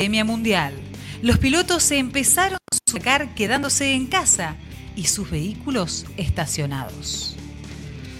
Pandemia 0.00 0.24
mundial. 0.24 0.72
Los 1.20 1.36
pilotos 1.36 1.82
se 1.82 1.98
empezaron 1.98 2.56
a 2.56 2.90
sacar 2.90 3.34
quedándose 3.34 3.92
en 3.92 4.06
casa 4.06 4.56
y 4.96 5.08
sus 5.08 5.30
vehículos 5.30 6.06
estacionados. 6.16 7.36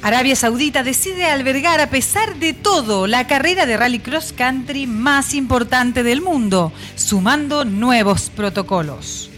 Arabia 0.02 0.36
Saudita 0.36 0.82
decide 0.82 1.24
albergar, 1.24 1.80
a 1.80 1.88
pesar 1.88 2.36
de 2.36 2.52
todo, 2.52 3.06
la 3.06 3.26
carrera 3.26 3.64
de 3.64 3.78
rally 3.78 3.98
cross 3.98 4.34
country 4.36 4.86
más 4.86 5.32
importante 5.32 6.02
del 6.02 6.20
mundo, 6.20 6.70
sumando 6.96 7.64
nuevos 7.64 8.28
protocolos. 8.28 9.30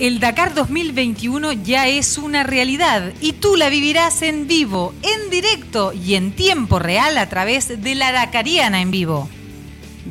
El 0.00 0.18
Dakar 0.18 0.52
2021 0.52 1.52
ya 1.52 1.86
es 1.86 2.18
una 2.18 2.42
realidad 2.42 3.12
y 3.20 3.34
tú 3.34 3.54
la 3.54 3.68
vivirás 3.68 4.22
en 4.22 4.48
vivo, 4.48 4.94
en 5.02 5.30
directo 5.30 5.92
y 5.92 6.16
en 6.16 6.32
tiempo 6.32 6.80
real 6.80 7.16
a 7.18 7.28
través 7.28 7.80
de 7.80 7.94
la 7.94 8.10
Dakariana 8.10 8.80
en 8.80 8.90
vivo. 8.90 9.28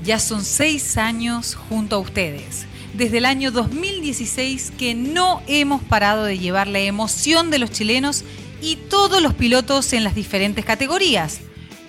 Ya 0.06 0.20
son 0.20 0.45
seis 0.45 0.98
años 0.98 1.56
junto 1.56 1.95
a 1.95 2.00
ustedes. 2.00 2.67
Desde 2.94 3.17
el 3.17 3.25
año 3.25 3.50
2016 3.50 4.72
que 4.78 4.94
no 4.94 5.42
hemos 5.48 5.81
parado 5.81 6.25
de 6.25 6.38
llevar 6.38 6.67
la 6.67 6.80
emoción 6.80 7.50
de 7.50 7.58
los 7.58 7.72
chilenos 7.72 8.23
y 8.61 8.76
todos 8.76 9.22
los 9.22 9.33
pilotos 9.33 9.94
en 9.94 10.03
las 10.03 10.14
diferentes 10.14 10.64
categorías. 10.64 11.39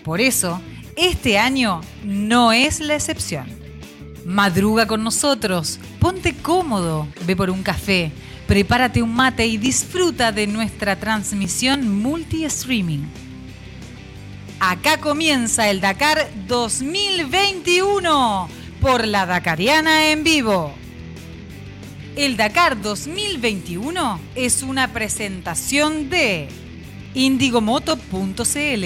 Por 0.02 0.22
eso, 0.22 0.62
este 0.96 1.36
año 1.36 1.82
no 2.04 2.52
es 2.52 2.80
la 2.80 2.94
excepción. 2.94 3.46
Madruga 4.24 4.86
con 4.86 5.04
nosotros, 5.04 5.78
ponte 6.00 6.34
cómodo, 6.34 7.06
ve 7.26 7.36
por 7.36 7.50
un 7.50 7.62
café, 7.62 8.10
prepárate 8.48 9.02
un 9.02 9.14
mate 9.14 9.46
y 9.46 9.58
disfruta 9.58 10.32
de 10.32 10.46
nuestra 10.46 10.96
transmisión 10.96 12.02
multi-streaming. 12.02 13.25
Acá 14.58 14.98
comienza 14.98 15.68
el 15.68 15.82
Dakar 15.82 16.30
2021 16.48 18.48
por 18.80 19.06
la 19.06 19.26
Dakariana 19.26 20.10
en 20.10 20.24
vivo. 20.24 20.72
El 22.16 22.38
Dakar 22.38 22.80
2021 22.80 24.18
es 24.34 24.62
una 24.62 24.94
presentación 24.94 26.08
de 26.08 26.48
indigomoto.cl, 27.12 28.84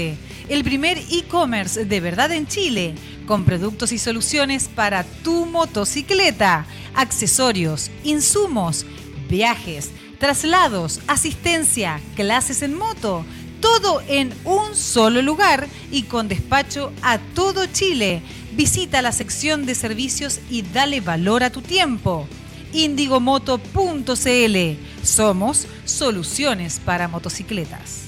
el 0.49 0.65
primer 0.65 0.99
e-commerce 0.99 1.84
de 1.84 2.00
verdad 2.00 2.33
en 2.33 2.49
Chile, 2.49 2.97
con 3.25 3.45
productos 3.45 3.93
y 3.93 3.99
soluciones 3.99 4.66
para 4.66 5.05
tu 5.05 5.47
motocicleta, 5.47 6.66
accesorios, 6.97 7.93
insumos, 8.03 8.87
viajes, 9.28 9.93
traslados, 10.19 10.99
asistencia, 11.06 12.00
clases 12.16 12.62
en 12.62 12.75
moto 12.75 13.25
todo 13.60 14.03
en 14.09 14.32
un 14.44 14.75
solo 14.75 15.22
lugar 15.22 15.69
y 15.91 16.04
con 16.04 16.28
despacho 16.28 16.93
a 17.03 17.19
todo 17.19 17.66
Chile. 17.66 18.22
Visita 18.53 19.03
la 19.03 19.12
sección 19.12 19.66
de 19.66 19.75
servicios 19.75 20.41
y 20.50 20.62
dale 20.62 21.00
valor 21.00 21.43
a 21.44 21.50
tu 21.50 21.62
tiempo. 21.62 22.26
Indigomoto.cl. 22.72 23.66
Somos 25.03 25.66
soluciones 25.84 26.81
para 26.84 27.09
motocicletas. 27.09 28.04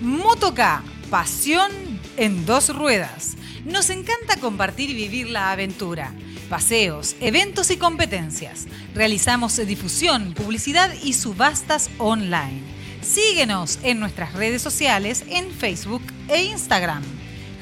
Motoca, 0.00 0.82
pasión 1.10 1.70
en 2.16 2.44
dos 2.46 2.74
ruedas. 2.74 3.36
Nos 3.64 3.90
encanta 3.90 4.38
compartir 4.40 4.90
y 4.90 4.94
vivir 4.94 5.28
la 5.28 5.52
aventura. 5.52 6.12
Paseos, 6.48 7.16
eventos 7.20 7.70
y 7.70 7.76
competencias. 7.76 8.66
Realizamos 8.94 9.56
difusión, 9.64 10.34
publicidad 10.34 10.92
y 11.02 11.12
subastas 11.12 11.90
online 11.98 12.71
Síguenos 13.02 13.80
en 13.82 13.98
nuestras 13.98 14.32
redes 14.32 14.62
sociales 14.62 15.24
en 15.28 15.50
Facebook 15.50 16.02
e 16.28 16.44
Instagram. 16.44 17.02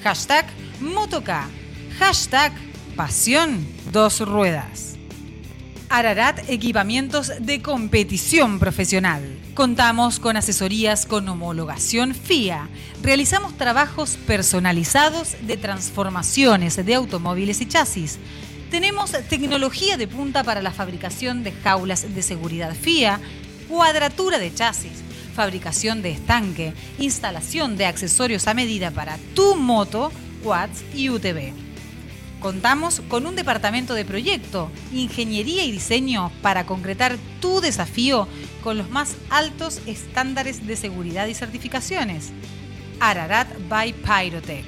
Hashtag 0.04 0.46
Motoca. 0.80 1.48
Hashtag 1.98 2.52
Pasión 2.94 3.66
Dos 3.90 4.20
Ruedas. 4.20 4.96
Ararat 5.88 6.38
Equipamientos 6.50 7.32
de 7.40 7.62
Competición 7.62 8.58
Profesional. 8.58 9.22
Contamos 9.54 10.20
con 10.20 10.36
asesorías 10.36 11.06
con 11.06 11.26
homologación 11.26 12.14
FIA. 12.14 12.68
Realizamos 13.02 13.56
trabajos 13.56 14.18
personalizados 14.26 15.36
de 15.40 15.56
transformaciones 15.56 16.84
de 16.84 16.94
automóviles 16.94 17.62
y 17.62 17.66
chasis. 17.66 18.18
Tenemos 18.70 19.12
tecnología 19.28 19.96
de 19.96 20.06
punta 20.06 20.44
para 20.44 20.60
la 20.60 20.70
fabricación 20.70 21.42
de 21.42 21.52
jaulas 21.52 22.14
de 22.14 22.22
seguridad 22.22 22.74
FIA, 22.74 23.20
cuadratura 23.68 24.38
de 24.38 24.52
chasis 24.54 25.09
fabricación 25.40 26.02
de 26.02 26.10
estanque, 26.10 26.74
instalación 26.98 27.78
de 27.78 27.86
accesorios 27.86 28.46
a 28.46 28.52
medida 28.52 28.90
para 28.90 29.16
tu 29.34 29.56
moto, 29.56 30.12
quads 30.44 30.84
y 30.94 31.08
UTV. 31.08 31.54
Contamos 32.40 33.00
con 33.08 33.24
un 33.24 33.36
departamento 33.36 33.94
de 33.94 34.04
proyecto, 34.04 34.70
ingeniería 34.92 35.64
y 35.64 35.72
diseño 35.72 36.30
para 36.42 36.66
concretar 36.66 37.16
tu 37.40 37.62
desafío 37.62 38.28
con 38.62 38.76
los 38.76 38.90
más 38.90 39.16
altos 39.30 39.80
estándares 39.86 40.66
de 40.66 40.76
seguridad 40.76 41.26
y 41.26 41.32
certificaciones. 41.32 42.32
Ararat 43.00 43.48
by 43.66 43.94
Pyrotech. 43.94 44.66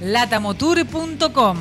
Latamotour.com 0.00 1.56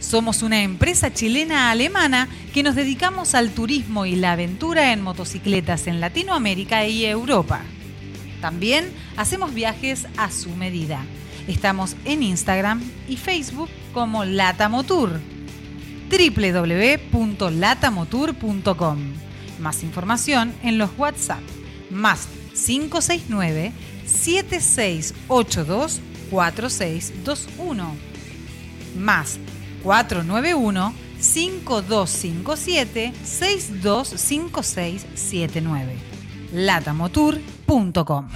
Somos 0.00 0.42
una 0.42 0.62
empresa 0.62 1.12
chilena-alemana 1.12 2.28
que 2.52 2.62
nos 2.62 2.74
dedicamos 2.74 3.34
al 3.34 3.50
turismo 3.50 4.06
y 4.06 4.16
la 4.16 4.32
aventura 4.32 4.92
en 4.92 5.00
motocicletas 5.00 5.86
en 5.86 6.00
Latinoamérica 6.00 6.86
y 6.86 7.04
Europa. 7.04 7.60
También 8.40 8.90
hacemos 9.16 9.54
viajes 9.54 10.08
a 10.16 10.30
su 10.30 10.50
medida. 10.50 11.04
Estamos 11.48 11.96
en 12.04 12.22
Instagram 12.22 12.82
y 13.08 13.16
Facebook 13.16 13.70
como 13.92 14.24
Latamotour 14.24 15.20
www.latamotour.com 16.10 18.98
más 19.60 19.82
información 19.82 20.54
en 20.62 20.78
los 20.78 20.90
WhatsApp. 20.98 21.40
Más 21.90 22.28
569 22.54 23.72
7682 24.06 26.00
4621 26.30 27.94
más 28.96 29.38
491 29.82 30.94
5257 31.18 33.12
625679 33.24 35.96
latamotour.com 36.52 38.28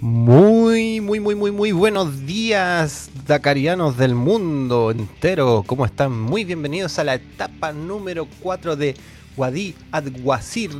Muy, 0.00 0.51
muy, 0.72 1.20
muy, 1.20 1.34
muy, 1.34 1.50
muy 1.50 1.72
buenos 1.72 2.24
días, 2.24 3.10
Dakarianos 3.26 3.98
del 3.98 4.14
mundo 4.14 4.90
entero. 4.90 5.64
¿Cómo 5.66 5.84
están? 5.84 6.18
Muy 6.18 6.44
bienvenidos 6.44 6.98
a 6.98 7.04
la 7.04 7.16
etapa 7.16 7.72
número 7.72 8.26
4 8.40 8.76
de 8.76 8.94
Wadi 9.36 9.74
Adwasir 9.90 10.70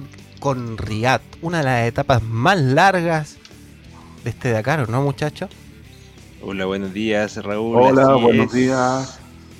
con 0.40 0.78
Riyad. 0.78 1.20
Una 1.42 1.58
de 1.58 1.64
las 1.64 1.88
etapas 1.88 2.22
más 2.22 2.58
largas 2.58 3.36
de 4.24 4.30
este 4.30 4.50
Dakar, 4.52 4.88
¿no, 4.88 5.02
muchachos? 5.02 5.50
Hola, 6.40 6.64
buenos 6.64 6.94
días, 6.94 7.36
Raúl. 7.44 7.76
Hola, 7.76 8.14
buenos 8.14 8.50
días. 8.50 9.18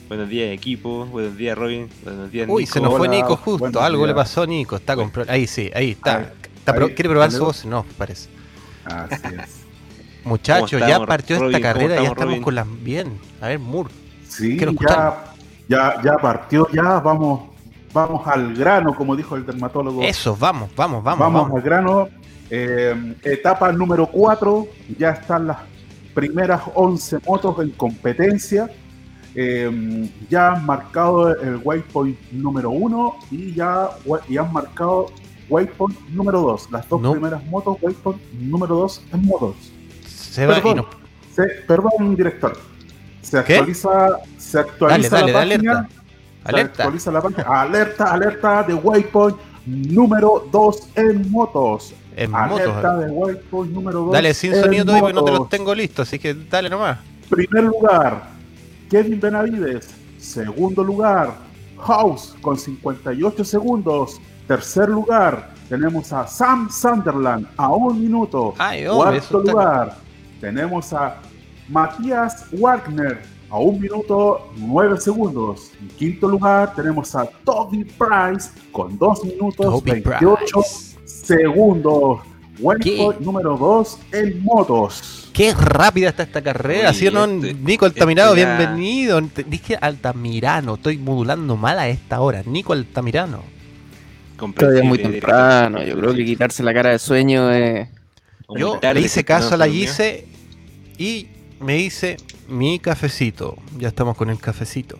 Buenos 0.08 0.30
días, 0.30 0.50
equipo. 0.54 1.04
Buenos 1.04 1.36
días, 1.36 1.58
Robin. 1.58 1.90
Buenos 2.04 2.32
días, 2.32 2.46
Nico. 2.46 2.56
Uy, 2.56 2.64
se 2.64 2.80
nos 2.80 2.96
fue 2.96 3.06
Nico 3.06 3.36
justo. 3.36 3.82
Algo 3.82 4.06
le 4.06 4.14
pasó 4.14 4.42
a 4.42 4.46
Nico. 4.46 4.76
Está 4.76 4.96
con 4.96 5.12
Ahí 5.28 5.46
sí, 5.46 5.70
ahí 5.74 5.90
está. 5.90 6.32
¿Quiere 6.64 7.10
probar 7.10 7.30
su 7.30 7.44
voz? 7.44 7.66
No, 7.66 7.84
parece. 7.98 8.30
Así 8.86 9.34
es. 9.38 9.61
Muchachos, 10.24 10.80
ya 10.80 11.04
partió 11.04 11.44
esta 11.46 11.60
carrera, 11.60 12.02
ya 12.02 12.08
estamos 12.08 12.40
con 12.40 12.54
las 12.54 12.66
bien. 12.82 13.18
A 13.40 13.48
ver, 13.48 13.58
Moore. 13.58 13.90
Sí, 14.28 14.58
ya, 14.58 15.24
ya, 15.68 16.02
ya 16.02 16.16
partió, 16.16 16.68
ya 16.72 17.00
vamos, 17.00 17.50
vamos 17.92 18.26
al 18.26 18.54
grano, 18.54 18.94
como 18.94 19.16
dijo 19.16 19.36
el 19.36 19.44
dermatólogo. 19.44 20.02
Eso, 20.02 20.36
vamos, 20.38 20.70
vamos, 20.74 21.02
vamos. 21.02 21.32
Vamos, 21.32 21.52
al 21.54 21.62
grano. 21.62 22.08
Eh, 22.50 23.14
etapa 23.22 23.72
número 23.72 24.06
4, 24.06 24.66
ya 24.98 25.10
están 25.10 25.46
las 25.46 25.58
primeras 26.14 26.62
11 26.74 27.18
motos 27.26 27.58
en 27.60 27.70
competencia. 27.70 28.70
Eh, 29.34 30.10
ya 30.28 30.52
han 30.52 30.66
marcado 30.66 31.34
el 31.34 31.56
waypoint 31.64 32.18
número 32.32 32.68
1 32.68 33.16
y 33.30 33.54
ya 33.54 33.88
y 34.28 34.36
han 34.36 34.52
marcado 34.52 35.06
waypoint 35.48 35.98
número 36.10 36.42
2. 36.42 36.70
Las 36.70 36.88
dos 36.88 37.00
primeras 37.00 37.44
motos, 37.46 37.78
waypoint 37.80 38.20
número 38.34 38.76
2 38.76 39.02
en 39.12 39.26
motos. 39.26 39.71
Se 40.32 40.46
va 40.46 40.54
perdón, 40.54 40.86
perdón, 41.68 42.16
director. 42.16 42.56
Se 43.20 43.38
actualiza, 43.38 44.18
se 44.38 44.60
actualiza 44.60 45.26
la 45.26 45.32
página. 45.32 45.88
Alerta. 46.44 46.82
actualiza 46.82 47.12
la 47.12 47.20
página. 47.20 47.42
Alerta, 47.42 48.12
alerta 48.14 48.62
de 48.62 48.72
waypoint 48.72 49.36
número 49.66 50.48
2 50.50 50.88
en 50.96 51.30
motos. 51.30 51.94
en 52.16 52.30
motos. 52.30 52.60
Alerta 52.60 52.96
de 52.96 53.10
Waypoint 53.10 53.72
número 53.74 54.00
2. 54.04 54.12
Dale 54.12 54.32
sin 54.32 54.54
sonido 54.54 54.86
todavía 54.86 55.02
porque 55.02 55.14
no 55.14 55.24
te 55.24 55.32
los 55.32 55.48
tengo 55.50 55.74
listos, 55.74 56.08
así 56.08 56.18
que 56.18 56.32
dale 56.32 56.70
nomás. 56.70 56.98
Primer 57.28 57.64
lugar, 57.64 58.30
Kevin 58.90 59.20
Benavides. 59.20 59.90
Segundo 60.18 60.82
lugar, 60.82 61.34
House 61.78 62.34
con 62.40 62.56
58 62.56 63.44
segundos. 63.44 64.18
Tercer 64.48 64.88
lugar, 64.88 65.50
tenemos 65.68 66.10
a 66.14 66.26
Sam 66.26 66.70
Sunderland 66.70 67.46
a 67.58 67.68
un 67.68 68.00
minuto. 68.00 68.54
Ay, 68.56 68.86
hombre, 68.86 69.18
eso 69.18 69.42
Cuarto 69.42 69.50
lugar, 69.50 69.96
tenemos 70.46 70.92
a 70.92 71.18
Matías 71.68 72.46
Wagner 72.52 73.22
a 73.48 73.58
un 73.58 73.80
minuto 73.80 74.52
9 74.56 75.00
segundos. 75.00 75.70
En 75.80 75.88
quinto 75.96 76.26
lugar, 76.28 76.74
tenemos 76.74 77.14
a 77.14 77.24
Toby 77.44 77.84
Price 77.84 78.50
con 78.72 78.98
2 78.98 79.24
minutos 79.24 79.64
Toby 79.66 79.90
28 79.92 80.44
Price. 80.60 80.96
segundos. 81.06 82.20
Waypoint 82.58 83.20
número 83.20 83.56
2 83.56 83.98
en 84.12 84.42
motos. 84.42 85.30
Qué 85.32 85.54
rápida 85.54 86.08
está 86.10 86.24
esta 86.24 86.42
carrera, 86.42 86.92
¿sí 86.92 87.06
o 87.06 87.10
no? 87.12 87.24
este- 87.24 87.54
Nico 87.54 87.86
Altamirano, 87.86 88.34
este 88.34 88.44
bienvenido. 88.44 89.22
Te- 89.32 89.44
Dije 89.44 89.78
Altamirano, 89.80 90.74
estoy 90.74 90.98
modulando 90.98 91.56
mal 91.56 91.78
a 91.78 91.88
esta 91.88 92.20
hora. 92.20 92.42
Nico 92.44 92.72
Altamirano. 92.72 93.42
Todavía 94.56 94.80
es 94.82 94.84
muy 94.88 94.98
temprano. 94.98 95.82
Yo 95.84 95.96
creo 95.96 96.14
que 96.14 96.24
quitarse 96.24 96.62
la 96.64 96.74
cara 96.74 96.90
de 96.90 96.98
sueño 96.98 97.50
es. 97.52 97.88
Yo 98.56 98.78
le 98.82 99.00
hice 99.00 99.24
caso 99.24 99.54
a 99.54 99.56
la. 99.56 99.68
Gise 99.68 100.26
y 101.02 101.28
me 101.60 101.78
hice 101.78 102.16
mi 102.48 102.78
cafecito. 102.78 103.56
Ya 103.78 103.88
estamos 103.88 104.16
con 104.16 104.30
el 104.30 104.38
cafecito. 104.38 104.98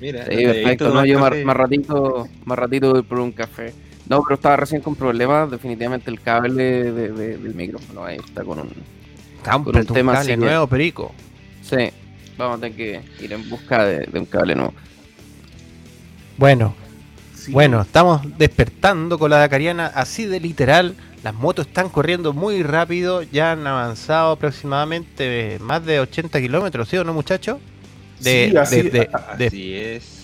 Mira, 0.00 0.24
Sí, 0.26 0.36
perfecto. 0.44 0.94
No, 0.94 1.04
yo 1.04 1.18
más, 1.18 1.30
ratito, 1.56 2.28
más 2.44 2.58
ratito 2.58 2.92
voy 2.92 3.02
por 3.02 3.18
un 3.18 3.32
café. 3.32 3.74
No, 4.08 4.22
pero 4.22 4.36
estaba 4.36 4.56
recién 4.56 4.80
con 4.80 4.94
problemas. 4.94 5.50
Definitivamente 5.50 6.08
el 6.10 6.20
cable 6.20 6.62
de- 6.92 7.12
de- 7.12 7.36
del 7.36 7.54
micrófono 7.54 8.04
ahí 8.04 8.18
está 8.24 8.44
con 8.44 8.60
un. 8.60 8.70
Cómprate 9.44 9.80
un 9.80 9.86
un 9.88 9.94
tema 9.94 10.12
cable 10.12 10.32
así 10.32 10.40
que- 10.40 10.46
nuevo, 10.46 10.66
Perico. 10.68 11.12
Sí, 11.62 11.90
vamos 12.36 12.58
a 12.58 12.60
tener 12.60 12.76
que 12.76 13.24
ir 13.24 13.32
en 13.32 13.48
busca 13.50 13.84
de, 13.84 14.06
de 14.06 14.18
un 14.20 14.26
cable 14.26 14.54
nuevo. 14.54 14.72
Bueno, 16.36 16.74
Sí. 17.34 17.52
bueno, 17.52 17.80
estamos 17.82 18.20
despertando 18.38 19.18
con 19.18 19.30
la 19.30 19.38
Dakariana 19.38 19.86
así 19.88 20.26
de 20.26 20.38
literal. 20.40 20.94
Las 21.22 21.34
motos 21.34 21.66
están 21.66 21.88
corriendo 21.88 22.32
muy 22.32 22.62
rápido, 22.62 23.22
ya 23.22 23.52
han 23.52 23.66
avanzado 23.66 24.32
aproximadamente 24.32 25.58
más 25.60 25.84
de 25.84 26.00
80 26.00 26.40
kilómetros, 26.40 26.88
¿sí 26.88 26.96
o 26.96 27.04
no, 27.04 27.12
muchachos? 27.12 27.58
De, 28.20 28.48
Sí, 28.50 28.56
así- 28.56 28.82
de- 28.82 28.90
de- 28.90 29.08
de- 29.38 29.46
Así 29.46 29.74
es. 29.74 30.14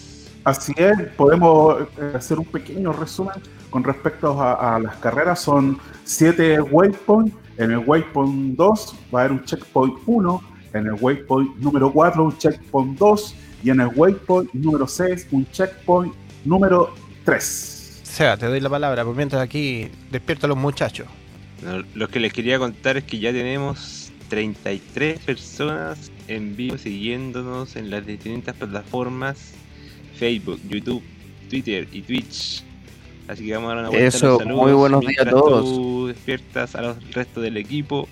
Así 0.44 0.72
es, 0.76 0.92
podemos 1.16 1.82
eh, 1.98 2.12
hacer 2.14 2.38
un 2.38 2.44
pequeño 2.44 2.92
resumen 2.92 3.34
con 3.70 3.82
respecto 3.82 4.40
a, 4.40 4.76
a 4.76 4.78
las 4.78 4.96
carreras. 4.96 5.40
Son 5.40 5.78
7 6.04 6.60
waypoints. 6.60 7.34
En 7.56 7.70
el 7.70 7.78
waypoint 7.78 8.56
2 8.56 8.94
va 9.14 9.20
a 9.20 9.24
haber 9.24 9.32
un 9.32 9.44
checkpoint 9.44 9.94
1. 10.06 10.42
En 10.74 10.86
el 10.86 10.94
waypoint 11.00 11.56
número 11.56 11.90
4 11.92 12.24
un 12.24 12.36
checkpoint 12.36 12.98
2. 12.98 13.34
Y 13.62 13.70
en 13.70 13.80
el 13.80 13.88
waypoint 13.96 14.52
número 14.52 14.86
6 14.86 15.26
un 15.32 15.46
checkpoint 15.50 16.12
número 16.44 16.92
3. 17.24 17.73
Seba, 18.14 18.36
te 18.36 18.46
doy 18.46 18.60
la 18.60 18.70
palabra, 18.70 19.04
por 19.04 19.16
mientras 19.16 19.42
aquí 19.42 19.88
despierto 20.12 20.46
a 20.46 20.48
los 20.48 20.56
muchachos. 20.56 21.08
No, 21.62 21.82
lo 21.96 22.06
que 22.06 22.20
les 22.20 22.32
quería 22.32 22.60
contar 22.60 22.96
es 22.96 23.02
que 23.02 23.18
ya 23.18 23.32
tenemos 23.32 24.12
33 24.28 25.18
personas 25.18 26.12
en 26.28 26.54
vivo 26.54 26.78
siguiéndonos 26.78 27.74
en 27.74 27.90
las 27.90 28.06
distintas 28.06 28.54
plataformas 28.54 29.54
Facebook, 30.16 30.60
YouTube, 30.68 31.02
Twitter 31.50 31.88
y 31.90 32.02
Twitch. 32.02 32.62
Así 33.26 33.46
que 33.46 33.54
vamos 33.54 33.72
a 33.72 33.74
dar 33.74 33.78
una 33.80 33.88
vuelta 33.88 34.06
Eso, 34.06 34.26
a 34.26 34.28
los 34.28 34.38
saludos 34.38 34.62
muy 34.62 34.72
buenos 34.74 35.00
días 35.00 35.26
a 35.26 35.30
todos. 35.30 35.64
tú 35.64 36.06
despiertas 36.06 36.76
a 36.76 36.82
los 36.82 37.12
restos 37.12 37.42
del 37.42 37.56
equipo. 37.56 38.06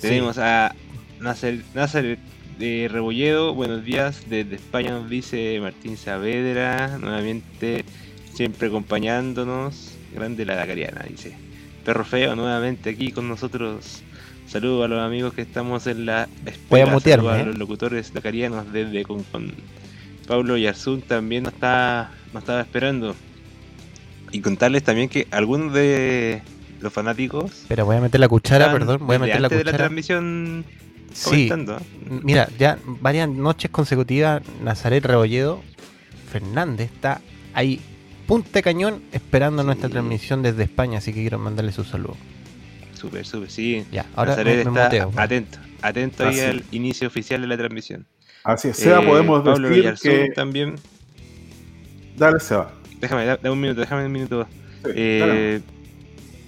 Sí. 0.00 0.08
Tenemos 0.08 0.38
a 0.38 0.74
Nasser, 1.20 1.62
Nasser 1.72 2.18
de 2.58 2.88
Rebolledo, 2.90 3.54
buenos 3.54 3.84
días, 3.84 4.24
desde 4.28 4.56
España 4.56 4.90
nos 4.90 5.08
dice 5.08 5.60
Martín 5.60 5.96
Saavedra, 5.96 6.98
nuevamente 6.98 7.84
siempre 8.34 8.68
acompañándonos, 8.68 9.92
grande 10.14 10.44
la 10.44 10.56
Dakariana, 10.56 11.04
dice. 11.08 11.34
Perro 11.84 12.04
Feo 12.04 12.34
nuevamente 12.34 12.90
aquí 12.90 13.12
con 13.12 13.28
nosotros. 13.28 14.02
Saludos 14.46 14.84
a 14.84 14.88
los 14.88 15.00
amigos 15.02 15.34
que 15.34 15.42
estamos 15.42 15.86
en 15.86 16.06
la 16.06 16.28
espera. 16.44 16.66
Voy 16.70 16.80
a 16.80 16.86
mutearme, 16.86 17.24
saludos 17.24 17.38
¿eh? 17.38 17.42
a 17.42 17.46
los 17.46 17.58
locutores 17.58 18.12
dakarianos 18.12 18.72
desde 18.72 19.02
Concon. 19.04 19.52
Pablo 20.26 20.56
Yarzún 20.56 21.02
también 21.02 21.44
nos 21.44 21.52
está 21.54 22.10
nos 22.32 22.42
estaba 22.42 22.60
esperando. 22.60 23.14
Y 24.32 24.40
contarles 24.40 24.82
también 24.82 25.08
que 25.08 25.28
algunos 25.30 25.72
de 25.72 26.42
los 26.80 26.92
fanáticos 26.92 27.64
Pero 27.68 27.86
voy 27.86 27.96
a 27.96 28.00
meter 28.00 28.20
la 28.20 28.28
cuchara, 28.28 28.72
perdón, 28.72 29.06
voy 29.06 29.16
a 29.16 29.18
meter 29.20 29.40
la 29.40 29.46
antes 29.46 29.58
de 29.58 29.64
la 29.64 29.70
cuchara. 29.70 29.84
transmisión 29.84 30.64
Sí. 31.14 31.48
¿eh? 31.48 31.78
mira, 32.22 32.48
ya 32.58 32.78
varias 32.84 33.28
noches 33.28 33.70
consecutivas, 33.70 34.42
Nazaret 34.62 35.04
Rebolledo 35.04 35.62
Fernández 36.30 36.90
está 36.92 37.20
ahí, 37.54 37.80
punta 38.26 38.50
de 38.52 38.62
cañón, 38.62 39.02
esperando 39.12 39.62
Sí. 39.62 39.66
nuestra 39.66 39.88
transmisión 39.88 40.42
desde 40.42 40.62
España, 40.64 40.98
así 40.98 41.12
que 41.12 41.20
quiero 41.20 41.38
mandarle 41.38 41.72
su 41.72 41.84
saludo. 41.84 42.16
Súper, 42.94 43.26
súper, 43.26 43.50
sí. 43.50 43.84
Ya, 43.92 44.06
ahora 44.16 44.36
me, 44.36 44.44
me 44.44 44.58
está 44.58 44.70
muteo. 44.70 45.12
atento, 45.16 45.58
atento 45.82 46.24
ahí 46.26 46.38
Así. 46.40 46.46
al 46.46 46.64
inicio 46.72 47.06
oficial 47.08 47.40
de 47.42 47.46
la 47.48 47.56
transmisión. 47.56 48.06
Así 48.44 48.68
es, 48.68 48.76
Seba, 48.76 49.02
Eh, 49.02 49.06
podemos 49.06 49.42
Pablo 49.42 49.68
decir 49.68 49.94
que. 50.02 50.30
también. 50.34 50.76
Dale, 52.16 52.40
Seba. 52.40 52.72
Déjame, 53.00 53.24
da, 53.26 53.36
da 53.36 53.52
un 53.52 53.60
minuto, 53.60 53.80
déjame 53.80 54.06
un 54.06 54.12
minuto. 54.12 54.46
Sí. 54.84 54.90
Eh, 54.94 55.60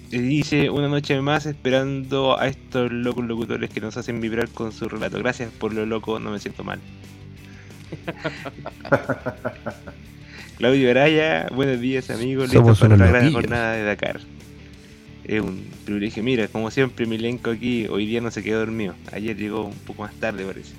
dice 0.09 0.69
una 0.69 0.87
noche 0.87 1.19
más 1.21 1.45
esperando 1.45 2.39
a 2.39 2.47
estos 2.47 2.91
locos 2.91 3.25
locutores 3.25 3.69
que 3.69 3.81
nos 3.81 3.97
hacen 3.97 4.21
vibrar 4.21 4.47
con 4.49 4.71
su 4.71 4.87
relato. 4.87 5.19
Gracias 5.19 5.51
por 5.51 5.73
lo 5.73 5.85
loco, 5.85 6.19
no 6.19 6.31
me 6.31 6.39
siento 6.39 6.63
mal. 6.63 6.79
Claudio 10.57 10.89
Araya, 10.89 11.47
buenos 11.53 11.79
días 11.79 12.09
amigos, 12.09 12.51
listos 12.51 12.79
para 12.79 12.95
unos 12.95 13.05
la 13.11 13.11
gran 13.11 13.31
jornada 13.31 13.73
de 13.73 13.83
Dakar. 13.83 14.19
Es 15.23 15.39
un 15.39 15.63
privilegio. 15.85 16.23
Mira, 16.23 16.47
como 16.47 16.71
siempre, 16.71 17.05
mi 17.05 17.17
elenco 17.17 17.51
aquí 17.51 17.85
hoy 17.87 18.07
día 18.07 18.21
no 18.21 18.31
se 18.31 18.41
quedó 18.41 18.59
dormido. 18.59 18.95
Ayer 19.11 19.37
llegó 19.37 19.65
un 19.65 19.75
poco 19.75 20.01
más 20.01 20.15
tarde, 20.15 20.43
parece. 20.45 20.73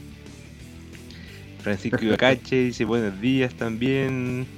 Francisco 1.62 2.04
Ibacache 2.04 2.56
dice 2.64 2.84
buenos 2.84 3.20
días 3.20 3.54
también. 3.54 4.48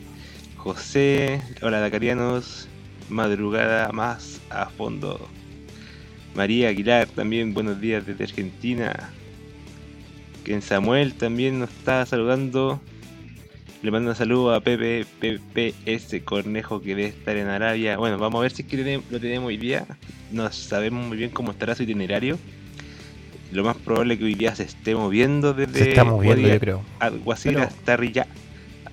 José, 0.57 1.43
hola 1.61 1.81
Dakarianos, 1.81 2.67
madrugada 3.11 3.93
más 3.93 4.41
a 4.49 4.71
fondo. 4.71 5.29
María 6.35 6.71
Aguilar 6.71 7.09
también, 7.09 7.53
buenos 7.53 7.79
días 7.79 8.07
desde 8.07 8.25
Argentina. 8.25 9.11
Ken 10.45 10.63
Samuel 10.63 11.13
también 11.13 11.59
nos 11.59 11.69
está 11.69 12.07
saludando. 12.07 12.81
Le 13.83 13.91
mando 13.91 14.11
un 14.11 14.17
saludo 14.17 14.53
a 14.55 14.61
Pepe 14.61 15.07
PPS 15.21 16.21
Cornejo 16.25 16.83
que 16.83 16.91
debe 16.91 17.07
estar 17.07 17.37
en 17.37 17.49
Arabia. 17.49 17.97
Bueno, 17.97 18.19
vamos 18.19 18.41
a 18.41 18.43
ver 18.43 18.53
si 18.53 18.63
es 18.63 18.69
que 18.69 19.01
lo 19.11 19.21
tenemos 19.21 19.49
hoy 19.49 19.57
día. 19.57 19.87
No 20.31 20.51
sabemos 20.53 21.07
muy 21.07 21.17
bien 21.17 21.31
cómo 21.31 21.53
estará 21.53 21.75
su 21.75 21.85
itinerario. 21.85 22.39
Lo 23.53 23.65
más 23.65 23.77
probable 23.79 24.15
es 24.15 24.21
que 24.21 24.27
hoy 24.27 24.35
día 24.35 24.55
se 24.55 24.65
esté 24.65 24.95
moviendo 24.95 25.55
desde 25.55 25.79
Se 25.79 25.89
está 25.91 26.05
moviendo, 26.05 26.43
Wadi 26.43 26.53
yo 26.55 26.61
creo. 26.61 26.83
Alguacil 26.99 27.55
Pero- 27.55 27.65
hasta 27.67 27.97
Riyadh. 27.97 28.29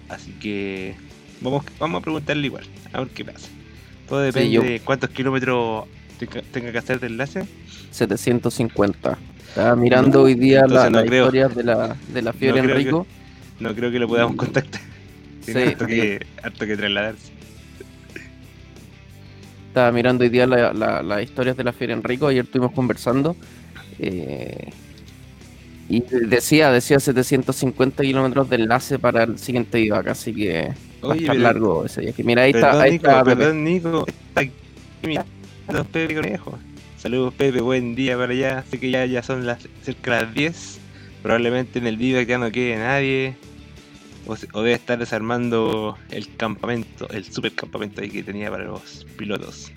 Así 0.07 0.31
que 0.39 0.95
vamos, 1.41 1.65
vamos 1.79 1.99
a 1.99 2.03
preguntarle 2.03 2.45
igual, 2.47 2.63
a 2.93 2.99
ver 3.01 3.09
qué 3.09 3.25
pasa. 3.25 3.49
Todo 4.07 4.21
depende 4.21 4.51
yo- 4.51 4.61
de 4.61 4.79
cuántos 4.79 5.09
kilómetros 5.09 5.85
tenga, 6.17 6.41
tenga 6.53 6.71
que 6.71 6.77
hacer 6.77 7.01
de 7.01 7.07
enlace. 7.07 7.45
750. 7.91 9.17
Estaba 9.49 9.75
mirando 9.75 10.23
hoy 10.23 10.35
día 10.35 10.61
Entonces 10.61 10.83
la- 10.85 10.89
no 10.89 10.97
las 11.03 11.05
historias 11.13 11.55
de 11.55 11.63
la, 11.65 11.97
de 12.13 12.21
la 12.21 12.31
fiebre 12.33 12.61
que- 12.61 12.71
Enrico. 12.71 13.05
No 13.59 13.73
creo 13.75 13.91
que 13.91 13.99
lo 13.99 14.07
podamos 14.07 14.35
contactar. 14.35 14.81
Tiene 15.45 15.61
Sí, 15.63 15.67
harto, 15.71 15.85
que, 15.87 16.25
harto 16.43 16.65
que 16.65 16.77
trasladarse. 16.77 17.31
Estaba 19.69 19.91
mirando 19.91 20.23
hoy 20.23 20.29
día 20.29 20.47
la- 20.47 20.73
la- 20.73 21.01
las 21.03 21.23
historias 21.23 21.55
de 21.55 21.63
la 21.63 21.73
Fiera 21.73 21.93
Enrico, 21.93 22.27
ayer 22.27 22.43
estuvimos 22.45 22.71
conversando. 22.73 23.35
eh, 23.99 24.69
y 25.89 26.01
decía, 26.01 26.69
decía 26.69 26.99
750 26.99 28.03
kilómetros 28.03 28.49
de 28.49 28.57
enlace 28.57 28.99
para 28.99 29.23
el 29.23 29.39
siguiente 29.39 29.79
vivac, 29.79 30.07
así 30.07 30.33
que 30.33 30.73
va 31.03 31.09
a 31.09 31.11
Oye, 31.13 31.21
estar 31.21 31.35
pero- 31.35 31.43
largo 31.43 31.85
ese 31.85 32.01
viaje. 32.01 32.23
Mira, 32.23 32.43
ahí 32.43 32.51
Perdón, 32.51 32.69
está, 32.71 32.83
ahí 32.83 32.91
Nico, 32.91 33.07
está 33.07 33.23
Pepe. 33.23 33.35
perdón, 33.37 33.63
Nico. 33.63 34.05
Está 34.07 34.41
aquí 34.41 34.51
mirando 35.03 35.85
Pepe 35.91 36.15
Conejo. 36.15 36.59
Saludos, 36.97 37.33
Pepe. 37.35 37.61
Buen 37.61 37.95
día 37.95 38.17
para 38.17 38.33
allá. 38.33 38.63
Sé 38.69 38.79
que 38.79 38.91
ya, 38.91 39.05
ya 39.05 39.23
son 39.23 39.45
las 39.45 39.59
cerca 39.83 40.15
de 40.17 40.21
las 40.23 40.33
10. 40.33 40.79
Probablemente 41.23 41.79
en 41.79 41.87
el 41.87 41.97
día 41.97 42.21
ya 42.23 42.37
no 42.37 42.51
quede 42.51 42.77
nadie. 42.77 43.35
O, 44.27 44.33
o 44.33 44.61
debe 44.61 44.73
estar 44.73 44.99
desarmando 44.99 45.97
el 46.11 46.35
campamento, 46.35 47.09
el 47.09 47.23
super 47.25 47.53
campamento 47.53 48.01
ahí 48.01 48.09
que 48.09 48.23
tenía 48.23 48.51
para 48.51 48.65
los 48.65 49.05
pilotos. 49.17 49.71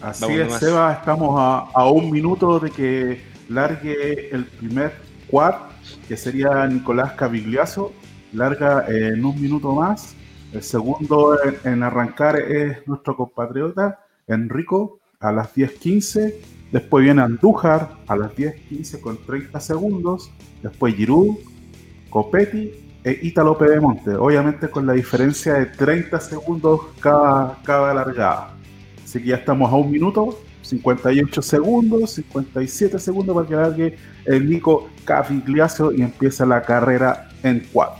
Así 0.00 0.22
Vamos 0.22 0.38
es, 0.38 0.46
nomás. 0.46 0.60
Seba, 0.60 0.92
estamos 0.94 1.34
a, 1.38 1.58
a 1.74 1.90
un 1.90 2.10
minuto 2.10 2.58
de 2.60 2.70
que 2.70 3.20
largue 3.48 4.30
el 4.34 4.44
primer 4.44 4.92
quad, 5.28 5.54
que 6.06 6.16
sería 6.16 6.66
Nicolás 6.66 7.12
Cavigliazo. 7.12 7.92
Larga 8.32 8.84
en 8.88 9.24
un 9.24 9.40
minuto 9.40 9.72
más. 9.74 10.14
El 10.52 10.62
segundo 10.62 11.38
en, 11.42 11.72
en 11.72 11.82
arrancar 11.82 12.38
es 12.38 12.86
nuestro 12.86 13.16
compatriota 13.16 14.00
Enrico 14.26 15.00
a 15.20 15.32
las 15.32 15.54
10.15. 15.54 16.34
Después 16.70 17.04
viene 17.04 17.22
Andújar 17.22 17.96
a 18.06 18.16
las 18.16 18.32
10.15 18.34 19.00
con 19.00 19.18
30 19.24 19.58
segundos. 19.60 20.30
Después 20.62 20.94
Giroud, 20.94 21.38
Copetti 22.10 22.72
e 23.04 23.18
Ítalo 23.22 23.56
Pedemonte. 23.56 24.14
Obviamente 24.14 24.68
con 24.68 24.86
la 24.86 24.92
diferencia 24.92 25.54
de 25.54 25.66
30 25.66 26.20
segundos 26.20 26.80
cada, 27.00 27.58
cada 27.64 27.94
largada. 27.94 28.54
Así 29.04 29.20
que 29.20 29.28
ya 29.28 29.36
estamos 29.36 29.72
a 29.72 29.76
un 29.76 29.90
minuto, 29.90 30.38
58 30.62 31.42
segundos, 31.42 32.12
57 32.12 32.98
segundos 32.98 33.34
para 33.34 33.48
que 33.48 33.54
largue 33.54 33.98
el 34.26 34.48
Nico 34.48 34.90
Cafigliazo 35.04 35.92
y 35.92 36.02
empieza 36.02 36.44
la 36.44 36.62
carrera 36.62 37.30
en 37.42 37.66
4. 37.72 37.96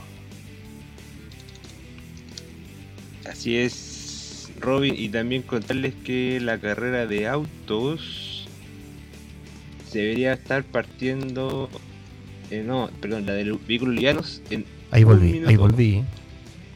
Así 3.27 3.57
es, 3.57 4.51
Robin, 4.59 4.93
y 4.97 5.09
también 5.09 5.41
contarles 5.41 5.95
que 5.95 6.39
la 6.41 6.59
carrera 6.59 7.07
de 7.07 7.27
autos 7.27 8.47
debería 9.93 10.33
estar 10.33 10.63
partiendo. 10.63 11.69
Eh, 12.49 12.63
no, 12.65 12.89
perdón, 13.01 13.25
la 13.25 13.33
de 13.33 13.45
los 13.45 13.65
vehículos 13.65 13.95
livianos 13.95 14.41
en 14.49 14.65
Ahí 14.91 15.03
volví, 15.03 15.43
ahí 15.45 15.55
volví. 15.55 16.03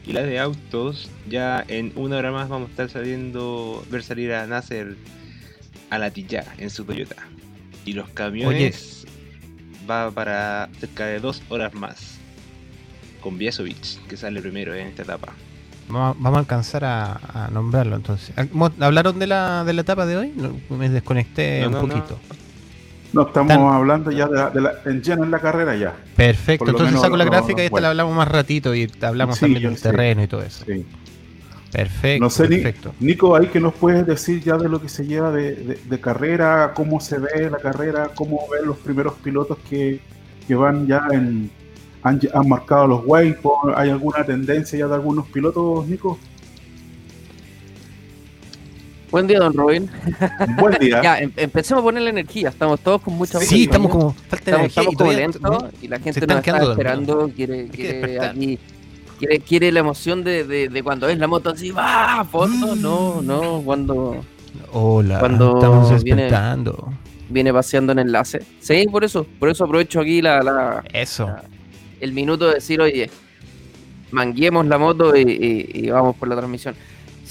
Y 0.06 0.12
la 0.12 0.22
de 0.22 0.38
autos, 0.38 1.10
ya 1.28 1.64
en 1.66 1.92
una 1.96 2.16
hora 2.18 2.30
más 2.30 2.48
vamos 2.48 2.68
a 2.68 2.70
estar 2.70 2.90
saliendo, 2.90 3.84
ver 3.90 4.02
salir 4.02 4.32
a 4.34 4.46
Nasser 4.46 4.96
a 5.90 5.98
la 5.98 6.10
Tilla 6.10 6.44
en 6.58 6.70
su 6.70 6.84
Toyota. 6.84 7.16
Y 7.84 7.94
los 7.94 8.08
camiones 8.10 9.06
va 9.90 10.10
para 10.10 10.68
cerca 10.78 11.06
de 11.06 11.20
dos 11.20 11.42
horas 11.48 11.74
más. 11.74 12.18
Con 13.20 13.38
Biasovic, 13.38 14.06
que 14.06 14.16
sale 14.16 14.40
primero 14.42 14.74
en 14.74 14.88
esta 14.88 15.02
etapa. 15.02 15.32
Vamos 15.88 16.36
a, 16.36 16.38
alcanzar 16.38 16.84
a, 16.84 17.12
a 17.46 17.50
nombrarlo 17.50 17.96
entonces. 17.96 18.32
Ah, 18.36 18.46
¿mo- 18.52 18.72
¿Hablaron 18.80 19.18
de 19.18 19.26
la, 19.26 19.64
de 19.64 19.72
la 19.72 19.80
etapa 19.82 20.06
de 20.06 20.16
hoy? 20.16 20.32
Me 20.70 20.88
desconecté 20.88 21.60
No, 21.60 21.66
un 21.68 21.72
no. 21.72 21.80
poquito. 21.80 22.20
No, 22.28 22.43
estamos 23.22 23.48
Tan- 23.48 23.60
hablando 23.66 24.10
ya 24.10 24.26
de 24.28 24.34
la, 24.36 24.50
de 24.50 24.60
la- 24.60 24.72
en 24.84 25.02
lleno 25.02 25.24
en 25.24 25.30
la 25.30 25.38
carrera 25.38 25.74
ya. 25.76 25.94
Perfecto, 26.16 26.70
entonces 26.70 27.00
saco 27.00 27.16
la 27.16 27.24
gráfica 27.24 27.62
y 27.62 27.66
esta 27.66 27.80
la 27.80 27.88
hablamos 27.90 28.14
más 28.16 28.28
ratito 28.28 28.74
y 28.74 28.90
hablamos 29.00 29.36
Sí, 29.36 29.42
también 29.42 29.62
del 29.72 29.80
terreno 29.80 30.22
y 30.22 30.26
todo 30.26 30.42
eso. 30.42 30.64
Sí. 30.66 30.84
Perfecto, 31.72 32.22
No 32.24 32.30
sé, 32.30 32.46
perfecto. 32.46 32.94
Nico, 33.00 33.34
ahí 33.34 33.48
que 33.48 33.58
nos 33.58 33.74
puedes 33.74 34.06
decir 34.06 34.40
ya 34.42 34.56
de 34.56 34.68
lo 34.68 34.80
que 34.80 34.88
se 34.88 35.06
lleva 35.06 35.32
de, 35.32 35.54
de- 35.56 35.80
de 35.84 36.00
carrera, 36.00 36.72
cómo 36.74 37.00
se 37.00 37.18
ve 37.18 37.50
la 37.50 37.58
carrera, 37.58 38.10
cómo 38.14 38.42
ven 38.50 38.66
los 38.66 38.76
primeros 38.76 39.14
pilotos 39.14 39.58
que, 39.68 40.00
que 40.46 40.54
van 40.54 40.86
ya 40.86 41.02
en. 41.12 41.50
Han, 42.06 42.20
han 42.34 42.48
marcado 42.48 42.86
los 42.86 43.00
waypoints, 43.06 43.76
¿hay 43.78 43.88
alguna 43.90 44.22
tendencia 44.24 44.78
ya 44.78 44.86
de 44.86 44.94
algunos 44.94 45.26
pilotos, 45.28 45.86
Nico? 45.88 46.18
Buen 49.14 49.28
día, 49.28 49.38
don 49.38 49.54
Robin. 49.54 49.88
Buen 50.58 50.74
día. 50.80 51.00
Ya, 51.00 51.18
em- 51.20 51.30
empecemos 51.36 51.82
a 51.82 51.84
ponerle 51.84 52.10
energía. 52.10 52.48
Estamos 52.48 52.80
todos 52.80 53.00
con 53.00 53.14
mucha 53.14 53.38
Sí, 53.38 53.62
estamos 53.62 53.92
como 53.92 54.12
falta 54.12 54.26
de 54.30 54.36
Estamos, 54.38 54.58
energía 54.58 54.66
estamos 54.82 54.92
y 54.92 54.96
como 54.96 55.10
todavía- 55.10 55.26
lentos 55.60 55.74
y 55.82 55.86
la 55.88 55.98
gente 56.00 56.26
nos 56.26 56.36
está 56.38 56.62
esperando. 56.72 57.30
Quiere, 57.36 57.68
quiere, 57.68 58.18
aquí, 58.20 58.58
quiere, 59.20 59.38
quiere 59.38 59.70
la 59.70 59.78
emoción 59.78 60.24
de, 60.24 60.42
de, 60.42 60.68
de 60.68 60.82
cuando 60.82 61.08
es 61.08 61.16
la 61.16 61.28
moto 61.28 61.50
así, 61.50 61.70
¡va! 61.70 62.22
a 62.22 62.24
fondo. 62.24 62.74
No, 62.74 63.22
no, 63.22 63.62
cuando 63.64 64.16
Hola, 64.72 65.20
Cuando 65.20 65.54
estamos 65.58 66.02
viene- 66.02 66.22
despertando. 66.22 66.92
viene 67.28 67.52
paseando 67.52 67.92
en 67.92 68.00
enlace. 68.00 68.42
Sí, 68.58 68.84
por 68.90 69.04
eso, 69.04 69.24
por 69.38 69.48
eso 69.48 69.62
aprovecho 69.62 70.00
aquí 70.00 70.22
la, 70.22 70.42
la- 70.42 70.82
Eso. 70.92 71.30
el 72.00 72.12
minuto 72.12 72.48
de 72.48 72.54
decir, 72.54 72.80
oye, 72.80 73.08
manguemos 74.10 74.66
la 74.66 74.76
moto 74.76 75.14
y, 75.14 75.20
y- 75.22 75.70
y 75.86 75.90
vamos 75.90 76.16
por 76.16 76.26
la 76.26 76.34
transmisión. 76.34 76.74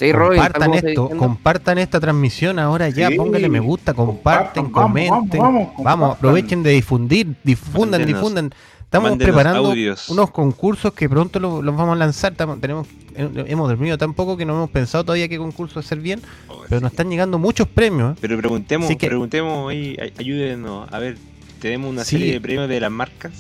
Sí, 0.05 0.11
Robin, 0.11 0.39
compartan 0.39 0.73
¿algo 0.73 0.87
esto, 0.87 1.09
compartan 1.17 1.77
esta 1.77 1.99
transmisión 1.99 2.59
ahora 2.59 2.89
ya, 2.89 3.09
Sí, 3.09 3.15
pónganle 3.15 3.49
me 3.49 3.59
gusta, 3.59 3.93
comparten, 3.93 4.71
vamos, 4.71 4.91
comenten. 4.91 5.11
vamos, 5.11 5.29
Vamos, 5.39 5.41
vamos, 5.41 5.75
compartan. 5.75 6.11
aprovechen 6.17 6.63
de 6.63 6.71
difundir, 6.71 7.35
difundan, 7.43 8.01
Mándenos- 8.01 8.07
difundan. 8.19 8.53
Estamos 8.83 9.09
mándenos 9.11 9.33
preparando 9.35 9.69
audios. 9.69 10.09
unos 10.09 10.29
concursos 10.29 10.93
que 10.93 11.09
pronto 11.09 11.39
lo- 11.39 11.61
los 11.63 11.75
vamos 11.75 11.93
a 11.95 11.97
lanzar. 11.97 12.33
Estamos- 12.33 12.61
tenemos, 12.61 12.87
eh, 13.15 13.45
hemos 13.47 13.67
dormido 13.67 13.97
tan 13.97 14.13
poco 14.13 14.37
que 14.37 14.45
no 14.45 14.53
hemos 14.53 14.69
pensado 14.69 15.03
todavía 15.03 15.27
qué 15.27 15.39
concurso 15.39 15.79
hacer 15.79 15.99
bien, 15.99 16.21
Oh, 16.47 16.61
pero 16.69 16.77
sí. 16.79 16.83
nos 16.83 16.91
están 16.91 17.09
llegando 17.09 17.39
muchos 17.39 17.67
premios. 17.67 18.13
¿eh? 18.15 18.17
Pero 18.21 18.37
preguntemos, 18.37 18.87
que- 18.95 19.07
preguntemos 19.07 19.71
ahí, 19.71 19.97
ay- 19.99 20.13
ayúdenos. 20.19 20.93
A 20.93 20.99
ver, 20.99 21.17
tenemos 21.59 21.89
una 21.89 22.03
Sí. 22.03 22.17
serie 22.17 22.33
de 22.33 22.41
premios 22.41 22.69
de 22.69 22.79
las 22.79 22.91
marcas 22.91 23.31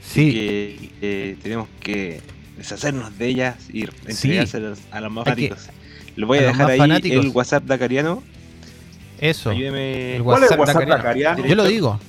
Sí, 0.00 0.32
que 0.32 0.90
eh, 1.02 1.36
tenemos 1.42 1.68
que 1.80 2.22
deshacernos 2.56 3.18
de 3.18 3.26
ellas 3.26 3.56
y 3.70 3.84
entregárselas 4.06 4.78
a 4.90 5.00
los 5.02 5.12
más 5.12 5.24
fanáticos. 5.24 5.68
Les 6.18 6.26
voy 6.26 6.38
a, 6.38 6.42
dejar 6.48 6.70
ahí 6.70 6.78
fanáticos. 6.78 7.24
el 7.24 7.30
WhatsApp 7.30 7.62
dacariano. 7.62 8.24
eso. 9.20 9.50
Ayúdeme. 9.50 10.16
El 10.16 10.24
¿Cuál 10.24 10.42
es 10.42 10.50
WhatsApp 10.50 10.58
WhatsApp 10.58 10.88
Dacariano. 10.88 11.36
Dacariano? 11.36 11.46
Yo 11.46 11.54
lo 11.54 11.64
digo. 11.64 12.00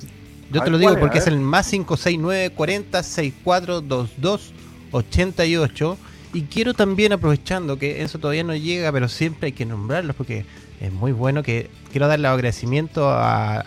Yo 0.51 0.63
te 0.63 0.71
lo 0.71 0.79
digo 0.79 0.99
porque 0.99 1.19
es 1.19 1.27
el 1.27 1.39
más 1.39 1.69
569 1.69 2.49
40 2.49 3.03
64 3.03 3.81
22 3.83 4.53
88. 4.91 5.97
Y 6.33 6.41
quiero 6.43 6.73
también, 6.73 7.13
aprovechando 7.13 7.77
que 7.77 8.01
eso 8.01 8.17
todavía 8.17 8.43
no 8.43 8.55
llega, 8.55 8.91
pero 8.91 9.07
siempre 9.09 9.47
hay 9.47 9.51
que 9.51 9.67
nombrarlos 9.67 10.15
porque 10.15 10.43
es 10.81 10.91
muy 10.91 11.11
bueno 11.11 11.43
que 11.43 11.69
quiero 11.91 12.07
darle 12.07 12.27
agradecimiento 12.27 13.11
a, 13.11 13.63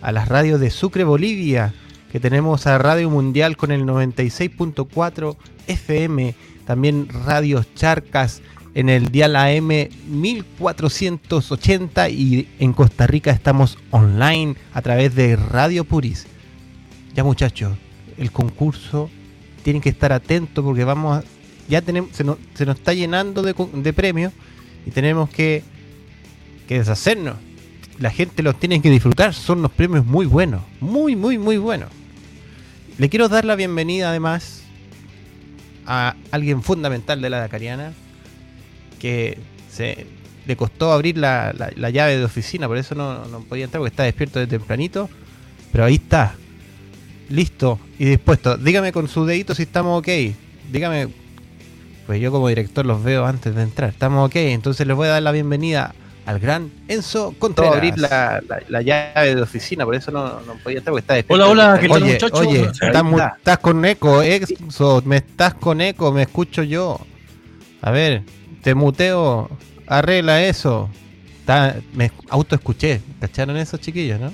a 0.00 0.12
las 0.12 0.28
radios 0.28 0.58
de 0.58 0.70
Sucre, 0.70 1.04
Bolivia, 1.04 1.72
que 2.10 2.18
tenemos 2.18 2.66
a 2.66 2.78
Radio 2.78 3.10
Mundial 3.10 3.56
con 3.56 3.70
el 3.70 3.84
96.4 3.84 5.36
FM, 5.68 6.34
también 6.66 7.08
Radios 7.24 7.72
Charcas 7.76 8.42
en 8.74 8.88
el 8.88 9.10
dial 9.10 9.36
AM 9.36 9.68
1480 10.08 12.08
y 12.10 12.48
en 12.58 12.72
Costa 12.72 13.06
Rica 13.06 13.30
estamos 13.30 13.78
online 13.90 14.56
a 14.72 14.82
través 14.82 15.14
de 15.14 15.36
Radio 15.36 15.84
Puris. 15.84 16.26
Ya 17.14 17.24
muchachos, 17.24 17.76
el 18.16 18.30
concurso 18.30 19.10
tienen 19.62 19.82
que 19.82 19.88
estar 19.88 20.12
atentos 20.12 20.64
porque 20.64 20.84
vamos 20.84 21.18
a, 21.18 21.24
ya 21.68 21.82
tenemos 21.82 22.10
se 22.12 22.24
nos, 22.24 22.38
se 22.54 22.66
nos 22.66 22.76
está 22.76 22.94
llenando 22.94 23.42
de, 23.42 23.54
de 23.74 23.92
premios 23.92 24.32
y 24.86 24.90
tenemos 24.90 25.28
que, 25.30 25.62
que 26.66 26.78
deshacernos. 26.78 27.36
La 27.98 28.10
gente 28.10 28.44
los 28.44 28.58
tiene 28.60 28.80
que 28.80 28.90
disfrutar, 28.90 29.34
son 29.34 29.58
unos 29.58 29.72
premios 29.72 30.06
muy 30.06 30.26
buenos, 30.26 30.62
muy 30.80 31.16
muy 31.16 31.38
muy 31.38 31.56
buenos. 31.56 31.90
Le 32.96 33.08
quiero 33.08 33.28
dar 33.28 33.44
la 33.44 33.56
bienvenida 33.56 34.10
además 34.10 34.62
a 35.86 36.14
alguien 36.30 36.62
fundamental 36.62 37.20
de 37.20 37.30
la 37.30 37.38
Dakariana 37.38 37.92
que 38.98 39.38
se 39.70 40.06
le 40.46 40.56
costó 40.56 40.92
abrir 40.92 41.18
la, 41.18 41.52
la- 41.56 41.70
la 41.76 41.90
llave 41.90 42.16
de 42.18 42.24
oficina, 42.24 42.66
por 42.68 42.76
eso 42.78 42.94
no, 42.94 43.24
no 43.26 43.40
podía 43.40 43.64
entrar 43.64 43.80
porque 43.80 43.90
está 43.92 44.02
despierto 44.04 44.38
de 44.38 44.46
tempranito. 44.46 45.08
Pero 45.72 45.84
ahí 45.84 45.96
está, 45.96 46.34
listo 47.28 47.78
y 47.98 48.06
dispuesto. 48.06 48.56
Dígame 48.56 48.92
con 48.92 49.08
su 49.08 49.26
dedito 49.26 49.54
si 49.54 49.62
estamos 49.64 49.98
ok. 50.00 50.08
Dígame, 50.72 51.08
pues 52.06 52.20
yo 52.20 52.30
como 52.32 52.48
director 52.48 52.86
los 52.86 53.02
veo 53.02 53.26
antes 53.26 53.54
de 53.54 53.62
entrar. 53.62 53.90
Estamos 53.90 54.26
ok, 54.28 54.36
entonces 54.36 54.86
les 54.86 54.96
voy 54.96 55.08
a 55.08 55.12
dar 55.12 55.22
la 55.22 55.32
bienvenida 55.32 55.94
al 56.24 56.38
gran 56.40 56.70
Enzo 56.88 57.34
Contreras. 57.38 57.74
abrir 57.74 57.98
la, 57.98 58.42
la- 58.48 58.62
la 58.68 58.82
llave 58.82 59.34
de 59.34 59.42
oficina, 59.42 59.84
por 59.84 59.94
eso 59.94 60.10
no, 60.10 60.40
no 60.40 60.54
podía 60.62 60.78
entrar 60.78 60.92
porque 60.92 61.00
está 61.02 61.14
despierto. 61.14 61.44
Hola, 61.50 61.70
hola, 61.72 61.78
¿qué 61.80 61.88
tal, 61.88 62.02
Oye, 62.02 62.12
muchachos? 62.12 62.40
oye, 62.40 62.70
estás 63.36 63.58
con 63.58 63.84
eco, 63.84 64.22
Enzo, 64.22 65.02
me 65.04 65.16
estás 65.18 65.54
con 65.54 65.80
eco, 65.82 66.12
me 66.12 66.22
escucho 66.22 66.62
yo. 66.62 66.98
A 67.82 67.90
ver, 67.90 68.22
te 68.68 68.74
muteo, 68.74 69.48
arregla 69.86 70.42
eso. 70.44 70.90
Está, 71.40 71.76
me 71.94 72.10
autoescuché, 72.28 73.00
¿cacharon 73.18 73.56
esos 73.56 73.80
chiquillos, 73.80 74.20
no? 74.20 74.30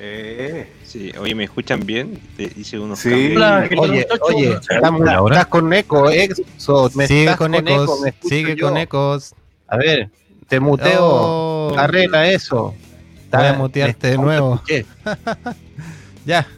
Eh, 0.00 0.68
Sí, 0.84 1.12
oye, 1.20 1.36
¿me 1.36 1.44
escuchan 1.44 1.86
bien? 1.86 2.18
Te 2.36 2.50
hice 2.56 2.80
unos 2.80 2.98
Sí. 2.98 3.10
cambios. 3.10 3.36
Hola, 3.36 3.66
¿qué 3.68 3.76
tal, 3.76 3.90
Oye, 3.90 4.06
oye, 4.22 4.58
Ahora. 5.12 5.36
estás 5.36 5.46
con 5.46 5.72
eco, 5.72 6.10
Exo, 6.10 6.90
me 6.94 7.06
sigue 7.06 7.20
estás 7.20 7.36
con 7.36 7.52
con 7.52 7.68
ecos, 7.68 7.82
eco, 7.84 7.98
me 8.02 8.08
escucho 8.08 8.34
sigue 8.34 8.56
yo. 8.56 8.66
con 8.68 8.76
ecos. 8.76 9.34
a 9.68 9.76
ver, 9.76 10.10
te 10.48 10.58
muteo, 10.58 11.04
Oh, 11.04 11.74
arregla 11.78 12.28
eso. 12.28 12.74
Voy 13.30 13.46
a 13.46 13.52
mutearte 13.52 14.08
de 14.08 14.18
nuevo. 14.18 14.60
Ya. 16.26 16.48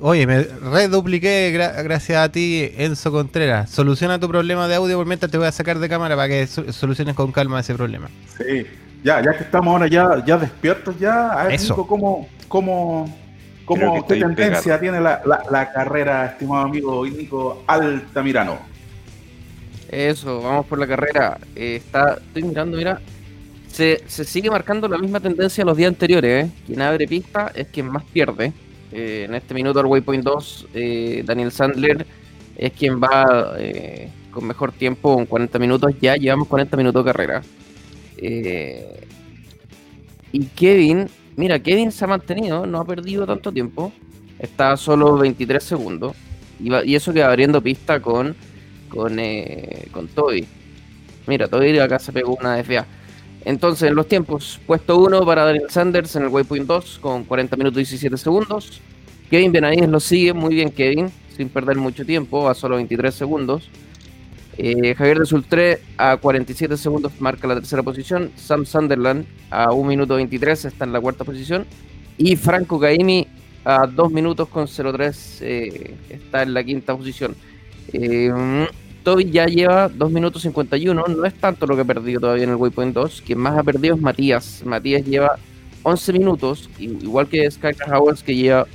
Oye, 0.00 0.26
me 0.26 0.42
redupliqué 0.42 1.52
gra- 1.54 1.82
gracias 1.84 2.18
a 2.18 2.28
ti, 2.30 2.68
Enzo 2.76 3.12
Contreras. 3.12 3.70
Soluciona 3.70 4.18
tu 4.18 4.28
problema 4.28 4.66
de 4.66 4.74
audio 4.74 4.96
por 4.96 5.06
mientras 5.06 5.30
te 5.30 5.38
voy 5.38 5.46
a 5.46 5.52
sacar 5.52 5.78
de 5.78 5.88
cámara 5.88 6.16
para 6.16 6.28
que 6.28 6.46
so- 6.46 6.72
soluciones 6.72 7.14
con 7.14 7.30
calma 7.30 7.60
ese 7.60 7.74
problema. 7.74 8.08
Sí, 8.36 8.66
ya, 9.04 9.22
ya 9.22 9.32
que 9.36 9.44
estamos 9.44 9.72
ahora 9.72 9.86
ya, 9.86 10.24
ya 10.26 10.36
despiertos 10.36 10.98
ya, 10.98 11.28
a 11.30 11.44
ver, 11.44 11.54
Eso. 11.54 11.74
Nico, 11.74 11.86
¿cómo, 11.86 12.28
cómo, 12.48 13.16
cómo 13.64 14.04
qué 14.06 14.16
tendencia 14.16 14.80
tiene 14.80 15.00
la, 15.00 15.22
la, 15.24 15.42
la 15.50 15.72
carrera, 15.72 16.26
estimado 16.26 16.62
amigo 16.64 17.06
Nico 17.06 17.62
Altamirano? 17.66 18.58
Eso, 19.88 20.42
vamos 20.42 20.66
por 20.66 20.78
la 20.80 20.88
carrera. 20.88 21.38
Eh, 21.54 21.76
está, 21.76 22.14
estoy 22.14 22.42
mirando, 22.42 22.76
mira. 22.76 23.00
Se, 23.70 24.02
se 24.06 24.24
sigue 24.24 24.50
marcando 24.50 24.88
la 24.88 24.98
misma 24.98 25.20
tendencia 25.20 25.62
a 25.62 25.66
los 25.66 25.76
días 25.76 25.88
anteriores. 25.88 26.46
¿eh? 26.46 26.50
Quien 26.66 26.80
abre 26.82 27.06
pista 27.06 27.52
es 27.54 27.68
quien 27.68 27.86
más 27.88 28.02
pierde. 28.04 28.52
Eh, 28.96 29.24
en 29.24 29.34
este 29.34 29.54
minuto 29.54 29.80
al 29.80 29.86
Waypoint 29.86 30.22
2, 30.22 30.68
eh, 30.72 31.24
Daniel 31.26 31.50
Sandler 31.50 32.06
es 32.56 32.72
quien 32.72 33.02
va 33.02 33.56
eh, 33.58 34.08
con 34.30 34.46
mejor 34.46 34.70
tiempo, 34.70 35.16
con 35.16 35.26
40 35.26 35.58
minutos. 35.58 35.92
Ya 36.00 36.14
llevamos 36.14 36.46
40 36.46 36.76
minutos 36.76 37.04
de 37.04 37.12
carrera. 37.12 37.42
y 40.32 40.44
Kevin, 40.54 41.08
mira, 41.34 41.58
Kevin 41.58 41.90
se 41.90 42.04
ha 42.04 42.08
mantenido, 42.08 42.66
no 42.66 42.78
ha 42.78 42.84
perdido 42.84 43.26
tanto 43.26 43.50
tiempo. 43.50 43.92
Está 44.38 44.76
solo 44.76 45.16
23 45.18 45.62
segundos. 45.62 46.14
Y, 46.60 46.94
eso 46.94 47.12
que 47.12 47.20
va 47.20 47.26
abriendo 47.26 47.60
pista 47.60 47.98
con, 48.00 48.36
con, 48.88 49.18
con 49.90 50.06
Toby. 50.06 50.46
Mira, 51.26 51.48
Toby 51.48 51.76
acá 51.80 51.98
se 51.98 52.12
pegó 52.12 52.36
una 52.36 52.62
FA. 52.62 52.86
Entonces, 53.44 53.88
en 53.88 53.94
los 53.94 54.08
tiempos, 54.08 54.60
puesto 54.66 54.98
1 54.98 55.24
para 55.26 55.44
Daniel 55.44 55.66
Sanders 55.68 56.16
en 56.16 56.22
el 56.22 56.28
Waypoint 56.28 56.66
2 56.66 56.98
con 57.00 57.24
40 57.24 57.56
minutos 57.56 57.76
y 57.76 57.84
17 57.84 58.16
segundos. 58.16 58.80
Kevin 59.30 59.52
Benavides 59.52 59.88
lo 59.88 60.00
sigue 60.00 60.32
muy 60.32 60.54
bien, 60.54 60.70
Kevin, 60.70 61.10
sin 61.36 61.48
perder 61.48 61.76
mucho 61.76 62.04
tiempo, 62.04 62.48
a 62.48 62.54
solo 62.54 62.76
23 62.76 63.14
segundos. 63.14 63.68
Eh, 64.56 64.94
Javier 64.94 65.18
de 65.18 65.26
Sultré 65.26 65.80
a 65.98 66.16
47 66.16 66.76
segundos 66.76 67.12
marca 67.18 67.46
la 67.46 67.56
tercera 67.56 67.82
posición. 67.82 68.30
Sam 68.36 68.64
Sunderland 68.64 69.26
a 69.50 69.72
1 69.72 69.88
minuto 69.88 70.14
23 70.14 70.66
está 70.66 70.84
en 70.84 70.92
la 70.92 71.00
cuarta 71.00 71.24
posición. 71.24 71.66
Y 72.16 72.36
Franco 72.36 72.78
Gaimi 72.78 73.26
a 73.64 73.86
2 73.86 74.12
minutos 74.12 74.48
con 74.48 74.68
03 74.68 75.38
eh, 75.42 75.94
está 76.08 76.42
en 76.42 76.54
la 76.54 76.62
quinta 76.62 76.96
posición. 76.96 77.34
Eh, 77.92 78.30
Toby 79.04 79.30
ya 79.30 79.44
lleva 79.46 79.90
2 79.90 80.10
minutos 80.10 80.42
51, 80.42 81.04
no 81.06 81.24
es 81.26 81.34
tanto 81.34 81.66
lo 81.66 81.76
que 81.76 81.82
ha 81.82 81.84
perdido 81.84 82.20
todavía 82.20 82.44
en 82.44 82.50
el 82.50 82.56
Waypoint 82.56 82.94
2, 82.94 83.22
quien 83.24 83.38
más 83.38 83.56
ha 83.56 83.62
perdido 83.62 83.94
es 83.94 84.00
Matías. 84.00 84.62
Matías 84.64 85.04
lleva 85.04 85.36
11 85.82 86.12
minutos, 86.14 86.70
igual 86.78 87.28
que 87.28 87.48
Skyler 87.50 87.92
Howells 87.92 88.22
que 88.22 88.34
lleva 88.34 88.66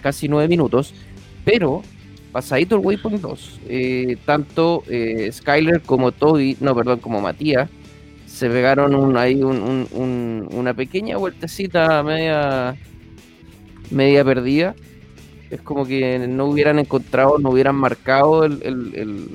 casi 0.00 0.28
9 0.28 0.46
minutos, 0.46 0.94
pero 1.44 1.82
pasadito 2.30 2.76
el 2.76 2.86
Waypoint 2.86 3.20
2, 3.20 3.60
eh, 3.68 4.16
tanto 4.24 4.84
eh, 4.88 5.28
Skyler 5.32 5.82
como 5.82 6.12
Toby, 6.12 6.56
no, 6.60 6.76
perdón, 6.76 7.00
como 7.00 7.20
Matías, 7.20 7.68
se 8.26 8.48
pegaron 8.48 9.16
ahí 9.16 9.42
una 9.42 10.74
pequeña 10.74 11.16
vueltecita 11.16 12.02
media, 12.04 12.76
media 13.90 14.24
perdida. 14.24 14.74
Es 15.50 15.60
como 15.60 15.84
que 15.84 16.18
no 16.18 16.46
hubieran 16.46 16.78
encontrado, 16.78 17.38
no 17.38 17.50
hubieran 17.50 17.74
marcado 17.74 18.46
el 18.46 19.28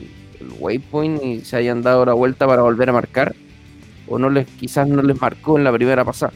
waypoint 0.60 1.24
y 1.24 1.42
se 1.42 1.58
hayan 1.58 1.82
dado 1.82 2.06
la 2.06 2.14
vuelta 2.14 2.48
para 2.48 2.62
volver 2.62 2.90
a 2.90 2.94
marcar. 2.94 3.36
O 4.08 4.18
no 4.18 4.30
les, 4.30 4.48
quizás 4.48 4.88
no 4.88 5.02
les 5.02 5.20
marcó 5.20 5.58
en 5.58 5.64
la 5.64 5.72
primera 5.72 6.06
pasada. 6.06 6.34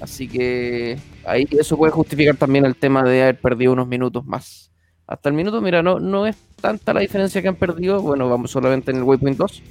Así 0.00 0.26
que 0.26 0.98
ahí 1.24 1.46
eso 1.50 1.76
puede 1.76 1.92
justificar 1.92 2.36
también 2.36 2.64
el 2.64 2.74
tema 2.74 3.04
de 3.04 3.22
haber 3.22 3.40
perdido 3.40 3.72
unos 3.72 3.86
minutos 3.86 4.26
más. 4.26 4.72
Hasta 5.06 5.28
el 5.28 5.34
minuto, 5.34 5.60
mira, 5.60 5.82
no, 5.82 6.00
no 6.00 6.26
es 6.26 6.36
tanta 6.60 6.92
la 6.92 7.00
diferencia 7.00 7.40
que 7.40 7.48
han 7.48 7.56
perdido. 7.56 8.02
Bueno, 8.02 8.28
vamos 8.28 8.50
solamente 8.50 8.90
en 8.90 8.98
el 8.98 9.02
waypoint 9.04 9.38
2. 9.38 9.62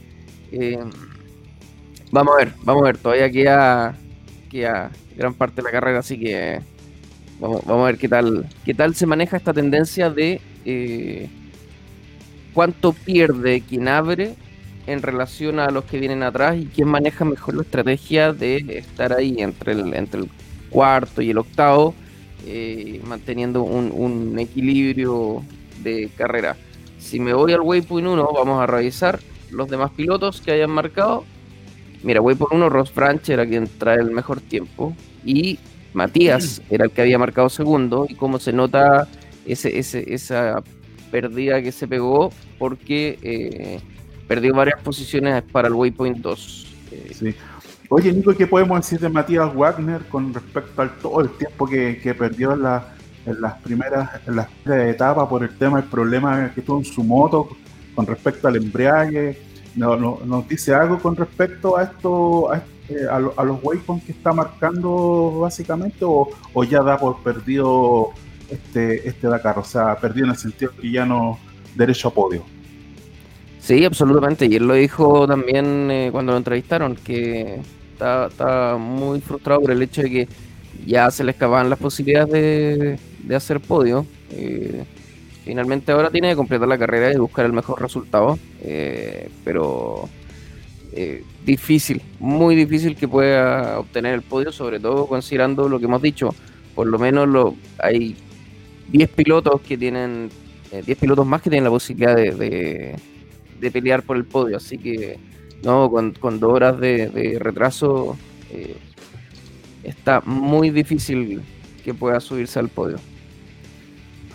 Eh, 0.54 0.80
vamos 2.12 2.34
a 2.36 2.38
ver, 2.38 2.54
vamos 2.64 2.84
a 2.84 2.86
ver. 2.86 2.98
Todavía 2.98 3.30
queda, 3.30 3.96
queda 4.50 4.92
gran 5.18 5.34
parte 5.34 5.58
de 5.58 5.64
la 5.64 5.72
carrera, 5.72 6.00
así 6.00 6.20
que 6.20 6.62
vamos, 7.40 7.66
vamos 7.66 7.84
a 7.84 7.86
ver 7.88 7.98
qué 7.98 8.08
tal, 8.08 8.48
qué 8.64 8.74
tal 8.74 8.96
se 8.96 9.06
maneja 9.06 9.38
esta 9.38 9.54
tendencia 9.54 10.10
de 10.10 10.40
eh, 10.66 11.30
cuánto 12.54 12.94
pierde 12.94 13.62
quien 13.62 13.88
abre 13.88 14.36
en 14.88 15.02
relación 15.02 15.60
a 15.60 15.70
los 15.70 15.86
que 15.86 16.00
vienen 16.00 16.24
atrás 16.24 16.58
y 16.58 16.66
quién 16.66 16.88
maneja 16.88 17.26
mejor 17.26 17.56
la 17.56 17.62
estrategia 17.62 18.34
de 18.34 18.58
estar 18.78 19.14
ahí 19.14 19.36
entre 19.40 19.74
el, 19.74 19.94
entre 19.94 20.22
el 20.22 20.30
cuarto 20.70 21.22
y 21.22 21.30
el 21.30 21.38
octavo, 21.38 21.94
eh, 22.48 23.02
manteniendo 23.06 23.64
un, 23.64 24.38
equilibrio 24.40 25.44
de 25.84 26.10
carrera. 26.18 26.58
Si 26.98 27.20
me 27.20 27.34
voy 27.34 27.54
al 27.54 27.62
Waypoint 27.62 28.08
1, 28.08 28.30
vamos 28.34 28.62
a 28.62 28.68
revisar 28.68 29.20
los 29.52 29.70
demás 29.70 29.92
pilotos 29.92 30.42
que 30.42 30.52
hayan 30.52 30.72
marcado. 30.72 31.26
Mira, 32.04 32.22
Waypoint 32.22 32.54
1, 32.54 32.70
Ross 32.70 32.94
Branch 32.94 33.30
era 33.30 33.46
quien 33.46 33.68
trae 33.78 34.00
el 34.00 34.12
mejor 34.12 34.42
tiempo 34.42 34.96
y 35.24 35.60
Matías 35.94 36.62
era 36.70 36.86
el 36.86 36.92
que 36.92 37.02
había 37.02 37.20
marcado 37.20 37.50
segundo 37.50 38.06
y 38.08 38.16
como 38.16 38.40
se 38.40 38.54
nota 38.54 39.08
ese, 39.46 39.78
ese, 39.78 40.14
esa 40.14 40.64
perdida 41.12 41.62
que 41.62 41.72
se 41.72 41.88
pegó 41.88 42.32
porque 42.58 43.20
eh, 43.22 43.80
perdió 44.28 44.54
varias 44.54 44.80
posiciones 44.82 45.44
para 45.44 45.68
el 45.68 45.74
Waypoint 45.74 46.18
2. 46.18 46.76
Eh, 46.92 47.12
sí. 47.14 47.36
Oye, 47.90 48.14
Nico, 48.14 48.34
¿qué 48.34 48.48
podemos 48.48 48.80
decir 48.80 49.00
de 49.00 49.10
Matías 49.10 49.54
Wagner 49.54 50.08
con 50.08 50.34
respecto 50.34 50.82
al 50.82 50.98
todo 50.98 51.22
el 51.22 51.30
tiempo 51.32 51.68
que, 51.68 52.16
perdió 52.18 52.54
en, 52.54 52.62
las 52.64 53.54
primeras 53.62 54.22
en 54.26 54.38
las 54.38 54.48
etapas 54.66 55.28
por 55.28 55.44
el 55.44 55.58
tema 55.58 55.82
del 55.82 55.90
problema 55.90 56.52
que 56.56 56.62
tuvo 56.62 56.80
en 56.80 56.86
su 56.86 57.04
moto 57.04 57.50
con 57.94 58.06
respecto 58.06 58.48
al 58.48 58.56
embrague? 58.56 59.38
¿No, 59.76 59.98
nos 59.98 60.48
dice 60.48 60.74
algo 60.74 61.00
con 61.00 61.16
respecto 61.16 61.78
a 61.78 61.84
esto, 61.84 62.52
a, 62.52 62.58
este, 62.58 63.04
los 63.46 63.60
waypoints 63.62 64.06
que 64.06 64.12
está 64.14 64.32
marcando 64.34 65.40
básicamente 65.42 66.00
o 66.06 66.64
ya 66.64 66.82
da 66.82 66.98
por 66.98 67.22
perdido 67.24 68.14
este, 68.52 69.08
este 69.08 69.28
Dakar. 69.28 69.58
O 69.60 69.64
sea, 69.64 69.96
perdió 69.96 70.26
en 70.26 70.32
el 70.32 70.38
sentido 70.38 70.72
que 70.80 70.92
ya 70.92 71.06
no 71.06 71.40
derecho 71.76 72.10
a 72.10 72.14
podio. 72.14 72.44
Sí, 73.62 73.86
absolutamente. 73.86 74.48
Y 74.48 74.56
él 74.56 74.68
lo 74.68 74.74
dijo 74.74 75.28
también 75.28 75.90
eh, 75.92 76.10
cuando 76.12 76.32
lo 76.32 76.38
entrevistaron, 76.40 76.96
que 76.96 77.62
está, 77.94 78.76
muy 78.78 79.22
frustrado 79.22 79.62
por 79.62 79.72
el 79.72 79.82
hecho 79.82 80.02
de 80.02 80.10
que 80.10 80.28
ya 80.86 81.12
se 81.12 81.24
le 81.24 81.32
escapaban 81.32 81.70
las 81.70 81.78
posibilidades 81.78 83.00
de, 83.24 83.36
hacer 83.36 83.60
podio. 83.60 84.06
Eh, 84.32 84.84
finalmente 85.46 85.92
ahora 85.92 86.10
tiene 86.10 86.30
que 86.30 86.36
completar 86.36 86.68
la 86.68 86.78
carrera 86.78 87.14
y 87.14 87.18
buscar 87.18 87.46
el 87.46 87.54
mejor 87.54 87.80
resultado. 87.82 88.40
Eh, 88.64 89.30
pero 89.44 90.10
difícil, 91.46 92.02
muy 92.20 92.56
difícil 92.56 92.98
que 92.98 93.08
pueda 93.08 93.80
obtener 93.80 94.14
el 94.14 94.22
podio, 94.24 94.52
sobre 94.52 94.80
todo 94.80 95.06
considerando 95.06 95.70
lo 95.70 95.80
que 95.80 95.86
hemos 95.86 96.02
dicho. 96.02 96.34
Por 96.76 96.88
lo 96.88 96.98
menos 96.98 97.28
lo, 97.28 97.56
hay 97.80 98.18
10 98.92 99.10
pilotos 99.10 99.62
que 99.62 99.78
tienen, 99.78 100.30
10 100.72 100.88
eh, 100.88 100.96
pilotos 100.96 101.26
más 101.26 101.42
que 101.42 101.50
tienen 101.50 101.64
la 101.64 101.70
posibilidad 101.70 102.16
de, 102.16 102.96
de, 103.60 103.72
pelear 103.72 104.04
por 104.04 104.18
el 104.18 104.26
podio. 104.26 104.58
Así 104.58 104.78
que, 104.78 105.18
no, 105.64 105.90
con, 105.90 106.40
dos 106.40 106.54
horas 106.54 106.80
de, 106.80 107.38
retraso, 107.40 108.18
eh, 108.52 108.76
está 109.84 110.22
muy 110.22 110.70
difícil 110.70 111.42
que 111.84 111.94
pueda 111.94 112.20
subirse 112.20 112.60
al 112.60 112.70
podio. 112.70 112.98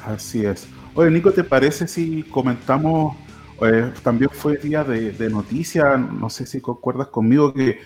Así 0.05 0.45
es. 0.45 0.69
Oye, 0.95 1.11
Nico, 1.11 1.33
¿te 1.33 1.45
parece 1.45 1.87
si 1.87 2.23
comentamos? 2.23 3.17
Eh, 3.63 3.91
también 4.03 4.31
fue 4.33 4.57
día 4.59 4.85
de, 4.85 5.13
de 5.13 5.31
noticias, 5.31 5.99
no 5.99 6.31
sé 6.31 6.47
si 6.47 6.61
concuerdas 6.61 7.09
conmigo 7.09 7.53
que 7.53 7.79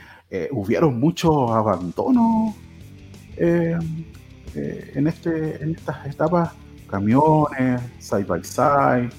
hubieron 0.53 1.01
muchos 1.01 1.51
abandonos 1.51 2.55
en, 4.55 5.07
este, 5.07 5.63
en 5.63 5.75
estas 5.75 6.07
etapas 6.07 6.51
camiones, 6.91 7.81
side 7.99 8.25
by 8.25 8.45
side. 8.45 9.11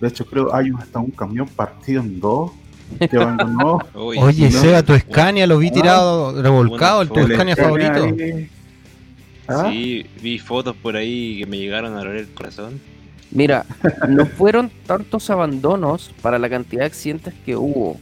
De 0.00 0.08
hecho, 0.08 0.24
creo 0.26 0.54
hay 0.54 0.70
hasta 0.78 0.98
un 0.98 1.10
camión 1.10 1.48
partido 1.48 2.02
en 2.02 2.20
dos. 2.20 2.52
Que 2.98 3.16
abandonó. 3.16 3.80
Oye, 3.94 4.50
Seba, 4.50 4.82
tu 4.82 4.96
Scania 4.96 5.46
lo 5.46 5.58
vi 5.58 5.68
ah. 5.68 5.72
tirado, 5.72 6.42
revolcado, 6.42 7.02
el 7.02 7.08
tu 7.08 7.26
Scania 7.26 7.56
favorito. 7.56 8.14
¿Ah? 9.48 9.68
Sí, 9.70 10.06
vi 10.22 10.38
fotos 10.38 10.76
por 10.76 10.96
ahí 10.96 11.38
que 11.38 11.46
me 11.46 11.58
llegaron 11.58 11.94
a 11.94 11.98
doler 11.98 12.16
el 12.16 12.28
corazón. 12.28 12.80
Mira, 13.30 13.66
no 14.08 14.26
fueron 14.26 14.70
tantos 14.86 15.30
abandonos 15.30 16.12
para 16.22 16.38
la 16.38 16.48
cantidad 16.48 16.82
de 16.82 16.86
accidentes 16.86 17.34
que 17.44 17.56
hubo. 17.56 17.98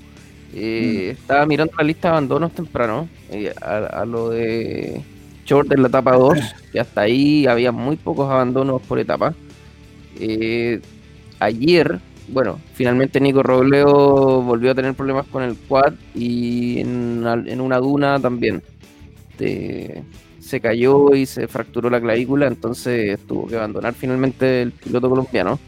Eh, 0.54 1.08
mm. 1.08 1.20
Estaba 1.20 1.46
mirando 1.46 1.72
la 1.76 1.84
lista 1.84 2.08
de 2.08 2.12
abandonos 2.12 2.52
temprano, 2.52 3.08
eh, 3.30 3.52
a, 3.60 4.04
lo 4.04 4.30
de 4.30 5.02
short 5.44 5.72
en 5.72 5.82
la 5.82 5.88
etapa 5.88 6.12
2, 6.12 6.38
que 6.72 6.80
hasta 6.80 7.02
ahí 7.02 7.46
había 7.46 7.72
muy 7.72 7.96
pocos 7.96 8.30
abandonos 8.30 8.82
por 8.82 8.98
etapa. 8.98 9.34
Eh, 10.18 10.80
ayer, 11.40 12.00
bueno, 12.28 12.58
finalmente 12.74 13.20
Nico 13.20 13.42
Robleo 13.42 14.42
volvió 14.42 14.70
a 14.70 14.74
tener 14.74 14.94
problemas 14.94 15.26
con 15.26 15.42
el 15.42 15.56
quad 15.56 15.94
y 16.14 16.80
en, 16.80 17.60
una 17.60 17.78
duna 17.78 18.18
también. 18.18 18.62
se 19.36 20.60
cayó 20.60 21.14
y 21.14 21.26
se 21.26 21.48
fracturó 21.48 21.90
la 21.90 22.00
clavícula, 22.00 22.46
entonces 22.46 23.18
tuvo 23.26 23.46
que 23.46 23.56
abandonar 23.56 23.94
finalmente 23.94 24.62
el 24.62 24.72
piloto 24.72 25.08
colombiano. 25.10 25.58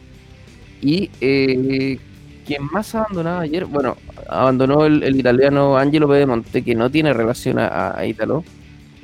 Y 0.81 1.11
eh, 1.21 1.99
quien 2.47 2.65
más 2.71 2.95
abandonaba 2.95 3.41
ayer, 3.41 3.65
bueno, 3.65 3.97
abandonó 4.29 4.87
el, 4.87 5.17
italiano 5.17 5.77
Angelo 5.77 6.09
Pedemonte, 6.09 6.63
que 6.63 6.75
no 6.75 6.91
tiene 6.91 7.13
relación 7.13 7.59
a, 7.59 7.99
a 7.99 8.07
Italo. 8.07 8.45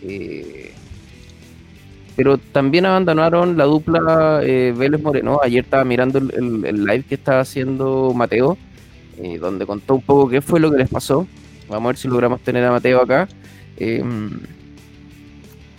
Eh, 0.02 0.72
pero 2.16 2.36
también 2.38 2.86
abandonaron 2.86 3.56
la 3.56 3.64
dupla 3.64 4.40
eh, 4.42 4.74
Vélez 4.76 5.00
Moreno. 5.00 5.40
Ayer 5.42 5.64
estaba 5.64 5.84
mirando 5.84 6.18
el, 6.18 6.84
live 6.84 7.04
que 7.04 7.14
estaba 7.14 7.40
haciendo 7.40 8.12
Mateo, 8.14 8.58
eh, 9.18 9.38
donde 9.38 9.64
contó 9.64 9.94
un 9.94 10.02
poco 10.02 10.28
qué 10.28 10.42
fue 10.42 10.60
lo 10.60 10.70
que 10.70 10.78
les 10.78 10.88
pasó. 10.88 11.26
Vamos 11.68 11.86
a 11.86 11.88
ver 11.88 11.96
si 11.96 12.08
logramos 12.08 12.40
tener 12.42 12.64
a 12.64 12.70
Mateo 12.70 13.00
acá. 13.00 13.28
Em, 13.78 14.30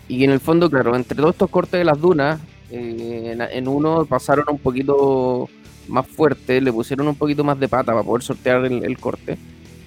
y 0.08 0.24
en 0.24 0.32
el 0.32 0.40
fondo, 0.40 0.70
claro, 0.70 0.96
entre 0.96 1.16
todos 1.16 1.32
estos 1.32 1.50
cortes 1.50 1.80
de 1.80 1.86
las 1.86 2.00
dunas, 2.00 2.40
en, 2.72 3.68
uno 3.68 4.06
pasaron 4.06 4.46
un 4.50 4.58
poquito 4.58 5.48
más 5.88 6.08
fuerte, 6.08 6.60
le 6.60 6.74
pusieron 6.74 7.08
un 7.08 7.16
poquito 7.16 7.44
más 7.44 7.60
de 7.60 7.68
pata 7.68 7.92
para 7.92 8.04
poder 8.04 8.24
sortear 8.24 8.66
el, 8.66 8.98
corte. 8.98 9.38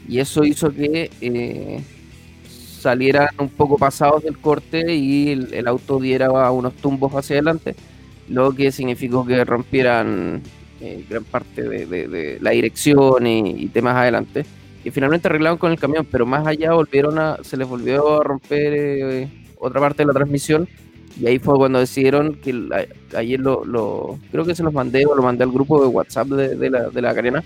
Y 0.09 0.21
eso 0.21 0.45
hizo 0.45 0.73
que 0.73 1.11
salieran 2.81 3.29
un 3.39 3.49
poco 3.49 3.79
pasados 3.79 4.23
del 4.23 4.39
corte 4.39 4.95
y 4.95 5.31
el, 5.31 5.67
auto 5.69 5.99
diera 5.99 6.31
unos 6.51 6.75
tumbos 6.75 7.13
hacia 7.15 7.37
adelante, 7.37 7.75
lo 8.29 8.53
que 8.53 8.73
significó 8.73 9.27
que 9.27 9.45
rompieran 9.45 10.43
eh, 10.81 11.05
gran 11.09 11.25
parte 11.25 11.63
de, 11.63 12.39
la 12.41 12.51
dirección 12.51 13.27
y, 13.27 13.67
temas 13.69 13.97
adelante. 13.97 14.45
Y 14.85 14.91
finalmente 14.91 15.27
arreglaron 15.27 15.59
con 15.59 15.73
el 15.73 15.79
camión, 15.79 16.07
pero 16.11 16.27
más 16.27 16.47
allá 16.47 16.73
volvieron 16.73 17.19
a, 17.19 17.39
se 17.43 17.57
les 17.57 17.67
volvió 17.67 18.21
a 18.21 18.25
romper 18.25 18.73
eh, 18.75 19.29
otra 19.59 19.81
parte 19.81 20.03
de 20.03 20.07
la 20.07 20.13
transmisión 20.13 20.69
y 21.21 21.27
ahí 21.27 21.39
fue 21.39 21.57
cuando 21.57 21.79
decidieron 21.79 22.35
que 22.35 22.55
ayer 23.17 23.41
lo, 23.41 24.19
creo 24.31 24.45
que 24.45 24.55
se 24.55 24.63
los 24.63 24.73
mandé 24.73 25.07
o 25.07 25.15
lo 25.15 25.23
mandé 25.23 25.45
al 25.45 25.51
grupo 25.51 25.81
de 25.81 25.89
WhatsApp 25.89 26.29
de, 26.29 26.71
la, 26.71 26.91
de 26.91 27.03
la 27.03 27.15
carena, 27.15 27.43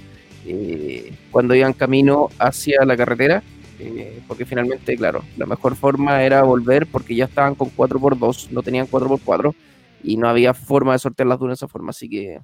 eh, 0.46 1.12
cuando 1.30 1.54
iban 1.54 1.72
camino 1.72 2.28
hacia 2.38 2.84
la 2.84 2.96
carretera, 2.96 3.42
eh, 3.80 4.22
porque 4.28 4.44
finalmente, 4.44 4.96
claro, 4.96 5.22
la 5.36 5.46
mejor 5.46 5.76
forma 5.76 6.22
era 6.22 6.42
volver 6.42 6.86
porque 6.86 7.14
ya 7.14 7.24
estaban 7.24 7.54
con 7.54 7.70
4x2, 7.70 8.50
no 8.50 8.62
tenían 8.62 8.86
4x4 8.86 9.54
y 10.02 10.16
no 10.16 10.28
había 10.28 10.54
forma 10.54 10.92
de 10.92 10.98
sortearlas 10.98 11.40
de 11.40 11.52
esa 11.52 11.68
forma, 11.68 11.90
así 11.90 12.08
que 12.08 12.40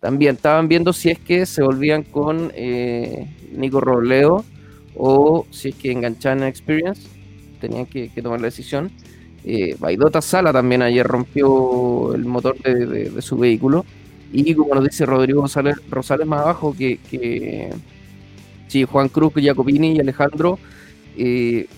también 0.00 0.36
estaban 0.36 0.68
viendo 0.68 0.92
si 0.92 1.10
es 1.10 1.18
que 1.18 1.46
se 1.46 1.62
volvían 1.62 2.02
con 2.02 2.52
eh, 2.54 3.26
Nico 3.52 3.80
Robledo 3.80 4.44
o 4.96 5.46
si 5.50 5.70
es 5.70 5.74
que 5.74 5.90
enganchaban 5.90 6.42
en 6.42 6.48
Experience, 6.48 7.02
tenían 7.60 7.86
que 7.86 8.10
tomar 8.22 8.40
la 8.40 8.46
decisión. 8.46 8.90
Eh, 9.46 9.76
Baidota 9.78 10.22
Sala 10.22 10.52
también 10.54 10.80
ayer 10.80 11.06
rompió 11.06 12.14
el 12.14 12.24
motor 12.24 12.56
de, 12.62 13.20
su 13.20 13.36
vehículo. 13.36 13.84
Y 14.32 14.54
como 14.54 14.74
nos 14.74 14.84
dice 14.84 15.06
Rodrigo 15.06 15.42
Rosales, 15.42 15.76
Rosales 15.90 16.26
más 16.26 16.40
abajo, 16.40 16.74
que, 16.76 16.98
que 16.98 17.70
Juan 18.82 19.08
Cruz, 19.08 19.32
Jacopini 19.36 19.92
y 19.92 20.00
Alejandro 20.00 20.58
eh, 21.16 21.68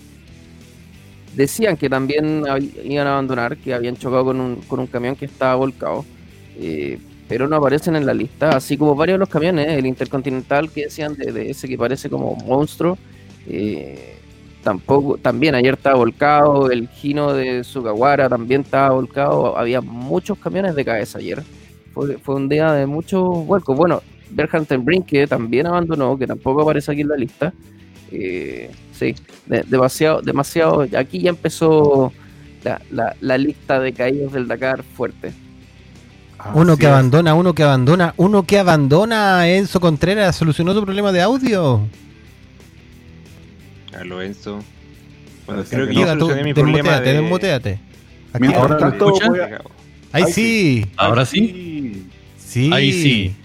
decían 1.35 1.77
que 1.77 1.89
también 1.89 2.43
iban 2.83 3.07
a 3.07 3.13
abandonar, 3.13 3.57
que 3.57 3.73
habían 3.73 3.95
chocado 3.95 4.25
con 4.25 4.41
un, 4.41 4.55
con 4.61 4.79
un 4.79 4.87
camión 4.87 5.15
que 5.15 5.25
estaba 5.25 5.55
volcado. 5.55 6.03
Eh, 6.59 6.97
pero 7.27 7.47
no 7.47 7.57
aparecen 7.57 7.95
en 7.95 8.05
la 8.05 8.13
lista, 8.13 8.49
así 8.49 8.77
como 8.77 8.95
varios 8.95 9.15
de 9.15 9.19
los 9.19 9.29
camiones, 9.29 9.67
el 9.67 9.85
Intercontinental 9.85 10.71
que 10.71 10.85
decían 10.85 11.13
de, 11.15 11.49
ese 11.49 11.67
que 11.67 11.77
parece 11.77 12.09
como 12.09 12.35
monstruo. 12.35 12.97
Eh, 13.45 14.15
tampoco, 14.63 15.17
también 15.17 15.53
ayer 15.53 15.73
estaba 15.73 15.97
volcado, 15.97 16.71
el 16.71 16.87
Gino 16.87 17.33
de 17.33 17.63
Sugawara 17.63 18.29
también 18.29 18.61
estaba 18.61 18.91
volcado, 18.91 19.57
había 19.57 19.81
muchos 19.81 20.39
camiones 20.39 20.73
de 20.75 20.85
cabeza 20.85 21.19
ayer. 21.19 21.43
Fue, 21.93 22.17
fue 22.17 22.35
un 22.35 22.47
día 22.47 22.71
de 22.71 22.85
muchos 22.85 23.45
vuelcos. 23.45 23.75
Bueno, 23.75 24.01
Berhanten 24.37 24.85
Brink 24.85 25.07
que 25.07 25.25
también 25.25 25.65
abandonó, 25.65 26.17
que 26.17 26.27
tampoco 26.27 26.61
aparece 26.61 26.91
aquí 26.91 27.01
en 27.01 27.07
la 27.07 27.17
lista. 27.17 27.51
Eh, 28.11 28.69
sí, 28.93 29.15
demasiado, 29.65 30.21
demasiado. 30.21 30.87
Aquí 30.95 31.19
ya 31.19 31.31
empezó 31.31 32.13
la, 32.91 33.37
lista 33.37 33.79
de 33.79 33.93
caídos 33.93 34.33
del 34.33 34.47
Dakar 34.47 34.83
fuerte. 34.83 35.33
uno 36.53 36.77
que 36.77 36.85
abandona, 36.85 37.33
uno 37.33 37.53
que 37.53 37.63
abandona, 37.63 38.13
uno 38.17 38.43
que 38.43 38.59
abandona, 38.59 39.49
Enzo 39.49 39.79
Contreras, 39.79 40.35
¿solucionó 40.35 40.75
tu 40.75 40.83
problema 40.83 41.11
de 41.11 41.21
audio? 41.21 41.81
a 43.99 44.03
lo 44.03 44.21
Enzo. 44.21 44.63
Bueno, 45.47 45.63
creo 45.67 45.87
que 45.87 45.95
yo 45.95 46.05
solucioné 46.05 46.43
mi 46.43 46.53
problema 46.53 46.99
de... 46.99 47.13
desmuteate. 47.13 47.79
Aquí 48.33 48.53
ahora 48.53 48.77
tanto, 48.77 49.13
Ahí 50.11 50.31
sí. 50.31 50.85
Ahora 50.95 51.25
sí. 51.25 52.07
Sí. 52.37 52.69
Ahí 52.71 52.93
sí. 52.93 53.35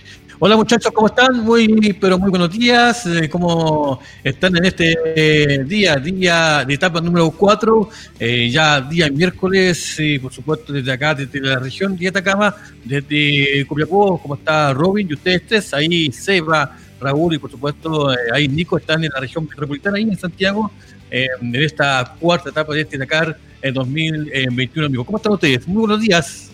Hola 0.45 0.57
muchachos, 0.57 0.91
¿cómo 0.91 1.07
están? 1.07 1.45
Muy, 1.45 1.93
pero 2.01 2.19
muy 2.19 2.29
buenos 2.29 2.51
días. 2.51 3.07
Eh, 3.07 3.29
¿Cómo 3.29 4.01
están 4.25 4.57
en 4.57 4.65
este 4.65 4.97
eh, 5.15 5.63
día, 5.63 5.95
día 5.95 6.65
de 6.65 6.75
etapa 6.75 7.01
número 7.01 7.31
4? 7.31 7.89
Eh, 8.19 8.51
ya 8.51 8.81
día 8.81 9.09
miércoles, 9.09 9.95
y 10.01 10.19
por 10.19 10.33
supuesto 10.33 10.73
desde 10.73 10.91
acá, 10.91 11.15
desde 11.15 11.41
la 11.41 11.61
región 11.61 11.97
de 11.97 12.09
Atacama, 12.09 12.57
desde 12.83 13.65
Copiapó, 13.69 14.19
¿cómo 14.21 14.35
está 14.35 14.75
Robin 14.75 15.07
y 15.09 15.15
ustedes 15.15 15.47
tres? 15.47 15.75
Ahí 15.75 16.11
Seba, 16.11 16.77
Raúl 17.01 17.37
y 17.37 17.39
por 17.39 17.49
supuesto 17.49 18.13
eh, 18.13 18.17
ahí 18.35 18.49
Nico 18.49 18.77
están 18.77 19.05
en 19.05 19.11
la 19.15 19.21
región 19.21 19.47
metropolitana, 19.49 19.99
ahí 19.99 20.03
en 20.03 20.19
Santiago, 20.19 20.73
eh, 21.09 21.29
en 21.41 21.55
esta 21.55 22.17
cuarta 22.19 22.51
etapa 22.51 22.75
de 22.75 22.81
este 22.81 22.99
Dakar 22.99 23.39
en 23.63 23.75
2021, 23.75 24.87
amigo. 24.87 25.05
¿Cómo 25.05 25.19
están 25.19 25.35
ustedes? 25.35 25.69
Muy 25.69 25.83
buenos 25.83 26.01
días. 26.01 26.52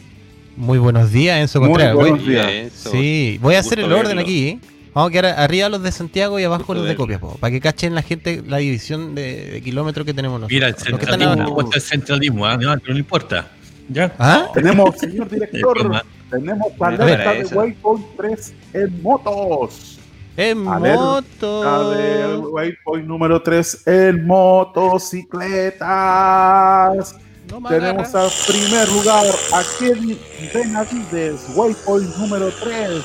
Muy 0.58 0.78
buenos 0.78 1.12
días, 1.12 1.38
Enzo 1.38 1.60
Contreras. 1.60 1.94
Muy 1.94 2.10
buenos 2.10 2.26
días. 2.26 2.72
Sí, 2.72 3.38
voy 3.40 3.54
a 3.54 3.60
hacer 3.60 3.78
el 3.78 3.92
orden 3.92 4.18
aquí. 4.18 4.48
¿eh? 4.48 4.58
Vamos 4.92 5.10
a 5.10 5.12
quedar 5.12 5.38
arriba 5.38 5.68
los 5.68 5.84
de 5.84 5.92
Santiago 5.92 6.40
y 6.40 6.42
abajo 6.42 6.74
los 6.74 6.84
de 6.84 6.96
Copiapó, 6.96 7.36
para 7.36 7.52
que 7.52 7.60
cachen 7.60 7.94
la 7.94 8.02
gente 8.02 8.42
la 8.44 8.56
división 8.56 9.14
de, 9.14 9.60
kilómetros 9.62 10.04
que 10.04 10.12
tenemos 10.12 10.40
nosotros. 10.40 10.56
Mira, 10.56 10.66
el 10.66 10.74
centralismo, 10.74 11.70
el 11.72 11.80
centralismo, 11.80 12.44
¿ah? 12.44 12.56
no, 12.56 12.74
no 12.74 12.98
importa. 12.98 13.46
¿Ya? 13.88 14.12
¿Ah? 14.18 14.48
Tenemos, 14.52 14.96
señor 14.98 15.30
director, 15.30 16.02
tenemos 16.28 16.72
paleta 16.72 17.34
de 17.34 17.44
Waypoint 17.44 18.04
3 18.16 18.54
en 18.72 19.00
motos. 19.00 20.00
En 20.36 20.58
moto. 20.58 22.50
Waypoint 22.50 23.06
número 23.06 23.40
3 23.40 23.86
en 23.86 24.26
motocicletas. 24.26 27.14
Tenemos 27.48 28.14
al 28.14 28.30
primer 28.46 28.88
lugar 28.90 29.24
a 29.54 29.62
Kevin 29.78 30.18
Benavides, 30.52 31.46
Waypoint 31.56 32.16
número 32.18 32.50
3. 32.50 33.02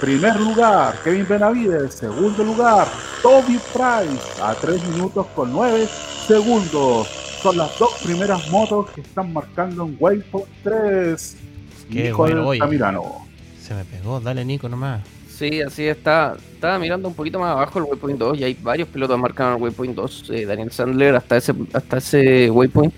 Primer 0.00 0.40
lugar, 0.40 0.96
Kevin 1.04 1.26
Benavides. 1.28 1.94
Segundo 1.94 2.44
lugar, 2.44 2.88
Toby 3.20 3.58
Price, 3.72 4.42
a 4.42 4.54
3 4.54 4.82
minutos 4.88 5.26
con 5.34 5.52
9 5.52 5.86
segundos. 6.26 7.08
Son 7.42 7.58
las 7.58 7.78
dos 7.78 7.92
primeras 8.02 8.48
motos 8.48 8.90
que 8.90 9.02
están 9.02 9.32
marcando 9.32 9.84
en 9.84 9.96
Waypoint 10.00 10.48
3. 10.62 11.36
Qué 11.90 12.04
Nico 12.04 12.16
bueno, 12.16 12.52
Tamirano. 12.58 13.26
Se 13.60 13.74
me 13.74 13.84
pegó, 13.84 14.18
dale 14.18 14.46
Nico 14.46 14.68
nomás. 14.68 15.02
Sí, 15.28 15.60
así 15.60 15.86
está. 15.86 16.36
Estaba 16.54 16.78
mirando 16.78 17.06
un 17.06 17.14
poquito 17.14 17.38
más 17.38 17.50
abajo 17.50 17.78
el 17.78 17.84
waypoint 17.84 18.18
2 18.18 18.38
y 18.38 18.44
hay 18.44 18.54
varios 18.62 18.88
pilotos 18.88 19.18
marcados 19.18 19.52
en 19.52 19.56
el 19.58 19.62
waypoint 19.64 19.94
2. 19.94 20.30
Eh, 20.30 20.46
Daniel 20.46 20.70
Sandler 20.70 21.16
hasta 21.16 21.36
ese, 21.36 21.52
hasta 21.74 21.98
ese 21.98 22.50
waypoint 22.50 22.94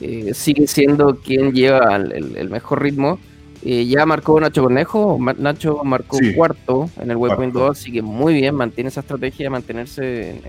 eh, 0.00 0.32
sigue 0.34 0.66
siendo 0.66 1.16
quien 1.16 1.52
lleva 1.52 1.96
el, 1.96 2.50
mejor 2.50 2.82
ritmo. 2.82 3.18
Eh, 3.64 3.86
ya 3.86 4.04
marcó 4.06 4.40
Nacho 4.40 4.62
Cornejo, 4.62 5.18
Nacho 5.38 5.84
marcó 5.84 6.18
cuarto 6.34 6.90
en 7.00 7.10
el 7.12 7.16
waypoint 7.16 7.54
2, 7.54 7.70
así 7.70 7.92
que 7.92 8.02
muy 8.02 8.34
bien, 8.34 8.56
mantiene 8.56 8.88
esa 8.88 9.00
estrategia 9.00 9.46
de 9.46 9.50
mantenerse 9.50 10.40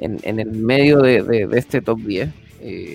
en, 0.00 0.38
el 0.38 0.50
medio 0.52 1.00
de, 1.00 1.48
este 1.52 1.82
top 1.82 2.00
10. 2.00 2.30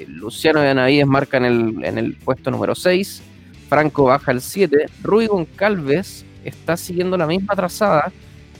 Luciano 0.07 0.61
Benavides 0.61 1.05
marca 1.05 1.37
en 1.37 1.45
el, 1.45 1.83
en 1.83 1.99
el 1.99 2.15
puesto 2.15 2.49
número 2.49 2.73
6, 2.73 3.21
Franco 3.69 4.05
baja 4.05 4.31
al 4.31 4.41
7, 4.41 4.87
Rui 5.03 5.27
Goncalves 5.27 6.25
está 6.43 6.75
siguiendo 6.75 7.15
la 7.17 7.27
misma 7.27 7.55
trazada 7.55 8.11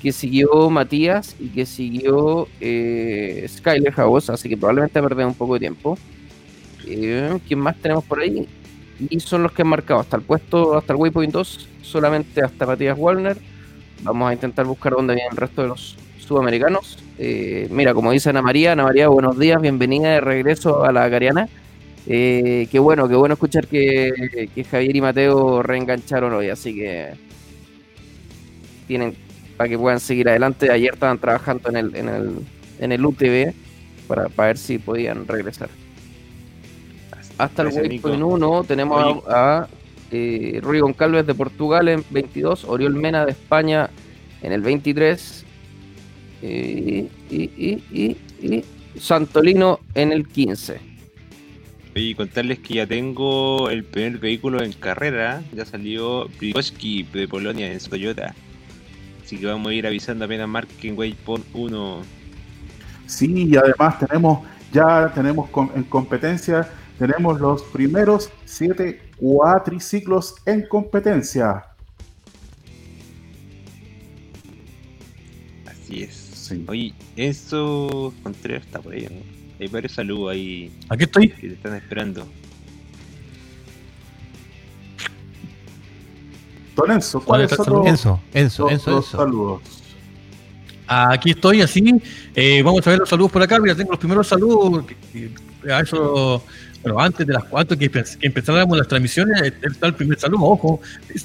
que 0.02 0.12
siguió 0.12 0.70
Matías 0.70 1.36
y 1.40 1.50
que 1.50 1.66
siguió 1.66 2.48
eh, 2.62 3.46
Skyler 3.50 3.94
House, 3.94 4.30
así 4.30 4.48
que 4.48 4.58
probablemente 4.58 5.02
perder 5.02 5.26
un 5.26 5.34
poco 5.34 5.56
de 5.56 5.60
tiempo. 5.60 5.98
Eh, 6.86 7.38
¿Quién 7.48 7.60
más 7.60 7.76
tenemos 7.78 8.04
por 8.04 8.20
ahí? 8.20 8.48
Y 9.10 9.20
son 9.20 9.44
los 9.44 9.52
que 9.52 9.62
han 9.62 9.68
marcado 9.70 10.00
hasta 10.00 10.18
el 10.18 10.24
puesto, 10.24 10.78
hasta 10.78 10.94
el 10.94 11.00
Waypoint 11.00 11.34
2, 11.34 11.70
solamente 11.82 12.42
hasta 12.42 12.66
Matías 12.66 12.98
Wallner. 12.98 13.38
Vamos 14.04 14.30
a 14.30 14.34
intentar 14.34 14.66
buscar 14.66 14.94
dónde 14.94 15.16
vienen 15.16 15.32
el 15.32 15.38
resto 15.38 15.62
de 15.62 15.70
los 15.70 15.98
sudamericanos. 16.20 16.98
Eh, 17.18 17.68
mira, 17.72 17.94
como 17.94 18.12
dice 18.12 18.30
Ana 18.30 18.42
María, 18.42 18.74
Ana 18.74 18.84
María, 18.84 19.08
buenos 19.08 19.38
días, 19.38 19.62
bienvenida 19.62 20.10
de 20.10 20.22
regreso 20.22 20.84
a 20.84 20.92
la 20.92 21.10
Cariana. 21.10 21.48
Eh, 22.08 22.68
qué 22.72 22.80
bueno, 22.80 23.08
qué 23.08 23.16
bueno 23.16 23.34
escuchar 23.34 23.68
que, 23.68 24.50
que 24.54 24.64
Javier 24.64 24.96
y 24.96 25.02
Mateo 25.02 25.62
reengancharon 25.62 26.34
hoy, 26.34 26.50
así 26.50 26.76
que 26.76 27.14
tienen 28.88 29.16
para 29.60 29.68
que 29.68 29.78
puedan 29.78 30.00
seguir 30.00 30.30
adelante. 30.30 30.72
Ayer 30.72 30.94
estaban 30.94 31.20
trabajando 31.20 31.68
en 31.70 31.76
el, 31.76 31.96
en 31.96 32.08
el, 32.08 32.36
en 32.80 32.92
el 32.94 33.06
UTV 33.06 33.54
para, 34.08 34.30
ver 34.30 34.58
si 34.58 34.80
podían 34.80 35.28
regresar. 35.28 35.70
Hasta 37.40 37.62
el 37.62 37.70
waypoint 37.70 38.22
1 38.22 38.64
tenemos 38.66 39.24
a, 39.30 39.66
eh, 40.12 40.60
Rui 40.62 40.82
Goncalves 40.82 41.26
de 41.26 41.34
Portugal 41.34 41.88
en 41.88 42.04
22, 42.10 42.66
Oriol 42.66 42.94
Mena 42.96 43.26
de 43.26 43.32
España 43.32 43.90
en 44.42 44.52
el 44.52 44.62
23 44.62 45.46
y, 46.42 46.48
y, 47.30 48.18
y, 48.42 48.66
Santolino 49.00 49.80
en 49.96 50.12
el 50.12 50.28
15. 50.28 50.82
Y 51.96 52.14
contarles 52.16 52.60
que 52.60 52.74
ya 52.74 52.86
tengo 52.86 53.70
el 53.70 53.86
primer 53.86 54.18
vehículo 54.18 54.62
en 54.62 54.74
carrera, 54.74 55.42
ya 55.54 55.64
salió 55.64 56.28
Brikoski 56.40 57.04
de 57.04 57.26
Polonia 57.30 57.72
en 57.72 57.80
Toyota. 57.80 58.36
Así 59.24 59.38
que 59.38 59.46
vamos 59.46 59.72
a 59.72 59.74
ir 59.74 59.88
avisando 59.88 60.26
apenas 60.26 60.50
marquen 60.50 60.98
Waypoint 60.98 61.46
1. 61.54 62.02
Sí, 63.06 63.48
y 63.50 63.56
además 63.56 63.98
tenemos, 63.98 64.40
ya 64.74 65.10
tenemos 65.16 65.50
en 65.74 65.84
competencia, 65.84 66.68
tenemos 67.00 67.40
los 67.40 67.64
primeros 67.64 68.30
siete 68.44 69.02
cuatriciclos 69.18 70.36
en 70.46 70.68
competencia. 70.68 71.64
Así 75.66 76.04
es. 76.04 76.14
Sí. 76.14 76.66
Oye, 76.68 76.94
Enzo 77.16 78.14
Contreras 78.22 78.66
está 78.66 78.80
por 78.80 78.94
ahí, 78.94 79.08
¿no? 79.10 79.22
Hay 79.60 79.68
varios 79.68 79.94
saludos 79.94 80.32
ahí. 80.32 80.72
Aquí 80.90 81.04
estoy. 81.04 81.30
Que 81.30 81.48
te 81.48 81.54
están 81.54 81.76
esperando. 81.76 82.28
Don 86.76 86.92
Enzo, 86.92 87.22
¿cuáles 87.22 87.52
son 87.52 87.66
los, 87.74 87.88
Enzo, 87.88 88.20
Enzo, 88.34 88.70
Enzo, 88.70 89.02
saludos? 89.02 89.62
Aquí 90.88 91.32
estoy, 91.32 91.62
así. 91.62 92.02
Eh, 92.36 92.62
vamos 92.64 92.86
a 92.88 92.90
ver 92.90 93.00
los 93.00 93.10
saludos 93.10 93.32
por 93.32 93.42
acá. 93.44 93.60
Mira, 93.60 93.76
tengo 93.76 93.92
los 93.92 94.00
primeros 94.00 94.28
saludos. 94.28 94.86
A 95.70 95.82
eso, 95.82 96.42
bueno, 96.82 97.00
antes 97.00 97.28
de 97.28 97.34
las 97.34 97.44
cuatro 97.44 97.78
que, 97.78 97.90
que 97.90 98.04
empezáramos 98.22 98.78
las 98.78 98.88
transmisiones, 98.88 99.42
está 99.62 99.88
el 99.88 99.94
primer 99.94 100.20
saludo. 100.20 100.46
Ojo, 100.46 100.82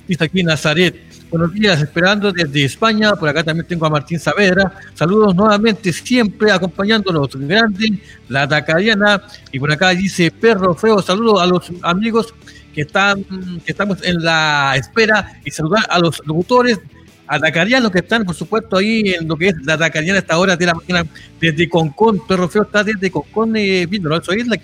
dice 0.06 0.24
aquí 0.24 0.42
Nazaret. 0.42 0.96
Buenos 1.30 1.52
días, 1.52 1.80
esperando 1.80 2.32
desde 2.32 2.64
España. 2.64 3.14
Por 3.14 3.28
acá 3.28 3.42
también 3.42 3.66
tengo 3.66 3.86
a 3.86 3.90
Martín 3.90 4.18
Saavedra. 4.18 4.72
Saludos 4.94 5.34
nuevamente, 5.34 5.92
siempre 5.92 6.50
acompañándonos. 6.50 7.28
Grande, 7.34 7.98
la 8.28 8.48
Tacariana. 8.48 9.22
Y 9.52 9.58
por 9.58 9.70
acá 9.72 9.90
dice 9.90 10.30
Perro 10.30 10.74
Feo. 10.74 11.00
Saludos 11.02 11.42
a 11.42 11.46
los 11.46 11.72
amigos 11.82 12.34
que 12.74 12.82
están 12.82 13.24
que 13.64 13.72
estamos 13.72 13.98
en 14.02 14.22
la 14.22 14.74
espera 14.76 15.40
y 15.44 15.50
saludar 15.50 15.86
a 15.88 15.98
los 16.00 16.20
locutores 16.26 16.80
atacarianos 17.26 17.90
que 17.90 18.00
están, 18.00 18.24
por 18.24 18.34
supuesto, 18.34 18.76
ahí 18.76 19.14
en 19.18 19.26
lo 19.26 19.36
que 19.36 19.48
es 19.48 19.54
la 19.64 19.74
atacariana 19.74 20.18
esta 20.18 20.38
hora 20.38 20.56
de 20.56 20.66
la 20.66 20.74
mañana 20.74 21.08
desde 21.40 21.68
Concón. 21.68 22.20
Perro 22.26 22.48
Feo 22.48 22.62
está 22.62 22.84
desde 22.84 23.10
Concón, 23.10 23.56
eh, 23.56 23.86
viendo, 23.86 24.14
Eso 24.14 24.32
es 24.32 24.46
la, 24.46 24.58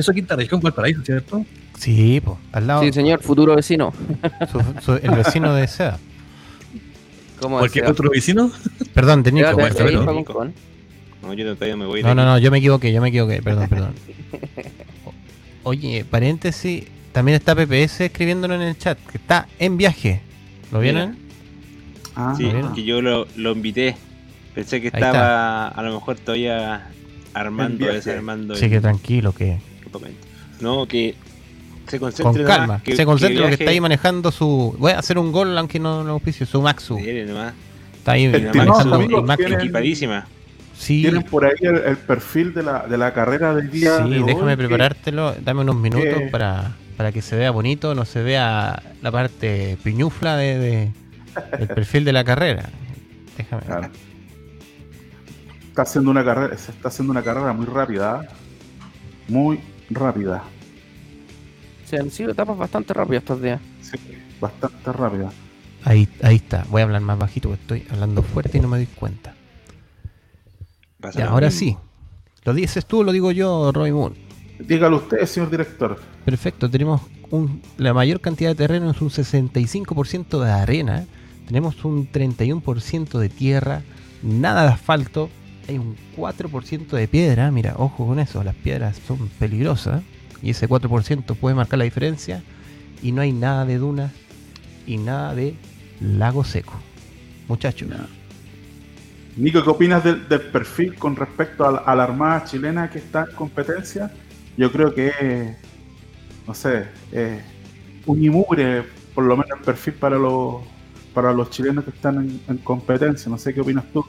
eso 0.00 0.12
quinta 0.12 0.36
región, 0.36 0.60
Valparaíso, 0.60 1.02
¿cierto? 1.02 1.44
Sí, 1.78 2.20
pues, 2.22 2.36
al 2.52 2.66
lado. 2.66 2.82
Sí, 2.82 2.92
señor, 2.92 3.22
futuro 3.22 3.56
vecino. 3.56 3.92
el 5.02 5.10
vecino 5.12 5.54
de 5.54 5.66
SEA. 5.66 5.98
¿Cómo 7.40 7.58
¿Cualquier 7.58 7.86
otro 7.86 8.10
vecino? 8.10 8.50
Perdón, 8.92 9.22
de 9.22 9.32
Nico. 9.32 9.52
No, 11.22 11.34
yo 11.34 11.54
todavía 11.54 11.76
me 11.76 11.86
voy. 11.86 12.02
No, 12.02 12.14
no, 12.14 12.24
no, 12.24 12.38
yo 12.38 12.50
me 12.50 12.58
equivoqué, 12.58 12.92
yo 12.92 13.00
me 13.00 13.08
equivoqué, 13.08 13.42
perdón, 13.42 13.68
perdón. 13.68 13.94
Oye, 15.62 16.04
paréntesis, 16.04 16.84
también 17.12 17.36
está 17.36 17.54
PPS 17.54 18.02
escribiéndolo 18.02 18.54
en 18.54 18.62
el 18.62 18.78
chat, 18.78 18.98
que 18.98 19.18
está 19.18 19.46
en 19.58 19.76
viaje. 19.76 20.20
¿Lo 20.72 20.80
vieron? 20.80 21.16
Ah, 22.16 22.34
sí, 22.36 22.50
que 22.74 22.84
yo 22.84 23.02
lo, 23.02 23.26
lo, 23.36 23.52
invité. 23.52 23.96
Pensé 24.54 24.80
que 24.80 24.88
estaba 24.88 25.68
a 25.68 25.82
lo 25.82 25.94
mejor 25.94 26.18
todavía 26.18 26.88
armando, 27.34 27.86
desarmando. 27.86 28.54
Sí, 28.54 28.68
que 28.68 28.80
tranquilo, 28.80 29.32
que. 29.32 29.58
No, 30.60 30.86
que 30.86 31.14
se 31.88 31.98
concentre. 31.98 32.44
Con 32.44 32.52
calma, 32.52 32.82
que, 32.82 32.94
se 32.94 33.04
concentre 33.04 33.40
porque 33.40 33.54
está 33.54 33.70
ahí 33.70 33.80
manejando 33.80 34.30
su. 34.30 34.76
Voy 34.78 34.92
a 34.92 34.98
hacer 34.98 35.18
un 35.18 35.32
gol, 35.32 35.56
aunque 35.58 35.78
no 35.78 36.04
lo 36.04 36.12
auspicio, 36.12 36.46
su 36.46 36.62
Maxu. 36.62 36.98
Está 36.98 38.12
ahí 38.12 38.28
manejando 38.28 39.00
el 39.00 39.22
Maxu. 39.24 39.54
Equipadísima. 39.54 40.26
Sí. 40.76 41.02
Tienen 41.02 41.24
por 41.24 41.44
ahí 41.44 41.56
el, 41.60 41.96
perfil 41.98 42.54
de 42.54 42.62
la, 42.62 42.86
de 42.86 42.96
la 42.96 43.12
carrera 43.12 43.54
del 43.54 43.70
día. 43.70 44.02
Sí, 44.02 44.22
déjame 44.24 44.56
preparártelo, 44.56 45.34
dame 45.34 45.60
unos 45.60 45.76
minutos 45.76 46.22
para, 46.30 46.74
para 46.96 47.12
que 47.12 47.20
se 47.20 47.36
vea 47.36 47.50
bonito, 47.50 47.94
no 47.94 48.06
se 48.06 48.22
vea 48.22 48.82
la 49.02 49.12
parte 49.12 49.76
piñufla 49.82 50.36
de, 50.36 50.58
de 50.58 50.92
el 51.58 51.68
perfil 51.68 52.04
de 52.04 52.12
la 52.12 52.24
carrera. 52.24 52.70
Déjame. 53.36 53.90
Está 55.68 55.82
haciendo 55.82 56.10
una 56.10 56.24
carrera, 56.24 56.56
se 56.56 56.70
está 56.70 56.88
haciendo 56.88 57.10
una 57.10 57.22
carrera 57.22 57.52
muy 57.52 57.66
rápida, 57.66 58.26
muy 59.28 59.60
rápida. 59.90 60.44
Se 61.84 61.98
han 61.98 62.10
sido 62.10 62.30
etapas 62.30 62.56
bastante 62.56 62.94
rápidas 62.94 63.22
estos 63.22 63.42
días. 63.42 63.60
Sí, 63.82 63.98
bastante 64.40 64.92
rápidas. 64.92 65.34
Ahí, 65.84 66.08
ahí 66.22 66.36
está. 66.36 66.64
Voy 66.70 66.82
a 66.82 66.84
hablar 66.84 67.00
más 67.00 67.18
bajito 67.18 67.48
porque 67.48 67.62
estoy 67.62 67.86
hablando 67.92 68.22
fuerte 68.22 68.58
y 68.58 68.60
no 68.60 68.68
me 68.68 68.76
doy 68.76 68.86
cuenta. 68.86 69.34
Ya, 71.14 71.26
ahora 71.26 71.50
sí. 71.50 71.76
¿Lo 72.44 72.54
dices 72.54 72.86
tú 72.86 73.00
o 73.00 73.04
lo 73.04 73.12
digo 73.12 73.32
yo, 73.32 73.72
Roy 73.72 73.92
Moon? 73.92 74.14
Dígalo 74.58 74.98
usted, 74.98 75.24
señor 75.26 75.50
director. 75.50 75.98
Perfecto, 76.24 76.70
tenemos 76.70 77.00
la 77.76 77.94
mayor 77.94 78.20
cantidad 78.20 78.50
de 78.50 78.56
terreno 78.56 78.90
es 78.90 79.00
un 79.00 79.10
65% 79.10 80.42
de 80.42 80.50
arena, 80.50 81.06
tenemos 81.46 81.84
un 81.84 82.10
31% 82.10 83.18
de 83.18 83.28
tierra, 83.28 83.82
nada 84.22 84.62
de 84.62 84.68
asfalto, 84.68 85.30
hay 85.70 85.78
un 85.78 85.96
4% 86.16 86.88
de 86.88 87.08
piedra, 87.08 87.50
mira, 87.50 87.74
ojo 87.76 88.06
con 88.06 88.18
eso, 88.18 88.42
las 88.42 88.56
piedras 88.56 89.00
son 89.06 89.28
peligrosas 89.38 90.02
y 90.42 90.50
ese 90.50 90.68
4% 90.68 91.36
puede 91.36 91.54
marcar 91.54 91.78
la 91.78 91.84
diferencia 91.84 92.42
y 93.02 93.12
no 93.12 93.22
hay 93.22 93.32
nada 93.32 93.64
de 93.64 93.78
dunas 93.78 94.12
y 94.86 94.98
nada 94.98 95.34
de 95.34 95.54
lago 96.00 96.42
seco. 96.44 96.74
Muchachos. 97.46 97.88
Nico, 99.36 99.62
¿qué 99.62 99.70
opinas 99.70 100.02
del, 100.02 100.20
perfil 100.26 100.96
con 100.96 101.14
respecto 101.14 101.64
a 101.64 101.94
la, 101.94 102.02
Armada 102.02 102.44
chilena 102.44 102.90
que 102.90 102.98
está 102.98 103.26
en 103.28 103.36
competencia? 103.36 104.10
Yo 104.56 104.72
creo 104.72 104.92
que, 104.92 105.56
no 106.46 106.54
sé, 106.54 106.86
eh, 107.12 107.40
un 108.06 108.22
imugre, 108.24 108.84
por 109.14 109.24
lo 109.24 109.36
menos 109.36 109.58
el 109.58 109.64
perfil 109.64 109.94
para 109.94 110.18
los, 110.18 110.62
para 111.14 111.32
los 111.32 111.48
chilenos 111.50 111.84
que 111.84 111.90
están 111.90 112.40
en 112.48 112.58
competencia. 112.58 113.30
No 113.30 113.38
sé 113.38 113.54
qué 113.54 113.60
opinas 113.60 113.84
tú. 113.92 114.04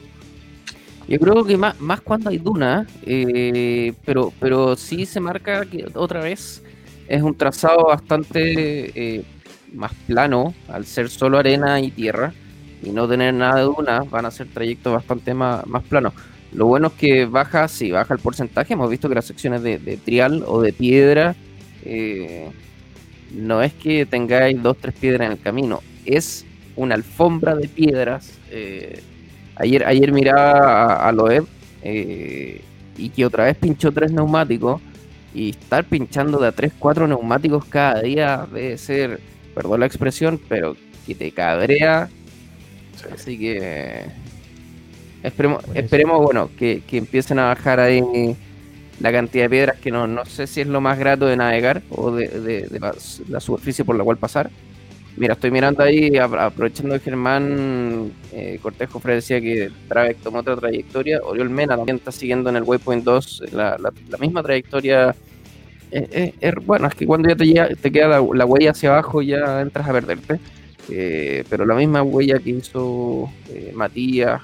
Yo 1.12 1.18
creo 1.18 1.44
que 1.44 1.58
más, 1.58 1.78
más 1.78 2.00
cuando 2.00 2.30
hay 2.30 2.38
dunas, 2.38 2.86
eh, 3.04 3.92
pero, 4.02 4.32
pero 4.40 4.76
sí 4.76 5.04
se 5.04 5.20
marca 5.20 5.66
que 5.66 5.84
otra 5.92 6.20
vez 6.22 6.62
es 7.06 7.20
un 7.20 7.34
trazado 7.34 7.84
bastante 7.84 9.16
eh, 9.18 9.22
más 9.74 9.92
plano, 10.06 10.54
al 10.68 10.86
ser 10.86 11.10
solo 11.10 11.36
arena 11.36 11.78
y 11.82 11.90
tierra, 11.90 12.32
y 12.82 12.88
no 12.92 13.06
tener 13.06 13.34
nada 13.34 13.56
de 13.56 13.64
dunas, 13.64 14.08
van 14.08 14.24
a 14.24 14.30
ser 14.30 14.46
trayectos 14.46 14.90
bastante 14.90 15.34
más, 15.34 15.66
más 15.66 15.82
planos. 15.82 16.14
Lo 16.50 16.64
bueno 16.64 16.86
es 16.86 16.94
que 16.94 17.26
baja, 17.26 17.68
sí, 17.68 17.90
baja 17.90 18.14
el 18.14 18.20
porcentaje. 18.20 18.72
Hemos 18.72 18.88
visto 18.88 19.10
que 19.10 19.14
las 19.14 19.26
secciones 19.26 19.62
de, 19.62 19.98
trial 20.02 20.42
o 20.46 20.62
de 20.62 20.72
piedra 20.72 21.36
eh, 21.84 22.48
no 23.34 23.60
es 23.60 23.74
que 23.74 24.06
tengáis 24.06 24.62
dos, 24.62 24.78
tres 24.78 24.94
piedras 24.94 25.26
en 25.26 25.32
el 25.32 25.40
camino, 25.40 25.82
es 26.06 26.46
una 26.74 26.94
alfombra 26.94 27.54
de 27.54 27.68
piedras 27.68 28.38
Ayer, 29.56 29.84
ayer 29.84 30.12
miraba 30.12 31.06
a, 31.06 31.12
Loeb 31.12 31.46
eh, 31.82 32.62
y 32.96 33.08
que 33.10 33.26
otra 33.26 33.44
vez 33.44 33.56
pinchó 33.56 33.92
tres 33.92 34.12
neumáticos 34.12 34.80
y 35.34 35.50
estar 35.50 35.84
pinchando 35.84 36.38
de 36.38 36.48
a 36.48 36.52
tres, 36.52 36.72
cuatro 36.78 37.06
neumáticos 37.06 37.64
cada 37.64 38.00
día 38.00 38.46
debe 38.52 38.76
ser, 38.78 39.20
perdón 39.54 39.80
la 39.80 39.86
expresión, 39.86 40.40
pero 40.48 40.76
que 41.06 41.14
te 41.14 41.30
cabrea. 41.32 42.08
Así 43.12 43.38
que 43.38 44.04
esperemos, 45.22 45.64
esperemos 45.74 46.22
bueno, 46.22 46.50
que, 46.56 46.82
empiecen 46.92 47.38
a 47.38 47.46
bajar 47.46 47.80
ahí 47.80 48.02
la 49.00 49.10
cantidad 49.10 49.44
de 49.44 49.50
piedras 49.50 49.78
que 49.78 49.90
no, 49.90 50.06
no 50.06 50.24
sé 50.24 50.46
si 50.46 50.60
es 50.60 50.66
lo 50.66 50.80
más 50.80 50.98
grato 50.98 51.26
de 51.26 51.36
navegar 51.36 51.82
o 51.90 52.12
de, 52.12 52.68
la, 53.28 53.40
superficie 53.40 53.84
por 53.84 53.96
la 53.96 54.04
cual 54.04 54.18
pasar. 54.18 54.50
Mira, 55.16 55.34
estoy 55.34 55.50
mirando 55.50 55.82
ahí, 55.82 56.16
aprovechando 56.16 56.94
que 56.94 57.00
Germán 57.00 58.12
eh, 58.32 58.58
Cortejo 58.62 59.00
decía 59.04 59.40
que 59.42 59.70
Travek 59.86 60.18
tomó 60.18 60.38
otra 60.38 60.56
trayectoria. 60.56 61.20
Oriol 61.22 61.50
Mena 61.50 61.76
también 61.76 61.96
está 61.98 62.10
siguiendo 62.10 62.48
en 62.48 62.56
el 62.56 62.62
Waypoint 62.62 63.04
2 63.04 63.52
la, 63.52 63.92
misma 64.18 64.42
trayectoria. 64.42 65.14
Eh, 65.90 66.32
eh, 66.40 66.52
bueno, 66.64 66.88
es 66.88 66.94
que 66.94 67.06
cuando 67.06 67.28
ya 67.28 67.36
te, 67.36 67.76
te 67.76 67.92
queda 67.92 68.08
la, 68.08 68.46
huella 68.46 68.70
hacia 68.70 68.90
abajo 68.90 69.20
ya 69.20 69.60
entras 69.60 69.86
a 69.86 69.92
perderte. 69.92 70.40
pero 71.50 71.66
la 71.66 71.74
misma 71.74 72.02
huella 72.02 72.38
que 72.38 72.50
hizo 72.50 73.30
Matías, 73.74 74.40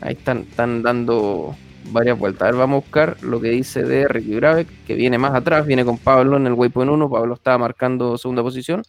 ahí 0.00 0.14
están, 0.14 0.46
están 0.48 0.82
dando 0.82 1.54
varias 1.90 2.18
vueltas. 2.18 2.42
A 2.42 2.46
ver, 2.52 2.54
vamos 2.54 2.76
a 2.76 2.86
buscar 2.86 3.16
lo 3.22 3.38
que 3.38 3.50
dice 3.50 3.82
de 3.82 4.08
Ricky 4.08 4.34
Gravek, 4.36 4.68
que 4.86 4.94
viene 4.94 5.18
más 5.18 5.34
atrás, 5.34 5.66
viene 5.66 5.84
con 5.84 5.98
Pablo 5.98 6.38
en 6.38 6.46
el 6.46 6.54
Waypoint 6.54 6.90
1. 6.90 7.10
Pablo 7.10 7.34
estaba 7.34 7.58
marcando 7.58 8.16
segunda 8.16 8.42
posición. 8.42 8.82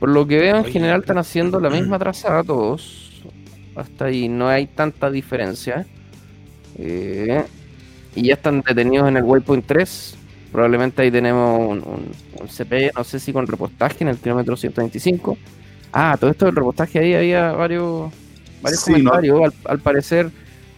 Por 0.00 0.08
lo 0.08 0.26
que 0.26 0.38
veo, 0.38 0.56
en 0.56 0.64
general 0.64 1.00
están 1.00 1.18
haciendo 1.18 1.60
la 1.60 1.68
misma 1.68 1.98
trazada 2.00 2.42
todos. 2.42 3.22
Hasta 3.76 4.06
ahí 4.06 4.28
no 4.28 4.48
hay 4.48 4.66
tanta 4.66 5.10
diferencia. 5.10 5.86
Eh, 6.78 7.44
y 8.16 8.22
ya 8.22 8.34
están 8.34 8.62
detenidos 8.62 9.08
en 9.08 9.18
el 9.18 9.22
waypoint 9.22 9.66
3. 9.66 10.16
Probablemente 10.50 11.02
ahí 11.02 11.10
tenemos 11.10 11.60
un, 11.60 11.78
un, 12.40 12.48
CP, 12.48 12.92
no 12.96 13.04
sé 13.04 13.20
si 13.20 13.32
con 13.32 13.46
repostaje 13.46 13.98
en 14.02 14.08
el 14.08 14.16
kilómetro 14.16 14.56
125. 14.56 15.38
Ah, 15.92 16.16
todo 16.18 16.30
esto 16.30 16.46
del 16.46 16.56
repostaje 16.56 16.98
ahí 16.98 17.14
había 17.14 17.52
varios, 17.52 18.10
varios 18.62 18.84
comentarios. 18.84 19.52
Al, 19.64 19.78
parecer, 19.78 20.30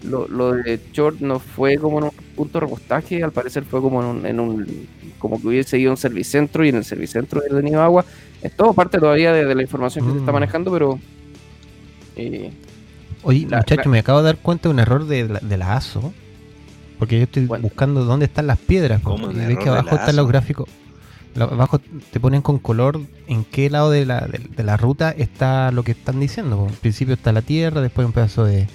lo, 0.03 0.53
de 0.53 0.81
Short 0.93 1.21
no 1.21 1.39
fue 1.39 1.79
como 1.79 1.99
en 1.99 2.05
un 2.05 2.11
punto 2.37 2.59
de 2.59 2.67
repostaje, 2.67 3.23
al 3.23 3.33
parecer 3.33 3.65
fue 3.65 3.81
como 3.81 4.03
en 4.03 4.09
un, 4.09 4.27
en 4.27 4.41
un 4.41 4.89
como 5.23 5.41
que 5.41 5.47
hubiese 5.47 5.79
ido 5.79 5.91
a 5.91 5.93
un 5.93 5.97
servicentro 5.97 6.65
y 6.65 6.69
en 6.69 6.77
el 6.77 6.85
servicentro 6.85 7.41
hubiera 7.41 7.57
tenido 7.57 7.81
agua 7.81 8.05
es 8.43 8.57
todo 8.57 8.75
parte 8.75 8.99
todavía 8.99 9.33
de, 9.33 9.55
la 9.55 9.63
información 9.63 10.05
que 10.05 10.13
se 10.13 10.19
está 10.19 10.33
mm. 10.33 10.35
manejando, 10.35 10.73
pero. 10.73 10.99
Eh, 12.17 12.51
Oye, 13.23 13.47
muchachos, 13.47 13.87
me 13.87 14.01
acabo 14.01 14.19
de 14.19 14.25
dar 14.25 14.39
cuenta 14.39 14.69
de 14.69 14.75
un 14.75 14.81
error 14.81 15.07
de 15.07 15.57
la, 15.57 15.77
ASO. 15.77 16.13
Porque 16.99 17.19
yo 17.19 17.25
estoy 17.25 17.47
buscando 17.47 18.05
dónde 18.05 18.27
están 18.27 18.47
las 18.49 18.59
piedras. 18.59 19.01
y 19.03 19.47
ves 19.47 19.59
que 19.59 19.69
abajo 19.69 19.95
están 19.95 20.17
los 20.17 20.29
gráficos. 20.29 20.69
abajo 21.37 21.79
te 21.79 22.21
ponen 22.21 22.43
con 22.43 22.59
color 22.59 23.01
en 23.29 23.45
qué 23.45 23.71
lado 23.71 23.91
de 23.91 24.07
la, 24.07 24.21
de, 24.29 24.63
la 24.63 24.77
ruta 24.77 25.11
está 25.11 25.71
lo 25.71 25.85
que 25.85 25.93
están 25.93 26.19
diciendo. 26.19 26.67
En 26.69 26.75
principio 26.75 27.15
está 27.15 27.33
la 27.33 27.43
tierra, 27.43 27.81
después 27.81 28.07
un 28.07 28.13
pedazo 28.13 28.45
de, 28.45 28.67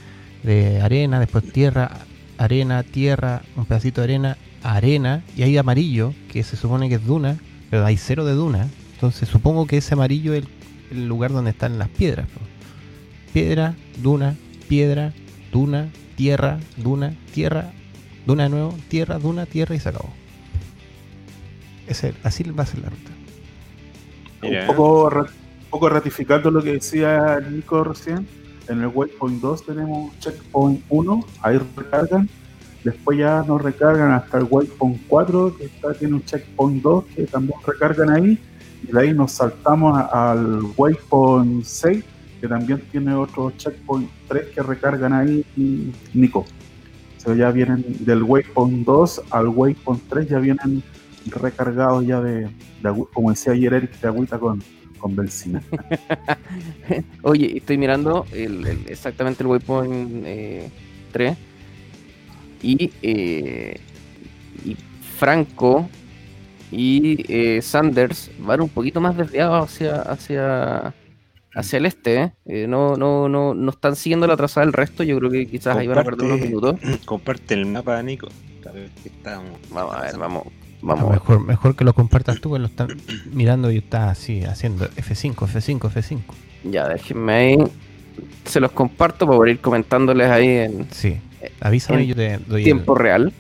de 0.44 0.82
arena, 0.82 1.20
después 1.20 1.52
tierra, 1.52 1.92
arena, 2.38 2.84
tierra, 2.84 3.42
un 3.56 3.66
pedacito 3.66 4.02
de 4.02 4.06
arena, 4.06 4.38
arena, 4.64 5.24
y 5.36 5.44
hay 5.44 5.58
amarillo, 5.58 6.14
que 6.32 6.44
se 6.44 6.56
supone 6.56 6.90
que 6.90 6.96
es 6.96 7.06
duna, 7.06 7.38
pero 7.70 7.86
hay 7.86 7.98
cero 7.98 8.26
de 8.26 8.34
duna. 8.34 8.68
Entonces 8.94 9.30
supongo 9.30 9.68
que 9.68 9.78
ese 9.78 9.94
amarillo 9.94 10.34
es 10.34 10.46
el, 10.92 11.08
lugar 11.08 11.32
donde 11.32 11.52
están 11.52 11.78
las 11.78 11.90
piedras. 11.90 12.28
Piedra, 13.34 13.76
duna, 14.02 14.36
piedra, 14.68 15.14
duna, 15.52 15.90
tierra, 16.16 16.60
duna, 16.78 17.14
tierra, 17.34 17.72
duna 18.26 18.44
de 18.44 18.50
nuevo, 18.50 18.76
tierra, 18.88 19.20
duna, 19.20 19.46
tierra 19.46 19.76
y 19.76 19.80
se 19.80 19.90
acabó. 19.90 20.10
así 22.24 22.44
va 22.44 22.64
a 22.64 22.66
ser 22.66 22.80
la 22.80 22.90
ruta. 22.90 23.12
Un 24.44 24.68
poco, 24.68 25.28
poco 25.70 25.90
ratificando 25.90 26.52
lo 26.52 26.62
que 26.62 26.74
decía 26.74 27.40
Nico 27.40 27.84
recién, 27.84 28.28
en 28.70 28.82
el 28.82 28.88
waypoint 28.88 29.42
2 29.42 29.66
tenemos 29.66 30.18
checkpoint 30.20 30.84
1, 30.90 31.26
ahí 31.42 31.60
recargan, 31.76 32.30
después 32.84 33.18
ya 33.18 33.44
nos 33.48 33.62
recargan 33.62 34.12
hasta 34.12 34.40
el 34.40 34.48
waypoint 34.50 35.02
4, 35.08 35.58
que 35.58 35.66
está, 35.66 35.94
tiene 35.94 36.16
un 36.16 36.24
checkpoint 36.24 36.84
2 36.84 37.06
que 37.16 37.24
también 37.28 37.60
recargan 37.66 38.10
ahí, 38.10 38.40
y 38.84 38.92
de 38.92 39.00
ahí 39.00 39.14
nos 39.14 39.32
saltamos 39.34 40.00
al 40.12 40.62
waypoint 40.76 41.64
6, 41.64 42.04
que 42.42 42.48
también 42.48 42.82
tiene 42.92 43.14
otro 43.14 43.52
checkpoint 43.58 44.10
3 44.28 44.50
que 44.54 44.62
recargan 44.62 45.14
ahí, 45.14 45.46
Nico. 46.14 46.40
O 46.40 47.20
sea, 47.20 47.34
ya 47.36 47.52
vienen 47.52 47.84
del 48.00 48.24
waypoint 48.24 48.86
2 48.86 49.22
al 49.32 49.48
waypoint 49.48 50.04
3, 50.10 50.30
ya 50.30 50.40
vienen 50.40 50.84
recargados 51.26 52.06
ya 52.06 52.22
de, 52.22 52.50
como 53.14 53.32
decía 53.32 53.54
ayer 53.54 53.74
Eric, 53.74 54.00
de 54.00 54.08
agüita 54.08 54.40
con, 54.40 54.62
con 54.98 55.16
benzina. 55.16 55.62
Oye, 57.22 57.58
estoy 57.58 57.78
mirando 57.78 58.26
exactamente 58.88 59.44
el 59.44 59.48
waypoint 59.48 60.26
3 61.12 61.32
eh, 61.32 61.36
y, 62.62 62.92
eh, 63.02 63.80
y 64.66 64.78
Franco 65.18 65.90
y 66.72 67.26
eh, 67.32 67.62
Sanders 67.62 68.32
van 68.40 68.62
un 68.62 68.70
poquito 68.70 69.00
más 69.00 69.16
desviados 69.16 69.70
hacia 69.70 70.02
hacia 70.02 70.94
hacia 71.54 71.78
el 71.78 71.86
este, 71.88 72.34
no, 72.68 72.98
no, 72.98 73.28
no, 73.28 73.56
no 73.56 73.70
están 73.72 73.96
siguiendo 73.96 74.28
la 74.28 74.38
trazada 74.38 74.66
del 74.66 74.74
resto, 74.74 75.04
yo 75.04 75.18
creo 75.18 75.32
que 75.32 75.48
quizás 75.48 75.76
ahí 75.76 75.88
van 75.88 75.98
a 75.98 76.04
perder 76.04 76.28
unos 76.28 76.40
minutos. 76.40 76.80
Comparte 77.06 77.56
el 77.56 77.66
mapa, 77.66 78.04
Nico. 78.04 78.28
Vamos 79.72 79.96
a 79.96 80.02
ver, 80.02 80.18
vamos, 80.18 80.44
mejor, 80.82 81.46
mejor 81.46 81.76
que 81.76 81.84
lo 81.84 81.94
compartas 81.94 82.40
tú, 82.40 82.54
que 82.54 82.60
lo 82.60 82.68
están 82.68 82.90
mirando 83.32 83.72
y 83.72 83.78
estás 83.78 84.12
así 84.12 84.44
haciendo 84.44 84.88
F5, 84.90 85.36
F5, 85.36 85.80
F5. 85.80 86.20
Ya, 86.64 86.88
déjenme 86.88 87.34
ahí. 87.34 87.58
Se 88.46 88.60
los 88.60 88.72
comparto 88.72 89.28
para 89.28 89.52
ir 89.52 89.60
comentándoles 89.60 90.30
ahí 90.30 90.48
en. 90.48 90.88
Sí, 90.92 91.18
avísame 91.60 92.04
y 92.04 92.08
yo 92.08 92.16
te 92.16 92.38
doy. 92.40 92.64
Tiempo 92.64 92.96
real. 92.96 93.32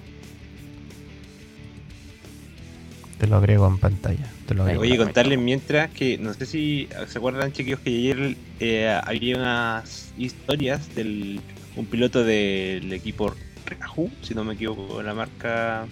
Te 3.18 3.26
lo 3.26 3.38
agrego 3.38 3.68
en 3.68 3.78
pantalla. 3.80 4.32
Te 4.46 4.54
lo 4.54 4.64
Oye, 4.64 4.98
contarles 4.98 5.40
mientras 5.40 5.90
que 5.90 6.18
no 6.18 6.34
sé 6.34 6.46
si 6.46 6.88
se 7.08 7.18
acuerdan, 7.18 7.52
chiquillos, 7.52 7.80
que 7.80 7.90
ayer 7.90 8.38
eh, 8.60 9.00
había 9.04 9.38
unas 9.38 10.14
historias 10.18 10.94
del 10.96 11.42
un 11.76 11.86
piloto 11.86 12.24
del 12.24 12.92
equipo 12.92 13.34
Raju, 13.66 14.10
si 14.22 14.34
no 14.34 14.44
me 14.44 14.54
equivoco, 14.54 15.02
la 15.04 15.14
marca 15.14 15.88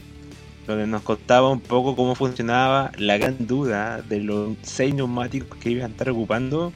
donde 0.67 0.87
nos 0.87 1.03
contaba 1.03 1.49
un 1.49 1.61
poco 1.61 1.95
cómo 1.95 2.15
funcionaba 2.15 2.91
la 2.97 3.17
gran 3.17 3.45
duda 3.45 4.01
de 4.01 4.19
los 4.19 4.57
seis 4.61 4.93
neumáticos 4.93 5.57
que 5.59 5.71
iban 5.71 5.85
a 5.85 5.87
estar 5.87 6.09
ocupando 6.09 6.73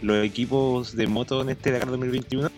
los 0.00 0.24
equipos 0.24 0.96
de 0.96 1.06
moto 1.06 1.42
en 1.42 1.50
este 1.50 1.72
Dakar 1.72 1.90
2021 1.90 2.50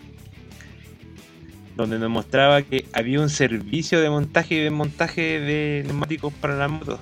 donde 1.75 1.99
nos 1.99 2.09
mostraba 2.09 2.61
que 2.61 2.85
había 2.93 3.19
un 3.19 3.29
servicio 3.29 3.99
de 3.99 4.09
montaje 4.09 4.55
y 4.55 4.59
desmontaje 4.59 5.39
de 5.39 5.83
neumáticos 5.85 6.33
para 6.33 6.55
las 6.55 6.71
motos. 6.71 6.99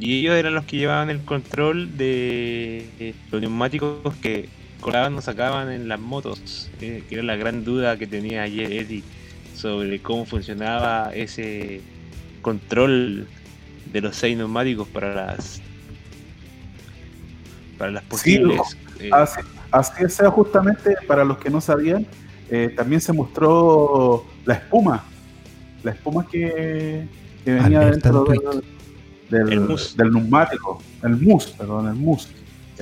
Y 0.00 0.18
ellos 0.18 0.34
eran 0.34 0.54
los 0.54 0.64
que 0.64 0.78
llevaban 0.78 1.10
el 1.10 1.20
control 1.20 1.96
de 1.96 3.14
los 3.30 3.40
neumáticos 3.40 4.14
que 4.20 4.48
colaban 4.80 5.14
o 5.14 5.22
sacaban 5.22 5.70
en 5.70 5.86
las 5.86 6.00
motos 6.00 6.68
eh, 6.80 7.04
que 7.08 7.14
era 7.14 7.22
la 7.22 7.36
gran 7.36 7.62
duda 7.64 7.96
que 7.96 8.08
tenía 8.08 8.42
ayer 8.42 8.72
Eddie 8.72 9.04
sobre 9.54 10.00
cómo 10.00 10.24
funcionaba 10.24 11.12
ese 11.14 11.80
control 12.42 13.26
de 13.92 14.00
los 14.00 14.16
seis 14.16 14.36
neumáticos 14.36 14.88
para 14.88 15.14
las 15.14 15.60
para 17.78 17.90
las 17.90 18.02
posibles. 18.04 18.60
Eh, 19.00 19.10
así, 19.70 20.08
sea 20.08 20.30
justamente 20.30 20.94
para 21.06 21.24
los 21.24 21.38
que 21.38 21.50
no 21.50 21.60
sabían, 21.60 22.06
eh, 22.50 22.72
también 22.76 23.00
se 23.00 23.12
mostró 23.12 24.24
la 24.44 24.54
espuma, 24.54 25.04
la 25.82 25.92
espuma 25.92 26.26
que, 26.26 27.08
venía 27.44 27.80
dentro 27.90 28.24
del, 28.24 28.62
del, 29.96 30.12
neumático, 30.12 30.82
el 31.02 31.16
mus, 31.16 31.46
perdón, 31.46 31.88
el 31.88 31.94
mus. 31.94 32.28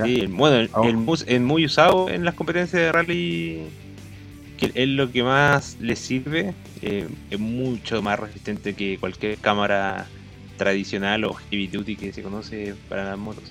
Sí, 0.03 0.20
el, 0.20 0.70
el, 0.85 0.96
mus 0.96 1.25
es 1.27 1.40
muy 1.40 1.64
usado 1.64 2.09
en 2.11 2.25
las 2.25 2.35
competencias 2.35 2.83
de 2.83 2.92
rally 2.92 3.66
es 4.61 4.88
lo 4.88 5.11
que 5.11 5.23
más 5.23 5.77
le 5.81 5.96
sirve. 5.96 6.55
Eh, 6.83 7.09
es 7.31 7.38
mucho 7.38 8.03
más 8.03 8.18
resistente 8.18 8.75
que 8.75 8.99
cualquier 8.99 9.38
cámara 9.38 10.07
tradicional 10.57 11.25
o 11.25 11.35
heavy 11.35 11.66
duty 11.68 11.96
que 11.96 12.12
se 12.12 12.23
conoce 12.23 12.75
para 12.88 13.05
las 13.05 13.18
motos. 13.18 13.44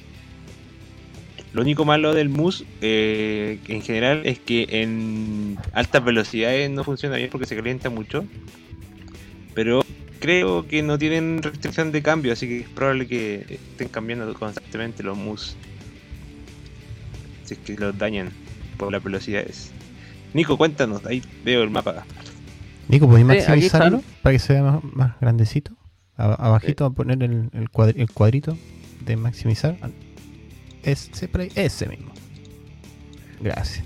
Lo 1.52 1.64
único 1.64 1.84
malo 1.84 2.14
del 2.14 2.30
MUS 2.30 2.64
eh, 2.82 3.58
en 3.68 3.82
general 3.82 4.22
es 4.26 4.38
que 4.38 4.68
en 4.70 5.58
altas 5.74 6.04
velocidades 6.04 6.70
no 6.70 6.84
funciona 6.84 7.16
bien 7.16 7.30
porque 7.32 7.48
se 7.48 7.56
calienta 7.56 7.90
mucho. 7.90 8.26
Pero 9.56 9.84
creo 10.20 10.68
que 10.68 10.84
no 10.84 11.00
tienen 11.00 11.42
restricción 11.42 11.92
de 11.92 12.04
cambio, 12.04 12.34
así 12.34 12.48
que 12.48 12.60
es 12.60 12.70
probable 12.70 13.08
que 13.08 13.46
estén 13.50 13.88
cambiando 13.88 14.32
constantemente 14.36 15.02
los 15.02 15.18
MUS. 15.18 15.56
Si 17.46 17.56
es 17.56 17.60
que 17.60 17.74
los 17.74 17.98
dañan 17.98 18.30
por 18.78 18.92
las 18.92 19.04
velocidades. 19.04 19.72
Nico, 20.34 20.58
cuéntanos, 20.58 21.06
ahí 21.06 21.24
veo 21.44 21.64
el 21.64 21.70
mapa. 21.70 22.06
Nico, 22.88 23.08
¿podéis 23.08 23.26
maximizarlo 23.26 24.04
para 24.22 24.34
que 24.34 24.40
se 24.40 24.54
vea 24.54 24.80
más, 24.84 25.20
grandecito? 25.20 25.74
abajito 26.18 26.84
a 26.86 26.90
poner 26.90 27.24
el, 27.24 27.50
el, 27.54 28.10
cuadrito 28.10 28.58
de 29.06 29.16
maximizar. 29.16 29.78
Ese, 30.84 31.30
ese 31.56 31.88
mismo. 31.88 32.12
Gracias. 33.40 33.86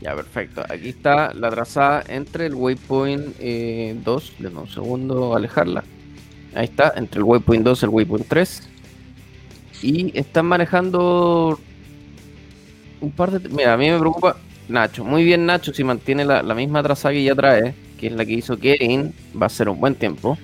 Ya, 0.00 0.14
perfecto. 0.14 0.64
Aquí 0.68 0.90
está 0.90 1.32
la 1.34 1.50
trazada 1.50 2.02
entre 2.08 2.46
el 2.46 2.54
waypoint 2.54 3.36
2. 3.36 3.36
Eh, 3.40 3.96
Le 4.38 4.50
doy 4.50 4.62
un 4.62 4.68
segundo 4.68 5.36
alejarla. 5.36 5.84
Ahí 6.54 6.64
está, 6.64 6.92
entre 6.96 7.18
el 7.18 7.24
waypoint 7.24 7.64
2 7.64 7.82
y 7.82 7.84
el 7.84 7.90
waypoint 7.90 8.26
3. 8.26 8.68
Y 9.82 10.18
están 10.18 10.46
manejando 10.46 11.58
un 13.00 13.10
par 13.10 13.30
de. 13.30 13.48
Mira, 13.48 13.74
a 13.74 13.76
mí 13.76 13.88
me 13.90 13.98
preocupa 13.98 14.36
Nacho. 14.68 15.04
Muy 15.04 15.24
bien, 15.24 15.46
Nacho, 15.46 15.72
si 15.72 15.84
mantiene 15.84 16.24
la, 16.24 16.42
misma 16.54 16.82
trazada 16.82 17.14
que 17.14 17.24
ya 17.24 17.34
trae, 17.34 17.74
que 17.98 18.08
es 18.08 18.12
la 18.12 18.24
que 18.24 18.32
hizo 18.32 18.58
Kevin, 18.58 19.12
va 19.40 19.46
a 19.46 19.50
ser 19.50 19.68
un 19.68 19.80
buen 19.80 19.94
tiempo. 19.94 20.38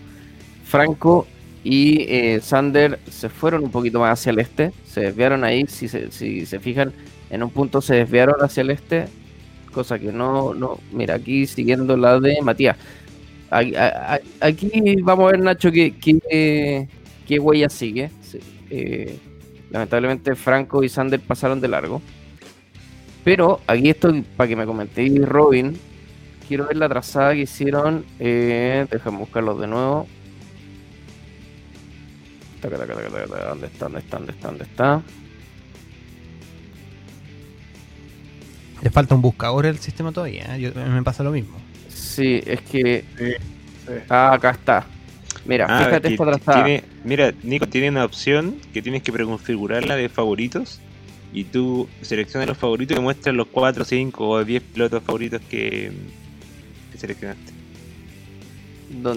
Franco 0.64 1.26
y 1.62 2.02
eh, 2.08 2.40
Sander 2.40 2.98
se 3.10 3.28
fueron 3.28 3.64
un 3.64 3.70
poquito 3.70 4.00
más 4.00 4.18
hacia 4.20 4.30
el 4.30 4.38
este, 4.38 4.72
se 4.84 5.00
desviaron 5.00 5.44
ahí, 5.44 5.66
si 5.66 5.88
se, 5.88 6.10
si 6.12 6.46
se 6.46 6.60
fijan, 6.60 6.92
en 7.30 7.42
un 7.42 7.50
punto 7.50 7.80
se 7.80 7.94
desviaron 7.94 8.36
hacia 8.40 8.60
el 8.60 8.70
este, 8.70 9.06
cosa 9.72 9.98
que 9.98 10.12
no, 10.12 10.54
no, 10.54 10.78
mira, 10.92 11.14
aquí 11.14 11.46
siguiendo 11.46 11.96
la 11.96 12.18
de 12.20 12.40
Matías. 12.42 12.76
Aquí, 13.50 14.96
vamos 15.02 15.28
a 15.28 15.32
ver, 15.32 15.40
Nacho, 15.40 15.70
qué, 15.70 15.94
qué, 17.26 17.38
huella 17.38 17.68
sigue. 17.68 18.10
Eh, 18.70 19.18
lamentablemente 19.70 20.34
Franco 20.34 20.82
y 20.82 20.88
Sander 20.88 21.20
pasaron 21.20 21.60
de 21.60 21.68
largo. 21.68 22.00
Pero 23.26 23.60
aquí 23.66 23.90
estoy, 23.90 24.22
para 24.22 24.46
que 24.46 24.54
me 24.54 24.64
comentéis, 24.66 25.20
Robin, 25.28 25.76
quiero 26.46 26.68
ver 26.68 26.76
la 26.76 26.88
trazada 26.88 27.34
que 27.34 27.40
hicieron. 27.40 28.04
Eh, 28.20 28.86
déjame 28.88 29.18
buscarlos 29.18 29.60
de 29.60 29.66
nuevo. 29.66 30.06
¿Dónde 32.62 33.66
está? 33.66 33.86
¿Dónde 33.86 33.98
está? 33.98 34.18
¿Dónde 34.18 34.30
está? 34.30 34.48
¿Dónde 34.48 34.62
está? 34.62 35.02
Le 38.82 38.90
falta 38.90 39.16
un 39.16 39.22
buscador 39.22 39.66
al 39.66 39.78
sistema 39.78 40.12
todavía. 40.12 40.56
¿eh? 40.56 40.72
me 40.76 41.02
pasa 41.02 41.24
lo 41.24 41.32
mismo. 41.32 41.56
Sí, 41.88 42.40
es 42.46 42.60
que. 42.60 43.04
Ah, 44.08 44.34
acá 44.34 44.50
está. 44.50 44.86
Mira, 45.44 45.66
ah, 45.68 45.84
fíjate 45.84 46.12
esta 46.12 46.26
trazada. 46.26 46.64
mira, 47.02 47.34
Nico 47.42 47.66
tiene 47.66 47.88
una 47.88 48.04
opción 48.04 48.54
que 48.72 48.82
tienes 48.82 49.02
que 49.02 49.12
preconfigurarla 49.12 49.96
de 49.96 50.08
favoritos 50.08 50.80
y 51.36 51.44
tú 51.44 51.86
seleccionas 52.00 52.48
los 52.48 52.56
favoritos 52.56 52.96
y 52.96 53.00
muestras 53.00 53.34
los 53.34 53.46
4, 53.48 53.84
5 53.84 54.26
o 54.26 54.42
10 54.42 54.62
pilotos 54.62 55.02
favoritos 55.02 55.42
que, 55.42 55.92
seleccionaste. 56.96 57.52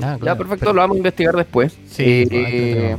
Ah, 0.04 0.20
ya, 0.22 0.38
perfecto, 0.38 0.74
lo 0.74 0.82
vamos 0.82 0.96
a 0.96 0.98
investigar 0.98 1.34
después. 1.34 1.78
Sí, 1.88 2.28
eh, 2.30 2.98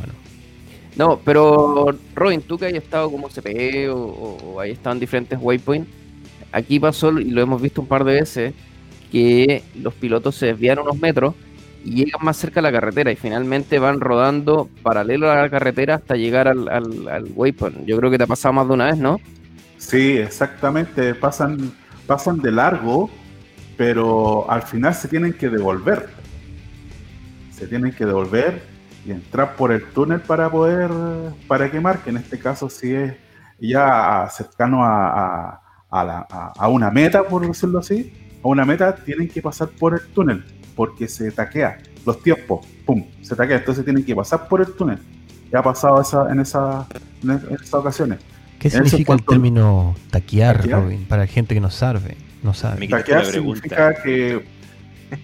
No, 0.97 1.21
pero 1.23 1.95
Robin, 2.15 2.41
tú 2.41 2.57
que 2.57 2.65
hayas 2.65 2.83
estado 2.83 3.11
como 3.11 3.29
CPE 3.29 3.91
o, 3.91 3.99
o, 3.99 4.63
estado 4.63 4.95
en 4.95 5.01
diferentes 5.01 5.39
waypoints, 5.39 5.91
aquí 6.51 6.81
pasó, 6.81 7.11
y 7.21 7.25
lo 7.25 7.43
hemos 7.43 7.61
visto 7.61 7.83
un 7.83 7.89
par 7.89 8.05
de 8.05 8.15
veces, 8.15 8.55
que 9.13 9.63
los 9.75 9.93
pilotos 9.93 10.35
se 10.37 10.47
desvían 10.47 10.79
unos 10.79 10.99
metros 10.99 11.35
llegan 11.85 12.25
más 12.25 12.37
cerca 12.37 12.61
a 12.61 12.63
la 12.63 12.73
carretera 12.73 13.11
y 13.11 13.17
finalmente 13.17 13.79
van 13.79 14.01
rodando 14.01 14.69
paralelo 14.83 15.31
a 15.31 15.37
la 15.37 15.51
carretera 15.51 15.97
hasta 15.97 16.17
llegar 16.17 16.49
al, 16.49 16.69
al, 16.69 17.25
waypoint. 17.35 17.87
Yo 17.87 17.97
creo 17.97 18.11
que 18.11 18.19
te 18.19 18.25
ha 18.25 18.27
pasado 18.27 18.53
más 18.53 18.69
de 18.69 18.75
una 18.75 18.87
vez, 18.87 18.99
¿no? 18.99 19.19
Sí, 19.79 20.19
exactamente. 20.19 21.15
Pasan, 21.15 21.73
pasan 22.07 22.41
de 22.41 22.53
largo, 22.53 23.11
pero 23.77 24.51
al 24.51 24.63
final 24.63 24.95
se 24.95 25.09
tienen 25.09 25.33
que 25.33 25.49
devolver. 25.49 26.09
Se 27.51 27.67
tienen 27.67 27.93
que 27.93 28.05
devolver 28.05 28.63
y 29.07 29.13
entrar 29.13 29.57
por 29.57 29.73
el 29.73 29.85
túnel 29.93 30.21
para 30.21 30.51
poder, 30.51 30.91
para 31.47 31.71
quemar, 31.71 32.03
que 32.03 32.11
en 32.11 32.19
este 32.19 32.39
caso 32.39 32.69
sí 32.69 32.95
es 32.95 33.15
ya 33.59 34.29
cercano 34.31 34.85
a, 34.85 35.61
a, 35.91 36.69
una 36.69 36.91
meta, 36.91 37.25
por 37.25 37.47
decirlo 37.47 37.81
así, 37.81 38.13
a 38.43 38.49
una 38.49 38.65
meta, 38.65 38.95
tienen 38.95 39.29
que 39.29 39.43
pasar 39.43 39.69
por 39.69 39.95
el 39.95 40.07
túnel, 40.09 40.45
porque 40.75 41.09
se 41.09 41.31
taquea 41.31 41.79
los 42.07 42.23
tiempos, 42.23 42.67
pum, 42.87 43.05
se 43.23 43.37
taquea, 43.37 43.59
entonces 43.59 43.85
tienen 43.85 44.05
que 44.05 44.15
pasar 44.15 44.49
por 44.49 44.61
el 44.61 44.73
túnel. 44.73 44.99
Ya 45.53 45.59
ha 45.59 45.63
pasado 45.63 46.01
esa, 46.01 46.31
en, 46.31 46.41
esa, 46.41 46.87
en 47.23 47.31
esas 47.31 47.75
ocasiones. 47.75 48.19
¿Qué 48.59 48.71
significa 48.71 49.15
el 49.15 49.25
término 49.25 49.95
taquear, 50.11 50.69
Robin, 50.69 51.05
para 51.07 51.23
la 51.23 51.27
gente 51.27 51.55
que 51.55 51.61
no 51.61 51.71
sabe? 51.71 52.17
No 52.43 52.55
sabe. 52.55 52.87
Taquear 52.89 53.25
significa 53.25 53.95
que 54.03 54.45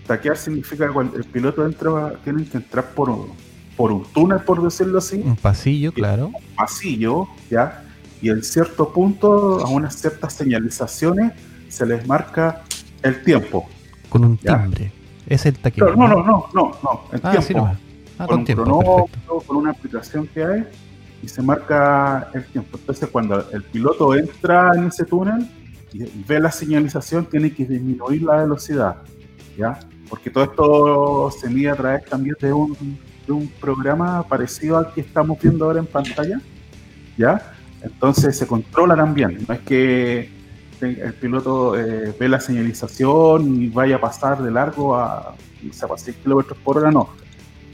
taquear 0.07 0.37
significa 0.37 0.91
que 0.91 1.19
el 1.19 1.25
piloto 1.25 1.65
entra, 1.65 2.15
tienen 2.25 2.47
que 2.47 2.57
entrar 2.57 2.91
por 2.91 3.11
un, 3.11 3.33
por 3.77 3.93
un 3.93 4.05
túnel, 4.13 4.41
por 4.41 4.63
decirlo 4.63 4.99
así. 4.99 5.23
Un 5.25 5.37
pasillo, 5.37 5.93
claro. 5.93 6.29
Un 6.29 6.57
pasillo, 6.57 7.29
¿ya? 7.51 7.85
Y 8.23 8.31
en 8.31 8.43
cierto 8.43 8.93
punto, 8.93 9.65
a 9.65 9.69
unas 9.69 9.95
ciertas 9.97 10.33
señalizaciones, 10.33 11.33
se 11.69 11.85
les 11.87 12.07
marca 12.07 12.63
el 13.03 13.23
tiempo. 13.23 13.69
Con 14.09 14.25
un 14.25 14.39
timbre. 14.39 14.93
Es 15.27 15.47
el 15.47 15.59
taquero. 15.59 15.95
No, 15.97 16.09
no, 16.09 16.23
no, 16.23 16.47
no, 16.55 16.73
no, 16.83 17.03
el 17.13 17.21
ah, 17.23 17.31
tiempo. 17.33 17.69
Ah, 18.19 18.27
con, 18.27 18.45
tiempo, 18.45 19.11
con 19.47 19.57
una 19.57 19.73
aplicación 19.73 20.27
que 20.27 20.45
hay, 20.45 20.65
y 21.23 21.29
se 21.29 21.43
marca 21.43 22.31
el 22.33 22.45
tiempo. 22.47 22.79
Entonces, 22.79 23.09
cuando 23.11 23.51
el 23.51 23.63
piloto 23.63 24.15
entra 24.15 24.73
en 24.75 24.87
ese 24.87 25.05
túnel 25.05 25.47
y 25.93 26.05
ve 26.27 26.41
la 26.41 26.51
señalización, 26.51 27.27
tiene 27.27 27.53
que 27.53 27.65
disminuir 27.65 28.23
la 28.23 28.37
velocidad, 28.37 28.97
¿ya? 29.57 29.79
Porque 30.09 30.31
todo 30.31 30.45
esto 30.45 31.31
se 31.31 31.51
mide 31.51 31.71
a 31.71 31.75
través 31.75 32.05
también 32.05 32.37
de 32.41 32.53
un 32.53 32.99
de 33.27 33.33
un 33.33 33.49
programa 33.61 34.23
parecido 34.23 34.79
al 34.79 34.93
que 34.93 35.01
estamos 35.01 35.39
viendo 35.41 35.65
ahora 35.65 35.81
en 35.81 35.87
pantalla, 35.87 36.41
¿ya? 37.19 37.53
Entonces 37.83 38.39
se 38.39 38.47
controla 38.47 38.97
también, 38.97 39.45
no 39.47 39.55
es 39.55 39.61
que 39.61 40.31
el 40.81 41.15
piloto 41.15 41.79
eh, 41.79 42.15
ve 42.19 42.29
la 42.29 42.41
señalización 42.41 43.63
y 43.63 43.69
vaya 43.69 43.97
a 43.97 44.01
pasar 44.01 44.43
de 44.43 44.51
largo 44.51 44.97
a, 44.97 45.35
o 45.89 45.97
6 45.97 46.17
kilómetros 46.23 46.59
por 46.59 46.79
hora, 46.79 46.91
no. 46.91 47.09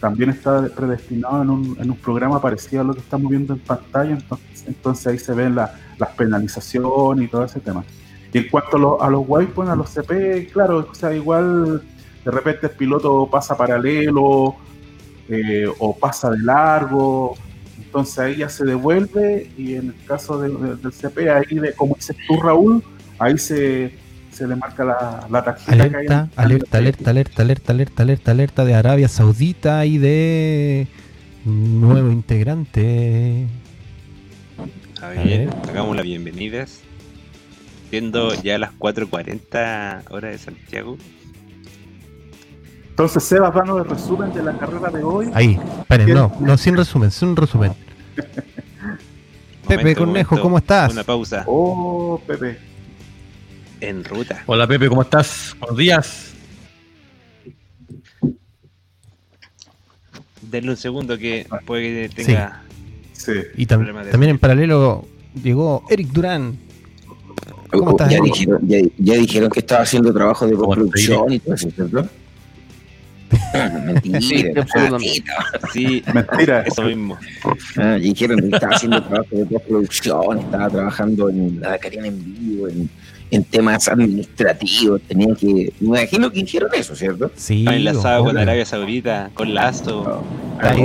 También 0.00 0.30
está 0.30 0.68
predestinado 0.68 1.42
en 1.42 1.50
un, 1.50 1.76
en 1.80 1.90
un, 1.90 1.96
programa 1.96 2.40
parecido 2.40 2.82
a 2.82 2.84
lo 2.84 2.94
que 2.94 3.00
estamos 3.00 3.30
viendo 3.30 3.54
en 3.54 3.60
pantalla, 3.60 4.10
entonces, 4.10 4.64
entonces 4.66 5.06
ahí 5.06 5.18
se 5.18 5.32
ven 5.32 5.54
las 5.54 5.70
penalizaciones 6.16 7.26
y 7.26 7.28
todo 7.28 7.44
ese 7.44 7.60
tema. 7.60 7.84
Y 8.32 8.38
en 8.38 8.48
cuanto 8.48 9.00
a, 9.02 9.10
los 9.10 9.28
waypoints, 9.28 9.72
a 9.72 9.76
los 9.76 9.90
CP, 9.90 10.48
claro, 10.52 10.88
o 10.90 10.94
sea, 10.94 11.14
igual 11.14 11.82
de 12.24 12.30
repente 12.30 12.66
el 12.66 12.72
piloto 12.72 13.28
pasa 13.30 13.56
paralelo 13.56 14.56
eh, 15.28 15.66
o 15.78 15.96
pasa 15.96 16.30
de 16.30 16.38
largo, 16.38 17.34
entonces 17.92 18.18
ahí 18.20 18.36
ya 18.36 18.48
se 18.48 18.64
devuelve 18.64 19.50
y 19.58 19.74
en 19.74 19.88
el 19.88 19.94
caso 20.06 20.40
del 20.40 20.80
CP, 20.90 21.28
ahí 21.28 21.58
de 21.58 21.74
como 21.74 21.94
dices 21.94 22.16
tú 22.26 22.40
Raúl, 22.40 22.82
ahí 23.18 23.36
se, 23.36 23.92
se 24.30 24.48
le 24.48 24.56
marca 24.56 24.82
la, 24.82 25.26
la 25.30 25.44
tarjeta. 25.44 25.72
Alerta, 25.72 26.30
alerta, 26.36 26.78
alerta, 26.78 27.10
alerta, 27.10 27.42
alerta, 27.42 27.72
alerta, 27.72 28.02
alerta, 28.02 28.30
alerta 28.30 28.64
de 28.64 28.74
Arabia 28.74 29.08
Saudita 29.08 29.84
y 29.84 29.98
de 29.98 30.86
nuevo 31.44 32.10
integrante. 32.10 33.46
A 35.02 35.08
ver, 35.08 35.50
hagamos 35.68 35.94
las 35.94 36.06
bienvenidas. 36.06 36.80
Siendo 37.90 38.32
ya 38.42 38.56
las 38.56 38.70
4.40 38.78 40.10
horas 40.10 40.30
de 40.32 40.38
Santiago. 40.38 40.96
Entonces, 42.92 43.24
Sebas, 43.24 43.54
danos 43.54 43.78
el 43.82 43.88
resumen 43.88 44.34
de 44.34 44.42
la 44.42 44.52
carrera 44.52 44.90
de 44.90 45.02
hoy. 45.02 45.30
Ahí, 45.32 45.58
esperen, 45.80 46.12
no, 46.12 46.30
no, 46.40 46.58
sin 46.58 46.76
resumen, 46.76 47.10
sin 47.10 47.34
resumen. 47.34 47.72
Pepe 49.66 49.96
Cornejo, 49.96 50.38
¿cómo 50.38 50.58
estás? 50.58 50.92
Una 50.92 51.02
pausa. 51.02 51.42
Oh, 51.46 52.20
Pepe. 52.26 52.58
En 53.80 54.04
ruta. 54.04 54.42
Hola, 54.44 54.66
Pepe, 54.66 54.90
¿cómo 54.90 55.00
estás? 55.00 55.56
Buenos 55.58 55.78
días. 55.78 56.34
Denle 60.42 60.72
un 60.72 60.76
segundo 60.76 61.16
que 61.16 61.46
puede 61.64 62.10
que 62.10 62.24
tenga. 62.24 62.62
Sí. 63.14 63.32
Y 63.56 63.64
también 63.64 64.24
en 64.24 64.38
paralelo 64.38 65.06
llegó 65.42 65.82
Eric 65.88 66.08
Durán. 66.08 66.58
¿Cómo 67.70 67.86
uh, 67.86 67.90
estás, 67.92 68.10
ya, 68.10 68.20
dijeron, 68.20 68.60
ya, 68.98 69.14
dijeron 69.14 69.50
que 69.50 69.60
estaba 69.60 69.80
haciendo 69.80 70.12
trabajo 70.12 70.46
de 70.46 70.56
construcción 70.56 71.32
y 71.32 71.38
todo 71.38 71.54
eso, 71.54 71.70
¿cierto? 71.70 72.06
Mentira, 73.84 74.20
sí, 75.72 76.02
mentira. 76.12 76.62
Eso 76.62 76.82
mismo. 76.82 77.18
Ah, 77.76 77.94
dijeron 77.94 78.40
que 78.40 78.54
estaba 78.54 78.74
haciendo 78.74 79.02
trabajo 79.02 79.28
de 79.30 79.46
postproducción, 79.46 80.38
estaba 80.38 80.68
trabajando 80.68 81.28
en 81.28 81.60
la 81.60 81.78
Carina 81.78 82.06
en 82.06 82.34
vivo, 82.38 82.68
en, 82.68 82.90
en, 83.30 83.44
temas 83.44 83.88
administrativos. 83.88 85.00
Tenía 85.02 85.34
que. 85.34 85.72
Me 85.80 85.88
imagino 85.88 86.30
que 86.30 86.40
hicieron 86.40 86.70
eso, 86.74 86.94
¿cierto? 86.94 87.30
Sí. 87.36 87.64
Enlazado 87.68 88.24
con 88.24 88.38
Arabia 88.38 88.64
Saudita, 88.64 89.30
con 89.34 89.54
Lazo. 89.54 90.24
Ahí, 90.60 90.80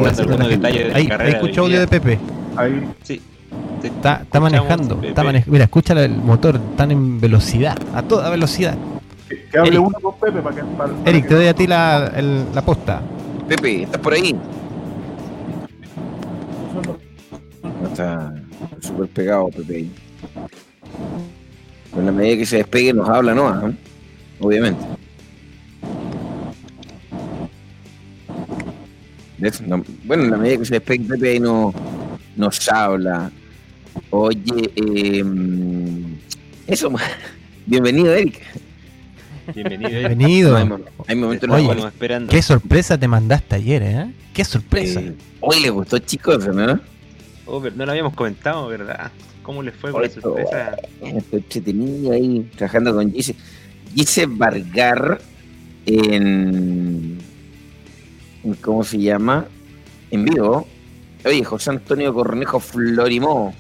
ahí, 0.94 1.10
ahí 1.12 1.30
escuchó 1.32 1.62
audio 1.62 1.80
de 1.80 1.88
Pepe. 1.88 2.20
Ahí. 2.56 2.84
Sí. 3.04 3.22
Está, 3.84 4.22
está 4.24 4.40
manejando. 4.40 5.00
Está 5.04 5.24
Mira, 5.24 5.66
escucha 5.66 5.94
el 5.94 6.16
motor, 6.16 6.60
están 6.72 6.92
en 6.92 7.20
velocidad, 7.20 7.78
a 7.94 8.02
toda 8.02 8.30
velocidad. 8.30 8.76
Que, 9.28 9.58
hable 9.58 9.80
uno 9.80 10.00
con 10.00 10.16
Pepe 10.20 10.42
para 10.42 10.56
que. 10.56 11.10
Eric, 11.10 11.28
te 11.28 11.36
doy 11.36 11.48
a 11.48 11.54
ti 11.54 11.68
la, 11.68 12.12
la 12.54 12.62
posta. 12.62 13.02
Pepe, 13.48 13.84
¿estás 13.84 14.02
por 14.02 14.14
ahí? 14.14 14.36
Está 17.84 18.34
súper 18.80 19.08
pegado, 19.10 19.50
Pepe. 19.50 19.88
En 21.96 22.06
la 22.06 22.12
medida 22.12 22.38
que 22.38 22.46
se 22.46 22.58
despegue, 22.58 22.94
nos 22.94 23.10
habla, 23.10 23.34
¿no? 23.34 23.74
Obviamente. 24.40 24.86
bueno, 30.04 30.24
en 30.24 30.32
la 30.32 30.38
medida 30.38 30.58
que 30.58 30.66
se 30.66 30.74
despegue, 30.76 31.06
Pepe 31.06 31.30
ahí 31.32 31.40
no, 31.40 31.74
nos 32.36 32.70
habla. 32.70 33.32
Oye, 34.10 34.72
eh, 34.76 35.24
eso, 36.68 36.92
bienvenido, 37.66 38.14
Eric. 38.14 38.42
Bienvenido. 39.54 40.56
Hay, 41.08 41.16
momentos 41.16 41.50
Oye, 41.50 41.88
esperando. 41.88 42.32
Qué 42.32 42.42
sorpresa 42.42 42.98
te 42.98 43.08
mandaste 43.08 43.56
ayer, 43.56 43.84
¿eh? 43.84 44.14
Qué 44.34 44.44
sorpresa. 44.44 45.00
Eh, 45.00 45.16
hoy 45.40 45.60
le 45.62 45.70
gustó, 45.70 46.00
chicos, 46.00 46.48
¿no? 46.48 46.80
Oh, 47.46 47.62
no 47.62 47.86
lo 47.86 47.92
habíamos 47.92 48.14
comentado, 48.14 48.68
¿verdad? 48.68 49.12
¿Cómo 49.44 49.64
le 49.64 49.72
fue 49.72 49.92
con 49.92 50.02
la 50.02 50.10
sorpresa? 50.10 50.76
Estoy 51.02 51.40
entretenido 51.40 52.12
ahí 52.12 52.50
trabajando 52.56 52.94
con 52.94 53.12
Gise. 53.12 53.36
Gise 53.96 54.26
Vargar 54.26 55.20
en, 55.86 57.18
¿Cómo 58.62 58.84
se 58.84 59.00
llama? 59.00 59.46
En 60.12 60.26
vivo. 60.26 60.68
Oye, 61.26 61.44
José 61.44 61.70
Antonio 61.72 62.14
Cornejo 62.14 62.60
Florimó. 62.60 63.54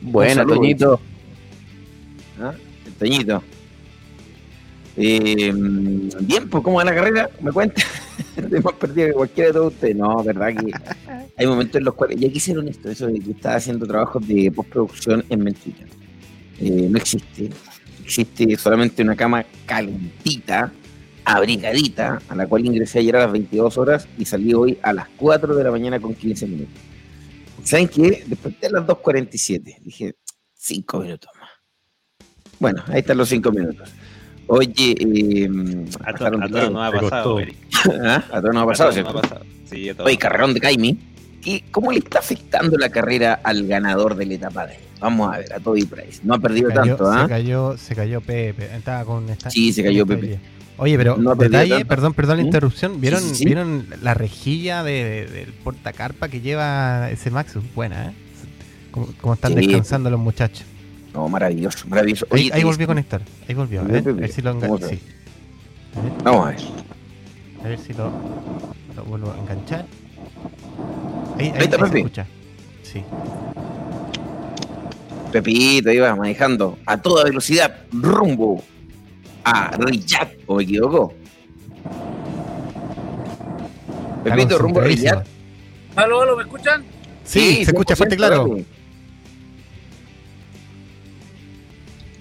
Buena, 0.00 0.44
Toñito. 0.44 1.00
¿Ah? 2.40 2.54
Toñito. 2.98 3.42
Eh, 4.96 5.52
bien, 6.20 6.48
pues, 6.50 6.62
¿cómo 6.62 6.76
va 6.76 6.84
la 6.84 6.94
carrera? 6.94 7.30
¿Me 7.40 7.50
cuenta? 7.50 7.82
Hemos 8.36 8.72
perdido 8.80 9.08
que 9.08 9.14
cualquiera 9.14 9.48
de 9.48 9.52
todos 9.54 9.72
ustedes. 9.72 9.96
No, 9.96 10.22
verdad 10.22 10.48
que 10.48 10.72
hay 11.36 11.46
momentos 11.46 11.76
en 11.76 11.84
los 11.84 11.94
cuales, 11.94 12.20
ya 12.20 12.28
quisieron 12.28 12.68
esto, 12.68 12.90
eso 12.90 13.06
de 13.06 13.20
que 13.20 13.30
estaba 13.30 13.56
haciendo 13.56 13.86
trabajos 13.86 14.26
de 14.26 14.50
postproducción 14.50 15.24
en 15.28 15.42
mentira. 15.42 15.86
Eh, 16.60 16.88
no 16.90 16.98
existe. 16.98 17.50
Existe 18.04 18.56
solamente 18.56 19.02
una 19.02 19.16
cama 19.16 19.44
calentita, 19.64 20.72
abrigadita, 21.24 22.20
a 22.28 22.34
la 22.34 22.46
cual 22.46 22.66
ingresé 22.66 22.98
ayer 22.98 23.16
a 23.16 23.20
las 23.20 23.32
22 23.32 23.78
horas 23.78 24.08
y 24.18 24.24
salí 24.24 24.52
hoy 24.52 24.78
a 24.82 24.92
las 24.92 25.08
4 25.16 25.54
de 25.54 25.64
la 25.64 25.70
mañana 25.70 26.00
con 26.00 26.14
15 26.14 26.46
minutos. 26.46 26.74
¿Saben 27.62 27.88
qué? 27.88 28.24
Desperté 28.26 28.66
a 28.66 28.70
las 28.70 28.86
2.47. 28.86 29.80
Dije, 29.82 30.16
5 30.54 31.00
minutos 31.00 31.30
más. 31.40 31.50
Bueno, 32.58 32.82
ahí 32.88 33.00
están 33.00 33.16
los 33.16 33.28
5 33.28 33.50
minutos. 33.52 33.88
Oye, 34.46 34.94
eh, 34.98 35.50
a, 36.04 36.12
todos 36.14 36.70
no 36.70 36.82
ha 36.82 36.92
pasado, 36.92 37.38
¿Ah? 38.04 38.24
A 38.32 38.40
todos 38.40 38.54
no 38.54 38.60
ha 38.60 38.66
pasado, 38.66 38.92
¿cierto? 38.92 39.20
Sí, 39.64 39.88
a 39.88 39.94
Oye, 40.02 40.18
carrerón 40.18 40.54
de 40.54 40.60
Kaimi. 40.60 40.98
¿cómo 41.70 41.90
le 41.90 41.98
está 41.98 42.20
afectando 42.20 42.76
la 42.78 42.88
carrera 42.88 43.40
al 43.42 43.66
ganador 43.66 44.14
de 44.14 44.26
la 44.26 44.34
etapa 44.34 44.66
de 44.66 44.78
Vamos 45.00 45.34
a 45.34 45.38
ver, 45.38 45.52
a 45.52 45.58
Toby 45.58 45.84
Price. 45.84 46.20
No 46.22 46.34
ha 46.34 46.38
perdido 46.38 46.70
tanto, 46.70 47.10
¿ah? 47.10 47.24
Se 47.24 47.28
cayó, 47.28 47.76
se 47.76 47.96
cayó 47.96 48.20
Pepe. 48.20 48.76
Estaba 48.76 49.04
con 49.04 49.28
esta, 49.28 49.50
sí, 49.50 49.72
se 49.72 49.82
cayó 49.82 50.06
Pepe. 50.06 50.38
Oye, 50.76 50.96
pero 50.96 51.16
detalle, 51.34 51.84
perdón, 51.84 52.14
perdón 52.14 52.38
la 52.38 52.42
¿Mm? 52.44 52.46
interrupción. 52.46 53.00
¿Vieron, 53.00 53.22
¿vieron 53.40 53.86
la 54.00 54.14
rejilla 54.14 54.84
de, 54.84 55.26
del 55.26 55.52
portacarpa 55.52 56.28
que 56.28 56.40
lleva 56.40 57.10
ese 57.10 57.30
Maxus? 57.32 57.64
Buena, 57.74 58.06
¿eh? 58.06 58.12
Como, 59.20 59.34
están 59.34 59.54
descansando 59.54 60.08
los 60.08 60.20
muchachos. 60.20 60.66
No, 61.12 61.28
maravilloso, 61.28 61.86
maravilloso. 61.88 62.26
ahí, 62.30 62.64
volvió 62.64 62.84
a 62.84 62.86
conectar. 62.86 63.20
Ahí 63.48 63.54
volvió. 63.54 63.80
A 63.82 63.84
ver, 63.84 64.08
a 64.08 64.12
ver 64.12 64.32
si 64.32 64.42
lo 64.42 64.52
engancha. 64.52 64.88
Sí. 64.88 65.00
Vamos 66.24 66.46
a 66.46 66.50
ver. 66.50 66.60
A 67.64 67.68
ver 67.68 67.78
si 67.78 67.92
lo, 67.92 68.10
lo 68.96 69.04
vuelvo 69.04 69.32
a 69.32 69.38
enganchar. 69.38 69.84
Ahí, 71.38 71.46
ahí, 71.46 71.52
ahí, 71.54 71.64
está, 71.64 71.86
se 71.86 71.98
escucha. 71.98 72.26
Sí. 72.82 73.04
Pepito 75.32 75.90
iba 75.90 76.14
manejando 76.14 76.78
a 76.86 76.96
toda 77.00 77.24
velocidad 77.24 77.74
rumbo 77.90 78.62
a 79.44 79.76
Riyadh, 79.78 80.28
¿o 80.46 80.56
me 80.56 80.62
equivoco? 80.62 81.14
Pepito, 84.24 84.58
rumbo 84.58 84.80
a 84.80 84.84
Riyadh. 84.84 85.24
¿Aló, 85.96 86.22
aló, 86.22 86.36
me 86.36 86.42
escuchan? 86.42 86.84
Sí, 87.24 87.64
se 87.64 87.70
escucha 87.70 87.96
fuerte 87.96 88.16
claro. 88.16 88.56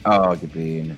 Ah, 0.03 0.35
qué 0.39 0.47
pena. 0.47 0.95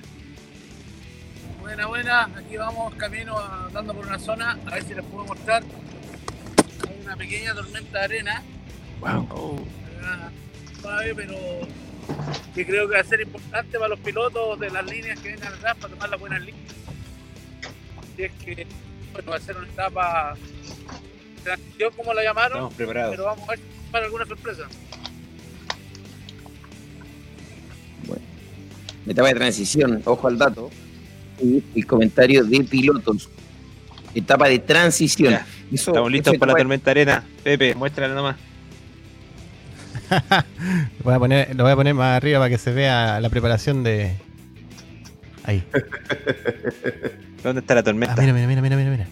Buena, 1.60 1.86
buena. 1.86 2.24
Aquí 2.36 2.56
vamos 2.56 2.94
camino 2.94 3.38
andando 3.38 3.94
por 3.94 4.06
una 4.06 4.18
zona. 4.18 4.58
A 4.66 4.74
ver 4.74 4.84
si 4.84 4.94
les 4.94 5.04
puedo 5.04 5.24
mostrar. 5.24 5.62
Hay 6.88 7.00
una 7.04 7.16
pequeña 7.16 7.54
tormenta 7.54 7.98
de 7.98 8.04
arena. 8.04 8.42
Wow. 9.00 9.28
Oh. 9.30 9.60
pero 11.16 11.34
que 12.54 12.66
creo 12.66 12.88
que 12.88 12.94
va 12.94 13.00
a 13.00 13.04
ser 13.04 13.20
importante 13.20 13.78
para 13.78 13.88
los 13.88 13.98
pilotos 14.00 14.60
de 14.60 14.70
las 14.70 14.84
líneas 14.86 15.18
que 15.20 15.30
vengan 15.30 15.52
atrás 15.52 15.76
para 15.76 15.94
tomar 15.94 16.08
las 16.08 16.20
buenas 16.20 16.40
líneas. 16.42 16.74
Y 18.16 18.22
es 18.22 18.32
que 18.32 18.66
bueno, 19.12 19.30
va 19.30 19.36
a 19.36 19.40
ser 19.40 19.56
una 19.56 19.66
etapa 19.66 20.34
de 20.34 21.42
transición, 21.42 21.92
como 21.96 22.14
la 22.14 22.22
llamaron. 22.22 22.58
Estamos 22.58 22.74
preparados. 22.74 23.10
Pero 23.10 23.24
vamos 23.24 23.48
a 23.48 23.50
ver 23.52 23.58
si 23.58 23.90
para 23.90 24.04
alguna 24.06 24.26
sorpresa. 24.26 24.62
Etapa 29.12 29.28
de 29.28 29.34
transición, 29.34 30.02
ojo 30.04 30.28
al 30.28 30.38
dato. 30.38 30.70
Y 31.42 31.62
el 31.74 31.86
comentario 31.86 32.44
de 32.44 32.64
pilotos. 32.64 33.28
Etapa 34.14 34.48
de 34.48 34.60
transición. 34.60 35.38
Estamos 35.72 36.10
listos 36.10 36.36
para 36.36 36.52
la 36.52 36.58
tormenta 36.58 36.92
arena. 36.92 37.24
Pepe, 37.42 37.74
muéstrala 37.74 38.14
nomás. 38.14 38.36
voy 41.02 41.14
a 41.14 41.18
poner, 41.18 41.56
lo 41.56 41.64
voy 41.64 41.72
a 41.72 41.76
poner 41.76 41.94
más 41.94 42.16
arriba 42.16 42.38
para 42.38 42.50
que 42.50 42.58
se 42.58 42.72
vea 42.72 43.20
la 43.20 43.28
preparación 43.30 43.82
de. 43.82 44.16
Ahí. 45.44 45.62
¿Dónde 47.42 47.60
está 47.60 47.74
la 47.74 47.82
tormenta? 47.82 48.14
Ah, 48.16 48.20
mira, 48.20 48.32
mira, 48.32 48.46
mira, 48.46 48.76
mira, 48.76 48.90
mira. 48.90 49.06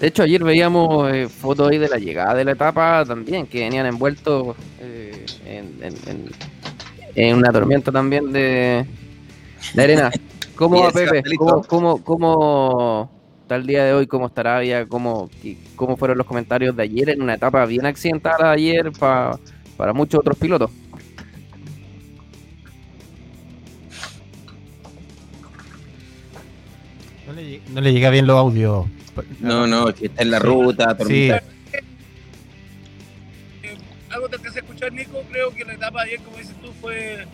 De 0.00 0.08
hecho, 0.08 0.24
ayer 0.24 0.42
veíamos 0.42 1.12
eh, 1.12 1.28
fotos 1.28 1.70
ahí 1.70 1.78
de 1.78 1.88
la 1.88 1.96
llegada 1.96 2.34
de 2.34 2.44
la 2.44 2.52
etapa 2.52 3.04
también, 3.06 3.46
que 3.46 3.60
venían 3.60 3.86
envueltos 3.86 4.56
eh, 4.80 5.24
en, 5.46 6.28
una 7.16 7.52
tormenta 7.52 7.92
también 7.92 8.32
de, 8.32 8.86
de 9.74 9.82
arena. 9.82 10.10
¿Cómo 10.56 10.82
va, 10.82 10.90
Pepe? 10.90 11.22
¿Cómo, 11.36 11.62
cómo, 11.62 12.04
cómo 12.04 13.10
el 13.56 13.66
día 13.66 13.84
de 13.84 13.92
hoy, 13.92 14.06
cómo 14.06 14.26
estará 14.26 14.64
ya, 14.64 14.86
cómo, 14.86 15.30
cómo 15.76 15.96
fueron 15.96 16.18
los 16.18 16.26
comentarios 16.26 16.76
de 16.76 16.82
ayer 16.82 17.10
en 17.10 17.22
una 17.22 17.34
etapa 17.34 17.64
bien 17.66 17.86
accidentada 17.86 18.52
ayer 18.52 18.90
para 18.92 19.92
muchos 19.92 20.20
otros 20.20 20.38
pilotos. 20.38 20.70
No 27.72 27.80
le, 27.80 27.92
llega 27.92 28.10
bien 28.10 28.26
los 28.26 28.36
audios. 28.38 28.86
No, 29.40 29.66
no, 29.66 29.92
que 29.94 30.06
está 30.06 30.22
en 30.22 30.30
la 30.30 30.38
ruta, 30.38 30.96
sí. 31.06 31.30
Algo 34.10 34.28
te 34.28 34.38
escuchar, 34.82 34.92
Nico, 34.92 35.22
creo 35.30 35.54
que 35.54 35.64
la 35.64 35.74
etapa 35.74 36.04
de 36.04 36.10
ayer, 36.10 36.20
como 36.22 36.36
dices 36.36 36.56
tú, 36.60 36.72
fue 36.80 37.26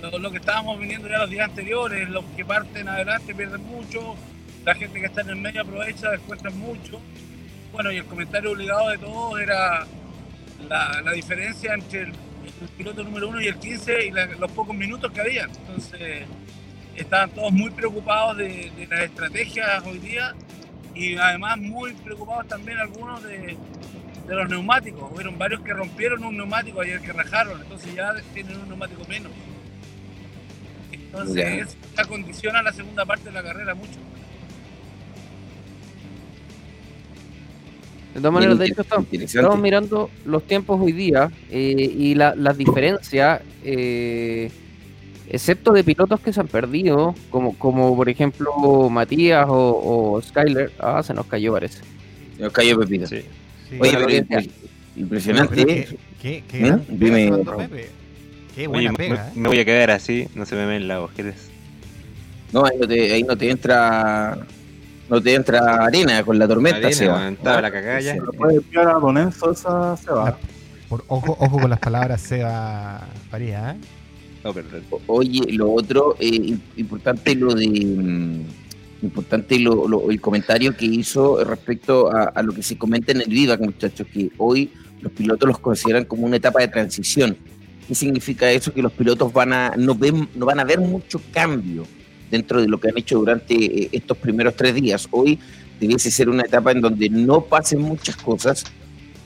lo, 0.00 0.30
que 0.30 0.38
estábamos 0.38 0.78
viniendo 0.78 1.08
ya 1.08 1.18
los 1.18 1.30
días 1.30 1.48
anteriores, 1.48 2.08
los 2.08 2.24
que 2.36 2.44
parten 2.44 2.88
adelante 2.88 3.34
pierden 3.34 3.64
mucho, 3.64 4.16
la 4.64 4.74
gente 4.74 5.00
que 5.00 5.06
está 5.06 5.22
en 5.22 5.30
el 5.30 5.36
medio 5.36 5.62
aprovecha, 5.62 6.10
descuentan 6.10 6.58
mucho. 6.58 7.00
Bueno, 7.72 7.92
y 7.92 7.96
el 7.96 8.04
comentario 8.04 8.52
obligado 8.52 8.90
de 8.90 8.98
todos 8.98 9.40
era 9.40 9.86
la, 10.68 11.12
diferencia 11.12 11.74
entre 11.74 12.02
el, 12.02 12.12
piloto 12.76 13.04
número 13.04 13.28
1 13.28 13.42
y 13.42 13.46
el 13.46 13.56
15 13.56 14.06
y 14.06 14.10
los 14.10 14.50
pocos 14.52 14.74
minutos 14.74 15.12
que 15.12 15.20
había. 15.20 15.44
Entonces, 15.44 16.26
estaban 16.96 17.30
todos 17.30 17.52
muy 17.52 17.70
preocupados 17.70 18.36
de, 18.38 18.72
las 18.90 19.00
estrategias 19.00 19.84
hoy 19.84 19.98
día 19.98 20.34
y 20.94 21.16
además 21.16 21.58
muy 21.58 21.92
preocupados 21.92 22.48
también 22.48 22.78
algunos 22.78 23.22
de, 23.22 23.56
los 24.34 24.48
neumáticos. 24.48 25.10
Hubieron 25.12 25.38
varios 25.38 25.60
que 25.62 25.72
rompieron 25.72 26.24
un 26.24 26.36
neumático 26.36 26.80
ayer 26.80 27.00
que 27.00 27.12
rajaron, 27.12 27.60
entonces 27.60 27.94
ya 27.94 28.14
tienen 28.34 28.56
un 28.58 28.68
neumático 28.68 29.02
menos. 29.08 29.32
Entonces, 30.92 31.76
eso 31.96 32.08
condiciona 32.08 32.62
la 32.62 32.72
segunda 32.72 33.04
parte 33.04 33.24
de 33.24 33.32
la 33.32 33.42
carrera 33.42 33.74
mucho. 33.74 33.98
De 38.14 38.20
todas 38.20 38.32
maneras, 38.32 38.58
de 38.58 38.66
hecho, 38.66 38.82
estamos, 38.82 39.58
mirando 39.60 40.10
los 40.24 40.42
tiempos 40.42 40.80
hoy 40.80 40.92
día 40.92 41.30
eh, 41.50 41.74
y 41.76 42.14
las 42.14 42.56
diferencias, 42.56 43.42
eh, 43.62 44.50
excepto 45.28 45.72
de 45.72 45.84
pilotos 45.84 46.18
que 46.20 46.32
se 46.32 46.40
han 46.40 46.48
perdido, 46.48 47.14
como, 47.30 47.56
como 47.58 47.94
por 47.94 48.08
ejemplo 48.08 48.88
Matías 48.90 49.46
o, 49.48 50.20
Skyler. 50.22 50.72
Ah, 50.78 51.02
se 51.02 51.14
nos 51.14 51.26
cayó, 51.26 51.52
parece. 51.52 51.82
Se 52.36 52.42
nos 52.42 52.52
cayó 52.52 52.78
Pepito. 52.80 53.06
Sí. 53.06 53.22
Oye, 53.78 54.24
pero 54.28 54.42
impresionante. 54.96 55.88
¿Qué, 56.20 56.42
qué, 56.48 56.72
¿Mm? 56.72 56.80
Dime, 56.88 57.32
qué 58.54 58.66
buena 58.66 58.92
pega, 58.92 59.30
me, 59.34 59.48
voy 59.48 59.60
a 59.60 59.64
quedar 59.64 59.90
así, 59.92 60.26
no 60.34 60.44
se 60.44 60.56
me 60.56 60.66
ven 60.66 60.88
las 60.88 60.98
ojeras. 60.98 61.36
No, 62.52 62.64
ahí 62.64 62.76
no 62.80 62.88
te, 62.88 63.12
ahí 63.12 63.22
no 63.22 63.36
te 63.36 63.50
entra 63.50 64.38
no 65.08 65.22
te 65.22 65.34
entra 65.34 65.84
arena 65.86 66.22
con 66.22 66.38
la 66.38 66.46
tormenta. 66.46 66.90
se 66.92 67.08
va. 67.08 67.30
la 67.30 67.70
cagada 67.70 68.00
ya. 68.00 68.14
Se 68.14 68.20
puede 68.20 68.56
enviar 68.56 68.88
a 68.88 68.94
Don 68.94 69.16
Enzo, 69.16 69.52
esa 69.52 69.96
se 69.96 70.10
va. 70.10 70.36
por, 70.88 71.04
ojo, 71.08 71.36
ojo 71.38 71.60
con 71.60 71.70
las 71.70 71.78
palabras 71.78 72.20
Seba 72.20 73.06
Faría, 73.30 73.72
¿eh? 73.72 73.76
No, 74.44 74.54
Oye, 75.08 75.52
lo 75.52 75.72
otro, 75.72 76.16
eh, 76.20 76.56
importante 76.76 77.34
lo 77.34 77.54
de 77.54 77.66
mm, 77.66 78.44
importante 79.02 79.58
lo, 79.58 80.10
el 80.10 80.20
comentario 80.20 80.76
que 80.76 80.86
hizo 80.86 81.42
respecto 81.44 82.10
a, 82.10 82.42
lo 82.42 82.52
que 82.52 82.62
se 82.62 82.76
comenta 82.76 83.12
en 83.12 83.20
el 83.20 83.28
Vivac, 83.28 83.60
muchachos, 83.60 84.06
que 84.12 84.30
hoy 84.38 84.72
los 85.00 85.12
pilotos 85.12 85.48
los 85.48 85.58
consideran 85.58 86.04
como 86.04 86.26
una 86.26 86.36
etapa 86.36 86.60
de 86.60 86.68
transición. 86.68 87.36
¿Qué 87.86 87.94
significa 87.94 88.50
eso? 88.50 88.72
Que 88.72 88.82
los 88.82 88.92
pilotos 88.92 89.32
van 89.32 89.52
a 89.52 89.70
no, 89.76 89.94
ven, 89.94 90.28
no 90.34 90.46
van 90.46 90.60
a 90.60 90.64
ver 90.64 90.80
mucho 90.80 91.20
cambio 91.32 91.86
dentro 92.30 92.60
de 92.60 92.68
lo 92.68 92.78
que 92.78 92.88
han 92.88 92.98
hecho 92.98 93.18
durante 93.18 93.54
eh, 93.54 93.88
estos 93.92 94.18
primeros 94.18 94.54
tres 94.56 94.74
días. 94.74 95.08
Hoy 95.10 95.38
debiese 95.80 96.10
ser 96.10 96.28
una 96.28 96.42
etapa 96.42 96.72
en 96.72 96.80
donde 96.80 97.08
no 97.08 97.44
pasen 97.44 97.80
muchas 97.80 98.16
cosas. 98.16 98.64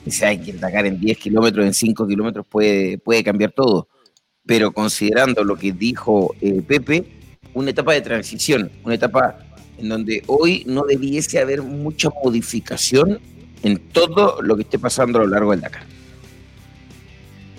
Si 0.07 0.23
hay 0.23 0.37
que 0.37 0.51
atacar 0.51 0.85
en 0.85 0.99
10 0.99 1.17
kilómetros, 1.17 1.65
en 1.65 1.73
5 1.73 2.07
kilómetros 2.07 2.45
puede, 2.45 2.97
puede 2.97 3.23
cambiar 3.23 3.51
todo. 3.51 3.87
Pero 4.45 4.71
considerando 4.71 5.43
lo 5.43 5.55
que 5.55 5.71
dijo 5.71 6.35
eh, 6.41 6.61
Pepe, 6.61 7.05
una 7.53 7.69
etapa 7.69 7.93
de 7.93 8.01
transición, 8.01 8.69
una 8.83 8.95
etapa 8.95 9.42
en 9.77 9.89
donde 9.89 10.23
hoy 10.27 10.63
no 10.65 10.83
debiese 10.83 11.39
haber 11.39 11.61
mucha 11.61 12.09
modificación 12.23 13.19
en 13.63 13.77
todo 13.77 14.41
lo 14.41 14.55
que 14.55 14.63
esté 14.63 14.77
pasando 14.77 15.19
a 15.19 15.23
lo 15.23 15.27
largo 15.27 15.51
del 15.51 15.61
Dakar. 15.61 15.83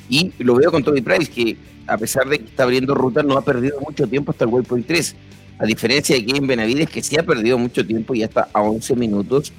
Y 0.09 0.33
lo 0.39 0.55
veo 0.55 0.71
con 0.71 0.85
Tony 0.85 1.01
Price, 1.01 1.31
que 1.31 1.57
a 1.87 1.99
pesar 1.99 2.29
de 2.29 2.39
que 2.39 2.45
está 2.45 2.65
abriendo 2.65 2.95
rutas, 2.95 3.25
no 3.25 3.37
ha 3.37 3.45
perdido 3.45 3.81
mucho 3.81 4.07
tiempo 4.07 4.31
hasta 4.31 4.45
el 4.45 4.51
Waypoint 4.51 4.87
3. 4.87 5.17
A 5.59 5.67
diferencia 5.67 6.17
de 6.17 6.25
en 6.37 6.47
Benavides, 6.47 6.91
que 6.91 7.03
sí 7.03 7.17
ha 7.17 7.23
perdido 7.23 7.59
mucho 7.59 7.87
tiempo 7.87 8.15
y 8.15 8.23
hasta 8.23 8.49
a 8.53 8.61
11 8.61 8.97
minutos 8.97 9.53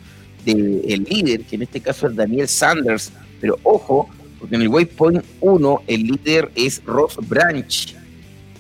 del 0.44 1.04
líder, 1.10 1.44
que 1.44 1.56
en 1.56 1.64
este 1.64 1.82
caso 1.82 2.08
es 2.08 2.16
Daniel 2.16 2.48
Sanders. 2.48 3.12
Pero 3.42 3.58
ojo, 3.64 4.10
porque 4.40 4.56
en 4.56 4.62
el 4.62 4.68
Waypoint 4.68 5.24
1 5.42 5.84
el 5.88 6.04
líder 6.04 6.52
es 6.56 6.84
Ross 6.86 7.18
Branch. 7.28 7.96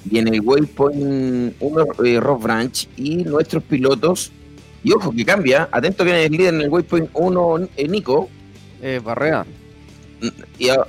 Y 0.09 0.19
en 0.19 0.27
el 0.27 0.41
Waypoint 0.41 1.55
1 1.59 1.85
eh, 2.03 2.19
Ross 2.19 2.43
Branch 2.43 2.87
y 2.97 3.23
nuestros 3.23 3.63
pilotos. 3.63 4.31
Y 4.83 4.91
ojo 4.91 5.11
que 5.11 5.25
cambia, 5.25 5.67
atento 5.71 6.03
que 6.03 6.25
el 6.25 6.31
líder 6.31 6.53
en 6.53 6.61
el 6.61 6.69
Waypoint 6.69 7.09
1 7.13 7.67
eh, 7.75 7.87
Nico. 7.87 8.29
Eh, 8.81 9.01
Barrea. 9.03 9.45
Mm, 10.21 10.27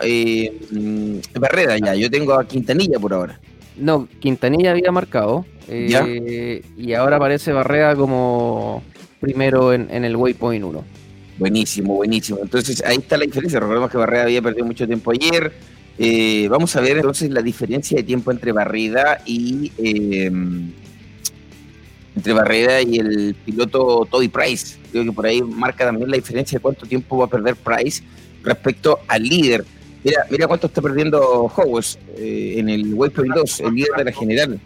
eh, 0.02 0.52
mm, 0.70 1.40
Barrera 1.40 1.78
ya, 1.78 1.94
yo 1.94 2.10
tengo 2.10 2.34
a 2.34 2.46
Quintanilla 2.46 2.98
por 2.98 3.14
ahora. 3.14 3.40
No, 3.76 4.08
Quintanilla 4.20 4.72
había 4.72 4.92
marcado. 4.92 5.46
Eh, 5.68 6.62
y 6.76 6.92
ahora 6.92 7.16
aparece 7.16 7.52
Barrea 7.52 7.96
como 7.96 8.82
primero 9.20 9.72
en, 9.72 10.04
el 10.04 10.16
Waypoint 10.16 10.64
1. 10.64 10.84
Buenísimo, 11.38 11.94
buenísimo. 11.94 12.38
Entonces 12.42 12.82
ahí 12.84 12.96
está 12.96 13.16
la 13.16 13.24
diferencia. 13.24 13.60
Recordemos 13.60 13.90
que 13.90 13.98
Barreda 13.98 14.22
había 14.24 14.42
perdido 14.42 14.64
mucho 14.64 14.86
tiempo 14.86 15.10
ayer. 15.10 15.52
Eh, 15.98 16.46
vamos 16.50 16.76
a 16.76 16.80
ver 16.80 16.96
entonces 16.96 17.30
la 17.30 17.40
diferencia 17.40 17.96
de 17.96 18.02
tiempo 18.02 18.30
entre 18.30 18.52
Barreda 18.52 19.22
y 19.24 19.72
eh, 19.78 20.30
entre 22.14 22.32
Barreda 22.32 22.82
y 22.82 22.98
el 22.98 23.34
piloto 23.44 24.06
Toby 24.10 24.28
Price. 24.28 24.76
Creo 24.90 25.04
que 25.04 25.12
por 25.12 25.26
ahí 25.26 25.42
marca 25.42 25.84
también 25.84 26.10
la 26.10 26.16
diferencia 26.16 26.58
de 26.58 26.62
cuánto 26.62 26.86
tiempo 26.86 27.18
va 27.18 27.26
a 27.26 27.28
perder 27.28 27.56
Price 27.56 28.02
respecto 28.42 29.00
al 29.08 29.22
líder. 29.22 29.64
Mira, 30.04 30.26
mira 30.30 30.46
cuánto 30.46 30.66
está 30.66 30.80
perdiendo 30.80 31.20
Howes 31.20 31.98
eh, 32.16 32.54
en 32.58 32.68
el 32.68 32.94
Waypoint 32.94 33.34
2, 33.34 33.60
el 33.60 33.74
líder 33.74 33.90
de 33.98 34.04
la 34.04 34.12
general. 34.12 34.60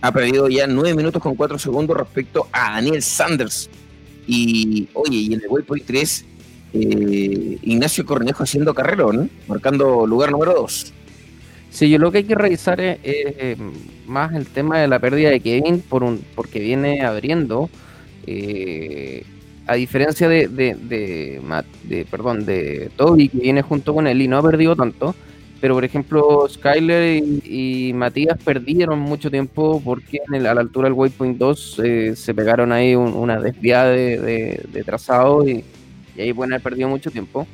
Ha 0.00 0.12
perdido 0.12 0.48
ya 0.48 0.66
9 0.66 0.94
minutos 0.94 1.22
con 1.22 1.34
4 1.34 1.58
segundos 1.58 1.96
respecto 1.96 2.48
a 2.52 2.72
Daniel 2.72 3.02
Sanders. 3.02 3.68
Y 4.26 4.88
oye, 4.94 5.16
y 5.16 5.34
en 5.34 5.42
el 5.42 5.48
Waypoint 5.48 5.84
3, 5.84 6.24
eh, 6.80 7.58
Ignacio 7.62 8.04
Cornejo 8.04 8.42
haciendo 8.42 8.74
carrerón, 8.74 9.30
marcando 9.48 10.06
lugar 10.06 10.30
número 10.30 10.54
2. 10.54 10.92
Sí, 11.70 11.90
yo 11.90 11.98
lo 11.98 12.10
que 12.10 12.18
hay 12.18 12.24
que 12.24 12.34
revisar 12.34 12.80
es, 12.80 12.98
eh, 13.04 13.56
más 14.06 14.34
el 14.34 14.46
tema 14.46 14.78
de 14.78 14.88
la 14.88 14.98
pérdida 14.98 15.30
de 15.30 15.40
Kevin 15.40 15.80
por 15.80 16.02
un, 16.04 16.22
porque 16.34 16.60
viene 16.60 17.02
abriendo. 17.04 17.68
Eh, 18.26 19.24
a 19.66 19.74
diferencia 19.74 20.28
de, 20.28 20.46
perdón, 22.10 22.46
de 22.46 22.90
Toby, 22.96 23.28
que 23.28 23.38
viene 23.38 23.62
junto 23.62 23.94
con 23.94 24.06
él 24.06 24.22
y 24.22 24.28
no 24.28 24.38
ha 24.38 24.42
perdido 24.42 24.76
tanto, 24.76 25.14
pero 25.60 25.74
por 25.74 25.84
ejemplo 25.84 26.46
Skyler 26.48 27.22
y, 27.44 27.92
Matías 27.94 28.38
perdieron 28.42 29.00
mucho 29.00 29.30
tiempo 29.30 29.82
porque 29.84 30.20
a 30.32 30.38
la 30.38 30.60
altura 30.60 30.88
del 30.88 30.92
Waypoint 30.92 31.38
2 31.38 31.80
eh, 31.84 32.12
se 32.14 32.34
pegaron 32.34 32.72
ahí 32.72 32.94
una 32.94 33.40
desviada 33.40 33.90
de, 33.90 34.82
trazado 34.84 35.48
y, 35.48 35.64
ahí 36.22 36.32
pueden 36.32 36.52
haber 36.52 36.62
perdido 36.62 36.88
mucho 36.88 37.10
tiempo. 37.10 37.46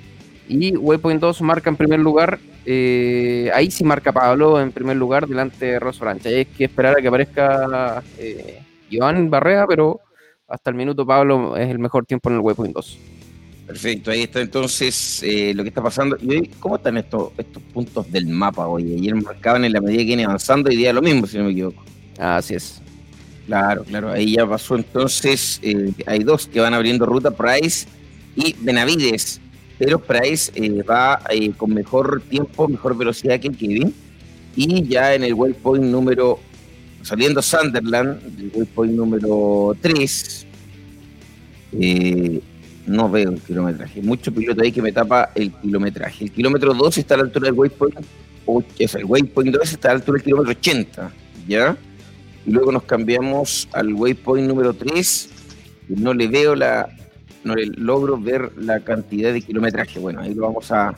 Y 0.49 0.77
Waypoint 0.77 1.21
2 1.21 1.41
marca 1.43 1.71
en 1.71 1.77
primer 1.77 2.01
lugar, 2.01 2.39
eh, 2.67 3.51
ahí 3.55 3.71
sí 3.71 3.85
marca 3.85 4.13
Pablo 4.13 4.61
en 4.61 4.73
primer 4.73 4.97
lugar 4.97 5.27
delante 5.27 5.67
de 5.67 5.79
Ross 5.79 5.99
Branch. 5.99 6.25
Hay 6.27 6.45
que 6.45 6.65
esperar 6.65 6.99
a 6.99 7.01
que 7.01 7.09
aparezca 7.09 8.03
eh, 8.19 8.61
Joan 8.91 9.31
Barrea, 9.31 9.67
pero 9.67 10.01
hasta 10.49 10.71
el 10.71 10.77
minuto 10.77 11.07
Pablo 11.07 11.57
es 11.57 11.71
el 11.71 11.79
mejor 11.79 12.05
tiempo 12.05 12.29
en 12.29 12.37
el 12.37 12.41
Waypoint 12.41 12.75
2. 12.75 12.99
Perfecto, 13.67 14.11
ahí 14.11 14.25
está 14.25 14.41
entonces 14.41 15.23
eh, 15.23 15.55
lo 15.55 15.63
que 15.63 15.69
está 15.69 15.83
pasando. 15.83 16.17
¿Y 16.21 16.31
hoy 16.31 16.51
cómo 16.59 16.77
están 16.77 16.99
estos, 16.99 17.33
estos 17.39 17.63
puntos 17.63 18.11
del 18.11 18.27
mapa 18.27 18.67
hoy? 18.67 18.95
Ayer 18.95 19.15
marcaban 19.15 19.65
en 19.65 19.73
la 19.73 19.81
medida 19.81 20.01
que 20.01 20.05
viene 20.05 20.25
avanzando 20.25 20.71
y 20.71 20.77
día 20.77 20.93
lo 20.93 21.01
mismo, 21.01 21.27
si 21.27 21.39
no 21.39 21.45
me 21.45 21.53
equivoco. 21.53 21.83
Así 22.19 22.55
es. 22.55 22.83
Claro, 23.47 23.85
claro, 23.85 24.11
ahí 24.11 24.35
ya 24.35 24.47
pasó 24.47 24.77
entonces. 24.77 25.61
Eh, 25.63 25.93
hay 26.07 26.19
dos 26.25 26.47
que 26.47 26.61
van 26.61 26.75
abriendo 26.75 27.07
ruta, 27.07 27.31
Price 27.31 27.87
y 28.37 28.55
Benavides. 28.61 29.41
Pero 29.79 29.99
Price 29.99 30.53
eh, 30.55 30.83
va 30.83 31.21
con 31.57 31.75
mejor 31.75 32.23
tiempo, 32.29 32.69
mejor 32.69 32.97
velocidad 32.97 33.41
que 33.41 33.51
Kevin. 33.51 33.95
Y 34.55 34.87
ya 34.87 35.15
en 35.15 35.25
el 35.25 35.35
waypoint 35.35 35.85
número, 35.85 36.39
saliendo 37.03 37.43
Sunderland, 37.43 38.23
el 38.39 38.53
waypoint 38.55 38.95
número 38.95 39.77
3, 39.81 40.47
eh, 41.81 42.41
no 42.87 43.11
veo 43.11 43.31
el 43.31 43.41
kilometraje. 43.41 44.03
Mucho 44.03 44.33
piloto 44.33 44.63
ahí 44.63 44.73
que 44.73 44.83
me 44.83 44.93
tapa 44.93 45.31
el 45.35 45.53
kilometraje. 45.53 46.25
El 46.25 46.33
kilómetro 46.33 46.75
2 46.75 46.99
está 46.99 47.15
a 47.15 47.19
la 47.19 47.23
altura 47.25 47.47
del 47.47 47.55
waypoint, 47.55 47.97
o, 48.45 48.63
el 48.79 49.05
waypoint 49.05 49.55
2 49.55 49.73
está 49.73 49.89
a 49.89 49.93
la 49.93 49.99
altura 49.99 50.17
del 50.17 50.25
kilómetro 50.25 50.53
80, 50.53 51.13
¿ya? 51.49 51.77
Y 52.45 52.51
luego 52.51 52.73
nos 52.73 52.83
cambiamos 52.83 53.69
al 53.73 53.95
waypoint 53.95 54.47
número 54.47 54.75
3, 54.75 55.29
y 55.89 56.01
no 56.01 56.13
le 56.13 56.29
veo 56.29 56.55
la, 56.55 56.89
no 57.45 57.55
le 57.55 57.67
logro 57.67 58.19
ver 58.19 58.53
la 58.57 58.81
cantidad 58.81 59.33
de 59.33 59.43
kilometraje. 59.43 59.99
Bueno, 59.99 60.21
ahí 60.21 60.35
lo 60.35 60.43
vamos 60.43 60.71
a, 60.71 60.95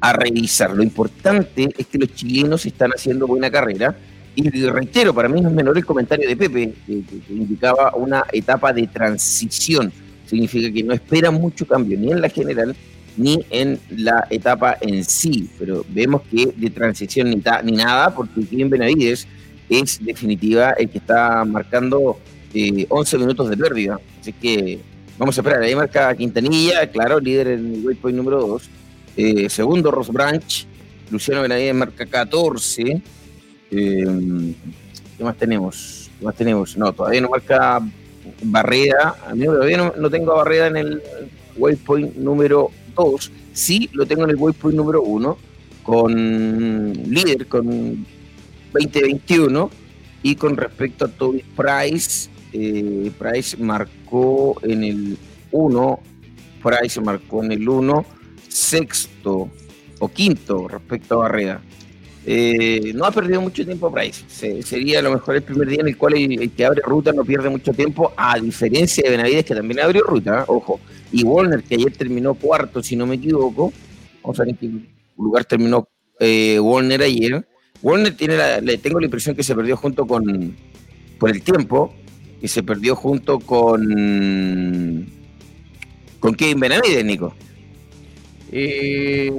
a 0.00 0.12
revisar. 0.12 0.74
Lo 0.74 0.82
importante 0.82 1.68
es 1.76 1.86
que 1.86 1.98
los 1.98 2.14
chilenos 2.14 2.64
están 2.66 2.90
haciendo 2.90 3.26
buena 3.26 3.50
carrera. 3.50 3.96
Y 4.34 4.48
reitero, 4.48 5.12
para 5.12 5.28
mí 5.28 5.40
no 5.40 5.48
es 5.48 5.54
menor 5.54 5.76
el 5.76 5.84
comentario 5.84 6.28
de 6.28 6.36
Pepe, 6.36 6.72
que 6.86 7.02
indicaba 7.30 7.92
una 7.96 8.24
etapa 8.32 8.72
de 8.72 8.86
transición 8.86 9.92
significa 10.28 10.72
que 10.72 10.82
no 10.82 10.92
espera 10.92 11.30
mucho 11.30 11.66
cambio 11.66 11.98
ni 11.98 12.12
en 12.12 12.20
la 12.20 12.28
general 12.28 12.76
ni 13.16 13.44
en 13.50 13.80
la 13.90 14.26
etapa 14.30 14.76
en 14.80 15.02
sí, 15.02 15.50
pero 15.58 15.84
vemos 15.88 16.22
que 16.30 16.52
de 16.54 16.70
transición 16.70 17.30
ni, 17.30 17.42
ni 17.64 17.72
nada, 17.72 18.14
porque 18.14 18.46
Kevin 18.46 18.70
Benavides 18.70 19.26
es 19.68 19.98
definitiva 20.04 20.70
el 20.72 20.88
que 20.88 20.98
está 20.98 21.44
marcando 21.44 22.16
11 22.54 23.16
eh, 23.16 23.18
minutos 23.18 23.50
de 23.50 23.56
pérdida. 23.56 23.98
Así 24.20 24.32
que 24.32 24.78
vamos 25.18 25.36
a 25.36 25.40
esperar. 25.40 25.62
Ahí 25.62 25.74
marca 25.74 26.14
Quintanilla, 26.14 26.86
claro, 26.90 27.20
líder 27.20 27.48
en 27.48 27.74
el 27.74 27.86
waypoint 27.86 28.16
número 28.16 28.40
2. 28.46 28.70
Eh, 29.16 29.50
segundo, 29.50 29.90
Ross 29.90 30.08
Branch. 30.08 30.66
Luciano 31.10 31.42
Benavides 31.42 31.74
marca 31.74 32.06
14. 32.06 33.02
Eh, 33.70 34.54
¿Qué 35.16 35.24
más 35.24 35.36
tenemos? 35.36 36.10
¿Qué 36.18 36.24
más 36.24 36.34
tenemos? 36.34 36.76
No, 36.76 36.92
todavía 36.92 37.20
no 37.20 37.30
marca 37.30 37.80
Barreda, 38.42 39.16
a 39.26 39.34
mí 39.34 39.44
todavía 39.44 39.92
no, 39.96 40.10
tengo 40.10 40.32
a 40.32 40.36
Barreda 40.36 40.68
en 40.68 40.76
el 40.76 41.02
waypoint 41.56 42.16
número 42.16 42.70
2, 42.94 43.32
sí 43.52 43.88
lo 43.92 44.06
tengo 44.06 44.24
en 44.24 44.30
el 44.30 44.36
waypoint 44.36 44.76
número 44.76 45.02
1, 45.02 45.38
con 45.82 46.92
líder, 46.92 47.46
con 47.46 48.06
2021, 48.72 49.70
y 50.22 50.34
con 50.34 50.56
respecto 50.56 51.04
a 51.04 51.08
Toby 51.08 51.44
Price, 51.56 52.28
eh, 52.60 53.12
Price 53.16 53.56
marcó 53.56 54.58
en 54.62 54.82
el 54.82 55.18
1, 55.52 56.00
Price 56.62 57.00
marcó 57.00 57.44
en 57.44 57.52
el 57.52 57.68
1, 57.68 58.04
sexto 58.48 59.48
o 60.00 60.08
quinto 60.08 60.66
respecto 60.66 61.14
a 61.14 61.18
Barreda. 61.18 61.62
Eh, 62.26 62.92
no 62.94 63.04
ha 63.04 63.12
perdido 63.12 63.40
mucho 63.40 63.64
tiempo 63.64 63.92
Price. 63.92 64.24
sería 64.62 64.98
a 64.98 65.02
lo 65.02 65.12
mejor 65.12 65.36
el 65.36 65.42
primer 65.42 65.68
día 65.68 65.80
en 65.80 65.88
el 65.88 65.96
cual 65.96 66.14
el, 66.14 66.50
que 66.50 66.64
abre 66.64 66.82
ruta 66.84 67.12
no 67.12 67.24
pierde 67.24 67.48
mucho 67.48 67.72
tiempo, 67.72 68.12
a 68.16 68.38
diferencia 68.38 69.02
de 69.04 69.10
Benavides, 69.10 69.44
que 69.44 69.54
también 69.54 69.80
abrió 69.80 70.02
ruta, 70.02 70.44
ojo. 70.48 70.80
Y 71.12 71.22
Warner, 71.22 71.62
que 71.62 71.76
ayer 71.76 71.96
terminó 71.96 72.34
cuarto, 72.34 72.82
si 72.82 72.96
no 72.96 73.06
me 73.06 73.14
equivoco. 73.14 73.72
Vamos 74.22 74.40
a 74.40 74.42
ver 74.44 74.50
en 74.50 74.56
qué 74.56 74.70
lugar 75.16 75.44
terminó 75.44 75.88
eh, 76.18 76.58
Warner 76.60 77.02
ayer. 77.02 77.48
Warner 77.82 78.16
tiene 78.16 78.36
la, 78.36 78.60
le 78.60 78.76
tengo 78.78 78.98
la 78.98 79.06
impresión 79.06 79.36
que 79.36 79.44
se 79.44 79.54
perdió 79.54 79.76
junto 79.76 80.06
con, 80.06 80.56
por 81.18 81.30
el 81.30 81.42
tiempo, 81.42 81.94
que 82.40 82.48
se 82.48 82.62
perdió 82.62 82.94
junto 82.94 83.38
con, 83.40 85.06
con 86.20 86.34
Kevin 86.34 86.60
Benavides, 86.60 87.04
Nico. 87.04 87.34
Eh, 88.52 89.32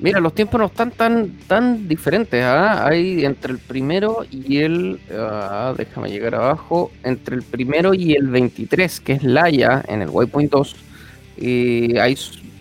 Mira, 0.00 0.20
los 0.20 0.32
tiempos 0.32 0.60
no 0.60 0.66
están 0.66 0.92
tan, 0.92 1.30
tan 1.48 1.88
diferentes. 1.88 2.42
¿ah? 2.44 2.86
Hay 2.86 3.24
entre 3.24 3.52
el 3.52 3.58
primero 3.58 4.24
y 4.30 4.58
el. 4.58 5.00
Ah, 5.12 5.74
déjame 5.76 6.10
llegar 6.10 6.36
abajo. 6.36 6.92
Entre 7.02 7.34
el 7.34 7.42
primero 7.42 7.94
y 7.94 8.12
el 8.14 8.28
23, 8.28 9.00
que 9.00 9.14
es 9.14 9.24
Laia 9.24 9.84
en 9.88 10.02
el 10.02 10.08
Waypoint 10.08 10.52
2. 10.52 10.76
hay 12.00 12.16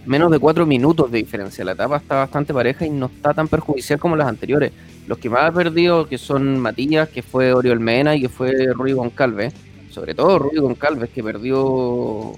menos 0.07 0.32
de 0.32 0.39
4 0.39 0.65
minutos 0.65 1.11
de 1.11 1.20
diferencia. 1.20 1.63
La 1.63 1.74
etapa 1.74 1.97
está 1.97 2.15
bastante 2.15 2.53
pareja 2.53 2.88
y 2.88 2.89
no 2.89 3.05
está 3.05 3.36
tan 3.36 3.47
perjudicial 3.47 3.99
como 3.99 4.15
las 4.15 4.28
anteriores. 4.28 4.72
Los 5.08 5.18
que 5.18 5.30
más 5.30 5.43
han 5.43 5.53
perdido, 5.53 6.08
que 6.08 6.18
son 6.18 6.60
Matías, 6.60 7.10
que 7.10 7.24
fue 7.24 7.53
Oriol 7.53 7.80
Mena 7.80 8.16
y 8.16 8.22
que 8.22 8.30
fue 8.30 8.51
Rui 8.74 8.91
Goncalves. 8.91 9.53
Sobre 9.89 10.14
todo 10.14 10.38
Rui 10.38 10.58
Goncalves, 10.58 11.10
que 11.10 11.24
perdió. 11.24 12.34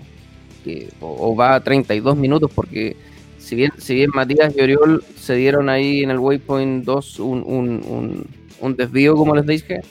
Que, 0.63 0.89
o 0.99 1.35
va 1.35 1.55
a 1.55 1.63
32 1.63 2.17
minutos 2.17 2.51
porque 2.53 2.95
si 3.49 3.55
bien, 3.55 3.71
si 3.77 3.95
bien 3.95 4.11
Matías 4.13 4.55
y 4.55 4.61
Oriol 4.61 5.03
se 5.15 5.33
dieron 5.35 5.69
ahí 5.69 6.03
en 6.03 6.11
el 6.11 6.19
Waypoint 6.19 6.85
2 6.85 7.19
un, 7.19 8.27
desvío, 8.77 9.15
como 9.15 9.35
les 9.35 9.47
dije, 9.47 9.81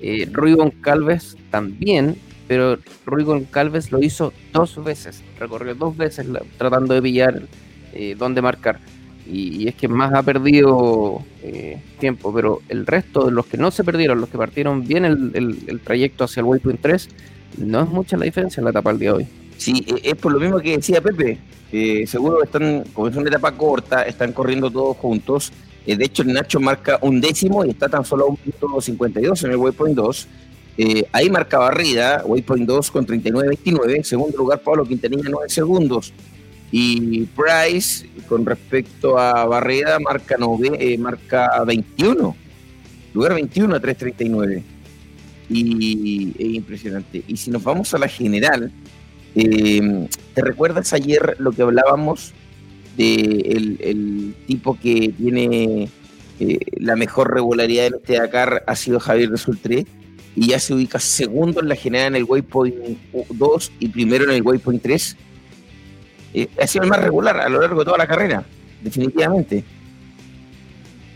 eh, 0.00 0.28
Rui 0.30 0.56
Calves 0.82 1.36
también, 1.50 2.16
pero 2.46 2.78
Rui 3.06 3.46
Calves 3.50 3.90
lo 3.90 4.00
hizo 4.00 4.32
dos 4.52 4.84
veces, 4.84 5.24
recorrió 5.40 5.74
dos 5.74 5.96
veces 5.96 6.26
tratando 6.58 6.94
de 6.94 7.02
pillar 7.02 7.42
eh, 7.92 8.14
dónde 8.16 8.40
marcar. 8.40 8.78
Y, 9.30 9.68
es 9.68 9.74
que 9.74 9.88
más 9.88 10.14
ha 10.14 10.22
perdido 10.22 11.22
eh, 11.42 11.80
tiempo, 12.00 12.32
pero 12.32 12.60
el 12.68 12.86
resto 12.86 13.26
de 13.26 13.32
los 13.32 13.46
que 13.46 13.58
no 13.58 13.70
se 13.70 13.84
perdieron, 13.84 14.20
los 14.20 14.30
que 14.30 14.38
partieron 14.38 14.86
bien 14.86 15.04
el, 15.04 15.58
el 15.66 15.80
trayecto 15.80 16.24
hacia 16.24 16.40
el 16.40 16.46
Waypoint 16.46 16.80
3, 16.80 17.08
no 17.58 17.82
es 17.82 17.88
mucha 17.88 18.16
la 18.16 18.24
diferencia 18.24 18.60
en 18.60 18.64
la 18.64 18.70
etapa 18.70 18.90
del 18.90 18.98
día 18.98 19.10
de 19.10 19.16
hoy. 19.16 19.26
Sí, 19.56 19.84
e, 19.86 20.10
es 20.10 20.14
por 20.16 20.32
lo 20.32 20.40
mismo 20.40 20.58
que 20.60 20.76
decía 20.76 21.00
Pepe. 21.00 21.38
Eh, 21.70 22.06
seguro 22.06 22.42
están, 22.42 22.84
como 22.94 23.08
es 23.08 23.16
una 23.16 23.28
etapa 23.28 23.52
corta, 23.52 24.02
están 24.02 24.32
corriendo 24.32 24.70
todos 24.70 24.96
juntos. 24.96 25.52
Eh, 25.86 25.96
de 25.96 26.04
hecho, 26.04 26.22
el 26.22 26.32
Nacho 26.32 26.60
marca 26.60 26.98
un 27.02 27.20
décimo 27.20 27.64
y 27.64 27.70
está 27.70 27.88
tan 27.88 28.04
solo 28.04 28.24
a 28.24 28.28
un 28.28 28.36
punto 28.36 28.80
52 28.80 29.44
en 29.44 29.50
el 29.50 29.56
Waypoint 29.56 29.96
2. 29.96 30.28
Eh, 30.78 31.04
ahí 31.12 31.28
marca 31.28 31.58
Barrida, 31.58 32.22
Waypoint 32.24 32.66
2 32.66 32.90
con 32.90 33.06
39-29. 33.06 34.02
Segundo 34.04 34.38
lugar, 34.38 34.60
Pablo 34.60 34.84
Quintanilla, 34.84 35.28
9 35.28 35.48
segundos. 35.48 36.12
Y 36.70 37.26
Price, 37.26 38.08
con 38.28 38.44
respecto 38.44 39.18
a 39.18 39.46
Barrida, 39.46 39.98
marca, 39.98 40.36
9, 40.38 40.98
marca 40.98 41.64
21. 41.64 42.36
Lugar 43.14 43.34
21 43.34 43.74
a 43.74 43.80
3.39. 43.80 44.62
Y 45.50 46.34
es 46.38 46.54
impresionante. 46.54 47.22
Y 47.26 47.36
si 47.36 47.50
nos 47.50 47.62
vamos 47.62 47.94
a 47.94 47.98
la 47.98 48.08
general, 48.08 48.70
Eh, 49.34 50.08
¿Te 50.34 50.42
recuerdas 50.42 50.92
ayer 50.92 51.36
lo 51.38 51.52
que 51.52 51.62
hablábamos 51.62 52.32
de 52.96 53.78
el, 53.80 54.34
tipo 54.46 54.76
que 54.80 55.12
tiene 55.16 55.88
eh, 56.40 56.58
la 56.78 56.96
mejor 56.96 57.32
regularidad 57.32 57.86
en 57.86 57.94
este 57.94 58.14
Dakar 58.14 58.64
ha 58.66 58.74
sido 58.74 58.98
Javier 58.98 59.30
de 59.30 59.36
Sultré 59.36 59.86
y 60.34 60.48
ya 60.48 60.58
se 60.58 60.74
ubica 60.74 60.98
segundo 60.98 61.60
en 61.60 61.68
la 61.68 61.76
general 61.76 62.08
en 62.08 62.16
el 62.16 62.24
Waypoint 62.24 62.98
2 63.30 63.72
y 63.78 63.88
primero 63.88 64.24
en 64.24 64.30
el 64.30 64.42
Waypoint 64.42 64.82
3? 64.82 65.16
Eh, 66.34 66.48
ha 66.60 66.66
sido 66.66 66.84
el 66.84 66.90
más 66.90 67.02
regular 67.02 67.40
a 67.40 67.48
lo 67.48 67.60
largo 67.60 67.80
de 67.80 67.84
toda 67.84 67.98
la 67.98 68.06
carrera, 68.06 68.44
definitivamente. 68.82 69.64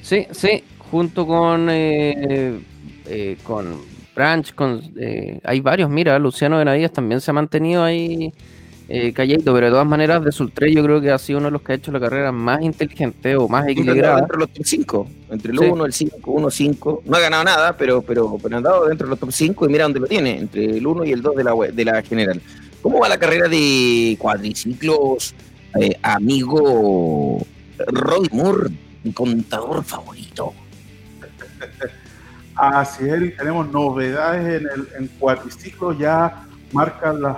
Sí, 0.00 0.26
sí, 0.30 0.64
junto 0.78 1.26
con, 1.26 1.68
eh, 1.70 2.58
eh, 3.06 3.36
con 3.42 3.76
Branch, 4.14 4.54
con, 4.54 4.82
hay 5.44 5.60
varios, 5.60 5.90
mira, 5.90 6.18
Luciano 6.18 6.58
Benavides 6.58 6.92
también 6.92 7.20
se 7.20 7.30
ha 7.30 7.34
mantenido 7.34 7.82
ahí 7.82 8.32
calladito, 9.14 9.54
pero 9.54 9.66
de 9.66 9.72
todas 9.72 9.86
maneras 9.86 10.22
de 10.22 10.30
Sultre 10.32 10.70
yo 10.70 10.84
creo 10.84 11.00
que 11.00 11.10
ha 11.10 11.16
sido 11.16 11.38
uno 11.38 11.46
de 11.46 11.52
los 11.52 11.62
que 11.62 11.72
ha 11.72 11.74
hecho 11.76 11.90
la 11.92 12.00
carrera 12.00 12.30
más 12.30 12.60
inteligente 12.60 13.34
o 13.36 13.48
más 13.48 13.66
equilibrada. 13.66 14.18
Entre 14.18 14.36
los 14.36 14.50
top 14.50 14.66
5, 14.66 15.06
entre 15.30 15.52
el 15.52 15.60
1, 15.60 15.86
el 15.86 15.92
5, 15.94 16.30
1, 16.30 16.50
5, 16.50 17.02
no 17.06 17.16
ha 17.16 17.20
ganado 17.20 17.44
nada, 17.44 17.74
pero, 17.74 18.02
pero, 18.02 18.36
pero 18.42 18.54
ha 18.54 18.58
andado 18.58 18.86
dentro 18.86 19.06
de 19.06 19.10
los 19.12 19.18
top 19.18 19.32
5 19.32 19.66
y 19.66 19.72
mira 19.72 19.84
dónde 19.84 20.00
lo 20.00 20.06
tiene, 20.06 20.40
entre 20.40 20.76
el 20.76 20.86
1 20.86 21.04
y 21.06 21.12
el 21.12 21.22
2 21.22 21.36
de 21.36 21.44
la, 21.44 21.54
de 21.72 21.84
la 21.86 22.02
general. 22.02 22.42
¿Cómo 22.82 22.98
va 22.98 23.08
la 23.08 23.18
carrera 23.18 23.48
de 23.48 24.16
cuadriciclos, 24.18 25.36
eh, 25.80 25.96
amigo 26.02 27.46
Roy 27.78 28.28
Moore, 28.32 28.70
contador 29.14 29.84
favorito? 29.84 30.52
Así 32.56 33.04
es, 33.08 33.36
tenemos 33.36 33.70
novedades 33.70 34.62
en, 34.62 34.68
el, 34.68 34.88
en 34.98 35.98
ya 35.98 36.44
marcan 36.72 37.22
las 37.22 37.36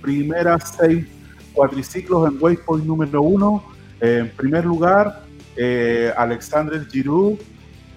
primeras 0.00 0.74
seis 0.76 1.06
cuadriciclos 1.52 2.28
en 2.28 2.42
Waypoint 2.42 2.84
número 2.84 3.22
uno. 3.22 3.64
en 4.00 4.30
primer 4.30 4.64
lugar, 4.64 5.22
eh, 5.56 6.12
Alexander 6.16 6.84
Giroud. 6.90 7.38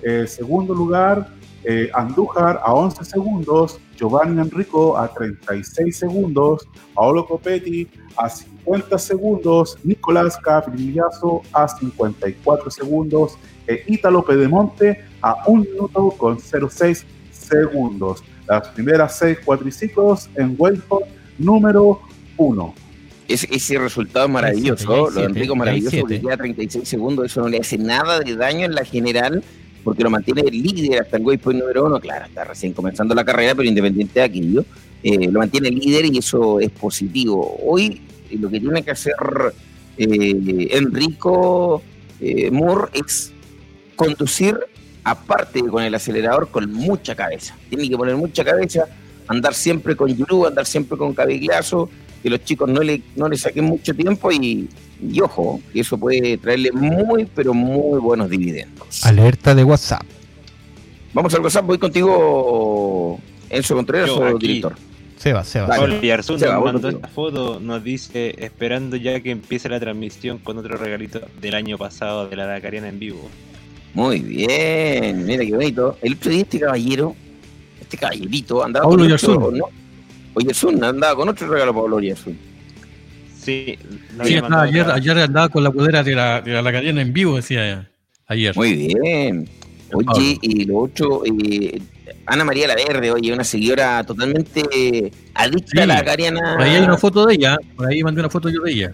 En 0.04 0.28
segundo 0.28 0.76
lugar, 0.76 1.30
eh, 1.66 1.90
Andújar 1.94 2.62
a 2.64 2.74
11 2.74 3.04
segundos. 3.04 3.80
Giovanni 3.96 4.42
Enrico 4.42 4.98
a 4.98 5.08
36 5.08 5.98
segundos, 5.98 6.68
Paolo 6.94 7.26
Copetti 7.26 7.88
a 8.18 8.30
50 8.30 8.98
segundos, 8.98 9.78
Nicolás 9.84 10.38
Caprillazo 10.38 11.42
a 11.54 11.68
54 11.68 12.70
segundos 12.70 13.38
e 13.68 13.84
Ítalo 13.88 14.24
Pedemonte 14.24 15.04
a 15.22 15.44
1 15.48 15.64
minuto 15.64 16.10
con 16.18 16.40
06 16.40 17.06
segundos. 17.32 18.24
Las 18.48 18.68
primeras 18.70 19.18
seis 19.18 19.40
cuadriciclos 19.44 20.30
en 20.36 20.56
Waypoint 20.58 21.08
número 21.38 22.02
1. 22.38 22.74
Ese, 23.28 23.48
ese, 23.50 23.80
resultado 23.80 24.26
es 24.26 24.32
maravilloso, 24.32 25.10
lo 25.10 25.10
de 25.10 25.24
Enrico 25.24 25.56
maravilloso, 25.56 25.98
porque 26.02 26.22
queda 26.22 26.38
36 26.38 26.88
segundos, 26.88 27.26
eso 27.26 27.42
no 27.42 27.48
le 27.48 27.58
hace 27.58 27.78
nada 27.80 28.20
de 28.20 28.36
daño 28.36 28.66
en 28.66 28.76
la 28.76 28.86
general 28.86 29.44
porque 29.86 30.04
lo 30.04 30.10
mantiene 30.10 30.42
líder 30.42 31.04
hasta 31.04 31.18
el 31.18 31.24
waypoint 31.24 31.60
número 31.60 31.86
uno, 31.86 32.00
claro, 32.00 32.26
está 32.26 32.44
recién 32.44 32.74
comenzando 32.74 33.14
la 33.14 33.24
carrera, 33.24 33.54
pero 33.54 33.70
independiente 33.70 34.20
de 34.20 34.26
aquello, 34.26 34.66
eh, 35.04 35.30
lo 35.32 35.38
mantiene 35.38 35.70
líder 35.70 36.06
y 36.06 36.18
eso 36.18 36.60
es 36.60 36.72
positivo. 36.72 37.56
Hoy 37.64 38.02
eh, 38.32 38.38
lo 38.40 38.50
que 38.50 38.60
tiene 38.60 38.82
que 38.82 38.90
hacer 38.90 39.14
eh, 40.00 40.68
Enrico 40.72 41.84
Moore 42.52 42.90
es 42.96 43.32
conducir, 43.96 44.58
aparte 45.04 45.62
con 45.62 45.84
el 45.84 45.94
acelerador, 45.94 46.50
con 46.50 46.74
mucha 46.74 47.14
cabeza. 47.14 47.56
Tiene 47.70 47.88
que 47.88 47.96
poner 47.96 48.16
mucha 48.16 48.44
cabeza, 48.44 48.88
andar 49.28 49.54
siempre 49.54 49.96
con 49.96 50.16
Yuru, 50.16 50.48
andar 50.48 50.66
siempre 50.66 50.98
con 50.98 51.14
Cabiglazo, 51.14 51.92
que 52.24 52.32
los 52.32 52.44
chicos 52.44 52.68
no 52.68 52.82
le, 52.82 53.04
no 53.16 53.30
le 53.30 53.38
saquen 53.38 53.66
mucho 53.66 53.94
tiempo 53.94 54.32
y, 54.32 54.68
y 55.02 55.20
ojo, 55.22 55.60
que 55.74 55.82
eso 55.82 55.98
puede 55.98 56.38
traerle 56.38 56.72
muy, 56.72 57.26
pero 57.26 57.54
muy 57.54 58.00
buenos 58.00 58.30
dividendos. 58.30 59.06
Alerta 59.06 59.54
de 59.54 59.64
WhatsApp. 59.64 60.04
Vamos 61.14 61.34
al 61.34 61.42
WhatsApp, 61.42 61.66
voy 61.66 61.78
contigo, 61.78 63.20
Enzo 63.50 63.76
Contreras 63.76 64.10
o 64.10 64.38
director. 64.38 64.76
Seba, 65.18 65.44
Seba. 65.44 65.68
Paul 65.68 66.12
Arzun 66.12 66.40
nos 66.40 66.64
mandó 66.64 66.90
esta 66.90 67.08
foto, 67.08 67.60
nos 67.60 67.84
dice, 67.84 68.36
esperando 68.38 68.96
ya 68.96 69.20
que 69.22 69.32
empiece 69.32 69.70
la 69.70 69.80
transmisión 69.80 70.40
con 70.40 70.58
otro 70.58 70.78
regalito 70.78 71.22
del 71.42 71.56
año 71.56 71.78
pasado 71.78 72.28
de 72.28 72.36
la 72.36 72.46
Dakariana 72.46 72.90
en 72.90 73.00
vivo. 73.00 73.30
Muy 73.94 74.20
bien, 74.20 75.26
mira 75.26 75.46
qué 75.46 75.54
bonito. 75.54 75.98
El 76.02 76.16
otro 76.16 76.32
día 76.32 76.42
este 76.42 76.60
caballero, 76.60 77.16
este 77.80 77.98
caballerito, 77.98 78.64
andaba 78.64 78.86
Pablo 78.90 79.06
con 79.06 79.14
otro, 79.14 79.52
¿no? 79.52 79.66
Oye, 80.34 80.52
andaba 80.84 81.16
con 81.16 81.30
otro 81.30 81.48
regalo 81.48 81.74
Pablo 81.74 82.02
Yarzun. 82.02 82.38
Sí, 83.46 83.78
ayer, 84.20 84.44
ayer 84.92 85.20
andaba 85.20 85.50
con 85.50 85.64
la 85.64 85.70
poder 85.70 86.04
de 86.04 86.16
la, 86.16 86.42
de 86.42 86.62
la 86.62 86.72
cadena 86.72 87.02
en 87.02 87.14
vivo, 87.14 87.36
decía 87.36 87.88
ayer. 88.26 88.56
Muy 88.56 88.88
bien. 88.88 89.48
Oye, 89.94 90.40
y 90.42 90.66
lo 90.66 90.80
otro, 90.80 91.22
eh, 91.26 91.80
Ana 92.26 92.44
María 92.44 92.68
La 92.68 92.76
Verde, 92.76 93.12
oye, 93.12 93.32
una 93.32 93.44
seguidora 93.44 94.04
totalmente 94.04 95.12
adicta 95.36 95.84
a 95.84 95.86
la 95.86 96.04
cariana. 96.04 96.56
Por 96.56 96.64
ahí 96.64 96.76
hay 96.76 96.84
una 96.84 96.98
foto 96.98 97.26
de 97.28 97.36
ella, 97.36 97.58
por 97.76 97.88
ahí 97.88 98.04
mandé 98.04 98.22
una 98.22 98.30
foto 98.32 98.50
yo 98.50 98.62
de 98.64 98.72
ella. 98.72 98.94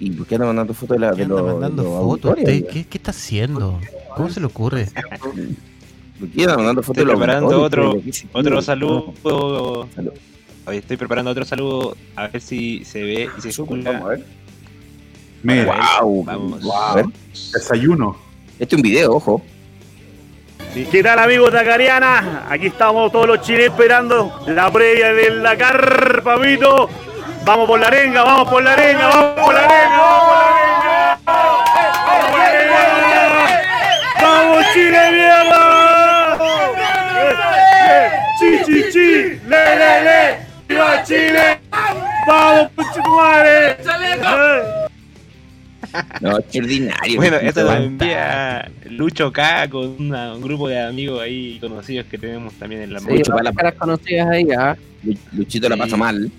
¿Y 0.00 0.10
por 0.10 0.26
qué 0.26 0.34
anda 0.34 0.46
mandando 0.46 0.74
fotos 0.74 0.96
de 0.96 1.00
la 1.00 1.12
de 1.12 1.24
los, 1.24 1.42
mandando 1.42 1.84
fotos? 1.84 2.34
¿Qué, 2.44 2.64
¿Qué, 2.64 2.98
está 2.98 3.12
haciendo? 3.12 3.80
¿Cómo 4.14 4.28
se 4.28 4.40
le 4.40 4.46
ocurre? 4.46 4.88
¿Por 6.18 6.28
qué 6.30 6.42
anda 6.42 6.56
mandando 6.56 6.82
fotos 6.82 7.02
de 7.02 7.04
los 7.04 7.16
preparando 7.16 7.62
otro, 7.62 8.02
otro 8.32 8.60
saludo. 8.60 9.14
Salud. 9.94 10.12
Hoy 10.66 10.78
estoy 10.78 10.96
preparando 10.96 11.30
otro 11.30 11.44
saludo 11.44 11.96
a 12.16 12.26
ver 12.26 12.40
si 12.40 12.84
se 12.84 13.00
ve 13.00 13.30
y 13.38 13.40
se 13.40 13.50
escucha. 13.50 13.92
Vamos 13.92 14.02
a 14.02 14.08
ver. 14.08 14.24
Mira, 15.44 16.00
wow, 16.00 16.24
vamos. 16.24 16.60
Wow. 16.60 17.12
Desayuno. 17.54 18.16
Este 18.58 18.74
es 18.74 18.78
un 18.78 18.82
video, 18.82 19.12
ojo. 19.12 19.40
¿Qué 20.90 21.02
tal 21.04 21.20
amigos 21.20 21.52
de 21.52 21.60
Acariana? 21.60 22.46
Aquí 22.50 22.66
estamos 22.66 23.12
todos 23.12 23.28
los 23.28 23.42
chiles 23.42 23.66
esperando 23.66 24.40
la 24.48 24.68
previa 24.72 25.14
del 25.14 25.40
Dakar, 25.40 26.22
papito. 26.24 26.90
Vamos 27.44 27.68
por 27.68 27.78
la 27.78 27.86
arenga, 27.86 28.24
vamos 28.24 28.48
por 28.48 28.60
la 28.62 28.72
arenga, 28.72 29.06
vamos 29.06 29.44
por 29.44 29.54
la 29.54 29.60
arenga, 29.60 29.98
vamos 29.98 30.24
por 30.24 30.34
la 30.34 30.46
arenga. 32.46 32.76
¡Vamos 34.20 34.64
Chile, 34.74 35.12
mierda! 35.12 36.38
¡Chi, 38.40 38.50
chi, 38.66 38.82
chi! 38.92 39.12
¡Le, 39.46 39.76
le, 39.78 40.02
le! 40.02 40.45
¡Viva 40.68 41.02
Chile! 41.04 41.60
¡Vamos, 42.26 42.70
madre! 43.08 43.76
No, 46.20 46.38
extraordinario. 46.38 47.16
Bueno, 47.16 47.36
esto 47.36 47.62
lo 47.62 47.72
envía 47.72 48.70
Lucho 48.90 49.32
K 49.32 49.68
con 49.70 50.12
un 50.12 50.40
grupo 50.42 50.68
de 50.68 50.82
amigos 50.82 51.22
ahí 51.22 51.58
conocidos 51.58 52.06
que 52.06 52.18
tenemos 52.18 52.52
también 52.54 52.82
en 52.82 52.92
la 52.92 53.00
sí, 53.00 53.08
Lucho, 53.08 53.38
las 53.38 53.54
caras 53.54 53.74
conocidas 53.74 54.28
ahí, 54.28 54.46
¿ah? 54.58 54.76
Luchito 55.32 55.68
la 55.68 55.76
pasa 55.76 55.96
mal. 55.96 56.30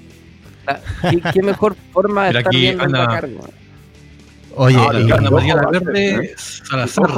¿Qué, 1.10 1.22
¿Qué, 1.34 1.42
mejor 1.42 1.76
forma 1.92 2.30
de 2.30 2.38
estar 2.38 2.54
viendo 2.54 2.84
anda... 2.84 3.00
la 3.00 3.08
carga? 3.08 3.42
Oye, 4.56 4.76
no, 4.76 5.00
y 5.00 5.12
Ana 5.12 5.30
María 5.30 5.56
La 5.56 5.70
Verde, 5.70 6.34
Salazar. 6.36 7.10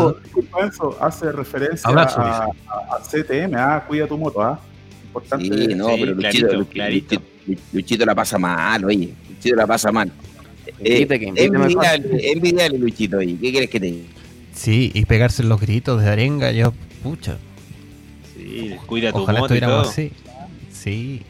Eso 0.67 0.97
hace 1.01 1.31
referencia 1.31 1.89
a, 1.89 2.03
a, 2.03 2.45
a, 2.45 2.99
CTM, 3.01 3.55
ah, 3.55 3.83
cuida 3.87 4.07
tu 4.07 4.17
moto, 4.17 4.41
ah. 4.41 4.59
Sí, 5.39 5.75
no, 5.75 5.87
pero 5.99 6.15
Luchito, 6.15 6.67
Luchito, 7.73 8.05
la 8.05 8.15
pasa 8.15 8.37
mal, 8.37 8.85
oye. 8.85 9.09
Luchito 9.29 9.55
la 9.55 9.67
pasa 9.67 9.91
mal. 9.91 10.11
Eh, 10.79 11.07
envidiable, 12.33 12.77
Luchito, 12.77 13.17
oye. 13.17 13.37
¿Qué 13.41 13.51
quieres 13.51 13.69
que 13.69 13.79
te 13.79 13.85
diga? 13.87 14.05
Sí, 14.53 14.91
y 14.93 15.05
pegarse 15.05 15.43
los 15.43 15.59
gritos 15.59 16.01
de 16.01 16.09
arenga, 16.09 16.51
yo, 16.51 16.73
pucha. 17.01 17.37
Sí, 18.35 18.75
cuida 18.85 19.11
tu 19.11 19.19
Ojalá 19.19 19.41
estuviéramos 19.41 19.89
así. 19.89 20.11
Sí. 20.71 21.21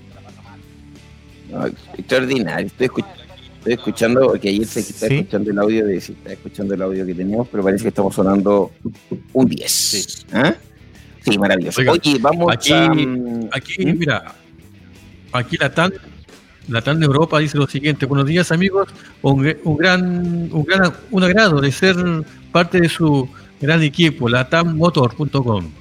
No, 1.51 1.65
extraordinario. 1.65 2.67
Estoy, 2.67 2.87
estoy 3.57 3.73
escuchando, 3.73 4.27
porque 4.27 4.49
ayer 4.49 4.65
se 4.65 4.79
está 4.79 5.07
escuchando 5.07 5.51
el 5.51 5.59
audio 5.59 5.85
de, 5.85 6.01
se 6.01 6.13
está 6.13 6.33
escuchando 6.33 6.73
el 6.73 6.81
audio 6.81 7.05
que 7.05 7.13
teníamos, 7.13 7.47
pero 7.49 7.63
parece 7.63 7.83
que 7.83 7.89
estamos 7.89 8.15
sonando 8.15 8.71
un 9.33 9.47
10. 9.47 9.71
Sí. 9.71 10.25
¿Ah? 10.31 10.55
Sí, 11.25 11.37
maravilloso. 11.37 11.81
Oye, 11.81 12.17
vamos 12.19 12.53
aquí, 12.53 12.71
a... 12.71 12.91
Aquí, 13.51 13.85
¿Mm? 13.85 13.97
mira, 13.97 14.35
aquí 15.31 15.57
la 15.57 15.73
TAN, 15.73 15.93
la 16.67 16.81
TAN 16.81 16.99
de 16.99 17.05
Europa 17.05 17.39
dice 17.39 17.57
lo 17.57 17.67
siguiente. 17.67 18.05
Buenos 18.05 18.27
días, 18.27 18.51
amigos. 18.51 18.89
Un, 19.21 19.55
gran, 19.77 20.49
un 20.51 20.63
gran 20.65 20.93
un 21.11 21.23
agrado 21.23 21.61
de 21.61 21.71
ser 21.71 21.95
parte 22.51 22.79
de 22.81 22.89
su 22.89 23.27
gran 23.59 23.83
equipo, 23.83 24.29
latammotor.com. 24.29 25.71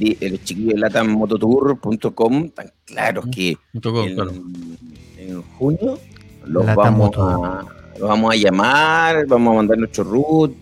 Los 0.00 0.44
chiquillos 0.44 0.74
de 0.74 0.80
latammototour.com, 0.80 2.50
tan 2.50 2.72
claros 2.86 3.26
que 3.32 3.58
en, 3.72 5.42
junio 5.58 5.98
los 6.46 6.64
vamos, 6.74 7.10
a, 7.18 7.64
los 7.98 8.08
vamos 8.08 8.32
a 8.32 8.36
llamar, 8.36 9.26
vamos 9.26 9.52
a 9.52 9.56
mandar 9.56 9.78
nuestro 9.78 10.04
root 10.04 10.54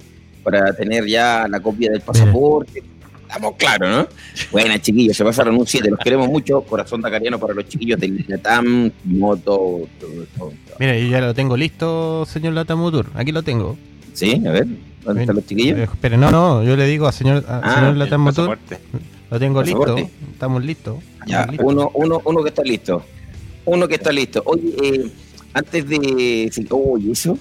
para 0.43 0.73
tener 0.73 1.07
ya 1.07 1.47
la 1.49 1.61
copia 1.61 1.91
del 1.91 2.01
pasaporte. 2.01 2.83
Estamos 3.29 3.57
claros, 3.57 3.89
¿no? 3.91 4.09
Buenas, 4.51 4.81
chiquillos, 4.81 5.15
se 5.15 5.23
pasaron 5.23 5.57
un 5.57 5.67
7, 5.67 5.91
los 5.91 5.99
queremos 5.99 6.29
mucho. 6.29 6.63
Corazón 6.63 7.03
tacariano 7.03 7.39
para 7.39 7.53
los 7.53 7.69
chiquillos 7.69 8.01
del 8.01 8.25
Latam, 8.27 8.91
Moto, 9.05 9.87
todo, 10.01 10.25
todo. 10.37 10.53
Mira, 10.81 10.97
yo 10.99 11.09
ya 11.09 11.21
lo 11.21 11.35
tengo 11.35 11.55
listo, 11.55 12.25
señor 12.25 12.55
Latamutur. 12.55 13.11
Aquí 13.15 13.31
lo 13.31 13.43
tengo. 13.43 13.77
Sí, 14.15 14.43
a 14.47 14.51
ver, 14.51 14.67
¿dónde 15.05 15.21
están 15.23 15.37
los 15.37 15.47
chiquillos? 15.47 15.79
Eh, 15.79 15.89
Pero 16.01 16.17
no, 16.17 16.31
no, 16.31 16.65
yo 16.65 16.75
le 16.75 16.87
digo 16.87 17.07
a 17.07 17.13
señor, 17.13 17.45
a 17.47 17.59
Ah, 17.63 17.75
señor 17.95 18.09
pasaporte. 18.25 18.79
lo 19.31 19.39
tengo 19.39 19.63
listo. 19.63 19.97
Estamos 20.33 20.65
listos. 20.65 20.97
Ya, 21.27 21.41
estamos 21.43 21.51
listos. 21.53 21.67
uno, 21.73 21.91
uno, 21.95 22.23
uno 22.25 22.43
que 22.43 22.49
está 22.49 22.63
listo. 22.63 23.05
Uno 23.67 23.87
que 23.87 23.97
está 23.97 24.11
listo. 24.11 24.43
Oye, 24.47 24.75
eh, 24.83 25.11
antes 25.53 25.87
de. 25.87 26.51
Oye, 26.71 27.13
eso. 27.13 27.39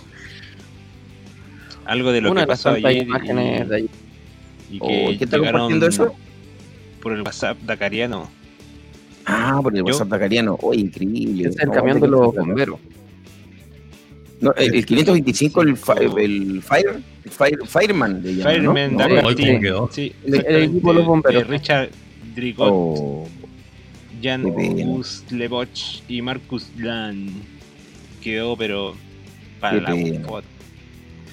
Algo 1.85 2.11
de 2.11 2.19
lo 2.19 2.31
Una 2.31 2.41
que 2.41 2.45
de 2.45 2.47
pasó 2.47 2.69
ayer 2.71 3.03
imágenes 3.03 3.65
y, 3.65 3.69
de 3.69 3.75
ayer. 3.77 3.89
Y 4.71 4.77
Oh, 4.81 4.87
que 4.87 5.17
¿Qué 5.17 5.23
está 5.25 5.37
compartiendo 5.39 5.87
eso? 5.87 6.13
por 7.01 7.13
el 7.13 7.21
WhatsApp 7.21 7.57
dakariano. 7.61 8.29
Ah, 9.25 9.59
por 9.61 9.73
el 9.73 9.79
Yo- 9.79 9.85
WhatsApp 9.85 10.07
Dacariano. 10.07 10.57
Oye, 10.61 10.79
increíble. 10.81 11.49
Es 11.49 11.59
el 11.59 11.67
No, 11.67 11.73
camión 11.73 11.97
hombre, 11.97 12.09
de 12.09 12.11
los 12.15 12.33
bomberos. 12.35 12.79
No, 14.39 14.53
el, 14.55 14.75
el 14.75 14.85
525, 14.85 15.61
el, 15.63 15.75
fi- 15.77 15.91
el 16.21 16.61
Fire, 16.61 17.01
el 17.25 17.31
Fire, 17.31 17.59
Fireman. 17.65 18.21
le 18.23 18.35
llaman, 18.35 18.63
¿no? 18.63 18.73
Fireman 18.73 19.21
No, 19.23 19.27
hoy 19.27 19.35
quedó. 19.35 19.89
Sí, 19.91 20.13
El- 20.25 20.45
el 20.45 20.63
equipo 20.63 20.89
de 20.93 20.95
los 20.99 21.05
bomberos. 21.07 21.43
de 21.43 21.49
Richard 21.49 21.89
Drigot, 22.35 22.69
Oh, 22.71 23.27
Jan 24.21 24.43
Leboch 25.31 26.01
y 26.07 26.21
Marcus 26.21 26.67
Lan. 26.77 27.29
Quedó, 28.21 28.55
pero 28.55 28.95
para 29.59 29.75
Qué 29.75 29.81
la 29.81 30.21
foto. 30.29 30.43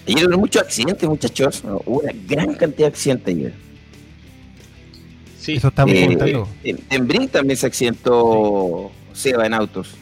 Ayer 0.06 0.28
hubo 0.28 0.38
muchos 0.38 0.62
accidentes, 0.62 1.08
muchachos. 1.08 1.64
No, 1.64 1.80
Hubo 1.86 2.00
una 2.00 2.12
gran 2.26 2.54
cantidad 2.54 2.88
de 2.88 2.92
accidentes 2.92 3.34
ayer. 3.34 3.52
Sí, 5.40 5.54
Eso 5.54 5.68
estamos 5.68 5.94
Eh, 5.94 6.02
comentando. 6.02 6.48
En, 6.62 6.78
en 6.90 7.06
Brink 7.08 7.30
también 7.30 7.56
se 7.56 7.66
accidentó 7.66 8.90
Seba 9.12 9.46
en 9.46 9.54
autos. 9.54 9.94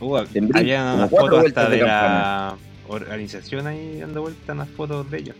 hubo, 0.00 0.18
en 0.18 0.48
Brin- 0.48 0.56
había 0.58 1.08
fotos 1.08 1.40
vueltas 1.40 1.64
hasta 1.64 1.70
de 1.70 1.76
de 1.78 1.82
la 1.86 2.56
organización 2.88 3.66
ahí 3.66 3.98
dando 4.00 4.22
vueltas 4.22 4.48
en 4.48 4.58
las 4.58 4.68
fotos 4.70 5.10
de 5.10 5.18
ellos. 5.18 5.36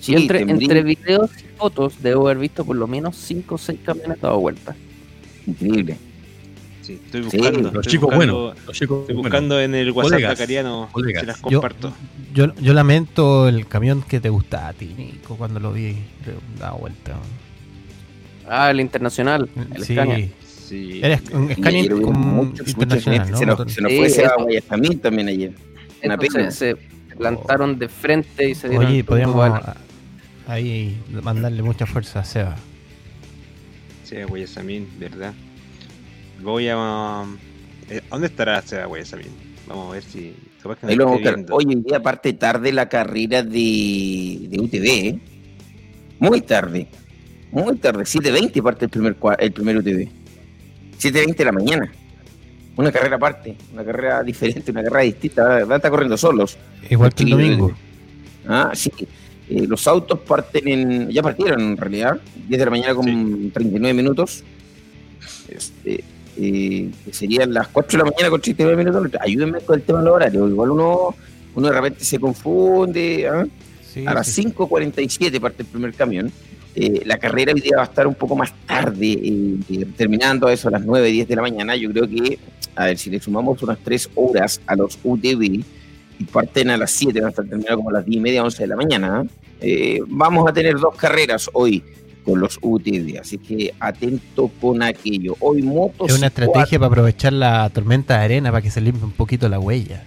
Sí, 0.00 0.14
entre, 0.14 0.40
entre 0.40 0.82
videos 0.82 1.30
y 1.38 1.56
fotos 1.58 2.02
debo 2.02 2.26
haber 2.28 2.38
visto 2.38 2.64
por 2.64 2.76
lo 2.76 2.86
menos 2.86 3.16
5 3.16 3.54
o 3.56 3.58
6 3.58 3.80
camiones 3.84 4.18
dado 4.20 4.38
vuelta. 4.40 4.74
Increíble. 5.46 5.96
Sí, 6.82 7.00
estoy 7.04 7.22
Sí, 7.30 7.36
buscando. 7.38 7.60
Los 7.60 7.74
estoy 7.74 7.92
chicos 7.92 8.10
buscando- 8.10 8.40
buenos. 8.42 8.66
Los 8.66 8.76
chicos 8.76 9.00
Estoy 9.02 9.16
buscando 9.16 9.60
en 9.60 9.74
el 9.74 9.90
WhatsApp 9.92 10.10
colegas. 10.12 10.38
se 11.20 11.26
las 11.26 11.36
Yo- 11.42 11.42
comparto. 11.42 11.92
Yo, 12.34 12.54
yo 12.56 12.72
lamento 12.74 13.48
el 13.48 13.66
camión 13.66 14.02
que 14.02 14.20
te 14.20 14.28
gustaba 14.28 14.68
a 14.68 14.72
ti, 14.72 14.94
Nico, 14.96 15.36
cuando 15.36 15.60
lo 15.60 15.72
vi 15.72 15.96
daba 16.58 16.76
vuelta. 16.78 17.16
Ah, 18.48 18.70
el 18.70 18.80
internacional, 18.80 19.48
el 19.76 19.84
sí, 19.84 19.94
Scania. 19.94 20.28
Sí. 20.68 21.00
era 21.02 21.20
un 21.32 21.52
Scania 21.52 21.82
internacional. 21.84 23.30
¿no? 23.30 23.36
se, 23.36 23.46
nos, 23.46 23.72
se 23.72 23.80
nos 23.82 23.90
Sí, 23.92 23.98
fue 23.98 24.08
Seba 24.08 24.28
eso. 24.28 24.42
Guayasamín 24.44 24.98
también 25.00 25.28
ayer. 25.28 25.52
Una 26.02 26.14
Entonces 26.14 26.34
pena. 26.34 26.50
se 26.50 26.76
plantaron 27.16 27.78
de 27.78 27.88
frente 27.88 28.48
y 28.50 28.54
se 28.54 28.68
dieron 28.68 28.86
Oye, 28.88 29.04
podríamos 29.04 29.36
a- 29.50 29.76
ahí 30.46 30.96
mandarle 31.22 31.62
mucha 31.62 31.86
fuerza 31.86 32.20
a 32.20 32.24
Seba. 32.24 32.56
Seba 34.04 34.26
Guayasamín, 34.26 34.88
¿verdad? 34.98 35.34
Voy 36.42 36.68
a. 36.70 37.24
eh, 37.88 38.00
¿Dónde 38.10 38.26
estará 38.28 38.62
Seba 38.62 38.86
Guayasamín? 38.86 39.28
Vamos 39.66 39.90
a 39.90 39.92
ver 39.94 40.02
si. 40.02 40.34
que 40.62 40.86
Ahí 40.86 40.96
lo 40.96 41.06
vamos 41.06 41.20
a 41.26 41.30
buscar. 41.36 41.46
Hoy 41.52 41.64
en 41.72 41.82
día 41.82 42.02
parte 42.02 42.32
tarde 42.32 42.72
la 42.72 42.88
carrera 42.88 43.42
de, 43.42 44.46
de 44.48 44.60
UTV. 44.60 44.84
¿eh? 44.86 45.18
Muy 46.18 46.40
tarde. 46.42 46.86
Muy 47.50 47.76
tarde. 47.76 48.04
7.20 48.04 48.62
parte 48.62 48.84
el 48.84 48.90
primer, 48.90 49.16
el 49.38 49.52
primer 49.52 49.76
UTV. 49.78 50.08
7.20 50.98 51.36
de 51.36 51.44
la 51.44 51.52
mañana. 51.52 51.92
Una 52.76 52.92
carrera 52.92 53.16
aparte. 53.16 53.56
Una 53.72 53.84
carrera 53.84 54.22
diferente, 54.22 54.70
una 54.70 54.82
carrera 54.82 55.02
distinta. 55.04 55.42
Van 55.64 55.72
a 55.72 55.76
estar 55.76 55.90
corriendo 55.90 56.16
solos. 56.16 56.56
Igual 56.88 57.12
que 57.14 57.22
el 57.24 57.28
Sí, 57.28 57.32
domingo. 57.32 57.72
Ah, 58.46 58.70
sí. 58.74 58.90
Eh, 59.48 59.66
los 59.66 59.86
autos 59.88 60.20
parten 60.20 60.68
en. 60.68 61.10
Ya 61.10 61.22
partieron 61.22 61.60
en 61.60 61.76
realidad. 61.76 62.20
10 62.48 62.58
de 62.58 62.64
la 62.64 62.70
mañana 62.70 62.94
con 62.94 63.50
39 63.50 63.94
minutos. 63.94 64.44
Este, 65.48 66.04
eh, 66.40 66.90
que 67.04 67.12
serían 67.12 67.52
las 67.52 67.68
4 67.68 67.98
de 67.98 68.04
la 68.04 68.10
mañana 68.10 68.30
con 68.30 68.40
39 68.40 68.84
minutos. 68.84 69.20
Ayúdenme 69.20 69.60
con 69.60 69.76
el 69.78 69.82
tema 69.82 69.98
de 70.00 70.04
los 70.06 70.14
horarios. 70.14 70.50
Igual 70.50 70.70
uno, 70.70 71.14
uno 71.54 71.66
de 71.68 71.72
repente 71.72 72.04
se 72.04 72.18
confunde. 72.18 73.28
¿ah? 73.28 73.46
Sí, 73.92 74.06
A 74.06 74.14
las 74.14 74.26
sí. 74.28 74.44
5.47 74.44 75.40
parte 75.40 75.62
el 75.62 75.68
primer 75.68 75.92
camión. 75.94 76.32
Eh, 76.74 77.02
la 77.04 77.18
carrera 77.18 77.52
hoy 77.52 77.60
día 77.60 77.76
va 77.76 77.82
a 77.82 77.86
estar 77.86 78.06
un 78.06 78.14
poco 78.14 78.36
más 78.36 78.52
tarde, 78.64 79.10
eh, 79.12 79.56
eh, 79.70 79.86
terminando 79.96 80.46
a 80.46 80.52
eso 80.52 80.68
a 80.68 80.70
las 80.70 80.82
9, 80.84 81.08
10 81.10 81.28
de 81.28 81.36
la 81.36 81.42
mañana. 81.42 81.74
Yo 81.76 81.90
creo 81.90 82.08
que, 82.08 82.38
a 82.76 82.86
ver, 82.86 82.96
si 82.96 83.10
le 83.10 83.20
sumamos 83.20 83.60
unas 83.62 83.78
3 83.80 84.10
horas 84.14 84.60
a 84.66 84.76
los 84.76 84.96
UTV 85.02 85.42
y 86.20 86.24
parten 86.30 86.70
a 86.70 86.76
las 86.76 86.92
7, 86.92 87.18
van 87.20 87.26
a 87.26 87.30
estar 87.30 87.44
terminados 87.44 87.76
como 87.76 87.90
a 87.90 87.94
las 87.94 88.06
10 88.06 88.16
y 88.16 88.20
media, 88.20 88.44
11 88.44 88.62
de 88.62 88.66
la 88.68 88.76
mañana. 88.76 89.24
eh, 89.60 89.98
vamos 90.06 90.48
a 90.48 90.52
tener 90.52 90.78
dos 90.78 90.94
carreras 90.94 91.50
hoy 91.52 91.82
con 92.24 92.40
los 92.40 92.58
UTV, 92.62 93.18
así 93.20 93.38
que 93.38 93.74
atento 93.80 94.50
con 94.60 94.82
aquello. 94.82 95.36
Hoy 95.40 95.62
motos. 95.62 96.10
Es 96.10 96.18
una 96.18 96.28
estrategia 96.28 96.78
para 96.78 96.88
aprovechar 96.88 97.32
la 97.32 97.68
tormenta 97.70 98.18
de 98.18 98.24
arena 98.24 98.50
para 98.50 98.62
que 98.62 98.70
se 98.70 98.80
limpie 98.80 99.04
un 99.04 99.12
poquito 99.12 99.48
la 99.48 99.58
huella. 99.58 100.04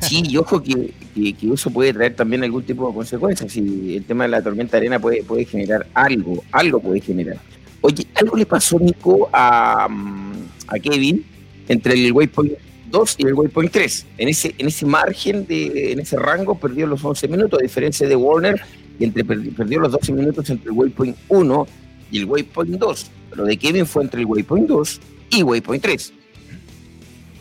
Sí, 0.00 0.22
y 0.26 0.36
ojo 0.38 0.62
que, 0.62 0.92
que- 1.14 1.34
que 1.34 1.52
eso 1.52 1.70
puede 1.70 1.92
traer 1.92 2.14
también 2.14 2.42
algún 2.42 2.62
tipo 2.62 2.88
de 2.88 2.94
consecuencias. 2.94 3.52
Si 3.52 3.96
el 3.96 4.04
tema 4.04 4.24
de 4.24 4.30
la 4.30 4.42
tormenta 4.42 4.72
de 4.72 4.78
arena 4.78 4.98
puede, 4.98 5.22
puede 5.22 5.44
generar 5.44 5.86
algo, 5.92 6.42
algo 6.52 6.80
puede 6.80 7.00
generar. 7.02 7.36
Oye, 7.82 8.06
algo 8.14 8.36
le 8.36 8.46
pasó, 8.46 8.78
Nico, 8.78 9.28
a, 9.32 9.86
mm, 9.88 10.32
a 10.68 10.78
Kevin 10.78 11.24
entre 11.68 11.94
el 11.94 12.12
Waypoint 12.12 12.52
2 12.90 13.14
y 13.18 13.26
el 13.26 13.34
Waypoint 13.34 13.70
3. 13.72 14.06
En 14.18 14.28
ese, 14.28 14.54
en 14.58 14.68
ese 14.68 14.86
margen, 14.86 15.46
de, 15.46 15.92
en 15.92 16.00
ese 16.00 16.16
rango, 16.16 16.54
perdió 16.58 16.86
los 16.86 17.04
11 17.04 17.28
minutos, 17.28 17.60
a 17.60 17.62
diferencia 17.62 18.08
de 18.08 18.16
Warner, 18.16 18.60
que 19.00 19.06
entre, 19.06 19.24
perdi- 19.24 19.52
perdió 19.54 19.80
los 19.80 19.90
12 19.92 20.12
minutos 20.12 20.48
entre 20.50 20.70
el 20.70 20.76
Waypoint 20.76 21.16
1 21.28 21.66
y 22.12 22.18
el 22.18 22.24
Waypoint 22.26 22.78
2. 22.78 23.10
Lo 23.36 23.44
de 23.44 23.56
Kevin 23.56 23.86
fue 23.86 24.04
entre 24.04 24.20
el 24.20 24.26
Waypoint 24.26 24.68
2 24.68 25.00
y 25.30 25.42
Waypoint 25.42 25.82
3. 25.82 26.12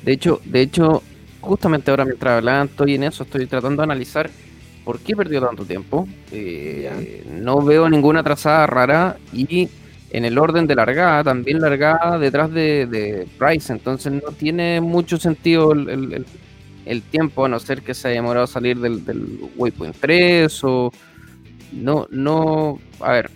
De 0.04 0.12
hecho, 0.14 0.40
de 0.46 0.62
hecho, 0.62 1.04
justamente 1.42 1.92
ahora 1.92 2.06
mientras 2.06 2.38
hablaban 2.38 2.68
estoy 2.68 2.96
en 2.96 3.04
eso, 3.04 3.24
estoy 3.24 3.46
tratando 3.46 3.82
de 3.82 3.84
analizar 3.86 4.30
por 4.86 5.00
qué 5.00 5.16
perdió 5.16 5.42
tanto 5.42 5.66
tiempo. 5.66 6.08
Eh, 6.32 7.24
no 7.42 7.62
veo 7.62 7.90
ninguna 7.90 8.24
trazada 8.24 8.66
rara 8.68 9.18
y 9.34 9.68
en 10.12 10.26
el 10.26 10.38
orden 10.40 10.66
de 10.66 10.74
largada, 10.76 11.24
también 11.24 11.60
largada 11.60 12.18
detrás 12.18 12.52
de, 12.52 12.88
de 12.88 13.28
Price, 13.38 13.72
entonces 13.72 14.12
no 14.12 14.32
tiene 14.32 14.82
mucho 14.82 15.18
sentido 15.18 15.72
el, 15.74 15.90
el- 15.90 16.14
el- 16.14 16.26
el 16.86 17.04
tiempo, 17.04 17.46
a 17.46 17.50
no 17.50 17.60
ser 17.60 17.84
que 17.84 17.94
se 17.94 18.08
haya 18.08 18.16
demorado 18.22 18.46
a 18.46 18.48
salir 18.48 18.80
del, 18.80 19.06
del 19.06 19.40
Waypoint 19.58 19.96
3 20.00 20.64
o 20.64 20.92
no, 21.72 22.08
no, 22.10 22.80
a 23.00 23.12
ver, 23.12 23.32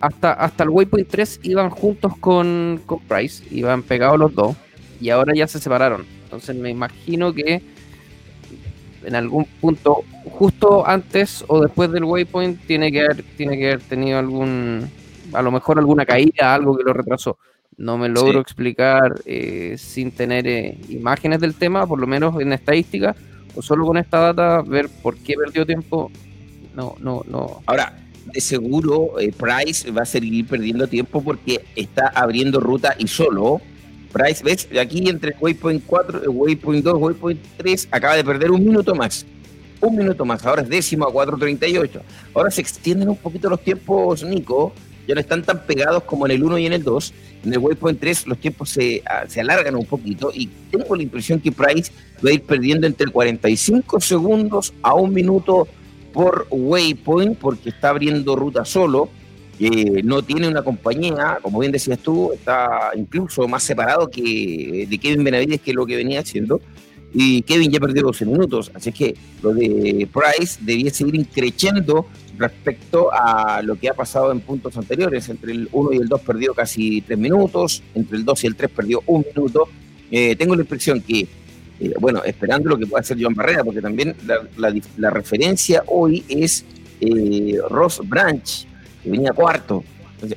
hasta, 0.00 0.32
hasta 0.32 0.64
el 0.64 0.70
Waypoint 0.70 1.08
3 1.08 1.40
iban 1.44 1.70
juntos 1.70 2.16
con, 2.18 2.80
con 2.86 3.00
Price, 3.00 3.44
iban 3.50 3.82
pegados 3.82 4.18
los 4.18 4.34
dos 4.34 4.56
y 5.00 5.10
ahora 5.10 5.32
ya 5.34 5.46
se 5.46 5.58
separaron. 5.58 6.04
Entonces 6.24 6.56
me 6.56 6.70
imagino 6.70 7.32
que 7.32 7.62
en 9.04 9.14
algún 9.14 9.44
punto, 9.60 10.02
justo 10.24 10.86
antes 10.86 11.44
o 11.46 11.60
después 11.60 11.90
del 11.92 12.04
waypoint, 12.04 12.60
tiene 12.66 12.90
que 12.90 13.02
haber, 13.02 13.22
tiene 13.36 13.56
que 13.56 13.66
haber 13.68 13.80
tenido 13.80 14.18
algún, 14.18 14.90
a 15.32 15.42
lo 15.42 15.52
mejor 15.52 15.78
alguna 15.78 16.04
caída, 16.04 16.54
algo 16.54 16.76
que 16.76 16.82
lo 16.82 16.92
retrasó. 16.92 17.38
No 17.76 17.98
me 17.98 18.08
logro 18.08 18.32
Sí. 18.32 18.38
explicar 18.38 19.20
eh, 19.26 19.76
sin 19.78 20.10
tener 20.10 20.46
eh, 20.48 20.78
imágenes 20.88 21.40
del 21.40 21.54
tema, 21.54 21.86
por 21.86 22.00
lo 22.00 22.06
menos 22.06 22.40
en 22.40 22.52
estadística, 22.52 23.14
o 23.54 23.62
solo 23.62 23.86
con 23.86 23.96
esta 23.96 24.18
data, 24.18 24.62
ver 24.62 24.88
por 25.02 25.16
qué 25.18 25.34
perdió 25.34 25.64
tiempo. 25.64 26.10
No, 26.76 26.94
no, 27.00 27.24
no. 27.26 27.62
Ahora, 27.64 27.94
de 28.26 28.40
seguro 28.40 29.18
eh, 29.18 29.32
Price 29.32 29.90
va 29.90 30.02
a 30.02 30.06
seguir 30.06 30.46
perdiendo 30.46 30.86
tiempo 30.86 31.22
porque 31.22 31.64
está 31.74 32.08
abriendo 32.08 32.60
ruta 32.60 32.94
y 32.98 33.08
solo. 33.08 33.62
Price, 34.12 34.44
¿ves? 34.44 34.68
Aquí 34.78 35.08
entre 35.08 35.34
Waypoint 35.40 35.84
4, 35.86 36.22
el 36.24 36.28
Waypoint 36.28 36.84
2, 36.84 36.94
Waypoint 36.98 37.40
3, 37.56 37.88
acaba 37.90 38.14
de 38.14 38.24
perder 38.24 38.50
un 38.50 38.62
minuto 38.62 38.94
más. 38.94 39.24
Un 39.80 39.96
minuto 39.96 40.24
más. 40.26 40.44
Ahora 40.44 40.62
es 40.62 40.68
décimo 40.68 41.06
a 41.06 41.12
4.38. 41.12 42.00
Ahora 42.34 42.50
se 42.50 42.60
extienden 42.60 43.08
un 43.08 43.16
poquito 43.16 43.48
los 43.48 43.62
tiempos, 43.62 44.22
Nico. 44.22 44.72
Ya 45.08 45.14
no 45.14 45.20
están 45.20 45.42
tan 45.44 45.64
pegados 45.64 46.02
como 46.02 46.26
en 46.26 46.32
el 46.32 46.42
1 46.42 46.58
y 46.58 46.66
en 46.66 46.72
el 46.74 46.82
2. 46.82 47.14
En 47.44 47.52
el 47.54 47.58
Waypoint 47.58 48.00
3 48.00 48.26
los 48.26 48.38
tiempos 48.38 48.68
se, 48.68 49.02
ah, 49.06 49.24
se 49.28 49.40
alargan 49.40 49.76
un 49.76 49.86
poquito 49.86 50.30
y 50.34 50.48
tengo 50.70 50.94
la 50.94 51.02
impresión 51.02 51.40
que 51.40 51.52
Price 51.52 51.90
va 52.24 52.30
a 52.30 52.32
ir 52.34 52.42
perdiendo 52.42 52.86
entre 52.86 53.06
45 53.06 54.00
segundos 54.00 54.74
a 54.82 54.94
un 54.94 55.14
minuto 55.14 55.68
por 56.16 56.46
Waypoint 56.48 57.36
porque 57.36 57.68
está 57.68 57.90
abriendo 57.90 58.36
ruta 58.36 58.64
solo, 58.64 59.10
eh, 59.60 60.00
no 60.02 60.22
tiene 60.22 60.48
una 60.48 60.62
compañía, 60.62 61.40
como 61.42 61.58
bien 61.58 61.72
decías 61.72 61.98
tú, 61.98 62.32
está 62.32 62.92
incluso 62.96 63.46
más 63.46 63.62
separado 63.62 64.08
que 64.08 64.86
de 64.88 64.98
Kevin 64.98 65.24
Benavides 65.24 65.60
que 65.60 65.74
lo 65.74 65.84
que 65.84 65.94
venía 65.94 66.20
haciendo. 66.20 66.62
Y 67.12 67.42
Kevin 67.42 67.70
ya 67.70 67.80
perdió 67.80 68.02
12 68.02 68.24
minutos, 68.24 68.70
así 68.72 68.92
que 68.92 69.14
lo 69.42 69.52
de 69.52 70.08
Price 70.10 70.58
debía 70.62 70.90
seguir 70.90 71.16
increciendo 71.16 72.06
respecto 72.38 73.10
a 73.12 73.60
lo 73.60 73.76
que 73.76 73.90
ha 73.90 73.94
pasado 73.94 74.32
en 74.32 74.40
puntos 74.40 74.74
anteriores. 74.78 75.28
Entre 75.28 75.52
el 75.52 75.68
1 75.70 75.92
y 75.92 75.96
el 75.98 76.08
2 76.08 76.20
perdió 76.22 76.54
casi 76.54 77.02
3 77.02 77.18
minutos, 77.18 77.82
entre 77.94 78.16
el 78.16 78.24
2 78.24 78.44
y 78.44 78.46
el 78.46 78.56
3 78.56 78.70
perdió 78.70 79.02
un 79.04 79.22
minuto. 79.34 79.68
Eh, 80.10 80.34
tengo 80.36 80.54
la 80.54 80.62
impresión 80.62 81.02
que, 81.02 81.28
eh, 81.80 81.92
bueno, 82.00 82.22
esperando 82.24 82.70
lo 82.70 82.78
que 82.78 82.86
pueda 82.86 83.00
hacer 83.00 83.20
Joan 83.20 83.34
Barrera, 83.34 83.64
porque 83.64 83.82
también 83.82 84.14
la, 84.96 85.10
referencia 85.10 85.82
hoy 85.88 86.24
es 86.28 86.64
eh, 87.00 87.58
Ross 87.68 88.00
Branch, 88.04 88.66
que 89.02 89.10
venía 89.10 89.32
cuarto. 89.32 89.84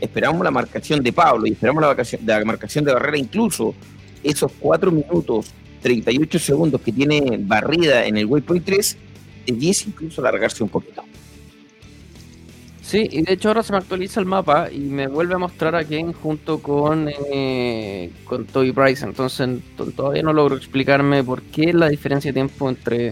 Esperamos 0.02 0.44
la 0.44 0.52
marcación 0.52 1.02
de 1.02 1.14
Pablo 1.14 1.48
y 1.48 1.52
esperamos 1.52 1.82
la, 1.82 2.38
la 2.40 2.46
marcación 2.46 2.84
de 2.84 2.94
Barrera, 2.94 3.18
incluso 3.18 3.74
esos 4.24 4.52
4 4.60 4.92
minutos 4.92 5.54
38 5.82 6.40
segundos 6.40 6.82
que 6.82 6.92
tiene 6.92 7.38
barrida 7.40 8.06
en 8.06 8.18
el 8.18 8.26
waypoint 8.26 8.66
3, 8.66 8.98
debiese 9.46 9.90
incluso 9.90 10.22
alargarse 10.22 10.64
un 10.64 10.70
poquito. 10.70 11.04
Sí, 12.90 13.08
y 13.12 13.22
de 13.22 13.34
hecho 13.34 13.50
ahora 13.50 13.62
se 13.62 13.72
me 13.72 13.78
actualiza 13.78 14.20
el 14.20 14.26
mapa 14.26 14.72
y 14.72 14.80
me 14.80 15.06
vuelve 15.06 15.36
a 15.36 15.38
mostrar 15.38 15.76
a 15.76 15.84
Ken 15.84 16.12
junto 16.12 16.58
con, 16.58 17.08
eh, 17.32 18.10
con 18.26 18.46
Toby 18.46 18.72
Bryce. 18.72 19.06
Entonces 19.06 19.48
todavía 19.96 20.24
no 20.24 20.34
logro 20.34 20.56
explicarme 20.56 21.24
por 21.24 21.44
qué 21.44 21.72
la 21.72 21.88
diferencia 21.88 22.30
de 22.30 22.34
tiempo 22.34 22.68
entre, 22.68 23.12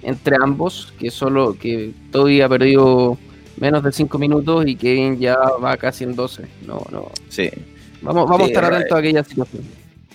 entre 0.00 0.36
ambos, 0.42 0.94
que 0.98 1.10
solo 1.10 1.54
que 1.60 1.92
Toby 2.10 2.40
ha 2.40 2.48
perdido 2.48 3.18
menos 3.58 3.82
de 3.84 3.92
5 3.92 4.18
minutos 4.18 4.64
y 4.66 4.74
Kevin 4.74 5.18
ya 5.18 5.36
va 5.62 5.76
casi 5.76 6.04
en 6.04 6.16
12. 6.16 6.44
No, 6.66 6.82
no. 6.90 7.10
Sí. 7.28 7.50
Vamos, 8.00 8.26
vamos 8.26 8.44
a 8.44 8.46
estar 8.46 8.64
atentos 8.64 8.96
a 8.96 9.00
aquella 9.00 9.22
situación. 9.22 9.64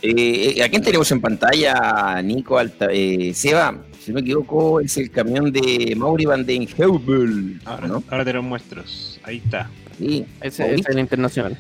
Eh, 0.02 0.64
¿A 0.64 0.70
quién 0.70 0.82
tenemos 0.82 1.12
en 1.12 1.22
pantalla, 1.22 2.24
Nico 2.24 2.58
Alta? 2.58 2.88
Eh, 2.92 3.36
Seba, 3.36 3.84
si 4.06 4.12
no 4.12 4.16
me 4.16 4.22
equivoco, 4.22 4.80
es 4.82 4.98
el 4.98 5.10
camión 5.10 5.52
de 5.52 5.96
Mauri 5.98 6.26
Van 6.26 6.46
den 6.46 6.68
Heuvel. 6.78 7.60
Ahora, 7.66 8.02
ahora 8.08 8.24
te 8.24 8.34
lo 8.34 8.44
muestro. 8.44 8.84
Ahí 9.24 9.42
está. 9.44 9.72
Sí, 9.98 10.24
ese 10.42 10.76
es 10.76 10.88
el 10.88 11.00
internacional. 11.00 11.58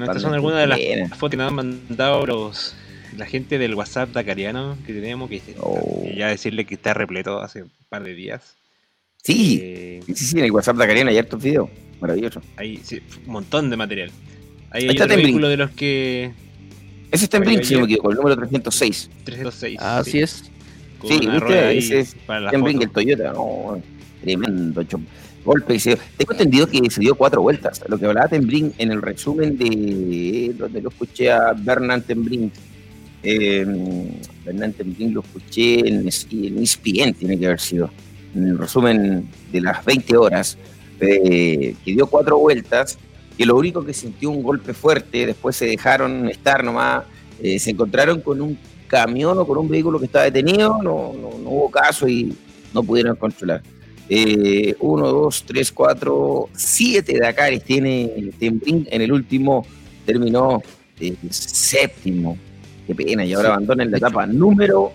estas 0.00 0.22
son 0.22 0.32
algunas 0.32 0.60
de 0.60 0.66
las 0.68 1.10
fotos 1.18 1.30
que 1.30 1.36
nos 1.38 1.48
han 1.48 1.54
mandado 1.56 2.24
los, 2.24 2.76
la 3.16 3.26
gente 3.26 3.58
del 3.58 3.74
WhatsApp 3.74 4.10
dacariano 4.10 4.78
que 4.86 4.92
tenemos, 4.92 5.28
que, 5.28 5.42
oh. 5.58 6.04
ya 6.16 6.28
decirle 6.28 6.64
que 6.66 6.76
está 6.76 6.94
repleto 6.94 7.40
hace 7.40 7.64
un 7.64 7.70
par 7.88 8.04
de 8.04 8.14
días. 8.14 8.54
Sí, 9.16 9.58
eh, 9.60 10.00
sí, 10.06 10.14
sí, 10.14 10.38
en 10.38 10.44
el 10.44 10.52
WhatsApp 10.52 10.76
dacariano 10.76 11.10
hay 11.10 11.18
hartos 11.18 11.42
videos. 11.42 11.68
Maravilloso. 12.00 12.42
Hay 12.58 12.80
un 13.26 13.32
montón 13.32 13.70
de 13.70 13.76
material. 13.76 14.12
Ahí 14.70 14.88
hay 14.88 14.96
otro 14.96 15.16
vehículo 15.16 15.48
de 15.48 15.56
los 15.56 15.72
que... 15.72 16.30
Ese 17.10 17.24
está 17.24 17.38
en 17.38 17.42
Blink, 17.42 17.64
si 17.64 17.74
no 17.74 17.80
me 17.80 17.86
equivoco, 17.86 18.10
el 18.10 18.16
número 18.18 18.36
306. 18.36 19.10
306. 19.24 19.80
Así 19.80 20.20
es. 20.20 20.44
Sí, 21.06 21.20
¿viste? 21.26 21.78
Ese 21.78 22.00
es 22.00 22.16
el 22.28 22.90
Toyota. 22.90 23.34
tremendo 24.22 24.84
golpe. 25.44 25.78
Tengo 25.78 26.32
entendido 26.32 26.66
que 26.66 26.90
se 26.90 27.00
dio 27.00 27.14
cuatro 27.14 27.42
vueltas. 27.42 27.82
Lo 27.88 27.98
que 27.98 28.06
hablaba 28.06 28.28
Tembrin 28.28 28.72
en 28.78 28.92
el 28.92 29.02
resumen 29.02 29.56
de 29.56 30.54
donde 30.56 30.80
lo 30.80 30.88
escuché 30.88 31.30
a 31.30 31.52
Bernard 31.52 32.02
Tembrin. 32.02 32.52
Eh, 33.22 33.64
Bernard 34.44 34.72
Tembrin 34.72 35.14
lo 35.14 35.20
escuché 35.20 35.80
en, 35.80 36.08
en 36.08 36.58
ESPN, 36.58 37.14
tiene 37.14 37.38
que 37.38 37.46
haber 37.46 37.60
sido. 37.60 37.90
En 38.34 38.48
el 38.48 38.58
resumen 38.58 39.28
de 39.52 39.60
las 39.60 39.84
20 39.84 40.16
horas, 40.16 40.56
eh, 41.00 41.74
que 41.84 41.92
dio 41.92 42.06
cuatro 42.06 42.38
vueltas, 42.38 42.98
que 43.36 43.44
lo 43.44 43.56
único 43.56 43.84
que 43.84 43.92
sintió 43.92 44.30
un 44.30 44.42
golpe 44.42 44.72
fuerte, 44.72 45.26
después 45.26 45.54
se 45.56 45.66
dejaron 45.66 46.28
estar 46.28 46.64
nomás, 46.64 47.04
eh, 47.42 47.58
se 47.58 47.70
encontraron 47.70 48.20
con 48.20 48.40
un 48.40 48.58
camión 48.92 49.38
o 49.38 49.46
con 49.46 49.56
un 49.56 49.68
vehículo 49.68 49.98
que 49.98 50.04
estaba 50.04 50.26
detenido, 50.26 50.78
no, 50.82 51.14
no, 51.14 51.28
hubo 51.48 51.70
caso 51.70 52.06
y 52.06 52.36
no 52.74 52.82
pudieron 52.82 53.16
controlar. 53.16 53.62
Eh, 54.08 54.76
uno, 54.80 55.08
dos, 55.08 55.44
tres, 55.46 55.72
cuatro, 55.72 56.50
siete 56.54 57.18
Dakares 57.18 57.64
tiene 57.64 58.30
Tembrin. 58.38 58.86
En 58.90 59.00
el 59.00 59.10
último 59.10 59.64
terminó 60.04 60.62
eh, 61.00 61.16
séptimo. 61.30 62.36
Qué 62.86 62.94
pena, 62.94 63.24
y 63.24 63.32
ahora 63.32 63.48
abandona 63.48 63.82
en 63.84 63.92
la 63.92 63.96
etapa 63.96 64.26
número 64.26 64.92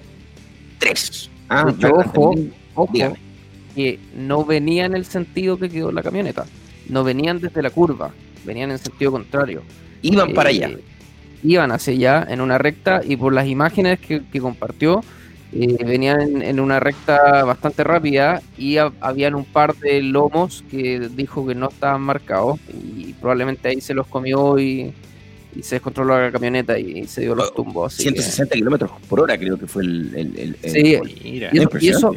tres. 0.78 1.32
Ah, 1.50 1.74
ojo, 1.92 2.36
ojo 2.76 2.94
que 3.74 4.00
no 4.16 4.46
venía 4.46 4.86
en 4.86 4.96
el 4.96 5.06
sentido 5.06 5.58
que 5.58 5.70
quedó 5.70 5.92
la 5.92 6.04
camioneta. 6.04 6.46
No 6.88 7.04
venían 7.04 7.40
desde 7.40 7.64
la 7.64 7.72
curva, 7.72 8.12
venían 8.46 8.70
en 8.70 8.78
sentido 8.78 9.12
contrario. 9.12 9.64
Iban 10.04 10.34
para 10.34 10.50
allá. 10.50 10.70
Iban 11.44 11.72
hacia 11.72 11.94
allá 11.94 12.28
en 12.30 12.42
una 12.42 12.58
recta 12.58 13.02
y 13.04 13.16
por 13.16 13.34
las 13.34 13.48
imágenes 13.48 14.00
que, 14.00 14.22
compartió 14.40 15.02
eh, 15.54 15.78
venían 15.86 16.42
en, 16.42 16.60
una 16.60 16.80
recta 16.80 17.44
bastante 17.44 17.84
rápida 17.84 18.42
y 18.58 18.78
habían 18.78 19.36
un 19.36 19.46
par 19.46 19.76
de 19.76 20.02
lomos 20.02 20.64
que 20.70 21.10
dijo 21.16 21.48
que 21.48 21.56
no 21.56 21.70
estaban 21.70 22.02
marcados 22.02 22.60
y 22.74 23.14
probablemente 23.14 23.70
ahí 23.70 23.82
se 23.82 23.94
los 23.94 24.08
comió 24.08 24.60
y, 24.60 24.94
se 25.62 25.76
descontroló 25.76 26.22
la 26.22 26.32
camioneta 26.32 26.78
y 26.78 27.08
se 27.08 27.22
dio 27.22 27.34
los 27.34 27.52
tumbos. 27.56 27.94
160 27.94 28.54
kilómetros 28.54 28.92
por 29.10 29.22
hora 29.22 29.40
creo 29.40 29.58
que 29.58 29.66
fue 29.66 29.82
el... 29.84 30.56
sí, 30.64 31.00
y, 31.24 31.90
eso, 31.90 32.16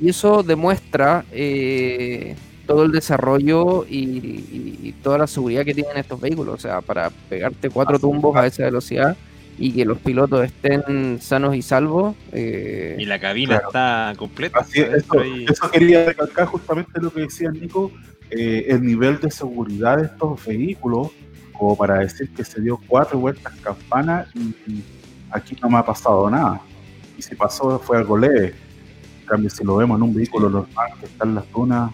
y, 0.00 0.08
eso, 0.08 0.42
demuestra... 0.42 1.24
Eh, 1.30 2.34
todo 2.70 2.84
el 2.84 2.92
desarrollo 2.92 3.84
y, 3.88 4.94
toda 5.02 5.18
la 5.18 5.26
seguridad 5.26 5.64
que 5.64 5.74
tienen 5.74 5.96
estos 5.96 6.20
vehículos. 6.20 6.54
O 6.54 6.58
sea, 6.58 6.82
para 6.82 7.10
pegarte 7.10 7.68
cuatro 7.68 7.98
tumbos 7.98 8.36
a 8.36 8.46
esa 8.46 8.62
velocidad 8.62 9.16
y 9.58 9.72
que 9.72 9.84
los 9.84 9.98
pilotos 9.98 10.44
estén 10.44 11.20
sanos 11.20 11.56
y 11.56 11.62
salvos. 11.62 12.14
Eh, 12.30 12.94
y 12.96 13.06
la 13.06 13.18
cabina 13.18 13.56
está 13.56 14.12
completa. 14.16 14.64
eso, 14.72 15.70
quería 15.72 16.04
recalcar 16.04 16.46
justamente 16.46 17.00
lo 17.00 17.12
que 17.12 17.22
decía 17.22 17.50
Nico, 17.50 17.90
eh, 18.30 18.66
el 18.68 18.84
nivel 18.84 19.18
de 19.18 19.32
seguridad 19.32 19.96
de 19.96 20.04
estos 20.04 20.46
vehículos, 20.46 21.08
como 21.52 21.76
para 21.76 21.98
decir 21.98 22.30
que 22.30 22.44
se 22.44 22.60
dio 22.60 22.78
cuatro 22.86 23.18
vueltas 23.18 23.52
campana 23.64 24.26
y, 24.34 24.84
aquí 25.32 25.56
no 25.60 25.70
me 25.70 25.78
ha 25.78 25.84
pasado 25.84 26.30
nada. 26.30 26.60
Y 27.18 27.22
si 27.22 27.34
pasó 27.34 27.80
fue 27.80 27.96
algo 27.96 28.16
leve. 28.16 28.54
En 29.22 29.26
cambio, 29.26 29.50
si 29.50 29.64
lo 29.64 29.76
vemos 29.76 29.96
en 29.96 30.02
un 30.04 30.14
vehículo 30.14 30.48
normal 30.48 30.90
que 31.00 31.06
está 31.06 31.24
en 31.24 31.34
las 31.34 31.50
dunas, 31.50 31.90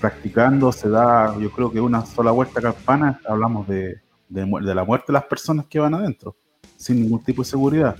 practicando 0.00 0.72
se 0.72 0.88
da, 0.88 1.36
yo 1.38 1.50
creo 1.50 1.70
que 1.70 1.80
una 1.80 2.04
sola 2.04 2.30
vuelta 2.30 2.60
campana, 2.60 3.20
hablamos 3.26 3.66
de, 3.68 4.00
de, 4.28 4.74
la 4.74 4.84
muerte 4.84 5.06
de 5.08 5.14
las 5.14 5.24
personas 5.24 5.66
que 5.66 5.78
van 5.78 5.94
adentro, 5.94 6.36
sin 6.76 7.00
ningún 7.02 7.22
tipo 7.22 7.42
de 7.42 7.48
seguridad. 7.48 7.96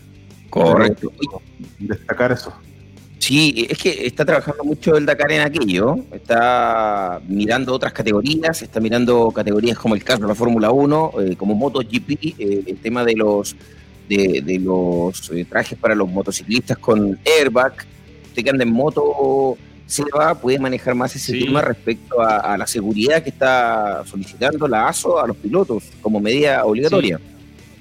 Correcto. 0.51 1.13
Destacar 1.79 2.33
eso. 2.33 2.53
Sí, 3.19 3.67
es 3.69 3.79
que 3.79 4.07
está 4.07 4.25
trabajando 4.25 4.63
mucho 4.63 4.97
el 4.97 5.05
Dakar 5.05 5.33
en 5.33 5.41
aquello, 5.41 5.97
está 6.13 7.21
mirando 7.27 7.75
otras 7.75 7.93
categorías, 7.93 8.63
está 8.63 8.79
mirando 8.79 9.31
categorías 9.33 9.79
como 9.79 9.95
el 9.95 10.05
caso 10.05 10.23
de 10.23 10.29
la 10.29 10.35
Fórmula 10.35 10.71
1, 10.71 11.13
eh, 11.21 11.37
como 11.37 11.55
MotoGP, 11.55 12.11
eh, 12.39 12.65
el 12.67 12.79
tema 12.79 13.05
de 13.05 13.17
los 13.17 13.57
de, 14.09 14.61
los 14.63 15.31
eh, 15.33 15.45
trajes 15.45 15.77
para 15.77 15.95
los 15.95 16.09
motociclistas 16.09 16.79
con 16.79 17.19
airbag, 17.25 17.75
usted 18.27 18.45
que 18.45 18.51
anda 18.51 18.63
en 18.63 18.73
moto 18.73 19.57
Silva 19.87 20.35
puede 20.35 20.59
manejar 20.59 20.95
más 20.95 21.15
ese 21.15 21.39
tema 21.39 21.63
respecto 21.63 22.21
a, 22.21 22.57
la 22.59 22.67
seguridad 22.67 23.23
que 23.23 23.31
está 23.31 24.05
solicitando 24.05 24.67
la 24.67 24.89
ASO 24.89 25.21
a 25.21 25.27
los 25.27 25.37
pilotos 25.37 25.85
como 26.01 26.21
medida 26.21 26.65
obligatoria. 26.65 27.21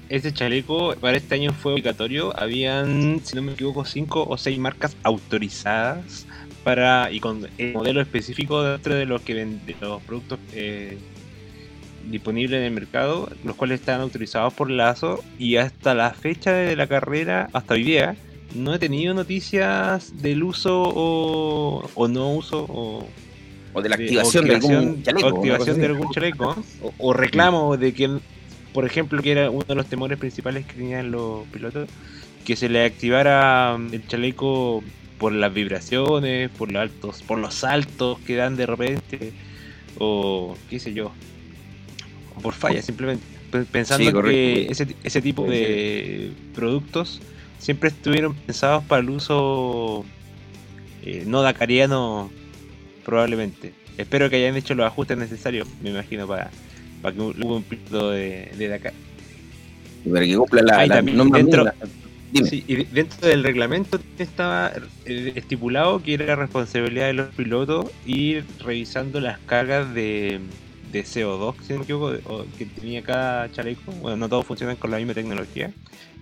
Ese 0.08 0.32
chaleco 0.32 0.94
para 1.00 1.16
este 1.16 1.34
año 1.34 1.52
fue 1.52 1.72
obligatorio. 1.72 2.32
Habían, 2.38 3.20
si 3.24 3.34
no 3.34 3.42
me 3.42 3.52
equivoco, 3.52 3.84
cinco 3.84 4.24
o 4.28 4.36
seis 4.36 4.56
marcas 4.56 4.96
autorizadas 5.02 6.26
para 6.62 7.10
y 7.10 7.18
con 7.18 7.48
el 7.58 7.72
modelo 7.72 8.00
específico 8.00 8.62
dentro 8.62 8.94
de 8.94 9.06
los 9.06 9.22
que 9.22 9.34
venden 9.34 9.76
los 9.80 10.00
productos 10.02 10.38
eh, 10.52 10.98
disponibles 12.08 12.58
en 12.58 12.66
el 12.66 12.72
mercado, 12.72 13.28
los 13.44 13.56
cuales 13.56 13.80
están 13.80 14.00
autorizados 14.00 14.52
por 14.54 14.70
la 14.70 14.90
ASO 14.90 15.24
y 15.38 15.56
hasta 15.56 15.94
la 15.94 16.10
fecha 16.10 16.52
de 16.52 16.76
la 16.76 16.86
carrera, 16.86 17.48
hasta 17.52 17.74
hoy 17.74 17.82
día, 17.82 18.16
no 18.54 18.74
he 18.74 18.78
tenido 18.78 19.14
noticias 19.14 20.22
del 20.22 20.42
uso 20.42 20.82
o, 20.82 22.08
no 22.08 22.32
uso 22.34 22.64
o, 22.68 23.06
o 23.72 23.82
de 23.82 23.88
la 23.88 23.96
activación 23.96 24.46
de, 24.46 24.54
algún 24.54 25.02
chaleco. 25.02 25.26
O 25.26 25.36
activación 25.36 25.78
de 25.78 25.86
algún 25.86 26.10
chaleco. 26.10 26.64
O, 26.98 27.12
reclamo 27.12 27.76
de 27.76 27.92
que, 27.92 28.18
por 28.72 28.84
ejemplo, 28.84 29.22
que 29.22 29.32
era 29.32 29.50
uno 29.50 29.64
de 29.64 29.74
los 29.74 29.86
temores 29.86 30.18
principales 30.18 30.66
que 30.66 30.74
tenían 30.74 31.10
los 31.10 31.46
pilotos, 31.48 31.88
que 32.44 32.56
se 32.56 32.68
le 32.68 32.84
activara 32.84 33.76
mm, 33.78 33.94
el 33.94 34.06
chaleco 34.06 34.82
por 35.18 35.32
las 35.32 35.52
vibraciones, 35.52 36.50
por 36.50 36.70
los 36.72 36.82
altos, 36.82 37.22
por 37.22 37.38
los 37.38 37.54
saltos 37.54 38.18
que 38.20 38.36
dan 38.36 38.56
de 38.56 38.66
repente, 38.66 39.32
o 39.98 40.56
qué 40.70 40.78
sé 40.78 40.92
yo, 40.92 41.12
o 42.36 42.40
por 42.40 42.54
fallas, 42.54 42.84
simplemente 42.84 43.24
pensando 43.72 44.22
que 44.22 44.66
ese, 44.70 44.94
ese 45.02 45.22
tipo 45.22 45.44
de 45.46 46.32
productos 46.54 47.22
siempre 47.58 47.90
estuvieron 47.90 48.34
pensados 48.34 48.84
para 48.84 49.02
el 49.02 49.10
uso 49.10 50.04
eh, 51.02 51.24
no 51.26 51.42
dacariano, 51.42 52.30
probablemente. 53.04 53.72
Espero 53.98 54.28
que 54.28 54.36
hayan 54.36 54.56
hecho 54.56 54.74
los 54.74 54.86
ajustes 54.86 55.16
necesarios, 55.16 55.68
me 55.82 55.90
imagino, 55.90 56.26
para, 56.26 56.50
para 57.02 57.14
que 57.14 57.20
hubo 57.20 57.56
un 57.56 57.62
piloto 57.62 58.10
de, 58.10 58.52
de 58.56 58.68
Dakar. 58.68 58.92
Para 60.10 60.26
que 60.26 60.36
cumpla 60.36 60.62
la, 60.62 61.02
dentro, 61.02 61.64
Sí, 62.44 62.64
y 62.66 62.84
dentro 62.84 63.28
del 63.28 63.44
reglamento 63.44 63.98
estaba 64.18 64.72
eh, 65.04 65.32
estipulado 65.36 66.02
que 66.02 66.14
era 66.14 66.34
responsabilidad 66.36 67.06
de 67.06 67.12
los 67.14 67.28
pilotos 67.28 67.90
ir 68.04 68.44
revisando 68.62 69.20
las 69.20 69.38
cargas 69.40 69.94
de, 69.94 70.40
de 70.92 71.04
CO2, 71.04 71.54
si 71.62 71.72
no 71.72 71.78
me 71.78 71.84
equivoco, 71.84 72.46
que 72.58 72.66
tenía 72.66 73.02
cada 73.02 73.50
chaleco. 73.52 73.92
Bueno, 74.00 74.16
no 74.16 74.28
todos 74.28 74.44
funcionan 74.44 74.76
con 74.76 74.90
la 74.90 74.98
misma 74.98 75.14
tecnología, 75.14 75.72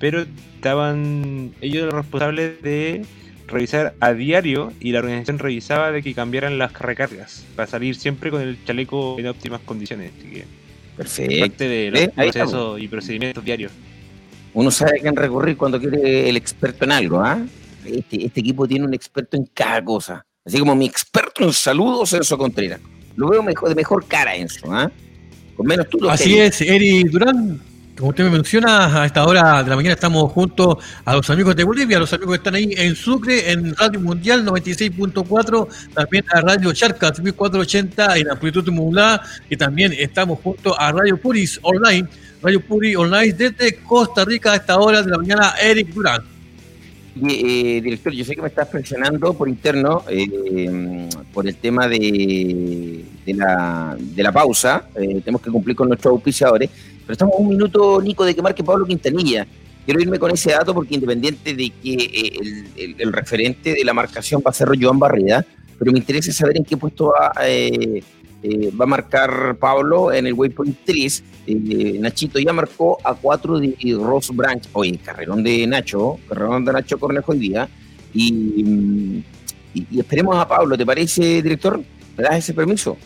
pero 0.05 0.27
estaban 0.57 1.55
ellos 1.63 1.91
responsables 1.91 2.61
de 2.61 3.07
revisar 3.47 3.95
a 4.01 4.13
diario 4.13 4.71
y 4.79 4.93
la 4.93 4.99
organización 4.99 5.39
revisaba 5.39 5.93
de 5.93 6.03
que 6.03 6.13
cambiaran 6.13 6.59
las 6.59 6.75
recargas 6.75 7.43
para 7.57 7.67
salir 7.67 7.97
siempre 7.97 8.31
con 8.31 8.43
el 8.43 8.63
chaleco 8.67 9.19
en 9.19 9.29
óptimas 9.29 9.63
condiciones. 9.63 10.13
Así 10.19 10.29
que 10.29 10.45
Perfecto. 10.95 11.41
parte 11.41 11.69
de 11.69 11.91
los 11.91 12.09
procesos 12.09 12.83
y 12.83 12.89
procedimientos 12.89 13.43
diarios. 13.43 13.73
Uno 14.53 14.71
sabe 14.71 14.99
a 14.99 15.01
quién 15.01 15.17
recurrir 15.17 15.57
cuando 15.57 15.81
quiere 15.81 16.29
el 16.29 16.37
experto 16.37 16.85
en 16.85 16.93
algo, 16.93 17.21
¿ah? 17.21 17.43
Este, 17.87 18.27
este, 18.27 18.41
equipo 18.41 18.69
tiene 18.69 18.85
un 18.85 18.93
experto 18.93 19.39
en 19.39 19.49
cada 19.55 19.83
cosa. 19.83 20.27
Así 20.45 20.59
como 20.59 20.77
mi 20.77 20.85
experto 20.85 21.45
en 21.45 21.53
saludos, 21.55 22.13
Enzo 22.13 22.37
Contreras. 22.37 22.81
Lo 23.17 23.31
veo 23.31 23.43
mejor, 23.43 23.71
de 23.71 23.75
mejor 23.75 24.05
cara, 24.07 24.37
Enzo, 24.37 24.71
¿ah? 24.71 24.93
Con 25.57 25.67
menos 25.67 25.89
tú 25.89 26.07
Así 26.11 26.39
es, 26.39 26.61
Eri 26.61 27.05
Durán. 27.05 27.59
Como 27.97 28.11
usted 28.11 28.25
me 28.25 28.31
menciona, 28.31 29.03
a 29.03 29.07
esta 29.07 29.25
hora 29.25 29.63
de 29.63 29.71
la 29.71 29.77
mañana 29.77 29.95
estamos 29.95 30.33
junto 30.33 30.79
a 31.05 31.15
los 31.15 31.31
amigos 31.31 31.55
de 31.55 31.63
Bolivia, 31.63 31.99
los 31.99 32.13
amigos 32.13 32.33
que 32.33 32.37
están 32.39 32.55
ahí 32.57 32.75
en 32.77 32.97
Sucre, 32.97 33.53
en 33.53 33.75
Radio 33.77 34.01
Mundial 34.01 34.45
96.4, 34.45 35.69
también 35.95 36.25
a 36.33 36.41
Radio 36.41 36.73
Charca 36.73 37.13
1480 37.13 38.17
en 38.19 38.31
amplitud 38.31 38.69
modulada, 38.71 39.23
y 39.49 39.57
también 39.57 39.93
estamos 39.93 40.41
junto 40.41 40.79
a 40.79 40.91
Radio 40.91 41.17
Puris 41.17 41.61
Online 41.63 42.09
Radio 42.45 42.61
Puri 42.61 42.95
Online 42.95 43.33
desde 43.33 43.77
Costa 43.77 44.23
Rica 44.23 44.53
a 44.53 44.57
esta 44.57 44.79
hora 44.79 45.01
de 45.01 45.11
la 45.11 45.17
mañana, 45.17 45.55
Eric 45.63 45.89
Durán. 45.95 46.23
Eh, 47.17 47.81
director, 47.83 48.13
yo 48.13 48.23
sé 48.23 48.35
que 48.35 48.43
me 48.43 48.49
estás 48.49 48.69
presionando 48.69 49.33
por 49.33 49.49
interno 49.49 50.05
eh, 50.11 51.09
por 51.33 51.49
el 51.49 51.57
tema 51.57 51.89
de, 51.89 53.03
de, 53.25 53.35
la, 53.35 53.97
de 53.99 54.23
la 54.23 54.31
pausa. 54.31 54.89
Eh, 54.95 55.23
tenemos 55.25 55.41
que 55.41 55.51
cumplir 55.51 55.75
con 55.75 55.89
nuestros 55.89 56.13
auspiciadores. 56.13 56.69
Pero 57.07 57.13
estamos 57.13 57.35
un 57.39 57.49
minuto, 57.49 58.01
Nico, 58.01 58.25
de 58.25 58.35
que 58.35 58.43
marque 58.43 58.65
Pablo 58.65 58.87
Quintanilla. 58.87 59.47
Quiero 59.85 60.01
irme 60.01 60.19
con 60.19 60.31
ese 60.31 60.53
dato 60.53 60.73
porque 60.73 60.95
independiente 60.95 61.55
de 61.55 61.71
que 61.71 62.33
el, 62.77 62.97
el, 62.99 63.13
referente 63.13 63.75
de 63.75 63.85
la 63.85 63.93
marcación 63.93 64.43
va 64.45 64.51
a 64.51 64.55
ser 64.55 64.69
Joan 64.81 64.99
Barrida, 64.99 65.45
pero 65.79 65.93
me 65.93 65.99
interesa 65.99 66.33
saber 66.33 66.57
en 66.57 66.65
qué 66.65 66.77
puesto 66.77 67.13
va 67.13 67.33
eh, 68.47 68.71
va 68.79 68.85
a 68.85 68.87
marcar 68.87 69.57
Pablo 69.57 70.13
en 70.13 70.27
el 70.27 70.35
waypoint 70.35 70.77
3. 70.85 71.25
Eh, 71.47 71.97
Nachito 71.99 72.39
ya 72.39 72.53
marcó 72.53 72.99
a 73.03 73.15
4 73.15 73.59
de 73.59 73.75
Ross 73.99 74.31
Branch. 74.37 74.63
Oye, 74.75 74.99
carrerón 74.99 75.43
de 75.43 75.67
Nacho, 75.67 76.19
carrerón 76.29 76.63
de 76.63 76.75
Nacho 76.75 76.99
Cornejo 76.99 77.33
hoy 77.33 77.39
día. 77.39 77.67
Y, 78.13 79.25
esperemos 79.97 80.37
a 80.37 80.47
Pablo, 80.47 80.77
¿te 80.77 80.85
parece, 80.85 81.43
director? 81.43 81.81
¿Me 82.19 82.23
das 82.23 82.37
ese 82.37 82.53
permiso? 82.53 82.99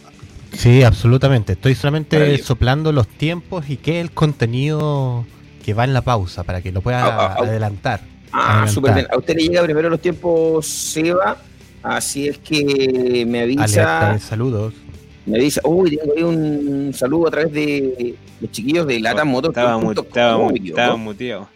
Sí, 0.52 0.82
absolutamente. 0.82 1.52
Estoy 1.52 1.74
solamente 1.74 2.38
soplando 2.38 2.92
los 2.92 3.06
tiempos 3.06 3.68
y 3.68 3.76
qué 3.76 4.00
el 4.00 4.10
contenido 4.10 5.26
que 5.64 5.74
va 5.74 5.84
en 5.84 5.92
la 5.92 6.02
pausa 6.02 6.44
para 6.44 6.62
que 6.62 6.72
lo 6.72 6.80
pueda 6.80 7.04
ah, 7.04 7.16
ah, 7.18 7.36
ah. 7.38 7.44
adelantar. 7.44 8.00
Ah, 8.32 8.66
súper 8.68 8.94
bien. 8.94 9.06
A 9.10 9.18
usted 9.18 9.36
le 9.36 9.42
llega 9.42 9.62
primero 9.62 9.90
los 9.90 10.00
tiempos, 10.00 10.66
Seba. 10.66 11.36
Así 11.82 12.28
es 12.28 12.38
que 12.38 13.24
me 13.26 13.42
avisa. 13.42 14.18
saludos 14.18 14.74
me 15.28 15.38
dice, 15.38 15.60
uy, 15.64 15.96
tengo 15.96 16.14
ahí 16.16 16.22
un 16.22 16.92
saludo 16.94 17.28
a 17.28 17.30
través 17.30 17.52
de 17.52 18.14
los 18.40 18.50
chiquillos 18.50 18.86
de 18.86 18.98
Lata 18.98 19.24
Motor. 19.24 19.50
Estaba, 19.50 19.92
estaba, 19.92 20.96
muteado. 20.96 21.48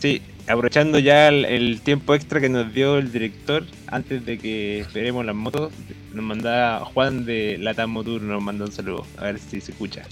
Sí, 0.00 0.20
aprovechando 0.46 0.98
ya 0.98 1.28
el, 1.28 1.80
tiempo 1.80 2.14
extra 2.14 2.40
que 2.40 2.48
nos 2.48 2.72
dio 2.72 2.98
el 2.98 3.10
director 3.10 3.64
antes 3.86 4.24
de 4.24 4.38
que 4.38 4.80
esperemos 4.80 5.24
las 5.24 5.34
motos, 5.34 5.72
nos 6.12 6.24
manda 6.24 6.80
Juan 6.80 7.24
de 7.24 7.58
Lata 7.58 7.86
Motor, 7.86 8.22
nos 8.22 8.42
manda 8.42 8.64
un 8.64 8.72
saludo, 8.72 9.06
a 9.16 9.24
ver 9.24 9.38
si 9.38 9.60
se 9.60 9.72
escucha. 9.72 10.02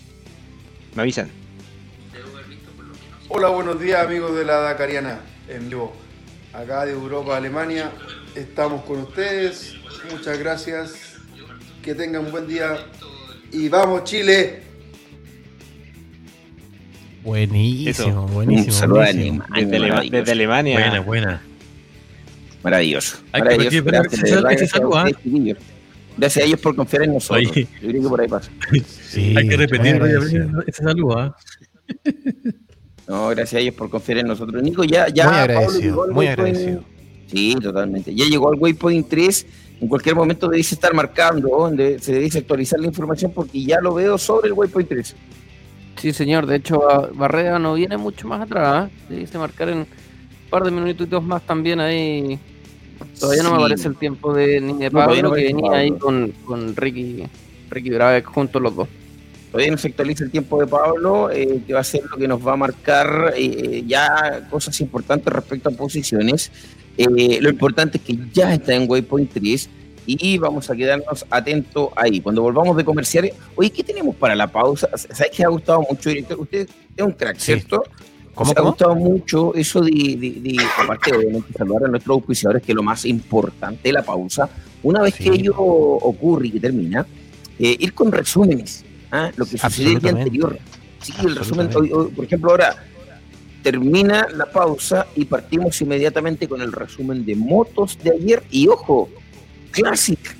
Me 0.95 1.03
avisan. 1.03 1.31
Hola, 3.29 3.49
buenos 3.49 3.81
días 3.81 4.05
amigos 4.05 4.35
de 4.37 4.45
la 4.45 4.57
Dakariana 4.59 5.21
en 5.49 5.69
vivo. 5.69 5.93
Acá 6.53 6.85
de 6.85 6.93
Europa, 6.93 7.37
Alemania, 7.37 7.91
estamos 8.35 8.85
con 8.85 9.01
ustedes. 9.01 9.75
Muchas 10.11 10.39
gracias 10.39 11.17
que 11.83 11.95
tengan 11.95 12.27
un 12.27 12.33
buen 12.33 12.47
día 12.47 12.87
y 13.51 13.69
vamos 13.69 14.05
Chile. 14.05 14.72
Buenísimo, 17.23 18.27
buenísimo. 18.29 18.73
Saludos 18.73 19.07
desde, 20.11 20.33
Alemania. 20.33 20.79
Buena, 20.79 21.01
buena. 21.01 21.43
Maravilloso. 22.63 23.19
Hay 23.33 23.43
que 23.43 23.81
gracias, 23.81 24.43
gracias 26.17 26.37
a 26.37 26.47
ellos 26.47 26.61
por 26.61 26.77
confiar 26.77 27.03
en 27.05 27.15
nosotros. 27.15 27.55
Yo 27.55 27.67
creo 27.81 28.03
que 28.03 28.09
por 28.09 28.21
ahí 28.21 28.29
pasa. 28.29 28.51
Sí, 29.13 29.35
Hay 29.37 29.47
que 29.47 29.57
repetir 29.57 30.01
ese 30.67 30.83
saludo. 30.83 31.19
¿ah? 31.19 31.37
No, 33.09 33.29
gracias 33.29 33.55
a 33.55 33.59
ellos 33.59 33.75
por 33.75 33.91
confiar 33.91 34.19
en 34.19 34.29
nosotros. 34.29 34.63
Nico, 34.63 34.85
ya, 34.85 35.09
ya. 35.09 35.29
Muy 35.29 35.37
agradecido, 35.37 36.07
muy 36.13 36.27
agradecido. 36.29 36.85
Sí, 37.27 37.57
totalmente. 37.61 38.15
Ya 38.15 38.25
llegó 38.27 38.51
al 38.51 38.59
Waypoint 38.59 39.09
3 39.09 39.47
en 39.83 39.89
cualquier 39.89 40.15
momento 40.15 40.47
debes 40.47 40.71
estar 40.71 40.95
marcando, 40.95 41.49
donde 41.49 41.99
se 41.99 42.13
debe 42.13 42.29
actualizar 42.33 42.79
la 42.79 42.87
información 42.87 43.33
porque 43.35 43.65
ya 43.65 43.81
lo 43.81 43.93
veo 43.95 44.17
sobre 44.17 44.47
el 44.47 44.53
waypoint 44.53 44.89
3. 44.89 45.17
Sí, 46.03 46.13
señor, 46.13 46.47
de 46.47 46.57
hecho 46.57 46.83
Barrera 47.15 47.61
no 47.61 47.75
viene 47.75 47.97
mucho 47.97 48.27
más 48.27 48.41
atrás, 48.41 48.91
¿eh? 48.91 48.93
se 49.07 49.15
dice 49.15 49.39
marcar 49.39 49.69
en 49.69 49.79
un 49.79 49.87
par 50.51 50.65
de 50.65 50.73
minutitos 50.73 51.23
más 51.23 51.47
también 51.47 51.79
ahí. 51.79 52.41
Todavía 53.21 53.45
no 53.45 53.53
me 53.53 53.59
aparece 53.59 53.87
el 53.87 53.95
tiempo 53.95 54.35
de 54.35 54.61
ni 54.61 54.73
de 54.79 54.91
Pablo 54.91 55.31
que 55.31 55.45
venía 55.45 55.71
ahí 55.71 55.93
con, 55.93 56.33
con 56.45 56.75
Ricky, 56.75 57.23
Ricky 57.71 57.91
Brave 57.91 58.21
juntos 58.25 58.61
los 58.61 58.75
dos. 58.75 58.89
Todavía 59.53 59.71
no 59.71 59.79
se 59.79 59.87
actualiza 59.87 60.25
el 60.25 60.33
tiempo 60.33 60.59
de 60.59 60.67
Pablo, 60.67 61.31
eh, 61.31 61.63
que 61.65 61.73
va 61.73 61.79
a 61.79 61.85
ser 61.85 62.03
lo 62.11 62.17
que 62.17 62.27
nos 62.27 62.45
va 62.45 62.55
a 62.55 62.57
marcar 62.57 63.35
eh, 63.37 63.85
ya 63.87 64.49
cosas 64.51 64.81
importantes 64.81 65.33
respecto 65.33 65.69
a 65.69 65.73
posiciones. 65.73 66.51
Eh, 66.99 67.39
lo 67.41 67.49
importante 67.49 67.99
es 67.99 68.03
que 68.03 68.19
ya 68.33 68.53
está 68.53 68.75
en 68.75 68.91
Waypoint 68.91 69.33
3 69.35 69.71
y 70.07 70.39
vamos 70.39 70.69
a 70.71 70.77
quedarnos 70.77 71.25
atentos 71.31 71.91
ahí. 71.97 72.21
Cuando 72.21 72.43
volvamos 72.43 72.77
de 72.77 72.85
comerciales, 72.85 73.35
oye, 73.55 73.71
¿qué 73.71 73.83
tenemos 73.83 74.15
para 74.17 74.35
la 74.35 74.47
pausa? 74.47 74.89
¿Sabes 74.97 75.31
que 75.35 75.45
ha 75.45 75.49
gustado 75.49 75.85
mucho, 75.89 76.09
director? 76.09 76.41
Usted 76.41 76.69
es 76.97 77.05
un 77.05 77.13
crack, 77.13 77.39
¿cierto? 77.39 77.85
¿Cómo, 78.35 78.53
ha 78.57 78.61
gustado 78.63 78.95
mucho 78.95 79.55
eso 79.55 79.83
de, 79.83 79.91
de, 79.91 80.57
aparte 80.79 81.15
obviamente 81.15 81.53
saludar 81.53 81.85
a 81.85 81.89
nuestros 81.89 82.17
auspiciadores, 82.17 82.63
que 82.63 82.73
es 82.73 82.77
lo 82.77 82.83
más 82.83 83.05
importante 83.05 83.81
de 83.85 83.93
la 83.93 84.03
pausa. 84.03 84.49
Una 84.83 85.03
vez 85.03 85.15
que 85.15 85.29
ello 85.29 85.55
ocurre 85.57 86.47
y 86.47 86.53
que 86.53 86.61
termina, 86.61 87.07
eh, 87.59 87.77
ir 87.79 87.93
con 87.93 88.11
resúmenes, 88.11 88.85
¿ah? 89.11 89.31
lo 89.37 89.45
que 89.45 89.59
sucedió 89.59 89.93
el 89.93 90.01
día 90.01 90.11
anterior. 90.13 90.59
Sí, 91.03 91.13
el 91.25 91.37
resumen, 91.37 91.69
por 91.69 92.25
ejemplo, 92.25 92.51
ahora 92.51 92.77
termina 93.63 94.27
la 94.35 94.47
pausa 94.47 95.07
y 95.15 95.25
partimos 95.25 95.81
inmediatamente 95.81 96.49
con 96.49 96.61
el 96.61 96.73
resumen 96.73 97.25
de 97.25 97.37
motos 97.37 97.99
de 98.03 98.11
ayer. 98.13 98.43
Y 98.51 98.69
ojo, 98.69 99.09
Classic. 99.73 100.37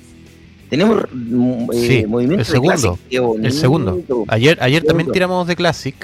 Tenemos 0.69 1.05
mm, 1.11 1.69
eh, 1.73 2.05
movimiento 2.07 2.41
el 2.41 2.45
segundo, 2.45 2.99
El 3.41 3.51
segundo. 3.51 4.25
Ayer, 4.27 4.57
ayer 4.61 4.83
también 4.83 5.11
tiramos 5.11 5.47
de 5.47 5.55
Classic. 5.55 5.95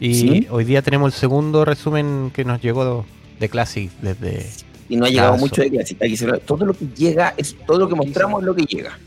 Y 0.00 0.46
hoy 0.50 0.64
día 0.64 0.82
tenemos 0.82 1.14
el 1.14 1.18
segundo 1.18 1.64
resumen 1.64 2.30
que 2.34 2.44
nos 2.44 2.60
llegó 2.60 3.04
de 3.40 3.48
Classic 3.48 3.90
desde. 4.02 4.46
Y 4.88 4.96
no 4.96 5.06
ha 5.06 5.08
llegado 5.08 5.36
mucho 5.36 5.62
de 5.62 5.70
Classic. 5.70 5.98
Todo 6.44 6.66
lo 6.66 6.74
que 6.74 6.86
llega, 6.96 7.34
es 7.36 7.56
todo 7.66 7.78
lo 7.78 7.88
que 7.88 7.94
mostramos 7.94 8.42
es 8.42 8.46
lo 8.46 8.54
que 8.54 8.64
llega 8.64 8.98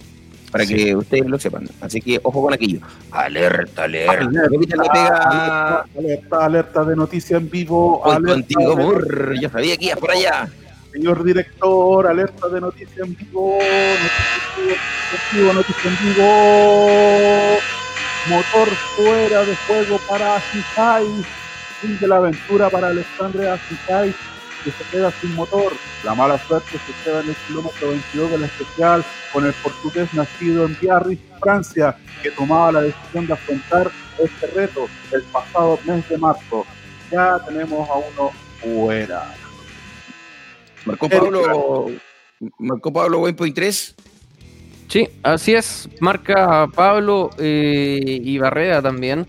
para 0.52 0.66
que 0.66 0.96
ustedes 0.96 1.26
lo 1.26 1.40
sepan. 1.40 1.68
Así 1.80 2.02
que 2.02 2.20
ojo 2.22 2.42
con 2.42 2.54
aquello. 2.54 2.80
Alerta, 3.12 3.86
alerta. 3.86 4.12
Alerta, 4.12 5.86
alerta, 5.96 6.46
alerta 6.46 6.84
de 6.84 6.96
noticia 6.96 7.38
en 7.38 7.50
vivo. 7.50 8.06
Alerta, 8.06 8.34
contigo, 8.34 8.76
burr. 8.76 9.36
Yo 9.40 9.50
sabía 9.50 9.78
que 9.78 9.86
ibas 9.86 10.00
por 10.00 10.12
allá. 10.12 10.50
Señor 10.92 11.24
director, 11.24 12.08
alerta 12.08 12.50
de 12.50 12.62
noticia 12.62 13.04
en 13.04 13.16
vivo. 13.16 13.58
Noticia 13.60 14.78
en 15.34 15.38
vivo, 15.40 15.54
noticia 15.54 15.90
en 15.90 15.98
vivo. 16.14 17.60
Motor 18.28 18.70
fuera 18.96 19.46
de 19.46 19.56
juego 19.68 20.00
para 20.08 20.36
Asisai. 20.36 21.06
Fin 21.82 21.98
de 22.00 22.08
la 22.08 22.18
aventura 22.18 22.70
para 22.70 22.88
Alexandre 22.88 23.50
Asisai 23.50 24.14
que 24.64 24.72
se 24.72 24.84
queda 24.92 25.12
sin 25.12 25.36
motor. 25.36 25.74
La 26.04 26.16
mala 26.16 26.38
suerte 26.46 26.78
se 26.78 27.04
queda 27.04 27.22
en 27.22 27.30
el 27.30 27.36
kilómetro 27.48 27.90
22 27.90 28.32
del 28.32 28.44
especial 28.44 29.06
con 29.34 29.46
el 29.46 29.54
portugués 29.54 30.14
nacido 30.14 30.66
en 30.66 30.78
Biarritz, 30.80 31.22
Francia, 31.40 31.96
que 32.22 32.32
tomaba 32.32 32.72
la 32.72 32.82
decisión 32.82 33.28
de 33.28 33.34
afrontar 33.34 33.92
este 34.20 34.48
reto 34.48 34.88
el 35.12 35.24
pasado 35.24 35.80
mes 35.86 36.08
de 36.10 36.18
marzo. 36.18 36.66
Ya 37.12 37.40
tenemos 37.46 37.90
a 37.90 37.96
uno 37.96 38.32
fuera. 38.62 39.41
Marcó 40.86 41.10
Pablo, 41.10 41.88
marcó 42.58 42.94
Pablo 42.94 43.20
Waypoint 43.20 43.56
3. 43.56 43.96
Sí, 44.88 45.08
así 45.24 45.54
es. 45.54 45.88
Marca 46.00 46.68
Pablo 46.68 47.30
eh, 47.38 48.20
y 48.24 48.38
Barrera 48.38 48.82
también. 48.82 49.26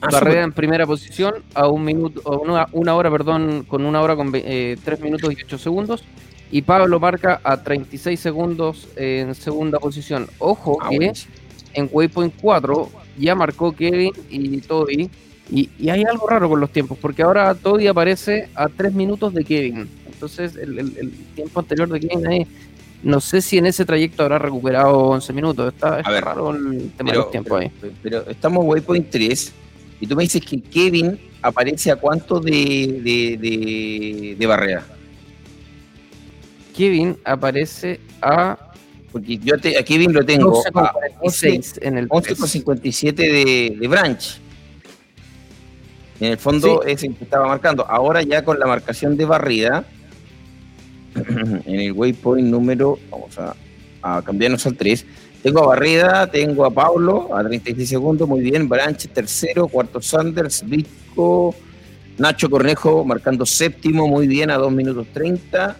Ah, 0.00 0.08
Barrera 0.12 0.42
en 0.42 0.52
primera 0.52 0.86
posición 0.86 1.34
a 1.54 1.68
un 1.68 1.84
minuto, 1.84 2.20
una, 2.40 2.68
una 2.72 2.94
hora, 2.94 3.10
perdón, 3.10 3.64
con 3.66 3.84
una 3.84 4.00
hora 4.00 4.16
con 4.16 4.30
eh, 4.34 4.76
3 4.84 5.00
minutos 5.00 5.32
y 5.32 5.42
8 5.42 5.58
segundos. 5.58 6.04
Y 6.50 6.62
Pablo 6.62 7.00
marca 7.00 7.40
a 7.42 7.62
36 7.62 8.20
segundos 8.20 8.88
en 8.96 9.34
segunda 9.34 9.78
posición. 9.78 10.28
Ojo 10.38 10.78
ah, 10.82 10.90
que 10.90 11.12
en 11.74 11.88
Waypoint 11.90 12.34
4 12.40 12.90
ya 13.18 13.34
marcó 13.34 13.72
Kevin 13.72 14.12
y 14.28 14.60
Toby. 14.60 15.10
Y, 15.50 15.70
y, 15.78 15.88
hay 15.90 16.04
algo 16.04 16.28
raro 16.28 16.48
con 16.48 16.60
los 16.60 16.70
tiempos, 16.70 16.96
porque 16.98 17.22
ahora 17.22 17.54
Toby 17.54 17.86
aparece 17.86 18.48
a 18.54 18.68
3 18.68 18.94
minutos 18.94 19.34
de 19.34 19.44
Kevin. 19.44 19.88
Entonces 20.22 20.54
el, 20.54 20.78
el, 20.78 21.10
tiempo 21.34 21.58
anterior 21.58 21.88
de 21.88 21.98
Kevin 21.98 22.24
ahí, 22.28 22.46
no 23.02 23.20
sé 23.20 23.42
si 23.42 23.58
en 23.58 23.66
ese 23.66 23.84
trayecto 23.84 24.22
habrá 24.22 24.38
recuperado 24.38 24.96
11 24.96 25.32
minutos. 25.32 25.74
Está, 25.74 26.00
ver, 26.08 26.24
raro 26.24 26.54
el 26.54 26.92
tema 26.92 27.10
de 27.10 27.18
los 27.18 27.30
tiempos 27.32 27.60
ahí. 27.60 27.72
Pero 28.04 28.30
estamos 28.30 28.64
Waypoint 28.64 29.10
3 29.10 29.52
y 30.00 30.06
tú 30.06 30.14
me 30.14 30.22
dices 30.22 30.40
que 30.40 30.60
Kevin 30.60 31.18
aparece 31.42 31.90
a 31.90 31.96
cuánto 31.96 32.38
de, 32.38 34.36
de, 34.38 34.46
barrera. 34.46 34.86
Kevin 36.76 37.18
aparece 37.24 37.98
a. 38.20 38.56
Porque 39.10 39.38
yo 39.38 39.56
a 39.56 39.82
Kevin 39.82 40.12
lo 40.12 40.24
tengo 40.24 40.62
a 40.72 40.94
11, 41.20 41.60
en 41.80 41.98
el 41.98 42.08
11,57 42.08 43.12
de, 43.14 43.76
de 43.76 43.88
Branch. 43.88 44.40
En 46.20 46.30
el 46.30 46.38
fondo 46.38 46.84
es 46.84 47.02
el 47.02 47.16
que 47.16 47.24
estaba 47.24 47.48
marcando. 47.48 47.84
Ahora 47.88 48.22
ya 48.22 48.44
con 48.44 48.60
la 48.60 48.66
marcación 48.66 49.16
de 49.16 49.24
barrida, 49.24 49.84
en 51.66 51.80
el 51.80 51.92
waypoint 51.92 52.48
número, 52.48 52.98
vamos 53.10 53.38
a, 53.38 53.54
cambiarnos 54.22 54.66
al 54.66 54.76
3, 54.76 55.06
tengo 55.42 55.62
a 55.62 55.66
Barreda, 55.66 56.26
tengo 56.30 56.64
a 56.64 56.70
Pablo 56.70 57.36
a 57.36 57.42
36 57.42 57.88
segundos, 57.88 58.28
muy 58.28 58.40
bien. 58.40 58.68
Branche 58.68 59.08
tercero, 59.08 59.68
cuarto 59.68 60.00
Sanders, 60.00 60.64
Vico, 60.66 61.54
Nacho 62.18 62.48
Cornejo 62.48 63.04
marcando 63.04 63.44
séptimo, 63.46 64.06
muy 64.06 64.26
bien, 64.26 64.50
a 64.50 64.56
2 64.56 64.72
minutos 64.72 65.06
30. 65.12 65.76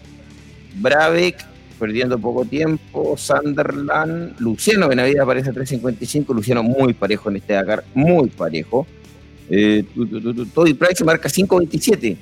Bravek 0.76 1.44
perdiendo 1.78 2.18
poco 2.18 2.44
tiempo. 2.44 3.16
Sunderland, 3.16 4.38
Luciano 4.38 4.88
Benavides 4.88 5.20
aparece 5.20 5.50
a 5.50 5.52
3.55. 5.52 6.34
Luciano 6.34 6.62
muy 6.62 6.92
parejo 6.92 7.28
en 7.30 7.36
este 7.36 7.54
Dakar, 7.54 7.84
muy 7.94 8.28
parejo. 8.28 8.86
Eh, 9.50 9.84
Toby 10.54 10.74
Price 10.74 11.04
marca 11.04 11.28
5.27. 11.28 12.16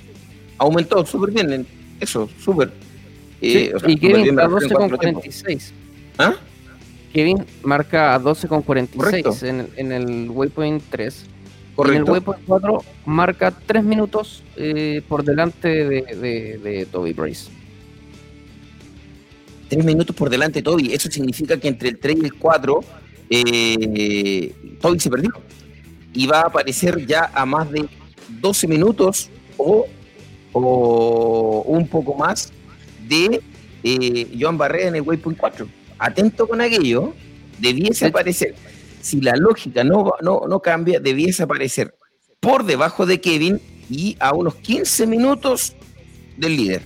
Aumentó 0.59 1.05
súper 1.07 1.31
bien, 1.31 1.66
eso, 2.01 2.28
súper. 2.43 2.70
Eh, 3.41 3.73
y 3.87 3.97
Kevin 3.97 4.39
a 4.39 4.47
12.46. 4.49 5.71
¿Ah? 6.19 6.35
Kevin 7.12 7.45
marca 7.62 8.15
a 8.15 8.21
12,46 8.21 9.49
en, 9.49 9.69
en 9.77 9.93
el 9.93 10.31
waypoint 10.31 10.83
3. 10.91 11.27
Correcto. 11.75 11.97
En 11.97 12.07
el 12.07 12.11
waypoint 12.11 12.43
4 12.47 12.85
marca 13.07 13.51
3 13.67 13.85
minutos 13.85 14.43
eh, 14.57 15.03
por 15.09 15.25
delante 15.25 15.69
de, 15.69 16.59
de, 16.62 16.87
Toby 16.91 17.12
Brace. 17.12 17.51
3 19.69 19.85
minutos 19.85 20.15
por 20.15 20.31
delante 20.31 20.61
de 20.61 20.62
Toby. 20.62 20.93
Eso 20.93 21.11
significa 21.11 21.57
que 21.57 21.69
entre 21.69 21.89
el 21.89 21.99
3 21.99 22.17
y 22.23 22.25
el 22.27 22.35
4 22.35 22.81
eh, 23.31 24.55
Toby 24.81 25.01
se 25.01 25.11
perdió. 25.11 25.31
Y 26.12 26.27
va 26.27 26.41
a 26.41 26.47
aparecer 26.47 27.07
ya 27.07 27.31
a 27.33 27.47
más 27.47 27.71
de 27.71 27.89
12 28.41 28.67
minutos 28.67 29.31
o, 29.57 29.87
o 30.53 31.62
un 31.67 31.87
poco 31.89 32.15
más 32.15 32.53
de 33.11 33.43
eh, 33.82 34.37
Joan 34.41 34.57
Barrera 34.57 34.89
en 34.89 34.97
el 34.97 35.03
waypoint 35.03 35.39
4 35.39 35.81
atento 36.01 36.49
con 36.49 36.61
aquello, 36.61 37.12
debiese 37.59 38.07
aparecer, 38.07 38.55
si 39.01 39.20
la 39.20 39.37
lógica 39.37 39.85
no, 39.85 40.12
no, 40.23 40.43
no 40.49 40.61
cambia, 40.61 40.99
debiese 40.99 41.43
aparecer 41.43 41.95
por 42.41 42.65
debajo 42.65 43.07
de 43.07 43.20
Kevin 43.20 43.61
y 43.91 44.16
a 44.19 44.35
unos 44.35 44.55
15 44.57 45.07
minutos 45.07 45.74
del 46.39 46.57
líder. 46.57 46.82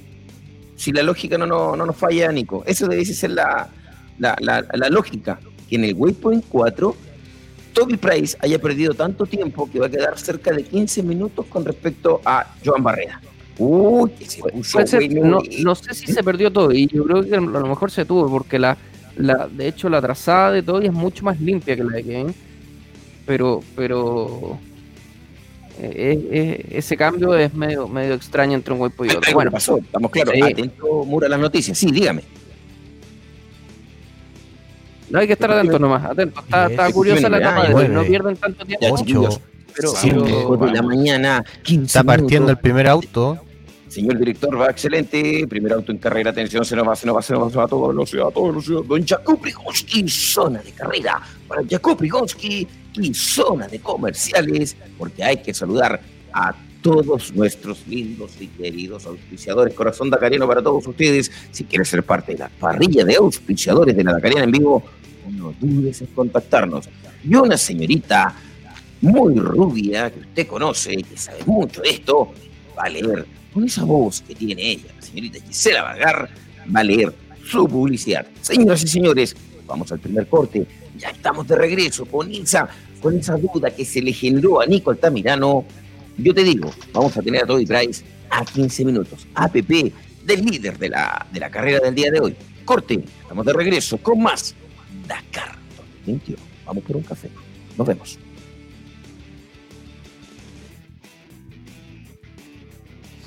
Si 0.77 0.91
la 0.91 1.05
lógica 1.05 1.39
no, 1.39 1.47
no, 1.47 1.77
nos 1.77 1.97
falla, 1.97 2.31
Nico. 2.33 2.65
Eso 2.67 2.89
debiese 2.89 3.15
ser 3.15 3.31
la, 3.31 3.71
la, 4.19 4.37
la, 4.41 4.89
lógica. 4.91 5.39
Que 5.69 5.77
en 5.77 5.85
el 5.85 5.95
Waypoint 5.95 6.45
4, 6.49 6.97
Toby 7.73 7.97
Price 7.97 8.37
haya 8.41 8.59
perdido 8.59 8.95
tanto 8.95 9.25
tiempo 9.27 9.71
que 9.71 9.79
va 9.79 9.87
a 9.87 9.91
quedar 9.91 10.19
cerca 10.19 10.51
de 10.51 10.65
15 10.65 11.05
minutos 11.05 11.47
con 11.47 11.65
respecto 11.65 12.21
a 12.25 12.53
Joan 12.65 12.83
Barrera. 12.83 13.21
Uy, 13.59 14.11
se 14.27 14.43
puso 14.43 14.81
no, 15.23 15.39
no, 15.63 15.75
sé 15.77 15.95
si 15.95 16.07
se 16.13 16.25
perdió 16.25 16.53
todo 16.53 16.73
y 16.73 16.89
yo 16.89 17.05
creo 17.05 17.25
que 17.25 17.37
a 17.37 17.41
lo 17.41 17.67
mejor 17.69 17.91
se 17.91 18.05
tuvo 18.05 18.29
porque 18.29 18.59
la, 18.59 18.77
la, 19.17 19.47
de 19.47 19.69
hecho, 19.69 19.89
la 19.89 20.01
trazada 20.01 20.53
de 20.53 20.63
Toby 20.63 20.87
es 20.87 20.93
mucho 20.93 21.25
más 21.25 21.41
limpia 21.41 21.77
que 21.77 21.85
la 21.85 21.93
de 21.93 22.03
Kevin. 22.03 22.35
Pero, 23.27 23.63
pero 23.75 24.59
eh, 25.81 26.67
ese 26.71 26.97
cambio 26.97 27.35
es 27.37 27.55
medio, 27.55 27.89
medio 27.89 28.15
extraño 28.15 28.55
entre 28.55 28.75
un 28.75 28.81
hueco 28.81 29.05
y 29.05 29.11
otro. 29.11 29.33
Bueno, 29.33 29.51
pasó, 29.51 29.79
estamos 29.79 30.11
claros. 30.11 30.35
Atento, 30.43 31.05
Mura, 31.05 31.29
las 31.29 31.41
noticias. 31.41 31.79
Sí, 31.79 31.91
dígame. 31.91 32.23
No 35.11 35.21
hay 35.21 35.27
que 35.27 35.35
estar 35.35 35.51
atento 35.51 35.79
nomás, 35.79 36.05
atento. 36.05 36.41
Está, 36.41 36.67
está 36.67 36.93
curiosa 36.93 37.29
la 37.29 37.39
etapa 37.39 37.69
de 37.69 37.89
no 37.89 38.05
pierden 38.05 38.37
tanto 38.37 38.65
tiempo. 38.65 39.41
Pero, 39.77 39.93
pero, 40.03 40.67
de 40.67 40.73
la 40.73 40.83
mañana, 40.83 41.45
15 41.63 41.87
Está 41.87 42.05
partiendo 42.05 42.51
el 42.51 42.59
primer 42.59 42.87
auto. 42.87 43.39
Señor 43.89 44.19
director, 44.19 44.61
va 44.61 44.71
excelente. 44.71 45.47
Primer 45.49 45.73
auto 45.73 45.93
en 45.93 45.99
carrera, 45.99 46.31
atención, 46.31 46.65
se 46.65 46.75
nos 46.75 46.89
va, 46.89 46.97
se 46.97 47.07
nos 47.07 47.17
va, 47.17 47.23
se 47.23 47.33
nos 47.33 47.57
va 47.57 47.65
a 47.65 47.69
toda 47.69 47.89
velocidad, 47.89 48.27
a 48.27 48.31
toda 48.31 48.49
velocidad. 48.49 48.81
Don 48.89 49.07
Jakub 49.07 49.41
Prigonski, 49.41 50.09
zona 50.09 50.61
de 50.61 50.73
carrera. 50.73 51.21
Para 51.47 51.63
Jakub 51.69 51.97
Prigonski 51.97 52.67
y 52.95 53.15
zona 53.15 53.69
de 53.69 53.79
comerciales, 53.79 54.77
porque 54.99 55.23
hay 55.23 55.37
que 55.37 55.55
saludar 55.55 56.01
a 56.33 56.55
todos 56.83 57.33
nuestros 57.35 57.87
lindos 57.87 58.33
y 58.41 58.49
queridos 58.49 59.07
auspiciadores. 59.07 59.75
Corazón 59.75 60.11
Dacariano 60.11 60.47
para 60.47 60.63
todos 60.63 60.87
ustedes. 60.87 61.31
Si 61.51 61.65
quieres 61.65 61.89
ser 61.89 62.03
parte 62.03 62.33
de 62.33 62.39
la 62.39 62.49
parrilla 62.49 63.05
de 63.05 63.15
auspiciadores 63.15 63.97
de 63.97 64.05
la 64.05 64.13
Dacariana 64.13 64.45
en 64.45 64.51
vivo, 64.51 64.83
no 65.31 65.55
dudes 65.61 66.01
en 66.03 66.09
contactarnos. 66.09 66.89
Y 67.23 67.35
una 67.37 67.57
señorita 67.57 68.35
muy 69.05 69.35
rubia 69.35 70.11
que 70.11 70.21
usted 70.21 70.47
conoce, 70.47 70.97
que 70.97 71.17
sabe 71.17 71.45
mucho 71.45 71.83
de 71.83 71.91
esto, 71.91 72.33
va 72.77 72.85
a 72.85 72.89
leer 72.89 73.27
con 73.53 73.65
esa 73.65 73.85
voz 73.85 74.23
que 74.23 74.35
tiene 74.35 74.73
ella, 74.73 74.89
la 74.97 75.03
señorita 75.03 75.39
Gisela 75.47 75.83
Vagar, 75.83 76.29
va 76.75 76.81
a 76.81 76.85
leer 76.85 77.15
su 77.47 77.69
publicidad. 77.69 78.27
Señoras 78.41 78.83
y 78.83 78.89
señores, 78.89 79.37
vamos 79.67 79.93
al 79.93 80.01
primer 80.01 80.27
corte. 80.27 80.67
Ya 80.99 81.11
estamos 81.11 81.47
de 81.47 81.57
regreso 81.57 82.07
con 82.07 82.33
esa, 82.33 82.69
con 83.01 83.17
esa 83.19 83.37
duda 83.37 83.71
que 83.71 83.85
se 83.85 84.01
le 84.01 84.13
generó 84.13 84.61
a 84.61 84.67
Nico 84.67 84.91
Altamirano. 84.91 85.65
Yo 86.17 86.35
te 86.35 86.43
digo, 86.43 86.73
vamos 86.93 87.17
a 87.17 87.23
tener 87.23 87.45
a 87.45 87.47
Toby 87.47 87.67
Price 87.67 88.05
a 88.31 88.45
15 88.45 88.85
minutos. 88.85 89.27
APP 89.35 89.93
del 90.25 90.45
líder 90.45 90.79
de 90.79 90.89
la, 90.89 91.27
de 91.31 91.41
la 91.41 91.51
carrera 91.51 91.81
del 91.81 91.95
día 91.95 92.11
de 92.11 92.21
hoy. 92.21 92.35
Corte, 92.65 93.05
estamos 93.23 93.45
de 93.45 93.53
regreso 93.53 93.99
con 93.99 94.23
más 94.23 94.55
Dakar 95.07 95.57
2021. 95.77 96.43
Vamos 96.65 96.83
por 96.85 96.97
un 96.97 97.03
café. 97.03 97.29
Nos 97.77 97.87
vemos. 97.87 98.19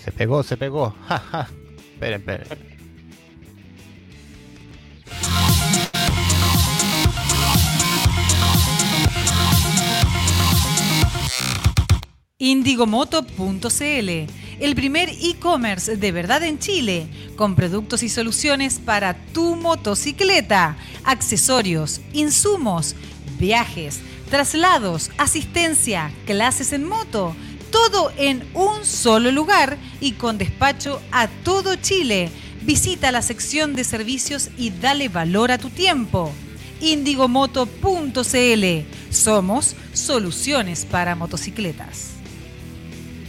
Se 0.08 0.12
pegó, 0.14 0.42
se 0.42 0.56
pegó. 0.56 0.96
Ja, 1.10 1.50
Esperen, 1.94 2.22
esperen. 2.22 2.78
Indigomoto.cl, 12.38 14.10
el 14.62 14.76
primer 14.76 15.10
e-commerce 15.10 15.98
de 15.98 16.12
verdad 16.14 16.42
en 16.44 16.60
Chile, 16.60 17.08
con 17.36 17.56
productos 17.56 18.02
y 18.02 18.08
soluciones 18.08 18.80
para 18.80 19.14
tu 19.34 19.58
motocicleta, 19.58 20.78
accesorios, 21.04 22.00
insumos, 22.14 22.96
viajes, 23.38 24.00
traslados, 24.30 25.12
asistencia, 25.18 26.14
clases 26.26 26.72
en 26.72 26.88
moto 26.88 27.36
todo 27.78 28.12
en 28.18 28.44
un 28.56 28.84
solo 28.86 29.32
lugar 29.32 29.78
y 30.02 30.14
con 30.14 30.40
despacho 30.40 31.00
a 31.12 31.28
todo 31.28 31.76
Chile. 31.76 32.32
Visita 32.64 33.12
la 33.12 33.22
sección 33.22 33.76
de 33.76 33.84
servicios 33.84 34.50
y 34.58 34.72
dale 34.72 35.10
valor 35.10 35.52
a 35.52 35.60
tu 35.60 35.70
tiempo. 35.70 36.32
Indigomoto.cl 36.82 38.66
Somos 39.12 39.76
soluciones 39.94 40.86
para 40.86 41.16
motocicletas. 41.16 42.14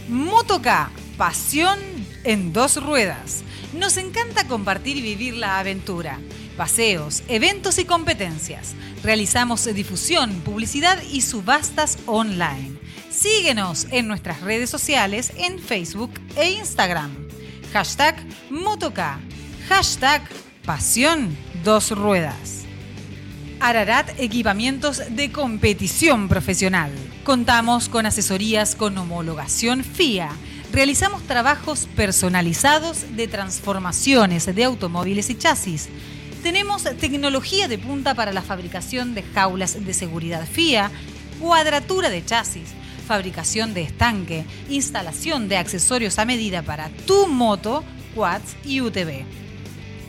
Motoca, 0.09 0.89
pasión 1.15 1.77
en 2.23 2.51
dos 2.51 2.83
ruedas. 2.83 3.43
Nos 3.73 3.97
encanta 3.97 4.47
compartir 4.47 4.97
y 4.97 5.01
vivir 5.01 5.35
la 5.35 5.59
aventura. 5.59 6.19
Paseos, 6.57 7.21
eventos 7.27 7.77
y 7.77 7.85
competencias. 7.85 8.73
Realizamos 9.03 9.71
difusión, 9.75 10.41
publicidad 10.41 10.99
y 11.03 11.21
subastas 11.21 11.99
online. 12.07 12.78
Síguenos 13.19 13.85
en 13.91 14.07
nuestras 14.07 14.39
redes 14.39 14.69
sociales 14.69 15.33
en 15.35 15.59
Facebook 15.59 16.11
e 16.37 16.51
Instagram. 16.51 17.11
Hashtag 17.73 18.15
Motoca. 18.49 19.19
Hashtag 19.67 20.21
Pasión 20.65 21.35
Dos 21.65 21.91
Ruedas. 21.91 22.63
Ararat 23.59 24.09
Equipamientos 24.19 25.01
de 25.09 25.33
Competición 25.33 26.29
Profesional. 26.29 26.93
Contamos 27.25 27.89
con 27.89 28.05
asesorías 28.05 28.73
con 28.73 28.97
homologación 28.97 29.83
FIA. 29.83 30.29
Realizamos 30.71 31.21
trabajos 31.23 31.89
personalizados 31.97 33.17
de 33.17 33.27
transformaciones 33.27 34.45
de 34.45 34.63
automóviles 34.63 35.29
y 35.29 35.35
chasis. 35.35 35.89
Tenemos 36.41 36.83
tecnología 36.83 37.67
de 37.67 37.79
punta 37.79 38.15
para 38.15 38.31
la 38.31 38.43
fabricación 38.43 39.13
de 39.13 39.23
jaulas 39.23 39.85
de 39.85 39.93
seguridad 39.93 40.47
FIA, 40.47 40.89
cuadratura 41.41 42.09
de 42.09 42.23
chasis, 42.23 42.78
fabricación 43.09 43.73
de 43.73 43.81
estanque, 43.81 44.45
instalación 44.69 45.49
de 45.49 45.57
accesorios 45.57 46.17
a 46.19 46.25
medida 46.25 46.61
para 46.61 46.89
tu 47.07 47.25
moto, 47.25 47.83
quads 48.13 48.55
y 48.63 48.81
UTV. 48.81 49.25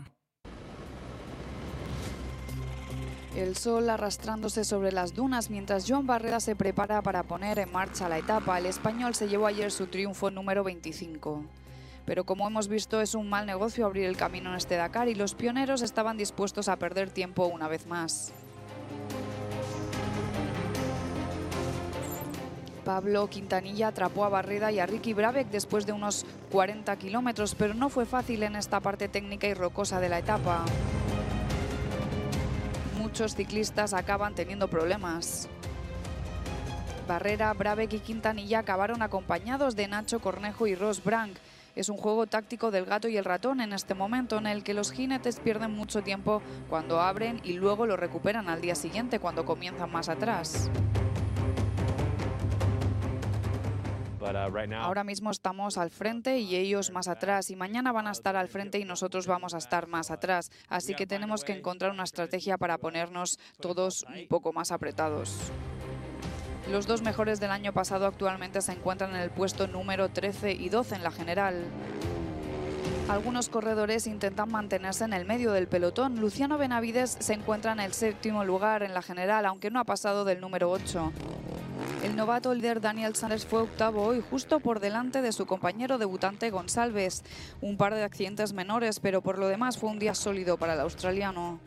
El 3.38 3.56
sol 3.56 3.88
arrastrándose 3.92 4.64
sobre 4.64 4.92
las 4.92 5.14
dunas 5.14 5.52
mientras 5.52 5.86
John 5.88 6.08
Barrera 6.08 6.40
se 6.40 6.56
prepara 6.56 7.04
para 7.04 7.22
poner 7.22 7.60
en 7.60 7.72
marcha 7.72 8.10
la 8.10 8.18
etapa. 8.18 8.58
El 8.58 8.66
español 8.66 9.14
se 9.14 9.28
llevó 9.28 9.46
ayer 9.46 9.72
su 9.72 9.86
triunfo 9.86 10.32
número 10.32 10.64
25. 10.64 11.44
Pero 12.04 12.24
como 12.24 12.48
hemos 12.48 12.68
visto 12.68 13.00
es 13.00 13.14
un 13.14 13.30
mal 13.30 13.46
negocio 13.46 13.86
abrir 13.86 14.06
el 14.06 14.18
camino 14.18 14.50
en 14.50 14.56
este 14.56 14.76
Dakar 14.76 15.08
y 15.08 15.14
los 15.14 15.36
pioneros 15.36 15.84
estaban 15.84 16.18
dispuestos 16.18 16.68
a 16.68 16.78
perder 16.78 17.12
tiempo 17.12 17.46
una 17.46 17.68
vez 17.68 17.86
más. 17.86 18.34
Pablo 22.84 23.30
Quintanilla 23.30 23.90
atrapó 23.90 24.26
a 24.26 24.30
Barreda 24.30 24.72
y 24.72 24.80
a 24.80 24.88
Ricky 24.88 25.14
Brabeck 25.14 25.52
después 25.52 25.86
de 25.86 25.92
unos 25.92 26.26
40 26.52 26.96
kilómetros, 26.96 27.54
pero 27.54 27.76
no 27.76 27.90
fue 27.90 28.08
fácil 28.08 28.42
en 28.42 28.56
esta 28.56 28.80
parte 28.80 29.08
técnica 29.08 29.46
y 29.46 29.54
rocosa 29.54 30.00
de 30.00 30.10
la 30.10 30.18
etapa. 30.18 30.66
Muchos 33.18 33.36
ciclistas 33.36 33.96
acaban 33.96 34.36
teniendo 34.36 34.68
problemas. 34.68 35.50
Barrera, 37.08 37.52
Brabeck 37.52 37.94
y 37.94 38.00
Quintanilla 38.00 38.60
acabaron 38.60 39.02
acompañados 39.02 39.76
de 39.76 39.88
Nacho 39.88 40.20
Cornejo 40.20 40.68
y 40.68 40.76
Ross 40.76 41.04
Brank. 41.04 41.36
Es 41.76 41.90
un 41.90 41.98
juego 41.98 42.28
táctico 42.28 42.70
del 42.70 42.86
gato 42.86 43.08
y 43.08 43.18
el 43.18 43.26
ratón 43.26 43.60
en 43.60 43.74
este 43.74 43.96
momento 43.96 44.38
en 44.38 44.46
el 44.46 44.64
que 44.64 44.76
los 44.76 44.92
jinetes 44.92 45.40
pierden 45.40 45.72
mucho 45.72 46.04
tiempo 46.04 46.44
cuando 46.70 47.02
abren 47.02 47.42
y 47.44 47.54
luego 47.54 47.88
lo 47.88 47.98
recuperan 47.98 48.50
al 48.50 48.62
día 48.62 48.76
siguiente 48.76 49.18
cuando 49.18 49.46
comienzan 49.46 49.92
más 49.92 50.10
atrás. 50.10 50.70
Ahora 54.84 55.04
mismo 55.04 55.32
estamos 55.32 55.78
al 55.78 55.90
frente 55.90 56.40
y 56.40 56.56
ellos 56.56 56.92
más 56.92 57.08
atrás 57.08 57.50
y 57.50 57.56
mañana 57.56 57.92
van 57.92 58.08
a 58.08 58.12
estar 58.12 58.36
al 58.36 58.48
frente 58.48 58.78
y 58.78 58.84
nosotros 58.84 59.28
vamos 59.28 59.54
a 59.54 59.58
estar 59.58 59.88
más 59.88 60.12
atrás. 60.12 60.52
Así 60.68 60.94
que 60.96 61.08
tenemos 61.08 61.44
que 61.44 61.54
encontrar 61.54 61.92
una 61.92 62.04
estrategia 62.04 62.58
para 62.58 62.78
ponernos 62.78 63.40
todos 63.60 64.04
un 64.04 64.28
poco 64.28 64.54
más 64.54 64.72
apretados. 64.72 65.38
Los 66.70 66.86
dos 66.86 67.02
mejores 67.02 67.40
del 67.40 67.52
año 67.52 67.72
pasado 67.72 68.06
actualmente 68.06 68.62
se 68.62 68.74
encuentran 68.74 69.16
en 69.16 69.22
el 69.22 69.30
puesto 69.30 69.68
número 69.68 70.10
13 70.10 70.52
y 70.52 70.68
12 70.68 70.96
en 70.96 71.04
la 71.04 71.12
general. 71.12 71.64
Algunos 73.10 73.50
corredores 73.50 74.06
intentan 74.06 74.52
mantenerse 74.52 75.06
en 75.06 75.14
el 75.14 75.26
medio 75.26 75.52
del 75.52 75.68
pelotón. 75.68 76.20
Luciano 76.20 76.58
Benavides 76.58 77.18
se 77.20 77.34
encuentra 77.34 77.72
en 77.72 77.80
el 77.80 77.94
séptimo 77.94 78.44
lugar 78.44 78.84
en 78.84 78.94
la 78.94 79.02
general, 79.02 79.46
aunque 79.46 79.72
no 79.72 79.80
ha 79.80 79.86
pasado 79.86 80.26
del 80.26 80.42
número 80.42 80.70
8. 80.70 81.12
El 82.04 82.16
novato 82.16 82.54
líder 82.54 82.82
Daniel 82.82 83.16
Sanders 83.16 83.46
fue 83.46 83.62
octavo 83.62 84.04
hoy, 84.04 84.24
justo 84.30 84.60
por 84.60 84.80
delante 84.80 85.22
de 85.22 85.32
su 85.32 85.46
compañero 85.46 85.98
debutante 85.98 86.50
González. 86.50 87.24
Un 87.62 87.78
par 87.78 87.96
de 87.96 88.04
accidentes 88.04 88.54
menores, 88.54 89.00
pero 89.00 89.22
por 89.22 89.40
lo 89.40 89.48
demás 89.48 89.78
fue 89.78 89.90
un 89.90 90.00
día 90.00 90.14
sólido 90.14 90.58
para 90.58 90.74
el 90.74 90.82
australiano. 90.82 91.60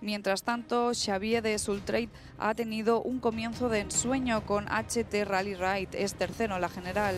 Mientras 0.00 0.42
tanto, 0.42 0.92
Xavier 0.94 1.42
de 1.42 1.58
Sultrade 1.58 2.08
ha 2.38 2.54
tenido 2.54 3.02
un 3.02 3.18
comienzo 3.18 3.68
de 3.68 3.80
ensueño 3.80 4.46
con 4.46 4.66
HT 4.66 5.24
Rally 5.24 5.54
Ride, 5.54 5.88
es 5.92 6.14
tercero 6.14 6.54
en 6.54 6.60
la 6.60 6.68
general. 6.68 7.16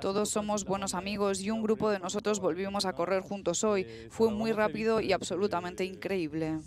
Todos 0.00 0.28
somos 0.28 0.64
buenos 0.64 0.94
amigos 0.94 1.40
y 1.40 1.50
un 1.50 1.62
grupo 1.62 1.90
de 1.90 1.98
nosotros 1.98 2.40
volvimos 2.40 2.84
a 2.84 2.92
correr 2.92 3.22
juntos 3.22 3.64
hoy. 3.64 3.86
Fue 4.10 4.30
muy 4.30 4.52
rápido 4.52 5.00
y 5.00 5.12
absolutamente 5.12 5.84
increíble. 5.84 6.58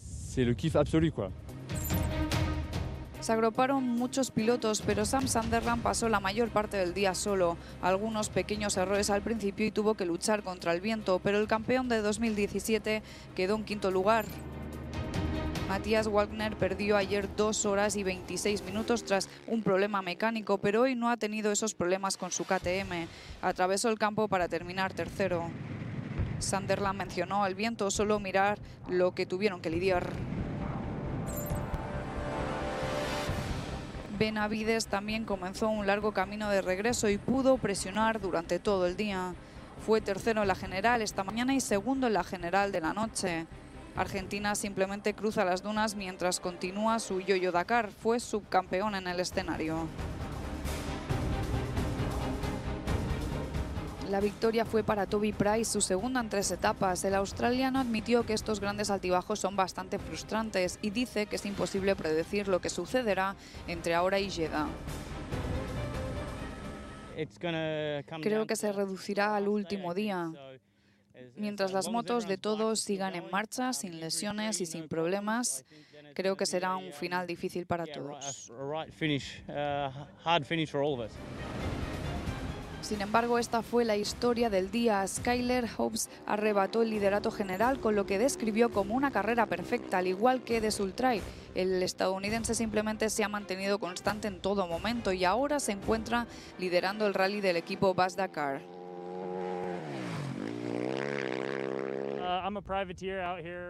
Se 3.21 3.33
agruparon 3.33 3.83
muchos 3.83 4.31
pilotos, 4.31 4.81
pero 4.81 5.05
Sam 5.05 5.27
Sunderland 5.27 5.83
pasó 5.83 6.09
la 6.09 6.19
mayor 6.19 6.49
parte 6.49 6.77
del 6.77 6.95
día 6.95 7.13
solo. 7.13 7.55
Algunos 7.83 8.29
pequeños 8.29 8.77
errores 8.77 9.11
al 9.11 9.21
principio 9.21 9.63
y 9.63 9.71
tuvo 9.71 9.93
que 9.93 10.05
luchar 10.07 10.41
contra 10.41 10.73
el 10.73 10.81
viento, 10.81 11.19
pero 11.23 11.37
el 11.37 11.47
campeón 11.47 11.87
de 11.87 12.01
2017 12.01 13.03
quedó 13.35 13.55
en 13.55 13.63
quinto 13.63 13.91
lugar. 13.91 14.25
Matías 15.67 16.07
Wagner 16.07 16.55
perdió 16.55 16.97
ayer 16.97 17.33
2 17.35 17.65
horas 17.65 17.95
y 17.95 18.03
26 18.03 18.63
minutos 18.63 19.03
tras 19.03 19.29
un 19.47 19.63
problema 19.63 20.01
mecánico, 20.01 20.57
pero 20.57 20.81
hoy 20.81 20.95
no 20.95 21.09
ha 21.09 21.17
tenido 21.17 21.51
esos 21.51 21.73
problemas 21.73 22.17
con 22.17 22.31
su 22.31 22.43
KTM. 22.43 23.07
Atravesó 23.41 23.89
el 23.89 23.97
campo 23.97 24.27
para 24.27 24.47
terminar 24.47 24.93
tercero. 24.93 25.49
Sunderland 26.39 26.97
mencionó 26.97 27.43
al 27.43 27.55
viento 27.55 27.89
solo 27.91 28.19
mirar 28.19 28.59
lo 28.89 29.13
que 29.13 29.25
tuvieron 29.25 29.61
que 29.61 29.69
lidiar. 29.69 30.11
Benavides 34.17 34.87
también 34.87 35.25
comenzó 35.25 35.69
un 35.69 35.87
largo 35.87 36.11
camino 36.11 36.49
de 36.49 36.61
regreso 36.61 37.09
y 37.09 37.17
pudo 37.17 37.57
presionar 37.57 38.19
durante 38.19 38.59
todo 38.59 38.85
el 38.85 38.95
día. 38.95 39.33
Fue 39.85 39.99
tercero 39.99 40.43
en 40.43 40.47
la 40.47 40.53
general 40.53 41.01
esta 41.01 41.23
mañana 41.23 41.55
y 41.55 41.61
segundo 41.61 42.05
en 42.05 42.13
la 42.13 42.23
general 42.23 42.71
de 42.71 42.81
la 42.81 42.93
noche. 42.93 43.47
Argentina 43.95 44.55
simplemente 44.55 45.13
cruza 45.13 45.45
las 45.45 45.63
dunas 45.63 45.95
mientras 45.95 46.39
continúa 46.39 46.99
su 46.99 47.19
Yoyo 47.21 47.51
Dakar. 47.51 47.91
Fue 47.91 48.19
subcampeón 48.19 48.95
en 48.95 49.07
el 49.07 49.19
escenario. 49.19 49.87
La 54.09 54.19
victoria 54.19 54.65
fue 54.65 54.83
para 54.83 55.05
Toby 55.05 55.31
Price, 55.31 55.71
su 55.71 55.79
segunda 55.79 56.19
en 56.19 56.27
tres 56.27 56.51
etapas. 56.51 57.05
El 57.05 57.15
australiano 57.15 57.79
admitió 57.79 58.25
que 58.25 58.33
estos 58.33 58.59
grandes 58.59 58.89
altibajos 58.89 59.39
son 59.39 59.55
bastante 59.55 59.99
frustrantes 59.99 60.79
y 60.81 60.89
dice 60.89 61.27
que 61.27 61.37
es 61.37 61.45
imposible 61.45 61.95
predecir 61.95 62.49
lo 62.49 62.59
que 62.59 62.69
sucederá 62.69 63.37
entre 63.67 63.93
ahora 63.93 64.19
y 64.19 64.29
Jeddah. 64.29 64.67
Creo 68.21 68.47
que 68.47 68.55
se 68.55 68.73
reducirá 68.73 69.35
al 69.35 69.47
último 69.47 69.93
día. 69.93 70.29
Mientras 71.35 71.71
las 71.71 71.89
motos 71.89 72.27
de 72.27 72.37
todos 72.37 72.81
sigan 72.81 73.15
en 73.15 73.29
marcha, 73.31 73.73
sin 73.73 73.99
lesiones 73.99 74.61
y 74.61 74.65
sin 74.65 74.87
problemas, 74.87 75.65
creo 76.13 76.35
que 76.37 76.45
será 76.45 76.75
un 76.75 76.91
final 76.91 77.27
difícil 77.27 77.65
para 77.65 77.85
todos. 77.85 78.51
Sin 82.81 82.99
embargo, 82.99 83.37
esta 83.37 83.61
fue 83.61 83.85
la 83.85 83.95
historia 83.95 84.49
del 84.49 84.71
día. 84.71 85.07
Skyler 85.07 85.69
Hobbs 85.77 86.09
arrebató 86.25 86.81
el 86.81 86.89
liderato 86.89 87.29
general 87.29 87.79
con 87.79 87.95
lo 87.95 88.07
que 88.07 88.17
describió 88.17 88.71
como 88.71 88.95
una 88.95 89.11
carrera 89.11 89.45
perfecta, 89.45 89.99
al 89.99 90.07
igual 90.07 90.43
que 90.43 90.59
de 90.61 90.71
Sultray. 90.71 91.21
El 91.53 91.81
estadounidense 91.83 92.55
simplemente 92.55 93.09
se 93.11 93.23
ha 93.23 93.29
mantenido 93.29 93.77
constante 93.79 94.27
en 94.27 94.41
todo 94.41 94.67
momento 94.67 95.13
y 95.13 95.25
ahora 95.25 95.59
se 95.59 95.73
encuentra 95.73 96.25
liderando 96.57 97.05
el 97.05 97.13
rally 97.13 97.39
del 97.39 97.57
equipo 97.57 97.93
Bas 97.93 98.15
Dakar. 98.15 98.61
Uh, 102.17 102.40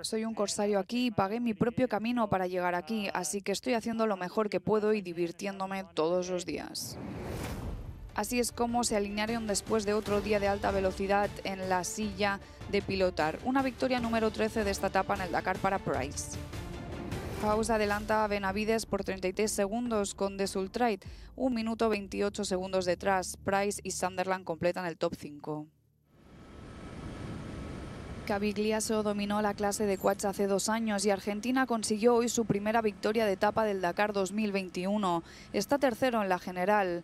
Soy 0.01 0.25
un 0.25 0.33
corsario 0.33 0.79
aquí 0.79 1.07
y 1.07 1.11
pagué 1.11 1.39
mi 1.39 1.53
propio 1.53 1.87
camino 1.87 2.29
para 2.29 2.47
llegar 2.47 2.75
aquí, 2.75 3.09
así 3.13 3.41
que 3.41 3.51
estoy 3.51 3.73
haciendo 3.73 4.07
lo 4.07 4.17
mejor 4.17 4.49
que 4.49 4.59
puedo 4.59 4.93
y 4.93 5.01
divirtiéndome 5.01 5.83
todos 5.93 6.29
los 6.29 6.45
días. 6.45 6.97
Así 8.15 8.39
es 8.39 8.51
como 8.51 8.83
se 8.83 8.97
alinearon 8.97 9.47
después 9.47 9.85
de 9.85 9.93
otro 9.93 10.21
día 10.21 10.39
de 10.39 10.47
alta 10.47 10.71
velocidad 10.71 11.29
en 11.43 11.69
la 11.69 11.83
silla 11.83 12.39
de 12.69 12.81
pilotar. 12.81 13.39
Una 13.45 13.63
victoria 13.63 13.99
número 13.99 14.31
13 14.31 14.63
de 14.63 14.71
esta 14.71 14.87
etapa 14.87 15.15
en 15.15 15.21
el 15.21 15.31
Dakar 15.31 15.57
para 15.59 15.79
Price. 15.79 16.37
House 17.41 17.69
adelanta 17.71 18.23
a 18.23 18.27
Benavides 18.27 18.85
por 18.85 19.03
33 19.03 19.51
segundos 19.51 20.13
con 20.13 20.37
The 20.37 20.45
Sultrite, 20.45 21.07
un 21.35 21.53
minuto 21.55 21.89
28 21.89 22.45
segundos 22.45 22.85
detrás. 22.85 23.37
Price 23.37 23.81
y 23.83 23.91
Sunderland 23.91 24.43
completan 24.43 24.85
el 24.85 24.97
top 24.97 25.15
5. 25.17 25.80
Cavigliaso 28.25 29.03
dominó 29.03 29.41
la 29.41 29.53
clase 29.53 29.85
de 29.85 29.97
quads 29.97 30.25
hace 30.25 30.47
dos 30.47 30.69
años 30.69 31.05
y 31.05 31.09
Argentina 31.09 31.65
consiguió 31.65 32.15
hoy 32.15 32.29
su 32.29 32.45
primera 32.45 32.81
victoria 32.81 33.25
de 33.25 33.33
etapa 33.33 33.65
del 33.65 33.81
Dakar 33.81 34.13
2021. 34.13 35.23
Está 35.53 35.77
tercero 35.77 36.21
en 36.21 36.29
la 36.29 36.39
general. 36.39 37.03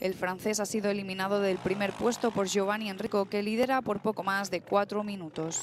El 0.00 0.14
francés 0.14 0.60
ha 0.60 0.66
sido 0.66 0.90
eliminado 0.90 1.40
del 1.40 1.58
primer 1.58 1.92
puesto 1.92 2.30
por 2.30 2.46
Giovanni 2.46 2.88
Enrico, 2.90 3.24
que 3.24 3.42
lidera 3.42 3.82
por 3.82 4.00
poco 4.00 4.22
más 4.22 4.50
de 4.50 4.60
cuatro 4.60 5.02
minutos. 5.02 5.60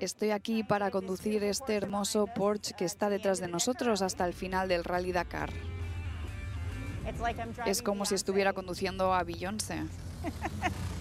Estoy 0.00 0.30
aquí 0.30 0.62
para 0.62 0.90
conducir 0.90 1.42
este 1.44 1.76
hermoso 1.76 2.26
Porsche 2.26 2.74
que 2.74 2.84
está 2.84 3.08
detrás 3.08 3.38
de 3.38 3.48
nosotros 3.48 4.02
hasta 4.02 4.26
el 4.26 4.34
final 4.34 4.68
del 4.68 4.84
Rally 4.84 5.12
Dakar. 5.12 5.50
Es 7.66 7.82
como 7.82 8.04
si 8.04 8.14
estuviera 8.14 8.52
conduciendo 8.52 9.14
a 9.14 9.22
Beyoncé. 9.22 9.82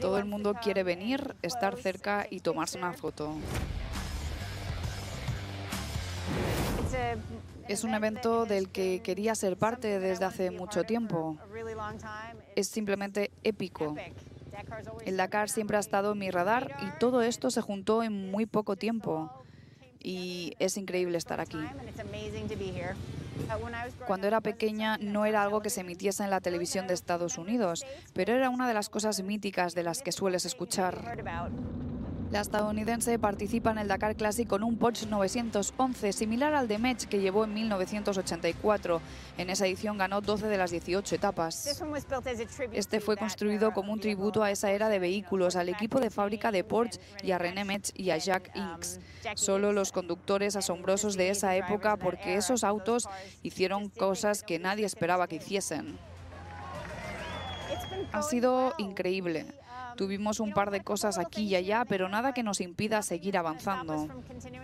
Todo 0.00 0.18
el 0.18 0.24
mundo 0.24 0.54
quiere 0.54 0.84
venir, 0.84 1.34
estar 1.42 1.76
cerca 1.76 2.26
y 2.30 2.40
tomarse 2.40 2.78
una 2.78 2.92
foto. 2.92 3.34
Es 7.66 7.82
un 7.82 7.94
evento 7.94 8.46
del 8.46 8.68
que 8.68 9.00
quería 9.02 9.34
ser 9.34 9.56
parte 9.56 9.98
desde 9.98 10.24
hace 10.24 10.50
mucho 10.50 10.84
tiempo. 10.84 11.36
Es 12.54 12.68
simplemente 12.68 13.32
épico. 13.42 13.96
El 15.04 15.16
Dakar 15.16 15.48
siempre 15.48 15.76
ha 15.76 15.80
estado 15.80 16.12
en 16.12 16.18
mi 16.18 16.30
radar 16.30 16.76
y 16.80 16.98
todo 16.98 17.22
esto 17.22 17.50
se 17.50 17.60
juntó 17.60 18.02
en 18.02 18.30
muy 18.30 18.46
poco 18.46 18.76
tiempo. 18.76 19.30
Y 20.00 20.52
es 20.58 20.76
increíble 20.76 21.16
estar 21.16 21.40
aquí. 21.40 21.58
Cuando 24.06 24.26
era 24.26 24.40
pequeña 24.40 24.98
no 24.98 25.24
era 25.24 25.42
algo 25.42 25.60
que 25.60 25.70
se 25.70 25.80
emitiese 25.80 26.24
en 26.24 26.30
la 26.30 26.40
televisión 26.40 26.86
de 26.86 26.94
Estados 26.94 27.38
Unidos, 27.38 27.84
pero 28.12 28.34
era 28.34 28.50
una 28.50 28.68
de 28.68 28.74
las 28.74 28.88
cosas 28.90 29.22
míticas 29.22 29.74
de 29.74 29.82
las 29.82 30.02
que 30.02 30.12
sueles 30.12 30.44
escuchar. 30.44 31.16
La 32.34 32.40
estadounidense 32.40 33.16
participa 33.20 33.70
en 33.70 33.78
el 33.78 33.86
Dakar 33.86 34.16
Classic 34.16 34.48
con 34.48 34.64
un 34.64 34.76
Porsche 34.76 35.06
911, 35.06 36.12
similar 36.12 36.52
al 36.52 36.66
de 36.66 36.78
Metz 36.78 37.06
que 37.06 37.20
llevó 37.20 37.44
en 37.44 37.54
1984. 37.54 39.00
En 39.38 39.50
esa 39.50 39.68
edición 39.68 39.98
ganó 39.98 40.20
12 40.20 40.48
de 40.48 40.58
las 40.58 40.72
18 40.72 41.14
etapas. 41.14 41.80
Este 42.72 42.98
fue 42.98 43.16
construido 43.16 43.72
como 43.72 43.92
un 43.92 44.00
tributo 44.00 44.42
a 44.42 44.50
esa 44.50 44.72
era 44.72 44.88
de 44.88 44.98
vehículos, 44.98 45.54
al 45.54 45.68
equipo 45.68 46.00
de 46.00 46.10
fábrica 46.10 46.50
de 46.50 46.64
Porsche 46.64 46.98
y 47.22 47.30
a 47.30 47.38
René 47.38 47.64
Metz 47.64 47.92
y 47.94 48.10
a 48.10 48.18
Jacques 48.18 48.50
Inks. 48.56 48.98
Solo 49.36 49.72
los 49.72 49.92
conductores 49.92 50.56
asombrosos 50.56 51.14
de 51.14 51.30
esa 51.30 51.54
época 51.54 51.96
porque 51.98 52.34
esos 52.34 52.64
autos 52.64 53.08
hicieron 53.44 53.90
cosas 53.90 54.42
que 54.42 54.58
nadie 54.58 54.86
esperaba 54.86 55.28
que 55.28 55.36
hiciesen. 55.36 56.00
Ha 58.10 58.22
sido 58.22 58.74
increíble. 58.78 59.46
Tuvimos 59.96 60.40
un 60.40 60.52
par 60.52 60.70
de 60.70 60.82
cosas 60.82 61.18
aquí 61.18 61.42
y 61.42 61.54
allá, 61.54 61.84
pero 61.88 62.08
nada 62.08 62.34
que 62.34 62.42
nos 62.42 62.60
impida 62.60 63.02
seguir 63.02 63.36
avanzando. 63.36 64.08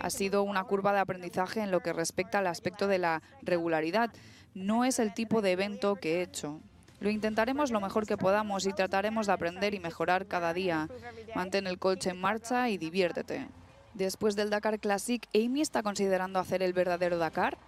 Ha 0.01 0.11
sido 0.11 0.43
una 0.43 0.65
curva 0.65 0.93
de 0.93 1.01
aprendizaje 1.01 1.61
en 1.61 1.71
lo 1.71 1.81
que 1.81 1.93
respecta 1.93 2.39
al 2.39 2.47
aspecto 2.47 2.87
de 2.87 2.99
la 2.99 3.23
regularidad. 3.43 4.11
No 4.55 4.85
es 4.85 4.99
el 4.99 5.15
tipo 5.15 5.43
de 5.43 5.53
evento 5.53 5.97
que 5.97 6.19
he 6.19 6.23
hecho. 6.23 6.61
Lo 7.01 7.09
intentaremos 7.09 7.71
lo 7.71 7.81
mejor 7.81 8.07
que 8.07 8.19
podamos 8.19 8.67
y 8.67 8.73
trataremos 8.73 9.27
de 9.27 9.33
aprender 9.33 9.75
y 9.75 9.81
mejorar 9.81 10.27
cada 10.27 10.53
día. 10.53 10.89
Mantén 11.35 11.67
el 11.67 11.79
coche 11.79 12.11
en 12.11 12.21
marcha 12.21 12.69
y 12.69 12.77
diviértete. 12.77 13.49
Después 13.95 14.37
del 14.37 14.51
Dakar 14.51 14.79
Classic, 14.79 15.27
¿Amy 15.35 15.63
está 15.63 15.83
considerando 15.83 16.39
hacer 16.39 16.63
el 16.63 16.73
verdadero 16.73 17.19
Dakar? 17.19 17.59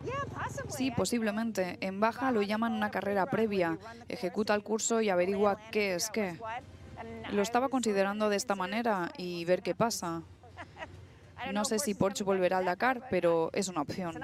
Sí, 0.69 0.91
posiblemente. 0.91 1.79
En 1.81 1.99
Baja 1.99 2.31
lo 2.31 2.43
llaman 2.43 2.73
una 2.73 2.91
carrera 2.91 3.27
previa. 3.27 3.79
Ejecuta 4.09 4.55
el 4.55 4.63
curso 4.63 5.01
y 5.01 5.09
averigua 5.09 5.59
qué 5.71 5.95
es 5.95 6.11
qué. 6.11 6.39
Lo 7.31 7.43
estaba 7.43 7.69
considerando 7.69 8.29
de 8.29 8.37
esta 8.37 8.55
manera 8.55 9.13
y 9.17 9.45
ver 9.45 9.63
qué 9.63 9.75
pasa. 9.75 10.23
No 11.53 11.65
sé 11.65 11.81
si 11.81 11.95
Porsche 11.95 12.23
volverá 12.23 12.59
al 12.59 12.67
Dakar, 12.67 13.09
pero 13.11 13.51
es 13.53 13.67
una 13.67 13.81
opción. 13.81 14.15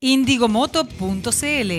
Indigomoto.cl, 0.00 1.70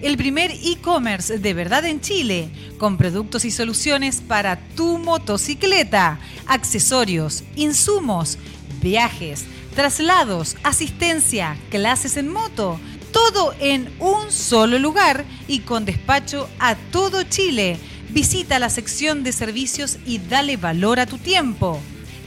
el 0.00 0.16
primer 0.16 0.50
e-commerce 0.50 1.38
de 1.38 1.52
verdad 1.52 1.84
en 1.84 2.00
Chile, 2.00 2.48
con 2.78 2.96
productos 2.96 3.44
y 3.44 3.50
soluciones 3.50 4.22
para 4.22 4.58
tu 4.74 4.96
motocicleta, 4.96 6.18
accesorios, 6.46 7.44
insumos, 7.54 8.38
viajes, 8.80 9.44
traslados, 9.74 10.56
asistencia, 10.62 11.58
clases 11.68 12.16
en 12.16 12.32
moto, 12.32 12.80
todo 13.12 13.54
en 13.60 13.92
un 13.98 14.32
solo 14.32 14.78
lugar 14.78 15.26
y 15.46 15.58
con 15.58 15.84
despacho 15.84 16.48
a 16.58 16.76
todo 16.76 17.24
Chile. 17.24 17.78
Visita 18.08 18.58
la 18.58 18.70
sección 18.70 19.22
de 19.22 19.32
servicios 19.32 19.98
y 20.06 20.16
dale 20.16 20.56
valor 20.56 20.98
a 20.98 21.04
tu 21.04 21.18
tiempo. 21.18 21.78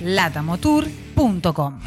latamotour.com. 0.01 1.79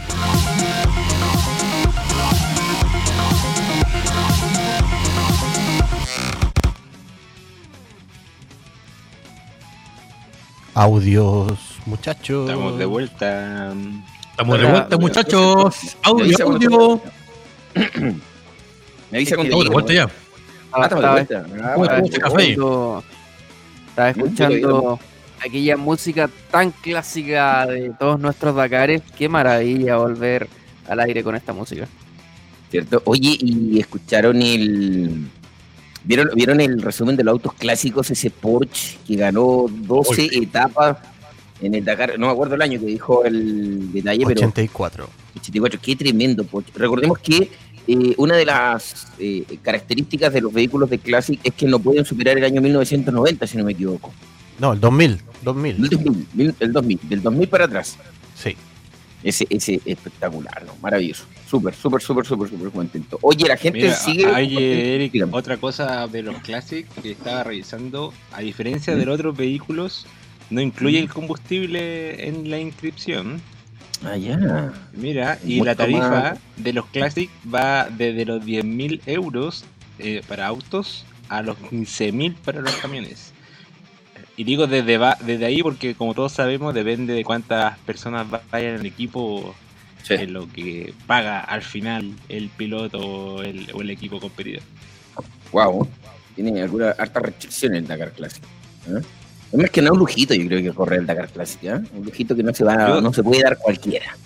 Audios, 10.75 11.59
muchachos. 11.87 12.49
Estamos 12.49 12.79
de 12.79 12.85
vuelta. 12.85 13.73
Estamos 14.31 14.61
de 14.61 14.66
vuelta, 14.66 14.99
muchachos. 14.99 15.97
Audio, 16.03 16.47
audio. 16.47 17.01
Me 19.11 19.19
avisa 19.19 19.35
Estamos 19.35 19.49
de 19.65 19.70
vuelta 19.70 19.93
ya. 19.93 20.09
Ah, 20.73 20.82
estaba, 20.85 21.20
estaba 21.20 21.45
de 21.45 21.51
vuelta. 21.51 21.74
¿Cómo 21.74 21.85
Ah, 21.90 21.99
escuchando- 21.99 23.05
estaba 23.89 24.11
escuchando 24.11 24.99
aquella 25.45 25.77
música 25.77 26.31
tan 26.51 26.70
clásica 26.70 27.66
de 27.66 27.90
todos 27.99 28.19
nuestros 28.20 28.55
Dakares. 28.55 29.03
Qué 29.16 29.28
maravilla 29.28 29.97
volver 29.97 30.49
al 30.89 31.01
aire 31.01 31.23
con 31.23 31.35
esta 31.36 31.53
música. 31.53 31.86
¿Cierto? 32.70 33.03
Oye, 33.07 33.36
¿y 33.40 33.81
escucharon 33.81 34.43
el... 34.43 35.27
¿Vieron, 36.05 36.31
¿Vieron 36.35 36.61
el 36.61 36.81
resumen 36.81 37.16
de 37.16 37.24
los 37.24 37.32
autos 37.32 37.55
clásicos? 37.55 38.11
Ese 38.11 38.31
Porsche 38.31 38.99
que 39.07 39.16
ganó 39.16 39.66
12 39.69 40.28
etapas 40.32 40.99
en 41.61 41.74
el 41.74 41.85
Dakar. 41.85 42.19
No 42.19 42.27
me 42.27 42.32
acuerdo 42.32 42.55
el 42.55 42.62
año 42.62 42.78
que 42.78 42.86
dijo 42.86 43.24
el 43.24 43.90
detalle, 43.93 44.24
pero 44.27 44.39
84. 44.40 45.09
84. 45.40 45.81
Qué 45.82 45.97
tremendo 45.97 46.45
Porsche. 46.45 46.73
Recordemos 46.77 47.19
que 47.19 47.51
eh, 47.89 48.15
una 48.19 48.36
de 48.36 48.44
las 48.44 49.09
eh, 49.19 49.44
características 49.62 50.32
de 50.32 50.40
los 50.43 50.52
vehículos 50.52 50.89
de 50.90 50.98
Classic 50.98 51.40
es 51.43 51.55
que 51.55 51.66
no 51.66 51.78
pueden 51.78 52.05
superar 52.05 52.39
el 52.39 52.44
año 52.44 52.60
1990, 52.60 53.47
si 53.47 53.56
no 53.56 53.65
me 53.65 53.73
equivoco. 53.73 54.12
No, 54.60 54.73
el 54.74 54.81
2000. 54.81 55.19
2000. 55.43 55.74
El 55.77 55.89
2000, 55.89 56.27
mil- 56.35 56.55
el 56.60 56.73
2000, 56.73 57.01
del 57.09 57.23
2000 57.23 57.48
para 57.48 57.65
atrás. 57.65 57.97
Sí. 58.35 58.55
Ese, 59.23 59.47
ese 59.51 59.81
espectacular, 59.85 60.62
¿no? 60.65 60.74
Maravilloso. 60.81 61.24
Súper, 61.48 61.74
súper, 61.74 62.01
súper, 62.02 62.24
súper, 62.27 62.48
súper 62.51 62.70
contento. 62.70 63.19
Oye, 63.23 63.48
la 63.48 63.56
gente 63.56 63.81
Mira, 63.81 63.94
sigue. 63.94 64.27
oye, 64.27 64.94
Eric, 64.94 65.12
Dígame. 65.12 65.32
otra 65.36 65.56
cosa 65.56 66.06
de 66.06 66.23
los 66.23 66.36
Classic 66.43 66.86
que 67.02 67.12
estaba 67.12 67.43
revisando, 67.43 68.12
a 68.32 68.40
diferencia 68.43 68.94
de 68.94 69.05
los 69.06 69.15
otros 69.15 69.36
vehículos, 69.36 70.06
no 70.51 70.60
incluye 70.60 70.98
el 70.98 71.09
combustible 71.09 72.28
en 72.28 72.48
la 72.51 72.59
inscripción. 72.60 73.40
Ah, 74.05 74.16
ya. 74.16 74.73
Mira, 74.93 75.39
y 75.45 75.55
Mucho 75.59 75.65
la 75.65 75.75
tarifa 75.75 76.09
más. 76.11 76.39
de 76.57 76.73
los 76.73 76.87
Classic 76.87 77.29
va 77.53 77.89
desde 77.91 78.25
los 78.25 78.45
10.000 78.45 79.01
euros 79.07 79.65
eh, 79.99 80.23
para 80.29 80.47
autos 80.47 81.05
a 81.29 81.43
los 81.43 81.57
15.000 81.59 82.35
para 82.37 82.61
los 82.61 82.75
camiones. 82.77 83.33
Y 84.37 84.45
digo 84.45 84.69
desde, 84.69 84.99
va- 84.99 85.19
desde 85.20 85.45
ahí 85.47 85.62
porque 85.62 85.95
como 85.97 86.15
todos 86.15 86.31
sabemos 86.33 86.73
depende 86.73 87.12
de 87.12 87.25
cuántas 87.25 87.77
personas 87.79 88.27
va- 88.33 88.43
vayan 88.53 88.75
en 88.75 88.81
el 88.81 88.87
equipo 88.87 89.55
Sí. 90.05 90.15
es 90.15 90.31
lo 90.31 90.49
que 90.51 90.95
paga 91.09 91.41
al 91.41 91.61
final 91.62 92.12
el 92.29 92.49
piloto 92.51 92.99
o 93.01 93.43
el, 93.43 93.69
o 93.75 93.83
el 93.83 93.91
equipo 93.91 94.20
competidor. 94.20 94.62
Wow. 95.53 95.89
Tiene 96.37 96.62
alguna 96.62 96.91
harta 96.91 97.19
restricción 97.19 97.75
el 97.75 97.87
Dakar 97.87 98.12
Classic. 98.12 98.45
¿eh? 98.87 99.03
Es 99.53 99.59
más 99.59 99.70
que 99.70 99.81
no 99.83 99.93
un 99.93 99.99
lujito, 99.99 100.35
yo 100.35 100.47
creo 100.47 100.62
que 100.62 100.73
corre 100.77 100.97
el 100.97 101.07
Dakar 101.07 101.29
Classic. 101.29 101.62
¿eh? 101.65 101.81
Un 101.95 102.05
lujito 102.05 102.37
que 102.37 102.43
no 102.43 102.53
se 102.55 102.65
va, 102.65 102.89
Yo- 102.89 103.01
no 103.01 103.12
se 103.12 103.23
puede 103.23 103.43
dar 103.43 103.57
cualquiera. 103.59 104.16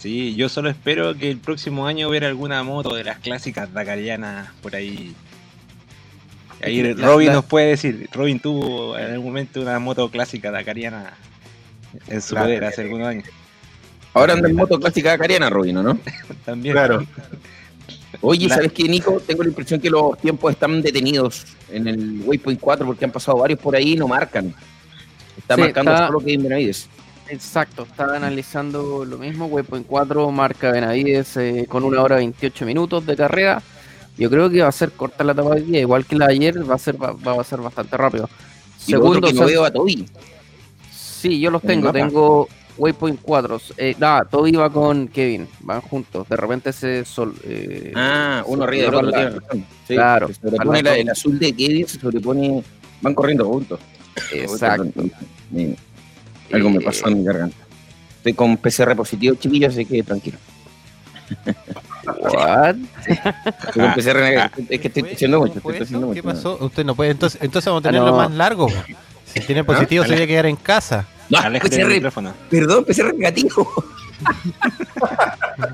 Sí, 0.00 0.34
yo 0.34 0.48
solo 0.48 0.68
espero 0.68 1.14
que 1.16 1.30
el 1.30 1.38
próximo 1.38 1.86
año 1.86 2.10
ver 2.10 2.24
alguna 2.24 2.62
moto 2.64 2.94
de 2.94 3.04
las 3.04 3.18
clásicas 3.18 3.72
dakarianas 3.72 4.48
por 4.60 4.74
ahí. 4.74 5.14
Ahí 6.64 6.82
La- 6.94 7.06
Robin 7.06 7.28
la- 7.28 7.34
nos 7.34 7.44
puede 7.44 7.68
decir, 7.68 8.08
Robin 8.12 8.40
tuvo 8.40 8.98
en 8.98 9.12
algún 9.12 9.26
momento 9.26 9.60
una 9.60 9.78
moto 9.78 10.10
clásica 10.10 10.50
dakariana 10.50 11.12
en 12.08 12.20
su 12.20 12.30
Claro. 12.30 12.46
poder 12.46 12.64
hace 12.64 12.82
algunos 12.82 13.06
años. 13.08 13.24
Ahora 14.14 14.32
anda 14.34 14.48
en 14.48 14.56
moto 14.56 14.78
clásica 14.80 15.10
dakariana, 15.10 15.48
Robino, 15.50 15.82
¿no? 15.82 15.98
También. 16.44 16.74
Claro. 16.74 17.06
Oye, 18.20 18.48
La- 18.48 18.56
¿sabes 18.56 18.72
qué, 18.72 18.84
Nico? 18.84 19.20
Tengo 19.24 19.42
la 19.44 19.48
impresión 19.50 19.80
que 19.80 19.88
los 19.90 20.18
tiempos 20.20 20.52
están 20.52 20.82
detenidos 20.82 21.44
en 21.70 21.86
el 21.88 22.22
Waypoint 22.24 22.60
4 22.60 22.84
porque 22.86 23.04
han 23.04 23.10
pasado 23.12 23.38
varios 23.38 23.58
por 23.60 23.74
ahí 23.76 23.92
y 23.92 23.96
no 23.96 24.06
marcan. 24.08 24.52
Está 25.38 25.54
Sí, 25.56 25.60
marcando 25.62 25.92
está- 25.92 26.06
solo 26.06 26.18
Kevin 26.20 26.42
Benavides. 26.44 26.88
Exacto, 27.28 27.84
estaba 27.84 28.16
analizando 28.16 29.04
lo 29.04 29.16
mismo. 29.18 29.46
Waypoint 29.46 29.86
4 29.86 30.30
marca 30.30 30.70
Benavides 30.72 31.36
eh, 31.38 31.66
con 31.68 31.82
una 31.84 32.02
hora 32.02 32.16
28 32.16 32.66
minutos 32.66 33.06
de 33.06 33.16
carrera. 33.16 33.62
Yo 34.18 34.28
creo 34.28 34.50
que 34.50 34.60
va 34.60 34.68
a 34.68 34.72
ser 34.72 34.90
corta 34.92 35.24
la 35.24 35.32
etapa 35.32 35.54
de 35.54 35.62
día, 35.62 35.80
igual 35.80 36.04
que 36.04 36.16
la 36.16 36.26
de 36.26 36.34
ayer, 36.34 36.70
va 36.70 36.74
a 36.74 36.78
ser, 36.78 37.02
va, 37.02 37.12
va 37.12 37.40
a 37.40 37.44
ser 37.44 37.60
bastante 37.60 37.96
rápido. 37.96 38.28
Y 38.86 38.92
lo 38.92 38.98
otro 38.98 39.08
Segundo, 39.14 39.28
que 39.28 39.34
no 39.34 39.46
veo 39.46 39.64
a 39.64 39.70
Toby. 39.70 40.06
Sí, 40.90 41.40
yo 41.40 41.50
los 41.50 41.62
tengo. 41.62 41.92
Tengo 41.92 42.48
Waypoint 42.76 43.20
4. 43.22 43.60
Eh, 43.78 43.94
nada, 43.98 44.24
Toby 44.24 44.52
va 44.52 44.70
con 44.70 45.08
Kevin. 45.08 45.48
Van 45.60 45.80
juntos. 45.80 46.28
De 46.28 46.36
repente 46.36 46.72
se 46.72 47.04
sol. 47.04 47.34
eh, 47.44 47.92
Ah, 47.94 48.42
uno 48.46 48.64
arriba 48.64 48.86
del 48.86 48.94
otro, 48.94 49.10
sobrepone 49.10 49.30
tiene 49.30 49.40
razón. 49.46 49.66
Sí, 49.88 49.94
Claro. 49.94 50.28
se 50.28 50.34
sobrepone 50.34 50.82
la- 50.82 50.96
el 50.96 51.08
azul 51.08 51.38
de 51.38 51.52
Kevin, 51.54 51.88
se 51.88 51.98
sobrepone. 52.00 52.62
Van 53.00 53.14
corriendo 53.14 53.46
juntos. 53.46 53.80
Exacto. 54.32 55.04
Me- 55.50 55.76
algo 56.52 56.70
me 56.70 56.80
pasó 56.80 57.08
en 57.08 57.18
mi 57.18 57.24
garganta. 57.24 57.56
Estoy 58.18 58.34
con 58.34 58.56
PCR 58.56 58.94
positivo, 58.94 59.34
chiquillos, 59.36 59.72
así 59.72 59.84
que 59.84 60.02
tranquilo. 60.02 60.38
What? 62.32 62.76
Estoy 63.06 63.82
con 63.82 63.94
PCR 63.94 64.16
negativo. 64.20 64.66
Es 64.70 64.80
que 64.80 64.88
estoy 64.88 65.02
haciendo 65.12 65.38
mucho. 65.40 65.60
¿Qué 65.62 65.96
mucho. 65.98 66.22
pasó? 66.22 66.58
Usted 66.60 66.84
no 66.84 66.94
puede. 66.94 67.10
Entonces, 67.12 67.40
entonces 67.42 67.66
vamos 67.70 67.84
a 67.84 67.88
Ah, 67.88 67.90
tenerlo 67.92 68.10
no. 68.10 68.16
más 68.18 68.30
largo. 68.32 68.68
Si 69.24 69.40
tiene 69.40 69.64
positivo, 69.64 70.04
¿Ah? 70.04 70.06
se 70.08 70.14
debe 70.14 70.26
quedar 70.26 70.46
en 70.46 70.56
casa. 70.56 71.06
No, 71.30 71.38
Aléjate 71.38 71.76
del 71.76 71.88
micrófono. 71.88 72.34
perdón, 72.50 72.84
PCR 72.84 73.14
negativo. 73.14 73.66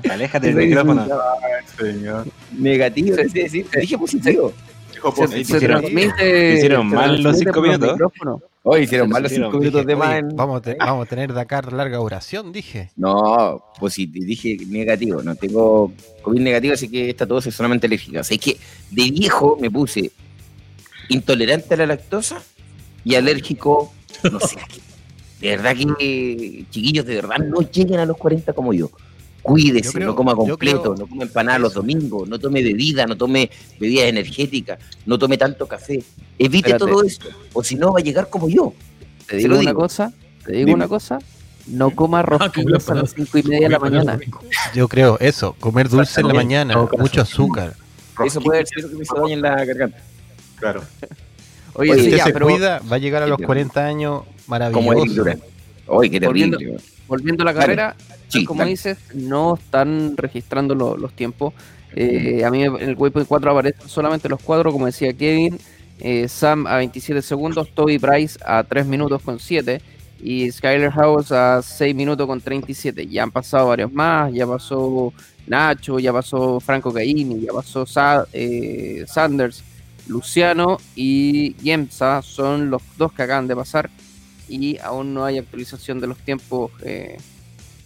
Aléjate 0.09 0.47
del 0.53 0.67
micrófono. 0.67 1.07
Señor. 1.77 2.27
Negativo, 2.57 3.17
sí, 3.17 3.29
sí, 3.29 3.49
sí. 3.49 3.65
Dije 3.79 3.97
positivo. 3.97 4.53
Dijo 4.99 5.11
Se, 5.15 5.21
positivo. 5.21 5.45
se 5.47 5.55
hicieron- 5.57 5.81
transmite. 5.81 6.53
hicieron 6.55 6.89
se 6.89 6.95
mal 6.95 7.23
los 7.23 7.37
cinco 7.37 7.61
minutos. 7.61 7.97
Hoy 8.63 8.81
hicieron 8.81 9.07
Se 9.07 9.13
mal 9.13 9.23
los 9.23 9.31
cinco 9.31 9.57
minutos 9.57 9.85
de 9.85 9.95
más. 9.95 10.21
vamos, 10.35 10.57
a 10.57 10.61
te- 10.61 10.75
vamos 10.75 11.05
a 11.05 11.09
tener 11.09 11.33
Dakar 11.33 11.71
larga 11.71 11.97
duración, 11.97 12.51
dije. 12.51 12.91
No, 12.97 13.63
positivo, 13.79 14.25
dije 14.25 14.57
negativo, 14.67 15.23
no 15.23 15.35
tengo 15.35 15.93
COVID 16.21 16.41
negativo, 16.41 16.73
así 16.73 16.89
que 16.89 17.09
esta 17.09 17.25
tos 17.25 17.47
es 17.47 17.55
solamente 17.55 17.87
alérgica. 17.87 18.19
O 18.19 18.23
sea, 18.23 18.35
es 18.35 18.41
que 18.41 18.57
de 18.91 19.09
viejo 19.11 19.57
me 19.59 19.71
puse 19.71 20.11
intolerante 21.07 21.73
a 21.73 21.77
la 21.77 21.85
lactosa 21.87 22.41
y 23.05 23.15
alérgico, 23.15 23.93
no 24.31 24.39
sé 24.39 24.59
a 24.59 24.65
qué. 24.67 24.81
De 25.39 25.55
verdad 25.55 25.73
que, 25.97 26.65
chiquillos, 26.69 27.05
de 27.05 27.15
verdad 27.15 27.37
no 27.37 27.61
lleguen 27.61 27.99
a 27.99 28.05
los 28.05 28.17
40 28.17 28.51
como 28.51 28.73
yo. 28.73 28.91
Cuídese, 29.49 29.91
creo- 29.93 30.07
no 30.07 30.15
coma 30.15 30.35
completo, 30.35 30.81
creo- 30.81 30.95
no 30.95 31.07
coma 31.07 31.23
empanada 31.23 31.59
los 31.59 31.73
domingos, 31.73 32.27
no 32.29 32.37
tome 32.39 32.61
bebida, 32.63 33.05
no 33.05 33.15
tome 33.17 33.49
bebidas 33.79 34.05
energéticas, 34.07 34.79
no 35.05 35.17
tome 35.17 35.37
tanto 35.37 35.67
café. 35.67 36.03
Evite 36.37 36.69
Espérate. 36.71 36.91
todo 36.91 37.03
esto, 37.03 37.27
o 37.53 37.63
si 37.63 37.75
no 37.75 37.91
va 37.93 37.99
a 37.99 38.03
llegar 38.03 38.29
como 38.29 38.47
yo. 38.49 38.73
Te 39.27 39.37
digo 39.37 39.53
una 39.55 39.59
digo. 39.71 39.81
cosa. 39.81 40.13
Te 40.45 40.51
digo 40.53 40.65
Dime. 40.67 40.73
una 40.75 40.87
cosa. 40.87 41.19
No 41.67 41.91
coma 41.91 42.19
Ah, 42.19 42.23
rosquillas 42.23 42.89
a 42.89 42.95
las 42.95 43.13
cinco 43.13 43.37
y 43.37 43.43
media 43.43 43.67
de 43.67 43.69
la 43.73 43.79
mañana. 43.79 44.19
Yo 44.73 44.87
creo 44.87 45.17
eso, 45.19 45.55
comer 45.59 45.87
dulce 45.89 46.21
en 46.21 46.27
la 46.27 46.33
mañana, 46.33 46.75
mucho 46.97 47.21
azúcar. 47.21 47.75
Eso 48.25 48.41
puede 48.41 48.65
ser 48.65 48.89
que 48.89 48.95
me 48.95 49.03
hizo 49.03 49.15
daño 49.15 49.33
en 49.33 49.41
la 49.41 49.63
garganta. 49.65 49.97
Claro. 50.57 50.83
Oye, 51.73 51.93
Si 51.93 51.99
usted 52.01 52.17
ya, 52.17 52.23
se 52.25 52.33
pero 52.33 52.47
cuida, 52.47 52.81
va 52.91 52.95
a 52.95 52.99
llegar 52.99 53.23
a 53.23 53.27
los 53.27 53.37
pero- 53.37 53.47
40 53.47 53.85
años 53.85 54.23
Como 54.23 54.31
maravilloso. 54.47 55.13
Durán. 55.13 55.39
Uy, 55.89 56.09
qué 56.09 56.19
Volviendo- 56.19 56.57
terrible. 56.57 56.81
volviendo 57.07 57.43
a 57.43 57.45
la 57.45 57.53
Dale. 57.53 57.65
carrera, 57.65 57.95
Sí, 58.27 58.45
como 58.45 58.59
dale. 58.59 58.71
dices, 58.71 58.97
no 59.13 59.55
están 59.55 60.15
registrando 60.17 60.75
lo- 60.75 60.97
los 60.97 61.13
tiempos. 61.13 61.53
Eh, 61.95 62.43
a 62.45 62.51
mí 62.51 62.63
en 62.63 62.75
el 62.77 62.95
Waypoint 62.95 63.27
4 63.27 63.51
aparecen 63.51 63.87
solamente 63.89 64.29
los 64.29 64.41
cuadros, 64.41 64.71
como 64.73 64.85
decía 64.85 65.11
Kevin. 65.13 65.57
eh, 66.01 66.29
Sam 66.29 66.65
a 66.65 66.77
27 66.77 67.21
segundos, 67.21 67.71
Toby 67.75 67.99
Price 67.99 68.39
a 68.45 68.63
3 68.63 68.85
minutos 68.85 69.21
con 69.21 69.37
7 69.37 69.81
y 70.23 70.49
Skyler 70.49 70.91
House 70.91 71.33
a 71.33 71.61
6 71.61 71.93
minutos 71.93 72.25
con 72.25 72.39
37. 72.39 73.05
Ya 73.05 73.23
han 73.23 73.31
pasado 73.31 73.67
varios 73.67 73.91
más, 73.91 74.31
ya 74.33 74.47
pasó 74.47 75.11
Nacho, 75.45 75.99
ya 75.99 76.13
pasó 76.13 76.61
Franco 76.61 76.93
Caini, 76.93 77.41
ya 77.41 77.51
pasó 77.51 77.85
eh, 78.31 79.03
Sanders, 79.07 79.61
Luciano 80.07 80.77
y 80.95 81.53
Yemsa 81.55 82.21
son 82.21 82.69
los 82.69 82.81
dos 82.97 83.11
que 83.11 83.23
acaban 83.23 83.47
de 83.47 83.55
pasar 83.57 83.89
y 84.49 84.77
aún 84.79 85.13
no 85.13 85.23
hay 85.25 85.37
actualización 85.37 85.99
de 85.99 86.07
los 86.07 86.17
tiempos. 86.17 86.71
Eh, 86.83 87.17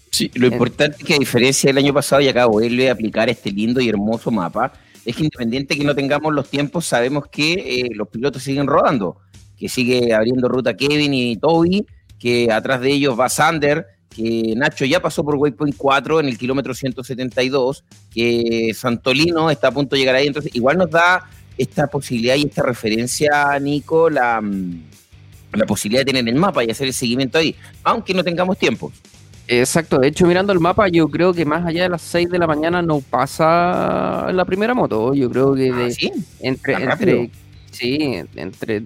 sí, 0.10 0.31
lo 0.35 0.48
importante 0.48 0.98
es 0.99 1.03
que 1.03 1.15
a 1.15 1.19
diferencia 1.19 1.68
del 1.68 1.77
año 1.77 1.94
pasado 1.94 2.22
y 2.22 2.27
acá 2.27 2.45
vuelve 2.45 2.90
a 2.90 2.94
aplicar 2.94 3.30
este 3.30 3.52
lindo 3.52 3.81
y 3.81 3.90
hermoso 3.90 4.31
mapa, 4.31 4.73
es 5.06 5.15
que 5.15 5.23
independiente 5.23 5.77
que 5.77 5.84
no 5.84 5.94
tengamos 5.94 6.34
los 6.34 6.49
tiempos, 6.49 6.85
sabemos 6.85 7.26
que 7.27 7.53
eh, 7.53 7.90
los 7.94 8.07
pilotos 8.07 8.44
siguen 8.44 8.68
rodando, 8.68 9.18
que 9.57 9.68
sigue 9.68 10.14
abriendo 10.14 10.48
ruta 10.48 10.76
Kevin 10.76 11.14
y 11.14 11.35
Toby, 11.38 11.85
que 12.18 12.52
atrás 12.52 12.80
de 12.81 12.91
ellos 12.91 13.19
va 13.19 13.27
Sander, 13.27 13.85
que 14.10 14.53
Nacho 14.56 14.85
ya 14.85 15.02
pasó 15.02 15.23
por 15.23 15.35
Waypoint 15.35 15.76
4 15.76 16.19
en 16.22 16.27
el 16.27 16.38
kilómetro 16.38 16.73
172, 16.73 17.84
que 18.14 18.72
Santolino 18.73 19.49
está 19.49 19.69
a 19.69 19.72
punto 19.72 19.95
de 19.95 20.02
llegar 20.02 20.15
ahí, 20.15 20.27
entonces 20.27 20.56
igual 20.56 20.77
nos 20.77 20.90
da 20.90 21.30
esta 21.57 21.88
posibilidad 21.88 22.35
y 22.35 22.44
esta 22.44 22.64
referencia, 22.64 23.60
Nico, 23.60 24.10
la, 24.10 24.40
mm, 24.41 24.84
la 25.53 25.65
posibilidad 25.65 26.01
de 26.01 26.11
tener 26.11 26.27
el 26.27 26.39
mapa 26.39 26.63
y 26.63 26.69
hacer 26.71 26.88
el 26.88 26.93
seguimiento 26.93 27.38
ahí, 27.38 27.55
aunque 27.84 28.13
no 28.13 28.23
tengamos 28.23 28.57
tiempo. 28.57 28.91
Exacto, 29.47 29.99
de 29.99 30.07
hecho 30.07 30.25
mirando 30.25 30.53
el 30.53 30.59
mapa 30.59 30.88
yo 30.88 31.09
creo 31.09 31.34
que 31.34 31.43
más 31.43 31.65
allá 31.65 31.84
de 31.84 31.89
las 31.89 32.01
6 32.01 32.30
de 32.30 32.39
la 32.39 32.47
mañana 32.47 32.81
no 32.81 33.01
pasa 33.01 34.31
la 34.31 34.45
primera 34.45 34.73
moto, 34.73 35.13
yo 35.13 35.30
creo 35.30 35.53
que 35.53 35.71
de, 35.71 35.85
¿Ah, 35.85 36.19
entre, 36.39 36.73
entre, 36.75 37.31
sí, 37.69 38.21
entre 38.35 38.84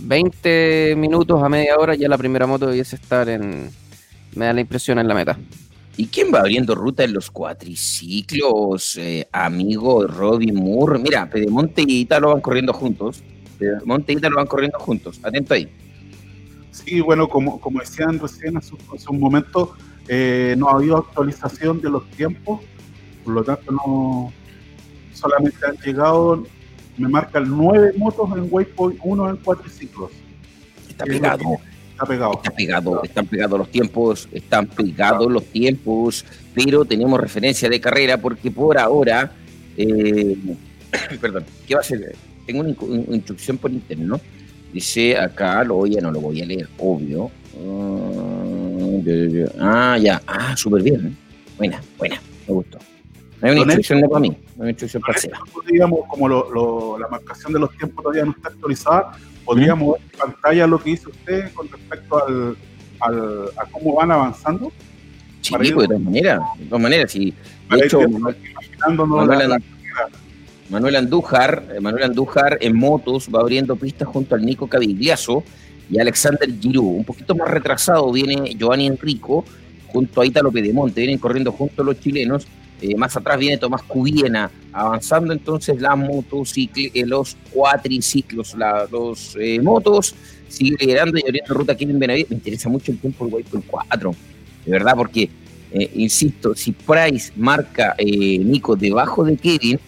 20 0.00 0.94
minutos 0.96 1.40
a 1.40 1.48
media 1.48 1.76
hora 1.78 1.94
ya 1.94 2.08
la 2.08 2.18
primera 2.18 2.48
moto 2.48 2.66
debiese 2.66 2.96
estar 2.96 3.28
en, 3.28 3.70
me 4.34 4.46
da 4.46 4.52
la 4.52 4.60
impresión 4.60 4.98
en 4.98 5.06
la 5.06 5.14
meta. 5.14 5.38
¿Y 5.96 6.06
quién 6.06 6.32
va 6.32 6.40
abriendo 6.40 6.74
ruta 6.74 7.04
en 7.04 7.12
los 7.12 7.30
cuatriciclos, 7.30 8.96
eh, 8.96 9.28
amigo 9.30 10.06
Robin 10.06 10.54
Moore? 10.54 10.98
Mira, 10.98 11.28
Pedemonte 11.28 11.82
y 11.86 12.00
Italo 12.00 12.32
van 12.32 12.40
corriendo 12.40 12.72
juntos. 12.72 13.22
Pedemonte 13.58 14.14
y 14.14 14.16
Italo 14.16 14.36
van 14.36 14.46
corriendo 14.46 14.78
juntos. 14.78 15.20
Atento 15.22 15.52
ahí. 15.52 15.68
Sí, 16.72 17.00
bueno, 17.00 17.28
como, 17.28 17.60
como 17.60 17.80
decían 17.80 18.18
recién 18.18 18.56
hace, 18.56 18.74
un 19.08 19.20
momento, 19.20 19.76
eh, 20.08 20.54
no 20.58 20.68
ha 20.68 20.72
habido 20.72 20.96
actualización 20.96 21.80
de 21.80 21.90
los 21.90 22.08
tiempos, 22.10 22.60
por 23.24 23.34
lo 23.34 23.44
tanto 23.44 23.70
no 23.70 24.32
solamente 25.12 25.58
han 25.66 25.76
llegado, 25.76 26.44
me 26.96 27.08
marcan 27.08 27.44
nueve 27.46 27.92
motos 27.96 28.28
en 28.36 28.48
Waypoint, 28.50 28.98
uno 29.04 29.28
en 29.28 29.36
cuatriciclos. 29.36 30.10
Está 30.88 31.04
pegado. 31.04 31.44
Está 31.92 32.06
pegado. 32.06 32.32
Está 32.32 32.50
pegado, 32.50 33.02
están 33.02 33.26
pegados 33.26 33.58
los 33.58 33.70
tiempos, 33.70 34.28
están 34.32 34.66
pegados 34.66 35.30
los 35.30 35.44
tiempos, 35.44 36.24
pero 36.54 36.86
tenemos 36.86 37.20
referencia 37.20 37.68
de 37.68 37.80
carrera 37.80 38.16
porque 38.16 38.50
por 38.50 38.78
ahora, 38.78 39.30
eh, 39.76 40.36
perdón, 41.20 41.44
¿qué 41.66 41.74
va 41.74 41.82
a 41.82 41.84
ser? 41.84 42.16
Tengo 42.46 42.60
una, 42.60 43.14
instrucción 43.14 43.58
por 43.58 43.70
internet, 43.70 44.08
¿no? 44.08 44.20
Dice 44.72 45.18
acá, 45.18 45.62
lo 45.64 45.74
voy 45.76 45.98
a, 45.98 46.00
no 46.00 46.10
lo 46.10 46.20
voy 46.20 46.40
a 46.40 46.46
leer, 46.46 46.68
obvio. 46.78 47.30
Ah, 49.60 49.98
ya, 50.00 50.22
ah, 50.26 50.56
súper 50.56 50.82
bien. 50.82 51.16
Buena, 51.58 51.80
buena, 51.98 52.20
me 52.48 52.54
gustó. 52.54 52.78
No 53.40 53.48
hay 53.48 53.54
una 53.54 53.62
instrucción 53.62 54.00
de 54.00 54.08
para 54.08 54.20
mí, 54.20 54.28
no 54.28 54.36
hay 54.36 54.60
una 54.60 54.70
instrucción 54.70 55.02
parcial. 55.02 55.34
Digamos, 55.70 56.00
como 56.08 56.28
lo, 56.28 56.98
la 56.98 57.08
marcación 57.08 57.52
de 57.52 57.58
los 57.58 57.76
tiempos 57.76 58.02
todavía 58.02 58.24
no 58.24 58.30
está 58.32 58.48
actualizada, 58.48 59.12
podríamos 59.44 59.94
ver 59.94 60.02
en 60.12 60.18
pantalla 60.18 60.66
lo 60.66 60.78
que 60.78 60.90
dice 60.90 61.10
usted 61.10 61.52
con 61.52 61.68
respecto 61.68 62.26
al, 62.26 62.56
al 63.00 63.48
a 63.56 63.66
cómo 63.70 63.96
van 63.96 64.12
avanzando. 64.12 64.72
Sí, 65.42 65.54
pues, 65.54 65.68
de 65.70 65.86
todas 65.86 66.00
maneras, 66.00 66.40
de 66.58 66.64
todas 66.66 66.82
maneras, 66.82 67.10
sí. 67.10 67.34
De 67.68 67.84
hecho, 67.84 68.00
Manuel, 70.72 70.96
Andújar, 70.96 71.64
eh, 71.72 71.80
Manuel 71.80 72.04
Andújar 72.04 72.58
en 72.60 72.76
motos 72.76 73.28
va 73.32 73.40
abriendo 73.40 73.76
pistas 73.76 74.08
junto 74.08 74.34
al 74.34 74.44
Nico 74.44 74.66
Cavigliazo 74.66 75.44
y 75.88 76.00
Alexander 76.00 76.48
Giroud. 76.60 76.96
Un 76.96 77.04
poquito 77.04 77.36
más 77.36 77.48
retrasado 77.48 78.10
viene 78.10 78.56
Giovanni 78.56 78.86
Enrico 78.86 79.44
junto 79.86 80.20
a 80.20 80.26
Italo 80.26 80.50
Pedemonte, 80.50 81.02
vienen 81.02 81.18
corriendo 81.18 81.52
juntos 81.52 81.86
los 81.86 82.00
chilenos 82.00 82.46
eh, 82.82 82.96
más 82.96 83.16
atrás 83.16 83.38
viene 83.38 83.58
Tomás 83.58 83.84
Cubiena 83.84 84.50
avanzando 84.72 85.32
entonces 85.32 85.80
la 85.80 85.94
motocicl 85.94 86.90
eh, 86.92 87.06
los 87.06 87.36
cuatriciclos, 87.52 88.56
los 88.90 89.36
eh, 89.38 89.60
motos, 89.60 90.16
sigue 90.48 90.76
liderando 90.80 91.16
y 91.16 91.22
abriendo 91.22 91.54
ruta 91.54 91.76
Kevin 91.76 92.00
Benavides. 92.00 92.30
Me 92.30 92.36
interesa 92.36 92.68
mucho 92.68 92.90
el 92.90 92.98
tiempo 92.98 93.24
del 93.24 93.34
Waypoint 93.34 93.66
4, 93.68 94.14
de 94.66 94.70
verdad, 94.72 94.94
porque, 94.96 95.30
insisto, 95.94 96.56
si 96.56 96.72
Price 96.72 97.32
marca 97.36 97.94
Nico 97.98 98.74
debajo 98.74 99.24
de 99.24 99.36
Kevin, 99.36 99.78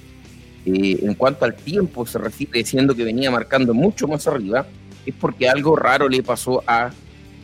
en 0.66 1.15
cuanto 1.15 1.45
al 1.45 1.55
tiempo 1.55 2.07
se 2.07 2.19
refiere 2.19 2.65
siendo 2.65 2.95
que 2.95 3.05
venía 3.05 3.31
marcando 3.31 3.74
mucho 3.74 4.09
más 4.09 4.27
arriba, 4.27 4.66
es 5.05 5.15
porque 5.20 5.49
algo 5.49 5.77
raro 5.77 6.09
le 6.09 6.23
pasó 6.23 6.62
a 6.66 6.91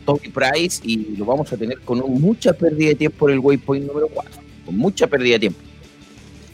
Tommy 0.05 0.29
Price 0.29 0.81
y 0.83 1.15
lo 1.15 1.25
vamos 1.25 1.51
a 1.53 1.57
tener 1.57 1.79
con 1.81 1.99
mucha 1.99 2.53
pérdida 2.53 2.89
de 2.89 2.95
tiempo 2.95 3.29
en 3.29 3.35
el 3.35 3.39
waypoint 3.39 3.87
número 3.87 4.07
4 4.07 4.41
con 4.65 4.77
mucha 4.77 5.07
pérdida 5.07 5.33
de 5.33 5.39
tiempo. 5.39 5.59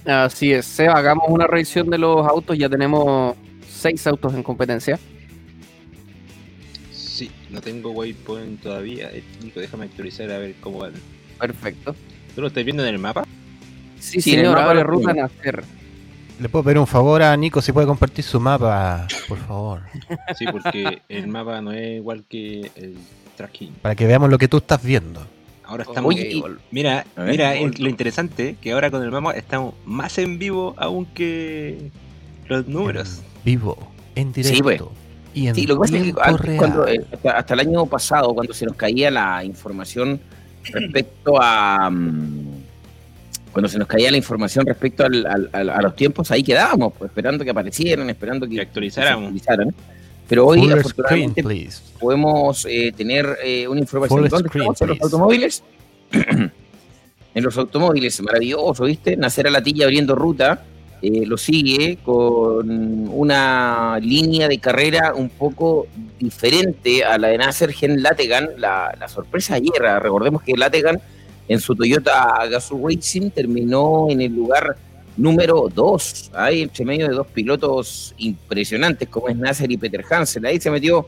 Así 0.06 0.54
es, 0.54 0.66
Seba, 0.66 0.94
hagamos 0.94 1.26
una 1.30 1.48
revisión 1.48 1.90
de 1.90 1.98
los 1.98 2.26
autos, 2.26 2.58
ya 2.58 2.70
tenemos 2.70 3.36
seis 3.70 4.08
autos 4.08 4.34
en 4.34 4.44
competencia. 4.44 4.98
Sí, 6.92 7.30
no 7.50 7.62
tengo 7.62 7.92
waypoint 7.92 8.62
todavía, 8.62 9.10
eh, 9.12 9.24
Nico, 9.44 9.60
déjame 9.60 9.86
actualizar 9.86 10.32
a 10.32 10.38
ver 10.38 10.56
cómo 10.62 10.80
van. 10.80 10.94
Perfecto. 11.40 11.96
¿Tú 12.36 12.42
lo 12.42 12.48
estás 12.48 12.64
viendo 12.64 12.84
en 12.84 12.90
el 12.90 13.00
mapa? 13.00 13.26
Sí, 14.00 14.22
sí 14.22 14.32
señor, 14.32 14.58
abre 14.58 14.84
ruta 14.84 15.14
nacer. 15.14 15.64
¿Le 16.40 16.50
puedo 16.50 16.64
pedir 16.64 16.78
un 16.78 16.88
favor 16.88 17.24
a 17.24 17.36
Nico 17.36 17.62
si 17.62 17.72
puede 17.72 17.88
compartir 17.88 18.24
su 18.24 18.40
mapa, 18.40 19.08
por 19.28 19.40
favor? 19.40 19.82
Sí, 20.38 20.46
porque 20.52 21.02
el 21.10 21.28
mapa 21.28 21.62
no 21.62 21.72
es 21.72 21.98
igual 21.98 22.26
que 22.30 22.72
el 22.76 22.96
tracking. 23.36 23.74
Para 23.82 23.96
que 23.96 24.06
veamos 24.06 24.30
lo 24.30 24.38
que 24.38 24.48
tú 24.48 24.58
estás 24.58 24.84
viendo. 24.84 25.26
Ahora 25.64 25.84
estamos. 25.84 26.16
mira, 26.72 27.06
mira 27.18 27.56
lo 27.56 27.90
interesante 27.90 28.56
que 28.62 28.72
ahora 28.72 28.92
con 28.92 29.04
el 29.04 29.12
mapa 29.12 29.32
estamos 29.32 29.74
más 29.86 30.18
en 30.20 30.38
vivo 30.38 30.76
aún 30.78 31.06
que 31.08 31.92
los 32.48 32.68
números. 32.68 33.22
vivo, 33.44 33.92
en 34.16 34.32
directo. 34.32 34.56
Sí, 34.56 34.64
pues. 34.64 34.82
Y 35.34 35.48
en 35.48 35.56
sí, 35.56 35.68
lo 35.68 35.76
que 35.76 35.80
pasa 35.82 35.98
es 35.98 36.04
que 36.04 36.14
cuando, 36.58 36.88
eh, 36.88 37.06
hasta, 37.36 37.54
el 37.54 37.60
año 37.60 37.86
pasado, 37.86 38.34
cuando 38.34 38.54
se 38.54 38.66
nos 38.66 38.76
caía 38.76 39.12
la 39.12 39.44
información 39.44 40.20
respecto 40.64 41.42
a. 41.42 41.90
Mm, 41.90 42.67
cuando 43.58 43.70
se 43.70 43.80
nos 43.80 43.88
caía 43.88 44.12
la 44.12 44.18
información 44.18 44.68
respecto 44.68 45.04
al, 45.04 45.50
a 45.52 45.82
los 45.82 45.96
tiempos, 45.96 46.30
ahí 46.30 46.44
quedábamos, 46.44 46.94
pues, 46.96 47.10
esperando 47.10 47.44
que 47.44 47.50
aparecieran, 47.50 48.08
esperando 48.08 48.48
que, 48.48 48.62
actualizaran. 48.62 49.34
Pero 50.30 50.46
hoy, 50.46 50.72
afortunadamente, 50.72 51.44
podemos 52.00 52.68
eh, 52.70 52.94
tener 52.96 53.26
eh, 53.44 53.68
una 53.68 53.80
información. 53.80 54.30
¿Dónde 54.30 54.48
estamos? 54.48 54.80
En 54.80 54.88
los 54.90 55.02
automóviles. 55.02 55.64
en 56.12 57.44
los 57.44 57.58
automóviles, 57.58 58.22
maravilloso, 58.22 58.84
¿viste? 58.84 59.18
Nacer 59.18 59.48
a 59.48 59.50
la 59.50 59.64
tilla 59.64 59.86
abriendo 59.86 60.14
ruta. 60.14 60.62
Eh, 61.02 61.26
lo 61.26 61.38
sigue 61.38 61.98
con 62.04 63.10
una 63.10 63.98
línea 64.00 64.48
de 64.48 64.60
carrera 64.60 65.16
un 65.16 65.30
poco 65.30 65.88
diferente 66.20 67.04
a 67.04 67.18
la 67.18 67.30
de 67.30 67.40
Nasser 67.40 67.74
Gen 67.74 68.04
Lategan. 68.04 68.50
La, 68.58 68.96
la 69.00 69.08
sorpresa 69.08 69.56
ayer, 69.56 69.82
recordemos 70.00 70.44
que 70.44 70.56
Lategan 70.56 71.02
en 71.48 71.60
su 71.60 71.76
Toyota 71.76 72.46
Gazoo 72.50 72.88
Racing 72.88 73.30
terminó 73.30 74.08
en 74.10 74.22
el 74.22 74.34
lugar 74.34 74.76
número 75.16 75.70
2. 75.74 76.32
Hay 76.34 76.62
entre 76.62 76.86
medio 76.86 77.08
de 77.08 77.16
dos 77.16 77.28
pilotos 77.28 78.14
impresionantes 78.18 79.10
como 79.10 79.30
es 79.30 79.38
Nasser 79.38 79.72
y 79.72 79.78
Peter 79.78 80.04
Hansen. 80.10 80.46
Ahí 80.46 80.60
se 80.60 80.70
metió 80.70 81.08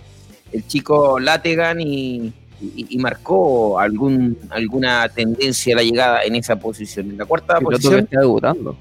el 0.52 0.66
chico 0.68 1.20
Lategan 1.20 1.80
y, 1.80 2.34
marcó 2.98 3.80
algún, 3.80 4.38
alguna 4.50 5.08
tendencia 5.08 5.74
a 5.74 5.78
la 5.78 5.84
llegada 5.84 6.24
en 6.24 6.36
esa 6.36 6.58
posición. 6.58 7.12
En 7.12 7.18
la 7.18 7.26
cuarta 7.26 7.60
posición. 7.60 8.00
está 8.00 8.20
debutando. 8.20 8.76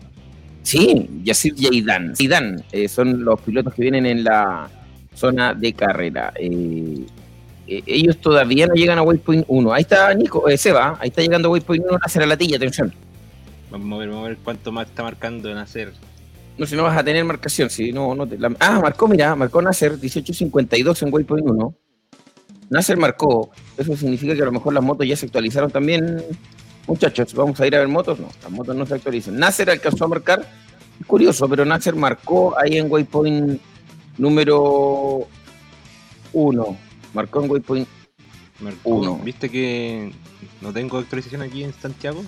Sí, 0.62 1.08
Yacir 1.22 1.54
Yaidan. 1.54 2.16
Zidane 2.16 2.62
eh, 2.72 2.88
son 2.88 3.24
los 3.24 3.40
pilotos 3.40 3.72
que 3.74 3.82
vienen 3.82 4.04
en 4.06 4.24
la 4.24 4.68
zona 5.14 5.54
de 5.54 5.72
carrera. 5.72 6.32
Eh, 6.38 7.06
eh, 7.68 7.82
ellos 7.86 8.18
todavía 8.18 8.66
no 8.66 8.74
llegan 8.74 8.98
a 8.98 9.02
Waypoint 9.02 9.44
1. 9.46 9.72
Ahí 9.72 9.82
está 9.82 10.12
Nico, 10.14 10.44
Seba, 10.56 10.96
ahí 11.00 11.08
está 11.08 11.22
llegando 11.22 11.48
a 11.48 11.52
Waypoint 11.52 11.84
1 11.84 11.94
a 11.94 12.00
hacer 12.02 12.22
la 12.22 12.28
latilla, 12.28 12.56
atención. 12.56 12.92
Vamos 13.70 13.96
a 13.96 14.00
ver, 14.00 14.08
vamos 14.08 14.24
a 14.24 14.28
ver 14.28 14.38
cuánto 14.38 14.72
más 14.72 14.88
está 14.88 15.02
marcando 15.02 15.54
Nacer. 15.54 15.92
No, 16.56 16.66
si 16.66 16.74
no 16.74 16.82
vas 16.82 16.96
a 16.96 17.04
tener 17.04 17.24
marcación, 17.24 17.70
si 17.70 17.92
no, 17.92 18.14
no 18.14 18.26
te, 18.26 18.36
Ah, 18.58 18.80
marcó, 18.80 19.06
mira, 19.06 19.36
marcó 19.36 19.62
Nacer 19.62 19.98
18.52 20.00 21.02
en 21.06 21.14
Waypoint 21.14 21.46
1. 21.46 21.74
Nasser 22.70 22.96
marcó. 22.96 23.50
Eso 23.76 23.96
significa 23.96 24.34
que 24.34 24.42
a 24.42 24.46
lo 24.46 24.52
mejor 24.52 24.74
las 24.74 24.82
motos 24.82 25.06
ya 25.06 25.16
se 25.16 25.26
actualizaron 25.26 25.70
también. 25.70 26.22
Muchachos, 26.86 27.34
vamos 27.34 27.60
a 27.60 27.66
ir 27.66 27.74
a 27.76 27.78
ver 27.78 27.88
motos. 27.88 28.18
No, 28.18 28.28
las 28.42 28.50
motos 28.50 28.76
no 28.76 28.86
se 28.86 28.94
actualizan. 28.94 29.36
Nasser 29.36 29.70
alcanzó 29.70 30.04
a 30.04 30.08
marcar. 30.08 30.44
curioso, 31.06 31.48
pero 31.48 31.64
Nasser 31.64 31.94
marcó 31.94 32.58
ahí 32.58 32.76
en 32.76 32.90
Waypoint 32.90 33.60
número 34.18 35.28
1. 36.32 36.76
Marcó 37.14 37.42
en 37.42 37.50
Waypoint 37.50 37.88
Uno. 38.84 39.18
¿Viste 39.24 39.48
que 39.48 40.12
no 40.60 40.72
tengo 40.72 40.98
actualización 40.98 41.42
aquí 41.42 41.64
en 41.64 41.72
Santiago? 41.72 42.24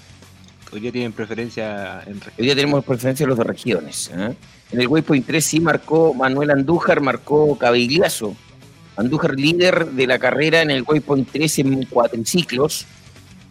Hoy 0.72 0.80
día 0.80 0.92
tienen 0.92 1.12
preferencia 1.12 2.00
en 2.06 2.20
regiones. 2.20 2.38
Hoy 2.38 2.44
día 2.44 2.54
tenemos 2.54 2.84
preferencia 2.84 3.26
los 3.26 3.38
de 3.38 3.44
regiones. 3.44 4.10
¿eh? 4.14 4.34
En 4.72 4.80
el 4.80 4.86
Waypoint 4.86 5.26
3 5.26 5.44
sí 5.44 5.60
marcó 5.60 6.14
Manuel 6.14 6.50
Andújar, 6.50 7.00
marcó 7.00 7.58
Cabigliazo. 7.58 8.36
Andújar 8.96 9.34
líder 9.34 9.86
de 9.90 10.06
la 10.06 10.18
carrera 10.18 10.62
en 10.62 10.70
el 10.70 10.84
Waypoint 10.86 11.28
3 11.32 11.58
en 11.60 11.84
cuatriciclos. 11.86 12.86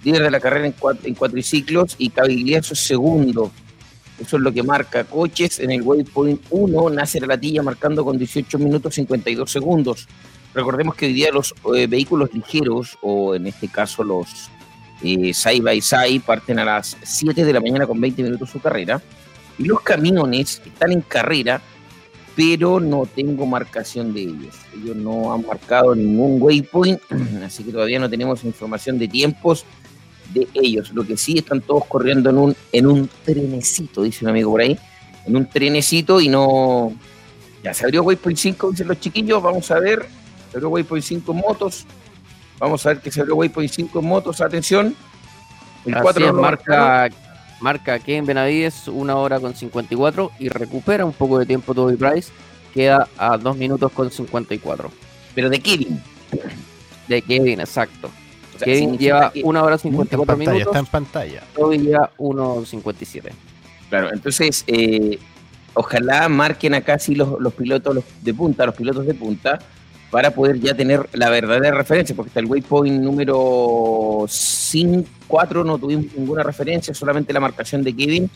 Líder 0.03 0.23
de 0.23 0.31
la 0.31 0.39
carrera 0.39 0.67
en, 0.67 0.75
en 1.03 1.15
cuatriciclos 1.15 1.95
y 1.97 2.09
Cabigliazo 2.09 2.73
segundo. 2.73 3.51
Eso 4.17 4.37
es 4.37 4.43
lo 4.43 4.53
que 4.53 4.63
marca 4.63 5.03
Coches 5.03 5.59
en 5.59 5.71
el 5.71 5.81
Waypoint 5.81 6.41
1. 6.49 6.89
Nace 6.91 7.19
Latilla 7.19 7.63
marcando 7.63 8.05
con 8.05 8.17
18 8.17 8.57
minutos 8.59 8.95
52 8.95 9.51
segundos. 9.51 10.07
Recordemos 10.53 10.95
que 10.95 11.05
hoy 11.05 11.13
día 11.13 11.31
los 11.31 11.53
eh, 11.75 11.87
vehículos 11.87 12.33
ligeros, 12.33 12.97
o 13.01 13.35
en 13.35 13.47
este 13.47 13.67
caso 13.67 14.03
los 14.03 14.49
eh, 15.03 15.33
side 15.33 15.61
by 15.61 15.79
side, 15.79 16.21
parten 16.25 16.59
a 16.59 16.65
las 16.65 16.97
7 17.03 17.45
de 17.45 17.53
la 17.53 17.61
mañana 17.61 17.85
con 17.85 18.01
20 18.01 18.23
minutos 18.23 18.49
su 18.49 18.59
carrera. 18.59 19.01
Y 19.57 19.65
los 19.65 19.81
camiones 19.81 20.61
están 20.65 20.91
en 20.91 21.01
carrera, 21.01 21.61
pero 22.35 22.79
no 22.79 23.05
tengo 23.05 23.45
marcación 23.45 24.13
de 24.13 24.21
ellos. 24.21 24.55
Ellos 24.73 24.95
no 24.95 25.33
han 25.33 25.45
marcado 25.45 25.93
ningún 25.93 26.41
waypoint, 26.41 27.01
así 27.45 27.63
que 27.63 27.71
todavía 27.71 27.99
no 27.99 28.09
tenemos 28.09 28.43
información 28.43 28.97
de 28.97 29.07
tiempos 29.07 29.65
de 30.33 30.47
ellos. 30.53 30.91
Lo 30.93 31.05
que 31.05 31.15
sí 31.15 31.37
están 31.37 31.61
todos 31.61 31.85
corriendo 31.85 32.31
en 32.31 32.37
un, 32.37 32.55
en 32.71 32.87
un 32.87 33.09
trenecito, 33.23 34.01
dice 34.01 34.25
un 34.25 34.31
amigo 34.31 34.51
por 34.51 34.61
ahí, 34.61 34.77
en 35.27 35.35
un 35.35 35.47
trenecito 35.47 36.19
y 36.19 36.27
no... 36.27 36.93
Ya 37.61 37.73
se 37.73 37.83
abrió 37.83 38.03
Waypoint 38.03 38.37
5, 38.37 38.71
dicen 38.71 38.87
los 38.87 39.01
chiquillos, 39.01 39.43
vamos 39.43 39.69
a 39.69 39.79
ver 39.81 40.07
se 40.51 40.57
abrió 40.57 40.69
Waypoint 40.69 41.05
5 41.05 41.33
motos. 41.33 41.85
Vamos 42.59 42.85
a 42.85 42.89
ver 42.89 42.99
que 42.99 43.11
se 43.11 43.21
abrió 43.21 43.35
Waypoint 43.35 43.71
5 43.71 44.01
motos. 44.01 44.41
Atención. 44.41 44.95
El 45.85 45.95
4 45.95 46.33
marca, 46.33 47.09
marca 47.61 47.99
Kevin 47.99 48.25
Benavides 48.25 48.87
una 48.87 49.15
hora 49.15 49.39
con 49.39 49.55
54 49.55 50.31
y 50.39 50.49
recupera 50.49 51.05
un 51.05 51.13
poco 51.13 51.39
de 51.39 51.45
tiempo 51.45 51.73
Toby 51.73 51.95
Price. 51.95 52.31
Queda 52.73 53.07
a 53.17 53.37
2 53.37 53.57
minutos 53.57 53.91
con 53.91 54.11
54. 54.11 54.91
Pero 55.35 55.49
de 55.49 55.59
Kevin. 55.59 56.01
De 57.07 57.21
Kevin, 57.21 57.59
exacto. 57.59 58.09
Kevin 58.63 58.97
lleva 58.97 59.31
una 59.43 59.63
hora 59.63 59.77
54 59.77 60.37
minutos. 60.37 60.61
Está 60.61 60.79
en 60.79 60.85
pantalla. 60.85 61.43
Toby 61.55 61.79
lleva 61.79 62.11
1.57. 62.17 63.31
Claro, 63.89 64.11
entonces 64.13 64.63
eh, 64.67 65.17
ojalá 65.73 66.29
marquen 66.29 66.75
acá 66.75 66.99
sí 66.99 67.15
los, 67.15 67.39
los 67.39 67.53
pilotos 67.53 68.03
de 68.21 68.33
punta, 68.33 68.65
los 68.65 68.75
pilotos 68.75 69.05
de 69.05 69.13
punta, 69.13 69.59
para 70.11 70.31
poder 70.31 70.59
ya 70.59 70.73
tener 70.73 71.07
la 71.13 71.29
verdadera 71.29 71.77
referencia, 71.77 72.15
porque 72.15 72.29
hasta 72.29 72.39
el 72.39 72.47
waypoint 72.47 73.01
número 73.01 74.25
5, 74.27 75.07
4 75.27 75.63
no 75.63 75.77
tuvimos 75.77 76.05
ninguna 76.15 76.43
referencia, 76.43 76.93
solamente 76.93 77.31
la 77.31 77.39
marcación 77.39 77.83
de 77.83 77.95
Kevin 77.95 78.29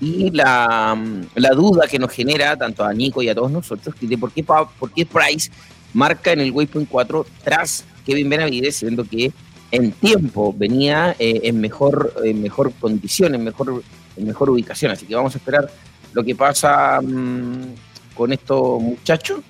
y 0.00 0.30
la, 0.30 0.96
la, 1.34 1.50
duda 1.50 1.88
que 1.88 1.98
nos 1.98 2.12
genera 2.12 2.56
tanto 2.56 2.84
a 2.84 2.92
Nico 2.92 3.22
y 3.22 3.28
a 3.28 3.34
todos 3.34 3.50
nosotros 3.50 3.94
de 3.98 4.18
por 4.18 4.30
qué, 4.30 4.44
por 4.44 4.92
qué 4.94 5.06
Price 5.06 5.50
marca 5.94 6.32
en 6.32 6.40
el 6.40 6.52
waypoint 6.52 6.88
4 6.88 7.26
tras 7.42 7.84
Kevin 8.04 8.28
Benavides, 8.28 8.76
siendo 8.76 9.04
que 9.04 9.32
en 9.72 9.92
tiempo 9.92 10.54
venía 10.56 11.16
eh, 11.18 11.40
en, 11.44 11.60
mejor, 11.60 12.12
mejor 12.34 12.72
condición, 12.74 13.34
en 13.34 13.42
mejor, 13.42 13.82
mejor 14.16 14.50
ubicación. 14.50 14.92
Así 14.92 15.06
que 15.06 15.16
vamos 15.16 15.34
a 15.34 15.38
esperar 15.38 15.68
lo 16.12 16.22
que 16.22 16.36
pasa 16.36 17.00
mm, 17.02 17.74
con 18.14 18.32
estos 18.32 18.80
muchachos 18.80 19.40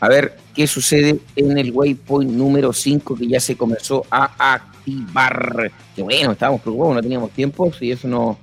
a 0.00 0.08
ver 0.08 0.36
qué 0.54 0.66
sucede 0.66 1.18
en 1.36 1.58
el 1.58 1.70
waypoint 1.72 2.30
número 2.30 2.72
5 2.72 3.16
que 3.16 3.28
ya 3.28 3.38
se 3.38 3.56
comenzó 3.56 4.04
a 4.10 4.54
activar. 4.54 5.70
Que 5.94 6.02
bueno, 6.02 6.32
estábamos 6.32 6.62
preocupados, 6.62 6.96
no 6.96 7.02
teníamos 7.02 7.30
tiempo 7.32 7.70
y 7.80 7.92
eso 7.92 8.08
nos, 8.08 8.38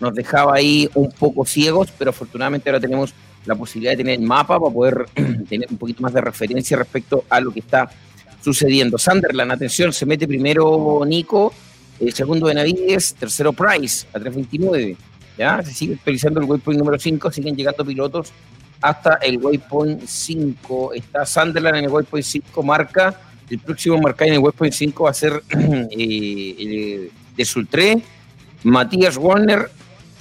nos 0.00 0.14
dejaba 0.14 0.54
ahí 0.54 0.88
un 0.94 1.12
poco 1.12 1.44
ciegos, 1.44 1.92
pero 1.96 2.10
afortunadamente 2.10 2.70
ahora 2.70 2.80
tenemos 2.80 3.14
la 3.44 3.54
posibilidad 3.54 3.92
de 3.92 3.98
tener 3.98 4.18
el 4.18 4.26
mapa 4.26 4.58
para 4.58 4.72
poder 4.72 5.06
tener 5.48 5.68
un 5.70 5.76
poquito 5.76 6.02
más 6.02 6.14
de 6.14 6.22
referencia 6.22 6.76
respecto 6.78 7.24
a 7.28 7.40
lo 7.40 7.52
que 7.52 7.60
está 7.60 7.90
sucediendo. 8.42 8.96
Sunderland, 8.96 9.52
atención, 9.52 9.92
se 9.92 10.06
mete 10.06 10.26
primero 10.26 11.02
Nico, 11.06 11.52
el 12.00 12.14
segundo 12.14 12.46
Benavides, 12.46 13.14
tercero 13.14 13.52
Price 13.52 14.06
a 14.14 14.18
3.29. 14.18 14.96
¿ya? 15.36 15.62
Se 15.62 15.74
sigue 15.74 15.94
actualizando 15.94 16.40
el 16.40 16.46
waypoint 16.46 16.78
número 16.78 16.98
5, 16.98 17.30
siguen 17.30 17.56
llegando 17.56 17.84
pilotos 17.84 18.32
hasta 18.84 19.14
el 19.14 19.38
waypoint 19.38 20.04
5. 20.06 20.92
Está 20.92 21.24
Sunderland 21.24 21.78
en 21.78 21.84
el 21.84 21.90
waypoint 21.90 22.24
5, 22.24 22.62
marca. 22.62 23.18
El 23.48 23.58
próximo 23.58 23.98
marca 23.98 24.26
en 24.26 24.34
el 24.34 24.40
waypoint 24.40 24.74
5 24.74 25.04
va 25.04 25.10
a 25.10 25.14
ser 25.14 25.42
eh, 25.90 27.10
de 27.34 27.44
Sultré, 27.46 28.02
Matías 28.62 29.16
Warner 29.16 29.70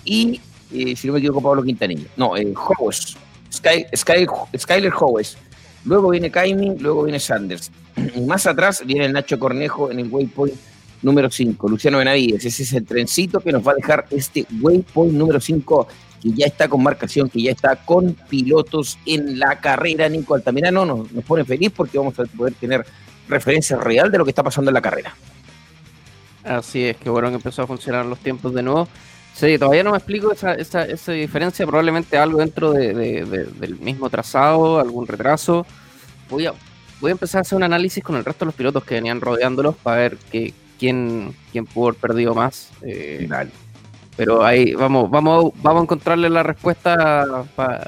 y, 0.06 0.40
eh, 0.72 0.96
si 0.96 1.08
no 1.08 1.14
me 1.14 1.20
equivoco, 1.20 1.42
Pablo 1.42 1.62
Quintanilla. 1.62 2.08
No, 2.16 2.38
eh, 2.38 2.54
Howes, 2.56 3.18
Sky, 3.54 3.86
Skyler 4.58 4.94
Howes. 4.94 5.38
Luego 5.84 6.12
viene 6.12 6.32
Kaimi, 6.32 6.78
luego 6.80 7.04
viene 7.04 7.20
Sanders. 7.20 7.70
Más 8.26 8.48
atrás 8.48 8.82
viene 8.86 9.10
Nacho 9.10 9.38
Cornejo 9.38 9.92
en 9.92 10.00
el 10.00 10.08
waypoint 10.08 10.56
número 11.02 11.30
5. 11.30 11.68
Luciano 11.68 11.98
Benavides, 11.98 12.46
ese 12.46 12.64
es 12.64 12.72
el 12.72 12.86
trencito 12.86 13.42
que 13.42 13.52
nos 13.52 13.68
va 13.68 13.74
a 13.74 13.76
dejar 13.76 14.06
este 14.10 14.46
waypoint 14.62 15.14
número 15.16 15.42
5 15.42 15.88
que 16.24 16.32
ya 16.32 16.46
está 16.46 16.70
con 16.70 16.82
marcación, 16.82 17.30
que 17.30 17.42
ya 17.42 17.52
está 17.52 17.76
con 17.76 18.14
pilotos 18.30 18.98
en 19.06 19.38
la 19.38 19.60
carrera. 19.60 20.08
Nico 20.08 20.36
Altamirano 20.36 20.86
nos, 20.86 21.12
nos 21.12 21.24
pone 21.26 21.44
feliz 21.44 21.72
porque 21.76 21.98
vamos 21.98 22.18
a 22.18 22.24
poder 22.24 22.54
tener 22.54 22.86
referencia 23.28 23.76
real 23.78 24.10
de 24.10 24.18
lo 24.18 24.24
que 24.24 24.32
está 24.32 24.42
pasando 24.42 24.72
en 24.72 24.76
la 24.76 24.82
carrera. 24.82 25.14
Así 26.46 26.86
es, 26.86 26.98
que 26.98 27.10
bueno 27.10 27.30
que 27.30 27.36
empezó 27.36 27.64
a 27.64 27.68
funcionar 27.68 28.06
los 28.06 28.20
tiempos 28.20 28.54
de 28.54 28.64
nuevo. 28.64 28.88
Sí, 29.34 29.58
todavía 29.58 29.84
no 29.84 29.92
me 29.92 29.98
explico 29.98 30.32
esa, 30.32 30.54
esa, 30.54 30.86
esa 30.86 31.12
diferencia, 31.12 31.66
probablemente 31.66 32.18
algo 32.18 32.40
dentro 32.40 32.72
de, 32.72 33.26
del 33.26 33.80
mismo 33.80 34.10
trazado, 34.10 34.80
algún 34.80 35.08
retraso. 35.08 35.66
Voy 36.30 36.46
a, 36.46 36.54
voy 37.02 37.10
a 37.10 37.14
empezar 37.14 37.40
a 37.40 37.42
hacer 37.42 37.56
un 37.56 37.64
análisis 37.64 38.04
con 38.04 38.16
el 38.16 38.24
resto 38.24 38.46
de 38.46 38.48
los 38.48 38.56
pilotos 38.56 38.84
que 38.84 38.96
venían 38.96 39.20
rodeándolos 39.20 39.76
para 39.76 39.98
ver 39.98 40.18
que, 40.32 40.54
quién, 40.78 41.36
quién 41.52 41.66
pudo 41.66 41.90
haber 41.90 42.00
perdido 42.00 42.36
más. 42.36 42.70
Eh, 42.84 43.28
pero 44.16 44.46
ahí 44.46 44.74
vamos, 44.74 45.10
vamos, 45.10 45.54
vamos 45.62 45.82
a 45.82 45.84
encontrarle 45.84 46.30
la 46.30 46.44
respuesta, 46.44 47.46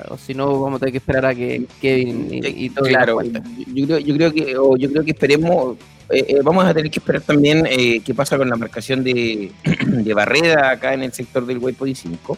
o 0.10 0.18
si 0.18 0.34
no 0.34 0.60
vamos 0.60 0.78
a 0.78 0.80
tener 0.80 0.92
que 0.92 0.98
esperar 0.98 1.26
a 1.26 1.36
que 1.36 1.66
Kevin 1.80 2.30
y, 2.32 2.70
todo. 2.70 2.86
Claro, 2.86 3.22
yo 3.22 3.86
creo, 3.86 4.00
yo 4.00 4.16
creo 4.16 4.34
que, 4.34 4.52
yo 4.54 4.92
creo 4.92 5.04
que 5.04 5.12
esperemos, 5.12 5.78
eh, 6.10 6.26
eh, 6.30 6.40
vamos 6.44 6.66
a 6.66 6.74
tener 6.74 6.90
que 6.90 7.00
esperar 7.00 7.22
también 7.22 7.68
eh, 7.70 8.02
qué 8.04 8.14
pasa 8.16 8.38
con 8.38 8.50
la 8.50 8.56
marcación 8.56 9.04
de, 9.04 9.52
de 9.86 10.14
Barreda 10.14 10.72
acá 10.72 10.94
en 10.94 11.04
el 11.04 11.14
sector 11.14 11.46
del 11.46 11.60
Waypoint 11.60 11.96
5. 11.96 12.38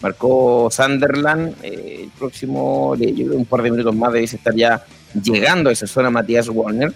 Marcó 0.00 0.68
Sunderland, 0.70 1.56
el 1.62 2.10
próximo, 2.18 2.94
yo 2.96 3.26
creo 3.26 3.38
un 3.38 3.46
par 3.46 3.62
de 3.62 3.70
minutos 3.70 3.94
más 3.94 4.12
debe 4.12 4.24
estar 4.24 4.54
ya 4.54 4.84
llegando 5.22 5.70
a 5.70 5.72
esa 5.72 5.86
zona 5.86 6.10
Matías 6.10 6.48
Warner 6.48 6.92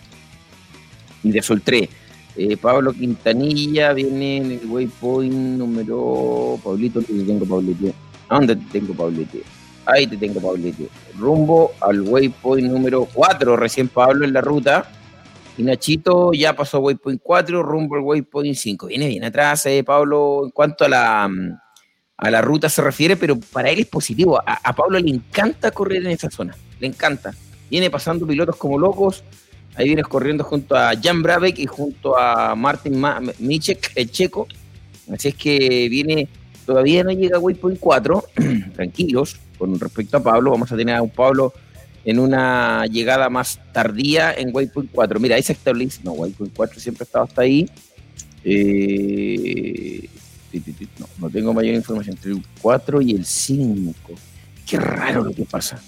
y 1.23 1.31
de 1.31 1.43
Sol 1.43 1.63
3. 1.63 1.89
Eh, 2.37 2.57
Pablo 2.57 2.93
Quintanilla 2.93 3.93
viene 3.93 4.37
en 4.39 4.53
el 4.53 4.67
waypoint 4.67 5.33
número. 5.33 6.59
Pablito, 6.63 7.01
te 7.01 7.13
tengo 7.25 7.45
Pablito. 7.45 7.93
¿A 8.29 8.37
dónde 8.37 8.57
te 8.57 8.65
tengo 8.73 8.95
Pablito? 8.95 9.39
Ahí 9.87 10.07
te 10.07 10.17
tengo 10.17 10.41
Pablito. 10.41 10.85
Rumbo 11.19 11.73
al 11.81 12.03
waypoint 12.03 12.71
número 12.71 13.07
4. 13.13 13.57
Recién 13.57 13.89
Pablo 13.89 14.25
en 14.25 14.33
la 14.33 14.41
ruta. 14.41 14.89
Y 15.57 15.65
Nachito 15.65 16.33
ya 16.33 16.55
pasó 16.55 16.79
waypoint 16.79 17.21
4, 17.21 17.65
rumbo 17.65 17.97
al 17.97 18.03
waypoint 18.03 18.55
5. 18.55 18.87
Viene 18.87 19.09
bien 19.09 19.25
atrás, 19.25 19.67
eh, 19.67 19.83
Pablo, 19.83 20.43
en 20.45 20.51
cuanto 20.53 20.85
a 20.85 20.89
la, 20.89 21.29
a 22.17 22.31
la 22.31 22.41
ruta 22.41 22.69
se 22.69 22.81
refiere, 22.81 23.17
pero 23.17 23.37
para 23.53 23.69
él 23.69 23.81
es 23.81 23.87
positivo. 23.87 24.39
A, 24.39 24.61
a 24.63 24.73
Pablo 24.73 25.01
le 25.01 25.11
encanta 25.11 25.73
correr 25.73 26.03
en 26.07 26.13
esa 26.13 26.31
zona. 26.31 26.55
Le 26.79 26.87
encanta. 26.87 27.35
Viene 27.69 27.91
pasando 27.91 28.25
pilotos 28.25 28.55
como 28.55 28.79
locos 28.79 29.25
Ahí 29.75 29.87
vienes 29.87 30.07
corriendo 30.07 30.45
junto 30.45 30.77
a 30.77 30.93
Jan 31.01 31.23
Brabeck 31.23 31.59
y 31.59 31.67
junto 31.67 32.19
a 32.19 32.55
Martin 32.55 33.01
Michek, 33.39 33.93
el 33.95 34.11
checo. 34.11 34.49
Así 35.13 35.29
es 35.29 35.35
que 35.35 35.89
viene, 35.89 36.29
todavía 36.67 37.05
no 37.05 37.13
llega 37.13 37.37
a 37.37 37.41
Waypoint 37.41 37.79
4, 37.79 38.25
tranquilos, 38.75 39.39
con 39.57 39.79
respecto 39.79 40.17
a 40.17 40.23
Pablo. 40.23 40.51
Vamos 40.51 40.73
a 40.73 40.77
tener 40.77 40.97
a 40.97 41.03
un 41.03 41.11
Pablo 41.11 41.53
en 42.05 42.19
una 42.19 42.87
llegada 42.87 43.29
más 43.29 43.61
tardía 43.73 44.33
en 44.33 44.51
Waypoint 44.55 44.91
4. 44.93 45.21
Mira, 45.21 45.37
ahí 45.37 45.43
se 45.43 45.53
establece. 45.53 46.01
No, 46.05 46.13
Waypoint 46.13 46.55
4 46.55 46.81
siempre 46.81 47.03
ha 47.03 47.07
estado 47.07 47.25
hasta 47.25 47.43
ahí. 47.43 47.69
Eh, 48.45 50.09
no, 50.99 51.07
no 51.19 51.31
tengo 51.31 51.53
mayor 51.53 51.75
información 51.75 52.17
entre 52.17 52.33
el 52.33 52.43
4 52.61 53.03
y 53.03 53.13
el 53.13 53.25
5. 53.25 53.95
Qué 54.67 54.79
raro 54.79 55.25
lo 55.25 55.33
que 55.33 55.45
pasa. 55.45 55.81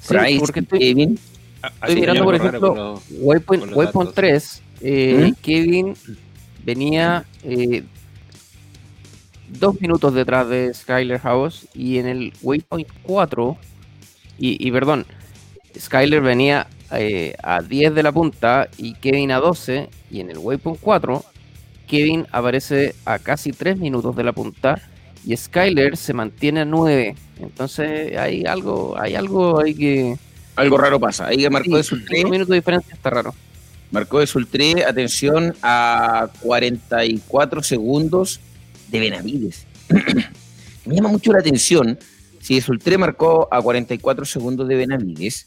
Sí, 0.00 0.38
porque 0.38 0.64
Kevin, 0.64 1.18
Estoy 1.62 2.00
mirando, 2.00 2.24
por 2.24 2.34
ejemplo, 2.34 3.02
Waypoint, 3.20 4.14
3. 4.14 4.62
Eh, 4.80 5.30
¿Mm? 5.30 5.34
Kevin 5.42 5.94
venía 6.64 7.24
eh, 7.42 7.82
dos 9.48 9.80
minutos 9.80 10.14
detrás 10.14 10.48
de 10.48 10.72
Skyler 10.72 11.18
House 11.18 11.66
y 11.74 11.98
en 11.98 12.06
el 12.06 12.32
Waypoint 12.42 12.88
4, 13.02 13.56
y, 14.40 14.70
perdón, 14.70 15.04
Skyler 15.76 16.20
venía 16.20 16.68
eh, 16.92 17.34
a 17.42 17.60
10 17.60 17.94
de 17.94 18.02
la 18.02 18.12
punta 18.12 18.68
y 18.76 18.94
Kevin 18.94 19.32
a 19.32 19.38
12. 19.38 19.88
Y 20.10 20.20
en 20.20 20.30
el 20.30 20.38
Waypoint 20.38 20.78
4, 20.80 21.24
Kevin 21.88 22.26
aparece 22.30 22.94
a 23.04 23.18
casi 23.18 23.52
3 23.52 23.78
minutos 23.78 24.14
de 24.14 24.22
la 24.22 24.32
punta 24.32 24.80
y 25.24 25.36
Skyler 25.36 25.96
se 25.96 26.14
mantiene 26.14 26.60
a 26.60 26.64
9. 26.64 27.16
Entonces 27.40 28.16
hay 28.16 28.44
algo, 28.44 28.96
hay 28.98 29.14
algo 29.14 29.60
ahí 29.60 29.74
que. 29.74 30.16
Algo 30.58 30.76
raro 30.76 30.98
pasa. 30.98 31.28
Ahí 31.28 31.48
marcó 31.48 31.76
de 31.76 31.84
Sultré. 31.84 32.24
Un 32.24 32.30
minuto 32.30 32.52
de 32.52 32.58
diferencia 32.58 32.92
está 32.92 33.10
raro. 33.10 33.32
Marcó 33.92 34.18
de 34.18 34.26
Sultré, 34.26 34.84
atención, 34.84 35.54
a 35.62 36.28
44 36.40 37.62
segundos 37.62 38.40
de 38.88 38.98
Benavides. 38.98 39.66
Me 40.84 40.96
llama 40.96 41.10
mucho 41.10 41.32
la 41.32 41.38
atención. 41.38 41.96
Si 42.40 42.60
Sultré 42.60 42.98
marcó 42.98 43.46
a 43.52 43.62
44 43.62 44.24
segundos 44.24 44.66
de 44.66 44.74
Benavides, 44.74 45.46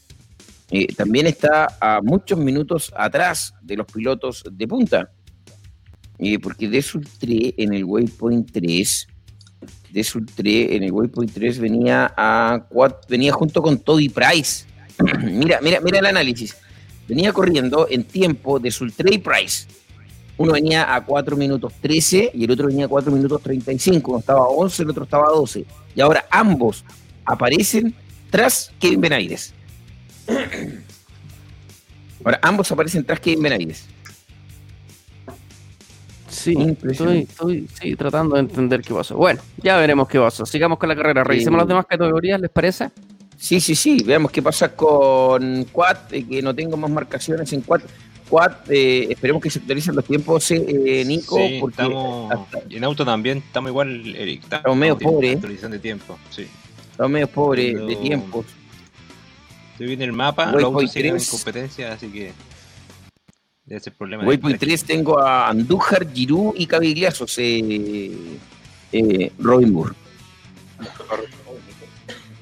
eh, 0.70 0.86
también 0.94 1.26
está 1.26 1.76
a 1.78 2.00
muchos 2.02 2.38
minutos 2.38 2.90
atrás 2.96 3.52
de 3.60 3.76
los 3.76 3.86
pilotos 3.86 4.42
de 4.50 4.66
punta. 4.66 5.10
Eh, 6.18 6.38
porque 6.38 6.68
de 6.68 6.80
Sultré 6.80 7.54
en 7.58 7.74
el 7.74 7.84
Waypoint 7.84 8.50
3 8.50 9.08
de 9.92 10.04
Sultré 10.04 10.74
en 10.74 10.84
el 10.84 10.92
Waypoint 10.92 11.32
3 11.32 11.58
venía 11.58 12.14
a 12.16 12.66
venía 13.08 13.32
junto 13.32 13.60
con 13.60 13.78
Toby 13.78 14.08
Price. 14.08 14.71
mira, 15.22 15.60
mira, 15.60 15.80
mira 15.80 15.98
el 15.98 16.06
análisis. 16.06 16.56
Venía 17.08 17.32
corriendo 17.32 17.86
en 17.90 18.04
tiempo 18.04 18.58
de 18.58 18.70
Sultré 18.70 19.14
y 19.14 19.18
Price. 19.18 19.66
Uno 20.38 20.52
venía 20.52 20.94
a 20.94 21.04
4 21.04 21.36
minutos 21.36 21.72
13 21.80 22.32
y 22.34 22.44
el 22.44 22.50
otro 22.50 22.68
venía 22.68 22.86
a 22.86 22.88
4 22.88 23.12
minutos 23.12 23.42
35. 23.42 24.10
Uno 24.10 24.20
estaba 24.20 24.40
a 24.40 24.48
11, 24.48 24.82
el 24.82 24.90
otro 24.90 25.04
estaba 25.04 25.26
a 25.26 25.30
12. 25.30 25.64
Y 25.94 26.00
ahora 26.00 26.24
ambos 26.30 26.84
aparecen 27.24 27.94
tras 28.30 28.72
Kevin 28.78 29.00
Benavides. 29.00 29.54
Ahora 32.24 32.38
ambos 32.40 32.70
aparecen 32.70 33.04
tras 33.04 33.18
Kevin 33.18 33.42
Benavides. 33.42 33.84
Sí, 36.28 36.56
estoy, 36.82 37.96
tratando 37.96 38.36
de 38.36 38.40
entender 38.40 38.80
qué 38.80 38.94
pasó. 38.94 39.16
Bueno, 39.16 39.40
ya 39.58 39.76
veremos 39.76 40.08
qué 40.08 40.18
pasó. 40.18 40.46
Sigamos 40.46 40.78
con 40.78 40.88
la 40.88 40.96
carrera. 40.96 41.22
Revisemos 41.24 41.58
las 41.58 41.68
demás 41.68 41.84
categorías, 41.86 42.40
¿les 42.40 42.50
parece? 42.50 42.90
Sí, 43.42 43.60
sí, 43.60 43.74
sí. 43.74 44.04
Veamos 44.04 44.30
qué 44.30 44.40
pasa 44.40 44.72
con 44.72 45.64
Quad, 45.64 45.96
eh, 46.12 46.24
que 46.24 46.40
no 46.40 46.54
tengo 46.54 46.76
más 46.76 46.88
marcaciones 46.88 47.52
en 47.52 47.62
Quad. 47.62 47.80
Quad, 48.30 48.52
eh, 48.68 49.08
esperemos 49.10 49.42
que 49.42 49.50
se 49.50 49.58
actualicen 49.58 49.96
los 49.96 50.04
tiempos, 50.04 50.48
eh, 50.52 51.02
Nico. 51.04 51.40
porque 51.58 51.82
En 52.70 52.84
auto 52.84 53.04
también 53.04 53.38
estamos 53.38 53.70
igual, 53.70 54.14
Eric. 54.14 54.44
Estamos, 54.44 54.76
medio 54.76 54.96
pobres. 54.96 55.34
Actualización 55.34 55.72
de 55.72 55.80
tiempo, 55.80 56.16
sí. 56.30 56.46
Estamos 56.92 57.10
medio 57.10 57.26
pobres 57.26 57.84
de 57.84 57.96
tiempos. 57.96 58.46
Estoy 59.72 59.88
viendo 59.88 60.04
el 60.04 60.12
mapa, 60.12 60.52
los 60.52 60.62
autos 60.62 60.92
siguen 60.92 61.16
en 61.16 61.24
competencia, 61.24 61.92
así 61.94 62.06
que 62.10 62.32
ese 63.66 63.90
problema. 63.90 64.22
Waypoint 64.22 64.60
3 64.60 64.84
tengo 64.84 65.18
a 65.18 65.48
Andújar, 65.48 66.06
Giroud 66.14 66.54
y 66.56 66.68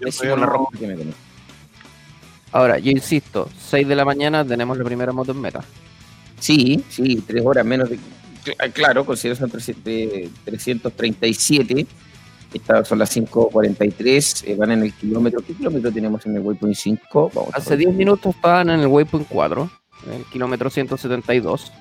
Eh, 0.01 0.11
eh, 0.23 0.37
Robin 0.37 0.89
Moore. 0.89 1.13
Ahora, 2.53 2.79
yo 2.79 2.91
insisto, 2.91 3.49
6 3.59 3.87
de 3.87 3.95
la 3.95 4.05
mañana 4.05 4.45
tenemos 4.45 4.77
la 4.77 4.83
primera 4.85 5.13
moto 5.13 5.31
en 5.33 5.41
meta. 5.41 5.63
Sí, 6.39 6.85
sí, 6.89 7.23
3 7.27 7.45
horas 7.45 7.65
menos 7.65 7.91
de. 7.91 7.99
Claro, 8.73 9.05
considero 9.05 9.37
son 9.37 9.51
337. 9.51 11.87
Estas 12.53 12.89
son 12.89 12.99
las 12.99 13.17
5.43, 13.17 14.49
eh, 14.49 14.57
van 14.57 14.73
en 14.73 14.83
el 14.83 14.93
kilómetro. 14.93 15.41
¿Qué 15.41 15.55
kilómetro 15.55 15.93
tenemos 15.93 16.27
en 16.27 16.35
el 16.35 16.43
Waypoint 16.43 16.75
5? 16.75 17.31
Hace 17.53 17.77
10 17.77 17.95
minutos 17.95 18.35
estaban 18.35 18.71
en 18.71 18.81
el 18.81 18.89
Waypoint 18.89 19.29
4 19.29 19.71
en 20.07 20.15
el 20.15 20.25
kilómetro 20.25 20.69
172. 20.69 21.73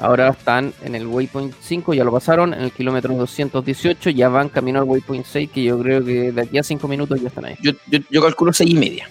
Ahora 0.00 0.30
están 0.30 0.72
en 0.82 0.94
el 0.94 1.06
waypoint 1.06 1.54
5, 1.60 1.92
ya 1.92 2.04
lo 2.04 2.10
pasaron, 2.10 2.54
en 2.54 2.62
el 2.62 2.72
kilómetro 2.72 3.14
218, 3.14 4.08
ya 4.08 4.30
van 4.30 4.48
camino 4.48 4.78
al 4.78 4.86
waypoint 4.86 5.26
6, 5.26 5.50
que 5.52 5.62
yo 5.62 5.78
creo 5.78 6.02
que 6.02 6.32
de 6.32 6.40
aquí 6.40 6.56
a 6.56 6.62
5 6.62 6.88
minutos 6.88 7.20
ya 7.20 7.28
están 7.28 7.44
ahí. 7.44 7.56
Yo, 7.60 7.72
yo, 8.10 8.22
calculo 8.22 8.50
6 8.50 8.70
y 8.70 8.74
media. 8.74 9.08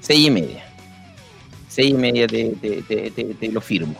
6 0.00 0.26
y 0.26 0.30
media. 0.30 0.64
6 1.68 1.90
y 1.90 1.94
media 1.94 2.26
te, 2.26 3.50
lo 3.52 3.60
firmo. 3.60 3.94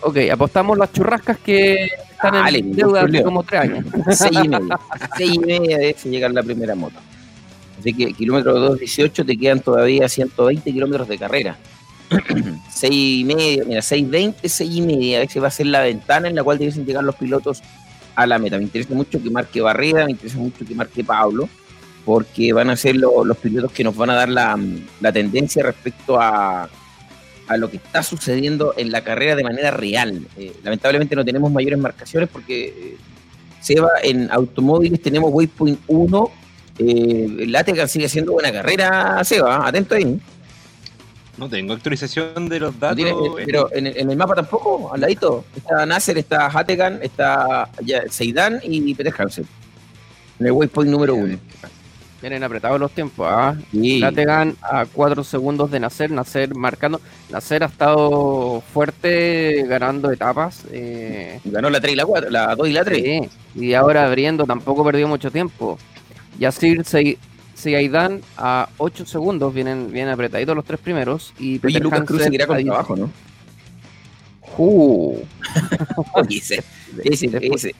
Ok, 0.00 0.16
apostamos 0.32 0.78
las 0.78 0.90
churrascas 0.90 1.36
que 1.38 1.84
están 2.12 2.54
en 2.54 2.72
deuda 2.72 3.02
hace 3.02 3.22
como 3.22 3.42
3 3.42 3.60
años. 3.60 3.84
6 4.10 4.30
y 4.44 4.48
media. 4.48 4.80
6 5.18 5.30
y 5.34 5.38
media 5.38 5.78
de 5.78 5.96
llegar 6.04 6.30
la 6.30 6.42
primera 6.42 6.74
moto. 6.74 6.98
Así 7.78 7.92
que 7.92 8.14
kilómetro 8.14 8.54
218 8.58 9.26
te 9.26 9.36
quedan 9.36 9.60
todavía 9.60 10.08
120 10.08 10.72
kilómetros 10.72 11.08
de 11.08 11.18
carrera. 11.18 11.58
6 12.70 12.92
y 12.92 13.24
media, 13.24 13.64
mira, 13.66 13.80
6.20, 13.80 14.34
6 14.48 14.70
y 14.70 14.80
media, 14.80 15.18
a 15.18 15.20
veces 15.20 15.42
va 15.42 15.48
a 15.48 15.50
ser 15.50 15.66
la 15.66 15.82
ventana 15.82 16.28
en 16.28 16.34
la 16.34 16.42
cual 16.42 16.58
deben 16.58 16.86
llegar 16.86 17.04
los 17.04 17.14
pilotos 17.16 17.62
a 18.14 18.26
la 18.26 18.38
meta. 18.38 18.56
Me 18.58 18.64
interesa 18.64 18.94
mucho 18.94 19.22
que 19.22 19.30
marque 19.30 19.60
Barrera, 19.60 20.04
me 20.04 20.12
interesa 20.12 20.38
mucho 20.38 20.64
que 20.64 20.74
marque 20.74 21.04
Pablo, 21.04 21.48
porque 22.04 22.52
van 22.52 22.70
a 22.70 22.76
ser 22.76 22.96
los 22.96 23.36
pilotos 23.36 23.72
que 23.72 23.84
nos 23.84 23.94
van 23.96 24.10
a 24.10 24.14
dar 24.14 24.28
la, 24.28 24.58
tendencia 25.12 25.62
respecto 25.62 26.20
a, 26.20 26.68
lo 27.56 27.70
que 27.70 27.78
está 27.78 28.02
sucediendo 28.02 28.74
en 28.76 28.90
la 28.90 29.02
carrera 29.02 29.36
de 29.36 29.44
manera 29.44 29.70
real. 29.70 30.26
Eh, 30.36 30.52
lamentablemente 30.62 31.16
no 31.16 31.24
tenemos 31.24 31.50
mayores 31.50 31.78
marcaciones 31.78 32.28
porque 32.28 32.66
eh, 32.66 32.96
Seba, 33.60 33.88
en 34.02 34.30
automóviles 34.30 35.00
tenemos 35.00 35.30
Waypoint 35.32 35.80
1, 35.86 36.30
eh, 36.78 37.86
sigue 37.86 38.06
haciendo 38.06 38.32
buena 38.32 38.52
carrera, 38.52 39.22
Seba, 39.24 39.66
atento 39.66 39.94
ahí. 39.94 40.20
No 41.38 41.48
tengo 41.48 41.72
actualización 41.72 42.48
de 42.48 42.60
los 42.60 42.78
datos. 42.78 43.04
pero 43.46 43.72
en 43.72 43.86
el, 43.86 44.16
mapa 44.16 44.34
tampoco, 44.34 44.92
al 44.92 45.00
ladito. 45.00 45.44
Está 45.54 45.86
Nasser, 45.86 46.18
está 46.18 46.46
Hategan, 46.46 46.98
está 47.00 47.70
Seidan 48.10 48.60
y 48.64 48.92
Peter 48.94 49.14
Hansen. 49.16 49.46
En 50.40 50.46
el 50.46 50.52
waypoint 50.52 50.90
número 50.90 51.14
uno. 51.14 51.38
Vienen 52.20 52.42
apretados 52.42 52.80
los 52.80 52.90
tiempos. 52.90 53.28
¿ah? 53.30 53.56
Hategan 54.04 54.56
a 54.62 54.86
4 54.86 55.22
segundos 55.22 55.70
de 55.70 55.78
Nasser. 55.78 56.10
Nasser 56.10 56.52
marcando. 56.54 57.00
Nasser 57.30 57.62
ha 57.62 57.66
estado 57.66 58.60
fuerte 58.72 59.64
ganando 59.68 60.10
etapas. 60.10 60.64
Eh. 60.72 61.40
Ganó 61.44 61.70
la 61.70 61.80
3 61.80 61.92
y 61.92 61.96
la 61.96 62.06
4, 62.06 62.30
la 62.30 62.56
2 62.56 62.68
y 62.68 62.72
la 62.72 62.84
3. 62.84 63.02
Sí. 63.02 63.30
Y 63.54 63.74
ahora 63.74 64.04
abriendo 64.04 64.44
tampoco 64.44 64.84
perdió 64.84 65.06
mucho 65.06 65.30
tiempo. 65.30 65.78
Yacir 66.38 66.84
dan 67.90 68.20
a 68.36 68.68
8 68.78 69.06
segundos, 69.06 69.52
vienen, 69.52 69.90
vienen 69.92 70.12
apretaditos 70.12 70.54
los 70.54 70.64
tres 70.64 70.80
primeros. 70.80 71.32
Y 71.38 71.58
Peter 71.58 71.82
Lucas 71.82 72.02
Cruz 72.02 72.22
seguirá 72.22 72.46
con 72.46 72.62
trabajo, 72.64 72.96
¿no? 72.96 73.10
Uh. 74.56 75.24
ese, 76.30 76.62
ese, 77.04 77.74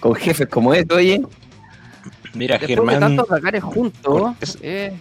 Con 0.00 0.14
jefes 0.14 0.48
como 0.48 0.74
este, 0.74 0.94
oye. 0.94 1.22
Mira, 2.34 2.58
Después 2.58 2.76
Germán. 2.76 2.94
De 2.94 3.00
tantos 3.00 3.28
Dakares 3.28 3.62
juntos. 3.62 4.58
Eh. 4.62 4.92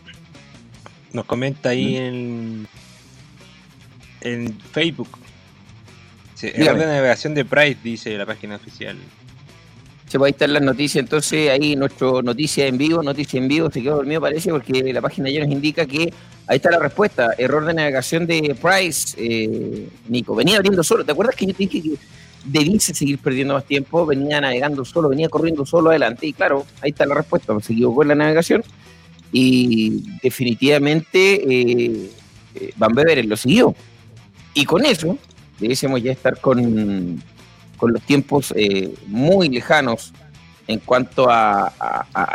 Nos 1.12 1.26
comenta 1.26 1.70
ahí 1.70 1.98
en, 1.98 2.68
en 4.22 4.60
Facebook. 4.72 5.10
Sí, 6.34 6.48
de 6.52 6.66
navegación 6.66 7.34
de 7.34 7.46
Pride, 7.46 7.78
dice 7.84 8.18
la 8.18 8.26
página 8.26 8.58
oficial. 8.58 8.98
Se 10.16 10.20
puede 10.20 10.32
estar 10.32 10.48
las 10.48 10.62
noticias, 10.62 11.04
entonces 11.04 11.50
ahí 11.50 11.76
nuestro 11.76 12.22
noticia 12.22 12.66
en 12.68 12.78
vivo, 12.78 13.04
noticia 13.04 13.38
en 13.38 13.50
vivo, 13.50 13.70
se 13.70 13.82
quedó 13.82 13.98
dormido 13.98 14.22
parece 14.22 14.50
porque 14.50 14.94
la 14.94 15.02
página 15.02 15.30
ya 15.30 15.42
nos 15.42 15.52
indica 15.52 15.86
que 15.86 16.14
ahí 16.48 16.56
está 16.56 16.72
la 16.72 16.80
respuesta, 16.80 17.34
error 17.38 17.66
de 17.66 17.74
navegación 17.74 18.26
de 18.26 18.56
Price, 18.56 19.14
eh, 19.18 19.90
Nico, 20.08 20.34
venía 20.34 20.56
abriendo 20.56 20.86
solo, 20.86 21.04
¿te 21.04 21.12
acuerdas 21.12 21.36
que 21.36 21.46
yo 21.46 21.54
te 21.54 21.64
dije 21.66 21.82
que 21.82 21.96
debíse 22.46 22.94
seguir 22.94 23.20
perdiendo 23.20 23.56
más 23.56 23.66
tiempo? 23.66 24.06
Venía 24.06 24.40
navegando 24.40 24.86
solo, 24.86 25.10
venía 25.10 25.28
corriendo 25.28 25.66
solo 25.66 25.90
adelante. 25.90 26.28
Y 26.28 26.32
claro, 26.32 26.66
ahí 26.80 26.92
está 26.92 27.06
la 27.06 27.16
respuesta, 27.16 27.54
se 27.60 27.74
equivocó 27.74 28.04
en 28.04 28.08
la 28.08 28.16
navegación. 28.16 28.64
Y 29.34 30.02
definitivamente 30.24 31.44
eh, 31.44 32.10
eh 32.56 32.72
Van 32.78 32.94
Beveren 32.94 33.28
lo 33.28 33.36
siguió. 33.36 33.76
Y 34.54 34.64
con 34.64 34.86
eso 34.86 35.18
debiésemos 35.60 36.02
ya 36.02 36.14
estar 36.14 36.40
con 36.40 37.22
con 37.78 37.94
los 37.94 38.02
tiempos 38.02 38.54
eh, 38.56 38.94
muy 39.08 39.50
lejanos 39.50 40.14
en 40.68 40.80
cuanto 40.80 41.28
a, 41.30 41.72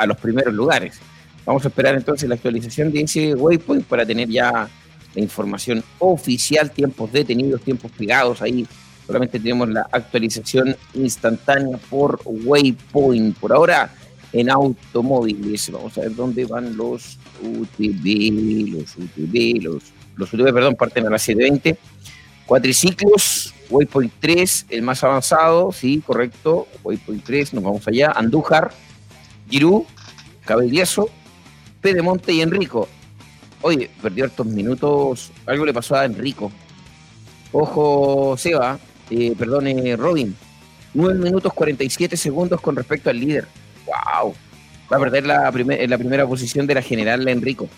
los 0.07 0.17
primeros 0.19 0.55
lugares. 0.55 1.01
Vamos 1.45 1.65
a 1.65 1.69
esperar 1.69 1.95
entonces 1.95 2.29
la 2.29 2.37
actualización 2.37 2.93
de 2.93 3.01
ese 3.01 3.35
waypoint 3.35 3.85
para 3.85 4.07
tener 4.07 4.29
ya 4.29 4.69
la 5.15 5.21
información 5.21 5.83
oficial, 5.99 6.71
tiempos 6.71 7.13
detenidos, 7.13 7.63
tiempos 7.63 7.91
pegados 7.93 8.41
ahí. 8.43 8.67
Solamente 9.07 9.41
tenemos 9.41 9.69
la 9.69 9.89
actualización 9.91 10.77
instantánea 10.95 11.79
por 11.91 12.21
waypoint. 12.25 13.37
Por 13.39 13.53
ahora, 13.53 13.91
en 14.33 14.51
automóviles. 14.51 15.71
Vamos 15.71 15.97
a 15.99 16.03
ver 16.03 16.15
dónde 16.15 16.45
van 16.45 16.77
los 16.77 17.19
UTV, 17.43 18.73
los 18.73 18.97
UTV, 18.97 19.63
los, 19.63 19.83
los 20.17 20.33
UTV, 20.33 20.53
perdón, 20.53 20.77
parten 20.77 21.07
a 21.07 21.11
las 21.11 21.23
720. 21.23 21.79
Cuatriciclos, 22.51 23.55
Waypoint 23.71 24.13
3, 24.19 24.67
el 24.71 24.83
más 24.83 25.05
avanzado, 25.05 25.71
sí, 25.71 26.03
correcto. 26.05 26.67
Waypoint 26.83 27.23
3, 27.23 27.55
nos 27.55 27.63
vamos 27.63 27.87
allá. 27.87 28.11
Andújar, 28.11 28.73
Girú, 29.49 29.87
Cabellieso, 30.45 31.09
Pedemonte 31.81 32.33
y 32.33 32.41
Enrico. 32.41 32.89
Oye, 33.63 33.89
perdió 34.03 34.25
estos 34.25 34.47
minutos. 34.47 35.31
Algo 35.47 35.65
le 35.65 35.73
pasó 35.73 35.95
a 35.95 36.05
Enrico. 36.05 36.51
Ojo, 37.53 38.37
Seba, 38.37 38.81
eh, 39.11 39.33
perdón, 39.39 39.69
eh, 39.69 39.95
Robin. 39.95 40.35
9 40.93 41.21
minutos 41.21 41.53
47 41.53 42.17
segundos 42.17 42.61
con 42.61 42.75
respecto 42.75 43.11
al 43.11 43.21
líder. 43.21 43.47
¡Wow! 43.87 44.35
Va 44.93 44.97
a 44.97 44.99
perder 44.99 45.25
la, 45.25 45.53
la 45.53 45.99
primera 45.99 46.27
posición 46.27 46.67
de 46.67 46.75
la 46.75 46.83
general 46.83 47.29
Enrico. 47.29 47.69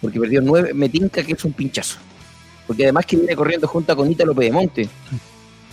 Porque 0.00 0.18
perdió 0.18 0.40
9. 0.40 0.74
Me 0.74 0.88
tinca 0.88 1.22
que 1.22 1.34
es 1.34 1.44
un 1.44 1.52
pinchazo. 1.52 2.00
Porque 2.72 2.84
además 2.84 3.04
que 3.04 3.18
viene 3.18 3.36
corriendo 3.36 3.68
junto 3.68 3.94
con 3.94 4.10
Ítalo 4.10 4.34
Pedemonte. 4.34 4.88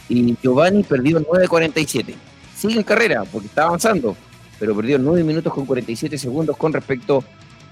Y 0.10 0.36
Giovanni 0.44 0.84
perdió 0.84 1.18
9.47. 1.22 2.14
Sigue 2.54 2.76
en 2.76 2.84
carrera 2.84 3.24
porque 3.24 3.48
está 3.48 3.68
avanzando. 3.68 4.18
Pero 4.60 4.76
perdió 4.76 5.00
9 5.00 5.24
minutos 5.24 5.54
con 5.54 5.66
47 5.66 6.18
segundos 6.18 6.58
con 6.58 6.74
respecto 6.74 7.24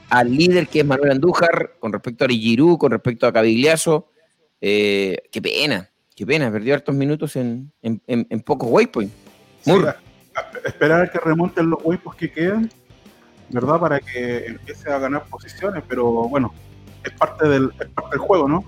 al 0.09 0.33
líder 0.33 0.69
que 0.69 0.79
es 0.79 0.85
Manuel 0.85 1.11
Andújar, 1.11 1.73
con 1.77 1.91
respecto 1.91 2.23
a 2.23 2.29
Giroud, 2.29 2.77
con 2.77 2.89
respecto 2.89 3.27
a 3.27 3.33
Cavigliazo. 3.33 4.07
Eh, 4.61 5.17
qué 5.29 5.41
pena, 5.41 5.89
qué 6.15 6.25
pena, 6.25 6.49
perdió 6.49 6.75
hartos 6.75 6.95
minutos 6.95 7.35
en, 7.35 7.73
en, 7.81 8.01
en, 8.07 8.39
pocos 8.39 8.69
waypoints. 8.71 9.13
esperar 10.63 11.01
a 11.01 11.11
que 11.11 11.19
remonten 11.19 11.69
los 11.69 11.79
waypoints 11.83 12.17
que 12.17 12.31
quedan, 12.31 12.71
¿verdad? 13.49 13.77
Para 13.77 13.99
que 13.99 14.45
empiece 14.45 14.89
a 14.89 14.99
ganar 14.99 15.25
posiciones, 15.25 15.83
pero 15.85 16.05
bueno, 16.29 16.53
es 17.03 17.11
parte 17.11 17.45
del, 17.45 17.73
es 17.77 17.87
parte 17.87 18.11
del 18.11 18.19
juego, 18.19 18.47
¿no? 18.47 18.63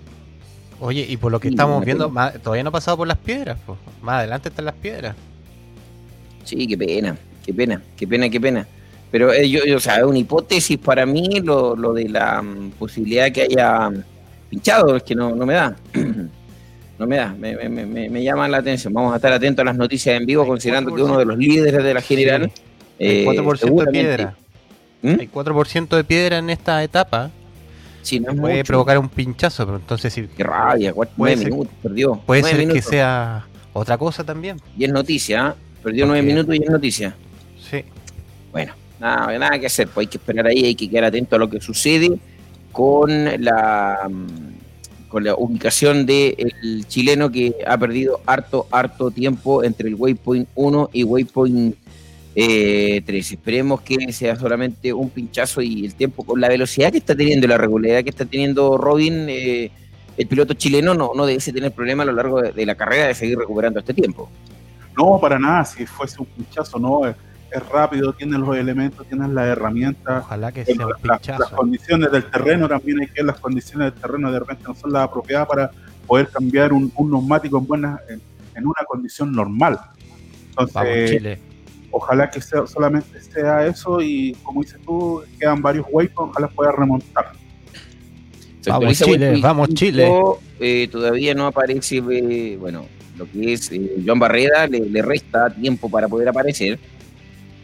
Oye, 0.79 1.05
y 1.07 1.17
por 1.17 1.31
lo 1.31 1.39
que 1.39 1.49
estamos 1.49 1.83
viendo, 1.83 2.11
todavía 2.41 2.63
no 2.63 2.69
ha 2.69 2.71
pasado 2.71 2.97
por 2.97 3.07
las 3.07 3.17
piedras, 3.17 3.57
más 4.01 4.19
adelante 4.19 4.49
están 4.49 4.65
las 4.65 4.75
piedras. 4.75 5.15
Sí, 6.45 6.65
qué 6.67 6.77
pena, 6.77 7.17
qué 7.45 7.53
pena, 7.53 7.81
qué 7.97 8.07
pena, 8.07 8.29
qué 8.29 8.39
pena. 8.39 8.67
Pero 9.11 9.33
eh, 9.33 9.49
yo, 9.49 9.61
o 9.75 9.79
sea, 9.79 9.97
es 9.97 10.03
una 10.03 10.19
hipótesis 10.19 10.77
para 10.77 11.05
mí 11.05 11.41
lo, 11.41 11.75
lo 11.75 11.93
de 11.93 12.07
la 12.07 12.41
mm, 12.41 12.71
posibilidad 12.71 13.31
que 13.31 13.41
haya 13.43 13.89
pinchado, 14.49 14.95
es 14.95 15.03
que 15.03 15.15
no, 15.15 15.35
no 15.35 15.45
me 15.45 15.53
da. 15.53 15.75
no 16.99 17.07
me 17.07 17.15
da, 17.15 17.33
me, 17.37 17.55
me, 17.55 17.85
me, 17.85 18.09
me, 18.09 18.23
llama 18.23 18.47
la 18.47 18.57
atención. 18.57 18.93
Vamos 18.93 19.13
a 19.13 19.17
estar 19.17 19.33
atentos 19.33 19.63
a 19.63 19.65
las 19.65 19.77
noticias 19.77 20.15
en 20.15 20.25
vivo, 20.25 20.45
considerando 20.45 20.93
que 20.93 21.01
uno 21.01 21.17
de 21.17 21.25
los 21.25 21.37
líderes 21.37 21.83
de 21.83 21.93
la 21.93 22.01
general. 22.01 22.51
Hay 22.99 23.25
4% 23.25 23.85
de 23.85 23.91
piedra. 23.91 24.35
¿Mm? 25.01 25.19
Hay 25.19 25.29
4% 25.33 25.95
de 25.95 26.03
piedra 26.03 26.37
en 26.37 26.49
esta 26.49 26.83
etapa. 26.83 27.31
Sí, 28.09 28.19
no 28.19 28.35
puede 28.35 28.63
provocar 28.63 28.97
un 28.97 29.07
pinchazo, 29.07 29.67
pero 29.67 29.77
entonces 29.77 30.11
sí. 30.11 30.27
Qué 30.35 30.43
rabia, 30.43 30.91
puede 30.93 31.37
ser, 31.37 31.51
minutos, 31.51 31.71
perdió. 31.83 32.15
Puede 32.25 32.41
ser 32.41 32.67
que 32.67 32.81
sea 32.81 33.45
otra 33.71 33.99
cosa 33.99 34.23
también. 34.23 34.59
Y 34.75 34.85
es 34.85 34.91
noticia, 34.91 35.49
¿eh? 35.55 35.61
perdió 35.83 36.07
nueve 36.07 36.23
minutos 36.23 36.55
y 36.55 36.63
es 36.63 36.69
noticia. 36.71 37.15
Sí. 37.69 37.83
Bueno, 38.51 38.73
nada, 38.99 39.37
nada 39.37 39.59
que 39.59 39.67
hacer, 39.67 39.89
pues 39.89 40.07
hay 40.07 40.07
que 40.07 40.17
esperar 40.17 40.47
ahí, 40.47 40.65
hay 40.65 40.73
que 40.73 40.89
quedar 40.89 41.03
atento 41.03 41.35
a 41.35 41.39
lo 41.39 41.47
que 41.47 41.61
sucede 41.61 42.09
con 42.71 43.43
la 43.43 44.09
con 45.07 45.23
la 45.23 45.35
ubicación 45.35 46.07
del 46.07 46.85
chileno 46.87 47.31
que 47.31 47.57
ha 47.67 47.77
perdido 47.77 48.21
harto, 48.25 48.67
harto 48.71 49.11
tiempo 49.11 49.63
entre 49.63 49.89
el 49.89 49.95
waypoint 49.95 50.49
1 50.55 50.89
y 50.93 51.03
waypoint 51.03 51.75
eh, 52.35 53.01
3. 53.05 53.31
Esperemos 53.31 53.81
que 53.81 54.11
sea 54.13 54.35
solamente 54.35 54.93
un 54.93 55.09
pinchazo 55.09 55.61
y 55.61 55.85
el 55.85 55.95
tiempo, 55.95 56.23
con 56.23 56.39
la 56.39 56.47
velocidad 56.47 56.91
que 56.91 56.99
está 56.99 57.15
teniendo, 57.15 57.47
la 57.47 57.57
regularidad 57.57 58.03
que 58.03 58.09
está 58.09 58.25
teniendo 58.25 58.77
Robin, 58.77 59.27
eh, 59.29 59.71
el 60.17 60.27
piloto 60.27 60.53
chileno 60.53 60.93
no, 60.93 61.11
no 61.15 61.25
debe 61.25 61.39
tener 61.39 61.71
problema 61.71 62.03
a 62.03 62.05
lo 62.05 62.13
largo 62.13 62.41
de, 62.41 62.51
de, 62.51 62.65
la 62.65 62.75
carrera 62.75 63.07
de 63.07 63.15
seguir 63.15 63.37
recuperando 63.37 63.79
este 63.79 63.93
tiempo. 63.93 64.29
No, 64.97 65.19
para 65.19 65.39
nada, 65.39 65.65
si 65.65 65.85
fuese 65.85 66.19
un 66.19 66.25
pinchazo, 66.27 66.77
no 66.77 67.07
es 67.07 67.15
rápido, 67.69 68.13
tiene 68.13 68.37
los 68.37 68.55
elementos, 68.55 69.07
tiene 69.07 69.27
las 69.27 69.47
herramientas. 69.47 70.23
Ojalá 70.25 70.51
que 70.51 70.65
sea 70.65 70.85
un 70.85 70.93
pinchazo. 71.01 71.39
Las, 71.41 71.51
condiciones 71.51 72.11
del 72.11 72.25
terreno 72.25 72.67
también 72.67 72.99
hay 73.01 73.07
que 73.07 73.23
las 73.23 73.39
condiciones 73.39 73.91
del 73.91 74.01
terreno 74.01 74.31
de 74.31 74.39
repente 74.39 74.63
no 74.67 74.75
son 74.75 74.93
las 74.93 75.03
apropiadas 75.03 75.47
para 75.47 75.71
poder 76.05 76.27
cambiar 76.29 76.73
un, 76.73 76.91
neumático 76.97 77.57
en 77.57 77.67
buena 77.67 77.99
en, 78.09 78.21
una 78.65 78.85
condición 78.85 79.31
normal. 79.31 79.79
Entonces, 80.49 81.39
ojalá 81.91 82.29
que 82.29 82.41
sea, 82.41 82.65
solamente 82.67 83.21
sea 83.21 83.65
eso 83.65 84.01
y 84.01 84.33
como 84.43 84.61
dices 84.61 84.79
tú, 84.85 85.21
quedan 85.39 85.61
varios 85.61 85.85
huecos, 85.89 86.29
ojalá 86.29 86.47
pueda 86.47 86.71
remontar. 86.71 87.31
Vamos 88.67 88.99
Chile, 88.99 89.39
vamos 89.41 89.69
Chile. 89.73 90.11
Eh, 90.59 90.87
todavía 90.91 91.33
no 91.33 91.47
aparece, 91.47 91.97
eh, 91.97 92.57
bueno, 92.59 92.85
lo 93.17 93.29
que 93.29 93.53
es 93.53 93.71
eh, 93.71 94.01
Joan 94.05 94.19
Barreda, 94.19 94.67
le, 94.67 94.81
le, 94.81 95.01
resta 95.01 95.49
tiempo 95.49 95.89
para 95.89 96.07
poder 96.07 96.27
aparecer. 96.27 96.77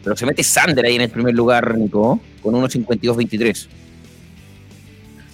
Pero 0.02 0.16
se 0.16 0.24
mete 0.24 0.42
Sander 0.42 0.86
ahí 0.86 0.94
en 0.94 1.02
el 1.02 1.10
primer 1.10 1.34
lugar, 1.34 1.76
Nico, 1.76 2.20
con 2.40 2.54
1.52.23. 2.54 3.68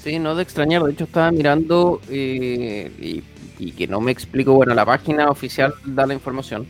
Sí, 0.03 0.19
no 0.19 0.35
de 0.35 0.43
extrañar. 0.43 0.83
De 0.83 0.93
hecho, 0.93 1.05
estaba 1.05 1.31
mirando 1.31 2.01
eh, 2.09 3.23
y, 3.59 3.73
que 3.73 3.87
no 3.87 4.01
me 4.01 4.11
explico. 4.11 4.55
Bueno, 4.55 4.75
la 4.75 4.85
página 4.85 5.29
oficial 5.29 5.75
da 5.85 6.07
la 6.07 6.15
información. 6.15 6.67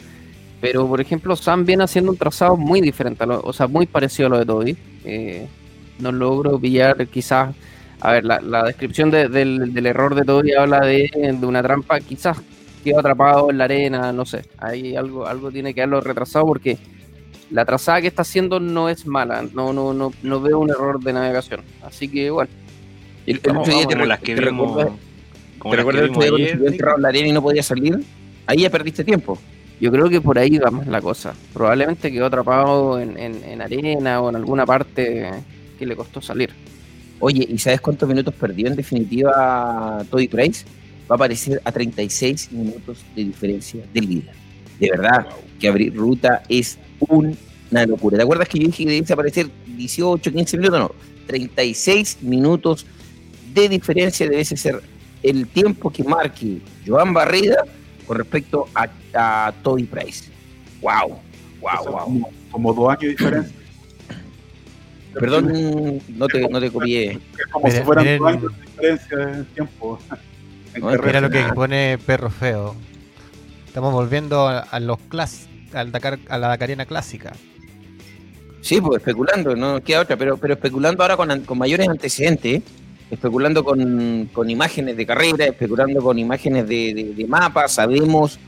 Pero, 0.62 0.86
por 0.86 1.01
ejemplo, 1.01 1.34
Sam 1.34 1.64
viene 1.64 1.82
haciendo 1.82 2.12
un 2.12 2.16
trazado 2.16 2.56
muy 2.56 2.80
diferente, 2.80 3.24
o 3.26 3.52
sea, 3.52 3.66
muy 3.66 3.84
parecido 3.84 4.28
a 4.28 4.30
lo 4.30 4.39
de 4.39 4.47
Toby. 4.47 4.76
Eh, 5.05 5.48
no 5.98 6.12
logro 6.12 6.56
pillar 6.56 7.05
quizás. 7.09 7.52
A 7.98 8.12
ver, 8.12 8.24
la, 8.24 8.62
descripción 8.62 9.10
del, 9.10 9.86
error 9.86 10.14
de 10.14 10.22
Toby 10.22 10.52
habla 10.52 10.78
de, 10.80 11.10
de, 11.36 11.47
una 11.47 11.64
trampa, 11.64 11.98
quizás 11.98 12.40
quedó 12.84 13.01
atrapado 13.01 13.51
en 13.51 13.59
la 13.59 13.64
arena, 13.64 14.12
no 14.12 14.24
sé. 14.24 14.44
Ahí 14.56 14.94
algo, 14.94 15.26
algo 15.26 15.51
tiene 15.51 15.74
que 15.74 15.82
haberlo 15.82 16.01
retrasado 16.01 16.47
porque 16.47 16.78
la 17.51 17.64
trazada 17.64 18.01
que 18.01 18.06
está 18.06 18.22
haciendo 18.22 18.60
no 18.60 18.89
es 18.89 19.05
mala, 19.05 19.44
no, 19.52 19.72
no, 19.72 19.93
no, 19.93 20.12
no 20.22 20.40
veo 20.40 20.60
un 20.60 20.70
error 20.70 21.01
de 21.01 21.12
navegación. 21.12 21.62
Así 21.82 22.06
que 22.06 22.30
bueno. 22.30 22.51
El, 23.26 23.39
otro 23.39 23.64
día 23.64 23.86
te, 23.86 24.06
las 24.06 24.20
que 24.20 24.36
vimos, 24.36 24.76
¿te 24.76 25.76
recuerdas 25.76 26.05
el 26.05 26.10
otro 26.10 26.36
día 26.36 26.56
cuando 26.56 26.97
en 26.97 27.02
la 27.02 27.09
arena 27.09 27.28
y 27.28 27.32
no 27.32 27.43
podía 27.43 27.64
salir? 27.64 27.98
Ahí 28.47 28.59
ya 28.59 28.70
perdiste 28.70 29.02
tiempo. 29.02 29.39
Yo 29.82 29.90
creo 29.90 30.09
que 30.09 30.20
por 30.20 30.38
ahí 30.38 30.59
va 30.59 30.70
más 30.70 30.86
la 30.86 31.00
cosa. 31.00 31.34
Probablemente 31.52 32.12
quedó 32.12 32.26
atrapado 32.26 33.00
en, 33.00 33.18
en, 33.18 33.60
arena 33.60 34.20
o 34.20 34.28
en 34.28 34.36
alguna 34.36 34.64
parte 34.64 35.28
que 35.76 35.84
le 35.84 35.96
costó 35.96 36.22
salir. 36.22 36.50
Oye, 37.18 37.44
¿y 37.50 37.59
sabes 37.59 37.80
cuántos 37.80 38.09
minutos 38.09 38.32
perdió 38.32 38.68
en 38.68 38.76
definitiva 38.76 40.04
Toby 40.09 40.28
Price? 40.28 40.64
Va 41.10 41.14
a 41.14 41.16
aparecer 41.16 41.60
a 41.64 41.72
36 41.72 42.52
minutos 42.52 42.98
de 43.16 43.24
diferencia 43.24 43.84
del 43.92 44.09
líder. 44.09 44.36
De 44.78 44.88
verdad, 44.88 45.26
que 45.59 45.66
abrir 45.66 45.96
ruta 45.96 46.44
es 46.48 46.78
una 47.09 47.84
locura. 47.84 48.18
¿Te 48.18 48.22
acuerdas 48.22 48.48
que 48.48 48.60
yo 48.60 48.66
dije 48.66 48.84
que 48.84 48.90
debe 48.92 49.12
aparecer 49.12 49.50
18, 49.66 50.32
15 50.32 50.59
minutos? 50.59 50.78
No, 50.78 50.92
36 51.26 52.18
minutos 52.22 52.86
de 53.52 53.68
diferencia 53.68 54.28
debe 54.28 54.44
ser 54.44 54.80
el 55.24 55.48
tiempo 55.48 55.90
que 55.90 56.04
marque 56.04 56.60
Joan 56.86 57.12
Barrida 57.12 57.64
con 58.06 58.18
respecto 58.18 58.66
a, 58.74 58.88
a 59.14 59.52
Toby 59.62 59.84
Price. 59.84 60.30
¡Wow! 60.80 61.18
¡Wow! 61.60 61.92
wow. 61.92 62.32
Como, 62.50 62.74
dos 62.74 62.90
años 62.90 63.00
de 63.00 63.08
diferencia. 63.08 63.56
Perdón, 65.14 66.00
no 66.08 66.26
te, 66.26 66.48
no 66.48 66.60
te 66.60 66.70
copié. 66.70 67.12
Es 67.12 67.46
como 67.50 67.70
si 67.70 67.80
fueran 67.80 68.18
dos 68.18 68.28
años 68.28 68.42
de 68.42 68.66
diferencia 68.66 69.16
de 69.16 69.44
tiempo. 69.44 69.98
Mira 71.04 71.20
lo 71.20 71.30
que 71.30 71.42
pone 71.54 71.98
Perro 71.98 72.30
Feo. 72.30 72.74
Estamos 73.66 73.92
volviendo 73.92 74.48
a, 74.48 74.80
los 74.80 74.98
clásicos 75.08 75.52
al 75.74 75.92
Dakar, 75.92 76.18
a 76.28 76.38
la 76.38 76.48
Dakariana 76.48 76.86
clásica. 76.86 77.32
Sí, 78.60 78.80
pues 78.80 78.98
especulando, 78.98 79.56
no 79.56 79.82
queda 79.82 80.00
otra, 80.02 80.16
pero, 80.16 80.36
pero 80.36 80.54
especulando 80.54 81.02
ahora 81.02 81.16
con, 81.16 81.40
con 81.40 81.58
mayores 81.58 81.88
antecedentes, 81.88 82.62
especulando 83.12 83.62
con, 83.62 84.30
con, 84.32 84.48
imágenes 84.48 84.97
de 84.97 85.05
carrera, 85.05 85.44
especulando 85.44 86.01
con 86.01 86.18
imágenes 86.18 86.66
de, 86.66 87.12
de, 87.14 87.26
mapas, 87.26 87.72
sabemos 87.72 88.39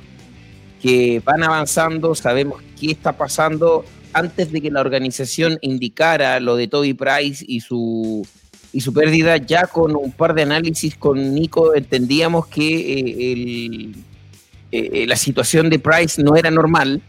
que 0.81 1.21
van 1.23 1.45
avanzando, 1.45 2.15
sabemos 2.15 2.63
qué 2.81 2.93
está 2.93 3.13
pasando. 3.13 3.85
Antes 4.15 4.51
de 4.53 4.63
que 4.63 4.71
la 4.71 4.81
organización 4.81 5.59
indicara 5.61 6.41
lo 6.41 6.57
de 6.57 6.69
Toby 6.69 6.95
Price 6.95 7.45
y 7.47 7.61
su, 7.61 8.27
y 8.73 8.81
su 8.81 8.95
pérdida, 8.95 9.37
ya 9.37 9.67
con 9.67 9.95
un 9.97 10.13
par 10.13 10.35
de 10.35 10.43
análisis 10.43 10.97
con 10.97 11.35
Nico 11.35 11.75
entendíamos 11.75 12.47
que 12.47 12.93
eh, 12.93 13.33
el, 13.33 13.95
eh, 14.73 14.91
eh, 14.93 15.07
la 15.07 15.17
situación 15.17 15.69
de 15.69 15.79
Price 15.79 16.23
no 16.23 16.37
era 16.37 16.51
normal 16.51 17.03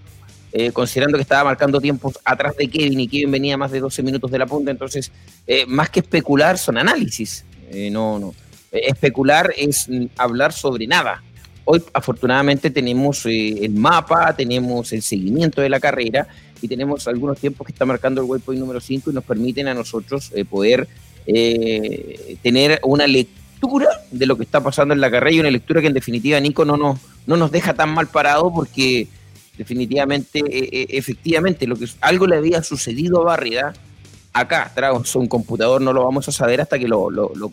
eh, 0.57 0.71
considerando 0.71 1.17
que 1.17 1.23
estaba 1.23 1.43
marcando 1.43 1.81
tiempos 1.81 2.17
atrás 2.23 2.55
de 2.55 2.69
Kevin 2.69 3.01
y 3.01 3.09
Kevin 3.09 3.29
venía 3.29 3.57
más 3.57 3.71
de 3.71 3.81
12 3.81 4.01
minutos 4.03 4.31
de 4.31 4.39
la 4.39 4.45
punta, 4.45 4.71
entonces 4.71 5.11
eh, 5.45 5.65
más 5.65 5.89
que 5.89 5.99
especular 5.99 6.57
son 6.57 6.77
análisis. 6.77 7.43
Eh, 7.71 7.89
no, 7.91 8.17
no. 8.19 8.33
especular 8.71 9.53
es 9.57 9.89
hablar 10.15 10.53
sobre 10.53 10.87
nada. 10.87 11.21
Hoy 11.65 11.83
afortunadamente 11.91 12.71
tenemos 12.71 13.25
el 13.25 13.71
mapa, 13.71 14.33
tenemos 14.33 14.93
el 14.93 15.01
seguimiento 15.01 15.59
de 15.59 15.67
la 15.67 15.81
carrera 15.81 16.25
y 16.61 16.69
tenemos 16.69 17.05
algunos 17.09 17.37
tiempos 17.37 17.67
que 17.67 17.73
está 17.73 17.83
marcando 17.83 18.21
el 18.21 18.27
waypoint 18.29 18.61
número 18.61 18.79
5 18.79 19.11
y 19.11 19.13
nos 19.13 19.25
permiten 19.25 19.67
a 19.67 19.73
nosotros 19.73 20.31
poder 20.49 20.87
tener 21.25 22.79
una 22.83 23.07
lectura 23.07 23.89
de 24.09 24.25
lo 24.25 24.37
que 24.37 24.43
está 24.43 24.63
pasando 24.63 24.93
en 24.93 25.01
la 25.01 25.11
carrera 25.11 25.35
y 25.35 25.39
una 25.41 25.51
lectura 25.51 25.81
que 25.81 25.87
en 25.87 25.93
definitiva 25.93 26.39
Nico 26.39 26.63
no 26.63 26.77
nos, 26.77 26.97
no 27.27 27.35
nos 27.35 27.51
deja 27.51 27.73
tan 27.73 27.89
mal 27.89 28.07
parado 28.07 28.53
porque 28.53 29.09
definitivamente, 29.57 30.39
eh, 30.39 30.69
eh, 30.71 30.87
efectivamente, 30.89 31.67
lo 31.67 31.75
que 31.75 31.87
algo 32.01 32.27
le 32.27 32.37
había 32.37 32.63
sucedido 32.63 33.21
a 33.21 33.25
Barrida 33.25 33.73
acá, 34.33 34.71
tras 34.75 35.15
un 35.15 35.27
computador, 35.27 35.81
no 35.81 35.93
lo 35.93 36.03
vamos 36.03 36.27
a 36.27 36.31
saber 36.31 36.59
hasta 36.59 36.77
que 36.77 36.87
lo, 36.87 37.09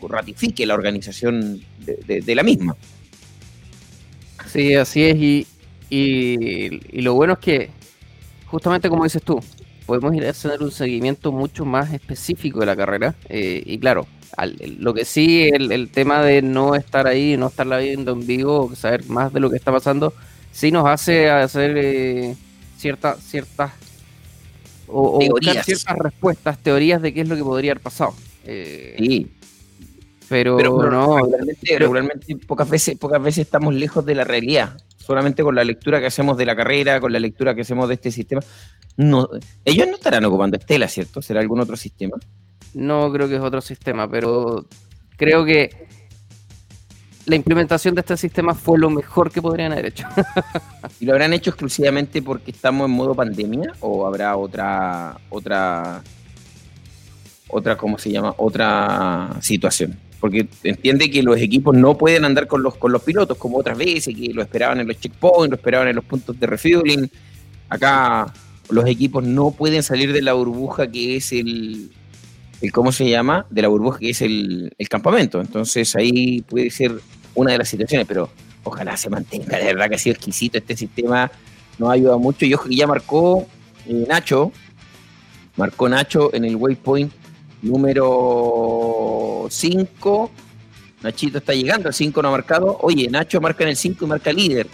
ratifique 0.08 0.66
la 0.66 0.74
organización 0.74 1.60
de, 1.78 2.34
la 2.34 2.42
misma. 2.42 2.76
Sí, 4.48 4.74
así 4.74 5.04
es. 5.04 5.16
Y, 5.16 5.46
y, 5.88 7.00
lo 7.00 7.14
bueno 7.14 7.34
es 7.34 7.38
que, 7.38 7.70
justamente 8.46 8.88
como 8.88 9.04
dices 9.04 9.22
tú, 9.22 9.40
podemos 9.86 10.14
ir 10.14 10.26
a 10.26 10.30
hacer 10.30 10.60
un 10.60 10.72
seguimiento 10.72 11.30
mucho 11.30 11.64
más 11.64 11.92
específico 11.92 12.60
de 12.60 12.66
la 12.66 12.74
carrera. 12.74 13.14
Eh, 13.28 13.62
y 13.64 13.78
claro, 13.78 14.08
lo 14.78 14.92
que 14.92 15.04
sí, 15.04 15.48
el, 15.52 15.70
el, 15.70 15.88
tema 15.88 16.20
de 16.22 16.42
no 16.42 16.74
estar 16.74 17.06
ahí, 17.06 17.36
no 17.36 17.46
estarla 17.46 17.78
viendo 17.78 18.12
en 18.12 18.26
vivo, 18.26 18.74
saber 18.74 19.06
más 19.06 19.32
de 19.32 19.38
lo 19.38 19.50
que 19.50 19.56
está 19.56 19.70
pasando, 19.70 20.12
sí 20.52 20.70
nos 20.70 20.86
hace 20.86 21.28
hacer 21.28 21.76
eh, 21.76 22.36
ciertas 22.76 23.18
o, 24.86 25.18
buscar 25.18 25.64
ciertas 25.64 25.96
respuestas, 25.98 26.58
teorías 26.58 27.00
de 27.02 27.14
qué 27.14 27.22
es 27.22 27.28
lo 27.28 27.34
que 27.34 27.42
podría 27.42 27.72
haber 27.72 27.82
pasado. 27.82 28.14
Eh, 28.44 28.94
sí. 28.98 29.32
Pero, 30.28 30.58
no, 30.90 31.18
regularmente, 31.62 32.36
pocas 32.46 32.68
veces, 32.68 32.96
pocas 32.96 33.22
veces 33.22 33.44
estamos 33.44 33.74
lejos 33.74 34.04
de 34.06 34.14
la 34.14 34.24
realidad. 34.24 34.78
Solamente 34.96 35.42
con 35.42 35.54
la 35.54 35.64
lectura 35.64 36.00
que 36.00 36.06
hacemos 36.06 36.38
de 36.38 36.46
la 36.46 36.56
carrera, 36.56 37.00
con 37.00 37.12
la 37.12 37.18
lectura 37.18 37.54
que 37.54 37.62
hacemos 37.62 37.88
de 37.88 37.94
este 37.94 38.10
sistema. 38.10 38.40
No, 38.96 39.28
ellos 39.64 39.88
no 39.88 39.94
estarán 39.94 40.24
ocupando 40.24 40.56
Estela, 40.56 40.88
¿cierto? 40.88 41.20
¿Será 41.20 41.40
algún 41.40 41.60
otro 41.60 41.76
sistema? 41.76 42.16
No 42.72 43.12
creo 43.12 43.28
que 43.28 43.36
es 43.36 43.40
otro 43.42 43.60
sistema, 43.60 44.10
pero 44.10 44.64
creo 45.16 45.44
que 45.44 45.88
la 47.26 47.36
implementación 47.36 47.94
de 47.94 48.00
este 48.00 48.16
sistema 48.16 48.54
fue 48.54 48.78
lo 48.78 48.90
mejor 48.90 49.30
que 49.30 49.40
podrían 49.40 49.72
haber 49.72 49.86
hecho. 49.86 50.06
¿Y 51.00 51.06
lo 51.06 51.12
habrán 51.12 51.32
hecho 51.32 51.50
exclusivamente 51.50 52.20
porque 52.22 52.50
estamos 52.50 52.86
en 52.86 52.92
modo 52.92 53.14
pandemia 53.14 53.72
o 53.80 54.06
habrá 54.06 54.36
otra 54.36 55.16
otra 55.30 56.02
otra 57.48 57.76
cómo 57.76 57.98
se 57.98 58.10
llama 58.10 58.34
otra 58.36 59.36
situación? 59.40 59.98
Porque 60.20 60.48
entiende 60.62 61.10
que 61.10 61.22
los 61.22 61.36
equipos 61.38 61.76
no 61.76 61.96
pueden 61.96 62.24
andar 62.24 62.46
con 62.46 62.62
los 62.62 62.76
con 62.76 62.92
los 62.92 63.02
pilotos 63.02 63.36
como 63.38 63.58
otras 63.58 63.78
veces 63.78 64.14
que 64.16 64.32
lo 64.32 64.42
esperaban 64.42 64.80
en 64.80 64.88
los 64.88 64.98
checkpoints, 64.98 65.50
lo 65.50 65.56
esperaban 65.56 65.88
en 65.88 65.96
los 65.96 66.04
puntos 66.04 66.38
de 66.38 66.46
refueling. 66.46 67.10
Acá 67.68 68.32
los 68.68 68.86
equipos 68.86 69.22
no 69.22 69.50
pueden 69.50 69.82
salir 69.82 70.12
de 70.12 70.22
la 70.22 70.32
burbuja 70.32 70.90
que 70.90 71.16
es 71.16 71.32
el 71.32 71.90
el 72.62 72.72
cómo 72.72 72.92
se 72.92 73.08
llama, 73.08 73.44
de 73.50 73.62
la 73.62 73.68
burbuja 73.68 73.98
que 73.98 74.10
es 74.10 74.22
el, 74.22 74.72
campamento. 74.88 75.40
Entonces 75.40 75.94
ahí 75.96 76.42
puede 76.42 76.70
ser 76.70 76.92
una 77.34 77.52
de 77.52 77.58
las 77.58 77.68
situaciones, 77.68 78.06
pero 78.06 78.30
ojalá 78.64 78.96
se 78.96 79.10
mantenga. 79.10 79.58
De 79.58 79.64
verdad 79.64 79.88
que 79.88 79.96
ha 79.96 79.98
sido 79.98 80.14
exquisito 80.14 80.58
este 80.58 80.76
sistema, 80.76 81.30
nos 81.78 81.90
ayuda 81.90 82.16
mucho. 82.16 82.46
Y 82.46 82.54
ojo 82.54 82.68
que 82.68 82.76
ya 82.76 82.86
marcó 82.86 83.46
eh, 83.86 84.04
Nacho, 84.08 84.52
marcó 85.56 85.88
Nacho 85.88 86.32
en 86.34 86.44
el 86.44 86.54
waypoint 86.56 87.12
número 87.62 89.46
5. 89.50 90.30
Nachito 91.02 91.38
está 91.38 91.52
llegando, 91.52 91.88
el 91.88 91.94
5 91.94 92.22
no 92.22 92.28
ha 92.28 92.30
marcado. 92.30 92.78
Oye, 92.80 93.08
Nacho 93.10 93.40
marca 93.40 93.64
en 93.64 93.70
el 93.70 93.76
5 93.76 94.04
y 94.04 94.08
marca 94.08 94.32
líder. 94.32 94.68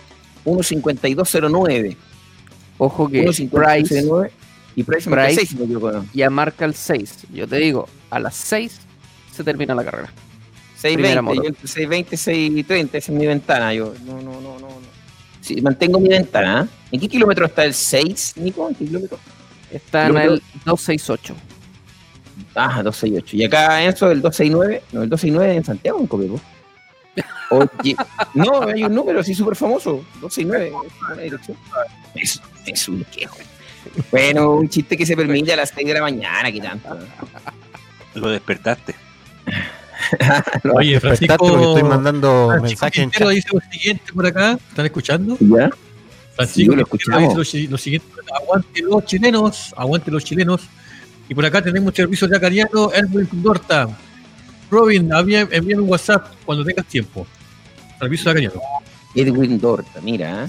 1.5209. 0.44 1.96
Ojo 2.78 3.08
que 3.08 3.22
Price, 3.22 4.04
y 4.78 4.84
Price, 4.84 5.10
marca 5.10 5.28
6, 5.34 5.56
Ya 6.14 6.30
marca 6.30 6.64
el 6.64 6.72
6. 6.72 7.26
Yo 7.32 7.48
te 7.48 7.56
digo, 7.56 7.88
a 8.10 8.20
las 8.20 8.36
6 8.36 8.78
se 9.34 9.42
termina 9.42 9.74
la 9.74 9.84
carrera. 9.84 10.12
6.20, 10.80 11.56
6.20, 11.64 12.64
6.30, 12.64 12.88
esa 12.92 12.96
es 12.96 13.08
mi 13.10 13.26
ventana. 13.26 13.74
Yo 13.74 13.92
no, 14.06 14.22
no, 14.22 14.40
no, 14.40 14.56
no. 14.60 14.68
Sí, 15.40 15.60
mantengo 15.60 15.98
mi 15.98 16.10
ventana. 16.10 16.62
¿eh? 16.62 16.68
¿En 16.92 17.00
qué 17.00 17.08
kilómetro 17.08 17.46
está 17.46 17.64
el 17.64 17.74
6, 17.74 18.34
Nico? 18.36 18.68
¿En 18.68 18.76
qué 18.76 18.84
kilómetro? 18.84 19.18
Está 19.72 20.06
en 20.06 20.16
el 20.16 20.42
268. 20.64 21.34
Ah, 22.54 22.80
268. 22.84 23.36
Y 23.36 23.44
acá 23.46 23.82
Enzo, 23.82 24.12
el 24.12 24.22
269. 24.22 24.82
No, 24.92 25.02
el 25.02 25.08
269 25.08 25.56
en 25.56 25.64
Santiago, 25.64 25.98
en 25.98 26.06
Copiapó. 26.06 26.40
Oye, 27.50 27.96
no, 28.34 28.62
hay 28.62 28.84
un 28.84 28.94
número 28.94 29.18
así 29.18 29.34
súper 29.34 29.56
famoso. 29.56 30.04
269. 30.20 30.72
Es, 32.14 32.40
es 32.64 32.88
un 32.88 33.02
quejo. 33.06 33.38
Bueno, 34.10 34.54
un 34.54 34.68
chiste 34.68 34.96
que 34.96 35.06
se 35.06 35.16
permite 35.16 35.52
a 35.52 35.56
las 35.56 35.70
6 35.70 35.86
de 35.86 35.94
la 35.94 36.00
mañana, 36.02 36.50
¿qué 36.52 36.60
tanto? 36.60 36.98
Lo 38.14 38.30
despertaste. 38.30 38.94
Oye, 40.74 41.00
Francisco, 41.00 41.74
estoy 41.74 41.82
mandando 41.88 42.56
mensajes 42.62 42.98
en 43.02 43.10
chat. 43.10 43.28
dice 43.28 43.48
lo 43.52 43.60
siguiente 43.70 44.12
por 44.12 44.26
acá, 44.26 44.58
¿están 44.68 44.86
escuchando? 44.86 45.36
¿Ya? 45.40 45.70
Francisco 46.34 46.76
lo 46.76 46.82
escuchamos. 46.82 47.36
dice 47.36 47.68
lo, 47.68 47.78
siguiente, 47.78 48.06
aguante 48.40 48.82
los 48.82 49.04
chilenos, 49.04 49.74
aguante 49.76 50.10
los 50.10 50.24
chilenos. 50.24 50.68
Y 51.28 51.34
por 51.34 51.44
acá 51.44 51.60
tenemos 51.60 51.94
servicio 51.94 52.26
de 52.26 52.36
acariano, 52.36 52.90
Edwin 52.92 53.28
Dorta. 53.32 53.88
Robin, 54.70 55.10
envíame 55.12 55.82
un 55.82 55.88
WhatsApp 55.88 56.26
cuando 56.44 56.64
tengas 56.64 56.86
tiempo. 56.86 57.26
Servicio 57.98 58.24
de 58.26 58.30
acariano. 58.30 58.60
Edwin 59.14 59.60
Dorta, 59.60 60.00
mira. 60.00 60.44
¿eh? 60.44 60.48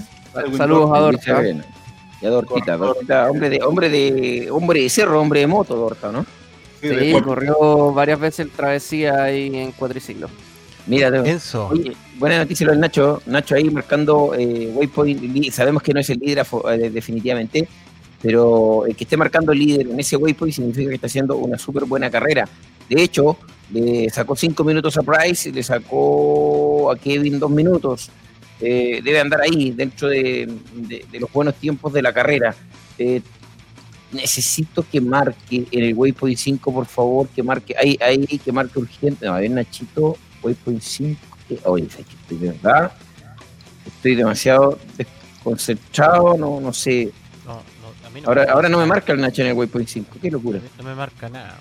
Saludos 0.56 0.90
a 0.94 1.00
Dorta. 1.00 1.42
Ya 2.20 2.28
Dortita, 2.28 2.76
Dortita, 2.76 3.30
hombre 3.30 3.48
de, 3.48 3.62
hombre 3.62 3.88
de, 3.88 4.50
hombre 4.50 4.82
de 4.82 4.88
cerro, 4.90 5.20
hombre 5.20 5.40
de 5.40 5.46
moto, 5.46 5.74
Dorta, 5.74 6.12
¿no? 6.12 6.26
Sí, 6.80 7.12
corrió 7.24 7.92
varias 7.92 8.18
veces 8.18 8.40
el 8.40 8.50
travesía 8.50 9.22
ahí 9.24 9.54
en 9.54 9.72
cuadriciclo. 9.72 10.28
Mira, 10.86 11.08
Enzo. 11.08 11.68
Oye, 11.68 11.92
buena 12.18 12.38
noticia 12.38 12.66
lo 12.66 12.72
del 12.72 12.80
Nacho. 12.80 13.22
Nacho 13.26 13.54
ahí 13.54 13.68
marcando 13.70 14.32
eh, 14.36 14.70
waypoint. 14.74 15.50
Sabemos 15.52 15.82
que 15.82 15.92
no 15.92 16.00
es 16.00 16.08
el 16.10 16.18
líder 16.18 16.46
eh, 16.70 16.90
definitivamente, 16.90 17.68
pero 18.22 18.86
el 18.86 18.96
que 18.96 19.04
esté 19.04 19.16
marcando 19.16 19.52
líder 19.52 19.88
en 19.88 20.00
ese 20.00 20.16
waypoint 20.16 20.54
significa 20.54 20.88
que 20.88 20.94
está 20.94 21.06
haciendo 21.06 21.36
una 21.36 21.58
súper 21.58 21.84
buena 21.84 22.10
carrera. 22.10 22.48
De 22.88 23.02
hecho, 23.02 23.36
le 23.72 24.10
sacó 24.10 24.34
cinco 24.34 24.64
minutos 24.64 24.96
a 24.96 25.02
Price, 25.02 25.52
le 25.52 25.62
sacó 25.62 26.90
a 26.90 26.96
Kevin 26.96 27.38
dos 27.38 27.50
minutos. 27.50 28.10
Eh, 28.60 29.00
debe 29.02 29.20
andar 29.20 29.40
ahí 29.40 29.70
dentro 29.70 30.08
de, 30.08 30.48
los 31.12 31.32
buenos 31.32 31.54
tiempos 31.54 31.92
de 31.92 32.02
la 32.02 32.12
carrera. 32.12 32.54
Eh, 32.98 33.22
necesito 34.12 34.84
que 34.90 35.00
marque 35.00 35.66
en 35.70 35.84
el 35.84 35.94
Waypoint 35.94 36.36
5, 36.36 36.72
por 36.72 36.86
favor, 36.86 37.28
que 37.28 37.42
marque, 37.42 37.74
ahí, 37.78 37.98
ahí, 38.02 38.26
que 38.26 38.52
marque 38.52 38.78
urgente. 38.78 39.26
a 39.26 39.32
ver, 39.32 39.50
Nachito, 39.50 40.16
Waypoint 40.42 40.82
5. 40.82 41.20
Oye, 41.64 41.86
estoy 41.86 42.38
de 42.38 42.48
verdad, 42.48 42.92
estoy 43.84 44.14
demasiado 44.14 44.78
desconcentrado, 44.96 46.36
no, 46.36 46.60
no 46.60 46.72
sé. 46.72 47.10
ahora, 48.24 48.44
ahora 48.52 48.68
no 48.68 48.78
me 48.78 48.86
marca 48.86 49.12
el 49.12 49.20
Nacho 49.20 49.42
en 49.42 49.48
el 49.48 49.54
Waypoint 49.54 49.88
5, 49.88 50.16
qué 50.20 50.30
locura. 50.30 50.60
No 50.78 50.84
me 50.84 50.94
marca 50.94 51.28
nada. 51.28 51.58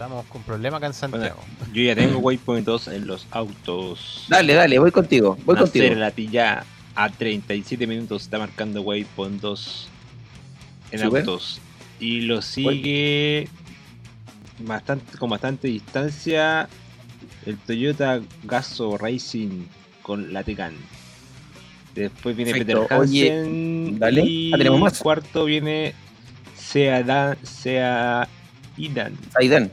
Estamos 0.00 0.24
con 0.28 0.42
problemas 0.44 0.78
acá 0.78 0.86
en 0.86 0.94
Santiago. 0.94 1.44
yo 1.74 1.82
ya 1.82 1.94
tengo 1.94 2.20
Waypoint 2.20 2.64
2 2.64 2.88
en 2.88 3.06
los 3.06 3.26
autos. 3.32 4.24
Dale, 4.30 4.54
dale, 4.54 4.78
voy 4.78 4.90
contigo. 4.92 5.36
Voy 5.44 5.58
contigo. 5.58 5.94
La 5.94 6.08
ya 6.14 6.64
a 6.94 7.10
37 7.10 7.86
minutos 7.86 8.22
está 8.22 8.38
marcando 8.38 8.80
Waypoint 8.80 9.42
2 9.42 9.88
en 10.92 11.02
autos. 11.02 11.60
Y 11.98 12.22
lo 12.22 12.40
sigue 12.40 13.46
bastante, 14.60 15.18
con 15.18 15.28
bastante 15.28 15.68
distancia 15.68 16.66
el 17.44 17.58
Toyota 17.58 18.22
Gaso 18.44 18.96
Racing 18.96 19.66
con 20.00 20.32
la 20.32 20.42
Tecan. 20.44 20.72
Después 21.94 22.34
viene 22.34 22.54
Peter 22.54 22.86
Hansen. 22.88 23.98
dale. 23.98 24.24
Y 24.24 24.50
ah, 24.54 24.70
más. 24.78 24.98
cuarto 24.98 25.44
viene 25.44 25.92
Sea, 26.56 27.36
Sea 27.42 28.26
Idan. 28.78 29.14
Aidan 29.34 29.70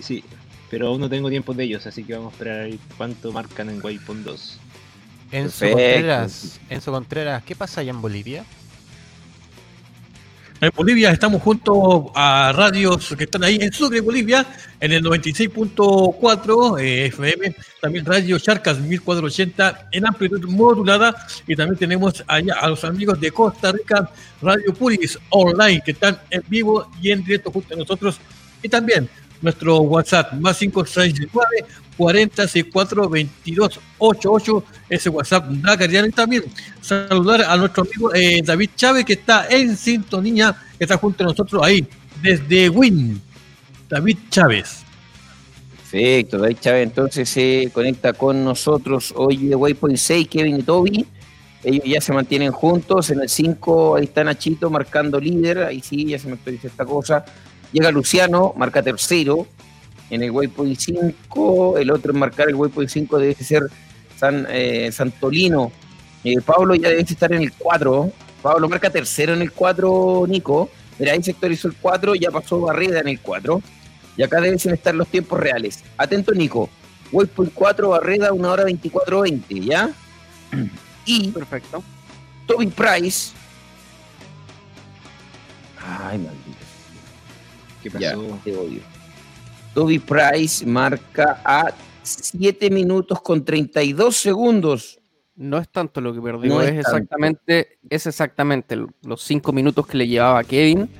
sí, 0.00 0.24
pero 0.70 0.88
aún 0.88 1.00
no 1.00 1.08
tengo 1.08 1.28
tiempo 1.28 1.54
de 1.54 1.64
ellos, 1.64 1.86
así 1.86 2.04
que 2.04 2.14
vamos 2.14 2.32
a 2.32 2.36
esperar 2.36 2.60
a 2.60 2.62
ver 2.64 2.78
cuánto 2.96 3.32
marcan 3.32 3.68
en 3.68 3.84
Waypoint 3.84 4.24
2. 4.24 4.58
Enzo 5.32 5.66
Contreras, 5.66 6.60
Enzo 6.68 6.92
Contreras, 6.92 7.42
¿qué 7.44 7.56
pasa 7.56 7.80
allá 7.80 7.90
en 7.90 8.02
Bolivia? 8.02 8.44
En 10.62 10.70
Bolivia 10.76 11.10
estamos 11.10 11.42
junto 11.42 12.12
a 12.14 12.52
radios 12.52 13.16
que 13.18 13.24
están 13.24 13.42
ahí 13.42 13.58
en 13.60 13.72
Sucre, 13.72 14.00
Bolivia, 14.00 14.46
en 14.78 14.92
el 14.92 15.02
96.4 15.02 16.80
eh, 16.80 17.06
FM, 17.06 17.56
también 17.80 18.06
Radio 18.06 18.38
Charcas 18.38 18.78
1480 18.78 19.88
en 19.90 20.06
amplitud 20.06 20.48
modulada 20.48 21.26
y 21.48 21.56
también 21.56 21.76
tenemos 21.76 22.22
allá 22.28 22.54
a 22.60 22.68
los 22.68 22.84
amigos 22.84 23.18
de 23.18 23.32
Costa 23.32 23.72
Rica, 23.72 24.08
Radio 24.40 24.72
Puris 24.72 25.18
Online, 25.30 25.82
que 25.84 25.90
están 25.90 26.20
en 26.30 26.44
vivo 26.46 26.88
y 27.02 27.10
en 27.10 27.24
directo 27.24 27.50
junto 27.50 27.74
a 27.74 27.78
nosotros 27.78 28.20
y 28.62 28.68
también 28.68 29.10
nuestro 29.42 29.80
WhatsApp, 29.80 30.32
más 30.34 30.56
569 30.58 31.66
4064 31.96 33.02
2288, 33.02 34.64
ese 34.88 35.08
WhatsApp 35.10 35.46
da 35.48 35.76
Cariano. 35.76 36.08
También 36.10 36.44
saludar 36.80 37.42
a 37.42 37.56
nuestro 37.56 37.82
amigo 37.82 38.14
eh, 38.14 38.40
David 38.44 38.70
Chávez, 38.76 39.04
que 39.04 39.14
está 39.14 39.46
en 39.48 39.76
sintonía, 39.76 40.56
que 40.78 40.84
está 40.84 40.96
junto 40.96 41.24
a 41.24 41.26
nosotros 41.26 41.62
ahí, 41.62 41.86
desde 42.22 42.68
Win. 42.68 43.20
David 43.88 44.16
Chávez. 44.30 44.84
Perfecto, 45.76 46.38
David 46.38 46.56
Chávez 46.60 46.82
entonces 46.84 47.28
se 47.28 47.70
conecta 47.74 48.14
con 48.14 48.42
nosotros 48.42 49.12
hoy 49.14 49.36
de 49.48 49.54
Waypoint 49.54 49.98
6, 49.98 50.28
Kevin 50.28 50.60
y 50.60 50.62
Toby. 50.62 51.06
Ellos 51.64 51.84
ya 51.84 52.00
se 52.00 52.12
mantienen 52.12 52.50
juntos. 52.50 53.10
En 53.10 53.20
el 53.20 53.28
5, 53.28 53.96
ahí 53.96 54.04
está 54.04 54.24
Nachito 54.24 54.70
marcando 54.70 55.20
líder. 55.20 55.58
Ahí 55.58 55.80
sí, 55.80 56.06
ya 56.06 56.18
se 56.18 56.26
me 56.26 56.34
actualiza 56.34 56.68
esta 56.68 56.84
cosa. 56.84 57.24
Llega 57.72 57.90
Luciano, 57.90 58.52
marca 58.56 58.82
tercero 58.82 59.46
en 60.10 60.22
el 60.22 60.30
waypoint 60.30 60.78
5. 60.78 61.78
El 61.78 61.90
otro 61.90 62.12
en 62.12 62.18
marcar 62.18 62.48
el 62.48 62.54
waypoint 62.54 62.90
5 62.90 63.18
debe 63.18 63.34
ser 63.34 63.62
San, 64.16 64.46
eh, 64.50 64.90
Santolino. 64.92 65.72
Eh, 66.22 66.40
Pablo 66.44 66.74
ya 66.74 66.90
debe 66.90 67.02
estar 67.02 67.32
en 67.32 67.42
el 67.42 67.52
4. 67.52 68.12
Pablo 68.42 68.68
marca 68.68 68.90
tercero 68.90 69.32
en 69.34 69.42
el 69.42 69.52
4, 69.52 70.26
Nico. 70.28 70.68
Mira, 70.98 71.12
ahí 71.12 71.22
sectorizó 71.22 71.68
el 71.68 71.74
4, 71.74 72.14
ya 72.14 72.30
pasó 72.30 72.60
Barreda 72.60 73.00
en 73.00 73.08
el 73.08 73.20
4. 73.20 73.62
Y 74.16 74.22
acá 74.22 74.40
deben 74.40 74.56
estar 74.56 74.94
los 74.94 75.08
tiempos 75.08 75.40
reales. 75.40 75.82
Atento, 75.96 76.32
Nico. 76.32 76.68
Waypoint 77.10 77.52
4, 77.54 77.88
Barreda, 77.88 78.32
1 78.32 78.50
hora 78.50 78.64
24.20, 78.64 79.64
¿ya? 79.64 79.90
Y. 81.06 81.30
Perfecto. 81.30 81.82
Toby 82.46 82.66
Price. 82.66 83.32
Ay, 85.80 86.18
maldito. 86.18 86.51
¿Qué 87.82 87.90
pasó? 87.90 88.38
te 88.44 88.56
odio. 88.56 88.80
Toby 89.74 89.98
Price 89.98 90.64
marca 90.66 91.40
a 91.44 91.72
7 92.02 92.70
minutos 92.70 93.20
con 93.20 93.44
32 93.44 94.16
segundos. 94.16 95.00
No 95.34 95.58
es 95.58 95.68
tanto 95.68 96.00
lo 96.00 96.12
que 96.12 96.20
perdió, 96.20 96.60
es, 96.60 96.72
exactamente, 96.72 97.78
es 97.88 98.06
exactamente 98.06 98.76
los 98.76 99.22
5 99.22 99.52
minutos 99.52 99.86
que 99.86 99.96
le 99.96 100.06
llevaba 100.06 100.40
a 100.40 100.44
Kevin, 100.44 100.90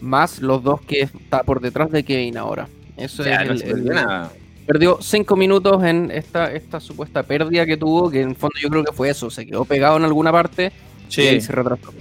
más 0.00 0.40
los 0.40 0.62
dos 0.62 0.82
que 0.82 1.00
está 1.00 1.42
por 1.42 1.60
detrás 1.60 1.90
de 1.90 2.04
Kevin 2.04 2.36
ahora. 2.36 2.68
Eso 2.96 3.24
es 3.24 3.62
el, 3.62 3.84
nada. 3.86 4.30
Perdió 4.66 4.98
5 5.00 5.36
minutos 5.36 5.82
en 5.84 6.10
esta, 6.10 6.52
esta 6.52 6.80
supuesta 6.80 7.22
pérdida 7.22 7.64
que 7.64 7.78
tuvo, 7.78 8.10
que 8.10 8.20
en 8.20 8.30
el 8.30 8.36
fondo 8.36 8.56
yo 8.60 8.68
creo 8.68 8.84
que 8.84 8.92
fue 8.92 9.08
eso, 9.08 9.30
se 9.30 9.46
quedó 9.46 9.64
pegado 9.64 9.96
en 9.96 10.04
alguna 10.04 10.30
parte 10.30 10.70
y 11.08 11.40
se 11.40 11.52
retrasó. 11.52 11.92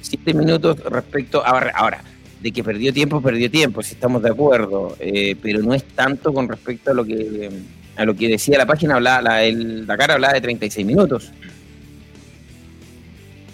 7 0.00 0.34
minutos 0.34 0.78
respecto 0.80 1.44
a 1.46 1.50
ahora 1.50 2.02
de 2.40 2.52
que 2.52 2.62
perdió 2.62 2.92
tiempo, 2.92 3.20
perdió 3.20 3.50
tiempo, 3.50 3.82
si 3.82 3.94
estamos 3.94 4.22
de 4.22 4.30
acuerdo, 4.30 4.96
eh, 5.00 5.36
pero 5.40 5.62
no 5.62 5.74
es 5.74 5.84
tanto 5.84 6.32
con 6.32 6.48
respecto 6.48 6.90
a 6.90 6.94
lo 6.94 7.04
que 7.04 7.50
a 7.96 8.04
lo 8.04 8.14
que 8.14 8.28
decía 8.28 8.58
la 8.58 8.66
página, 8.66 8.96
hablaba, 8.96 9.22
la, 9.22 9.44
el 9.44 9.86
Dakar 9.86 10.10
hablaba 10.10 10.34
de 10.34 10.40
36 10.42 10.86
minutos. 10.86 11.32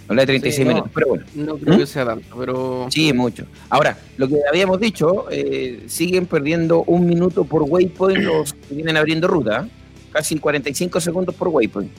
Habla 0.09 0.23
de 0.23 0.27
36 0.27 0.69
minutos, 0.69 0.91
pero 0.93 1.09
bueno. 1.09 1.25
No 1.35 1.57
creo 1.57 1.77
que 1.79 1.85
¿Mm? 1.85 1.87
sea 1.87 2.05
tanto, 2.05 2.37
pero... 2.37 2.89
Sí, 2.91 3.13
mucho. 3.13 3.47
Ahora, 3.71 3.97
lo 4.17 4.29
que 4.29 4.37
habíamos 4.49 4.81
dicho, 4.81 5.27
eh, 5.31 5.85
siguen 5.87 6.27
perdiendo 6.27 6.83
un 6.83 7.07
minuto 7.07 7.45
por 7.45 7.63
waypoint 7.63 8.19
los 8.19 8.53
que 8.53 8.75
vienen 8.75 8.97
abriendo 8.97 9.29
ruta, 9.29 9.69
casi 10.11 10.39
45 10.39 11.01
segundos 11.01 11.35
por 11.35 11.49
waypoint. 11.49 11.91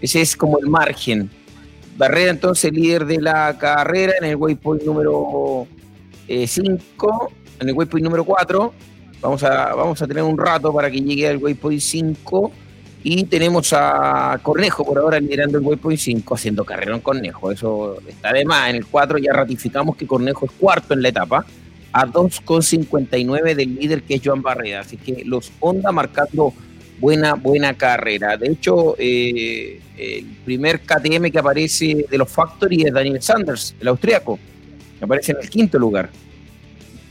Ese 0.00 0.22
es 0.22 0.34
como 0.34 0.58
el 0.58 0.66
margen. 0.66 1.30
Barrera 1.96 2.30
entonces 2.30 2.72
líder 2.72 3.04
de 3.04 3.20
la 3.20 3.56
carrera 3.58 4.14
en 4.18 4.24
el 4.24 4.36
waypoint 4.36 4.82
número 4.82 5.68
5, 6.26 7.30
eh, 7.30 7.34
en 7.60 7.68
el 7.68 7.74
waypoint 7.74 8.04
número 8.04 8.24
4. 8.24 8.72
Vamos 9.20 9.42
a, 9.44 9.74
vamos 9.74 10.02
a 10.02 10.06
tener 10.06 10.22
un 10.22 10.36
rato 10.36 10.72
para 10.72 10.90
que 10.90 11.00
llegue 11.00 11.28
al 11.28 11.36
waypoint 11.36 11.80
5. 11.80 12.52
Y 13.04 13.24
tenemos 13.24 13.72
a 13.72 14.38
Cornejo 14.42 14.84
por 14.84 14.98
ahora 14.98 15.18
liderando 15.18 15.58
el 15.58 15.64
waypoint 15.64 15.98
5, 15.98 16.34
haciendo 16.34 16.64
carrera 16.64 16.94
en 16.94 17.00
Cornejo. 17.00 17.50
Eso 17.50 17.98
está 18.06 18.32
de 18.32 18.44
más. 18.44 18.70
En 18.70 18.76
el 18.76 18.86
4 18.86 19.18
ya 19.18 19.32
ratificamos 19.32 19.96
que 19.96 20.06
Cornejo 20.06 20.46
es 20.46 20.52
cuarto 20.52 20.94
en 20.94 21.02
la 21.02 21.08
etapa, 21.08 21.44
a 21.92 22.06
2,59 22.06 23.54
del 23.54 23.74
líder 23.74 24.02
que 24.02 24.14
es 24.14 24.22
Joan 24.24 24.42
Barrera. 24.42 24.80
Así 24.80 24.96
que 24.96 25.24
los 25.24 25.52
Honda 25.60 25.90
marcando 25.90 26.52
buena, 27.00 27.34
buena 27.34 27.74
carrera. 27.74 28.36
De 28.36 28.48
hecho, 28.48 28.94
eh, 28.98 29.80
el 29.98 30.24
primer 30.44 30.80
KTM 30.80 31.30
que 31.30 31.38
aparece 31.38 32.06
de 32.08 32.18
los 32.18 32.30
Factory 32.30 32.84
es 32.84 32.92
Daniel 32.92 33.20
Sanders, 33.20 33.74
el 33.80 33.88
austriaco 33.88 34.38
aparece 35.04 35.32
en 35.32 35.38
el 35.40 35.50
quinto 35.50 35.78
lugar. 35.78 36.10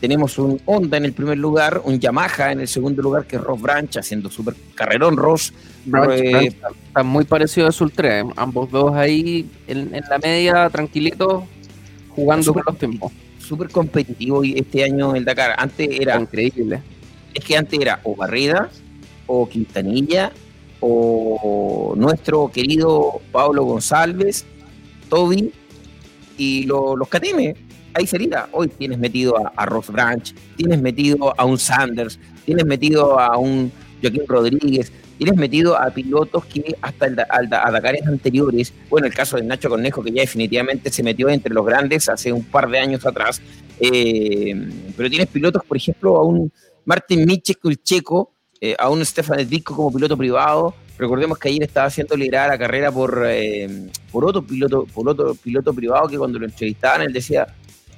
Tenemos 0.01 0.39
un 0.39 0.59
Honda 0.65 0.97
en 0.97 1.05
el 1.05 1.13
primer 1.13 1.37
lugar, 1.37 1.79
un 1.85 1.99
Yamaha 1.99 2.51
en 2.51 2.61
el 2.61 2.67
segundo 2.67 3.03
lugar, 3.03 3.25
que 3.27 3.35
es 3.35 3.41
Ross 3.41 3.61
Branch, 3.61 3.97
haciendo 3.97 4.31
súper 4.31 4.55
carrerón. 4.73 5.15
Ross 5.15 5.53
eh, 5.93 6.51
está 6.87 7.03
muy 7.03 7.23
parecido 7.23 7.67
a 7.67 7.71
Sultra, 7.71 8.21
¿eh? 8.21 8.23
ambos 8.35 8.71
dos 8.71 8.95
ahí 8.95 9.47
en, 9.67 9.91
la 9.91 10.17
media, 10.17 10.69
tranquilitos, 10.71 11.43
jugando 12.09 12.51
con 12.51 12.63
los 12.65 12.77
tiempos. 12.79 13.11
Súper 13.37 13.69
competitivo 13.69 14.43
este 14.43 14.83
año 14.83 15.13
el 15.13 15.23
Dakar. 15.23 15.53
Antes 15.55 15.87
era. 15.91 16.19
Increíble. 16.19 16.81
Es 17.31 17.45
que 17.45 17.55
antes 17.55 17.79
era 17.79 17.99
o 18.03 18.15
o 19.27 19.47
Quintanilla, 19.47 20.31
o 20.79 21.93
nuestro 21.95 22.51
querido 22.51 23.21
Pablo 23.31 23.65
González, 23.65 24.45
Toby 25.09 25.53
y 26.37 26.63
los 26.63 27.07
KTM 27.07 27.70
hay 27.93 28.07
sería. 28.07 28.47
Hoy 28.51 28.67
tienes 28.67 28.97
metido 28.97 29.35
a, 29.55 29.65
Ross 29.65 29.87
Branch, 29.87 30.33
tienes 30.55 30.81
metido 30.81 31.33
a 31.39 31.45
un 31.45 31.57
Sanders, 31.57 32.19
tienes 32.45 32.65
metido 32.65 33.19
a 33.19 33.37
un 33.37 33.71
Joaquín 34.01 34.23
Rodríguez, 34.27 34.91
tienes 35.17 35.35
metido 35.35 35.77
a 35.77 35.89
pilotos 35.91 36.45
que 36.45 36.75
hasta 36.81 37.05
el, 37.05 37.19
a 37.19 37.71
Dakares 37.71 38.07
anteriores, 38.07 38.73
bueno, 38.89 39.07
el 39.07 39.13
caso 39.13 39.37
de 39.37 39.43
Nacho 39.43 39.69
Cornejo, 39.69 40.03
que 40.03 40.11
ya 40.11 40.21
definitivamente 40.21 40.89
se 40.89 41.03
metió 41.03 41.29
entre 41.29 41.53
los 41.53 41.65
grandes 41.65 42.09
hace 42.09 42.31
un 42.31 42.43
par 42.43 42.69
de 42.69 42.79
años 42.79 43.05
atrás, 43.05 43.41
eh, 43.79 44.69
pero 44.97 45.09
tienes 45.09 45.27
pilotos, 45.27 45.63
por 45.65 45.77
ejemplo, 45.77 46.17
a 46.17 46.23
un 46.23 46.51
Martin 46.85 47.25
Michek, 47.25 47.59
el 47.65 47.81
checo, 47.81 48.33
eh, 48.59 48.75
a 48.77 48.89
un 48.89 49.03
Stefan 49.05 49.47
Disco 49.47 49.75
como 49.75 49.91
piloto 49.91 50.17
privado. 50.17 50.75
Recordemos 50.97 51.39
que 51.39 51.49
ayer 51.49 51.63
estaba 51.63 51.87
haciendo 51.87 52.15
liderar 52.15 52.49
la 52.49 52.59
carrera 52.59 52.91
por, 52.91 53.23
eh, 53.25 53.89
por, 54.11 54.23
otro 54.23 54.43
piloto, 54.43 54.85
por 54.85 55.09
otro 55.09 55.33
piloto 55.33 55.73
privado 55.73 56.07
que 56.07 56.17
cuando 56.17 56.37
lo 56.37 56.45
entrevistaban 56.45 57.01
él 57.01 57.11
decía, 57.11 57.47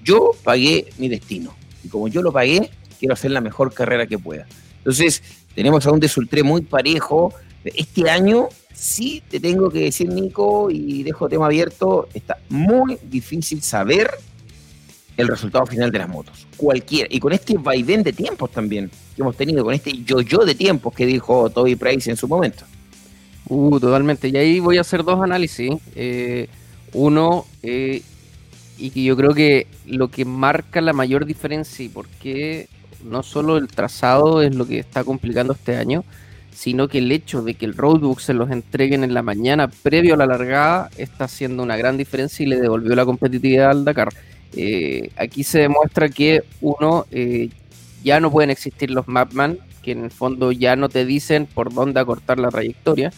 yo 0.03 0.31
pagué 0.43 0.87
mi 0.97 1.09
destino. 1.09 1.55
Y 1.83 1.89
como 1.89 2.07
yo 2.07 2.21
lo 2.21 2.31
pagué, 2.31 2.69
quiero 2.99 3.13
hacer 3.13 3.31
la 3.31 3.41
mejor 3.41 3.73
carrera 3.73 4.07
que 4.07 4.17
pueda. 4.17 4.47
Entonces, 4.77 5.21
tenemos 5.55 5.85
a 5.85 5.91
un 5.91 5.99
Desultré 5.99 6.43
muy 6.43 6.61
parejo. 6.61 7.33
Este 7.63 8.09
año, 8.09 8.49
sí 8.73 9.23
te 9.29 9.39
tengo 9.39 9.69
que 9.69 9.79
decir, 9.79 10.09
Nico, 10.09 10.69
y 10.69 11.03
dejo 11.03 11.29
tema 11.29 11.45
abierto, 11.45 12.09
está 12.13 12.37
muy 12.49 12.97
difícil 13.09 13.61
saber 13.61 14.11
el 15.17 15.27
resultado 15.27 15.65
final 15.65 15.91
de 15.91 15.99
las 15.99 16.09
motos. 16.09 16.47
Cualquiera. 16.57 17.07
Y 17.11 17.19
con 17.19 17.33
este 17.33 17.57
vaivén 17.57 18.03
de 18.03 18.13
tiempos 18.13 18.51
también 18.51 18.89
que 19.15 19.21
hemos 19.21 19.35
tenido, 19.35 19.63
con 19.63 19.73
este 19.73 19.91
yo-yo 20.03 20.39
de 20.39 20.55
tiempos 20.55 20.93
que 20.93 21.05
dijo 21.05 21.49
Toby 21.49 21.75
Price 21.75 22.09
en 22.09 22.17
su 22.17 22.27
momento. 22.27 22.65
Uh, 23.47 23.79
totalmente. 23.79 24.29
Y 24.29 24.37
ahí 24.37 24.59
voy 24.59 24.77
a 24.77 24.81
hacer 24.81 25.03
dos 25.03 25.21
análisis. 25.21 25.71
Eh, 25.95 26.47
uno, 26.93 27.45
eh, 27.61 28.01
y 28.77 28.89
que 28.89 29.03
yo 29.03 29.15
creo 29.15 29.33
que 29.33 29.67
lo 29.85 30.09
que 30.09 30.25
marca 30.25 30.81
la 30.81 30.93
mayor 30.93 31.25
diferencia 31.25 31.85
y 31.85 31.89
por 31.89 32.07
qué 32.07 32.67
no 33.03 33.23
solo 33.23 33.57
el 33.57 33.67
trazado 33.67 34.41
es 34.41 34.55
lo 34.55 34.65
que 34.65 34.79
está 34.79 35.03
complicando 35.03 35.53
este 35.53 35.75
año, 35.75 36.03
sino 36.53 36.87
que 36.87 36.99
el 36.99 37.11
hecho 37.11 37.41
de 37.41 37.55
que 37.55 37.65
el 37.65 37.75
roadbook 37.75 38.19
se 38.19 38.33
los 38.33 38.51
entreguen 38.51 39.03
en 39.03 39.13
la 39.13 39.23
mañana 39.23 39.67
previo 39.67 40.13
a 40.13 40.17
la 40.17 40.25
largada 40.25 40.89
está 40.97 41.25
haciendo 41.25 41.63
una 41.63 41.77
gran 41.77 41.97
diferencia 41.97 42.43
y 42.43 42.47
le 42.47 42.59
devolvió 42.59 42.95
la 42.95 43.05
competitividad 43.05 43.71
al 43.71 43.85
Dakar. 43.85 44.09
Eh, 44.55 45.09
aquí 45.17 45.43
se 45.43 45.59
demuestra 45.59 46.09
que 46.09 46.43
uno 46.61 47.05
eh, 47.11 47.49
ya 48.03 48.19
no 48.19 48.31
pueden 48.31 48.51
existir 48.51 48.91
los 48.91 49.07
mapman, 49.07 49.57
que 49.81 49.91
en 49.91 50.05
el 50.05 50.11
fondo 50.11 50.51
ya 50.51 50.75
no 50.75 50.89
te 50.89 51.05
dicen 51.05 51.47
por 51.47 51.73
dónde 51.73 51.99
acortar 51.99 52.39
la 52.39 52.49
trayectoria, 52.49 53.11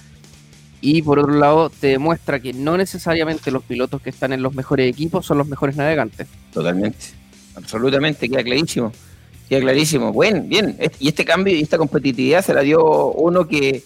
y 0.81 1.01
por 1.01 1.19
otro 1.19 1.33
lado, 1.33 1.69
te 1.69 1.87
demuestra 1.87 2.39
que 2.39 2.53
no 2.53 2.77
necesariamente 2.77 3.51
los 3.51 3.63
pilotos 3.63 4.01
que 4.01 4.09
están 4.09 4.33
en 4.33 4.41
los 4.41 4.53
mejores 4.53 4.89
equipos 4.89 5.25
son 5.25 5.37
los 5.37 5.47
mejores 5.47 5.75
navegantes. 5.75 6.27
Totalmente, 6.53 7.07
absolutamente, 7.55 8.29
queda 8.29 8.43
clarísimo. 8.43 8.91
Queda 9.49 9.61
clarísimo. 9.61 10.11
Bueno, 10.11 10.43
bien, 10.43 10.77
y 10.99 11.07
este 11.07 11.23
cambio 11.25 11.55
y 11.55 11.61
esta 11.61 11.77
competitividad 11.77 12.43
se 12.43 12.53
la 12.53 12.61
dio 12.61 13.11
uno 13.11 13.47
que, 13.47 13.83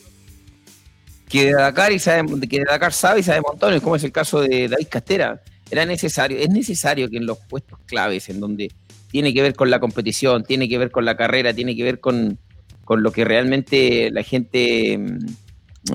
que 1.27 1.45
de 1.45 1.53
Dakar 1.53 1.91
y 1.91 1.99
sabe, 1.99 2.25
que 2.47 2.59
de 2.59 2.65
Dakar 2.65 2.93
sabe 2.93 3.19
y 3.19 3.23
sabe 3.23 3.41
montones, 3.41 3.81
como 3.81 3.95
es 3.95 4.03
el 4.03 4.11
caso 4.11 4.41
de 4.41 4.67
David 4.67 4.87
Castera. 4.89 5.41
Era 5.71 5.85
necesario, 5.85 6.39
es 6.39 6.49
necesario 6.49 7.09
que 7.09 7.17
en 7.17 7.25
los 7.25 7.37
puestos 7.37 7.77
claves, 7.85 8.29
en 8.29 8.39
donde 8.39 8.71
tiene 9.11 9.33
que 9.33 9.41
ver 9.41 9.55
con 9.55 9.69
la 9.69 9.79
competición, 9.79 10.43
tiene 10.43 10.67
que 10.69 10.77
ver 10.77 10.91
con 10.91 11.05
la 11.05 11.15
carrera, 11.15 11.53
tiene 11.53 11.75
que 11.75 11.83
ver 11.83 11.99
con, 11.99 12.39
con 12.85 13.03
lo 13.03 13.11
que 13.11 13.25
realmente 13.25 14.09
la 14.11 14.23
gente 14.23 14.97
mm, 14.97 15.19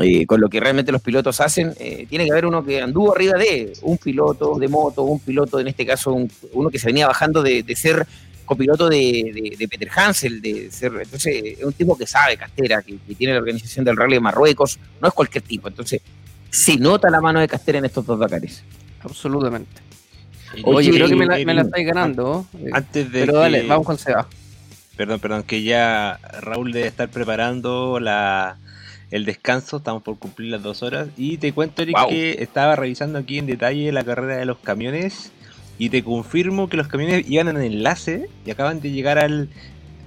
eh, 0.01 0.27
con 0.27 0.40
lo 0.40 0.48
que 0.48 0.61
realmente 0.61 0.90
los 0.90 1.02
pilotos 1.02 1.40
hacen, 1.40 1.74
eh, 1.78 2.06
tiene 2.09 2.24
que 2.24 2.32
haber 2.32 2.47
uno 2.47 2.65
que 2.65 2.81
anduvo 2.81 3.15
arriba 3.15 3.39
de 3.39 3.73
un 3.82 3.98
piloto 3.98 4.59
de 4.59 4.66
moto, 4.66 5.02
un 5.02 5.20
piloto, 5.20 5.61
en 5.61 5.69
este 5.69 5.85
caso, 5.85 6.16
uno 6.52 6.70
que 6.70 6.78
se 6.78 6.86
venía 6.86 7.06
bajando 7.06 7.43
de, 7.43 7.62
ser 7.77 8.06
copiloto 8.44 8.89
de, 8.89 9.55
de, 9.59 9.69
Peter 9.69 9.89
Hansel, 9.94 10.40
de 10.40 10.70
ser, 10.70 10.93
entonces 11.02 11.59
es 11.59 11.65
un 11.65 11.74
tipo 11.74 11.97
que 11.97 12.06
sabe 12.06 12.36
Castera, 12.36 12.82
que, 12.82 12.98
tiene 13.15 13.35
la 13.35 13.40
organización 13.40 13.85
del 13.85 13.97
Rally 13.97 14.15
de 14.15 14.20
Marruecos, 14.20 14.78
no 15.01 15.09
es 15.09 15.15
cualquier 15.15 15.44
tipo, 15.44 15.69
entonces 15.69 16.01
se 16.51 16.77
nota 16.78 17.11
la 17.11 17.20
mano 17.20 17.40
de 17.40 17.48
Castera 17.48 17.78
en 17.78 17.85
estos 17.85 18.06
dos 18.06 18.19
Dakares. 18.19 18.65
Absolutamente. 19.02 19.82
Oye, 20.62 20.90
creo 20.93 21.09
que 21.09 21.16
me 21.16 21.27
la, 21.27 21.36
me 21.44 21.61
estáis 21.61 21.86
ganando. 21.86 22.47
Antes 22.73 23.12
de 23.12 23.27
pero 23.27 23.39
dale, 23.39 23.66
vamos 23.66 23.86
con 23.86 23.98
Seba. 23.98 24.27
Perdón, 24.97 25.20
perdón, 25.20 25.43
que 25.43 25.62
ya 25.62 26.20
Raúl 26.40 26.73
debe 26.73 26.86
estar 26.86 27.09
preparando 27.11 27.98
la, 27.98 28.56
el 29.15 29.24
descanso, 29.24 29.77
estamos 29.77 30.03
por 30.03 30.19
cumplir 30.19 30.51
las 30.51 30.61
dos 30.61 30.82
horas. 30.82 31.07
Y 31.16 31.39
te 31.39 31.53
cuento, 31.53 31.82
Eric, 31.82 31.97
que 32.09 32.43
estaba 32.43 32.74
revisando 32.74 33.16
aquí 33.16 33.39
en 33.39 33.47
detalle 33.47 33.93
la 33.93 34.03
carrera 34.03 34.36
de 34.36 34.45
los 34.45 34.59
camiones 34.59 35.31
Y 35.78 35.89
te 35.91 36.03
confirmo 36.03 36.69
que 36.69 36.77
los 36.77 36.89
camiones 36.89 37.24
iban 37.28 37.47
en 37.47 37.59
enlace 37.59 38.28
y 38.45 38.51
acaban 38.51 38.81
de 38.81 38.91
llegar 38.91 39.20
al, 39.20 39.49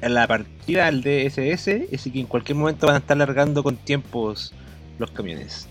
a 0.02 0.10
la 0.10 0.28
partida 0.28 0.88
al 0.88 1.04
DSS, 1.04 1.94
así 1.94 2.12
que 2.12 2.20
en 2.20 2.26
cualquier 2.26 2.58
momento 2.58 2.86
van 2.86 2.98
a 2.98 3.00
estar 3.00 3.16
largando 3.16 3.64
con 3.64 3.78
tiempos 3.78 4.54
los 5.00 5.10
camiones. 5.12 5.70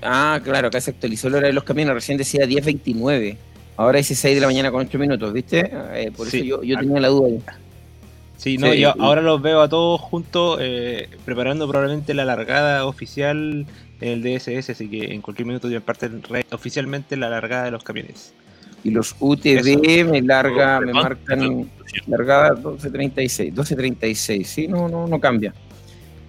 ah, 0.00 0.40
claro, 0.44 0.68
acá 0.68 0.80
se 0.80 0.92
actualizó 0.92 1.30
la 1.30 1.38
hora 1.38 1.48
de 1.48 1.52
los 1.52 1.64
camiones, 1.64 1.94
recién 1.94 2.16
decía 2.16 2.46
10.29. 2.46 3.38
Ahora 3.76 3.98
dice 3.98 4.14
6 4.14 4.36
de 4.36 4.40
la 4.40 4.46
mañana 4.46 4.70
con 4.70 4.86
8 4.86 4.98
minutos, 5.00 5.32
¿viste? 5.32 5.68
Eh, 5.94 6.12
por 6.16 6.28
eso 6.28 6.36
yo, 6.36 6.62
yo 6.62 6.78
tenía 6.78 7.00
la 7.00 7.08
duda 7.08 7.26
ahí. 7.26 7.42
Sí, 8.40 8.56
no, 8.56 8.72
yo 8.72 8.94
ahora 8.98 9.20
los 9.20 9.42
veo 9.42 9.60
a 9.60 9.68
todos 9.68 10.00
juntos 10.00 10.56
eh, 10.62 11.10
preparando 11.26 11.68
probablemente 11.68 12.14
la 12.14 12.24
largada 12.24 12.86
oficial 12.86 13.66
en 14.00 14.08
el 14.08 14.22
DSS, 14.22 14.70
así 14.70 14.88
que 14.88 15.12
en 15.12 15.20
cualquier 15.20 15.46
minuto 15.46 15.68
ya 15.68 15.80
parten 15.80 16.22
oficialmente 16.50 17.18
la 17.18 17.28
largada 17.28 17.64
de 17.64 17.72
los 17.72 17.84
camiones. 17.84 18.32
Y 18.82 18.92
los 18.92 19.14
UTV 19.20 20.06
me 20.10 20.22
larga, 20.22 20.80
me 20.80 20.94
marcan 20.94 21.68
largada 22.06 22.54
12.36, 22.54 23.52
12.36, 23.52 24.44
sí, 24.44 24.68
no, 24.68 24.88
no, 24.88 25.06
no 25.06 25.20
cambia. 25.20 25.52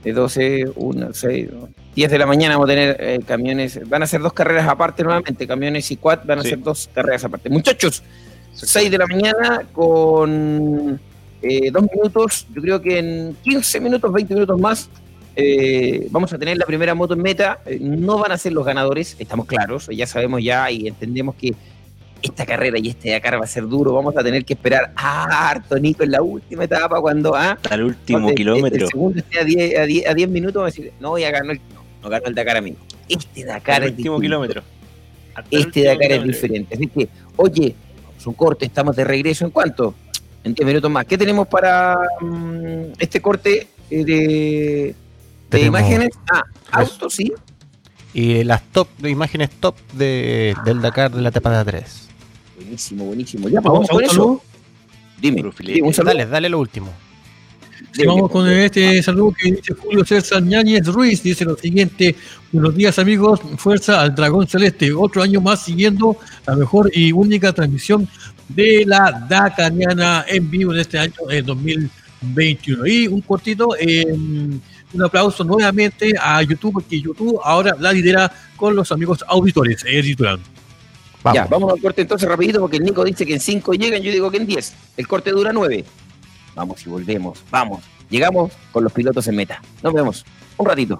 De 0.03 0.11
12, 0.11 0.65
1, 0.75 1.13
6, 1.13 1.49
10 1.95 2.11
de 2.11 2.17
la 2.17 2.25
mañana 2.25 2.55
vamos 2.55 2.69
a 2.69 2.73
tener 2.73 2.97
eh, 2.99 3.19
camiones, 3.25 3.87
van 3.87 4.03
a 4.03 4.07
ser 4.07 4.19
dos 4.19 4.33
carreras 4.33 4.67
aparte 4.67 5.01
nuevamente, 5.05 5.47
camiones 5.47 5.89
y 5.91 5.95
quad 5.95 6.25
van 6.25 6.39
a 6.39 6.43
ser 6.43 6.61
dos 6.61 6.89
carreras 6.93 7.23
aparte. 7.23 7.49
Muchachos, 7.49 8.03
6 8.53 8.91
de 8.91 8.97
la 8.97 9.07
mañana 9.07 9.65
con 9.71 10.99
eh, 11.41 11.71
dos 11.71 11.83
minutos, 11.93 12.47
yo 12.53 12.61
creo 12.61 12.81
que 12.81 12.99
en 12.99 13.35
15 13.43 13.79
minutos, 13.79 14.11
20 14.11 14.33
minutos 14.33 14.59
más, 14.59 14.89
eh, 15.35 16.07
vamos 16.11 16.31
a 16.33 16.37
tener 16.37 16.57
la 16.57 16.65
primera 16.65 16.93
moto 16.93 17.13
en 17.13 17.21
meta. 17.21 17.59
Eh, 17.65 17.79
no 17.81 18.17
van 18.19 18.31
a 18.31 18.37
ser 18.37 18.53
los 18.53 18.65
ganadores, 18.65 19.15
estamos 19.17 19.45
claros, 19.45 19.87
ya 19.91 20.05
sabemos 20.05 20.43
ya 20.43 20.69
y 20.69 20.87
entendemos 20.87 21.35
que 21.35 21.53
esta 22.21 22.45
carrera 22.45 22.77
y 22.77 22.89
este 22.89 23.09
Dakar 23.09 23.39
va 23.39 23.45
a 23.45 23.47
ser 23.47 23.67
duro. 23.67 23.93
Vamos 23.93 24.15
a 24.15 24.23
tener 24.23 24.45
que 24.45 24.53
esperar 24.53 24.91
a 24.95 25.49
harto, 25.49 25.79
Nico, 25.79 26.03
en 26.03 26.11
la 26.11 26.21
última 26.21 26.65
etapa, 26.65 27.01
cuando. 27.01 27.35
Ah, 27.35 27.57
Al 27.69 27.83
último 27.83 28.33
kilómetro. 28.33 28.85
El, 28.85 28.87
segundo 28.87 29.19
esté 29.19 29.39
a 29.39 29.43
10, 29.43 29.79
a 29.79 29.85
10, 29.85 30.07
a 30.07 30.13
10 30.13 30.29
minutos, 30.29 30.55
vamos 30.55 30.73
a 30.73 30.75
decir, 30.75 30.93
no, 30.99 31.17
ya 31.17 31.31
ganó 31.31 31.51
el, 31.51 31.61
no 32.03 32.09
ganó 32.09 32.25
el 32.27 32.35
Dakar, 32.35 32.57
amigo. 32.57 32.77
Este 33.09 33.45
Dakar 33.45 33.83
el 33.83 33.91
último 33.91 34.19
kilómetro. 34.19 34.61
este 35.49 35.85
Dakar 35.85 36.11
es 36.11 36.23
diferente. 36.23 36.75
Así 36.75 36.87
que, 36.87 37.09
oye, 37.37 37.75
su 38.19 38.35
corte, 38.35 38.65
estamos 38.65 38.95
de 38.95 39.03
regreso. 39.03 39.45
¿En 39.45 39.51
cuánto? 39.51 39.95
En 40.43 40.53
10 40.53 40.67
minutos 40.67 40.91
más. 40.91 41.05
¿Qué 41.05 41.17
tenemos 41.17 41.47
para 41.47 41.97
mm, 42.21 42.93
este 42.99 43.21
corte 43.21 43.67
eh, 43.89 44.95
de, 45.49 45.61
imágenes? 45.61 46.09
Ah, 46.31 46.43
autos, 46.71 47.13
sí. 47.13 47.31
Y 48.13 48.43
las 48.43 48.63
top, 48.71 48.87
de 48.97 49.09
imágenes 49.09 49.49
top 49.59 49.75
de, 49.93 50.55
del 50.65 50.81
Dakar 50.81 51.11
de 51.11 51.21
la 51.21 51.31
de 51.31 51.71
3. 51.71 52.07
Buenísimo, 52.57 53.05
buenísimo. 53.05 53.49
Ya, 53.49 53.61
vamos 53.61 53.87
con 53.87 54.03
eso. 54.03 54.41
Dime, 55.19 55.43
dime 55.59 55.91
dale, 56.03 56.25
dale 56.25 56.49
lo 56.49 56.59
último. 56.59 56.91
vamos 58.05 58.31
con 58.31 58.49
este 58.49 59.03
saludo 59.03 59.33
que 59.33 59.51
dice 59.51 59.73
Julio 59.75 60.03
César 60.03 60.41
Ñáñez 60.41 60.87
Ruiz. 60.87 61.21
Dice 61.21 61.45
lo 61.45 61.55
siguiente: 61.55 62.15
Buenos 62.51 62.75
días, 62.75 62.97
amigos. 62.99 63.39
Fuerza 63.57 64.01
al 64.01 64.15
Dragón 64.15 64.47
Celeste. 64.47 64.91
Otro 64.93 65.21
año 65.21 65.39
más 65.39 65.63
siguiendo 65.63 66.17
la 66.47 66.55
mejor 66.55 66.89
y 66.93 67.11
única 67.11 67.53
transmisión 67.53 68.07
de 68.55 68.83
la 68.85 69.25
Dakariana 69.27 70.25
en 70.27 70.49
vivo 70.49 70.73
en 70.73 70.79
este 70.79 70.97
año 70.99 71.13
en 71.29 71.45
2021. 71.45 72.87
Y 72.87 73.07
un 73.07 73.21
cortito, 73.21 73.69
un 73.69 75.03
aplauso 75.03 75.43
nuevamente 75.43 76.13
a 76.19 76.41
YouTube, 76.41 76.73
porque 76.73 76.99
YouTube 76.99 77.39
ahora 77.43 77.75
la 77.79 77.93
lidera 77.93 78.31
con 78.55 78.75
los 78.75 78.91
amigos 78.91 79.23
auditores. 79.27 79.83
Vamos. 81.23 81.35
Ya, 81.35 81.45
vamos 81.45 81.71
al 81.73 81.79
corte 81.79 82.01
entonces 82.01 82.27
rapidito, 82.27 82.59
porque 82.59 82.77
el 82.77 82.83
Nico 82.83 83.03
dice 83.03 83.25
que 83.25 83.33
en 83.33 83.39
5 83.39 83.73
llegan, 83.73 84.01
yo 84.01 84.11
digo 84.11 84.31
que 84.31 84.37
en 84.37 84.47
10. 84.47 84.73
El 84.97 85.07
corte 85.07 85.29
dura 85.31 85.53
9. 85.53 85.85
Vamos 86.55 86.85
y 86.85 86.89
volvemos, 86.89 87.39
vamos. 87.51 87.83
Llegamos 88.09 88.51
con 88.71 88.83
los 88.83 88.91
pilotos 88.91 89.27
en 89.27 89.35
meta. 89.35 89.61
Nos 89.83 89.93
vemos. 89.93 90.25
Un 90.57 90.65
ratito. 90.65 90.99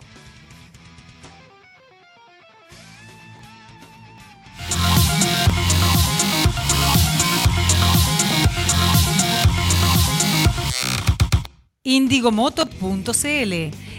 Indigomoto.cl, 11.83 13.53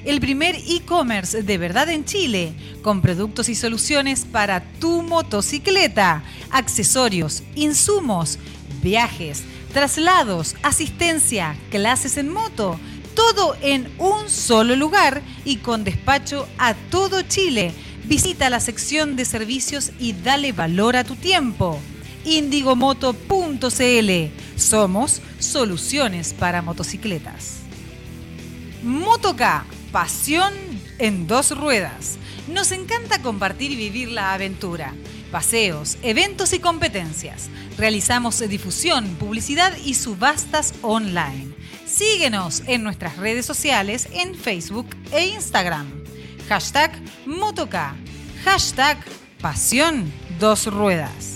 el 0.05 0.21
primer 0.21 0.55
e-commerce 0.55 1.43
de 1.43 1.59
verdad 1.59 1.89
en 1.89 2.05
Chile, 2.05 2.55
con 2.81 3.03
productos 3.03 3.49
y 3.49 3.57
soluciones 3.57 4.25
para 4.25 4.63
tu 4.79 5.03
motocicleta, 5.03 6.23
accesorios, 6.53 7.43
insumos, 7.57 8.39
viajes, 8.85 9.43
traslados, 9.73 10.55
asistencia, 10.63 11.57
clases 11.73 12.19
en 12.19 12.33
moto, 12.33 12.79
todo 13.17 13.57
en 13.63 13.93
un 13.99 14.31
solo 14.31 14.77
lugar 14.77 15.21
y 15.45 15.57
con 15.57 15.83
despacho 15.83 16.47
a 16.59 16.75
todo 16.75 17.23
Chile. 17.23 17.73
Visita 18.05 18.49
la 18.49 18.61
sección 18.61 19.17
de 19.17 19.25
servicios 19.25 19.91
y 19.99 20.13
dale 20.13 20.53
valor 20.53 20.95
a 20.95 21.03
tu 21.03 21.17
tiempo. 21.17 21.81
Indigomoto.cl. 22.25 23.31
Somos 24.55 25.21
soluciones 25.41 26.33
para 26.33 26.63
motocicletas. 26.63 27.62
Motoca, 28.83 29.65
pasión 29.93 30.53
en 30.99 31.29
dos 31.29 31.57
ruedas. 31.57 32.19
Nos 32.49 32.73
encanta 32.73 33.23
compartir 33.23 33.71
y 33.71 33.77
vivir 33.77 34.09
la 34.09 34.35
aventura. 34.35 34.93
Paseos, 35.31 35.99
eventos 36.03 36.53
y 36.53 36.59
competencias. 36.59 37.49
Realizamos 37.79 38.41
difusión, 38.49 39.07
publicidad 39.21 39.73
y 39.85 39.95
subastas 39.95 40.75
online. 40.83 41.55
Síguenos 41.87 42.65
en 42.67 42.83
nuestras 42.83 43.19
redes 43.19 43.47
sociales 43.47 44.09
en 44.13 44.35
Facebook 44.35 44.89
e 45.13 45.29
Instagram. 45.29 45.87
Hashtag 46.49 46.93
Motoca. 47.25 47.95
Hashtag 48.45 48.99
Pasión 49.41 50.13
Dos 50.41 50.67
Ruedas. 50.67 51.32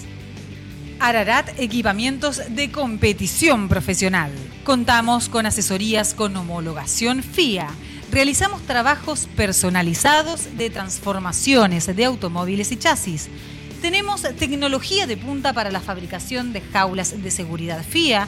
Ararat 0.98 1.50
Equipamientos 1.58 2.40
de 2.48 2.70
Competición 2.70 3.68
Profesional. 3.68 4.32
Contamos 4.64 5.28
con 5.28 5.44
asesorías 5.44 6.14
con 6.14 6.34
homologación 6.36 7.22
FIA. 7.22 7.68
Realizamos 8.10 8.62
trabajos 8.62 9.28
personalizados 9.36 10.56
de 10.56 10.70
transformaciones 10.70 11.94
de 11.94 12.04
automóviles 12.04 12.72
y 12.72 12.76
chasis. 12.76 13.28
Tenemos 13.82 14.22
tecnología 14.38 15.06
de 15.06 15.18
punta 15.18 15.52
para 15.52 15.70
la 15.70 15.80
fabricación 15.80 16.54
de 16.54 16.62
jaulas 16.62 17.22
de 17.22 17.30
seguridad 17.30 17.84
FIA, 17.84 18.26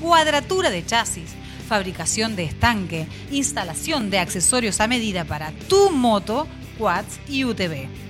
cuadratura 0.00 0.68
de 0.68 0.84
chasis, 0.84 1.30
fabricación 1.68 2.36
de 2.36 2.44
estanque, 2.44 3.06
instalación 3.30 4.10
de 4.10 4.18
accesorios 4.18 4.80
a 4.80 4.88
medida 4.88 5.24
para 5.24 5.52
tu 5.68 5.90
moto, 5.90 6.46
quads 6.78 7.18
y 7.28 7.44
UTV. 7.44 8.09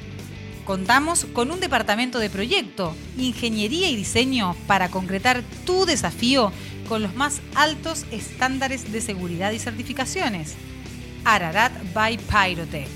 Contamos 0.70 1.24
con 1.24 1.50
un 1.50 1.58
departamento 1.58 2.20
de 2.20 2.30
proyecto, 2.30 2.94
ingeniería 3.18 3.90
y 3.90 3.96
diseño 3.96 4.54
para 4.68 4.88
concretar 4.88 5.42
tu 5.66 5.84
desafío 5.84 6.52
con 6.88 7.02
los 7.02 7.16
más 7.16 7.40
altos 7.56 8.06
estándares 8.12 8.92
de 8.92 9.00
seguridad 9.00 9.50
y 9.50 9.58
certificaciones. 9.58 10.54
Ararat 11.24 11.72
by 11.92 12.18
Pyrotech. 12.18 12.86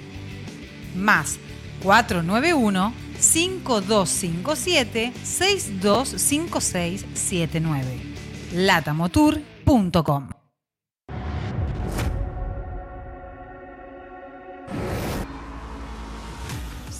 más 0.95 1.37
491 1.83 2.93
5257 3.19 5.13
625679 5.23 8.01
latamotour.com 8.53 10.40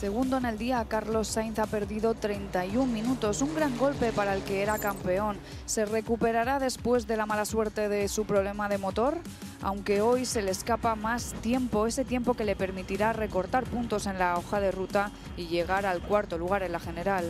Segundo 0.02 0.38
en 0.38 0.46
el 0.46 0.58
día, 0.58 0.84
Carlos 0.88 1.28
Sainz 1.28 1.60
ha 1.60 1.68
perdido 1.68 2.16
31 2.16 2.92
minutos, 2.92 3.40
un 3.44 3.54
gran 3.54 3.78
golpe 3.78 4.12
para 4.12 4.34
el 4.34 4.42
que 4.42 4.64
era 4.64 4.80
campeón. 4.80 5.38
¿Se 5.68 5.86
recuperará 5.86 6.58
después 6.58 7.06
de 7.06 7.18
la 7.18 7.28
mala 7.28 7.46
suerte 7.46 7.88
de 7.88 8.08
su 8.08 8.26
problema 8.26 8.68
de 8.68 8.80
motor? 8.80 9.20
Aunque 9.62 10.02
hoy 10.02 10.26
se 10.26 10.42
le 10.42 10.50
escapa 10.50 10.96
más 10.96 11.36
tiempo, 11.44 11.86
ese 11.86 12.04
tiempo 12.04 12.34
que 12.34 12.46
le 12.46 12.56
permitirá 12.56 13.14
recortar 13.14 13.64
puntos 13.66 14.08
en 14.08 14.18
la 14.18 14.40
hoja 14.40 14.60
de 14.60 14.72
ruta 14.72 15.12
y 15.38 15.46
llegar 15.46 15.86
al 15.86 16.02
cuarto 16.02 16.40
lugar 16.40 16.64
en 16.64 16.72
la 16.72 16.80
general. 16.80 17.26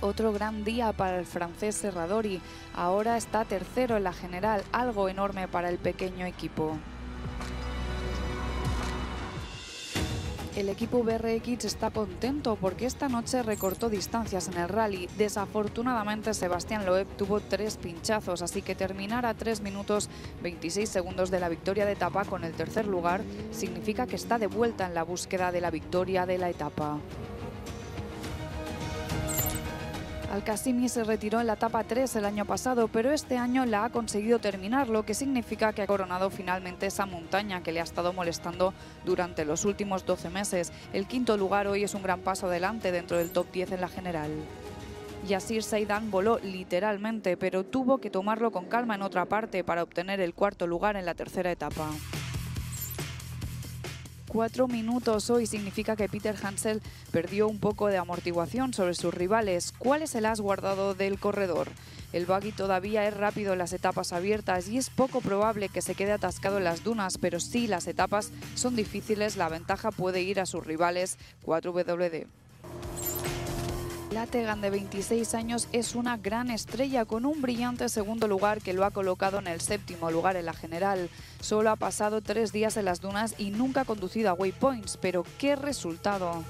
Otro 0.00 0.32
gran 0.32 0.62
día 0.62 0.92
para 0.92 1.18
el 1.18 1.26
francés 1.26 1.74
Serradori. 1.74 2.40
Ahora 2.72 3.16
está 3.16 3.44
tercero 3.44 3.96
en 3.96 4.04
la 4.04 4.12
general, 4.12 4.62
algo 4.70 5.08
enorme 5.08 5.48
para 5.48 5.70
el 5.70 5.78
pequeño 5.78 6.24
equipo. 6.24 6.78
El 10.54 10.68
equipo 10.68 11.04
BRX 11.04 11.64
está 11.64 11.90
contento 11.90 12.56
porque 12.60 12.86
esta 12.86 13.08
noche 13.08 13.42
recortó 13.42 13.88
distancias 13.88 14.48
en 14.48 14.58
el 14.58 14.68
rally. 14.68 15.08
Desafortunadamente 15.16 16.34
Sebastián 16.34 16.84
Loeb 16.84 17.06
tuvo 17.16 17.40
tres 17.40 17.76
pinchazos, 17.76 18.42
así 18.42 18.62
que 18.62 18.74
terminar 18.74 19.24
a 19.24 19.34
3 19.34 19.60
minutos 19.60 20.08
26 20.42 20.88
segundos 20.88 21.30
de 21.30 21.38
la 21.38 21.48
victoria 21.48 21.86
de 21.86 21.92
etapa 21.92 22.24
con 22.24 22.42
el 22.42 22.54
tercer 22.54 22.86
lugar 22.86 23.22
significa 23.52 24.08
que 24.08 24.16
está 24.16 24.38
de 24.38 24.48
vuelta 24.48 24.86
en 24.86 24.94
la 24.94 25.04
búsqueda 25.04 25.52
de 25.52 25.60
la 25.60 25.70
victoria 25.70 26.26
de 26.26 26.38
la 26.38 26.50
etapa. 26.50 26.98
Al-Qasimi 30.30 30.90
se 30.90 31.04
retiró 31.04 31.40
en 31.40 31.46
la 31.46 31.54
etapa 31.54 31.84
3 31.84 32.16
el 32.16 32.26
año 32.26 32.44
pasado, 32.44 32.88
pero 32.88 33.10
este 33.12 33.38
año 33.38 33.64
la 33.64 33.84
ha 33.84 33.90
conseguido 33.90 34.38
terminar, 34.38 34.90
lo 34.90 35.06
que 35.06 35.14
significa 35.14 35.72
que 35.72 35.80
ha 35.80 35.86
coronado 35.86 36.28
finalmente 36.28 36.84
esa 36.84 37.06
montaña 37.06 37.62
que 37.62 37.72
le 37.72 37.80
ha 37.80 37.84
estado 37.84 38.12
molestando 38.12 38.74
durante 39.06 39.46
los 39.46 39.64
últimos 39.64 40.04
12 40.04 40.28
meses. 40.28 40.70
El 40.92 41.06
quinto 41.06 41.38
lugar 41.38 41.66
hoy 41.66 41.82
es 41.82 41.94
un 41.94 42.02
gran 42.02 42.20
paso 42.20 42.46
adelante 42.46 42.92
dentro 42.92 43.16
del 43.16 43.30
top 43.30 43.50
10 43.52 43.72
en 43.72 43.80
la 43.80 43.88
general. 43.88 44.30
Yasir 45.26 45.62
Saidan 45.62 46.10
voló 46.10 46.38
literalmente, 46.40 47.38
pero 47.38 47.64
tuvo 47.64 47.98
que 47.98 48.10
tomarlo 48.10 48.50
con 48.50 48.66
calma 48.66 48.96
en 48.96 49.02
otra 49.02 49.24
parte 49.24 49.64
para 49.64 49.82
obtener 49.82 50.20
el 50.20 50.34
cuarto 50.34 50.66
lugar 50.66 50.96
en 50.96 51.06
la 51.06 51.14
tercera 51.14 51.50
etapa. 51.50 51.88
Cuatro 54.28 54.68
minutos 54.68 55.30
hoy 55.30 55.46
significa 55.46 55.96
que 55.96 56.06
Peter 56.06 56.36
Hansel 56.42 56.82
perdió 57.10 57.48
un 57.48 57.58
poco 57.58 57.86
de 57.86 57.96
amortiguación 57.96 58.74
sobre 58.74 58.92
sus 58.92 59.14
rivales. 59.14 59.72
¿Cuál 59.78 60.02
es 60.02 60.14
el 60.14 60.26
as 60.26 60.42
guardado 60.42 60.92
del 60.94 61.18
corredor? 61.18 61.68
El 62.12 62.26
buggy 62.26 62.52
todavía 62.52 63.08
es 63.08 63.16
rápido 63.16 63.54
en 63.54 63.58
las 63.58 63.72
etapas 63.72 64.12
abiertas 64.12 64.68
y 64.68 64.76
es 64.76 64.90
poco 64.90 65.22
probable 65.22 65.70
que 65.70 65.80
se 65.80 65.94
quede 65.94 66.12
atascado 66.12 66.58
en 66.58 66.64
las 66.64 66.84
dunas, 66.84 67.16
pero 67.16 67.40
si 67.40 67.66
las 67.68 67.86
etapas 67.86 68.30
son 68.54 68.76
difíciles, 68.76 69.36
la 69.36 69.48
ventaja 69.48 69.90
puede 69.90 70.20
ir 70.20 70.40
a 70.40 70.46
sus 70.46 70.66
rivales 70.66 71.16
4WD. 71.46 72.26
Lategan 74.12 74.62
de 74.62 74.70
26 74.70 75.34
años 75.34 75.68
es 75.72 75.94
una 75.94 76.16
gran 76.16 76.50
estrella 76.50 77.04
con 77.04 77.26
un 77.26 77.42
brillante 77.42 77.90
segundo 77.90 78.26
lugar 78.26 78.62
que 78.62 78.72
lo 78.72 78.86
ha 78.86 78.90
colocado 78.90 79.38
en 79.38 79.46
el 79.46 79.60
séptimo 79.60 80.10
lugar 80.10 80.36
en 80.36 80.46
la 80.46 80.54
general. 80.54 81.10
Solo 81.40 81.70
ha 81.70 81.76
pasado 81.76 82.22
tres 82.22 82.50
días 82.50 82.78
en 82.78 82.86
las 82.86 83.02
dunas 83.02 83.34
y 83.36 83.50
nunca 83.50 83.82
ha 83.82 83.84
conducido 83.84 84.30
a 84.30 84.32
waypoints, 84.32 84.96
pero 84.96 85.24
qué 85.36 85.56
resultado. 85.56 86.42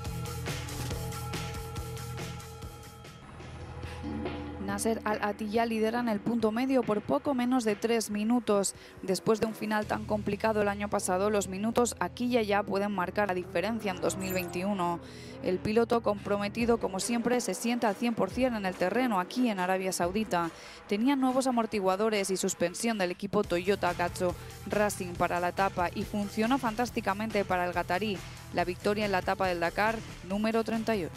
Nasser 4.69 5.01
Al-Attiyah 5.05 5.65
lidera 5.65 6.01
en 6.01 6.11
el 6.11 6.21
punto 6.21 6.53
medio 6.53 6.83
por 6.83 7.01
poco 7.01 7.33
menos 7.33 7.65
de 7.65 7.75
tres 7.75 8.11
minutos. 8.11 8.75
Después 9.01 9.41
de 9.41 9.47
un 9.47 9.55
final 9.55 9.87
tan 9.87 10.05
complicado 10.05 10.61
el 10.61 10.69
año 10.69 10.91
pasado, 10.91 11.31
los 11.31 11.49
minutos 11.49 11.97
aquí 12.01 12.27
y 12.27 12.37
allá 12.37 12.63
pueden 12.63 12.93
marcar 12.93 13.29
la 13.29 13.35
diferencia 13.35 13.93
en 13.93 14.03
2021. 14.03 15.01
El 15.43 15.59
piloto 15.59 16.03
comprometido, 16.03 16.77
como 16.77 17.01
siempre, 17.01 17.41
se 17.41 17.55
sienta 17.55 17.89
al 17.89 17.97
100% 17.97 18.59
en 18.59 18.67
el 18.67 18.75
terreno 18.75 19.21
aquí 19.21 19.49
en 19.49 19.59
Arabia 19.59 19.91
Saudita. 19.91 20.51
Tenía 20.87 21.17
nuevos 21.17 21.47
amortiguadores 21.47 22.29
y 22.29 22.37
suspensión 22.37 22.99
del 22.99 23.11
equipo 23.11 23.45
Toyota 23.45 23.95
Gazzo 23.95 24.35
Racing 24.67 25.15
para 25.15 25.41
la 25.41 25.49
etapa 25.49 25.89
y 25.95 26.03
funcionó 26.03 26.59
fantásticamente 26.59 27.43
para 27.47 27.65
el 27.65 27.73
Gatarí. 27.73 28.19
La 28.53 28.67
victoria 28.67 29.07
en 29.07 29.13
la 29.13 29.21
etapa 29.21 29.47
del 29.49 29.61
Dakar 29.61 29.97
número 30.29 30.63
38. 30.63 31.09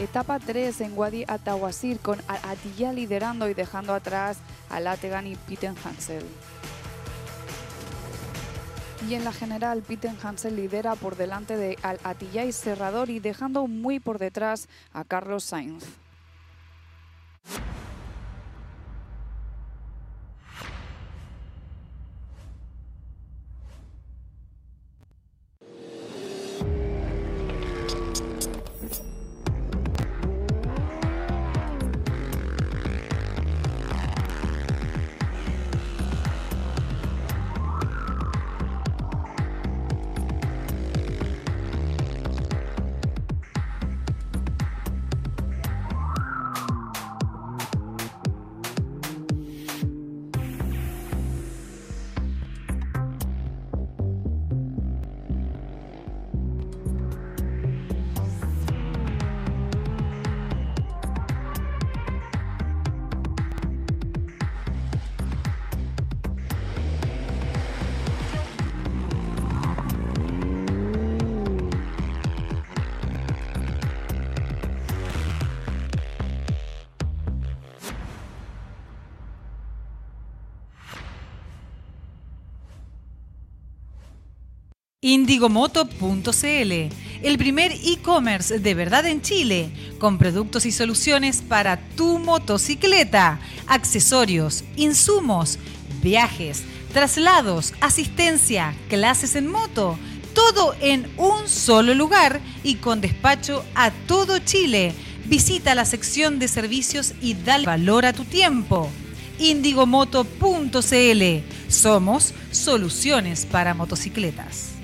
Etapa 0.00 0.38
3 0.38 0.80
en 0.82 0.96
Wadi 0.96 1.24
Atawasir 1.26 1.98
con 1.98 2.20
Atiyah 2.28 2.92
liderando 2.92 3.48
y 3.48 3.54
dejando 3.54 3.94
atrás 3.94 4.38
a 4.70 4.78
Lategan 4.78 5.26
y 5.26 5.34
Pitten 5.34 5.74
Hansel. 5.84 6.24
Y 9.08 9.14
en 9.14 9.24
la 9.24 9.32
general, 9.32 9.82
Pitten 9.82 10.16
Hansel 10.22 10.54
lidera 10.54 10.94
por 10.94 11.16
delante 11.16 11.56
de 11.56 11.76
Al 11.82 11.98
Atiyah 12.04 12.44
y 12.44 12.52
Serrador 12.52 13.10
y 13.10 13.18
dejando 13.18 13.66
muy 13.66 13.98
por 13.98 14.20
detrás 14.20 14.68
a 14.92 15.02
Carlos 15.02 15.42
Sainz. 15.42 15.84
Indigomoto.cl, 85.08 86.72
el 87.22 87.38
primer 87.38 87.72
e-commerce 87.72 88.58
de 88.58 88.74
verdad 88.74 89.06
en 89.06 89.22
Chile, 89.22 89.70
con 89.98 90.18
productos 90.18 90.66
y 90.66 90.70
soluciones 90.70 91.40
para 91.40 91.78
tu 91.96 92.18
motocicleta, 92.18 93.40
accesorios, 93.66 94.64
insumos, 94.76 95.58
viajes, 96.02 96.62
traslados, 96.92 97.72
asistencia, 97.80 98.74
clases 98.90 99.34
en 99.34 99.50
moto, 99.50 99.98
todo 100.34 100.74
en 100.78 101.10
un 101.16 101.48
solo 101.48 101.94
lugar 101.94 102.42
y 102.62 102.74
con 102.74 103.00
despacho 103.00 103.64
a 103.74 103.90
todo 103.90 104.38
Chile. 104.40 104.92
Visita 105.24 105.74
la 105.74 105.86
sección 105.86 106.38
de 106.38 106.48
servicios 106.48 107.14
y 107.22 107.32
dale 107.32 107.64
valor 107.64 108.04
a 108.04 108.12
tu 108.12 108.26
tiempo. 108.26 108.90
Indigomoto.cl. 109.38 111.22
Somos 111.68 112.34
soluciones 112.50 113.46
para 113.46 113.72
motocicletas. 113.72 114.77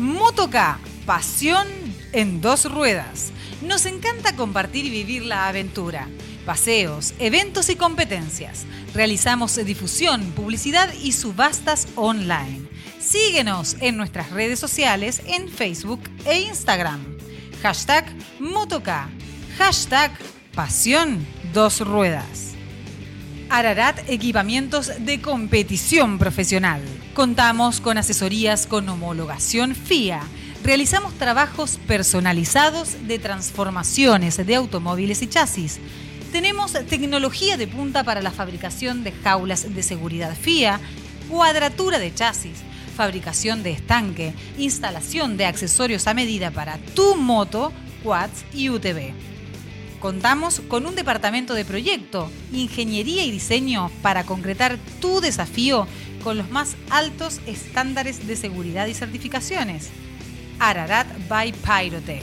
Motoca, 0.00 0.78
pasión 1.04 1.68
en 2.12 2.40
dos 2.40 2.64
ruedas. 2.72 3.32
Nos 3.60 3.84
encanta 3.84 4.34
compartir 4.34 4.86
y 4.86 4.90
vivir 4.90 5.26
la 5.26 5.46
aventura. 5.46 6.08
Paseos, 6.46 7.12
eventos 7.18 7.68
y 7.68 7.76
competencias. 7.76 8.64
Realizamos 8.94 9.62
difusión, 9.62 10.32
publicidad 10.32 10.90
y 10.94 11.12
subastas 11.12 11.86
online. 11.96 12.62
Síguenos 12.98 13.76
en 13.80 13.98
nuestras 13.98 14.30
redes 14.30 14.58
sociales 14.58 15.20
en 15.26 15.50
Facebook 15.50 16.00
e 16.24 16.40
Instagram. 16.40 17.18
Hashtag 17.62 18.06
Motoca. 18.38 19.06
Hashtag 19.58 20.12
Pasión 20.54 21.26
Dos 21.52 21.82
Ruedas. 21.82 22.49
Ararat 23.52 24.08
Equipamientos 24.08 24.92
de 25.00 25.20
Competición 25.20 26.20
Profesional. 26.20 26.80
Contamos 27.14 27.80
con 27.80 27.98
asesorías 27.98 28.68
con 28.68 28.88
homologación 28.88 29.74
FIA. 29.74 30.22
Realizamos 30.62 31.14
trabajos 31.14 31.80
personalizados 31.88 33.08
de 33.08 33.18
transformaciones 33.18 34.36
de 34.36 34.54
automóviles 34.54 35.20
y 35.22 35.26
chasis. 35.26 35.80
Tenemos 36.30 36.74
tecnología 36.88 37.56
de 37.56 37.66
punta 37.66 38.04
para 38.04 38.22
la 38.22 38.30
fabricación 38.30 39.02
de 39.02 39.10
jaulas 39.10 39.74
de 39.74 39.82
seguridad 39.82 40.36
FIA, 40.36 40.78
cuadratura 41.28 41.98
de 41.98 42.14
chasis, 42.14 42.58
fabricación 42.96 43.64
de 43.64 43.72
estanque, 43.72 44.32
instalación 44.58 45.36
de 45.36 45.46
accesorios 45.46 46.06
a 46.06 46.14
medida 46.14 46.52
para 46.52 46.78
tu 46.94 47.16
moto, 47.16 47.72
quads 48.04 48.44
y 48.54 48.68
UTV. 48.68 49.12
Contamos 50.00 50.60
con 50.66 50.86
un 50.86 50.94
departamento 50.94 51.52
de 51.52 51.66
proyecto, 51.66 52.30
ingeniería 52.52 53.22
y 53.24 53.30
diseño 53.30 53.90
para 54.00 54.24
concretar 54.24 54.78
tu 54.98 55.20
desafío 55.20 55.86
con 56.24 56.38
los 56.38 56.50
más 56.50 56.74
altos 56.88 57.42
estándares 57.46 58.26
de 58.26 58.34
seguridad 58.34 58.86
y 58.86 58.94
certificaciones. 58.94 59.90
Ararat 60.58 61.06
by 61.28 61.52
Pyrotech. 61.52 62.22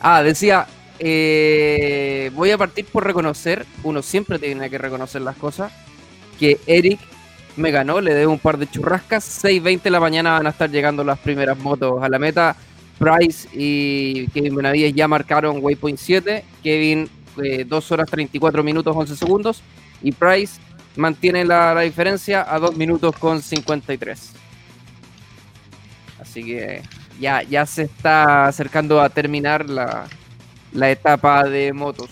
Ah, 0.00 0.22
decía, 0.22 0.66
eh, 1.00 2.30
voy 2.34 2.52
a 2.52 2.58
partir 2.58 2.86
por 2.86 3.04
reconocer, 3.04 3.66
uno 3.82 4.02
siempre 4.02 4.38
tiene 4.38 4.70
que 4.70 4.78
reconocer 4.78 5.22
las 5.22 5.36
cosas, 5.36 5.72
que 6.38 6.60
Eric 6.66 7.00
me 7.56 7.70
ganó, 7.70 8.00
le 8.00 8.14
debo 8.14 8.32
un 8.32 8.38
par 8.38 8.58
de 8.58 8.70
churrascas, 8.70 9.44
6.20 9.44 9.82
de 9.82 9.90
la 9.90 9.98
mañana 9.98 10.32
van 10.32 10.46
a 10.46 10.50
estar 10.50 10.70
llegando 10.70 11.02
las 11.02 11.18
primeras 11.18 11.58
motos 11.58 12.00
a 12.02 12.08
la 12.08 12.20
meta. 12.20 12.56
Price 13.02 13.48
y 13.52 14.28
Kevin 14.28 14.54
Benavides 14.54 14.94
ya 14.94 15.08
marcaron 15.08 15.58
Waypoint 15.60 15.98
7. 15.98 16.44
Kevin 16.62 17.10
2 17.34 17.44
eh, 17.90 17.94
horas 17.94 18.08
34 18.08 18.62
minutos 18.62 18.94
11 18.96 19.16
segundos. 19.16 19.60
Y 20.02 20.12
Price 20.12 20.60
mantiene 20.94 21.44
la, 21.44 21.80
diferencia 21.80 22.46
a 22.48 22.60
2 22.60 22.76
minutos 22.76 23.16
con 23.18 23.42
53. 23.42 24.32
Así 26.20 26.44
que 26.44 26.82
ya, 27.18 27.42
ya 27.42 27.66
se 27.66 27.82
está 27.82 28.46
acercando 28.46 29.00
a 29.00 29.08
terminar 29.08 29.68
la, 29.68 30.06
etapa 30.88 31.42
de 31.42 31.72
motos. 31.72 32.10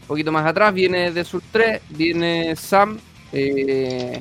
Un 0.00 0.06
poquito 0.08 0.32
más 0.32 0.46
atrás 0.46 0.72
viene 0.72 1.10
de 1.10 1.22
Sur 1.22 1.42
3, 1.52 1.82
viene 1.90 2.56
Sam. 2.56 2.98
Eh, 3.30 4.18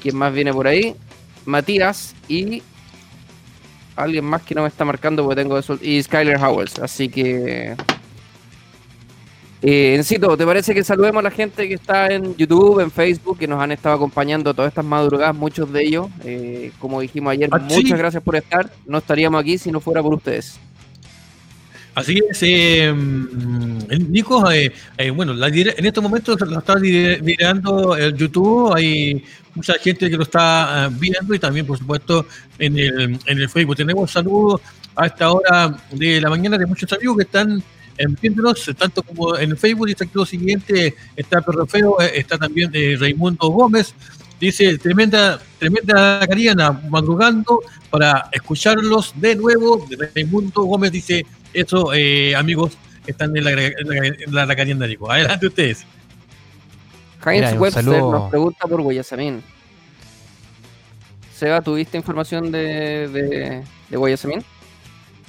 ¿Quién 0.00 0.16
más 0.16 0.32
viene 0.32 0.52
por 0.52 0.68
ahí? 0.68 0.94
Matías 1.46 2.14
y 2.28 2.62
alguien 3.98 4.24
más 4.24 4.42
que 4.42 4.54
no 4.54 4.62
me 4.62 4.68
está 4.68 4.84
marcando 4.84 5.24
porque 5.24 5.42
tengo 5.42 5.58
eso. 5.58 5.78
Y 5.80 6.02
Skyler 6.02 6.36
Howells. 6.36 6.78
Así 6.78 7.08
que. 7.08 7.76
Eh, 9.60 9.96
Encito, 9.96 10.36
¿te 10.36 10.46
parece 10.46 10.72
que 10.72 10.84
saludemos 10.84 11.18
a 11.18 11.24
la 11.24 11.30
gente 11.32 11.66
que 11.66 11.74
está 11.74 12.06
en 12.06 12.36
YouTube, 12.36 12.78
en 12.78 12.92
Facebook, 12.92 13.38
que 13.38 13.48
nos 13.48 13.60
han 13.60 13.72
estado 13.72 13.96
acompañando 13.96 14.54
todas 14.54 14.70
estas 14.70 14.84
madrugadas, 14.84 15.34
muchos 15.34 15.72
de 15.72 15.82
ellos? 15.82 16.06
Eh, 16.24 16.70
como 16.78 17.00
dijimos 17.00 17.32
ayer, 17.32 17.48
ah, 17.50 17.58
muchas 17.58 17.98
gracias 17.98 18.22
por 18.22 18.36
estar. 18.36 18.70
No 18.86 18.98
estaríamos 18.98 19.40
aquí 19.40 19.58
si 19.58 19.72
no 19.72 19.80
fuera 19.80 20.00
por 20.00 20.14
ustedes. 20.14 20.60
Así 21.98 22.20
es, 22.30 22.38
eh, 22.42 22.92
mm, 22.92 24.12
Nico, 24.12 24.48
eh, 24.52 24.72
eh, 24.96 25.10
bueno, 25.10 25.32
en 25.32 25.84
estos 25.84 26.00
momentos 26.00 26.40
lo 26.42 26.60
está 26.60 26.76
liderando 26.76 27.96
el 27.96 28.14
YouTube, 28.14 28.72
hay 28.72 29.24
mucha 29.52 29.74
gente 29.80 30.08
que 30.08 30.16
lo 30.16 30.22
está 30.22 30.84
ah, 30.84 30.90
viendo 30.92 31.34
y 31.34 31.40
también, 31.40 31.66
por 31.66 31.76
supuesto, 31.76 32.24
en 32.56 32.78
el, 32.78 33.18
en 33.26 33.38
el 33.38 33.48
Facebook. 33.48 33.74
Tenemos 33.74 34.12
saludos 34.12 34.60
a 34.94 35.06
esta 35.06 35.32
hora 35.32 35.76
de 35.90 36.20
la 36.20 36.30
mañana 36.30 36.56
de 36.56 36.66
muchos 36.66 36.92
amigos 36.92 37.16
que 37.16 37.24
están 37.24 37.60
viéndonos, 38.20 38.70
tanto 38.78 39.02
como 39.02 39.36
en 39.36 39.50
el 39.50 39.56
Facebook, 39.56 39.88
dice 39.88 40.04
aquí 40.04 40.12
lo 40.14 40.24
siguiente, 40.24 40.94
está 41.16 41.40
Perro 41.40 41.66
Feo, 41.66 41.98
está 41.98 42.38
también 42.38 42.70
Raimundo 42.72 43.48
Gómez, 43.48 43.92
dice, 44.38 44.78
tremenda, 44.78 45.40
tremenda 45.58 46.24
cariana, 46.28 46.80
madrugando 46.88 47.60
para 47.90 48.28
escucharlos 48.30 49.12
de 49.16 49.34
nuevo, 49.34 49.84
Raimundo 50.14 50.62
Gómez 50.62 50.92
dice, 50.92 51.26
eso, 51.60 51.92
eh, 51.94 52.34
amigos, 52.34 52.76
están 53.06 53.36
en 53.36 53.44
la, 53.44 53.50
en 53.52 54.34
la, 54.34 54.52
en 54.52 54.78
Nico. 54.78 55.10
Adelante 55.10 55.46
ustedes. 55.46 55.84
Heinz 57.24 57.58
Webster 57.58 57.84
nos 57.84 58.30
pregunta 58.30 58.66
por 58.66 58.80
Guayasamín. 58.82 59.42
Seba, 61.34 61.60
¿tuviste 61.60 61.96
información 61.96 62.50
de, 62.50 63.08
de, 63.08 63.64
de 63.88 63.96
Guayasamín? 63.96 64.44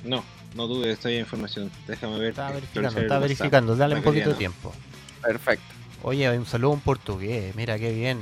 No, 0.04 0.24
no 0.56 0.68
tuve, 0.68 0.92
estoy 0.92 1.16
en 1.16 1.20
información. 1.22 1.72
Déjame 1.88 2.18
ver. 2.20 2.30
Está 2.30 2.52
verificando, 2.52 3.00
está 3.00 3.20
verificando, 3.20 3.76
dale 3.76 3.96
un 3.96 4.04
poquito 4.04 4.30
de 4.30 4.36
tiempo. 4.36 4.74
Perfecto. 5.22 5.66
Oye, 6.02 6.30
un 6.38 6.46
saludo 6.46 6.76
en 6.76 6.80
portugués, 6.80 7.56
mira 7.56 7.78
qué 7.78 7.92
bien. 7.92 8.20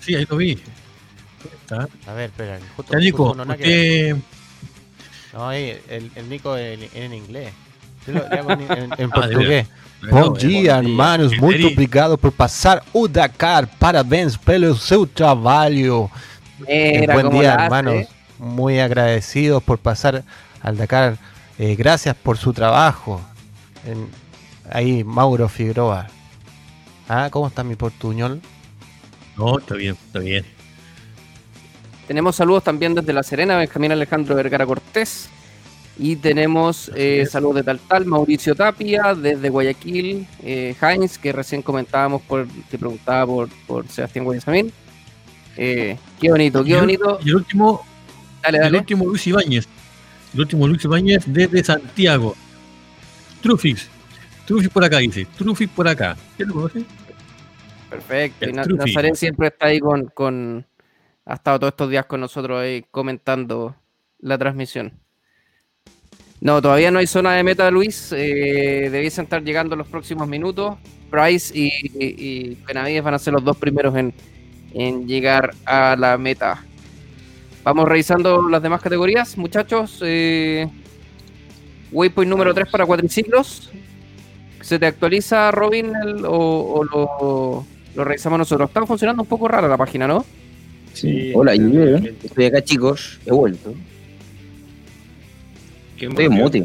Sí, 0.00 0.14
ahí 0.14 0.26
lo 0.28 0.36
vi. 0.36 0.60
A 2.06 2.12
ver, 2.12 2.30
espera, 2.30 2.58
justo, 2.76 2.96
Nico, 2.98 3.34
no, 3.34 3.44
el, 5.52 6.10
el 6.14 6.28
Nico 6.28 6.56
en, 6.56 6.88
en 6.94 7.14
inglés. 7.14 7.52
Yo 8.06 8.14
lo 8.14 8.26
hago 8.26 8.52
en, 8.52 8.60
en, 8.60 8.92
en 8.98 9.10
ah, 9.12 9.14
portugués. 9.14 9.66
Bom 10.10 10.34
dia, 10.34 10.78
hermanos. 10.78 11.32
Muito 11.38 11.68
obrigado 11.68 12.18
por 12.18 12.30
passar 12.32 12.82
o 12.92 13.08
Dakar. 13.08 13.66
Parabéns 13.78 14.36
pelo 14.36 14.74
seu 14.76 15.06
trabalho. 15.06 16.10
Mira, 16.58 17.14
buen 17.14 17.30
día, 17.30 17.54
hermanos. 17.54 18.06
Muy 18.38 18.78
agradecidos 18.78 19.62
por 19.62 19.78
pasar 19.78 20.22
al 20.60 20.76
Dakar. 20.76 21.16
Eh, 21.58 21.74
gracias 21.74 22.14
por 22.14 22.36
su 22.36 22.52
trabajo. 22.52 23.20
En, 23.86 24.08
ahí, 24.70 25.04
Mauro 25.04 25.48
Figueroa. 25.48 26.08
Ah, 27.08 27.28
¿cómo 27.30 27.48
está 27.48 27.64
mi 27.64 27.76
portuñol? 27.76 28.40
No, 29.36 29.58
está 29.58 29.74
bien, 29.74 29.96
está 30.06 30.18
bien. 30.18 30.44
Tenemos 32.06 32.36
saludos 32.36 32.64
también 32.64 32.94
desde 32.94 33.12
La 33.12 33.22
Serena, 33.22 33.56
Benjamín 33.56 33.92
Alejandro 33.92 34.34
Vergara 34.34 34.66
Cortés. 34.66 35.28
Y 35.96 36.16
tenemos 36.16 36.90
eh, 36.96 37.24
saludos 37.30 37.56
de 37.56 37.62
Tal 37.62 37.78
Tal, 37.78 38.04
Mauricio 38.04 38.56
Tapia, 38.56 39.14
desde 39.14 39.48
Guayaquil, 39.48 40.26
eh, 40.42 40.74
Heinz, 40.80 41.18
que 41.18 41.32
recién 41.32 41.62
comentábamos, 41.62 42.20
por, 42.22 42.48
que 42.68 42.78
preguntaba 42.78 43.26
por, 43.26 43.48
por 43.66 43.86
Sebastián 43.88 44.24
Guayasamín. 44.24 44.72
Eh, 45.56 45.96
qué 46.20 46.30
bonito, 46.30 46.64
qué 46.64 46.76
bonito. 46.76 47.20
Y 47.24 47.28
el 47.28 47.36
último, 47.36 47.86
dale, 48.42 48.58
dale. 48.58 48.70
el 48.70 48.76
último 48.76 49.06
Luis 49.06 49.24
Ibáñez. 49.26 49.68
El 50.34 50.40
último 50.40 50.66
Luis 50.66 50.84
Ibáñez 50.84 51.22
desde 51.26 51.62
Santiago. 51.62 52.34
Trufix. 53.40 53.88
Trufix 54.46 54.72
por 54.72 54.84
acá, 54.84 54.98
dice. 54.98 55.26
Trufix 55.38 55.70
por 55.72 55.86
acá. 55.86 56.16
¿Qué 56.36 56.44
lo 56.44 56.54
conoce? 56.54 56.84
Perfecto. 57.88 58.50
Y 58.50 58.52
Nazaret 58.52 59.14
siempre 59.14 59.48
está 59.48 59.66
ahí 59.66 59.78
con, 59.78 60.06
con. 60.06 60.66
Ha 61.26 61.34
estado 61.34 61.58
todos 61.58 61.72
estos 61.72 61.90
días 61.90 62.04
con 62.06 62.20
nosotros 62.20 62.60
ahí 62.60 62.84
comentando 62.90 63.74
la 64.18 64.36
transmisión. 64.36 64.92
No, 66.40 66.60
todavía 66.60 66.90
no 66.90 66.98
hay 66.98 67.06
zona 67.06 67.32
de 67.32 67.42
meta, 67.42 67.70
Luis. 67.70 68.12
Eh, 68.12 68.90
debiesen 68.90 69.24
estar 69.24 69.42
llegando 69.42 69.76
los 69.76 69.88
próximos 69.88 70.28
minutos. 70.28 70.76
Price 71.10 71.56
y, 71.56 71.70
y, 71.98 72.54
Benavides 72.66 73.02
van 73.02 73.14
a 73.14 73.18
ser 73.18 73.32
los 73.32 73.42
dos 73.42 73.56
primeros 73.56 73.94
en, 73.96 75.06
llegar 75.06 75.52
a 75.64 75.96
la 75.96 76.18
meta. 76.18 76.62
Vamos 77.62 77.88
revisando 77.88 78.46
las 78.48 78.62
demás 78.62 78.82
categorías, 78.82 79.38
muchachos. 79.38 80.00
Eh, 80.02 80.68
waypoint 81.92 82.28
número 82.28 82.52
3 82.52 82.68
para 82.68 82.84
cuatriciclos. 82.84 83.70
¿Se 84.60 84.78
te 84.78 84.86
actualiza, 84.86 85.50
Robin, 85.50 85.92
o, 86.26 86.84
lo, 86.84 87.64
lo, 87.94 88.04
revisamos 88.04 88.38
nosotros? 88.38 88.68
Está 88.68 88.84
funcionando 88.84 89.22
un 89.22 89.28
poco 89.28 89.48
rara 89.48 89.68
la 89.68 89.78
página, 89.78 90.06
¿no? 90.06 90.26
Sí. 90.94 91.32
Hola, 91.34 91.54
estoy 91.54 92.44
acá, 92.46 92.62
chicos. 92.62 93.18
He 93.26 93.32
vuelto. 93.32 93.74
Estoy 95.98 96.28
muti. 96.28 96.64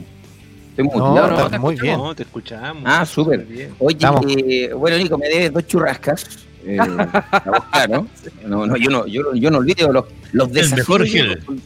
Estoy 0.69 0.85
muti. 0.85 0.97
No, 0.99 1.27
no, 1.27 1.49
no 1.49 1.59
muy 1.59 1.75
bien. 1.75 1.99
Te 2.15 2.23
escuchamos. 2.23 2.83
Ah, 2.85 3.05
súper. 3.05 3.45
Oye, 3.79 3.97
eh, 4.37 4.73
bueno, 4.73 4.97
Nico, 4.97 5.17
me 5.17 5.27
debes 5.27 5.51
dos 5.51 5.67
churrascas. 5.67 6.45
Eh, 6.63 6.77
¿no? 7.89 8.07
No, 8.45 8.67
no, 8.67 8.77
yo 8.77 8.89
no, 8.89 9.07
yo, 9.07 9.33
yo 9.33 9.51
no 9.51 9.57
olvido 9.57 9.91
los, 9.91 10.05
los 10.31 10.51
desafíos. 10.51 10.71
El 10.71 10.77
mejor 10.77 11.59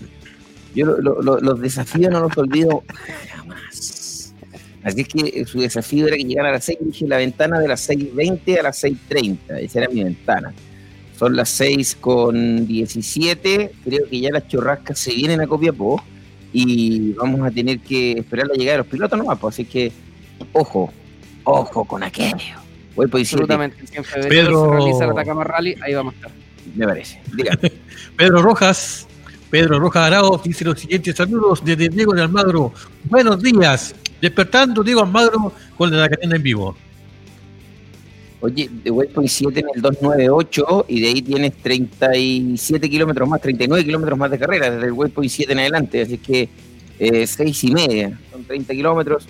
yo 0.76 0.86
lo, 0.86 1.22
lo, 1.22 1.40
los 1.40 1.62
desafíos 1.62 2.12
no 2.12 2.22
los 2.22 2.38
olvido 2.38 2.84
jamás. 3.30 4.34
Así 4.84 5.02
es 5.02 5.08
que 5.08 5.46
su 5.46 5.60
desafío 5.60 6.08
era 6.08 6.18
que 6.18 6.24
llegara 6.24 6.50
a 6.50 6.54
las 6.54 6.66
6, 6.66 6.80
dije 6.82 7.08
la 7.08 7.18
ventana 7.18 7.60
de 7.60 7.68
las 7.68 7.88
6.20 7.88 8.60
a 8.60 8.64
las 8.64 8.84
6.30. 8.84 9.38
Esa 9.60 9.80
era 9.80 9.90
mi 9.90 10.04
ventana. 10.04 10.54
Son 11.18 11.36
las 11.36 11.50
6 11.50 11.98
con 12.02 12.68
17. 12.68 13.72
Creo 13.84 14.10
que 14.10 14.20
ya 14.20 14.32
las 14.32 14.48
churrascas 14.48 15.00
se 15.00 15.14
vienen 15.14 15.42
a 15.42 15.48
Copiapó 15.48 16.04
y 16.54 17.14
vamos 17.14 17.42
a 17.42 17.52
tener 17.52 17.80
que 17.80 18.14
esperar 18.14 18.48
la 18.48 18.54
llegada 18.54 18.74
de 18.74 18.78
los 18.84 18.88
pilotos 18.88 19.18
nomás, 19.18 19.40
pues, 19.40 19.56
así 19.56 19.66
que 19.66 19.92
ojo, 20.54 20.94
ojo 21.44 21.86
con 21.86 22.04
aquello. 22.04 22.62
Voy 22.96 23.08
por 23.08 23.20
Absolutamente, 23.20 23.78
en 23.92 24.04
febrero 24.04 24.30
Pedro... 24.30 24.66
se 24.66 24.72
realiza 24.72 25.04
el 25.06 25.10
Atacama 25.12 25.44
Rally, 25.44 25.76
ahí 25.82 25.96
vamos 25.96 26.14
a 26.14 26.18
estar. 26.18 26.32
Me 26.76 26.86
parece. 26.86 27.20
Pedro 28.18 28.42
Rojas, 28.44 29.08
Pedro 29.50 29.80
Rojas 29.80 30.04
Arao 30.08 30.40
dice 30.44 30.64
los 30.64 30.80
siguientes 30.80 31.16
saludos 31.16 31.64
desde 31.66 31.90
Diego 31.90 32.14
de 32.14 32.22
Almagro. 32.22 32.72
Buenos 33.06 33.42
días, 33.42 33.96
despertando 34.22 34.84
Diego 34.84 35.02
Almagro 35.02 35.54
con 35.76 35.96
la 35.96 36.08
cadena 36.08 36.36
en 36.36 36.44
vivo. 36.44 36.78
Oye, 38.44 38.70
de 38.70 38.92
Waypoint 38.92 39.30
7 39.30 39.58
en 39.62 39.68
el 39.74 39.82
298 39.82 40.86
y 40.90 41.00
de 41.00 41.08
ahí 41.08 41.22
tienes 41.22 41.54
37 41.64 42.90
kilómetros 42.90 43.30
más, 43.30 43.40
39 43.40 43.86
kilómetros 43.86 44.20
más 44.20 44.30
de 44.30 44.38
carrera 44.38 44.70
desde 44.70 44.86
el 44.86 44.92
Waypoint 44.92 45.32
7 45.32 45.54
en 45.54 45.60
adelante, 45.60 46.02
así 46.02 46.18
que 46.18 46.50
eh, 47.00 47.26
6 47.26 47.64
y 47.64 47.72
media, 47.72 48.20
son 48.34 48.44
30 48.44 48.74
kilómetros. 48.74 49.30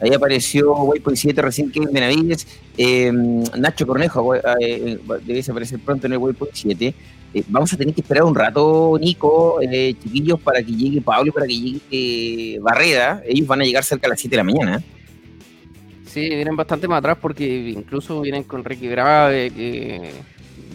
Ahí 0.00 0.12
apareció 0.12 0.74
Waypoint 0.74 1.16
7 1.16 1.40
recién 1.40 1.70
que 1.70 1.78
en 1.78 1.92
Benavides. 1.92 2.48
Eh, 2.76 3.12
Nacho 3.12 3.86
Cornejo 3.86 4.34
eh, 4.34 4.98
debe 5.24 5.44
aparecer 5.48 5.78
pronto 5.78 6.08
en 6.08 6.14
el 6.14 6.18
Waypoint 6.18 6.52
7. 6.52 6.94
Eh, 7.34 7.44
vamos 7.46 7.72
a 7.72 7.76
tener 7.76 7.94
que 7.94 8.00
esperar 8.00 8.24
un 8.24 8.34
rato, 8.34 8.98
Nico, 9.00 9.60
chiquillos, 10.02 10.40
para 10.40 10.64
que 10.64 10.72
llegue 10.72 11.00
Pablo 11.00 11.28
y 11.28 11.30
para 11.30 11.46
que 11.46 11.60
llegue 11.60 12.58
Barreda. 12.58 13.22
Ellos 13.24 13.46
van 13.46 13.60
a 13.60 13.64
llegar 13.64 13.84
cerca 13.84 14.08
a 14.08 14.10
las 14.10 14.20
7 14.20 14.34
de 14.34 14.36
la 14.36 14.44
mañana. 14.44 14.82
Sí, 16.18 16.30
vienen 16.30 16.56
bastante 16.56 16.88
más 16.88 16.98
atrás 16.98 17.16
porque 17.20 17.46
incluso 17.46 18.20
vienen 18.22 18.42
con 18.42 18.64
Ricky 18.64 18.88
Grave, 18.88 19.52
que 19.52 20.10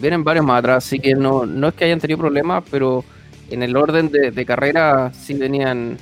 vienen 0.00 0.24
varios 0.24 0.42
más 0.42 0.60
atrás, 0.60 0.86
así 0.86 0.98
que 0.98 1.14
no, 1.14 1.44
no 1.44 1.68
es 1.68 1.74
que 1.74 1.84
hayan 1.84 2.00
tenido 2.00 2.18
problemas, 2.18 2.64
pero 2.70 3.04
en 3.50 3.62
el 3.62 3.76
orden 3.76 4.10
de, 4.10 4.46
carrera 4.46 5.12
sí 5.12 5.34
venían 5.34 5.98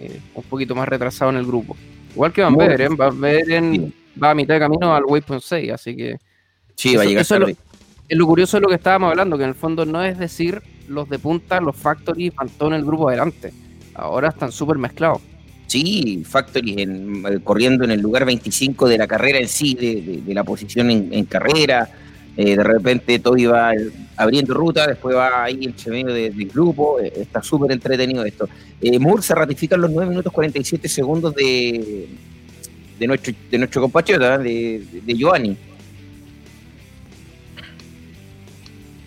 eh, 0.00 0.20
un 0.34 0.42
poquito 0.44 0.74
más 0.74 0.88
retrasados 0.88 1.34
en 1.34 1.40
el 1.40 1.46
grupo. 1.46 1.76
Igual 2.14 2.32
que 2.32 2.40
Van 2.40 2.56
Beveren, 2.56 2.96
Van 2.96 3.20
Beveren 3.20 3.92
va 4.22 4.30
a 4.30 4.34
mitad 4.34 4.54
de 4.54 4.60
camino 4.60 4.94
al 4.94 5.04
Waypoint 5.04 5.42
6, 5.42 5.70
así 5.70 5.94
que... 5.94 6.16
Sí, 6.74 6.96
va 6.96 7.02
a 7.02 7.04
llegar 7.04 7.20
eso 7.20 7.34
es, 7.46 7.58
lo, 8.16 8.26
curioso 8.26 8.56
de 8.56 8.62
lo 8.62 8.68
que 8.68 8.76
estábamos 8.76 9.10
hablando, 9.10 9.36
que 9.36 9.42
en 9.42 9.50
el 9.50 9.54
fondo 9.54 9.84
no 9.84 10.02
es 10.02 10.18
decir 10.18 10.62
los 10.88 11.10
de 11.10 11.18
punta, 11.18 11.60
los 11.60 11.76
Factory, 11.76 12.30
van 12.30 12.48
todo 12.48 12.70
en 12.70 12.76
el 12.76 12.86
grupo 12.86 13.10
adelante. 13.10 13.52
Ahora 13.94 14.28
están 14.28 14.50
súper 14.50 14.78
mezclados. 14.78 15.20
Sí, 15.68 16.22
Factory 16.24 16.80
en, 16.80 17.24
eh, 17.26 17.40
corriendo 17.44 17.84
en 17.84 17.90
el 17.90 18.00
lugar 18.00 18.24
25 18.24 18.88
de 18.88 18.96
la 18.96 19.06
carrera 19.06 19.38
en 19.38 19.48
sí, 19.48 19.74
de, 19.74 20.34
la 20.34 20.42
posición 20.42 20.90
en, 20.90 21.24
carrera. 21.26 21.90
Eh, 22.38 22.56
de 22.56 22.64
repente 22.64 23.18
todo 23.18 23.36
iba 23.36 23.72
abriendo 24.16 24.54
ruta, 24.54 24.86
después 24.86 25.14
va 25.14 25.44
ahí 25.44 25.74
el 25.84 25.92
medio 25.92 26.14
del 26.14 26.32
grupo. 26.46 26.98
Eh, 27.00 27.12
está 27.16 27.42
súper 27.42 27.70
entretenido 27.72 28.24
esto. 28.24 28.48
Moore 28.98 29.22
se 29.22 29.34
ratifica 29.34 29.74
en 29.74 29.82
los 29.82 29.90
9 29.90 30.08
minutos 30.08 30.32
47 30.32 30.88
segundos 30.88 31.34
de, 31.34 32.08
de, 32.98 33.06
nuestro, 33.06 33.34
de 33.50 33.58
nuestro 33.58 33.82
compatriota, 33.82 34.38
de, 34.38 34.82
de 35.04 35.14
Giovanni. 35.14 35.54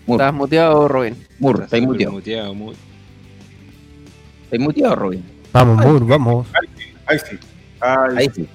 ¿Estás 0.06 0.32
muteado, 0.32 0.86
Robin? 0.86 1.16
Moore, 1.40 1.64
está 1.64 1.80
muteado. 1.80 2.12
muteado 2.12 2.54
¿Estás 4.44 4.60
muteado, 4.60 4.94
Robin? 4.94 5.31
Vamos, 5.52 5.84
Moore, 5.84 6.04
vamos. 6.06 6.46
Ahí, 7.06 7.18
sí. 7.18 7.38
Ahí, 7.80 8.28
sí. 8.34 8.48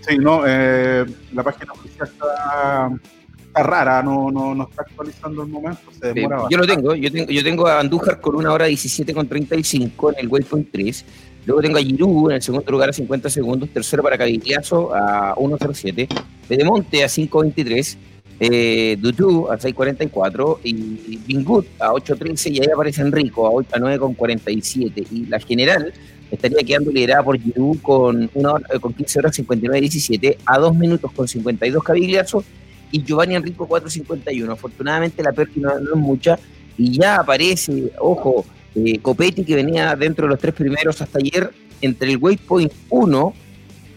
Sí, 0.00 0.18
no, 0.18 0.42
eh, 0.46 1.04
la 1.32 1.42
página 1.42 1.72
oficial 1.72 2.08
está, 2.08 2.90
está 3.38 3.62
rara, 3.62 4.02
no, 4.02 4.30
no, 4.30 4.54
no, 4.54 4.64
está 4.64 4.82
actualizando 4.82 5.42
el 5.42 5.48
momento, 5.48 5.82
se 5.92 6.12
demora 6.12 6.46
Yo 6.50 6.58
lo 6.58 6.66
tengo, 6.66 6.94
yo 6.94 7.12
tengo, 7.12 7.30
yo 7.30 7.44
tengo 7.44 7.66
a 7.66 7.80
Andújar 7.80 8.20
con 8.20 8.34
una 8.34 8.52
hora 8.52 8.66
17 8.66 9.12
con 9.12 9.28
35 9.28 10.12
en 10.12 10.18
el 10.18 10.28
Waypoint 10.28 10.70
3. 10.72 11.04
Luego 11.46 11.62
tengo 11.62 11.78
a 11.78 11.80
Giroud 11.80 12.30
en 12.30 12.36
el 12.36 12.42
segundo 12.42 12.70
lugar 12.70 12.90
a 12.90 12.92
50 12.92 13.30
segundos, 13.30 13.68
tercero 13.70 14.02
para 14.02 14.18
Cavigliazo 14.18 14.94
a 14.94 15.34
1.07, 15.36 16.08
Pedemonte 16.48 17.04
a 17.04 17.06
5.23, 17.06 17.96
eh, 18.40 18.96
Dutu 18.98 19.50
a 19.50 19.58
6.44 19.58 20.58
y 20.64 21.18
Bingut 21.26 21.66
a 21.78 21.90
8.13 21.90 22.52
y 22.52 22.60
ahí 22.60 22.68
aparece 22.72 23.02
Enrico 23.02 23.46
a, 23.46 23.50
8, 23.50 23.68
a 23.72 23.78
9.47 23.78 25.06
y 25.10 25.26
la 25.26 25.38
general 25.40 25.92
estaría 26.30 26.58
quedando 26.64 26.90
liderada 26.90 27.22
por 27.22 27.40
Giroud 27.40 27.78
con, 27.80 28.30
una 28.34 28.52
eh, 28.72 28.78
con 28.80 28.92
15 28.92 29.18
horas 29.18 29.36
59 29.36 29.80
17 29.80 30.38
a 30.46 30.58
2 30.58 30.74
minutos 30.76 31.10
con 31.12 31.26
52 31.26 31.82
cabigliazos 31.82 32.44
y 32.92 33.02
Giovanni 33.02 33.34
Enrico 33.34 33.68
4.51. 33.68 34.52
Afortunadamente 34.52 35.22
la 35.22 35.32
pérdida 35.32 35.78
no, 35.80 35.94
es 35.94 35.96
mucha 35.96 36.38
y 36.76 36.98
ya 36.98 37.16
aparece, 37.16 37.92
ojo, 37.98 38.44
eh, 38.74 38.98
Copetti 39.00 39.44
que 39.44 39.54
venía 39.54 39.94
dentro 39.96 40.26
de 40.26 40.30
los 40.30 40.38
tres 40.38 40.54
primeros 40.54 41.00
hasta 41.00 41.18
ayer 41.18 41.50
entre 41.80 42.10
el 42.10 42.16
waypoint 42.16 42.72
1 42.88 43.34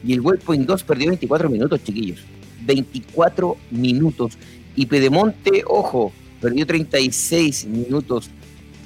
y 0.06 0.14
el 0.14 0.22
waypoint 0.22 0.66
2 0.66 0.84
perdió 0.84 1.08
24 1.08 1.50
minutos, 1.50 1.84
chiquillos. 1.84 2.20
24 2.66 3.58
minutos. 3.72 4.38
Y 4.76 4.86
Pedemonte, 4.86 5.64
ojo, 5.68 6.12
perdió 6.42 6.66
36 6.66 7.66
minutos 7.66 8.30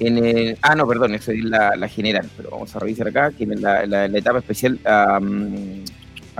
en 0.00 0.18
el, 0.24 0.58
ah, 0.62 0.74
no, 0.74 0.86
perdón, 0.86 1.14
esa 1.14 1.32
es 1.32 1.42
la, 1.42 1.88
general, 1.88 2.28
pero 2.36 2.50
vamos 2.50 2.74
a 2.74 2.78
revisar 2.78 3.08
acá, 3.08 3.32
que 3.32 3.44
en 3.44 3.60
la, 3.60 3.84
la, 3.86 4.06
etapa 4.06 4.38
especial 4.38 4.78
a 4.84 5.20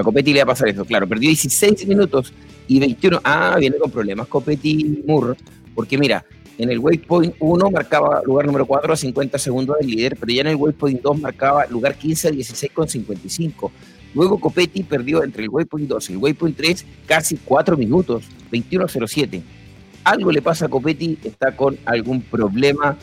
Copetti 0.03 0.33
le 0.33 0.41
va 0.41 0.45
a 0.45 0.55
pasar 0.55 0.69
eso. 0.69 0.85
Claro, 0.85 1.09
perdió 1.09 1.29
16 1.29 1.87
minutos 1.87 2.33
y 2.69 2.79
21. 2.79 3.21
Ah, 3.25 3.57
viene 3.59 3.79
con 3.79 3.91
problemas 3.91 4.29
Copetti 4.29 5.03
Moore, 5.07 5.35
porque 5.75 5.99
mira, 5.99 6.25
en 6.57 6.71
el 6.71 6.79
waypoint 6.79 7.35
1 7.39 7.71
marcaba 7.71 8.23
lugar 8.25 8.47
número 8.47 8.67
4 8.67 8.93
a 8.93 8.97
50 8.97 9.39
segundos 9.39 9.77
del 9.79 9.91
líder, 9.91 10.17
pero 10.19 10.33
ya 10.33 10.43
en 10.43 10.49
el 10.49 10.57
waypoint 10.57 11.03
2 11.03 11.21
marcaba 11.21 11.67
lugar 11.67 11.97
15 11.97 12.29
a 12.29 12.31
16 12.31 12.73
con 12.73 12.89
55. 12.89 13.73
Luego 14.15 14.41
Copetti 14.41 14.83
perdió 14.83 15.23
entre 15.23 15.45
el 15.45 15.51
waypoint 15.51 15.89
2 15.89 16.11
y 16.11 16.13
el 16.13 16.19
waypoint 16.19 16.57
3 16.57 16.87
casi 17.07 17.37
4 17.45 17.77
minutos, 17.77 18.25
21.07. 18.53 19.43
Algo 20.05 20.33
le 20.33 20.43
pasa 20.43 20.67
a 20.67 20.69
Copetti, 20.69 21.19
está 21.25 21.57
con 21.57 21.77
algún 21.85 22.23
problema 22.23 22.97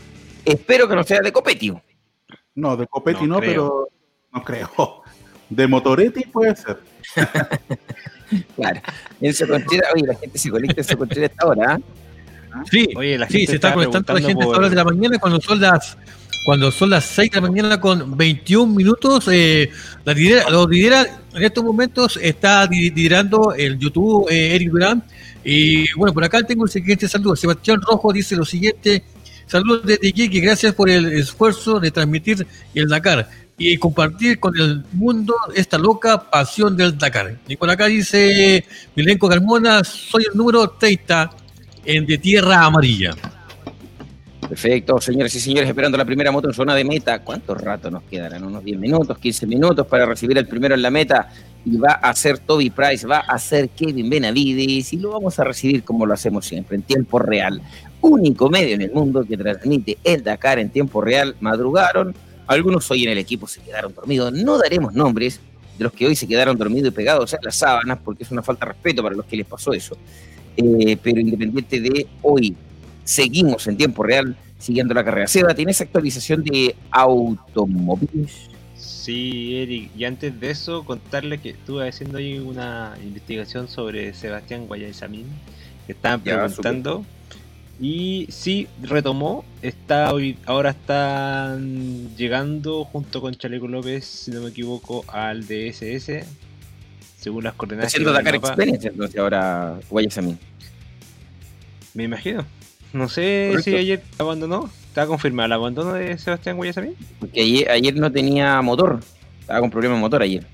Espero 0.45 0.87
que 0.87 0.95
no 0.95 1.03
sea 1.03 1.21
de 1.21 1.31
Copetti. 1.31 1.73
No, 2.55 2.77
de 2.77 2.87
Copetti 2.87 3.25
no, 3.25 3.39
pero 3.39 3.89
no 4.31 4.43
creo. 4.43 5.03
De 5.49 5.67
Motoretti 5.67 6.21
puede 6.25 6.55
ser. 6.55 6.79
claro. 8.55 8.81
En 9.21 9.33
Soconchera, 9.33 9.89
oye, 9.93 10.07
la 10.07 10.15
gente 10.15 10.37
se 10.37 10.49
conecta 10.49 10.81
en 10.81 10.87
Soconchera 10.87 11.23
a 11.23 11.25
esta 11.25 11.47
hora. 11.47 11.79
¿ah? 12.51 12.63
Sí, 12.69 12.87
oye, 12.95 13.17
la 13.17 13.27
gente 13.27 13.47
se 13.47 13.55
está, 13.55 13.73
conectando 13.73 14.13
la 14.13 14.21
gente 14.21 14.43
a 14.43 14.45
esta 14.45 14.57
hora 14.57 14.69
de 14.69 14.75
la 14.75 14.83
mañana 14.83 15.19
cuando 15.19 15.41
son 15.41 15.59
las 15.59 15.97
cuando 16.45 16.71
son 16.71 16.91
las 16.91 17.05
6 17.05 17.31
de 17.31 17.41
la 17.41 17.47
mañana 17.47 17.81
con 17.81 18.15
21 18.15 18.73
minutos. 18.73 19.27
Eh, 19.31 19.69
la 20.03 20.13
lidera, 20.13 20.49
lo 20.49 20.67
lidera 20.67 21.05
en 21.33 21.43
estos 21.43 21.63
momentos 21.63 22.19
está 22.21 22.65
liderando 22.67 23.53
el 23.53 23.79
YouTube 23.79 24.27
eh, 24.29 24.55
Eric 24.55 24.69
Durán. 24.69 25.03
Y 25.43 25.91
bueno, 25.93 26.13
por 26.13 26.23
acá 26.23 26.41
tengo 26.43 26.65
el 26.65 26.71
siguiente 26.71 27.07
saludo. 27.07 27.35
Sebastián 27.35 27.81
Rojo 27.81 28.13
dice 28.13 28.35
lo 28.35 28.45
siguiente 28.45 29.03
Saludos 29.47 29.85
desde 29.85 30.07
Iquique, 30.07 30.39
gracias 30.39 30.73
por 30.73 30.89
el 30.89 31.11
esfuerzo 31.13 31.79
de 31.79 31.91
transmitir 31.91 32.45
el 32.73 32.87
Dakar 32.87 33.29
y 33.57 33.77
compartir 33.77 34.39
con 34.39 34.57
el 34.59 34.83
mundo 34.91 35.35
esta 35.55 35.77
loca 35.77 36.29
pasión 36.29 36.75
del 36.75 36.97
Dakar. 36.97 37.37
Y 37.47 37.55
por 37.55 37.69
acá 37.69 37.85
dice 37.85 38.65
Milenco 38.95 39.29
Carmona, 39.29 39.83
soy 39.83 40.25
el 40.29 40.37
número 40.37 40.67
30 40.69 41.29
en 41.85 42.05
de 42.05 42.17
tierra 42.17 42.65
amarilla. 42.65 43.15
Perfecto, 44.47 45.01
señores 45.01 45.33
y 45.35 45.39
señores, 45.39 45.67
esperando 45.67 45.97
la 45.97 46.05
primera 46.05 46.31
moto 46.31 46.47
en 46.47 46.53
zona 46.53 46.75
de 46.75 46.83
meta. 46.83 47.19
¿Cuánto 47.19 47.55
rato 47.55 47.89
nos 47.89 48.03
quedarán? 48.03 48.43
Unos 48.43 48.63
10 48.63 48.79
minutos, 48.79 49.17
15 49.17 49.47
minutos 49.47 49.87
para 49.87 50.05
recibir 50.05 50.37
el 50.37 50.47
primero 50.47 50.75
en 50.75 50.81
la 50.81 50.91
meta. 50.91 51.29
Y 51.65 51.77
va 51.77 51.93
a 51.93 52.13
ser 52.13 52.37
Toby 52.37 52.69
Price, 52.69 53.07
va 53.07 53.19
a 53.19 53.39
ser 53.39 53.69
Kevin 53.69 54.07
Benavides 54.07 54.93
y 54.93 54.97
lo 54.97 55.11
vamos 55.11 55.39
a 55.39 55.43
recibir 55.43 55.83
como 55.83 56.05
lo 56.05 56.13
hacemos 56.13 56.45
siempre, 56.45 56.75
en 56.75 56.83
tiempo 56.83 57.17
real. 57.17 57.59
Único 58.07 58.51
medio 58.51 58.75
en 58.75 58.83
el 58.83 58.91
mundo 58.91 59.25
que 59.25 59.35
transmite 59.35 59.97
el 60.03 60.23
Dakar 60.23 60.59
en 60.59 60.69
tiempo 60.69 61.01
real. 61.01 61.35
Madrugaron, 61.39 62.13
algunos 62.45 62.89
hoy 62.91 63.03
en 63.03 63.09
el 63.09 63.17
equipo 63.17 63.47
se 63.47 63.61
quedaron 63.61 63.95
dormidos. 63.95 64.31
No 64.31 64.59
daremos 64.59 64.93
nombres 64.93 65.39
de 65.75 65.83
los 65.83 65.91
que 65.91 66.05
hoy 66.05 66.15
se 66.15 66.27
quedaron 66.27 66.55
dormidos 66.55 66.89
y 66.89 66.91
pegados 66.91 67.33
en 67.33 67.39
las 67.41 67.55
sábanas 67.55 67.97
porque 68.05 68.23
es 68.23 68.29
una 68.29 68.43
falta 68.43 68.67
de 68.67 68.73
respeto 68.73 69.01
para 69.01 69.15
los 69.15 69.25
que 69.25 69.37
les 69.37 69.47
pasó 69.47 69.73
eso. 69.73 69.97
Eh, 70.55 70.95
pero 71.01 71.19
independiente 71.19 71.81
de 71.81 72.05
hoy, 72.21 72.55
seguimos 73.03 73.65
en 73.65 73.75
tiempo 73.75 74.03
real 74.03 74.35
siguiendo 74.59 74.93
la 74.93 75.03
carrera. 75.03 75.25
Seba, 75.25 75.55
¿tienes 75.55 75.81
actualización 75.81 76.43
de 76.43 76.75
automóviles? 76.91 78.49
Sí, 78.77 79.57
Eric, 79.57 79.89
y 79.97 80.05
antes 80.05 80.39
de 80.39 80.51
eso, 80.51 80.85
contarle 80.85 81.39
que 81.39 81.49
estuve 81.49 81.89
haciendo 81.89 82.19
ahí 82.19 82.37
una 82.37 82.95
investigación 83.03 83.67
sobre 83.67 84.13
Sebastián 84.13 84.67
Guayasamín, 84.67 85.25
que 85.87 85.93
estaban 85.93 86.21
preguntando. 86.21 87.03
Y 87.79 88.27
sí, 88.29 88.67
retomó, 88.81 89.43
está 89.61 90.13
hoy, 90.13 90.37
ahora 90.45 90.69
están 90.69 92.15
llegando 92.15 92.85
junto 92.85 93.19
con 93.19 93.35
Chaleco 93.35 93.67
López, 93.67 94.05
si 94.05 94.31
no 94.31 94.41
me 94.41 94.49
equivoco, 94.49 95.03
al 95.09 95.45
DSS, 95.45 96.25
según 97.19 97.43
las 97.43 97.53
coordenadas. 97.55 97.91
Haciendo 97.91 98.13
Dakar 98.13 98.35
Experience 98.35 98.87
entonces 98.87 99.19
ahora 99.19 99.77
Guayasamín. 99.89 100.39
Me 101.93 102.03
imagino. 102.03 102.45
No 102.93 103.09
sé 103.09 103.53
si 103.61 103.75
ayer 103.75 104.01
abandonó. 104.17 104.69
¿Está 104.87 105.05
confirmado 105.05 105.47
el 105.47 105.53
abandono 105.53 105.93
de 105.93 106.17
Sebastián 106.17 106.55
Guayasamín? 106.55 106.95
Porque 107.19 107.41
ayer, 107.41 107.69
ayer 107.69 107.95
no 107.97 108.09
tenía 108.09 108.61
motor. 108.61 109.01
Estaba 109.41 109.59
con 109.59 109.69
problemas 109.69 109.97
de 109.97 110.01
motor 110.01 110.21
ayer. 110.21 110.47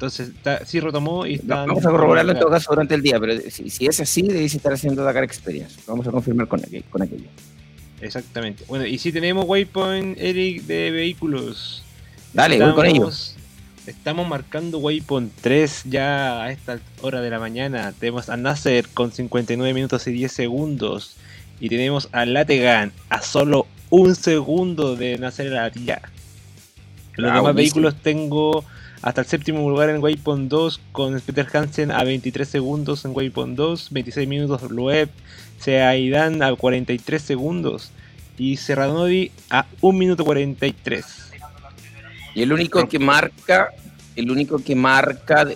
Entonces 0.00 0.32
sí 0.64 0.80
retomó 0.80 1.26
y 1.26 1.34
está. 1.34 1.66
Vamos 1.66 1.84
a 1.84 1.90
corroborarlo 1.90 2.32
en 2.32 2.38
todo 2.38 2.48
caso 2.50 2.70
durante 2.70 2.94
el 2.94 3.02
día, 3.02 3.20
pero 3.20 3.34
si, 3.50 3.86
es 3.86 4.00
así, 4.00 4.22
debéis 4.22 4.54
estar 4.54 4.72
haciendo 4.72 5.04
Dakar 5.04 5.24
Experience. 5.24 5.78
Vamos 5.86 6.06
a 6.06 6.10
confirmar 6.10 6.48
con, 6.48 6.62
con 6.88 7.02
aquello. 7.02 7.28
Exactamente. 8.00 8.64
Bueno, 8.66 8.86
y 8.86 8.96
si 8.96 9.12
tenemos 9.12 9.44
Waypoint, 9.46 10.18
Eric, 10.18 10.62
de 10.62 10.90
vehículos. 10.90 11.82
Dale, 12.32 12.58
voy 12.58 12.72
con 12.72 12.86
ellos. 12.86 13.36
Estamos 13.86 14.26
marcando 14.26 14.78
Waypoint 14.78 15.32
3 15.42 15.82
ya 15.84 16.44
a 16.44 16.50
esta 16.50 16.80
hora 17.02 17.20
de 17.20 17.28
la 17.28 17.38
mañana. 17.38 17.92
Tenemos 17.98 18.30
a 18.30 18.38
Nasser 18.38 18.88
con 18.88 19.12
59 19.12 19.74
minutos 19.74 20.06
y 20.06 20.12
10 20.12 20.32
segundos. 20.32 21.16
Y 21.60 21.68
tenemos 21.68 22.08
a 22.12 22.24
Lategan 22.24 22.90
a 23.10 23.20
solo 23.20 23.66
un 23.90 24.14
segundo 24.14 24.96
de 24.96 25.18
Nasser 25.18 25.54
a 25.54 25.70
la 25.74 26.02
Los 27.16 27.34
demás 27.34 27.54
vehículos 27.54 27.96
tengo 27.96 28.64
hasta 29.02 29.22
el 29.22 29.26
séptimo 29.26 29.68
lugar 29.68 29.88
en 29.90 30.02
Waypoint 30.02 30.50
2 30.50 30.80
con 30.92 31.20
Peter 31.20 31.46
Hansen 31.52 31.90
a 31.90 32.04
23 32.04 32.46
segundos 32.46 33.04
en 33.04 33.12
Waypoint 33.14 33.56
2, 33.56 33.88
26 33.90 34.28
minutos 34.28 34.70
Loeb, 34.70 35.08
Seaidan 35.58 36.42
a 36.42 36.54
43 36.54 37.20
segundos 37.20 37.90
y 38.38 38.56
Serranovi 38.56 39.30
a 39.50 39.66
1 39.82 39.98
minuto 39.98 40.24
43. 40.24 41.04
Y 42.34 42.42
el 42.42 42.52
único 42.52 42.88
que 42.88 42.98
marca, 42.98 43.68
el 44.16 44.30
único 44.30 44.58
que 44.58 44.74
marca. 44.74 45.46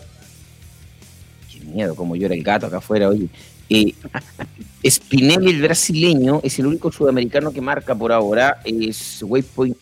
Qué 1.51 1.61
miedo, 1.61 1.95
como 1.95 2.17
llora 2.17 2.35
el 2.35 2.43
gato 2.43 2.67
acá 2.67 2.79
afuera, 2.79 3.09
oye. 3.09 3.29
Eh, 3.71 3.95
Spinelli, 4.91 5.53
el 5.53 5.63
brasileño, 5.63 6.41
es 6.43 6.59
el 6.59 6.67
único 6.67 6.93
sudamericano 6.93 7.51
que 7.51 7.63
marca 7.63 7.95
por 7.95 8.13
ahora. 8.13 8.61
Es 8.65 9.23
Waypoint 9.23 9.79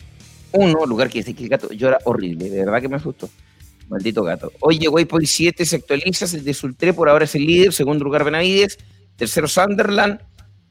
1, 0.53 0.85
lugar 0.85 1.09
que 1.09 1.19
dice 1.19 1.33
que 1.33 1.43
el 1.43 1.49
gato 1.49 1.73
llora 1.73 1.99
horrible. 2.05 2.49
De 2.49 2.59
verdad 2.63 2.81
que 2.81 2.87
me 2.87 2.95
asustó. 2.95 3.29
Maldito 3.93 4.23
gato. 4.23 4.51
Oye, 4.59 4.87
Waypoint 4.89 5.27
7 5.27 5.65
se 5.65 5.77
actualiza. 5.77 6.25
El 6.35 6.43
de 6.43 6.53
Sultre 6.53 6.93
por 6.93 7.09
ahora 7.09 7.25
es 7.25 7.35
el 7.35 7.45
líder. 7.45 7.73
Segundo 7.73 8.03
lugar, 8.03 8.23
Benavides. 8.23 8.77
Tercero, 9.15 9.47
Sunderland. 9.47 10.19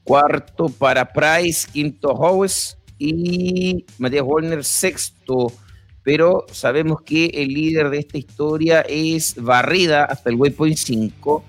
Cuarto 0.05 0.69
para 0.69 1.13
Price. 1.13 1.67
Quinto, 1.73 2.09
Howes. 2.09 2.77
Y 2.99 3.85
Matías 3.99 4.25
Wolner, 4.25 4.65
sexto 4.65 5.53
pero 6.03 6.47
sabemos 6.51 7.03
que 7.03 7.27
el 7.27 7.49
líder 7.49 7.91
de 7.91 7.99
esta 7.99 8.19
historia 8.19 8.81
es 8.81 9.37
Barrida 9.37 10.05
hasta 10.05 10.31
el 10.31 10.37
waypoint 10.37 10.77
5. 10.77 11.45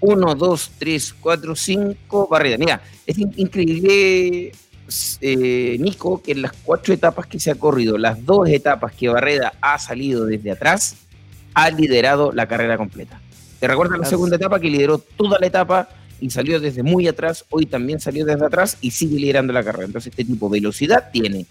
1, 0.00 0.34
2, 0.34 0.70
3, 0.78 1.14
4, 1.20 1.56
5, 1.56 2.28
Barrida. 2.28 2.58
Mira, 2.58 2.82
es 3.06 3.16
increíble, 3.16 4.52
eh, 5.22 5.76
Nico, 5.80 6.20
que 6.20 6.32
en 6.32 6.42
las 6.42 6.52
cuatro 6.52 6.92
etapas 6.92 7.26
que 7.26 7.40
se 7.40 7.50
ha 7.50 7.54
corrido, 7.54 7.96
las 7.96 8.22
dos 8.24 8.48
etapas 8.50 8.92
que 8.92 9.08
Barreda 9.08 9.54
ha 9.62 9.78
salido 9.78 10.26
desde 10.26 10.50
atrás, 10.50 11.03
ha 11.54 11.70
liderado 11.70 12.32
la 12.32 12.46
carrera 12.46 12.76
completa. 12.76 13.20
¿Te 13.60 13.68
recuerdas 13.68 13.98
la 13.98 14.06
segunda 14.06 14.36
etapa 14.36 14.60
que 14.60 14.68
lideró 14.68 14.98
toda 14.98 15.38
la 15.40 15.46
etapa 15.46 15.88
y 16.20 16.30
salió 16.30 16.60
desde 16.60 16.82
muy 16.82 17.08
atrás? 17.08 17.44
Hoy 17.50 17.66
también 17.66 18.00
salió 18.00 18.26
desde 18.26 18.44
atrás 18.44 18.76
y 18.80 18.90
sigue 18.90 19.18
liderando 19.18 19.52
la 19.52 19.64
carrera. 19.64 19.86
Entonces, 19.86 20.10
este 20.10 20.24
tipo 20.24 20.48
de 20.48 20.60
velocidad 20.60 21.10
tiene. 21.12 21.46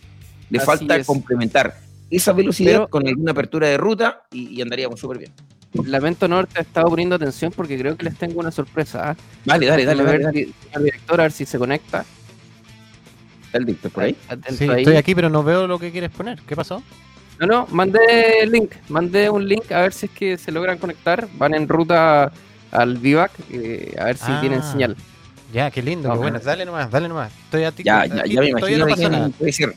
Le 0.49 0.59
falta 0.59 1.03
complementar 1.03 1.75
esa 2.11 2.33
velocidad 2.33 2.87
con 2.89 3.07
alguna 3.07 3.31
apertura 3.31 3.67
de 3.67 3.77
ruta 3.77 4.23
y, 4.31 4.61
andaríamos 4.61 4.99
súper 4.99 5.17
bien. 5.17 5.31
Lamento 5.85 6.27
no 6.27 6.35
haberte 6.35 6.61
estado 6.61 6.87
poniendo 6.87 7.15
atención 7.15 7.51
porque 7.51 7.79
creo 7.79 7.97
que 7.97 8.03
les 8.03 8.15
tengo 8.15 8.39
una 8.39 8.51
sorpresa. 8.51 9.11
¿ah? 9.11 9.17
Dale, 9.43 9.65
dale, 9.65 9.85
dale. 9.85 10.03
dale, 10.19 10.53
director, 10.77 11.19
a 11.19 11.23
ver 11.23 11.31
si 11.31 11.45
se 11.45 11.57
conecta. 11.57 12.05
¿Está 13.45 13.57
el 13.57 13.65
dictor 13.65 13.91
por 13.91 14.03
ahí? 14.03 14.15
Sí, 14.49 14.65
estoy 14.69 14.95
aquí, 14.97 15.15
pero 15.15 15.29
no 15.29 15.43
veo 15.43 15.65
lo 15.65 15.79
que 15.79 15.91
quieres 15.91 16.11
poner. 16.11 16.39
¿Qué 16.47 16.55
pasó? 16.55 16.83
No, 17.39 17.47
no, 17.47 17.67
mandé 17.71 18.41
el 18.41 18.51
link. 18.51 18.71
Mandé 18.89 19.29
un 19.29 19.47
link 19.47 19.71
a 19.71 19.81
ver 19.81 19.93
si 19.93 20.05
es 20.05 20.11
que 20.11 20.37
se 20.37 20.51
logran 20.51 20.77
conectar. 20.77 21.27
Van 21.33 21.53
en 21.53 21.67
ruta 21.67 22.31
al 22.71 22.97
Vivac, 22.97 23.31
eh, 23.51 23.95
a 23.99 24.05
ver 24.05 24.17
si 24.17 24.31
tienen 24.39 24.59
ah, 24.59 24.71
señal. 24.71 24.95
Ya, 25.53 25.69
qué 25.69 25.81
lindo, 25.83 26.11
qué 26.11 26.17
bueno. 26.17 26.39
Dale 26.39 26.65
nomás, 26.65 26.89
dale 26.89 27.07
nomás. 27.07 27.31
Estoy 27.45 27.63
a 27.63 27.71
ti. 27.71 27.83
Ya, 27.83 28.05
ya, 28.05 28.25
ya 28.25 28.41
me 28.41 28.49
imagino 28.49 28.87
no 28.87 28.95
que 28.95 29.33
puede 29.37 29.51
ser. 29.51 29.75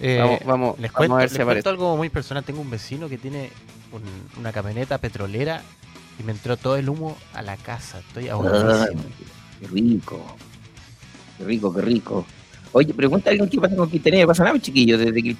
Eh, 0.00 0.18
vamos, 0.18 0.40
vamos, 0.44 0.78
les 0.78 0.92
cuento, 0.92 1.16
a 1.16 1.20
ver 1.20 1.30
si 1.30 1.38
les 1.38 1.66
algo 1.66 1.96
muy 1.96 2.10
personal. 2.10 2.44
Tengo 2.44 2.60
un 2.60 2.70
vecino 2.70 3.08
que 3.08 3.18
tiene 3.18 3.50
una 4.38 4.52
camioneta 4.52 4.98
petrolera 4.98 5.62
y 6.18 6.22
me 6.22 6.32
entró 6.32 6.56
todo 6.56 6.76
el 6.76 6.88
humo 6.88 7.16
a 7.32 7.42
la 7.42 7.56
casa. 7.56 8.00
Estoy 8.00 8.28
ahogadísimo. 8.28 9.02
qué 9.60 9.66
rico. 9.68 10.36
Qué 11.38 11.44
rico, 11.44 11.74
qué 11.74 11.82
rico. 11.82 12.26
Oye, 12.72 12.92
pregunta 12.92 13.30
alguien 13.30 13.48
qué 13.48 13.58
pasa 13.58 13.74
con 13.74 13.90
Quintanilla. 13.90 14.26
Pasa 14.26 14.44
nada, 14.44 14.60
chiquillos, 14.60 15.00
desde 15.00 15.22
que 15.22 15.30
el 15.30 15.36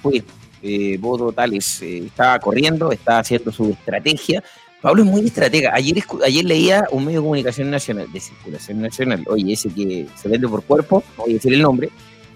eh, 0.61 0.97
Bodo 0.99 1.31
Tales 1.31 1.81
eh, 1.81 2.05
está 2.05 2.39
corriendo, 2.39 2.91
está 2.91 3.19
haciendo 3.19 3.51
su 3.51 3.69
estrategia. 3.69 4.43
Pablo 4.81 5.03
es 5.03 5.09
muy 5.09 5.25
estratega. 5.25 5.71
Ayer, 5.73 6.03
ayer 6.25 6.45
leía 6.45 6.85
un 6.91 7.05
medio 7.05 7.19
de 7.19 7.23
comunicación 7.23 7.69
nacional, 7.69 8.11
de 8.11 8.19
circulación 8.19 8.81
nacional, 8.81 9.23
oye, 9.27 9.53
ese 9.53 9.69
que 9.69 10.07
se 10.15 10.29
vende 10.29 10.47
por 10.47 10.63
cuerpo, 10.63 11.03
no 11.17 11.23
voy 11.23 11.31
a 11.31 11.35
decir 11.35 11.53
el 11.53 11.61
nombre, 11.61 11.89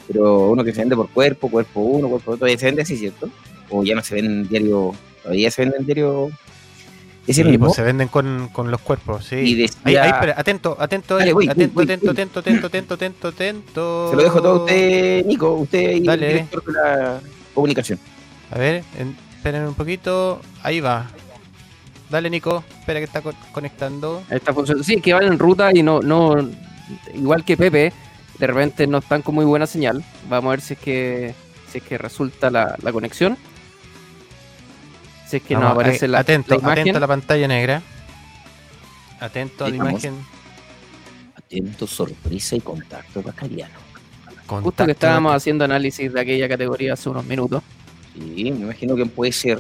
pero 0.08 0.50
uno 0.50 0.64
que 0.64 0.74
se 0.74 0.82
vende 0.82 0.96
por 0.96 1.10
cuerpo, 1.10 1.50
cuerpo 1.50 1.80
uno, 1.80 2.10
cuerpo 2.10 2.32
otro, 2.32 2.48
ya 2.48 2.58
se 2.58 2.66
vende 2.66 2.82
así, 2.82 2.98
¿cierto? 2.98 3.30
O 3.70 3.84
ya 3.84 3.96
no 3.96 4.04
se 4.04 4.16
vende 4.16 4.34
en 4.34 4.48
diario, 4.50 4.94
todavía 5.22 5.50
se 5.52 5.62
vende 5.62 5.78
en 5.78 5.86
diario 5.86 6.32
¿Es 7.26 7.38
el 7.38 7.50
mismo? 7.50 7.68
Pues, 7.68 7.78
se 7.78 7.84
venden 7.84 8.10
con, 8.10 8.50
con, 8.52 8.70
los 8.70 8.82
cuerpos, 8.82 9.26
sí. 9.26 9.36
Y 9.86 9.88
ahí, 9.88 9.96
atento, 9.96 10.76
atento, 10.78 11.18
atento, 11.18 11.18
atento, 11.18 11.82
atento, 11.82 12.12
atento, 12.12 12.40
atento, 12.40 12.94
atento, 12.96 13.28
atento, 13.30 14.10
Se 14.10 14.16
lo 14.18 14.24
dejo 14.24 14.42
todo 14.42 14.52
a 14.52 14.60
usted, 14.66 15.26
Nico, 15.26 15.54
usted 15.54 15.80
es 15.80 16.08
el 16.08 16.20
director 16.20 16.66
de 16.66 16.74
la 16.74 17.22
comunicación. 17.54 17.98
A 18.54 18.58
ver, 18.60 18.84
esperen 19.36 19.64
un 19.64 19.74
poquito, 19.74 20.40
ahí 20.62 20.80
va. 20.80 21.08
Dale, 22.08 22.30
Nico, 22.30 22.64
espera 22.80 23.00
que 23.00 23.06
está 23.06 23.24
conectando. 23.52 24.22
Está 24.30 24.54
funcionando. 24.54 24.84
Sí, 24.84 25.02
que 25.02 25.12
van 25.12 25.24
en 25.24 25.40
ruta 25.40 25.72
y 25.74 25.82
no, 25.82 26.02
no, 26.02 26.36
igual 27.16 27.44
que 27.44 27.58
Pepe, 27.58 27.92
de 28.38 28.48
repente 28.48 28.86
no 28.86 29.00
están 29.00 29.24
con 29.24 29.34
muy 29.34 29.46
buena 29.46 29.66
señal. 29.66 30.04
Vamos 30.30 30.50
a 30.50 30.52
ver 30.52 30.62
si 30.62 30.74
es 30.76 30.80
que, 30.80 31.34
si 31.68 31.80
es 31.80 31.84
que 31.84 31.98
resulta 31.98 32.52
la, 32.52 32.78
conexión. 32.92 33.38
Si 35.28 35.38
es 35.38 35.44
que 35.44 35.56
no 35.56 35.70
aparece 35.70 36.08
la, 36.08 36.20
atento, 36.20 36.60
Atento 36.64 36.98
a 36.98 37.00
la 37.00 37.08
pantalla 37.08 37.48
negra. 37.48 37.82
Atento 39.20 39.66
a 39.66 39.70
la 39.70 39.76
imagen. 39.76 40.14
Atento, 41.36 41.88
sorpresa 41.88 42.56
y 42.56 42.62
contacto 42.62 43.24
bacariano. 43.24 43.80
Justo 44.46 44.86
que 44.86 44.92
estábamos 44.92 45.34
haciendo 45.34 45.66
análisis 45.66 46.14
de 46.14 46.22
aquella 46.22 46.48
categoría 46.48 46.94
hace 46.94 47.10
unos 47.10 47.26
minutos. 47.26 47.64
Sí, 48.14 48.52
me 48.52 48.62
imagino 48.66 48.96
que 48.96 49.06
puede 49.06 49.32
ser. 49.32 49.60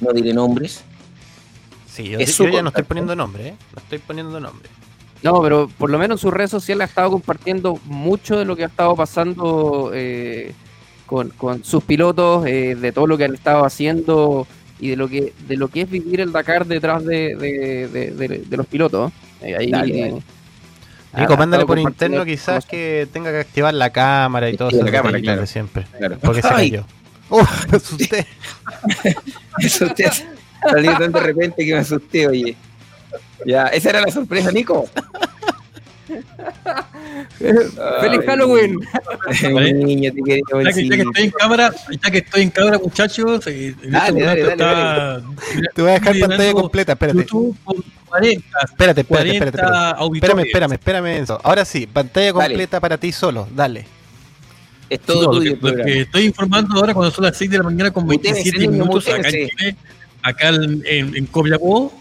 No 0.00 0.12
diré 0.12 0.32
nombres. 0.32 0.82
Sí, 1.86 2.08
yo, 2.08 2.18
ya 2.18 2.62
no 2.62 2.68
estoy 2.68 2.84
poniendo 2.84 3.14
nombre, 3.14 3.48
¿eh? 3.48 3.54
No 3.74 3.82
estoy 3.82 3.98
poniendo 3.98 4.40
nombre. 4.40 4.68
No, 5.22 5.40
pero 5.42 5.68
por 5.78 5.90
lo 5.90 5.98
menos 5.98 6.18
en 6.18 6.22
sus 6.22 6.32
redes 6.32 6.50
sociales 6.50 6.86
ha 6.86 6.88
estado 6.88 7.10
compartiendo 7.10 7.78
mucho 7.84 8.38
de 8.38 8.44
lo 8.44 8.56
que 8.56 8.64
ha 8.64 8.68
estado 8.68 8.96
pasando 8.96 9.90
eh, 9.94 10.52
con, 11.06 11.32
sus 11.62 11.84
pilotos, 11.84 12.46
eh, 12.46 12.74
de 12.74 12.92
todo 12.92 13.06
lo 13.06 13.18
que 13.18 13.24
han 13.24 13.34
estado 13.34 13.64
haciendo 13.64 14.46
y 14.80 14.88
de 14.88 14.96
lo 14.96 15.08
que 15.08 15.32
de 15.46 15.56
lo 15.56 15.68
que 15.68 15.82
es 15.82 15.90
vivir 15.90 16.20
el 16.20 16.32
Dakar 16.32 16.66
detrás 16.66 17.04
de, 17.04 18.46
los 18.50 18.66
pilotos. 18.66 19.12
Ahí, 19.42 19.70
Nico, 21.14 21.34
ah, 21.34 21.36
mándale 21.36 21.66
por 21.66 21.78
interno 21.78 22.24
quizás 22.24 22.64
que 22.64 23.06
tenga 23.12 23.30
que 23.30 23.40
activar 23.40 23.74
la 23.74 23.90
cámara 23.90 24.48
y 24.48 24.56
todo 24.56 24.68
eso. 24.70 24.82
La 24.82 24.90
cámara, 24.90 25.20
claro. 25.20 25.42
de 25.42 25.46
siempre. 25.46 25.86
Claro. 25.98 26.18
Porque 26.20 26.42
se 26.42 26.48
cayó. 26.48 26.84
¡Uh! 27.28 27.42
Me 27.70 27.76
asusté. 27.76 28.26
me 29.58 29.66
asusté. 29.66 30.10
Salió 30.70 30.96
tan 30.96 31.12
de 31.12 31.20
repente 31.20 31.66
que 31.66 31.72
me 31.72 31.80
asusté, 31.80 32.28
oye. 32.28 32.56
Ya, 33.44 33.66
esa 33.66 33.90
era 33.90 34.00
la 34.00 34.10
sorpresa, 34.10 34.52
Nico. 34.52 34.88
¡Feliz 38.00 38.20
Halloween! 38.26 38.78
Niño, 39.84 40.12
te 40.12 40.20
ya, 40.20 40.34
que, 40.36 40.64
ya, 40.64 40.72
que, 40.72 41.02
estoy 41.02 41.24
en 41.24 41.30
cámara, 41.30 41.72
ya 41.90 42.10
que 42.10 42.18
estoy 42.18 42.42
en 42.42 42.50
cámara, 42.50 42.78
muchachos, 42.78 43.46
eh, 43.46 43.74
dale, 43.84 44.22
dale, 44.22 44.42
dale, 44.42 44.56
dale, 44.56 45.22
Te 45.74 45.82
voy 45.82 45.90
a 45.90 45.94
dejar 45.94 46.18
pantalla 46.18 46.52
completa, 46.52 46.92
espérate. 46.92 47.18
YouTube 47.18 47.56
40, 48.06 48.46
espérate, 48.64 49.00
espérate, 49.00 49.30
espérate, 49.30 49.58
espérate. 49.58 50.14
Espérame, 50.14 50.40
espérame, 50.40 50.72
espérame 50.72 51.06
eso. 51.22 51.40
Ahora 51.42 51.64
sí, 51.64 51.86
pantalla 51.86 52.32
completa 52.32 52.80
para 52.80 52.98
ti 52.98 53.12
solo, 53.12 53.48
dale. 53.54 53.86
Es 54.90 55.00
todo 55.00 55.40
sí, 55.40 55.54
tuyo. 55.54 55.58
Lo 55.60 55.84
que 55.84 56.00
estoy 56.02 56.24
informando 56.24 56.76
ahora 56.76 56.92
cuando 56.92 57.10
son 57.10 57.24
las 57.24 57.36
6 57.36 57.50
de 57.50 57.58
la 57.58 57.64
mañana 57.64 57.90
con 57.90 58.06
27 58.06 58.68
minutos 58.68 59.08
acá 59.08 59.28
en 59.28 59.48
Chile, 59.48 59.76
acá 60.22 60.48
en, 60.48 60.82
en, 60.86 61.16
en 61.16 61.26
Copiapó, 61.26 61.92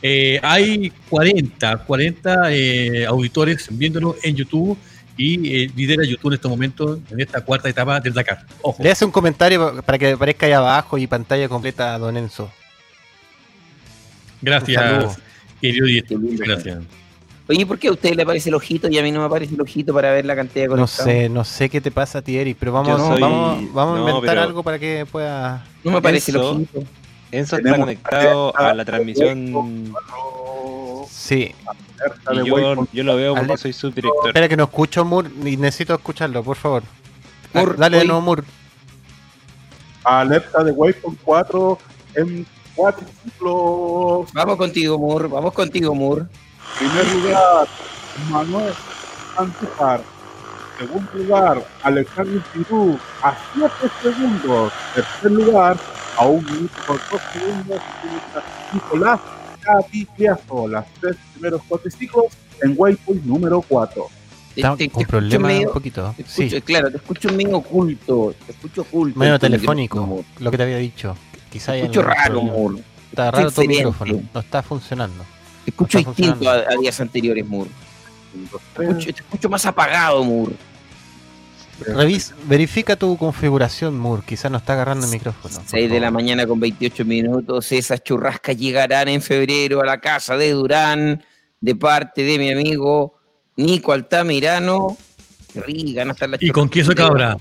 eh, 0.00 0.38
hay 0.42 0.92
40, 1.08 1.78
40 1.78 2.52
eh, 2.52 3.06
auditores 3.06 3.66
viéndolo 3.70 4.16
en 4.22 4.36
YouTube 4.36 4.78
y 5.16 5.62
eh, 5.64 5.70
lidera 5.74 6.04
YouTube 6.04 6.28
en 6.28 6.34
este 6.34 6.48
momento, 6.48 7.00
en 7.10 7.20
esta 7.20 7.40
cuarta 7.40 7.68
etapa 7.68 7.98
del 7.98 8.12
Dakar. 8.12 8.46
Ojo. 8.62 8.82
Le 8.82 8.90
hace 8.90 9.04
un 9.04 9.10
comentario 9.10 9.82
para 9.82 9.98
que 9.98 10.12
aparezca 10.12 10.46
ahí 10.46 10.52
abajo 10.52 10.96
y 10.96 11.06
pantalla 11.08 11.48
completa 11.48 11.94
a 11.94 11.98
Don 11.98 12.16
Enzo. 12.16 12.50
Gracias, 14.40 15.18
querido 15.60 15.86
Gracias. 16.38 16.78
Oye, 17.48 17.66
¿por 17.66 17.78
qué 17.78 17.88
a 17.88 17.92
usted 17.92 18.14
le 18.14 18.22
aparece 18.22 18.50
el 18.50 18.54
ojito 18.54 18.88
y 18.88 18.98
a 18.98 19.02
mí 19.02 19.10
no 19.10 19.20
me 19.20 19.26
aparece 19.26 19.54
el 19.54 19.60
ojito 19.60 19.94
para 19.94 20.12
ver 20.12 20.24
la 20.26 20.36
cantidad 20.36 20.66
de 20.66 20.68
conectados? 20.68 21.06
No 21.06 21.12
sé, 21.12 21.28
no 21.30 21.44
sé 21.44 21.68
qué 21.70 21.80
te 21.80 21.90
pasa 21.90 22.18
a 22.18 22.22
ti, 22.22 22.36
Eric, 22.36 22.58
pero 22.60 22.72
vamos, 22.72 23.18
vamos, 23.18 23.72
vamos 23.72 23.98
a 23.98 24.10
inventar 24.10 24.38
algo 24.38 24.62
para 24.62 24.78
que 24.78 25.06
pueda... 25.10 25.66
No 25.82 25.92
me 25.92 25.96
aparece 25.96 26.30
el 26.30 26.36
ojito. 26.36 26.84
Enzo 27.30 27.56
está 27.56 27.76
conectado 27.76 28.56
a 28.56 28.74
la 28.74 28.84
transmisión. 28.84 29.92
Sí. 31.10 31.54
Y 32.32 32.46
yo, 32.46 32.86
yo, 32.92 33.04
lo 33.04 33.16
veo 33.16 33.34
porque 33.34 33.56
soy 33.56 33.72
subdirector. 33.72 34.28
Espera 34.28 34.48
que 34.48 34.56
no 34.56 34.64
escucho 34.64 35.04
Mur 35.04 35.30
y 35.44 35.56
necesito 35.56 35.94
escucharlo, 35.94 36.42
por 36.42 36.56
favor. 36.56 36.82
Mur, 37.52 37.76
Dale 37.76 37.98
de 37.98 38.04
nuevo 38.04 38.20
Mur. 38.20 38.44
Alerta 40.04 40.62
de 40.62 40.72
Waypoint 40.72 41.18
4 41.24 41.78
en 42.14 42.46
4 42.74 43.06
ciclos. 43.24 44.32
Vamos 44.32 44.56
contigo, 44.56 44.98
Mur. 44.98 45.28
Vamos 45.28 45.52
contigo, 45.52 45.94
Mur. 45.94 46.26
Primer 46.78 47.06
lugar, 47.14 47.68
Manuel 48.30 48.74
Antujar. 49.36 50.00
Segundo 50.78 51.10
lugar, 51.14 51.66
Alexander 51.82 52.40
Pirú 52.52 52.98
a 53.22 53.36
7 53.54 53.70
segundos. 54.02 54.72
Tercer 54.94 55.32
lugar, 55.32 55.76
a 56.18 56.26
un 56.26 56.44
minuto 56.44 56.74
por 56.86 57.00
dos 57.10 57.20
segundos 57.32 57.80
Nicolás 58.72 59.20
Catipiazo, 59.60 60.68
las 60.68 60.86
tres 61.00 61.16
primeros 61.32 61.62
cuatriciclos 61.68 62.26
en 62.62 62.74
Waypoint 62.76 63.24
número 63.24 63.62
4. 63.68 64.06
Está 64.56 64.76
te, 64.76 64.90
un 64.92 65.04
problema 65.04 65.48
un 65.52 65.72
poquito. 65.72 66.14
sí. 66.26 66.48
Claro, 66.62 66.90
te 66.90 66.96
escucho 66.96 67.32
medio 67.32 67.58
oculto. 67.58 68.34
Te 68.46 68.52
escucho 68.52 68.82
oculto. 68.82 69.18
Medio 69.18 69.38
telefónico, 69.38 70.24
lo 70.38 70.50
que 70.50 70.56
te 70.56 70.62
había 70.62 70.78
dicho. 70.78 71.16
Quizá 71.50 71.72
te 71.72 71.80
escucho 71.80 72.02
raro, 72.02 72.40
amor. 72.40 72.78
Está 73.10 73.30
raro 73.30 73.50
tu 73.50 73.62
micrófono. 73.62 74.22
No 74.34 74.40
está 74.40 74.62
funcionando. 74.62 75.24
Te 75.64 75.70
escucho 75.70 75.98
distinto 75.98 76.50
a, 76.50 76.64
días 76.80 77.00
anteriores, 77.00 77.46
Moore. 77.46 77.70
Te 78.76 78.84
escucho, 78.84 79.12
te 79.12 79.20
escucho 79.20 79.48
más 79.48 79.64
apagado, 79.66 80.24
Moore. 80.24 80.56
Revis, 81.86 82.34
verifica 82.44 82.96
tu 82.96 83.16
configuración, 83.16 83.98
Moore. 83.98 84.22
Quizás 84.26 84.50
no 84.50 84.58
está 84.58 84.72
agarrando 84.72 85.06
el 85.06 85.12
micrófono. 85.12 85.62
6 85.64 85.90
de 85.90 86.00
la 86.00 86.10
mañana 86.10 86.46
con 86.46 86.58
28 86.58 87.04
minutos. 87.04 87.70
Esas 87.72 88.02
churrascas 88.02 88.56
llegarán 88.56 89.08
en 89.08 89.22
febrero 89.22 89.80
a 89.80 89.86
la 89.86 90.00
casa 90.00 90.36
de 90.36 90.50
Durán, 90.52 91.22
de 91.60 91.74
parte 91.76 92.22
de 92.22 92.38
mi 92.38 92.50
amigo 92.50 93.14
Nico 93.56 93.92
Altamirano. 93.92 94.96
Y 96.40 96.50
con 96.50 96.68
queso 96.68 96.94
cabra. 96.94 97.36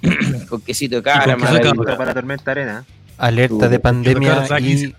con 0.48 0.60
quesito 0.60 0.96
de 0.96 1.02
cabra, 1.02 1.36
queso 1.36 1.96
para 1.96 2.14
Tormenta 2.14 2.50
Arena. 2.52 2.84
Alerta 3.16 3.68
de 3.68 3.80
pandemia 3.80 4.46
y 4.60 4.94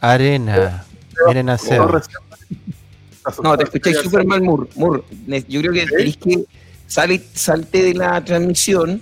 arena. 0.00 0.84
Miren 1.26 1.50
a 1.50 1.54
hacer. 1.54 1.80
No, 3.42 3.56
te 3.56 3.64
escucháis 3.64 3.98
súper 3.98 4.24
mal, 4.24 4.42
Moore. 4.42 4.70
Moore. 4.74 5.02
Yo 5.48 5.60
creo 5.60 5.72
que 5.72 5.86
tenéis 5.86 6.16
que 6.16 6.44
sale, 6.90 7.22
salte 7.34 7.84
de 7.84 7.94
la 7.94 8.22
transmisión, 8.24 9.00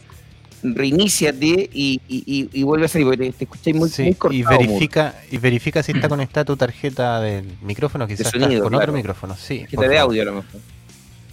reiníciate 0.62 1.70
y, 1.73 2.00
y, 2.07 2.49
y, 2.52 2.62
vuelve 2.62 2.84
a 2.84 2.89
salir, 2.89 3.07
porque 3.07 3.33
te, 3.33 3.44
escucháis 3.44 3.76
muy, 3.76 3.89
sí, 3.89 4.15
muy 4.23 4.36
Y 4.36 4.42
verifica, 4.42 5.15
y 5.31 5.39
verifica 5.39 5.83
si 5.83 5.92
está 5.92 6.08
conectada 6.08 6.44
tu 6.44 6.57
tarjeta 6.57 7.20
del 7.20 7.47
micrófono, 7.62 8.07
quizás 8.07 8.31
con 8.33 8.75
otro 8.75 8.92
micrófono, 8.92 9.36
sí. 9.36 9.60
Tarjeta 9.60 9.89
de 9.89 9.99
audio 9.99 10.23
a 10.23 10.25
lo 10.26 10.34
mejor. 10.34 10.60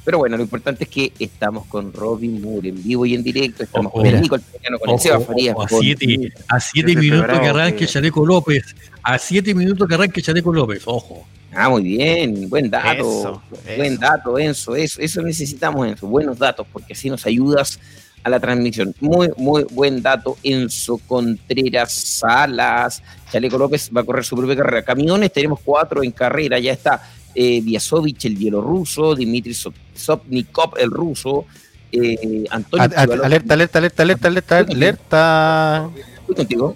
Pero 0.06 0.20
bueno, 0.20 0.38
lo 0.38 0.44
importante 0.44 0.84
es 0.84 0.90
que 0.90 1.12
estamos 1.18 1.66
con 1.66 1.92
Robin 1.92 2.40
Moore 2.40 2.70
en 2.70 2.84
vivo 2.84 3.08
y 3.08 3.16
en 3.16 3.24
directo. 3.24 3.64
Estamos 3.64 3.92
con 3.92 4.06
el 4.06 4.22
Nico 4.22 4.38
con 4.80 4.90
el 4.92 5.00
Seba 5.00 5.20
Farías. 5.20 5.56
A 5.60 5.68
siete, 5.68 6.34
a 6.48 6.60
siete 6.60 6.96
minutos 6.96 7.40
que 7.40 7.48
arranque 7.48 7.88
Chaleco 7.88 8.24
López. 8.24 8.76
A 9.02 9.18
siete 9.18 9.56
minutos 9.56 9.88
que 9.88 9.96
arranque 9.96 10.22
Chaleco 10.22 10.54
López. 10.54 10.84
Ojo. 10.86 11.26
Ah, 11.52 11.70
muy 11.70 11.84
bien, 11.84 12.48
buen 12.50 12.70
dato. 12.70 13.42
buen 13.78 13.98
dato, 13.98 14.38
Enzo. 14.38 14.76
Eso, 14.76 15.02
eso 15.02 15.22
necesitamos, 15.24 15.88
Enzo. 15.88 16.06
Buenos 16.06 16.38
datos, 16.38 16.68
porque 16.72 16.94
así 16.94 17.10
nos 17.10 17.26
ayudas 17.26 17.80
a 18.24 18.30
la 18.30 18.40
transmisión. 18.40 18.94
Muy, 19.00 19.30
muy 19.38 19.64
buen 19.72 20.04
dato, 20.04 20.38
Enzo 20.44 21.00
Contreras 21.08 21.94
Salas. 21.94 23.02
Chaleco 23.32 23.58
López 23.58 23.90
va 23.96 24.02
a 24.02 24.04
correr 24.04 24.24
su 24.24 24.36
propia 24.36 24.56
carrera. 24.56 24.84
Camiones, 24.84 25.32
tenemos 25.32 25.60
cuatro 25.64 26.04
en 26.04 26.12
carrera. 26.12 26.60
Ya 26.60 26.74
está 26.74 27.02
eh, 27.36 27.62
Viasovich, 27.62 28.26
el 28.26 28.36
bielorruso, 28.36 29.14
Dimitri 29.14 29.54
Sopnikov, 29.54 30.78
el 30.78 30.90
ruso. 30.90 31.46
Eh, 31.92 32.46
Antonio. 32.50 32.90
alerta, 32.96 33.54
alerta, 33.54 33.54
alerta, 33.54 34.04
alerta, 34.04 34.28
alerta, 34.28 34.58
alerta. 34.58 35.90
Estoy 36.22 36.36
contigo. 36.36 36.76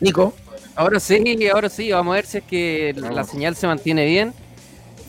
Nico. 0.00 0.34
Ahora 0.74 1.00
sí, 1.00 1.48
ahora 1.48 1.70
sí, 1.70 1.90
vamos 1.90 2.12
a 2.12 2.16
ver 2.16 2.26
si 2.26 2.38
es 2.38 2.44
que 2.44 2.94
la 2.94 3.24
señal 3.24 3.56
se 3.56 3.66
mantiene 3.66 4.04
bien. 4.04 4.34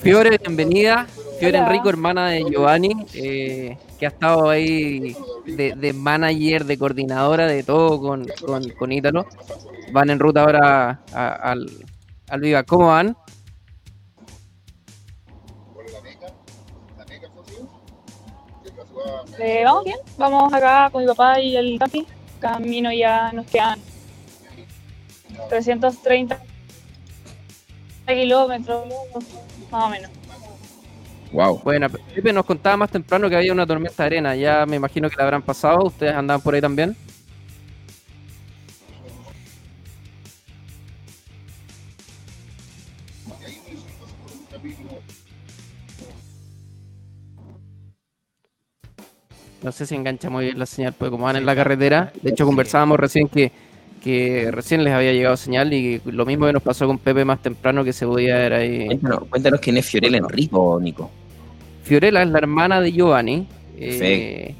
Fiore, 0.01 0.37
bienvenida. 0.37 1.07
Fiore 1.39 1.57
Enrico, 1.57 1.89
hermana 1.89 2.29
de 2.29 2.45
Giovanni, 2.49 2.95
eh, 3.13 3.77
que 3.99 4.05
ha 4.05 4.09
estado 4.09 4.49
ahí 4.49 5.15
de, 5.45 5.93
manager, 5.93 6.65
de 6.65 6.77
coordinadora, 6.77 7.47
de 7.47 7.63
todo 7.63 7.99
con, 7.99 8.25
con, 8.77 8.91
Ítalo. 8.91 9.27
Van 9.91 10.09
en 10.09 10.19
ruta 10.19 10.43
ahora 10.43 11.01
al, 11.11 11.69
al 12.29 12.39
Viva. 12.39 12.63
¿Cómo 12.63 12.87
van? 12.87 13.17
Eh, 19.39 19.61
vamos 19.63 19.83
bien, 19.83 19.97
vamos 20.17 20.51
acá 20.51 20.89
con 20.91 21.01
mi 21.01 21.07
papá 21.07 21.39
y 21.39 21.55
el 21.55 21.77
papi. 21.77 22.05
Camino 22.39 22.91
ya 22.91 23.31
nos 23.31 23.47
quedan 23.47 23.79
330 25.49 26.39
kilómetros, 28.07 28.85
más 29.71 29.83
o 29.83 29.89
menos. 29.89 30.11
Wow. 31.31 31.61
Bueno, 31.63 31.87
Pepe 31.89 32.31
nos 32.31 32.45
contaba 32.45 32.77
más 32.77 32.91
temprano 32.91 33.29
que 33.29 33.35
había 33.35 33.51
una 33.51 33.67
tormenta 33.67 34.03
de 34.03 34.07
arena. 34.07 34.35
Ya 34.35 34.65
me 34.65 34.77
imagino 34.77 35.09
que 35.09 35.15
la 35.17 35.23
habrán 35.23 35.41
pasado. 35.41 35.85
¿Ustedes 35.85 36.13
andaban 36.13 36.41
por 36.41 36.55
ahí 36.55 36.61
también? 36.61 36.95
No 49.67 49.73
sé 49.73 49.85
si 49.85 49.95
engancha 49.95 50.29
muy 50.29 50.45
bien 50.45 50.57
la 50.57 50.65
señal, 50.65 50.93
pues 50.97 51.11
como 51.11 51.25
van 51.25 51.35
en 51.35 51.45
la 51.45 51.53
carretera. 51.53 52.13
De 52.21 52.29
hecho, 52.29 52.45
conversábamos 52.45 52.97
recién 52.97 53.27
que 53.27 53.51
que 54.01 54.49
recién 54.49 54.85
les 54.85 54.93
había 54.93 55.11
llegado 55.11 55.35
señal 55.35 55.73
y 55.73 55.99
lo 56.05 56.25
mismo 56.25 56.45
que 56.45 56.53
nos 56.53 56.63
pasó 56.63 56.87
con 56.87 56.97
Pepe 56.99 57.25
más 57.25 57.41
temprano 57.41 57.83
que 57.83 57.91
se 57.91 58.05
podía 58.05 58.37
ver 58.37 58.53
ahí. 58.53 58.97
Cuéntanos, 59.29 59.59
quién 59.59 59.75
es 59.75 59.85
Fiorella 59.85 60.19
Enrico, 60.19 60.79
Nico. 60.81 61.11
Fiorella 61.83 62.21
es 62.23 62.29
la 62.29 62.37
hermana 62.37 62.79
de 62.79 62.93
Giovanni. 62.93 63.45
Eh, 63.75 64.55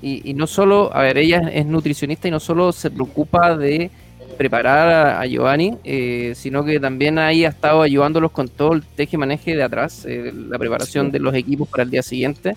y, 0.00 0.32
no 0.32 0.46
solo, 0.46 0.90
a 0.94 1.02
ver, 1.02 1.18
ella 1.18 1.50
es 1.52 1.66
nutricionista 1.66 2.26
y 2.26 2.30
no 2.30 2.40
solo 2.40 2.72
se 2.72 2.90
preocupa 2.90 3.54
de 3.54 3.90
preparar 4.38 5.20
a, 5.20 5.26
Giovanni, 5.26 5.76
eh, 5.84 6.32
sino 6.34 6.64
que 6.64 6.80
también 6.80 7.18
ahí 7.18 7.44
ha 7.44 7.50
estado 7.50 7.82
ayudándolos 7.82 8.30
con 8.30 8.48
todo 8.48 8.72
el 8.72 8.82
teje 8.82 9.18
maneje 9.18 9.54
de 9.54 9.62
atrás, 9.62 10.06
eh, 10.08 10.32
la 10.34 10.58
preparación 10.58 11.10
de 11.10 11.18
los 11.18 11.34
equipos 11.34 11.68
para 11.68 11.82
el 11.82 11.90
día 11.90 12.02
siguiente. 12.02 12.56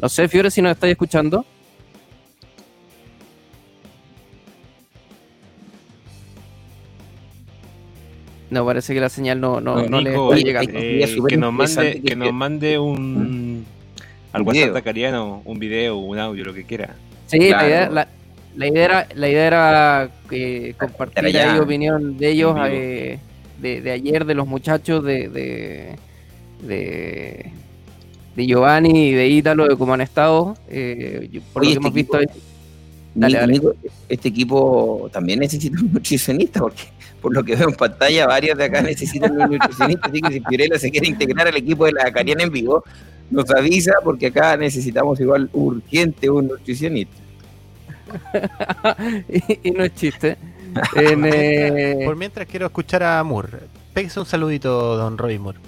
No 0.00 0.08
sé, 0.08 0.28
Fiore, 0.28 0.50
si 0.50 0.60
nos 0.62 0.72
estáis 0.72 0.92
escuchando. 0.92 1.44
No, 8.50 8.64
parece 8.64 8.94
que 8.94 9.00
la 9.00 9.08
señal 9.08 9.40
no, 9.40 9.60
no, 9.60 9.76
No, 9.82 9.88
no 9.88 10.00
le 10.00 10.14
está 10.14 10.36
llegando. 10.36 10.72
eh, 10.74 11.16
que 11.28 11.36
nos 11.36 11.52
mande, 11.52 12.00
que 12.02 12.14
nos 12.16 12.32
mande 12.32 12.78
un 12.78 13.64
al 14.32 14.42
Un 14.42 14.48
WhatsApp 14.48 14.72
tacariano, 14.74 15.42
un 15.44 15.58
video, 15.58 15.96
un 15.96 16.18
audio, 16.18 16.44
lo 16.44 16.54
que 16.54 16.64
quiera. 16.64 16.94
Sí, 17.26 17.38
Claro. 17.48 17.58
la, 17.62 17.66
idea, 17.68 17.90
la, 17.90 18.08
la 18.56 18.66
idea 18.68 18.84
era, 18.84 19.08
la 19.14 19.28
idea 19.28 19.46
era 19.46 20.10
que 20.30 20.74
compartir 20.78 21.24
ahí 21.24 21.58
opinión 21.58 22.16
de 22.18 22.28
ellos 22.30 22.56
eh, 22.68 23.18
de, 23.60 23.80
de 23.80 23.90
ayer, 23.90 24.24
de 24.26 24.34
los 24.34 24.46
muchachos 24.46 25.02
de, 25.02 25.28
de, 25.28 25.96
de, 26.62 27.50
de 28.36 28.46
Giovanni 28.46 29.08
y 29.08 29.12
de 29.12 29.26
Ítalo, 29.28 29.66
de 29.66 29.76
cómo 29.76 29.94
han 29.94 30.02
estado. 30.02 30.56
eh, 30.68 31.40
por 31.52 31.62
Oye, 31.62 31.74
lo 31.74 31.80
que 31.80 31.86
este 31.88 31.88
hemos 31.88 31.94
visto 31.94 32.18
equipo- 32.18 32.32
ahí. 32.34 32.42
Dale. 33.18 33.46
Nico, 33.46 33.74
este 34.10 34.28
equipo 34.28 35.08
también 35.10 35.38
necesita 35.40 35.80
un 35.80 35.90
nutricionista, 35.94 36.60
porque 36.60 36.82
por 37.22 37.32
lo 37.34 37.42
que 37.42 37.56
veo 37.56 37.70
en 37.70 37.74
pantalla, 37.74 38.26
varios 38.26 38.58
de 38.58 38.64
acá 38.64 38.82
necesitan 38.82 39.32
un 39.32 39.50
nutricionista. 39.52 40.08
Así 40.08 40.20
que 40.20 40.32
si 40.34 40.40
Fiorella 40.40 40.78
se 40.78 40.90
quiere 40.90 41.08
integrar 41.08 41.48
al 41.48 41.56
equipo 41.56 41.86
de 41.86 41.92
la 41.92 42.12
Cariana 42.12 42.42
en 42.42 42.52
vivo, 42.52 42.84
nos 43.30 43.50
avisa, 43.50 43.92
porque 44.04 44.26
acá 44.26 44.56
necesitamos 44.58 45.18
igual 45.18 45.48
urgente 45.54 46.28
un 46.28 46.46
nutricionista. 46.48 47.16
y, 49.28 49.68
y 49.68 49.70
no 49.72 49.82
es 49.84 49.94
chiste. 49.94 50.36
En, 50.94 51.24
eh, 51.24 52.02
Por 52.04 52.16
mientras 52.16 52.46
quiero 52.46 52.66
escuchar 52.66 53.02
a 53.02 53.24
Moore. 53.24 53.58
Pégase 53.94 54.20
un 54.20 54.26
saludito, 54.26 54.96
don 54.96 55.16
Roy 55.16 55.38
Moore. 55.38 55.58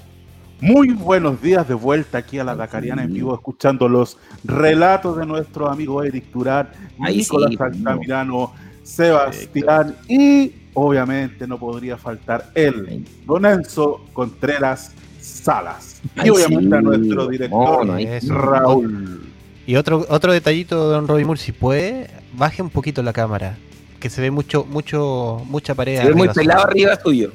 Muy 0.60 0.90
buenos 0.90 1.40
días 1.40 1.68
de 1.68 1.74
vuelta 1.74 2.18
aquí 2.18 2.38
a 2.38 2.44
la 2.44 2.56
Dakariana 2.56 3.04
en 3.04 3.12
vivo, 3.12 3.32
escuchando 3.32 3.88
los 3.88 4.18
relatos 4.42 5.16
de 5.16 5.24
nuestro 5.24 5.70
amigo 5.70 6.02
Eric 6.02 6.32
Turán, 6.32 6.68
Ahí 7.00 7.18
Nicolás 7.18 7.50
sí, 7.50 7.56
pues, 7.56 7.76
Altamirano, 7.76 8.52
Sebastián 8.82 9.94
y 10.08 10.52
obviamente 10.74 11.46
no 11.46 11.58
podría 11.58 11.96
faltar 11.96 12.50
él, 12.56 13.06
Don 13.24 13.46
Enzo 13.46 14.04
Contreras 14.12 14.92
Salas. 15.20 16.00
Y 16.16 16.20
Ay, 16.20 16.30
obviamente 16.30 16.76
a 16.76 16.80
nuestro 16.80 17.28
director 17.28 18.00
Eso. 18.00 18.34
Raúl. 18.34 19.28
Y 19.64 19.76
otro, 19.76 20.06
otro 20.08 20.32
detallito, 20.32 20.88
don 20.88 21.06
Roy 21.06 21.24
Moore, 21.24 21.38
si 21.38 21.52
puede, 21.52 22.10
baje 22.32 22.62
un 22.62 22.70
poquito 22.70 23.02
la 23.02 23.12
cámara. 23.12 23.56
Que 24.00 24.10
se 24.10 24.20
ve 24.22 24.30
mucho, 24.30 24.64
mucho, 24.64 25.42
mucha 25.46 25.74
pared. 25.74 26.00
Se 26.00 26.08
ve 26.08 26.14
muy 26.14 26.28
pelado 26.30 26.64
arriba 26.64 26.96
tuyo. 26.96 27.32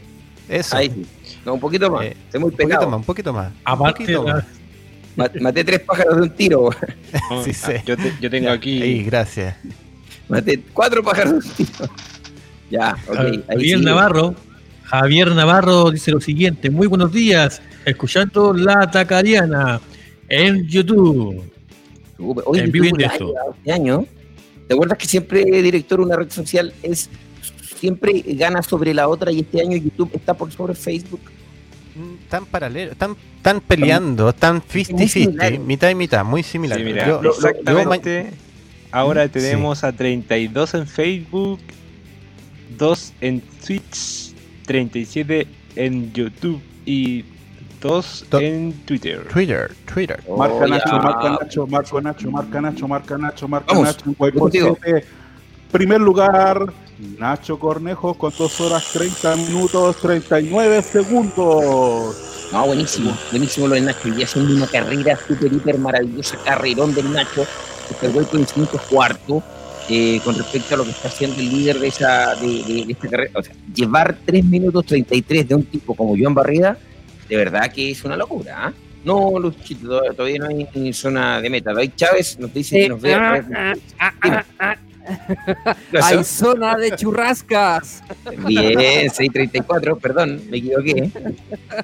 Eso. 0.49 0.75
Ahí 0.75 0.89
sí. 0.89 1.05
No, 1.45 1.53
un 1.55 1.59
poquito 1.59 1.89
más. 1.91 2.05
Eh, 2.05 2.15
ve 2.31 2.39
muy 2.39 2.49
Un 2.51 2.55
poquito 2.57 2.87
más, 2.89 2.97
un 2.97 3.03
poquito 3.03 3.33
más. 3.33 3.51
un 3.51 3.57
Aparte, 3.65 3.99
poquito 4.01 4.23
más. 4.23 4.43
Ma- 5.15 5.29
Maté 5.41 5.63
tres 5.63 5.79
pájaros 5.81 6.15
de 6.15 6.21
un 6.23 6.29
tiro. 6.31 6.69
No, 7.29 7.43
Sí, 7.43 7.51
ah, 7.53 7.67
sí. 7.67 7.73
Yo, 7.85 7.97
te- 7.97 8.13
yo 8.21 8.29
tengo 8.29 8.49
aquí 8.49 8.81
Ahí, 8.81 9.03
gracias. 9.03 9.55
Maté 10.29 10.59
cuatro 10.73 11.03
pájaros 11.03 11.31
de 11.33 11.37
un 11.49 11.55
tiro. 11.55 11.89
Ya, 12.71 12.97
ok. 13.07 13.17
Ahí 13.19 13.43
Javier. 13.47 13.81
Navarro. 13.81 14.35
Javier 14.85 15.31
Navarro 15.35 15.91
dice 15.91 16.09
lo 16.11 16.19
siguiente: 16.19 16.71
Muy 16.71 16.87
buenos 16.87 17.11
días, 17.11 17.61
escuchando 17.85 18.51
la 18.53 18.89
Tacariana 18.89 19.79
en 20.27 20.65
YouTube. 20.67 21.43
Oye, 22.45 22.61
En 22.63 22.71
YouTube 22.71 22.99
este 23.61 23.71
año. 23.71 24.05
¿Te 24.67 24.73
acuerdas 24.73 24.97
que 24.97 25.05
siempre 25.05 25.43
director 25.61 25.99
de 25.99 26.05
una 26.05 26.15
red 26.15 26.31
social 26.31 26.73
es 26.81 27.09
siempre 27.87 28.23
gana 28.25 28.63
sobre 28.63 28.93
la 28.93 29.09
otra 29.09 29.29
y 29.29 29.41
este 29.41 29.59
año 29.59 29.75
YouTube 29.75 30.09
está 30.13 30.33
por 30.33 30.49
sobre 30.53 30.73
Facebook? 30.73 31.19
Mm, 31.95 32.29
Tan 32.29 32.45
paralelo, 32.45 32.93
están, 32.93 33.17
están 33.35 33.59
peleando, 33.59 34.29
están 34.29 34.61
50-50, 34.61 35.07
similares. 35.09 35.59
mitad 35.59 35.89
y 35.89 35.95
mitad, 35.95 36.23
muy 36.23 36.43
similar. 36.43 36.77
Sí, 36.79 36.85
mira, 36.85 37.05
Yo- 37.05 37.21
yo 37.21 37.29
ma- 37.29 37.35
exactamente. 37.49 38.31
ahora 38.89 39.25
Sí. 39.25 39.31
tenemos 39.33 39.83
a 39.83 39.91
32 39.91 40.73
en 40.75 40.87
Facebook, 40.87 41.59
2 42.77 43.11
en 43.19 43.41
Twitch, 43.65 44.33
37 44.65 45.45
en 45.75 46.13
YouTube 46.13 46.61
y 46.85 47.25
2 47.81 48.25
Do- 48.31 48.39
en 48.39 48.71
Twitter. 48.85 49.27
Twitter, 49.27 49.71
Twitter. 49.93 50.23
Marca 50.37 50.55
Oh, 50.55 50.67
Nacho, 50.67 50.97
marca 50.99 51.29
Nacho, 51.41 51.67
marca 51.67 52.01
Nacho, 52.01 52.31
marca 52.31 52.61
Nacho, 52.61 52.87
marca 52.87 53.17
Nacho, 53.17 53.47
marca 53.49 53.73
Nacho. 53.75 54.03
en 54.07 54.13
contigo. 54.39 54.77
7. 54.81 55.05
Primer 55.69 55.99
lugar, 55.99 56.71
Nacho 57.19 57.59
Cornejo 57.59 58.13
con 58.15 58.31
2 58.37 58.61
horas 58.61 58.85
30 58.93 59.35
minutos 59.35 59.97
39 59.97 60.81
segundos. 60.81 62.15
No, 62.51 62.65
buenísimo, 62.67 63.15
buenísimo 63.31 63.67
lo 63.67 63.75
de 63.75 63.81
Nacho. 63.81 64.07
Y 64.09 64.23
haciendo 64.23 64.53
una 64.55 64.67
carrera 64.67 65.17
súper, 65.27 65.51
hiper 65.51 65.77
maravillosa, 65.77 66.37
carrerón 66.45 66.93
del 66.93 67.11
Nacho. 67.11 67.45
que 67.99 68.05
el 68.07 68.25
con 68.27 68.45
5 68.47 68.79
cuarto 68.89 69.43
eh, 69.89 70.21
con 70.23 70.35
respecto 70.35 70.75
a 70.75 70.77
lo 70.77 70.85
que 70.85 70.91
está 70.91 71.09
haciendo 71.09 71.39
el 71.41 71.49
líder 71.49 71.77
de 71.79 71.87
esa 71.87 72.35
de, 72.35 72.47
de- 72.63 72.85
de 72.85 72.91
esta 72.93 73.09
carrera. 73.09 73.31
O 73.35 73.43
sea, 73.43 73.53
llevar 73.75 74.17
3 74.25 74.45
minutos 74.45 74.85
33 74.85 75.47
de 75.49 75.55
un 75.55 75.65
tipo 75.65 75.93
como 75.95 76.15
Joan 76.17 76.33
Barrida, 76.33 76.77
de 77.27 77.35
verdad 77.37 77.71
que 77.71 77.91
es 77.91 78.03
una 78.05 78.15
locura. 78.15 78.67
¿ah? 78.67 78.73
No, 79.03 79.37
Luchito, 79.37 79.87
todavía- 79.87 80.13
todavía 80.13 80.39
no 80.39 80.47
hay 80.47 80.67
ni 80.75 80.93
zona 80.93 81.41
de 81.41 81.49
meta. 81.49 81.73
David 81.73 81.91
Chávez 81.97 82.39
nos 82.39 82.53
dice 82.53 82.79
que 82.83 82.89
nos 82.89 83.01
ve. 83.01 83.09
Dime. 83.13 83.73
¿Qué 84.21 84.29
pasó? 84.29 84.81
Hay 86.01 86.23
zona 86.23 86.75
de 86.77 86.95
churrascas. 86.95 88.01
Bien, 88.45 89.09
634, 89.09 89.97
perdón, 89.97 90.41
me 90.49 90.57
equivoqué. 90.57 91.11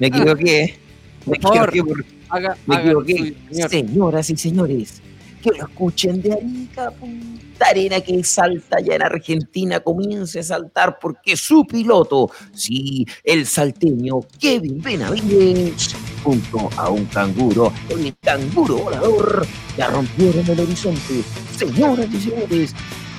Me 0.00 0.06
equivoqué. 0.06 0.78
Me 1.26 1.38
Por 1.38 1.68
equivoqué 1.68 1.82
por- 1.84 2.04
Haga, 2.30 2.56
Me 2.66 2.76
haga 2.76 2.84
equivoqué. 2.84 3.16
suyo, 3.18 3.34
señor. 3.50 3.70
Señoras 3.70 4.30
y 4.30 4.36
señores, 4.36 5.02
que 5.42 5.50
lo 5.50 5.66
escuchen 5.66 6.22
de 6.22 6.32
Arica, 6.32 6.90
Punta 6.92 7.66
Arena, 7.68 8.00
que 8.00 8.22
salta 8.24 8.78
ya 8.80 8.94
en 8.94 9.02
Argentina, 9.02 9.80
comience 9.80 10.38
a 10.38 10.42
saltar 10.42 10.98
porque 11.00 11.36
su 11.36 11.66
piloto, 11.66 12.30
sí, 12.54 13.04
el 13.24 13.44
salteño 13.46 14.20
Kevin 14.38 14.80
Benavides, 14.80 15.94
junto 16.22 16.70
a 16.76 16.88
un 16.88 17.04
canguro, 17.06 17.72
el 17.90 18.14
canguro 18.22 18.76
volador, 18.78 19.46
ya 19.76 19.88
rompieron 19.88 20.48
el 20.48 20.60
horizonte. 20.60 21.22
Señoras 21.56 22.06
y 22.14 22.20
señores, 22.20 22.74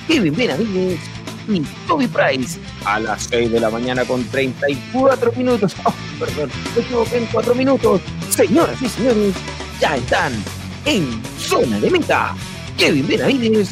Kevin 0.08 0.34
Benavides 0.34 1.00
y 1.48 1.60
Toby 1.86 2.06
Price 2.06 2.58
a 2.84 3.00
las 3.00 3.24
6 3.24 3.50
de 3.52 3.60
la 3.60 3.70
mañana 3.70 4.04
con 4.04 4.24
34 4.24 5.32
minutos. 5.32 5.74
Oh, 5.84 5.92
perdón, 6.18 6.50
me 6.76 6.82
equivoqué 6.82 7.18
en 7.18 7.26
4 7.26 7.54
minutos. 7.54 8.00
Señoras 8.30 8.80
y 8.80 8.88
señores, 8.88 9.34
ya 9.80 9.96
están 9.96 10.32
en 10.84 11.20
zona 11.38 11.78
de 11.80 11.90
meta. 11.90 12.34
Kevin 12.78 13.06
Benavides 13.06 13.70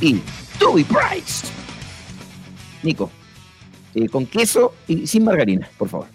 y 0.00 0.20
Toby 0.58 0.84
Price. 0.84 1.46
Nico, 2.82 3.10
eh, 3.94 4.08
con 4.08 4.26
queso 4.26 4.74
y 4.86 5.06
sin 5.06 5.24
margarina, 5.24 5.68
por 5.78 5.88
favor. 5.88 6.06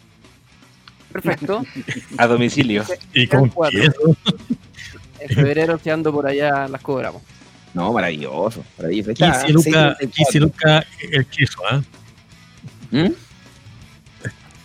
Perfecto. 1.12 1.64
A 2.18 2.28
domicilio. 2.28 2.84
Y 3.14 3.28
con 3.28 3.50
Cuatro. 3.50 3.80
queso. 3.80 4.18
En 5.20 5.30
febrero, 5.30 5.80
si 5.82 5.90
ando 5.90 6.12
por 6.12 6.28
allá, 6.28 6.68
las 6.68 6.82
cobramos. 6.82 7.22
No, 7.74 7.92
maravilloso, 7.94 8.64
maravilloso. 8.78 9.10
Ahí 9.10 9.14
está, 9.30 9.46
15 9.46 9.54
lucas 9.54 9.98
6.34. 10.00 10.12
15 10.12 10.40
lucas 10.40 10.86
el 11.12 11.26
queso, 11.26 11.60
¿ah? 11.72 11.82
¿Mm? 12.92 13.08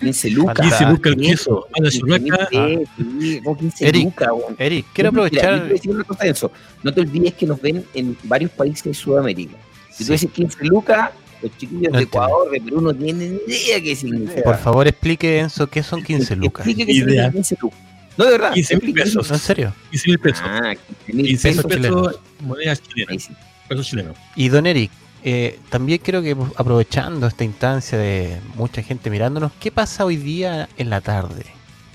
15 0.01 0.31
lucas. 0.31 0.61
15 0.69 0.85
lucas 0.87 1.13
el 1.13 1.21
queso. 1.21 1.67
A 1.77 1.83
la 1.83 1.91
churrasca. 1.91 2.49
sí, 2.51 2.87
sí, 3.21 3.41
como 3.43 3.57
15 3.59 3.89
Eric. 3.89 4.23
Eric, 4.59 4.87
quiero 4.93 5.11
Mira, 5.13 5.27
aprovechar. 5.27 5.69
decir 5.69 5.91
una 5.91 6.05
cosa 6.05 6.25
de 6.25 6.31
eso. 6.31 6.53
No 6.83 6.93
te 6.95 7.01
olvides 7.01 7.35
que 7.35 7.47
nos 7.47 7.61
ven 7.61 7.85
en 7.95 8.17
varios 8.25 8.51
países 8.53 8.85
de 8.85 8.95
Sudamérica. 8.95 9.57
Si 9.91 9.99
tú 10.05 10.09
Sí. 10.09 10.13
dices 10.13 10.31
15 10.31 10.65
lucas, 10.67 11.11
los 11.43 11.51
chiquillos 11.59 11.91
No 11.93 11.99
de 11.99 12.05
entiendo. 12.05 12.27
Ecuador, 12.27 12.51
de 12.51 12.61
Perú, 12.61 12.81
no 12.81 12.95
tienen 12.95 13.41
idea 13.49 13.81
qué 13.83 13.97
significa. 13.97 14.43
Por 14.43 14.59
favor, 14.59 14.87
explique, 14.87 15.39
Enzo, 15.41 15.67
¿qué 15.67 15.83
son 15.83 16.03
15 16.05 16.37
lucas? 16.37 16.65
Explique 16.67 16.87
qué 16.87 16.95
significa 16.99 17.33
15 17.33 17.57
lucas. 17.61 17.79
No, 18.19 18.25
de 18.25 18.31
verdad. 18.33 18.53
15 18.53 18.77
mil 18.79 18.93
pesos. 18.93 19.31
¿En 19.31 19.39
serio? 19.39 19.73
15 19.91 20.09
mil 20.09 20.19
pesos. 20.19 20.43
Ah, 20.45 20.75
15 21.07 21.13
mil 21.17 21.27
15 21.29 21.49
pesos. 21.63 23.31
pesos 23.69 23.87
chilenos. 23.87 24.17
Y 24.35 24.49
don 24.49 24.67
Eric, 24.67 24.91
eh, 25.23 25.59
también 25.71 26.01
creo 26.03 26.21
que 26.21 26.37
aprovechando 26.57 27.27
esta 27.29 27.45
instancia 27.45 27.97
de 27.97 28.41
mucha 28.57 28.83
gente 28.83 29.09
mirándonos, 29.09 29.53
¿qué 29.61 29.71
pasa 29.71 30.05
hoy 30.05 30.17
día 30.17 30.69
en 30.77 30.91
la 30.91 31.01
tarde? 31.01 31.47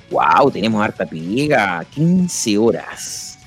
Wow, 0.10 0.50
tenemos 0.52 0.82
harta 0.84 1.06
piega. 1.06 1.84
15 1.92 2.58
horas. 2.58 3.38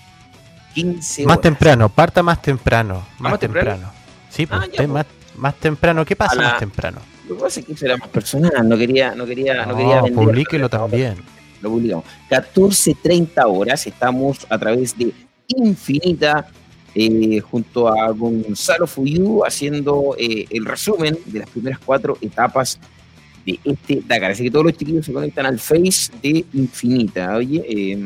15 0.74 1.22
horas. 1.22 1.34
Más 1.36 1.40
temprano, 1.40 1.88
parta 1.88 2.22
más 2.22 2.42
temprano. 2.42 3.06
Más, 3.18 3.32
¿Más 3.32 3.40
temprano? 3.40 3.70
temprano? 3.70 3.92
Sí, 4.30 4.46
pues, 4.46 4.60
Ah, 4.60 4.66
ya, 4.66 4.76
pues. 4.76 4.88
más, 4.88 5.06
más 5.36 5.54
temprano. 5.54 6.04
¿Qué 6.04 6.14
pasa 6.16 6.34
la- 6.34 6.42
más 6.50 6.58
temprano? 6.58 6.98
Lo 7.28 7.36
que 7.36 7.42
pasa 7.42 7.60
es 7.60 7.66
que 7.66 7.72
eso 7.72 7.86
era 7.86 7.96
más 7.96 8.08
personal. 8.08 8.68
No 8.68 8.76
quería, 8.76 9.14
no 9.14 9.24
quería, 9.26 9.64
no, 9.64 9.72
No, 9.72 9.76
quería 9.78 10.02
vender. 10.02 10.14
publíquelo 10.24 10.68
también. 10.68 11.16
Lo 11.60 11.70
publicamos. 11.70 12.04
14.30 12.30 13.44
horas, 13.46 13.86
estamos 13.86 14.46
a 14.48 14.58
través 14.58 14.96
de 14.96 15.12
Infinita, 15.48 16.48
eh, 16.94 17.40
junto 17.40 17.88
a 17.88 18.10
Gonzalo 18.10 18.86
Fuyú, 18.86 19.44
haciendo 19.44 20.16
eh, 20.18 20.46
el 20.50 20.64
resumen 20.64 21.18
de 21.26 21.40
las 21.40 21.50
primeras 21.50 21.78
cuatro 21.78 22.16
etapas 22.20 22.80
de 23.44 23.60
este 23.64 24.02
Dakar. 24.06 24.32
Así 24.32 24.44
que 24.44 24.50
todos 24.50 24.64
los 24.64 24.76
chiquillos 24.76 25.06
se 25.06 25.12
conectan 25.12 25.46
al 25.46 25.58
Face 25.58 26.10
de 26.22 26.44
Infinita, 26.54 27.36
oye, 27.36 27.64
eh, 27.68 27.98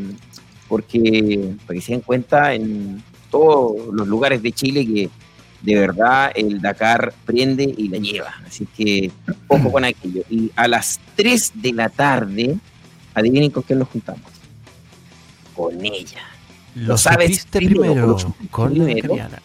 porque 0.69 1.55
para 1.67 1.79
que 1.79 1.81
se 1.81 1.93
den 1.93 2.01
cuenta 2.01 2.55
en 2.55 3.03
todos 3.31 3.95
los 3.95 4.07
lugares 4.07 4.43
de 4.43 4.53
Chile 4.53 4.87
que 4.87 5.09
de 5.62 5.75
verdad 5.75 6.33
el 6.35 6.61
Dakar 6.61 7.12
prende 7.25 7.73
y 7.77 7.89
la 7.89 7.99
lleva. 7.99 8.35
Así 8.47 8.67
que 8.77 9.11
ojo 9.49 9.70
con 9.70 9.85
aquello. 9.85 10.23
Y 10.29 10.51
a 10.57 10.69
las 10.69 11.01
3 11.17 11.53
de 11.55 11.73
la 11.73 11.89
tarde, 11.89 12.57
adivinen 13.14 13.50
con 13.50 13.62
quién 13.62 13.78
nos 13.78 13.89
juntamos. 13.89 14.22
Con 15.55 15.84
ella. 15.84 16.22
Lo, 16.74 16.97
sabes 16.97 17.47
primero, 17.50 18.16
con 18.50 18.78
la 18.78 18.84
Dakariana. 18.84 19.42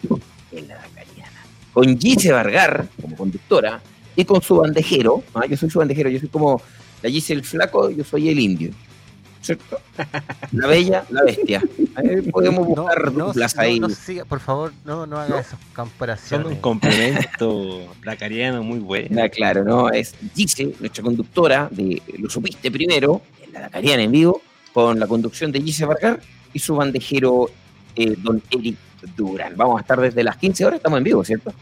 Con 1.72 1.98
Gise 1.98 2.32
Vargar 2.32 2.88
como 3.00 3.16
conductora 3.16 3.82
y 4.14 4.24
con 4.24 4.40
su 4.40 4.56
bandejero. 4.56 5.22
¿ah? 5.34 5.44
Yo 5.46 5.56
soy 5.56 5.70
su 5.70 5.78
bandejero, 5.78 6.08
yo 6.08 6.20
soy 6.20 6.28
como 6.28 6.62
la 7.02 7.10
Gise 7.10 7.32
el 7.32 7.44
flaco, 7.44 7.90
yo 7.90 8.04
soy 8.04 8.28
el 8.28 8.38
indio. 8.38 8.70
¿Cierto? 9.46 9.80
La 10.52 10.66
bella, 10.66 11.04
la 11.10 11.22
bestia. 11.22 11.62
podemos 12.32 12.66
buscar 12.66 13.12
no, 13.12 13.28
duplas 13.28 13.56
ahí. 13.58 13.80
por 14.28 14.40
favor, 14.40 14.72
no, 14.84 15.06
no 15.06 15.18
haga 15.18 15.40
esas 15.40 15.58
comparaciones. 15.74 16.46
Son 16.46 16.54
un 16.54 16.60
complemento 16.60 17.94
lacariano 18.02 18.62
muy 18.62 18.80
bueno. 18.80 19.22
Ah, 19.22 19.28
claro, 19.28 19.64
¿no? 19.64 19.88
Es 19.90 20.14
Gise, 20.34 20.74
nuestra 20.80 21.02
conductora 21.02 21.68
de 21.70 22.02
Lo 22.18 22.28
Supiste 22.28 22.70
Primero, 22.70 23.22
en 23.42 23.52
la 23.52 23.60
Lacariana 23.60 24.02
en 24.02 24.12
vivo, 24.12 24.42
con 24.72 24.98
la 24.98 25.06
conducción 25.06 25.52
de 25.52 25.62
Gise 25.62 25.86
Vargar 25.86 26.20
y 26.52 26.58
su 26.58 26.74
bandejero 26.74 27.48
eh, 27.94 28.14
Don 28.18 28.42
Eric 28.50 28.76
Durán. 29.16 29.54
Vamos 29.56 29.78
a 29.78 29.80
estar 29.82 30.00
desde 30.00 30.22
las 30.24 30.36
15 30.36 30.66
horas, 30.66 30.76
estamos 30.78 30.98
en 30.98 31.04
vivo, 31.04 31.24
¿cierto? 31.24 31.52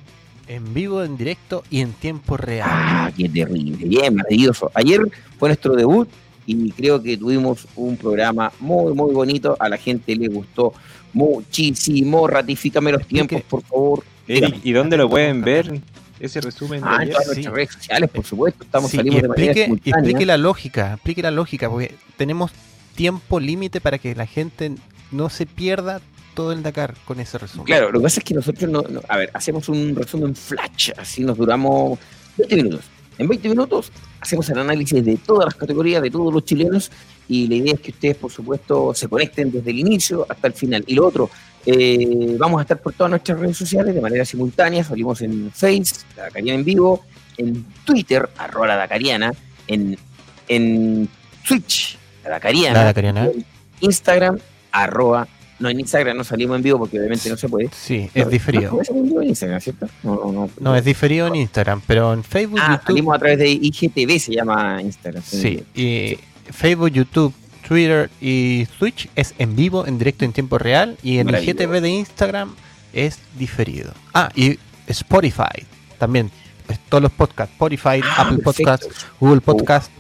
En 0.47 0.75
vivo, 0.75 1.03
en 1.03 1.17
directo 1.17 1.65
y 1.71 1.81
en 1.81 1.93
tiempo 1.93 2.37
real. 2.37 2.69
Ah, 2.71 3.13
qué 3.17 3.29
terrible, 3.29 3.87
bien, 3.87 4.15
maravilloso. 4.15 4.71
Ayer 4.75 5.01
fue 5.39 5.49
nuestro 5.49 5.75
debut 5.75 6.09
y 6.47 6.71
creo 6.73 7.03
que 7.03 7.17
tuvimos 7.17 7.67
un 7.77 7.97
programa 7.97 8.53
muy, 8.61 8.93
muy 8.95 9.13
bonito. 9.13 9.57
A 9.59 9.69
la 9.69 9.77
gente 9.77 10.15
le 10.15 10.29
gustó 10.29 10.73
muchísimo. 11.13 12.27
Ratifícame 12.27 12.93
los 12.93 13.07
tiempos, 13.07 13.43
por 13.43 13.63
favor. 13.63 14.05
Eric, 14.27 14.61
¿y 14.63 14.73
dónde 14.73 14.97
lo 14.97 15.09
pueden 15.09 15.43
ver? 15.43 15.81
Ese 16.21 16.41
resumen 16.41 16.81
ah, 16.85 17.03
en 17.03 17.11
todas 17.11 17.27
nuestras 17.27 17.55
redes 17.55 17.73
sociales, 17.73 18.11
por 18.11 18.25
supuesto. 18.25 18.65
Estamos 18.65 18.91
saliendo 18.91 19.21
de 19.21 19.29
manera 19.29 19.53
explique 19.85 20.27
la 20.27 20.37
lógica, 20.37 20.95
explique 20.95 21.23
la 21.23 21.31
lógica, 21.31 21.69
porque 21.69 21.95
tenemos 22.17 22.51
tiempo 22.95 23.41
límite 23.41 23.81
para 23.81 23.99
que 23.99 24.15
la 24.15 24.27
gente 24.27 24.73
no 25.11 25.29
se 25.29 25.45
pierda 25.45 26.01
todo 26.35 26.53
el 26.53 26.63
Dakar 26.63 26.95
con 27.05 27.21
ese 27.21 27.39
resumen. 27.39 27.67
Claro, 27.67 27.91
lo 27.91 27.99
que 27.99 28.05
pasa 28.05 28.21
es 28.21 28.25
que 28.25 28.35
nosotros 28.35 28.71
no, 28.71 28.83
a 29.09 29.17
ver, 29.17 29.31
hacemos 29.35 29.69
un 29.69 29.95
resumen 29.95 30.35
flash, 30.35 30.91
así 30.97 31.23
nos 31.23 31.37
duramos 31.37 31.99
20 32.37 32.57
minutos. 32.57 32.85
En 33.19 33.29
20 33.29 33.49
minutos 33.49 33.93
hacemos 34.21 34.49
el 34.51 34.59
análisis 34.59 35.05
de 35.05 35.17
todas 35.17 35.47
las 35.47 35.55
categorías, 35.55 36.03
de 36.03 36.11
todos 36.11 36.33
los 36.33 36.45
chilenos, 36.45 36.91
y 37.29 37.47
la 37.49 37.55
idea 37.57 37.75
es 37.75 37.81
que 37.81 37.91
ustedes, 37.91 38.17
por 38.17 38.31
supuesto, 38.31 38.95
se 38.95 39.09
conecten 39.09 39.51
desde 39.51 39.71
el 39.71 39.79
inicio 39.79 40.27
hasta 40.29 40.49
el 40.49 40.53
final. 40.55 40.85
Y 40.87 40.95
lo 40.95 41.07
otro, 41.07 41.31
eh, 41.67 42.37
vamos 42.39 42.59
a 42.59 42.63
estar 42.63 42.81
por 42.81 42.93
todas 42.93 43.11
nuestras 43.11 43.39
redes 43.39 43.57
sociales 43.57 43.95
de 43.95 44.01
manera 44.01 44.25
simultánea, 44.25 44.85
salimos 44.85 45.23
en 45.23 45.51
Face, 45.51 46.05
la 46.17 46.25
Dacariana 46.25 46.59
en 46.59 46.65
vivo, 46.65 47.05
en 47.37 47.65
Twitter, 47.85 48.29
arroba 48.37 48.67
la 48.67 48.77
Dacariana, 48.77 49.33
en, 49.67 49.97
en 50.49 51.09
Twitch, 51.47 51.99
la 52.25 52.31
Dacariana, 52.31 52.93
en 53.27 53.45
Instagram, 53.81 54.39
arroba 54.73 55.27
no, 55.65 55.71
en 55.71 55.81
Instagram 55.81 56.17
no 56.19 56.25
salimos 56.25 56.57
en 56.57 56.63
vivo 56.63 56.79
porque 56.79 56.99
obviamente 56.99 57.31
no 57.31 57.37
se 57.39 57.49
puede. 57.49 57.71
Sí, 57.73 58.11
es 58.13 58.29
diferido. 58.29 58.79
No, 58.93 59.23
en 59.23 59.29
Instagram, 59.29 59.61
¿cierto? 59.61 59.89
No, 60.03 60.31
no, 60.31 60.51
no. 60.61 60.77
es 60.77 60.85
diferido 60.85 61.27
en 61.27 61.37
Instagram, 61.37 61.81
pero 61.87 62.13
en 62.13 62.23
Facebook, 62.23 62.61
ah, 62.63 62.81
salimos 62.85 63.17
a 63.17 63.19
través 63.19 63.39
de 63.39 63.49
IGTV, 63.49 64.19
se 64.21 64.35
llama 64.35 64.83
Instagram. 64.83 65.23
Sí, 65.27 65.65
y 65.75 66.19
Facebook, 66.53 66.91
YouTube, 66.91 67.33
Twitter 67.67 68.11
y 68.21 68.67
Twitch 68.79 69.09
es 69.17 69.35
en 69.39 69.57
vivo, 69.57 69.87
en 69.87 69.97
directo, 69.97 70.27
en 70.27 70.35
tiempo 70.35 70.59
real. 70.59 70.99
Y 71.03 71.19
en 71.19 71.31
IGTV 71.31 71.81
de 71.81 71.89
Instagram 71.89 72.55
es 72.93 73.19
diferido. 73.39 73.95
Ah, 74.13 74.29
y 74.35 74.59
Spotify 74.87 75.65
también. 75.99 76.31
Todos 76.91 77.03
los 77.03 77.13
podcasts, 77.13 77.53
Spotify, 77.55 78.01
ah, 78.03 78.23
Apple 78.23 78.39
Podcasts, 78.39 79.07
Google 79.19 79.41
Podcasts. 79.41 79.91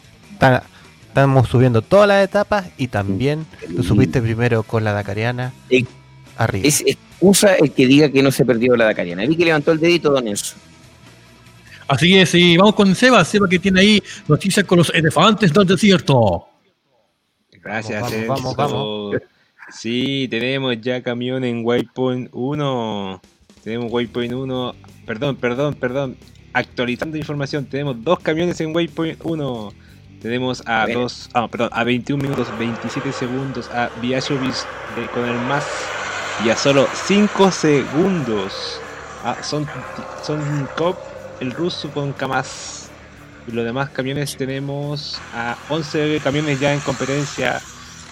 Estamos 1.14 1.48
subiendo 1.48 1.80
todas 1.80 2.08
las 2.08 2.24
etapas 2.24 2.66
y 2.76 2.88
también 2.88 3.46
lo 3.68 3.84
subiste 3.84 4.20
primero 4.20 4.64
con 4.64 4.82
la 4.82 4.92
Dakariana 4.92 5.52
arriba. 6.36 6.66
Es 6.66 6.80
excusa 6.84 7.54
el 7.54 7.70
que 7.70 7.86
diga 7.86 8.10
que 8.10 8.20
no 8.20 8.32
se 8.32 8.44
perdió 8.44 8.74
la 8.74 8.86
Dakariana. 8.86 9.24
Vi 9.24 9.36
que 9.36 9.44
levantó 9.44 9.70
el 9.70 9.78
dedito, 9.78 10.10
don 10.10 10.26
Enzo. 10.26 10.56
Así 11.86 12.18
es, 12.18 12.34
y 12.34 12.56
vamos 12.56 12.74
con 12.74 12.92
Seba, 12.96 13.24
Seba 13.24 13.48
que 13.48 13.60
tiene 13.60 13.78
ahí 13.78 14.02
noticias 14.26 14.66
con 14.66 14.78
los 14.78 14.90
elefantes 14.92 15.52
del 15.52 15.68
desierto. 15.68 16.48
Gracias, 17.62 18.02
vamos, 18.02 18.26
vamos, 18.26 18.56
vamos, 18.56 19.16
Sí, 19.72 20.26
tenemos 20.28 20.80
ya 20.80 21.00
camión 21.00 21.44
en 21.44 21.64
Waypoint 21.64 22.30
1. 22.32 23.22
Tenemos 23.62 23.92
Waypoint 23.92 24.32
1. 24.32 24.74
Perdón, 25.06 25.36
perdón, 25.36 25.74
perdón. 25.74 26.16
Actualizando 26.52 27.16
información, 27.16 27.66
tenemos 27.66 28.02
dos 28.02 28.18
camiones 28.18 28.60
en 28.60 28.74
Waypoint 28.74 29.20
1. 29.22 29.83
Tenemos 30.24 30.62
a 30.64 30.86
dos, 30.86 31.28
ah, 31.34 31.48
perdón, 31.48 31.68
a 31.70 31.84
21 31.84 32.22
minutos 32.22 32.48
27 32.58 33.12
segundos 33.12 33.68
a 33.70 33.90
Viachovic 34.00 34.54
con 35.12 35.28
el 35.28 35.36
más 35.40 35.66
y 36.42 36.48
a 36.48 36.56
solo 36.56 36.88
5 36.94 37.52
segundos 37.52 38.80
a 39.22 39.42
Son, 39.42 39.68
Son 40.22 40.66
Cop, 40.78 40.96
el 41.40 41.50
ruso 41.52 41.90
con 41.90 42.14
Kamaz. 42.14 42.88
Y 43.46 43.52
los 43.52 43.66
demás 43.66 43.90
camiones 43.90 44.34
tenemos 44.38 45.20
a 45.34 45.58
11 45.68 46.18
camiones 46.24 46.58
ya 46.58 46.72
en 46.72 46.80
competencia 46.80 47.60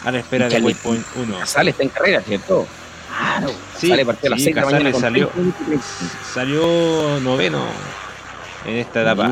a 0.04 0.12
la 0.12 0.18
espera 0.18 0.50
de 0.50 0.60
Waypoint 0.60 1.06
1. 1.16 1.46
Sale 1.46 1.70
está 1.70 1.82
en 1.82 1.88
carrera, 1.88 2.20
¿cierto? 2.20 2.66
Claro, 3.08 3.54
sí, 3.78 3.88
sale 3.88 4.04
partió 4.04 4.26
a 4.26 4.30
las 4.32 4.42
6 4.42 4.54
de 4.54 4.80
la 4.84 4.92
salió, 4.92 5.30
salió 6.34 7.20
noveno 7.20 7.64
en 8.66 8.76
esta 8.76 9.00
etapa. 9.00 9.30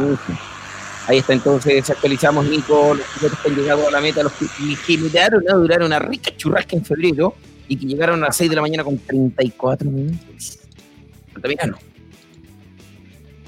Ahí 1.11 1.19
está 1.19 1.33
entonces, 1.33 1.91
actualizamos 1.91 2.47
Nico, 2.47 2.95
los 2.95 3.05
pilotos 3.05 3.41
que 3.41 3.49
han 3.49 3.57
llegado 3.57 3.89
a 3.89 3.91
la 3.91 4.01
meta, 4.01 4.23
los 4.23 4.33
que, 4.33 4.97
miraron 4.97 5.43
a 5.51 5.55
durar 5.55 5.83
una 5.83 5.99
rica 5.99 6.31
churrasca 6.37 6.77
en 6.77 6.85
febrero 6.85 7.35
y 7.67 7.77
que 7.77 7.85
llegaron 7.85 8.23
a 8.23 8.27
las 8.27 8.37
6 8.37 8.49
de 8.49 8.55
la 8.55 8.63
mañana 8.63 8.85
con 8.85 8.97
34 8.97 9.91
minutos. 9.91 10.61
Altamirano. 11.35 11.79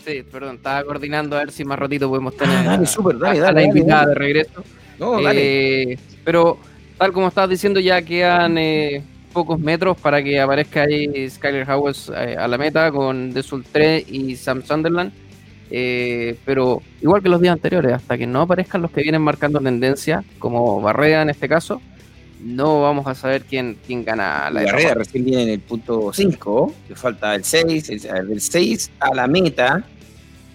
Sí, 0.05 0.25
perdón, 0.25 0.57
estaba 0.57 0.83
coordinando 0.83 1.37
a 1.37 1.39
ver 1.39 1.53
si 1.53 1.65
más 1.65 1.79
ratito 1.79 2.09
podemos 2.09 2.37
tener 2.37 2.57
ah, 2.57 2.65
dale, 2.65 2.85
super, 2.85 3.17
dale, 3.17 3.39
dale, 3.39 3.61
la 3.61 3.63
invitada 3.63 4.07
de 4.07 4.15
regreso. 4.17 4.65
No. 4.99 5.21
Eh, 5.31 5.97
pero 6.25 6.59
tal 6.99 7.13
como 7.13 7.29
estabas 7.29 7.51
diciendo, 7.51 7.79
ya 7.79 8.03
quedan 8.03 8.59
eh, 8.59 9.05
pocos 9.33 9.61
metros 9.61 9.97
para 10.01 10.21
que 10.21 10.41
aparezca 10.41 10.83
ahí 10.83 11.31
Skyler 11.31 11.71
Howes 11.71 12.11
eh, 12.13 12.35
a 12.37 12.49
la 12.49 12.59
meta 12.59 12.91
con 12.91 13.33
Desul 13.33 13.65
3 13.71 14.05
y 14.09 14.35
Sam 14.35 14.65
Sunderland. 14.65 15.22
Eh, 15.75 16.37
pero 16.45 16.83
igual 17.01 17.23
que 17.23 17.31
los 17.31 17.41
días 17.41 17.55
anteriores, 17.55 17.95
hasta 17.95 18.19
que 18.19 18.27
no 18.27 18.43
aparezcan 18.43 18.83
los 18.83 18.91
que 18.91 19.01
vienen 19.03 19.23
marcando 19.23 19.59
tendencia, 19.59 20.23
como 20.39 20.83
Barreda 20.83 21.23
en 21.23 21.31
este 21.31 21.49
caso, 21.49 21.81
no 22.45 22.83
vamos 22.83 23.07
a 23.07 23.15
saber 23.15 23.45
quién, 23.45 23.79
quién 23.87 24.05
gana 24.05 24.51
la 24.51 24.65
Barreda 24.65 24.95
recién 24.95 25.25
viene 25.25 25.45
en 25.45 25.49
el 25.49 25.61
punto 25.61 26.13
5, 26.13 26.75
que 26.89 26.95
falta 26.95 27.35
el 27.35 27.45
6, 27.45 27.89
el, 27.89 28.29
del 28.29 28.41
6 28.43 28.91
a 29.01 29.15
la 29.15 29.27
meta. 29.27 29.83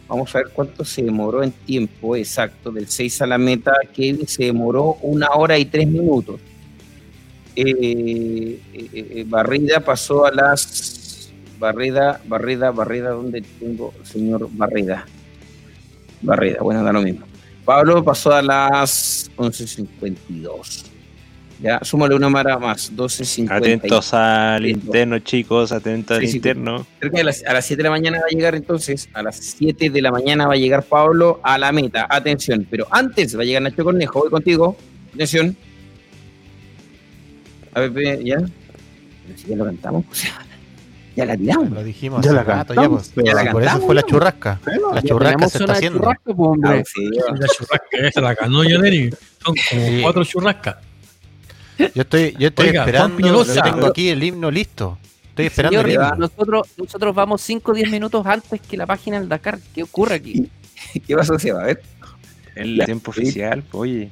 Vamos 0.07 0.35
a 0.35 0.37
ver 0.37 0.49
cuánto 0.53 0.85
se 0.85 1.01
demoró 1.01 1.41
en 1.41 1.51
tiempo 1.51 2.15
exacto 2.15 2.71
del 2.71 2.87
6 2.87 3.23
a 3.23 3.25
la 3.25 3.39
meta. 3.39 3.73
Kevin 3.91 4.27
se 4.27 4.45
demoró 4.45 4.99
una 5.01 5.29
hora 5.31 5.57
y 5.57 5.65
tres 5.65 5.87
minutos. 5.87 6.39
Eh, 7.55 8.61
eh, 8.71 9.25
Barrida 9.27 9.79
pasó 9.79 10.27
a 10.27 10.31
las 10.31 10.97
Barreda, 11.59 12.21
Barreda, 12.25 12.71
Barreda, 12.71 13.09
¿dónde 13.11 13.41
tengo 13.59 13.93
señor 14.03 14.47
Barreda? 14.51 15.05
Barreda, 16.21 16.59
bueno, 16.61 16.83
da 16.83 16.91
lo 16.93 17.01
mismo. 17.01 17.25
Pablo 17.65 18.03
pasó 18.03 18.33
a 18.33 18.41
las 18.41 19.29
11.52. 19.35 20.85
Ya, 21.59 21.79
súmale 21.81 22.15
una 22.15 22.29
mara 22.29 22.59
más, 22.59 22.95
12.50. 22.95 23.51
Atentos 23.51 24.13
al 24.13 24.65
interno, 24.67 25.17
chicos, 25.19 25.71
atentos 25.71 26.17
al 26.17 26.23
interno. 26.23 26.85
a 27.01 27.23
las, 27.23 27.43
a 27.43 27.53
las 27.53 27.65
7 27.65 27.81
de 27.81 27.83
la 27.83 27.89
mañana 27.89 28.19
va 28.19 28.25
a 28.25 28.33
llegar 28.33 28.53
entonces, 28.53 29.09
a 29.13 29.23
las 29.23 29.37
7 29.37 29.89
de 29.89 30.01
la 30.01 30.11
mañana 30.11 30.47
va 30.47 30.53
a 30.53 30.57
llegar 30.57 30.83
Pablo 30.83 31.39
a 31.43 31.57
la 31.57 31.71
meta. 31.71 32.05
Atención, 32.09 32.67
pero 32.69 32.85
antes 32.91 33.35
va 33.35 33.41
a 33.41 33.45
llegar 33.45 33.63
Nacho 33.63 33.83
Cornejo, 33.83 34.19
voy 34.19 34.29
contigo. 34.29 34.77
Atención. 35.15 35.57
A 37.73 37.81
ver, 37.81 38.23
ya. 38.23 38.37
Si 39.35 39.47
ya 39.47 39.55
lo 39.55 39.65
cantamos, 39.65 40.05
o 40.09 40.15
sea, 40.15 40.47
ya 41.17 41.25
la 41.25 41.35
tiramos. 41.35 41.71
Lo 41.71 41.83
dijimos 41.83 42.23
ya 42.23 42.31
la 42.31 42.43
rato, 42.43 42.75
ya, 42.75 42.87
pues, 42.87 43.11
ya 43.15 43.33
la 43.33 43.51
por 43.51 43.63
eso 43.63 43.79
fue 43.81 43.95
la 43.95 44.03
churrasca. 44.03 44.59
la 44.93 45.01
churrasca 45.01 45.49
se 45.49 45.57
está 45.57 45.73
haciendo. 45.73 45.99
Churrasca, 45.99 46.23
pues, 46.25 46.37
hombre. 46.37 46.79
Ah, 46.79 46.83
sí, 46.85 47.09
la 47.09 47.47
churrasca 47.47 47.97
esa 48.07 48.21
la 48.21 48.35
ganó 48.35 48.63
ya 48.63 48.77
Neri. 48.77 49.09
Son 49.43 49.55
como 49.69 50.01
cuatro 50.03 50.23
churrascas. 50.23 50.75
Yo 51.79 52.01
estoy, 52.03 52.35
yo 52.39 52.47
estoy 52.47 52.69
Oiga, 52.69 52.85
esperando, 52.85 53.19
yo 53.19 53.45
tengo 53.63 53.87
aquí 53.87 54.09
el 54.09 54.23
himno 54.23 54.51
listo. 54.51 54.99
Estoy 55.29 55.47
esperando 55.47 55.81
Señor, 55.81 55.89
el 55.89 55.95
himno. 55.95 56.27
Nosotros, 56.27 56.67
nosotros 56.77 57.15
vamos 57.15 57.41
5 57.41 57.71
o 57.71 57.75
10 57.75 57.91
minutos 57.91 58.25
antes 58.25 58.61
que 58.61 58.77
la 58.77 58.85
página 58.85 59.19
del 59.19 59.27
Dakar. 59.27 59.59
¿Qué 59.73 59.83
ocurre 59.83 60.15
aquí? 60.15 60.49
¿Qué 61.07 61.15
pasó, 61.15 61.39
Seba? 61.39 61.63
A 61.63 61.65
ver. 61.65 61.81
El 62.55 62.83
tiempo 62.85 63.11
oficial, 63.11 63.63
oye. 63.71 64.09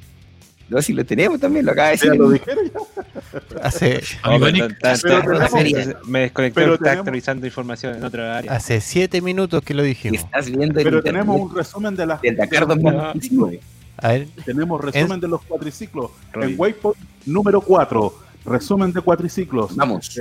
No, 0.68 0.82
si 0.82 0.92
lo 0.92 1.04
tenemos 1.04 1.38
también, 1.38 1.64
lo 1.64 1.72
acaba 1.72 1.90
de 1.90 1.96
Ya 1.96 2.04
decir. 2.06 2.20
lo 2.20 2.30
dijeron 2.30 2.64
ya. 2.72 3.60
Hace, 3.62 4.02
me 6.06 6.20
desconecté, 6.20 6.74
está 6.74 6.92
actualizando 6.92 7.46
información 7.46 7.94
en 7.96 8.04
otra 8.04 8.38
área. 8.38 8.52
hace 8.52 8.80
siete 8.80 9.20
minutos 9.20 9.62
que 9.62 9.74
lo 9.74 9.82
dijimos. 9.82 10.20
Estás 10.20 10.46
viendo 10.46 10.78
el 10.80 10.84
Pero 10.84 10.98
internet 10.98 11.04
tenemos 11.04 11.40
un 11.40 11.54
resumen 11.56 11.94
de 11.94 12.06
las. 12.06 12.20
del 12.20 12.36
Dakar 12.36 12.66
de 12.66 12.74
los 12.74 12.82
2019. 12.82 13.60
A 13.98 14.08
ver, 14.08 14.28
Tenemos 14.44 14.80
resumen 14.80 15.20
de 15.20 15.28
los 15.28 15.42
cuatriciclos. 15.42 16.10
Roy. 16.32 16.52
En 16.52 16.60
Waypoint 16.60 16.98
número 17.24 17.60
4, 17.60 18.14
resumen 18.44 18.92
de 18.92 19.00
cuatriciclos. 19.00 19.74
Vamos. 19.76 20.20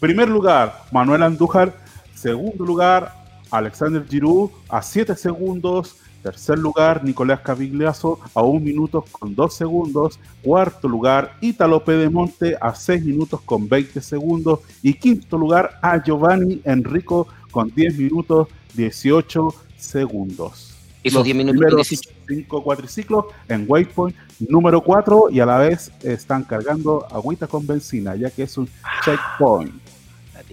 Primer 0.00 0.28
lugar, 0.28 0.82
Manuel 0.92 1.22
Andújar. 1.22 1.72
Segundo 2.14 2.64
lugar, 2.64 3.14
Alexander 3.50 4.04
Giroud 4.06 4.50
a 4.68 4.82
7 4.82 5.14
segundos. 5.16 5.96
Tercer 6.22 6.58
lugar, 6.58 7.02
Nicolás 7.02 7.40
Cavigliazo 7.40 8.18
a 8.34 8.42
1 8.42 8.60
minuto 8.60 9.04
con 9.10 9.34
2 9.34 9.54
segundos. 9.54 10.18
Cuarto 10.42 10.86
lugar, 10.88 11.36
Ítalo 11.40 11.84
Pedemonte 11.84 12.56
a 12.60 12.74
6 12.74 13.04
minutos 13.04 13.40
con 13.42 13.68
20 13.68 14.00
segundos. 14.00 14.60
Y 14.82 14.94
quinto 14.94 15.38
lugar, 15.38 15.78
a 15.82 16.02
Giovanni 16.02 16.60
Enrico 16.64 17.26
con 17.50 17.72
10 17.74 17.96
minutos 17.98 18.48
18 18.74 19.54
segundos. 19.76 20.76
Esos 21.02 21.20
Los 21.20 21.24
10 21.24 21.36
minutos 21.36 21.56
y 21.56 21.58
primeros 21.58 21.88
18. 21.88 22.10
cinco 22.28 22.62
cuatriciclos 22.62 23.24
en 23.48 23.64
Waypoint 23.66 24.14
número 24.48 24.82
4 24.82 25.30
y 25.30 25.40
a 25.40 25.46
la 25.46 25.58
vez 25.58 25.90
están 26.02 26.44
cargando 26.44 27.06
agüita 27.10 27.46
con 27.46 27.66
benzina, 27.66 28.14
ya 28.16 28.30
que 28.30 28.42
es 28.42 28.58
un 28.58 28.68
checkpoint. 29.04 29.89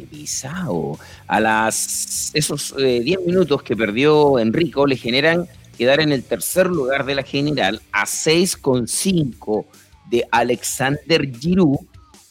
Pisao. 0.02 1.00
A 1.28 1.40
las 1.40 2.32
esos 2.34 2.74
eh, 2.78 3.02
10 3.02 3.26
minutos 3.26 3.64
que 3.64 3.76
perdió 3.76 4.40
Enrico 4.40 4.86
le 4.86 4.98
generan 4.98 5.48
quedar 5.78 6.00
en 6.00 6.12
el 6.12 6.24
tercer 6.24 6.68
lugar 6.68 7.06
de 7.06 7.16
la 7.16 7.24
general 7.24 7.82
a 7.92 8.06
6,5 8.06 9.66
de 10.10 10.28
Alexander 10.32 11.32
Giroud 11.32 11.80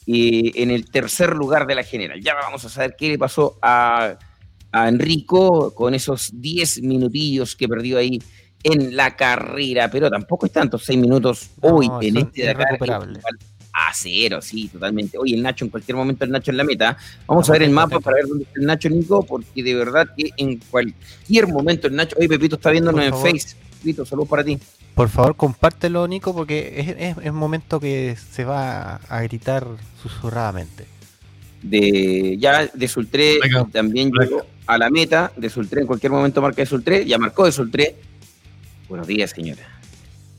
eh, 0.06 0.52
en 0.54 0.70
el 0.70 0.90
tercer 0.90 1.34
lugar 1.34 1.66
de 1.66 1.74
la 1.74 1.82
general. 1.82 2.20
Ya 2.20 2.34
vamos 2.34 2.64
a 2.64 2.68
saber 2.68 2.96
qué 2.96 3.08
le 3.08 3.18
pasó 3.18 3.58
a, 3.62 4.18
a 4.72 4.88
Enrico 4.88 5.74
con 5.74 5.94
esos 5.94 6.30
10 6.32 6.82
minutillos 6.82 7.56
que 7.56 7.68
perdió 7.68 7.98
ahí 7.98 8.20
en 8.62 8.96
la 8.96 9.14
carrera, 9.14 9.90
pero 9.90 10.10
tampoco 10.10 10.46
es 10.46 10.52
tanto, 10.52 10.78
6 10.78 10.98
minutos 10.98 11.50
hoy 11.60 11.88
No, 11.88 12.02
en 12.02 12.16
este 12.16 12.44
Dakar. 12.44 12.78
A 13.78 13.92
cero, 13.92 14.40
sí, 14.40 14.68
totalmente. 14.68 15.18
Oye, 15.18 15.34
el 15.34 15.42
Nacho, 15.42 15.66
en 15.66 15.70
cualquier 15.70 15.96
momento 15.96 16.24
el 16.24 16.30
Nacho 16.30 16.50
en 16.50 16.56
la 16.56 16.64
meta. 16.64 16.96
Vamos 17.26 17.46
a 17.50 17.52
ver 17.52 17.62
el 17.62 17.70
mapa 17.70 18.00
para 18.00 18.14
ver 18.16 18.26
dónde 18.26 18.44
está 18.44 18.58
el 18.58 18.66
Nacho, 18.66 18.88
Nico, 18.88 19.22
porque 19.26 19.62
de 19.62 19.74
verdad 19.74 20.08
que 20.16 20.30
en 20.38 20.56
cualquier 20.70 21.46
momento 21.46 21.86
el 21.86 21.94
Nacho. 21.94 22.16
Oye, 22.18 22.26
Pepito 22.26 22.56
está 22.56 22.70
viéndonos 22.70 23.04
en. 23.04 23.12
Face. 23.12 23.54
Pepito, 23.78 24.06
saludos 24.06 24.30
para 24.30 24.42
ti. 24.44 24.58
por 24.94 25.10
favor, 25.10 25.36
compártelo, 25.36 26.08
Nico, 26.08 26.34
porque 26.34 26.72
es, 26.78 26.88
es, 27.18 27.24
es 27.26 27.32
momento 27.34 27.78
que 27.78 28.16
se 28.30 28.44
va 28.46 28.96
a 28.96 29.20
gritar 29.22 29.66
susurradamente. 30.02 30.86
De, 31.62 32.36
ya 32.38 32.66
de 32.72 32.88
Sultré 32.88 33.38
Venga, 33.42 33.66
también 33.70 34.10
venga. 34.10 34.24
llegó 34.24 34.46
a 34.66 34.78
la 34.78 34.88
meta. 34.88 35.32
De 35.36 35.50
Sultré 35.50 35.82
en 35.82 35.86
cualquier 35.86 36.12
momento 36.12 36.40
marca 36.40 36.62
de 36.62 36.66
Sultré. 36.66 37.04
Ya 37.04 37.18
marcó 37.18 37.44
de 37.44 37.52
Sultré. 37.52 37.94
Buenos 38.88 39.06
días, 39.06 39.30
señora. 39.32 39.62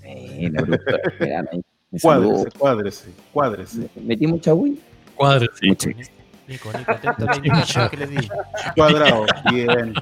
Eh, 0.03 0.49
la 0.51 0.64
Cuádrese, 2.01 2.49
cuádrese, 2.57 3.09
cuádrese. 3.33 3.90
Metí 3.95 4.27
mucha 4.27 4.53
Wii. 4.53 4.80
Muchas 5.19 5.49
Nico, 6.48 6.69
Nico, 6.69 6.69
atento 6.69 7.24
a 7.24 7.25
la 7.25 7.35
indicación 7.38 7.90
que 7.90 7.98
le 7.98 8.07
di. 8.07 8.30
Cuadrado, 8.75 9.25
bien. 9.51 9.93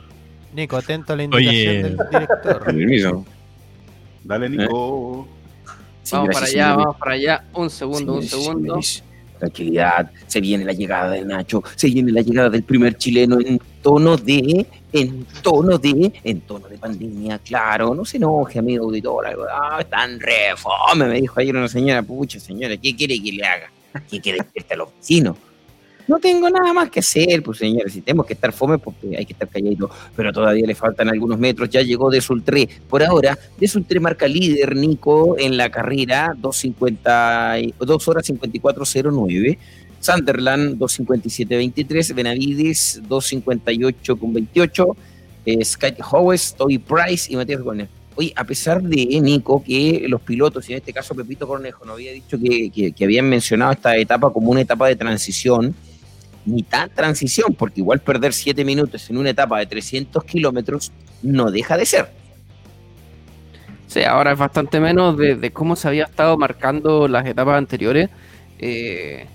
Nico, 0.53 0.77
atento 0.77 1.13
a 1.13 1.15
la 1.15 1.23
Oye. 1.23 1.73
indicación 1.73 1.97
del 1.97 2.09
director. 2.09 2.63
Permiso. 2.65 3.25
Dale, 4.23 4.49
Nico. 4.49 5.27
Sí, 6.03 6.11
vamos 6.15 6.29
gracias, 6.29 6.33
para 6.33 6.45
allá, 6.45 6.47
señor. 6.47 6.77
vamos 6.77 6.97
para 6.97 7.11
allá. 7.13 7.43
Un 7.53 7.69
segundo, 7.69 8.13
un 8.15 8.23
segundo. 8.23 8.79
Tranquilidad, 9.45 10.11
se 10.25 10.41
viene 10.41 10.65
la 10.65 10.73
llegada 10.73 11.11
del 11.11 11.27
Nacho, 11.27 11.63
se 11.75 11.87
viene 11.87 12.11
la 12.11 12.21
llegada 12.21 12.49
del 12.49 12.63
primer 12.63 12.97
chileno 12.97 13.39
en 13.39 13.59
tono 13.81 14.17
de, 14.17 14.65
en 14.91 15.25
tono 15.43 15.77
de, 15.77 16.11
en 16.23 16.41
tono 16.41 16.67
de 16.67 16.77
pandemia, 16.77 17.37
claro, 17.39 17.93
no 17.93 18.03
se 18.05 18.17
enoje, 18.17 18.57
amigo 18.57 18.85
auditor, 18.85 19.27
ah, 19.51 19.77
están 19.79 20.19
re 20.19 20.55
fome, 20.57 21.05
me 21.05 21.21
dijo 21.21 21.39
ayer 21.39 21.55
una 21.55 21.67
señora, 21.67 22.01
pucha 22.01 22.39
señora, 22.39 22.75
¿qué 22.77 22.95
quiere 22.95 23.21
que 23.21 23.31
le 23.31 23.45
haga? 23.45 23.71
¿Qué 24.09 24.19
quiere 24.19 24.39
que 24.53 24.73
a 24.73 24.77
los 24.77 24.89
vecinos? 24.97 25.37
No 26.07 26.19
tengo 26.19 26.49
nada 26.49 26.71
más 26.71 26.89
que 26.91 26.99
hacer, 26.99 27.41
pues 27.41 27.57
señores, 27.57 27.91
si 27.93 28.01
tenemos 28.01 28.27
que 28.27 28.33
estar 28.33 28.51
fome 28.53 28.77
porque 28.77 29.17
hay 29.17 29.25
que 29.25 29.33
estar 29.33 29.47
calladito, 29.47 29.89
pero 30.15 30.31
todavía 30.31 30.65
le 30.67 30.75
faltan 30.75 31.09
algunos 31.09 31.39
metros, 31.39 31.67
ya 31.69 31.81
llegó 31.81 32.11
de 32.11 32.21
Sultré. 32.21 32.69
Por 32.87 33.01
ahora, 33.03 33.37
de 33.57 33.67
Sultré 33.67 33.99
marca 33.99 34.27
líder 34.27 34.75
Nico 34.75 35.35
en 35.39 35.57
la 35.57 35.69
carrera, 35.71 36.35
2.50 36.39 37.59
y- 37.59 37.73
2 37.83 38.07
horas 38.07 38.23
54.09. 38.29 39.57
Sunderland 39.99 40.77
2.57.23, 40.77 42.13
Benavides 42.13 43.01
2.58.28, 43.09 44.95
eh, 45.47 45.65
Sky 45.65 45.93
Howes, 46.11 46.53
Toby 46.55 46.77
Price 46.77 47.31
y 47.31 47.35
Matías 47.35 47.61
Gómez. 47.61 47.89
Oye, 48.15 48.31
a 48.35 48.43
pesar 48.45 48.81
de 48.81 49.19
Nico, 49.21 49.63
que 49.63 50.05
los 50.07 50.21
pilotos, 50.21 50.69
y 50.69 50.73
en 50.73 50.77
este 50.77 50.93
caso 50.93 51.13
Pepito 51.15 51.47
Cornejo, 51.47 51.83
no 51.85 51.93
había 51.93 52.11
dicho 52.13 52.37
que, 52.39 52.69
que- 52.69 52.91
que 52.93 53.03
habían 53.03 53.27
mencionado 53.27 53.71
esta 53.73 53.97
etapa 53.97 54.31
como 54.31 54.51
una 54.51 54.61
etapa 54.61 54.87
de 54.87 54.95
transición, 54.95 55.73
ni 56.45 56.63
tan 56.63 56.89
transición, 56.89 57.55
porque 57.55 57.81
igual 57.81 57.99
perder 57.99 58.33
7 58.33 58.63
minutos 58.65 59.09
en 59.09 59.17
una 59.17 59.31
etapa 59.31 59.59
de 59.59 59.65
300 59.65 60.23
kilómetros 60.23 60.91
no 61.21 61.51
deja 61.51 61.77
de 61.77 61.85
ser. 61.85 62.09
Sí, 63.87 64.03
ahora 64.03 64.33
es 64.33 64.37
bastante 64.37 64.79
menos 64.79 65.17
de, 65.17 65.51
cómo 65.51 65.75
se 65.75 65.87
había 65.87 66.05
estado 66.05 66.37
marcando 66.37 67.07
las 67.07 67.25
etapas 67.25 67.57
anteriores. 67.57 68.09
eh, 68.59 69.27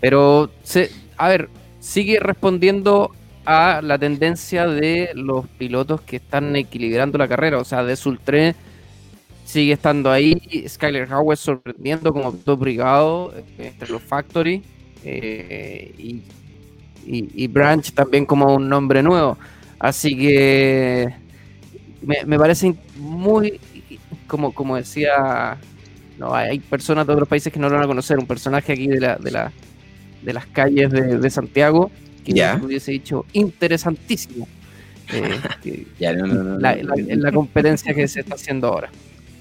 pero, 0.00 0.50
se, 0.64 0.90
a 1.16 1.28
ver, 1.28 1.48
sigue 1.78 2.18
respondiendo 2.18 3.12
a 3.44 3.80
la 3.82 3.98
tendencia 3.98 4.66
de 4.66 5.10
los 5.14 5.46
pilotos 5.46 6.00
que 6.00 6.16
están 6.16 6.56
equilibrando 6.56 7.18
la 7.18 7.28
carrera. 7.28 7.58
O 7.58 7.64
sea, 7.64 7.84
de 7.84 7.96
Sultré 7.96 8.56
sigue 9.44 9.72
estando 9.74 10.10
ahí. 10.10 10.64
Skyler 10.68 11.12
Howard 11.12 11.38
sorprendiendo 11.38 12.12
como 12.12 12.32
top 12.32 12.60
brigado 12.60 13.32
eh, 13.36 13.44
entre 13.58 13.90
los 13.90 14.02
Factory. 14.02 14.62
eh, 15.04 15.94
y, 15.98 16.22
y- 17.06 17.30
y 17.34 17.46
Branch 17.48 17.92
también 17.92 18.26
como 18.26 18.54
un 18.54 18.68
nombre 18.68 19.02
nuevo. 19.02 19.36
Así 19.78 20.16
que 20.16 21.08
me, 22.02 22.16
me 22.26 22.38
parece 22.38 22.74
muy, 22.96 23.58
como, 24.26 24.52
como 24.52 24.76
decía, 24.76 25.56
no, 26.18 26.34
hay 26.34 26.60
personas 26.60 27.06
de 27.06 27.12
otros 27.12 27.28
países 27.28 27.52
que 27.52 27.58
no 27.58 27.68
lo 27.68 27.74
van 27.74 27.84
a 27.84 27.88
conocer, 27.88 28.18
un 28.18 28.26
personaje 28.26 28.72
aquí 28.72 28.86
de, 28.86 29.00
la, 29.00 29.16
de, 29.16 29.30
la, 29.30 29.52
de 30.22 30.32
las 30.32 30.46
calles 30.46 30.90
de, 30.90 31.18
de 31.18 31.30
Santiago, 31.30 31.90
que 32.24 32.32
Ya. 32.32 32.56
yo 32.58 32.66
hubiese 32.66 32.92
dicho 32.92 33.24
interesantísimo. 33.32 34.46
eh, 35.12 35.40
que- 35.62 35.86
Ya, 35.98 36.12
no, 36.12 36.26
no, 36.26 36.42
no, 36.44 36.58
la, 36.58 37.32
competencia 37.32 37.92
que 37.94 38.06
se 38.06 38.20
está 38.20 38.36
haciendo 38.36 38.68
ahora. 38.68 38.90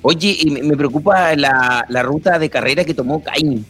Oye, 0.02 0.36
y 0.40 0.50
me, 0.50 0.64
me 0.64 0.76
preocupa 0.76 1.36
la, 1.36 1.86
la 1.88 2.02
ruta 2.02 2.40
de 2.40 2.50
carrera 2.50 2.84
que 2.84 2.96
tomó 2.96 3.22
Caimi. 3.22 3.64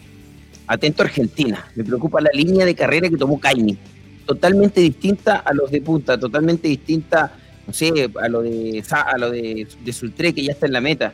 Atento 0.72 1.04
Argentina. 1.04 1.70
Me 1.76 1.84
preocupa 1.84 2.22
la 2.22 2.30
línea 2.34 2.66
de 2.66 2.74
carrera 2.74 3.10
que 3.10 3.18
tomó 3.18 3.38
Caimi. 3.38 3.78
Totalmente 4.26 4.80
distinta 4.80 5.38
a 5.38 5.54
los 5.54 5.70
de 5.70 5.82
punta, 5.82 6.18
totalmente 6.18 6.70
distinta, 6.70 7.34
no 7.68 7.74
sé, 7.74 8.10
a 8.22 8.30
lo 8.30 8.42
de 8.42 8.82
a 8.90 9.18
lo 9.18 9.30
de, 9.30 9.68
de 9.84 9.94
Sultré, 9.94 10.34
que 10.34 10.44
ya 10.44 10.54
está 10.54 10.68
en 10.68 10.72
la 10.72 10.80
meta. 10.80 11.14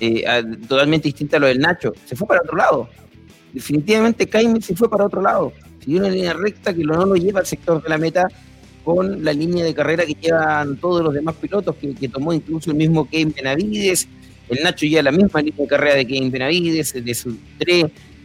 Eh, 0.00 0.26
a- 0.26 0.42
totalmente 0.66 1.06
distinta 1.06 1.36
a 1.36 1.40
lo 1.40 1.46
del 1.46 1.60
Nacho. 1.60 1.92
Se 2.06 2.16
fue 2.16 2.26
para 2.26 2.40
otro 2.40 2.56
lado. 2.56 2.88
Definitivamente 3.52 4.26
Caimi 4.28 4.60
se 4.60 4.74
fue 4.74 4.90
para 4.90 5.04
otro 5.04 5.22
lado. 5.22 5.52
Siguió 5.78 6.00
una 6.00 6.08
línea 6.08 6.32
recta 6.32 6.74
que 6.74 6.82
no 6.82 7.06
lo 7.06 7.14
lleva 7.14 7.38
al 7.38 7.46
sector 7.46 7.80
de 7.80 7.88
la 7.88 7.98
meta 7.98 8.26
con 8.82 9.24
la 9.24 9.32
línea 9.32 9.64
de 9.64 9.74
carrera 9.74 10.04
que 10.04 10.16
llevan 10.20 10.76
todos 10.78 11.04
los 11.04 11.14
demás 11.14 11.36
pilotos, 11.36 11.76
que, 11.76 12.08
tomó 12.08 12.32
incluso 12.32 12.72
el 12.72 12.76
mismo 12.78 13.08
Kevin 13.08 13.32
Benavides, 13.32 14.08
el 14.48 14.60
Nacho 14.64 14.86
lleva 14.86 15.02
la 15.02 15.12
misma 15.12 15.40
línea 15.40 15.60
de 15.62 15.68
carrera 15.68 15.94
de 15.94 16.04
Kevin 16.04 16.32
Benavides, 16.32 16.92
de 17.04 17.14
su 17.14 17.36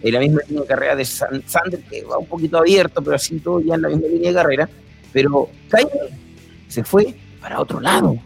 3, 0.01 0.13
la 0.13 0.19
misma 0.19 0.41
línea 0.47 0.61
de 0.61 0.67
carrera 0.67 0.95
de 0.95 1.05
San- 1.05 1.43
Sander, 1.45 1.79
que 1.81 2.03
va 2.03 2.17
un 2.17 2.25
poquito 2.27 2.57
abierto, 2.57 3.01
pero 3.03 3.15
así 3.15 3.39
todo 3.39 3.61
ya 3.61 3.75
en 3.75 3.81
la 3.81 3.89
misma 3.89 4.07
línea 4.07 4.29
de 4.29 4.35
carrera, 4.35 4.69
pero 5.13 5.49
Jaime 5.71 5.91
se 6.67 6.83
fue 6.83 7.15
para 7.41 7.59
otro 7.59 7.79
lado. 7.79 8.17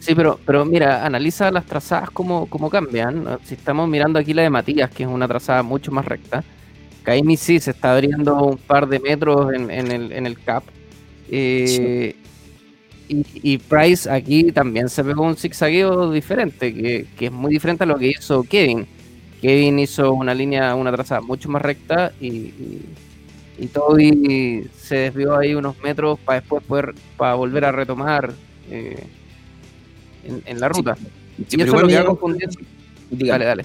Sí, 0.00 0.14
pero, 0.14 0.38
pero 0.46 0.64
mira, 0.64 1.04
analiza 1.04 1.50
las 1.50 1.66
trazadas 1.66 2.10
como, 2.10 2.46
como 2.46 2.70
cambian. 2.70 3.38
Si 3.44 3.54
estamos 3.54 3.88
mirando 3.88 4.18
aquí 4.18 4.32
la 4.32 4.42
de 4.42 4.50
Matías, 4.50 4.90
que 4.90 5.02
es 5.02 5.08
una 5.08 5.26
trazada 5.26 5.62
mucho 5.62 5.90
más 5.90 6.04
recta, 6.04 6.44
Kaimi 7.02 7.36
sí 7.36 7.58
se 7.58 7.72
está 7.72 7.94
abriendo 7.94 8.36
un 8.36 8.58
par 8.58 8.86
de 8.88 9.00
metros 9.00 9.52
en, 9.52 9.70
en 9.70 9.90
el, 9.90 10.12
en 10.12 10.26
el 10.26 10.38
cap. 10.40 10.62
Eh, 11.30 12.14
y, 13.08 13.24
y 13.42 13.58
Price 13.58 14.08
aquí 14.10 14.52
también 14.52 14.88
se 14.88 15.02
pegó 15.02 15.24
un 15.24 15.36
zigzagueo 15.36 16.12
diferente, 16.12 16.72
que, 16.74 17.06
que 17.18 17.26
es 17.26 17.32
muy 17.32 17.52
diferente 17.52 17.84
a 17.84 17.86
lo 17.86 17.98
que 17.98 18.08
hizo 18.08 18.42
Kevin. 18.44 18.86
Kevin 19.40 19.78
hizo 19.78 20.12
una 20.12 20.34
línea, 20.34 20.74
una 20.74 20.92
trazada 20.92 21.20
mucho 21.20 21.48
más 21.48 21.62
recta 21.62 22.12
y, 22.20 22.28
y, 22.28 22.84
y 23.58 23.66
Toby 23.66 24.68
se 24.76 24.96
desvió 24.96 25.36
ahí 25.36 25.54
unos 25.54 25.78
metros 25.82 26.18
para 26.20 26.40
después 26.40 26.62
poder, 26.64 26.94
para 27.16 27.34
volver 27.34 27.64
a 27.64 27.72
retomar 27.72 28.32
eh, 28.70 29.04
en, 30.24 30.42
en 30.44 30.60
la 30.60 30.68
ruta. 30.68 30.96
Sí, 31.46 31.56
y 31.58 31.62
eso 31.62 31.76
es 31.76 31.82
lo 32.04 32.18
que. 32.18 32.48
Dale, 33.10 33.44
dale. 33.44 33.64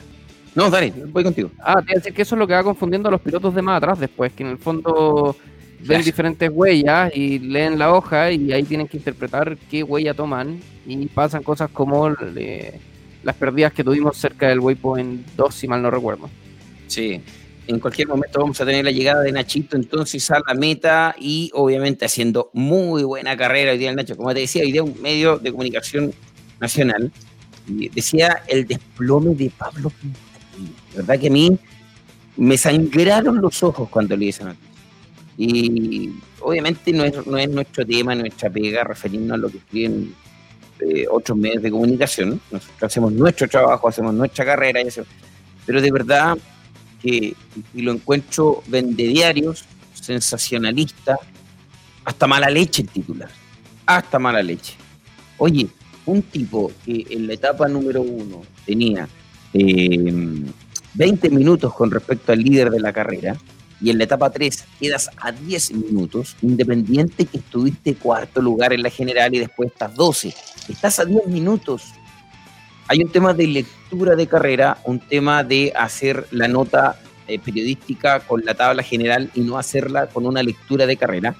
No, 0.55 0.69
dale, 0.69 0.93
voy 1.07 1.23
contigo. 1.23 1.49
Ah, 1.59 1.81
te 1.85 1.95
decir 1.95 2.13
que 2.13 2.21
eso 2.21 2.35
es 2.35 2.39
lo 2.39 2.47
que 2.47 2.53
va 2.53 2.63
confundiendo 2.63 3.09
a 3.09 3.11
los 3.11 3.21
pilotos 3.21 3.55
de 3.55 3.61
más 3.63 3.77
atrás 3.77 3.99
después, 3.99 4.31
que 4.33 4.43
en 4.43 4.49
el 4.49 4.57
fondo 4.59 5.35
ven 5.79 6.03
diferentes 6.03 6.49
huellas 6.53 7.11
y 7.15 7.39
leen 7.39 7.79
la 7.79 7.91
hoja 7.93 8.31
y 8.31 8.53
ahí 8.53 8.63
tienen 8.63 8.87
que 8.87 8.97
interpretar 8.97 9.57
qué 9.69 9.83
huella 9.83 10.13
toman 10.13 10.59
y 10.85 11.07
pasan 11.07 11.43
cosas 11.43 11.69
como 11.71 12.07
las 13.23 13.35
pérdidas 13.35 13.73
que 13.73 13.83
tuvimos 13.83 14.17
cerca 14.17 14.49
del 14.49 14.59
waypoint 14.59 15.25
2, 15.35 15.55
si 15.55 15.67
mal 15.67 15.81
no 15.81 15.89
recuerdo. 15.89 16.29
Sí, 16.87 17.21
en 17.67 17.79
cualquier 17.79 18.07
momento 18.09 18.39
vamos 18.39 18.59
a 18.59 18.65
tener 18.65 18.83
la 18.83 18.91
llegada 18.91 19.21
de 19.21 19.31
Nachito 19.31 19.77
entonces 19.77 20.29
a 20.31 20.41
la 20.45 20.53
meta 20.53 21.15
y 21.17 21.49
obviamente 21.53 22.05
haciendo 22.05 22.49
muy 22.53 23.03
buena 23.03 23.37
carrera 23.37 23.71
hoy 23.71 23.77
día 23.77 23.89
el 23.89 23.95
Nacho. 23.95 24.17
Como 24.17 24.33
te 24.33 24.41
decía, 24.41 24.63
hoy 24.63 24.71
día 24.71 24.83
un 24.83 25.01
medio 25.01 25.37
de 25.37 25.51
comunicación 25.51 26.13
nacional 26.59 27.11
decía 27.67 28.43
el 28.47 28.67
desplome 28.67 29.35
de 29.35 29.49
Pablo 29.49 29.91
Quintanilla. 30.01 30.81
La 30.91 30.97
verdad 30.97 31.19
que 31.19 31.27
a 31.27 31.31
mí 31.31 31.57
me 32.35 32.57
sangraron 32.57 33.41
los 33.41 33.63
ojos 33.63 33.89
cuando 33.89 34.17
leí 34.17 34.29
esa 34.29 34.45
noticia. 34.45 34.69
Y 35.37 36.11
obviamente 36.41 36.91
no 36.91 37.03
es, 37.03 37.25
no 37.25 37.37
es 37.37 37.49
nuestro 37.49 37.85
tema, 37.85 38.13
nuestra 38.13 38.49
pega, 38.49 38.83
referirnos 38.83 39.31
a 39.31 39.37
lo 39.37 39.49
que 39.49 39.57
escriben 39.57 40.13
eh, 40.79 41.05
otros 41.09 41.37
medios 41.37 41.61
de 41.61 41.71
comunicación. 41.71 42.41
Nosotros 42.51 42.83
hacemos 42.83 43.11
nuestro 43.13 43.47
trabajo, 43.47 43.87
hacemos 43.87 44.13
nuestra 44.13 44.45
carrera, 44.45 44.81
y 44.81 44.87
pero 45.65 45.81
de 45.81 45.91
verdad 45.91 46.37
que 47.01 47.35
y 47.73 47.81
lo 47.81 47.91
encuentro 47.91 48.63
vendediarios, 48.67 49.65
sensacionalista, 49.93 51.17
hasta 52.05 52.27
mala 52.27 52.49
leche 52.49 52.81
el 52.81 52.89
titular, 52.89 53.29
hasta 53.85 54.19
mala 54.19 54.41
leche. 54.41 54.73
Oye, 55.37 55.67
un 56.05 56.21
tipo 56.23 56.71
que 56.85 57.05
en 57.09 57.27
la 57.27 57.33
etapa 57.33 57.67
número 57.67 58.01
uno 58.01 58.41
tenía 58.65 59.07
20 59.53 60.47
eh, 60.93 61.29
minutos 61.29 61.73
con 61.73 61.91
respecto 61.91 62.31
al 62.31 62.39
líder 62.39 62.69
de 62.71 62.79
la 62.79 62.91
carrera, 62.91 63.37
y 63.83 63.89
en 63.89 63.97
la 63.97 64.05
etapa 64.05 64.29
3 64.29 64.63
quedas 64.79 65.09
a 65.17 65.33
10 65.33 65.73
minutos, 65.73 66.37
independiente 66.41 67.25
que 67.25 67.37
estuviste 67.37 67.95
cuarto 67.95 68.41
lugar 68.41 68.71
en 68.71 68.81
la 68.81 68.89
general 68.89 69.35
y 69.35 69.39
después 69.39 69.71
estás 69.71 69.93
12, 69.93 70.33
estás 70.69 70.99
a 70.99 71.05
10 71.05 71.27
minutos. 71.27 71.93
Hay 72.87 72.99
un 72.99 73.11
tema 73.11 73.33
de 73.33 73.47
lectura 73.47 74.15
de 74.15 74.27
carrera, 74.27 74.77
un 74.83 74.99
tema 74.99 75.43
de 75.43 75.71
hacer 75.75 76.27
la 76.31 76.47
nota 76.47 76.99
eh, 77.27 77.39
periodística 77.39 78.19
con 78.19 78.43
la 78.43 78.53
tabla 78.53 78.83
general 78.83 79.29
y 79.33 79.41
no 79.41 79.57
hacerla 79.57 80.07
con 80.07 80.25
una 80.25 80.43
lectura 80.43 80.85
de 80.85 80.97
carrera, 80.97 81.35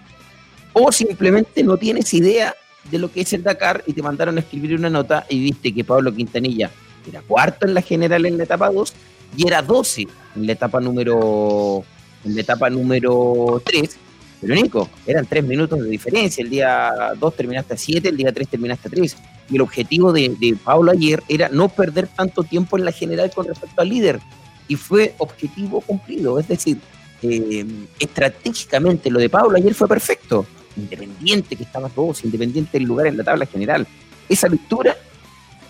o 0.71 0.91
simplemente 0.91 1.63
no 1.63 1.77
tienes 1.77 2.13
idea 2.13 2.55
de 2.89 2.99
lo 2.99 3.11
que 3.11 3.21
es 3.21 3.33
el 3.33 3.43
Dakar 3.43 3.83
y 3.85 3.93
te 3.93 4.01
mandaron 4.01 4.37
a 4.37 4.41
escribir 4.41 4.75
una 4.75 4.89
nota 4.89 5.25
y 5.29 5.39
viste 5.39 5.73
que 5.73 5.83
Pablo 5.83 6.13
Quintanilla 6.13 6.71
era 7.07 7.21
cuarto 7.21 7.65
en 7.65 7.73
la 7.73 7.81
general 7.81 8.25
en 8.25 8.37
la 8.37 8.43
etapa 8.43 8.69
2 8.69 8.93
y 9.37 9.47
era 9.47 9.61
12 9.61 10.07
en 10.35 10.47
la 10.47 10.53
etapa 10.53 10.79
número 10.79 11.83
en 12.25 12.35
la 12.35 12.41
etapa 12.41 12.69
número 12.69 13.61
3 13.65 13.97
pero 14.43 14.55
Nico, 14.55 14.89
eran 15.07 15.25
tres 15.25 15.41
minutos 15.45 15.79
de 15.79 15.87
diferencia. 15.89 16.43
El 16.43 16.49
día 16.49 16.91
2 17.17 17.35
terminaste 17.35 17.75
a 17.75 17.77
7, 17.77 18.09
el 18.09 18.17
día 18.17 18.33
3 18.33 18.49
terminaste 18.49 18.89
a 18.89 18.91
3. 18.91 19.17
Y 19.49 19.55
el 19.55 19.61
objetivo 19.61 20.11
de, 20.11 20.57
Pablo 20.61 20.91
ayer 20.91 21.23
era 21.29 21.47
no 21.47 21.69
perder 21.69 22.07
tanto 22.07 22.43
tiempo 22.43 22.77
en 22.77 22.83
la 22.83 22.91
general 22.91 23.31
con 23.33 23.47
respecto 23.47 23.81
al 23.81 23.87
líder. 23.87 24.19
Y 24.67 24.75
fue 24.75 25.15
objetivo 25.17 25.79
cumplido. 25.79 26.37
Es 26.39 26.49
decir, 26.49 26.77
eh, 27.21 27.65
estratégicamente 27.97 29.09
lo 29.09 29.19
de 29.19 29.29
Pablo 29.29 29.57
ayer 29.57 29.73
fue 29.73 29.87
perfecto. 29.87 30.45
Independiente 30.75 31.55
que 31.55 31.63
estaba 31.63 31.87
todos, 31.87 32.25
independiente 32.25 32.77
del 32.77 32.85
lugar 32.85 33.07
en 33.07 33.15
la 33.15 33.23
tabla 33.23 33.45
general. 33.45 33.87
Esa 34.27 34.49
lectura 34.49 34.97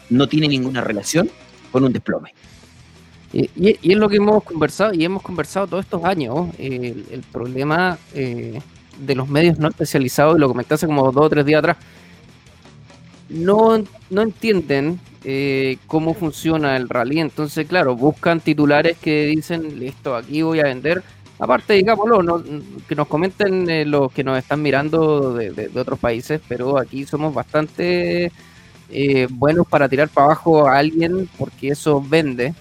no 0.09 0.27
tiene 0.27 0.47
ninguna 0.47 0.81
relación 0.81 1.29
con 1.71 1.83
un 1.83 1.93
desplome. 1.93 2.33
Y, 3.33 3.49
es 3.91 3.97
lo 3.97 4.07
que 4.09 4.17
hemos 4.17 4.43
conversado, 4.43 4.93
y 4.93 5.03
hemos 5.03 5.23
conversado 5.23 5.65
todos 5.65 5.85
estos 5.85 6.03
años, 6.05 6.49
el, 6.59 7.23
problema 7.31 7.97
eh, 8.13 8.59
de 8.99 9.15
los 9.15 9.27
medios 9.27 9.57
no 9.57 9.69
especializados, 9.69 10.37
y 10.37 10.39
lo 10.39 10.47
comenté 10.47 10.75
hace 10.75 10.85
como 10.85 11.11
dos 11.11 11.25
o 11.25 11.29
tres 11.29 11.43
días 11.43 11.59
atrás, 11.59 11.77
no, 13.29 13.83
no 14.11 14.21
entienden 14.21 14.99
eh, 15.23 15.77
cómo 15.87 16.13
funciona 16.13 16.77
el 16.77 16.87
rally, 16.87 17.19
entonces 17.19 17.67
claro, 17.67 17.95
buscan 17.95 18.39
titulares 18.39 18.97
que 18.99 19.25
dicen, 19.25 19.79
listo, 19.79 20.15
aquí 20.15 20.43
voy 20.43 20.59
a 20.59 20.65
vender, 20.65 21.01
aparte 21.39 21.73
digámoslo, 21.73 22.43
que 22.87 22.95
nos 22.95 23.07
comenten 23.07 23.67
eh, 23.67 23.83
los 23.85 24.11
que 24.11 24.23
nos 24.23 24.37
están 24.37 24.61
mirando 24.61 25.33
de, 25.33 25.49
de, 25.49 25.79
otros 25.79 25.97
países, 25.97 26.39
pero 26.47 26.77
aquí 26.77 27.05
somos 27.05 27.33
bastante 27.33 28.31
buenos 29.31 29.65
para 29.65 29.89
tirar 29.89 30.07
para 30.07 30.27
abajo 30.27 30.67
a 30.67 30.77
alguien 30.77 31.27
porque 31.39 31.69
eso 31.69 31.99
vende 31.99 32.53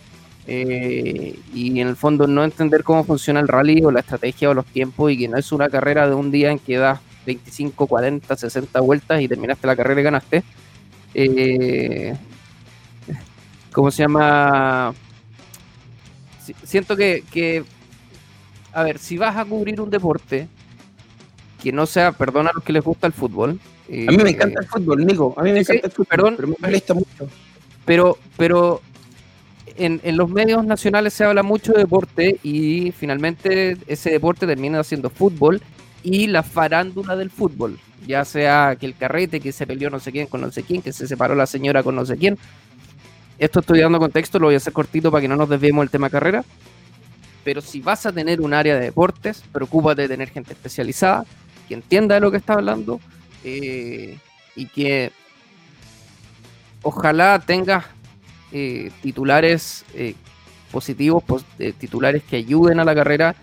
eh, 0.54 1.34
y 1.54 1.80
en 1.80 1.88
el 1.88 1.96
fondo 1.96 2.26
no 2.26 2.44
entender 2.44 2.84
cómo 2.84 3.04
funciona 3.04 3.40
el 3.40 3.48
rally 3.48 3.82
o 3.82 3.90
la 3.90 4.00
estrategia 4.00 4.50
o 4.50 4.54
los 4.54 4.66
tiempos 4.66 5.10
y 5.10 5.16
que 5.16 5.26
no 5.26 5.38
es 5.38 5.50
una 5.50 5.70
carrera 5.70 6.06
de 6.06 6.14
un 6.14 6.30
día 6.30 6.50
en 6.50 6.58
que 6.58 6.76
das 6.76 7.00
25, 7.24 7.86
40, 7.86 8.36
60 8.36 8.80
vueltas 8.80 9.22
y 9.22 9.28
terminaste 9.28 9.66
la 9.66 9.76
carrera 9.76 10.02
y 10.02 10.04
ganaste. 10.04 10.44
Eh, 11.14 12.14
¿Cómo 13.72 13.90
se 13.90 14.02
llama? 14.02 14.92
Siento 16.64 16.98
que, 16.98 17.64
a 18.74 18.82
ver, 18.82 18.98
si 18.98 19.16
vas 19.16 19.34
a 19.38 19.46
cubrir 19.46 19.80
un 19.80 19.88
deporte 19.88 20.48
que 21.62 21.72
no 21.72 21.86
sea, 21.86 22.12
perdona 22.12 22.50
a 22.50 22.52
los 22.52 22.62
que 22.62 22.74
les 22.74 22.84
gusta 22.84 23.06
el 23.06 23.14
fútbol. 23.14 23.58
a 23.88 24.10
mí 24.10 24.18
me 24.18 24.30
encanta 24.30 24.60
el 24.60 24.66
fútbol, 24.66 25.06
Nico. 25.06 25.32
A 25.38 25.44
mí 25.44 25.52
me 25.52 25.60
encanta 25.60 25.86
el 25.86 25.92
fútbol, 25.92 26.06
perdón, 26.10 26.34
pero 26.36 26.48
me 26.48 26.56
molesta 26.60 26.92
mucho. 26.92 27.26
Pero, 27.86 28.18
pero 28.36 28.82
en, 29.76 30.16
los 30.16 30.28
medios 30.28 30.64
nacionales 30.64 31.14
se 31.14 31.24
habla 31.24 31.42
mucho 31.42 31.72
de 31.72 31.80
deporte 31.80 32.38
y 32.42 32.92
finalmente 32.92 33.76
ese 33.86 34.10
deporte 34.10 34.46
termina 34.46 34.82
siendo 34.84 35.10
fútbol 35.10 35.60
y 36.02 36.26
la 36.26 36.42
farándula 36.42 37.16
del 37.16 37.30
fútbol, 37.30 37.78
ya 38.06 38.24
sea 38.24 38.76
que 38.78 38.86
el 38.86 38.96
carrete, 38.96 39.40
que 39.40 39.52
se 39.52 39.66
peleó 39.66 39.90
no 39.90 40.00
sé 40.00 40.10
quién 40.12 40.26
con 40.26 40.40
no 40.40 40.50
sé 40.50 40.62
quién, 40.62 40.82
que 40.82 40.92
se 40.92 41.06
separó 41.06 41.34
la 41.34 41.46
señora 41.46 41.82
con 41.82 41.94
no 41.94 42.04
sé 42.04 42.16
quién. 42.16 42.38
Esto 43.38 43.60
estoy 43.60 43.80
dando 43.80 43.98
contexto, 43.98 44.38
lo 44.38 44.46
voy 44.46 44.54
a 44.54 44.58
hacer 44.58 44.72
cortito 44.72 45.10
para 45.10 45.22
que 45.22 45.28
no 45.28 45.36
nos 45.36 45.48
desviemos 45.48 45.82
del 45.82 45.90
tema 45.90 46.10
carrera. 46.10 46.44
Pero 47.44 47.60
si 47.60 47.80
vas 47.80 48.06
a 48.06 48.12
tener 48.12 48.40
un 48.40 48.54
área 48.54 48.76
de 48.76 48.82
deportes, 48.82 49.42
preocúpate 49.52 50.02
de 50.02 50.08
tener 50.08 50.30
gente 50.30 50.52
especializada, 50.52 51.24
que 51.66 51.74
entienda 51.74 52.14
de 52.14 52.20
lo 52.20 52.30
que 52.30 52.36
está 52.36 52.54
hablando 52.54 53.00
eh, 53.42 54.16
y 54.54 54.66
que 54.66 55.10
ojalá 56.82 57.40
tengas 57.44 57.84
eh, 58.52 58.90
titulares 59.00 59.84
eh, 59.94 60.14
positivos, 60.70 61.24
eh, 61.58 61.72
titulares 61.78 62.22
que 62.22 62.36
ayuden 62.36 62.80
a 62.80 62.84
la 62.84 62.94
carrera 62.94 63.34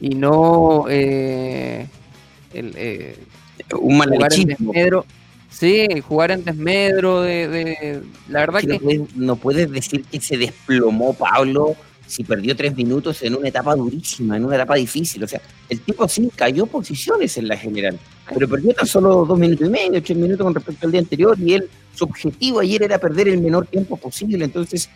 y 0.00 0.10
no 0.10 0.86
el, 0.88 1.88
un 3.80 3.98
jugar 3.98 4.32
en 4.34 4.46
desmedro. 4.46 5.04
Sí, 5.50 5.86
jugar 6.00 6.30
en 6.30 6.44
desmedro 6.44 7.22
de, 7.22 8.00
la 8.28 8.40
verdad 8.40 8.60
que, 8.60 9.04
no, 9.16 9.36
puedes, 9.36 9.70
decir 9.70 10.04
que 10.04 10.20
se 10.20 10.38
desplomó 10.38 11.12
Pablo 11.12 11.76
si 12.06 12.24
perdió 12.24 12.54
tres 12.56 12.76
minutos 12.76 13.22
en 13.22 13.34
una 13.34 13.48
etapa 13.48 13.74
durísima, 13.74 14.36
en 14.36 14.44
una 14.44 14.56
etapa 14.56 14.76
difícil. 14.76 15.24
O 15.24 15.28
sea, 15.28 15.40
el 15.68 15.80
tipo 15.80 16.08
sí 16.08 16.30
cayó 16.34 16.66
posiciones 16.66 17.36
en 17.36 17.48
la 17.48 17.56
general, 17.56 17.98
pero 18.32 18.48
perdió 18.48 18.72
tan 18.74 18.86
solo 18.86 19.24
dos 19.24 19.38
minutos 19.38 19.66
y 19.66 19.70
medio, 19.70 20.02
tres 20.02 20.16
minutos 20.16 20.44
con 20.44 20.54
respecto 20.54 20.86
al 20.86 20.92
día 20.92 21.00
anterior 21.00 21.36
y 21.38 21.54
él 21.54 21.68
su 21.94 22.04
objetivo 22.04 22.60
ayer 22.60 22.82
era 22.82 22.98
perder 22.98 23.28
el 23.28 23.40
menor 23.40 23.66
tiempo 23.66 23.96
posible. 23.96 24.44
Entonces, 24.44 24.88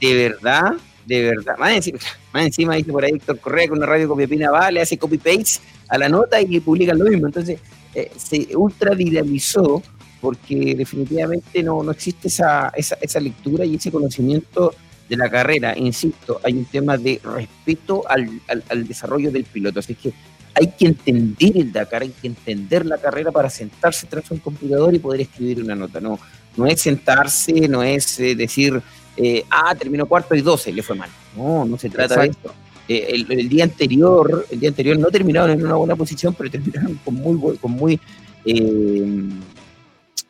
de 0.00 0.14
verdad, 0.14 0.74
de 1.06 1.22
verdad, 1.22 1.56
más 1.58 1.72
encima, 1.72 1.98
más 2.32 2.46
encima 2.46 2.74
dice 2.74 2.92
por 2.92 3.04
ahí 3.04 3.12
Héctor 3.12 3.38
Correa 3.40 3.68
con 3.68 3.78
una 3.78 3.86
radio 3.86 4.08
copiapina 4.08 4.50
va, 4.50 4.70
le 4.70 4.80
hace 4.80 4.98
copy-paste 4.98 5.60
a 5.88 5.98
la 5.98 6.08
nota 6.08 6.40
y 6.40 6.60
publican 6.60 6.98
lo 6.98 7.06
mismo. 7.06 7.26
Entonces, 7.26 7.60
eh, 7.94 8.10
se 8.16 8.54
ultra 8.56 8.94
viralizó 8.94 9.82
porque 10.20 10.74
definitivamente 10.74 11.62
no, 11.62 11.82
no 11.82 11.92
existe 11.92 12.28
esa, 12.28 12.70
esa, 12.70 12.96
esa 13.00 13.20
lectura 13.20 13.64
y 13.64 13.76
ese 13.76 13.90
conocimiento 13.90 14.74
de 15.08 15.16
la 15.16 15.30
carrera. 15.30 15.76
Insisto, 15.76 16.40
hay 16.42 16.54
un 16.54 16.64
tema 16.64 16.96
de 16.96 17.20
respeto 17.22 18.02
al, 18.08 18.40
al, 18.48 18.64
al 18.68 18.88
desarrollo 18.88 19.30
del 19.30 19.44
piloto. 19.44 19.78
Así 19.78 19.94
que 19.94 20.12
hay 20.56 20.68
que 20.68 20.86
entender 20.86 21.56
el 21.56 21.70
Dakar, 21.70 22.02
hay 22.02 22.08
que 22.08 22.26
entender 22.26 22.86
la 22.86 22.96
carrera 22.96 23.30
para 23.30 23.50
sentarse 23.50 24.06
tras 24.06 24.30
un 24.30 24.38
computador 24.38 24.94
y 24.94 24.98
poder 24.98 25.20
escribir 25.20 25.62
una 25.62 25.74
nota. 25.74 26.00
No, 26.00 26.18
no 26.56 26.66
es 26.66 26.80
sentarse, 26.80 27.68
no 27.68 27.82
es 27.82 28.18
eh, 28.20 28.34
decir, 28.34 28.80
eh, 29.18 29.44
ah, 29.50 29.74
terminó 29.74 30.06
cuarto 30.06 30.34
y 30.34 30.40
doce, 30.40 30.72
le 30.72 30.82
fue 30.82 30.96
mal. 30.96 31.10
No, 31.36 31.66
no 31.66 31.76
se 31.76 31.90
trata 31.90 32.22
de 32.22 32.28
esto. 32.28 32.54
Eh, 32.88 33.06
el, 33.28 33.48
día 33.50 33.64
anterior, 33.64 34.46
el 34.50 34.58
día 34.58 34.70
anterior 34.70 34.98
no 34.98 35.08
terminaron 35.08 35.50
en 35.50 35.62
una 35.62 35.74
buena 35.74 35.94
posición, 35.94 36.32
pero 36.32 36.50
terminaron 36.50 36.98
con 37.04 37.14
muy, 37.14 37.58
con 37.58 37.72
muy, 37.72 38.00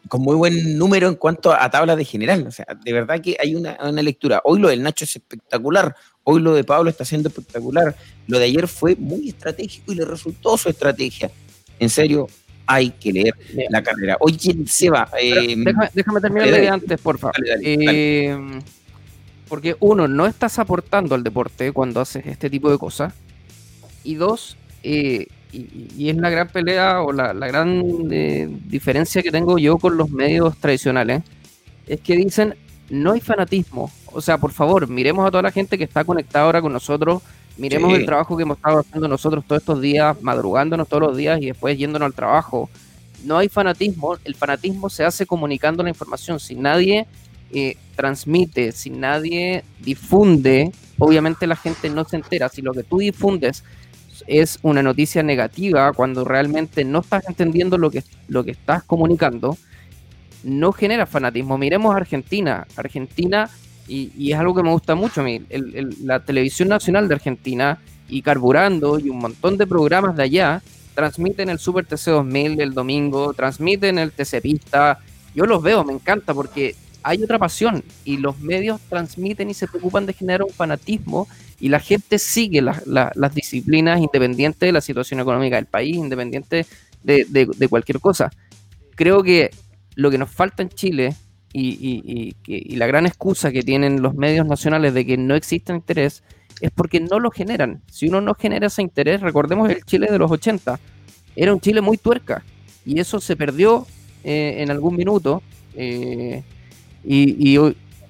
con 0.09 0.23
muy 0.23 0.37
buen 0.37 0.79
número 0.79 1.09
en 1.09 1.15
cuanto 1.15 1.53
a, 1.53 1.69
tabla 1.71 1.97
de 1.97 2.05
general. 2.05 2.47
O 2.47 2.51
sea, 2.51 2.67
de 2.85 2.93
verdad 2.93 3.21
que 3.21 3.37
hay 3.41 3.55
una, 3.55 3.77
una 3.83 4.03
lectura. 4.03 4.41
Hoy 4.45 4.61
lo 4.61 4.69
del 4.69 4.83
Nacho 4.83 5.05
es 5.05 5.17
espectacular. 5.17 5.95
Hoy 6.25 6.41
lo 6.41 6.55
de 6.55 6.65
Pablo 6.65 6.91
está 6.91 7.05
siendo 7.05 7.29
espectacular. 7.29 7.95
Lo 8.27 8.39
de 8.39 8.47
ayer 8.47 8.67
fue 8.69 8.97
muy 8.97 9.29
estratégico 9.29 9.93
y 9.93 9.97
le 9.97 10.05
resultó 10.05 10.57
su 10.57 10.69
estrategia. 10.69 11.31
En 11.79 11.91
serio, 11.91 12.27
hay 12.67 12.91
que 12.91 13.13
leer 13.13 13.35
la 13.71 13.83
carrera. 13.83 14.17
Oye, 14.21 14.57
Seba. 14.67 15.09
Eh, 15.21 15.55
déjame, 15.57 15.91
déjame 15.95 16.21
terminar 16.21 16.51
de 16.51 16.69
antes, 16.69 17.01
por 17.01 17.19
favor. 17.19 17.37
Eh, 17.63 18.37
Porque 19.49 19.77
uno, 19.81 20.09
no 20.09 20.27
estás 20.27 20.59
aportando 20.59 21.15
al 21.15 21.23
deporte 21.23 21.73
cuando 21.73 22.01
haces 22.01 22.27
este 22.27 22.51
tipo 22.51 22.71
de 22.71 22.79
cosas. 22.79 23.15
Y 24.03 24.17
dos, 24.17 24.57
eh, 24.83 25.29
y, 25.53 26.09
es 26.09 26.17
la 26.17 26.31
gran 26.31 26.49
pelea 26.49 27.03
o 27.03 27.13
la, 27.13 27.33
gran 27.33 27.83
eh, 28.11 28.49
diferencia 28.67 29.23
que 29.23 29.31
tengo 29.31 29.59
yo 29.59 29.79
con 29.79 29.97
los 29.97 30.11
medios 30.11 30.57
tradicionales, 30.59 31.23
es 31.87 32.01
que 32.01 32.17
dicen, 32.17 32.55
no 32.91 33.13
hay 33.13 33.21
fanatismo. 33.21 33.91
O 34.13 34.21
sea, 34.21 34.39
por 34.39 34.53
favor, 34.53 34.89
miremos 34.89 35.27
a 35.27 35.31
toda 35.31 35.43
la 35.43 35.53
gente 35.53 35.79
que 35.79 35.85
está 35.85 36.05
conectada 36.05 36.45
ahora 36.45 36.63
con 36.63 36.73
nosotros, 36.73 37.23
miremos 37.57 37.95
el 37.95 38.05
trabajo 38.05 38.37
que 38.37 38.43
hemos 38.43 38.59
estado 38.59 38.81
haciendo 38.81 39.09
nosotros 39.09 39.45
todos 39.47 39.63
estos 39.63 39.81
días, 39.81 40.21
madrugándonos 40.23 40.89
todos 40.89 41.03
los 41.03 41.17
días 41.17 41.41
y 41.41 41.47
después 41.47 41.77
yéndonos 41.79 42.07
al 42.07 42.15
trabajo. 42.15 42.69
No 43.25 43.39
hay 43.39 43.49
fanatismo, 43.49 44.17
el 44.25 44.35
fanatismo 44.35 44.89
se 44.91 45.05
hace 45.05 45.27
comunicando 45.27 45.83
la 45.83 45.89
información. 45.89 46.39
Si 46.39 46.55
nadie 46.55 47.07
eh, 47.53 47.77
transmite, 47.95 48.73
si 48.73 48.91
nadie 48.91 49.65
difunde, 49.81 50.71
obviamente 50.99 51.47
la 51.47 51.57
gente 51.57 51.89
no 51.89 52.05
se 52.05 52.17
entera. 52.17 52.49
Si 52.49 52.63
lo 52.63 52.73
que 52.73 52.83
tú 52.83 52.99
difundes 52.99 53.65
es 54.27 54.59
una 54.63 54.83
noticia 54.83 55.23
negativa, 55.23 55.93
cuando 55.93 56.25
realmente 56.25 56.85
no 56.85 57.01
estás 57.01 57.29
entendiendo 57.29 57.79
lo 57.79 57.91
que, 57.91 58.03
lo 58.29 58.45
que 58.45 58.53
estás 58.53 58.83
comunicando, 58.85 59.57
no 60.43 60.73
genera 60.73 61.07
fanatismo. 61.07 61.59
Miremos 61.59 61.95
Argentina. 61.95 62.67
Argentina, 62.77 63.51
y, 63.89 64.33
es 64.33 64.39
algo 64.39 64.55
que 64.55 64.63
me 64.63 64.71
gusta 64.71 64.95
mucho 64.95 65.21
a 65.21 65.25
mí, 65.25 65.43
la 66.03 66.21
televisión 66.21 66.69
nacional 66.69 67.09
de 67.09 67.15
Argentina 67.15 67.79
y 68.09 68.23
Carburando 68.23 68.99
y 68.99 69.09
un 69.09 69.19
montón 69.19 69.57
de 69.59 69.67
programas 69.67 70.17
de 70.17 70.23
allá 70.23 70.63
transmiten 70.95 71.51
el 71.51 71.59
Super 71.59 71.85
TC 71.85 72.11
2000 72.11 72.61
el 72.61 72.73
domingo, 72.73 73.35
transmiten 73.35 73.99
el 73.99 74.13
TC 74.13 74.41
Pista. 74.41 74.99
Yo 75.35 75.45
los 75.45 75.63
veo, 75.63 75.85
me 75.85 75.93
encanta 75.93 76.33
porque 76.33 76.75
hay 77.07 77.23
otra 77.23 77.39
pasión 77.39 77.85
y 78.05 78.17
los 78.17 78.41
medios 78.41 78.81
transmiten 78.89 79.49
y 79.49 79.55
se 79.55 79.69
preocupan 79.69 80.07
de 80.07 80.13
generar 80.13 80.43
un 80.43 80.51
fanatismo 80.51 81.29
y 81.61 81.69
la 81.69 81.79
gente 81.79 82.19
sigue 82.19 82.61
las 82.61 83.35
disciplinas 83.35 84.01
independientes 84.01 84.67
de 84.67 84.73
la 84.73 84.81
situación 84.81 85.21
económica 85.21 85.55
del 85.55 85.67
país, 85.67 85.97
independiente 85.97 86.67
de, 87.05 87.69
cualquier 87.71 88.01
cosa. 88.01 88.33
Creo 88.97 89.23
que 89.23 89.53
lo 89.95 90.11
que 90.11 90.19
nos 90.19 90.31
falta 90.31 90.65
en 90.65 90.69
Chile 90.69 91.15
y, 91.53 92.35
la 92.77 92.89
gran 92.89 93.07
excusa 93.07 93.53
que 93.53 93.63
tienen 93.63 94.03
los 94.03 94.15
medios 94.15 94.45
nacionales 94.45 94.93
de 94.93 95.07
que 95.07 95.17
no 95.17 95.37
existe 95.37 95.73
interés 95.73 96.25
es 96.61 96.73
porque 96.73 96.99
no 96.99 97.21
lo 97.21 97.31
generan. 97.31 97.83
Si 97.89 98.09
uno 98.09 98.21
no 98.21 98.35
genera 98.35 98.67
ese 98.67 98.83
interés, 98.83 99.21
recordemos 99.21 99.71
el 99.71 99.85
Chile 99.85 100.09
de 100.11 100.19
los 100.19 100.31
80, 100.33 100.81
era 101.37 101.55
un 101.55 101.61
Chile 101.61 101.81
muy 101.83 101.99
tuerca 101.99 102.43
y 102.85 102.99
eso 102.99 103.21
se 103.21 103.37
perdió 103.37 103.87
eh, 104.25 104.57
en 104.59 104.73
algún 104.73 104.97
minuto. 104.97 105.41
Eh, 105.77 106.43
y, 107.07 107.59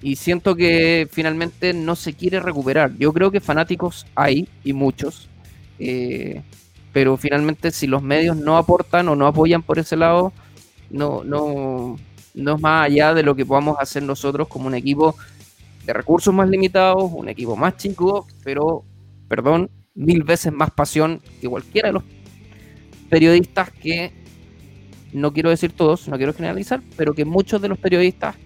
y, 0.03 0.17
siento 0.17 0.57
que 0.57 1.07
finalmente 1.11 1.75
no 1.75 1.97
se 1.97 2.15
quiere 2.15 2.41
recuperar. 2.41 2.97
Yo 2.97 3.13
creo 3.13 3.31
que 3.31 3.41
fanáticos 3.41 4.07
hay 4.15 4.49
y 4.65 4.73
muchos, 4.73 5.29
eh, 5.79 6.43
pero 6.93 7.17
finalmente 7.17 7.71
si 7.71 7.87
los 7.87 8.03
medios 8.03 8.37
no 8.37 8.57
aportan 8.57 9.09
o 9.09 9.17
no 9.17 9.27
apoyan 9.27 9.63
por 9.63 9.79
ese 9.79 9.97
lado, 9.97 10.33
no, 10.91 11.25
no, 11.25 11.97
no 12.35 12.55
es 12.55 12.61
más 12.61 12.87
allá 12.87 13.13
de 13.13 13.23
lo 13.23 13.35
que 13.35 13.45
podamos 13.45 13.77
hacer 13.79 14.03
nosotros 14.03 14.49
como 14.49 14.69
un 14.69 14.75
equipo 14.75 15.15
de 15.85 15.93
recursos 15.93 16.33
más 16.33 16.49
limitados, 16.49 17.11
un 17.13 17.29
equipo 17.29 17.55
más 17.55 17.77
chico, 17.77 18.27
pero, 18.43 18.85
perdón, 19.29 19.71
mil 19.95 20.23
veces 20.23 20.53
más 20.53 20.71
pasión 20.71 21.21
que 21.41 21.49
cualquiera 21.49 21.89
de 21.89 21.95
los 21.95 22.03
periodistas 23.11 23.71
que, 23.71 24.13
no 25.13 25.33
quiero 25.33 25.51
decir 25.51 25.73
todos, 25.73 26.09
no 26.09 26.17
quiero 26.17 26.33
generalizar, 26.33 26.83
pero 26.97 27.15
que 27.15 27.25
muchos 27.25 27.61
de 27.61 27.69
los 27.69 27.79
periodistas 27.79 28.37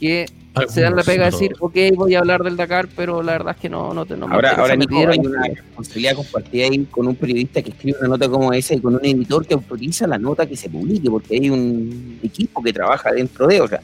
que 0.00 0.26
se 0.68 0.80
dan 0.80 0.96
la 0.96 1.04
pega 1.04 1.26
de 1.26 1.30
decir, 1.30 1.52
ok, 1.60 1.76
voy 1.94 2.14
a 2.14 2.20
hablar 2.20 2.42
del 2.42 2.56
Dakar, 2.56 2.88
pero 2.96 3.22
la 3.22 3.32
verdad 3.32 3.54
es 3.54 3.60
que 3.60 3.68
no, 3.68 3.94
no, 3.94 4.04
no 4.04 4.26
Ahora, 4.28 4.52
ahora 4.52 4.74
Nico, 4.74 4.96
hay 4.96 5.18
una 5.18 5.44
responsabilidad 5.44 6.16
compartida 6.16 6.64
ahí 6.64 6.86
con 6.90 7.06
un 7.06 7.14
periodista 7.14 7.62
que 7.62 7.70
escribe 7.70 7.98
una 8.00 8.08
nota 8.08 8.28
como 8.28 8.52
esa 8.52 8.74
y 8.74 8.80
con 8.80 8.94
un 8.94 9.04
editor 9.04 9.46
que 9.46 9.54
autoriza 9.54 10.06
la 10.06 10.18
nota 10.18 10.46
que 10.46 10.56
se 10.56 10.68
publique, 10.68 11.08
porque 11.08 11.36
hay 11.36 11.50
un 11.50 12.18
equipo 12.22 12.62
que 12.62 12.72
trabaja 12.72 13.12
dentro 13.12 13.46
de, 13.46 13.60
o 13.60 13.68
sea, 13.68 13.80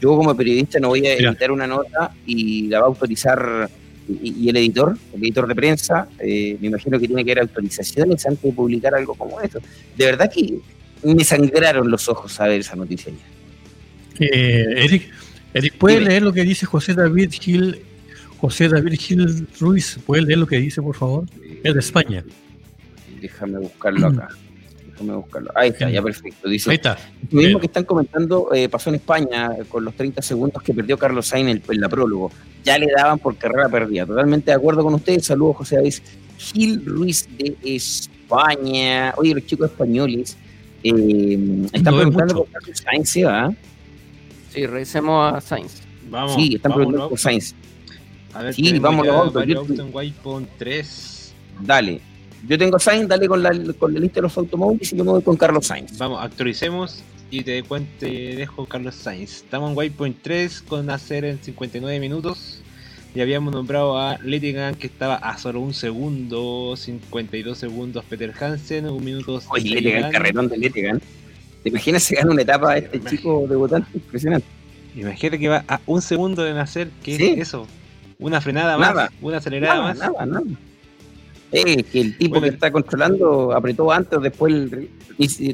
yo 0.00 0.16
como 0.16 0.34
periodista 0.36 0.80
no 0.80 0.88
voy 0.88 1.06
a 1.06 1.14
editar 1.14 1.52
una 1.52 1.66
nota 1.66 2.12
y 2.26 2.68
la 2.68 2.80
va 2.80 2.86
a 2.86 2.88
autorizar 2.88 3.70
y, 4.08 4.48
el 4.48 4.56
editor, 4.56 4.96
el 5.14 5.22
editor 5.22 5.46
de 5.46 5.54
prensa, 5.54 6.08
eh, 6.18 6.56
me 6.60 6.68
imagino 6.68 6.98
que 6.98 7.06
tiene 7.06 7.24
que 7.24 7.32
haber 7.32 7.42
autorizaciones 7.42 8.24
antes 8.26 8.42
de 8.42 8.52
publicar 8.52 8.94
algo 8.94 9.14
como 9.14 9.40
esto. 9.40 9.60
De 9.96 10.04
verdad 10.06 10.30
que 10.32 10.58
me 11.02 11.22
sangraron 11.24 11.90
los 11.90 12.08
ojos 12.08 12.40
a 12.40 12.46
ver 12.46 12.60
esa 12.60 12.74
noticia. 12.74 13.12
Eh, 14.18 14.64
Eric, 14.76 15.10
¿puede 15.78 16.00
leer 16.00 16.22
lo 16.22 16.32
que 16.32 16.42
dice 16.42 16.66
José 16.66 16.94
David 16.94 17.30
Gil, 17.32 17.80
José 18.40 18.68
David 18.68 18.98
Gil 18.98 19.48
Ruiz? 19.60 19.98
¿Puede 20.06 20.22
leer 20.22 20.38
lo 20.38 20.46
que 20.46 20.58
dice, 20.58 20.82
por 20.82 20.96
favor? 20.96 21.24
Es 21.62 21.74
de 21.74 21.80
España. 21.80 22.24
Déjame 23.20 23.58
buscarlo 23.58 24.08
acá. 24.08 24.28
Déjame 24.92 25.14
buscarlo. 25.14 25.50
Ahí 25.54 25.70
está, 25.70 25.90
ya 25.90 26.02
perfecto. 26.02 26.48
Dice, 26.48 26.70
Ahí 26.70 26.76
está. 26.76 26.98
Lo 27.30 27.40
mismo 27.40 27.60
que 27.60 27.66
están 27.66 27.84
comentando 27.84 28.52
eh, 28.52 28.68
pasó 28.68 28.90
en 28.90 28.96
España 28.96 29.50
con 29.68 29.84
los 29.84 29.94
30 29.94 30.22
segundos 30.22 30.62
que 30.62 30.74
perdió 30.74 30.98
Carlos 30.98 31.26
Sainz 31.26 31.62
en, 31.68 31.80
la 31.80 31.88
prólogo. 31.88 32.32
Ya 32.64 32.78
le 32.78 32.88
daban 32.94 33.18
por 33.18 33.36
carrera 33.36 33.68
perdida. 33.68 34.06
Totalmente 34.06 34.50
de 34.50 34.56
acuerdo 34.56 34.82
con 34.82 34.94
ustedes. 34.94 35.26
Saludos, 35.26 35.56
José 35.58 35.76
David 35.76 35.94
Gil 36.38 36.84
Ruiz 36.84 37.28
de 37.38 37.56
España. 37.64 39.14
Oye, 39.16 39.34
los 39.34 39.46
chicos 39.46 39.70
españoles 39.70 40.36
eh, 40.82 41.66
están 41.72 41.94
preguntando 41.94 42.34
por 42.34 42.48
Carlos 42.48 42.78
Sainz, 42.78 43.08
¿sí, 43.10 43.22
va? 43.22 43.52
Sí, 44.50 44.66
revisemos 44.66 45.34
a 45.34 45.40
Sainz. 45.40 45.82
Vamos. 46.10 46.34
Sí, 46.34 46.54
están 46.56 46.72
preguntando 46.72 47.08
por 47.08 47.18
Sainz. 47.18 47.54
A 48.34 48.42
ver, 48.42 48.54
sí, 48.54 48.78
vamos 48.78 49.06
los 49.06 49.16
autos. 49.16 49.46
Yo... 49.46 49.64
Waypoint 49.92 50.48
3. 50.58 51.34
Dale. 51.60 52.00
Yo 52.46 52.56
tengo 52.56 52.78
Sainz, 52.78 53.08
dale 53.08 53.26
con 53.26 53.42
la, 53.42 53.50
con 53.78 53.92
la 53.92 54.00
lista 54.00 54.16
de 54.16 54.22
los 54.22 54.36
automóviles 54.38 54.92
y 54.92 54.96
yo 54.96 55.04
me 55.04 55.10
voy 55.10 55.22
con 55.22 55.36
Carlos 55.36 55.66
Sainz. 55.66 55.98
Vamos, 55.98 56.22
actualicemos 56.22 57.02
y 57.30 57.42
te 57.42 57.62
cuento, 57.62 58.06
dejo 58.06 58.66
Carlos 58.66 58.94
Sainz. 58.94 59.38
Estamos 59.38 59.70
en 59.70 59.76
Waypoint 59.76 60.22
3 60.22 60.62
con 60.62 60.88
hacer 60.90 61.24
en 61.24 61.42
59 61.42 61.98
minutos. 62.00 62.62
Y 63.14 63.20
habíamos 63.20 63.52
nombrado 63.52 63.98
a 63.98 64.18
Lettigan 64.18 64.74
que 64.76 64.86
estaba 64.86 65.16
a 65.16 65.36
solo 65.38 65.60
un 65.60 65.74
segundo, 65.74 66.76
52 66.76 67.58
segundos 67.58 68.04
Peter 68.04 68.32
Hansen, 68.38 68.86
un 68.86 69.02
minuto. 69.02 69.42
Oye, 69.48 69.70
Lettigan, 69.70 70.12
carrerón 70.12 70.48
de 70.48 70.58
Lettigan. 70.58 71.00
¿Te 71.62 71.68
imaginas 71.70 72.02
se 72.02 72.14
gana 72.16 72.30
una 72.30 72.42
etapa 72.42 72.72
a 72.72 72.78
este 72.78 73.00
chico 73.04 73.46
debutante? 73.48 73.88
Impresionante. 73.94 74.46
Imagínate 74.94 75.38
que 75.38 75.48
va 75.48 75.64
a 75.68 75.80
un 75.86 76.02
segundo 76.02 76.42
de 76.42 76.54
nacer, 76.54 76.90
¿qué 77.02 77.14
es 77.14 77.38
eso? 77.38 77.66
Una 78.18 78.40
frenada 78.40 78.76
más, 78.76 79.10
una 79.20 79.36
acelerada 79.38 79.82
más. 79.82 79.98
Nada, 79.98 80.26
nada. 80.26 80.42
Eh, 81.50 81.82
que 81.82 82.00
el 82.00 82.18
tipo 82.18 82.40
que 82.40 82.48
está 82.48 82.70
controlando 82.70 83.52
apretó 83.52 83.90
antes 83.90 84.18
o 84.18 84.20
después 84.20 84.52
el. 84.52 84.90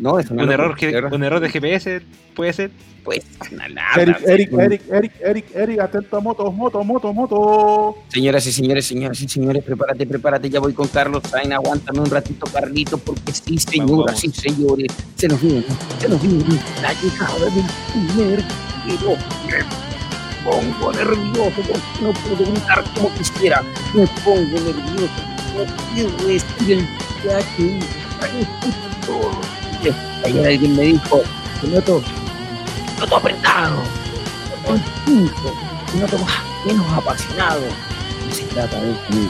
No, 0.03 0.19
es 0.19 0.31
un, 0.31 0.41
error, 0.41 0.77
un 1.11 1.25
error 1.25 1.41
de 1.41 1.49
GPS 1.49 2.03
puede 2.35 2.53
ser. 2.53 2.71
Pues 3.05 3.23
nada. 3.53 3.83
Eric, 3.97 4.19
Eric, 4.27 4.53
Eric, 4.53 4.83
Eric, 4.91 5.13
Eric, 5.21 5.45
Eric, 5.55 5.81
atento 5.81 6.17
a 6.17 6.21
moto, 6.21 6.51
moto, 6.51 6.83
moto, 6.83 7.13
moto. 7.13 7.99
Señoras 8.09 8.47
y 8.47 8.53
señores, 8.53 8.87
señoras 8.87 9.21
y 9.21 9.29
señores, 9.29 9.63
prepárate, 9.63 10.07
prepárate, 10.07 10.49
ya 10.49 10.59
voy 10.59 10.73
con 10.73 10.89
Carlos 10.89 11.23
Sain, 11.29 11.53
aguántame 11.53 12.01
un 12.01 12.11
ratito, 12.11 12.47
Carlito, 12.47 12.97
porque 12.99 13.33
sí, 13.33 13.59
señoras 13.59 14.25
y 14.25 14.31
señores, 14.31 14.89
se 15.17 15.29
nos 15.29 15.41
viene, 15.41 15.65
se 15.99 16.09
nos 16.09 16.23
viene 16.23 16.59
la 16.83 16.93
llegada 16.95 17.45
del 17.45 17.65
primer. 18.15 18.45
Me 19.47 19.65
pongo 20.45 20.93
nervioso 20.93 21.51
porque 21.57 21.73
no 22.03 22.13
puedo 22.13 22.53
gritar 22.53 22.85
como 22.95 23.15
quisiera, 23.15 23.63
me 23.95 24.07
pongo 24.25 24.45
nervioso, 24.45 25.34
Ayer 30.25 30.47
alguien 30.47 30.77
me 30.77 30.83
dijo, 30.83 31.23
noto 31.71 32.03
noto 32.99 33.17
apretado, 33.17 33.77
noto 34.67 34.75
distinto, 34.75 35.55
noto 36.01 36.19
más, 36.19 36.33
menos 36.67 36.93
apasionado. 36.93 37.61
No 38.27 38.35
se 38.35 38.43
trata 38.45 38.81
de 38.81 38.89
mí, 38.89 39.29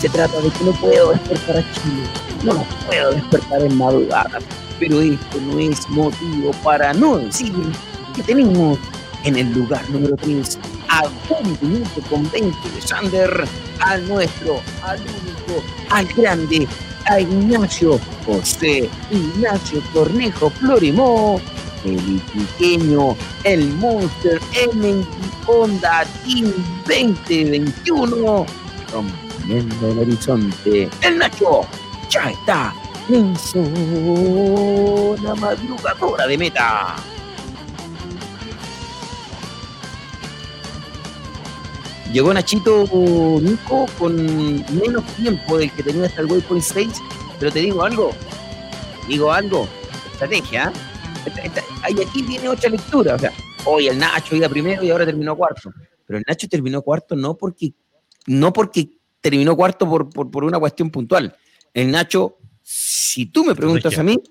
se 0.00 0.08
trata 0.08 0.40
de 0.40 0.50
que 0.50 0.64
no 0.64 0.72
puedo 0.72 1.10
despertar 1.12 1.56
a 1.56 1.72
Chile, 1.72 2.06
no 2.44 2.52
lo 2.52 2.64
puedo 2.86 3.10
despertar 3.12 3.62
en 3.62 3.78
madrugada, 3.78 4.38
pero 4.78 5.00
esto 5.00 5.40
no 5.40 5.58
es 5.58 5.88
motivo 5.88 6.50
para 6.62 6.92
no 6.92 7.18
decir 7.18 7.54
que 8.14 8.22
tenemos 8.22 8.78
en 9.24 9.36
el 9.36 9.52
lugar 9.52 9.88
número 9.88 10.16
3 10.16 10.58
a 10.88 11.02
un 11.40 11.58
minuto 11.62 12.00
con 12.10 12.30
20 12.30 12.70
de 12.70 12.80
Sander, 12.82 13.44
al 13.80 14.06
nuestro, 14.06 14.60
al 14.82 15.00
al 15.90 16.06
grande, 16.14 16.66
a 17.06 17.20
Ignacio 17.20 18.00
José 18.24 18.88
Ignacio 19.10 19.82
Cornejo 19.92 20.48
Florimó 20.50 21.40
el 21.84 22.20
pequeño, 22.32 23.16
el 23.44 23.68
Monster 23.74 24.40
MG 24.74 25.04
Honda 25.46 26.04
Team 26.24 26.52
2021, 26.86 28.46
rompiendo 28.92 29.90
el 29.90 29.98
horizonte. 29.98 30.88
El 31.02 31.18
Nacho 31.18 31.66
ya 32.08 32.30
está 32.30 32.74
en 33.08 33.36
zona 33.36 35.34
madrugadora 35.34 36.26
de 36.26 36.38
meta. 36.38 36.96
Llegó 42.14 42.32
Nachito 42.32 42.84
Nico 43.42 43.86
con 43.98 44.14
menos 44.72 45.04
tiempo 45.16 45.58
del 45.58 45.70
que 45.72 45.82
tenía 45.82 46.06
hasta 46.06 46.20
el 46.20 46.30
Waypoint 46.30 46.62
6, 46.62 46.88
pero 47.40 47.50
te 47.50 47.58
digo 47.58 47.82
algo, 47.82 48.12
digo 49.08 49.32
algo, 49.32 49.68
estrategia, 50.12 50.72
¿eh? 51.26 51.50
y 51.90 52.00
aquí 52.00 52.22
tiene 52.22 52.48
otra 52.48 52.70
lectura, 52.70 53.16
o 53.16 53.18
sea, 53.18 53.32
hoy 53.64 53.88
el 53.88 53.98
Nacho 53.98 54.36
iba 54.36 54.48
primero 54.48 54.84
y 54.84 54.90
ahora 54.90 55.04
terminó 55.04 55.36
cuarto, 55.36 55.72
pero 56.06 56.18
el 56.20 56.24
Nacho 56.26 56.48
terminó 56.48 56.82
cuarto 56.82 57.16
no 57.16 57.36
porque, 57.36 57.74
no 58.26 58.52
porque 58.52 58.90
terminó 59.20 59.56
cuarto 59.56 59.88
por, 59.88 60.08
por, 60.08 60.44
una 60.44 60.60
cuestión 60.60 60.90
puntual, 60.90 61.36
el 61.74 61.90
Nacho, 61.90 62.38
si 62.62 63.26
tú 63.26 63.44
me 63.44 63.56
preguntas 63.56 63.98
a 63.98 64.04
mí, 64.04 64.22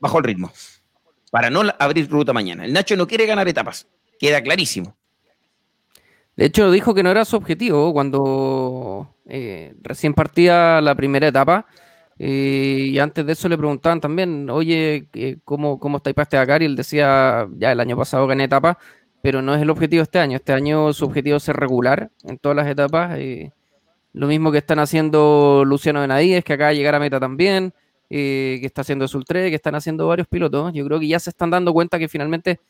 bajó 0.00 0.18
el 0.18 0.24
ritmo, 0.24 0.52
para 1.30 1.50
no 1.50 1.62
abrir 1.78 2.10
ruta 2.10 2.32
mañana, 2.32 2.64
el 2.64 2.72
Nacho 2.72 2.96
no 2.96 3.06
quiere 3.06 3.26
ganar 3.26 3.46
etapas, 3.46 3.86
queda 4.18 4.42
clarísimo. 4.42 4.97
De 6.38 6.44
hecho, 6.44 6.70
dijo 6.70 6.94
que 6.94 7.02
no 7.02 7.10
era 7.10 7.24
su 7.24 7.36
objetivo 7.36 7.92
cuando 7.92 9.12
eh, 9.26 9.74
recién 9.82 10.14
partía 10.14 10.80
la 10.80 10.94
primera 10.94 11.26
etapa. 11.26 11.66
Eh, 12.16 12.90
y 12.92 12.98
antes 13.00 13.26
de 13.26 13.32
eso 13.32 13.48
le 13.48 13.58
preguntaban 13.58 14.00
también, 14.00 14.48
oye, 14.48 15.08
eh, 15.14 15.38
¿cómo, 15.44 15.80
cómo 15.80 15.96
estáis 15.96 16.14
para 16.14 16.22
este 16.22 16.36
Dakar? 16.36 16.62
Y 16.62 16.66
él 16.66 16.76
decía, 16.76 17.48
ya 17.56 17.72
el 17.72 17.80
año 17.80 17.96
pasado 17.96 18.28
gané 18.28 18.44
etapa, 18.44 18.78
pero 19.20 19.42
no 19.42 19.52
es 19.52 19.62
el 19.62 19.70
objetivo 19.70 20.04
este 20.04 20.20
año. 20.20 20.36
Este 20.36 20.52
año 20.52 20.92
su 20.92 21.06
objetivo 21.06 21.38
es 21.38 21.42
ser 21.42 21.56
regular 21.56 22.12
en 22.22 22.38
todas 22.38 22.54
las 22.54 22.68
etapas. 22.68 23.18
lo 24.12 24.26
mismo 24.28 24.52
que 24.52 24.58
están 24.58 24.78
haciendo 24.78 25.64
Luciano 25.66 26.02
Benadíes, 26.02 26.44
que 26.44 26.52
acaba 26.52 26.70
de 26.70 26.76
llegar 26.76 26.94
a 26.94 27.00
meta 27.00 27.18
también, 27.18 27.74
que 28.08 28.60
está 28.62 28.82
haciendo 28.82 29.08
Sultre, 29.08 29.50
que 29.50 29.56
están 29.56 29.74
haciendo 29.74 30.06
varios 30.06 30.28
pilotos. 30.28 30.72
Yo 30.72 30.84
creo 30.86 31.00
que 31.00 31.08
ya 31.08 31.18
se 31.18 31.30
están 31.30 31.50
dando 31.50 31.72
cuenta 31.72 31.98
que 31.98 32.06
finalmente 32.06 32.60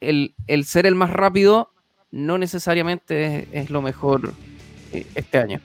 el, 0.00 0.64
ser 0.64 0.86
el 0.86 0.94
más 0.94 1.10
rápido 1.10 1.70
no 2.10 2.38
necesariamente 2.38 3.46
es, 3.52 3.70
lo 3.70 3.82
mejor 3.82 4.32
eh, 4.92 5.06
este 5.14 5.38
año. 5.38 5.60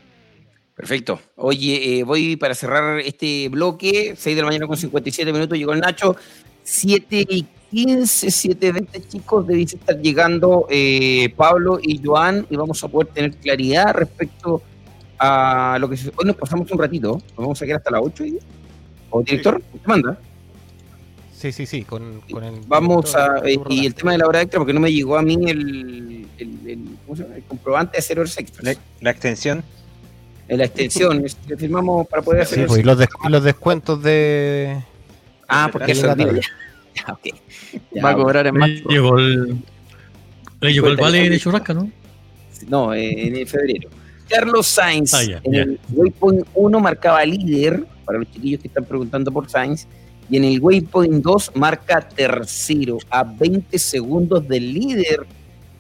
Perfecto. 0.76 1.20
Oye, 1.38 2.00
eh, 2.00 2.04
voy 2.04 2.36
para 2.36 2.54
cerrar 2.54 3.00
este 3.00 3.50
bloque. 3.50 4.14
6 4.18 4.36
de 4.36 4.42
la 4.42 4.48
mañana 4.48 4.68
con 4.68 4.78
57 4.78 5.32
minutos 5.32 5.58
llegó 5.58 5.74
el 5.74 5.80
Nacho. 5.80 6.16
7 6.64 7.26
y 7.30 7.46
15, 7.72 8.32
7 8.32 8.72
20 8.72 9.08
chicos, 9.08 9.48
deben 9.48 9.64
estar 9.64 10.00
llegando 10.00 10.66
eh, 10.70 11.34
Pablo 11.36 11.80
y 11.82 12.02
Joan 12.04 12.46
y 12.50 12.56
vamos 12.56 12.84
a 12.84 12.88
poder 12.88 13.08
tener 13.08 13.36
claridad 13.36 13.94
respecto 13.94 14.62
a 15.18 15.78
lo 15.80 15.90
que 15.90 15.98
se... 15.98 16.12
Hoy 16.16 16.26
nos 16.26 16.36
pasamos 16.36 16.70
un 16.72 16.80
ratito, 16.80 17.12
nos 17.12 17.38
vamos 17.38 17.62
a 17.62 17.66
quedar 17.66 17.78
hasta 17.78 17.92
las 17.92 18.02
8 18.04 18.24
¿O 19.10 19.22
director? 19.22 19.62
¿Qué 19.62 19.88
manda? 19.88 20.18
Sí, 21.38 21.52
sí, 21.52 21.66
sí, 21.66 21.84
con, 21.84 22.22
el... 22.30 22.62
Vamos 22.68 23.14
a... 23.16 23.42
Eh, 23.46 23.60
y 23.70 23.86
el 23.86 23.94
tema 23.94 24.14
de 24.14 24.20
la 24.20 24.28
hora 24.28 24.42
extra, 24.42 24.60
porque 24.60 24.74
no 24.74 24.80
me 24.80 24.92
llegó 24.92 25.18
a 25.18 25.22
mí 25.22 25.38
el, 25.50 26.28
el, 26.38 26.98
¿cómo 27.06 27.18
se 27.18 27.24
llama? 27.24 27.36
el 27.36 27.44
comprobante 27.44 27.94
de 27.94 27.98
hacer 28.00 28.20
horas 28.20 28.38
extras. 28.38 28.78
La, 29.02 29.12
extensión. 29.12 29.64
La 30.48 30.66
extensión, 30.66 31.26
que 31.48 31.58
firmamos 31.58 32.08
para 32.08 32.22
poder 32.22 32.42
hacer... 32.42 32.60
Sí, 32.60 32.66
pues, 32.68 32.80
y, 32.80 32.84
los 32.84 32.98
los 33.30 33.44
descuentos 33.44 34.02
de... 34.02 34.82
Ah, 35.48 35.70
porque 35.72 35.92
eso 35.92 36.10
es 36.10 36.18
ya, 36.96 37.14
okay. 37.14 37.34
Va 38.04 38.12
a 38.12 38.16
cobrar 38.16 38.48
en 38.48 38.56
más. 38.56 38.70
Llegó 38.70 39.18
el... 39.20 39.58
Le 40.62 40.74
llegó 40.74 40.88
el 40.88 40.96
vale 40.96 41.30
de 41.30 41.40
churrasca, 41.40 41.74
¿no? 41.74 41.92
No, 42.70 42.94
en 42.94 43.46
febrero. 43.46 43.90
Carlos 44.30 44.68
Sainz, 44.68 45.14
ah, 45.14 45.40
en 45.44 45.54
el 45.54 45.80
Waypoint 45.90 46.48
1 46.54 46.80
marcaba 46.80 47.24
líder, 47.26 47.84
para 48.06 48.20
los 48.20 48.32
chiquillos 48.32 48.62
que 48.62 48.68
están 48.68 48.86
preguntando 48.86 49.32
por 49.32 49.50
Sainz, 49.50 49.86
y 50.30 50.38
en 50.38 50.44
el 50.44 50.60
Waypoint 50.60 51.24
2 51.24 51.52
marca 51.56 52.02
tercero 52.02 52.98
a 53.10 53.24
20 53.24 53.78
segundos 53.78 54.48
del 54.48 54.74
líder 54.74 55.26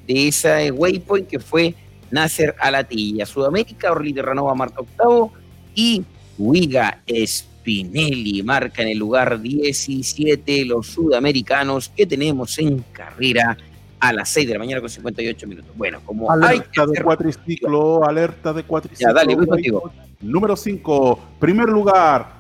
de 0.07 0.27
ese 0.27 0.72
Waypoint 0.72 1.27
que 1.27 1.40
fue 1.40 1.74
Nasser 2.11 2.56
Alatilla. 2.59 3.25
Sudamérica, 3.25 3.91
Orly 3.91 4.14
Terranova 4.14 4.53
marca 4.53 4.82
octavo 4.82 5.33
y 5.74 6.03
Wiga 6.38 7.01
Spinelli 7.07 8.43
marca 8.43 8.83
en 8.83 8.90
el 8.90 8.98
lugar 8.98 9.41
17 9.41 10.65
los 10.65 10.88
sudamericanos 10.88 11.90
que 11.90 12.06
tenemos 12.06 12.57
en 12.59 12.80
carrera 12.91 13.57
a 13.99 14.14
las 14.14 14.30
6 14.30 14.48
de 14.48 14.53
la 14.53 14.59
mañana 14.59 14.82
con 14.82 14.90
58 14.90 15.48
minutos. 15.48 15.72
Bueno, 15.75 15.99
como 16.06 16.32
alerta 16.32 16.85
de 16.85 17.01
cuatriciclo, 17.01 18.06
alerta 18.06 18.53
de 18.53 18.64
cuatriciclo. 18.64 19.09
Ya, 19.09 19.14
dale, 19.14 19.35
voy 19.35 19.48
contigo. 19.48 19.91
Número 20.22 20.56
5, 20.56 21.19
primer 21.40 21.69
lugar, 21.69 22.34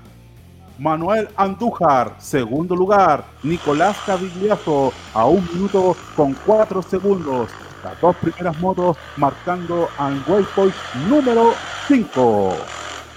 Manuel 0.77 1.29
Andújar, 1.37 2.15
segundo 2.19 2.75
lugar, 2.75 3.23
Nicolás 3.43 3.97
Cavigliazo, 4.05 4.93
a 5.13 5.25
un 5.25 5.47
minuto 5.53 5.95
con 6.15 6.33
cuatro 6.45 6.81
segundos. 6.81 7.49
Las 7.83 8.01
dos 8.01 8.15
primeras 8.17 8.59
motos 8.59 8.97
marcando 9.15 9.87
al 9.97 10.21
waypoint 10.27 10.73
número 11.07 11.53
5. 11.87 12.57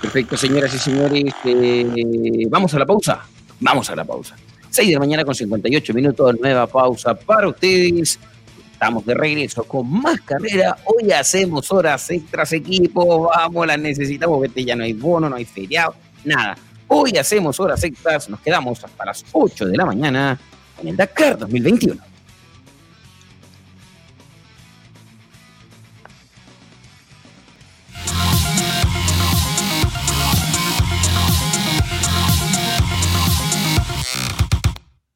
Perfecto, 0.03 0.37
señoras 0.37 0.75
y 0.75 0.79
señores. 0.79 1.35
Eh, 1.45 2.47
vamos 2.51 2.75
a 2.75 2.79
la 2.79 2.87
pausa. 2.87 3.21
Vamos 3.61 3.89
a 3.91 3.97
la 3.97 4.05
pausa. 4.05 4.37
6 4.71 4.91
de 4.91 4.99
mañana 4.99 5.25
con 5.25 5.35
58 5.35 5.95
minutos, 5.95 6.37
nueva 6.39 6.67
pausa 6.67 7.15
para 7.15 7.49
ustedes. 7.49 8.19
Estamos 8.73 9.05
de 9.07 9.15
regreso 9.15 9.65
con 9.65 9.91
más 9.91 10.21
carrera. 10.21 10.77
Hoy 10.85 11.11
hacemos 11.11 11.73
horas 11.73 12.11
extras, 12.11 12.53
equipo. 12.53 13.29
Vamos, 13.35 13.67
las 13.67 13.79
necesitamos. 13.79 14.41
Vete, 14.41 14.65
ya 14.65 14.77
no 14.77 14.85
hay 14.85 14.93
bono, 14.93 15.29
no 15.29 15.35
hay 15.35 15.47
feriado, 15.47 15.95
nada. 16.25 16.57
Hoy 16.91 17.19
hacemos 17.19 17.61
horas 17.61 17.85
extras, 17.85 18.31
nos 18.31 18.41
quedamos 18.41 18.83
hasta 18.83 19.05
las 19.05 19.23
8 19.33 19.67
de 19.67 19.77
la 19.77 19.85
mañana 19.85 20.41
en 20.81 20.89
el 20.89 20.97
Dakar 20.97 21.37
2021. 21.37 22.01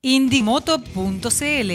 Indimoto.cl, 0.05 1.71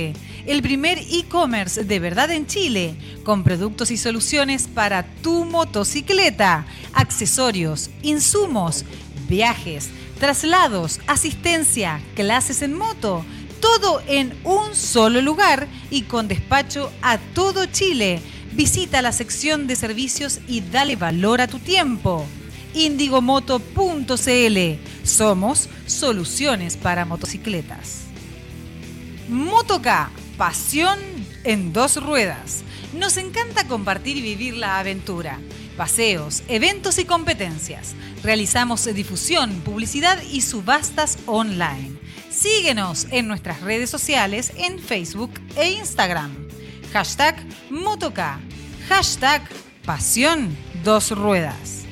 el 0.46 0.62
primer 0.62 1.00
e-commerce 1.00 1.86
de 1.86 2.00
verdad 2.00 2.30
en 2.30 2.46
Chile, 2.46 2.96
con 3.24 3.44
productos 3.44 3.90
y 3.90 3.98
soluciones 3.98 4.68
para 4.68 5.08
tu 5.24 5.46
motocicleta, 5.46 6.68
accesorios, 6.94 7.90
insumos, 8.04 8.86
viajes, 9.28 9.90
traslados, 10.20 11.00
asistencia, 11.08 12.02
clases 12.16 12.62
en 12.62 12.74
moto, 12.74 13.26
todo 13.60 14.02
en 14.08 14.38
un 14.44 14.76
solo 14.76 15.22
lugar 15.22 15.68
y 15.90 16.04
con 16.04 16.28
despacho 16.28 16.92
a 17.02 17.18
todo 17.18 17.66
Chile. 17.66 18.22
Visita 18.54 19.02
la 19.02 19.12
sección 19.12 19.68
de 19.68 19.76
servicios 19.76 20.40
y 20.48 20.62
dale 20.62 20.96
valor 20.96 21.42
a 21.42 21.48
tu 21.48 21.60
tiempo. 21.60 22.26
Indigomoto.cl 22.74 24.58
Somos 25.04 25.70
soluciones 25.86 26.78
para 26.78 27.06
motocicletas. 27.06 28.04
Motoca, 29.30 30.10
pasión 30.38 31.00
en 31.44 31.74
dos 31.74 32.02
ruedas. 32.04 32.64
Nos 32.94 33.18
encanta 33.18 33.68
compartir 33.68 34.18
y 34.18 34.22
vivir 34.22 34.56
la 34.56 34.80
aventura 34.80 35.40
paseos, 35.78 36.44
eventos 36.50 36.98
y 36.98 37.06
competencias. 37.06 37.94
Realizamos 38.24 38.84
difusión, 38.94 39.52
publicidad 39.62 40.22
y 40.24 40.42
subastas 40.42 41.20
online. 41.28 41.94
Síguenos 42.30 43.08
en 43.12 43.28
nuestras 43.28 43.62
redes 43.62 43.90
sociales 43.90 44.52
en 44.58 44.80
Facebook 44.80 45.32
e 45.56 45.72
Instagram. 45.72 46.36
Hashtag 46.92 47.38
Motoca. 47.70 48.40
Hashtag 48.90 49.48
Pasión 49.86 50.56
Dos 50.84 51.12
Ruedas. 51.12 51.86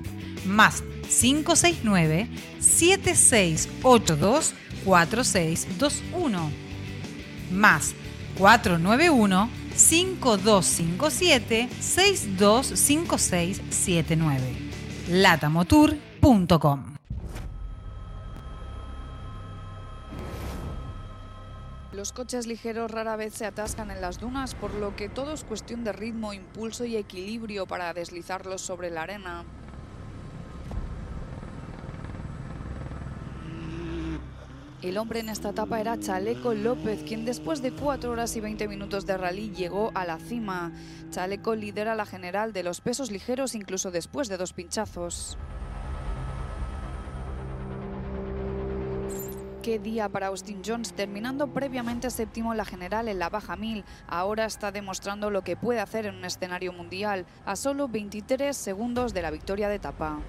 Más 0.45 0.83
569 1.09 2.29
7682 2.61 4.55
4621 4.85 6.51
más 7.51 7.95
491 8.39 9.49
5257 9.75 11.69
625679 11.81 14.57
latamotour.com 15.09 16.96
Los 21.97 22.13
coches 22.13 22.47
ligeros 22.47 22.91
rara 22.91 23.17
vez 23.17 23.33
se 23.33 23.47
atascan 23.47 23.91
en 23.91 24.03
las 24.03 24.21
dunas, 24.21 24.55
por 24.55 24.75
lo 24.75 24.95
que 24.95 25.09
todo 25.09 25.33
es 25.33 25.45
cuestión 25.45 25.83
de 25.83 25.95
ritmo, 25.95 26.35
impulso 26.35 26.85
y 26.85 26.95
equilibrio 26.95 27.65
para 27.65 27.95
deslizarlos 27.95 28.61
sobre 28.61 28.91
la 28.91 29.05
arena. 29.05 29.47
El 34.83 34.99
hombre 34.99 35.21
en 35.21 35.31
esta 35.31 35.49
etapa 35.49 35.81
era 35.81 35.99
Chaleco 35.99 36.53
López, 36.53 37.03
quien 37.03 37.25
después 37.25 37.63
de 37.63 37.73
4 37.73 38.11
horas 38.11 38.37
y 38.37 38.41
20 38.41 38.69
minutos 38.69 39.07
de 39.07 39.17
rally 39.17 39.53
llegó 39.53 39.91
a 39.95 40.05
la 40.05 40.19
cima. 40.19 40.73
Chaleco 41.09 41.55
lidera 41.55 41.95
la 41.95 42.05
general 42.05 42.53
de 42.53 42.63
los 42.63 42.83
pesos 42.83 43.11
ligeros 43.11 43.55
incluso 43.55 43.91
después 43.91 44.29
de 44.29 44.37
dos 44.37 44.53
pinchazos. 44.53 45.39
Qué 49.67 49.81
día 49.81 50.09
para 50.09 50.29
Austin 50.29 50.63
Jones, 50.65 50.93
terminando 50.93 51.49
previamente 51.49 52.09
séptimo 52.11 52.53
en 52.53 52.59
la 52.59 52.65
general 52.65 53.09
en 53.09 53.19
la 53.19 53.31
baja 53.31 53.57
1000. 53.57 53.83
Ahora 54.07 54.45
está 54.45 54.71
demostrando 54.71 55.29
lo 55.29 55.43
que 55.43 55.57
puede 55.57 55.81
hacer 55.81 56.07
en 56.07 56.15
un 56.15 56.25
escenario 56.25 56.73
mundial, 56.73 57.27
a 57.45 57.57
solo 57.57 57.89
23 57.89 58.57
segundos 58.57 59.13
de 59.13 59.23
la 59.23 59.33
victoria 59.33 59.69
de 59.69 59.75
etapa. 59.75 60.21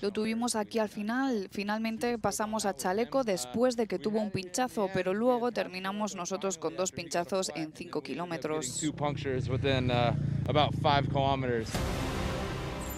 Lo 0.00 0.10
tuvimos 0.10 0.56
aquí 0.56 0.80
al 0.80 0.88
final. 0.88 1.46
Finalmente 1.52 2.18
pasamos 2.18 2.66
a 2.66 2.74
Chaleco 2.74 3.22
después 3.22 3.76
de 3.76 3.86
que 3.86 4.00
tuvo 4.00 4.20
un 4.20 4.32
pinchazo, 4.32 4.90
pero 4.92 5.14
luego 5.14 5.52
terminamos 5.52 6.16
nosotros 6.16 6.58
con 6.58 6.74
dos 6.74 6.90
pinchazos 6.90 7.52
en 7.54 7.72
5 7.72 8.02
kilómetros. 8.02 8.66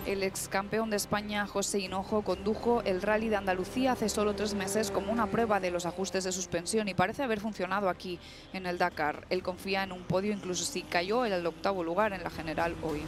El 0.07 0.23
ex 0.23 0.49
campeón 0.49 0.89
de 0.89 0.97
España, 0.97 1.47
José 1.47 1.79
Hinojo, 1.79 2.23
condujo 2.23 2.83
el 2.83 3.03
rally 3.03 3.29
de 3.29 3.37
Andalucía 3.37 3.93
hace 3.93 4.09
solo 4.09 4.35
tres 4.35 4.55
meses 4.55 4.91
como 4.91 5.13
una 5.13 5.27
prueba 5.27 5.61
de 5.61 5.71
los 5.71 5.85
ajustes 5.85 6.25
de 6.25 6.33
suspensión 6.33 6.89
y 6.89 6.95
parece 6.95 7.23
haber 7.23 7.39
funcionado 7.39 7.89
aquí 7.91 8.19
en 8.55 8.67
el 8.67 8.79
Dakar. 8.79 9.27
Él 9.29 9.43
confía 9.43 9.83
en 9.83 9.93
un 9.93 10.03
podio 10.03 10.33
incluso 10.33 10.65
si 10.65 10.83
cayó 10.83 11.27
en 11.27 11.35
el 11.35 11.47
octavo 11.47 11.85
lugar 11.85 12.15
en 12.15 12.25
la 12.25 12.31
general 12.31 12.75
hoy. 12.83 13.03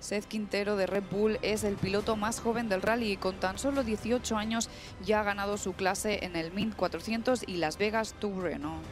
Seth 0.00 0.26
Quintero 0.26 0.76
de 0.76 0.86
Red 0.86 1.04
Bull 1.10 1.38
es 1.42 1.64
el 1.64 1.74
piloto 1.74 2.14
más 2.14 2.38
joven 2.40 2.68
del 2.68 2.80
rally 2.80 3.12
y 3.12 3.16
con 3.16 3.34
tan 3.34 3.58
solo 3.58 3.82
18 3.82 4.36
años 4.36 4.70
ya 5.04 5.20
ha 5.20 5.24
ganado 5.24 5.56
su 5.56 5.72
clase 5.72 6.24
en 6.24 6.36
el 6.36 6.52
Mint 6.52 6.76
400 6.76 7.42
y 7.48 7.56
Las 7.56 7.78
Vegas 7.78 8.14
Tour 8.20 8.44
Renault. 8.44 8.84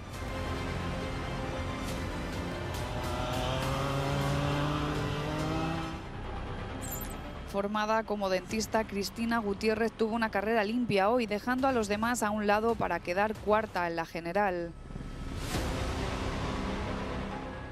Formada 7.57 8.03
como 8.03 8.29
dentista, 8.29 8.85
Cristina 8.85 9.39
Gutiérrez 9.39 9.91
tuvo 9.91 10.15
una 10.15 10.29
carrera 10.29 10.63
limpia 10.63 11.09
hoy, 11.09 11.25
dejando 11.25 11.67
a 11.67 11.73
los 11.73 11.89
demás 11.89 12.23
a 12.23 12.29
un 12.29 12.47
lado 12.47 12.75
para 12.75 13.01
quedar 13.01 13.35
cuarta 13.35 13.87
en 13.87 13.97
la 13.97 14.05
general. 14.05 14.73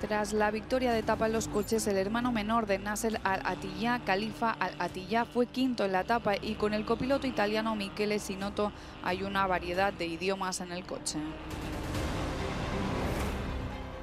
Tras 0.01 0.33
la 0.33 0.51
victoria 0.51 0.91
de 0.91 1.01
etapa 1.01 1.27
en 1.27 1.35
los 1.35 1.49
coches, 1.49 1.87
el 1.87 1.99
hermano 1.99 2.33
menor 2.33 2.65
de 2.65 2.79
Nasser 2.79 3.21
Al-Attiyah, 3.25 4.01
Khalifa 4.07 4.53
Al-Attiyah, 4.53 5.27
fue 5.27 5.45
quinto 5.45 5.85
en 5.85 5.93
la 5.93 6.01
etapa 6.01 6.37
y 6.41 6.55
con 6.55 6.73
el 6.73 6.87
copiloto 6.87 7.27
italiano 7.27 7.77
Michele 7.77 8.21
Sinotto 8.21 8.73
hay 9.03 9.23
una 9.23 9.47
variedad 9.47 9.93
de 9.93 10.07
idiomas 10.07 10.63
en 10.63 10.73
el 10.73 10.87
coche. 10.87 11.19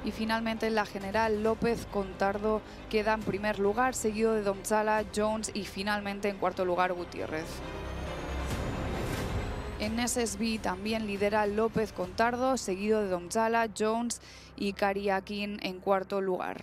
Y 0.04 0.10
finalmente 0.10 0.66
en 0.66 0.74
la 0.74 0.84
general 0.84 1.42
López 1.42 1.86
Contardo 1.90 2.60
queda 2.90 3.14
en 3.14 3.20
primer 3.20 3.58
lugar, 3.58 3.94
seguido 3.94 4.34
de 4.34 4.42
Domzala, 4.42 5.04
Jones 5.14 5.50
y 5.54 5.64
finalmente 5.64 6.28
en 6.28 6.38
cuarto 6.38 6.64
lugar 6.64 6.92
Gutiérrez. 6.92 7.46
En 9.78 9.98
SSB 9.98 10.60
también 10.60 11.06
lidera 11.06 11.46
López 11.46 11.92
Contardo, 11.92 12.56
seguido 12.56 13.02
de 13.02 13.08
Domzala, 13.08 13.68
Jones 13.76 14.20
y 14.56 14.74
Kariakin 14.74 15.58
en 15.62 15.80
cuarto 15.80 16.20
lugar. 16.20 16.62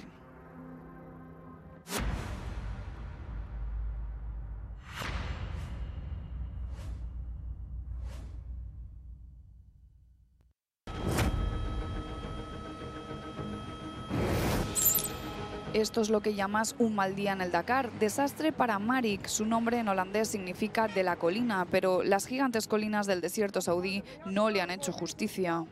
Esto 15.74 16.02
es 16.02 16.10
lo 16.10 16.22
que 16.22 16.34
llamas 16.34 16.76
un 16.80 16.96
mal 16.96 17.16
día 17.16 17.32
en 17.32 17.42
el 17.42 17.52
Dakar. 17.52 17.92
Desastre 18.00 18.52
para 18.52 18.80
Marik. 18.80 19.28
Su 19.28 19.46
nombre 19.46 19.78
en 19.78 19.88
holandés 19.88 20.28
significa 20.28 20.88
de 20.88 21.04
la 21.04 21.16
colina, 21.18 21.68
pero 21.70 22.02
las 22.02 22.26
gigantes 22.26 22.68
colinas 22.68 23.06
del 23.06 23.22
desierto 23.22 23.62
saudí 23.62 24.04
no 24.26 24.50
le 24.50 24.62
han 24.62 24.72
hecho 24.72 24.92
justicia. 24.92 25.66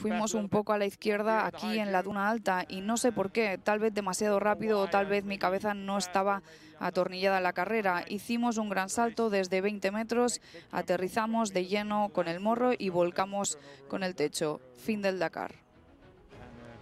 Fuimos 0.00 0.34
un 0.34 0.48
poco 0.48 0.72
a 0.72 0.78
la 0.78 0.86
izquierda 0.86 1.46
aquí 1.46 1.78
en 1.78 1.92
la 1.92 2.02
duna 2.02 2.28
alta 2.28 2.64
y 2.68 2.80
no 2.80 2.96
sé 2.96 3.12
por 3.12 3.30
qué, 3.32 3.58
tal 3.58 3.78
vez 3.78 3.94
demasiado 3.94 4.38
rápido 4.40 4.80
o 4.80 4.88
tal 4.88 5.06
vez 5.06 5.24
mi 5.24 5.38
cabeza 5.38 5.74
no 5.74 5.98
estaba 5.98 6.42
atornillada 6.78 7.38
en 7.38 7.42
la 7.42 7.52
carrera. 7.52 8.04
Hicimos 8.08 8.58
un 8.58 8.68
gran 8.68 8.88
salto 8.88 9.30
desde 9.30 9.60
20 9.60 9.90
metros, 9.90 10.40
aterrizamos 10.70 11.52
de 11.52 11.66
lleno 11.66 12.10
con 12.10 12.28
el 12.28 12.40
morro 12.40 12.72
y 12.76 12.90
volcamos 12.90 13.58
con 13.88 14.02
el 14.02 14.14
techo. 14.14 14.60
Fin 14.76 15.02
del 15.02 15.18
Dakar. 15.18 15.54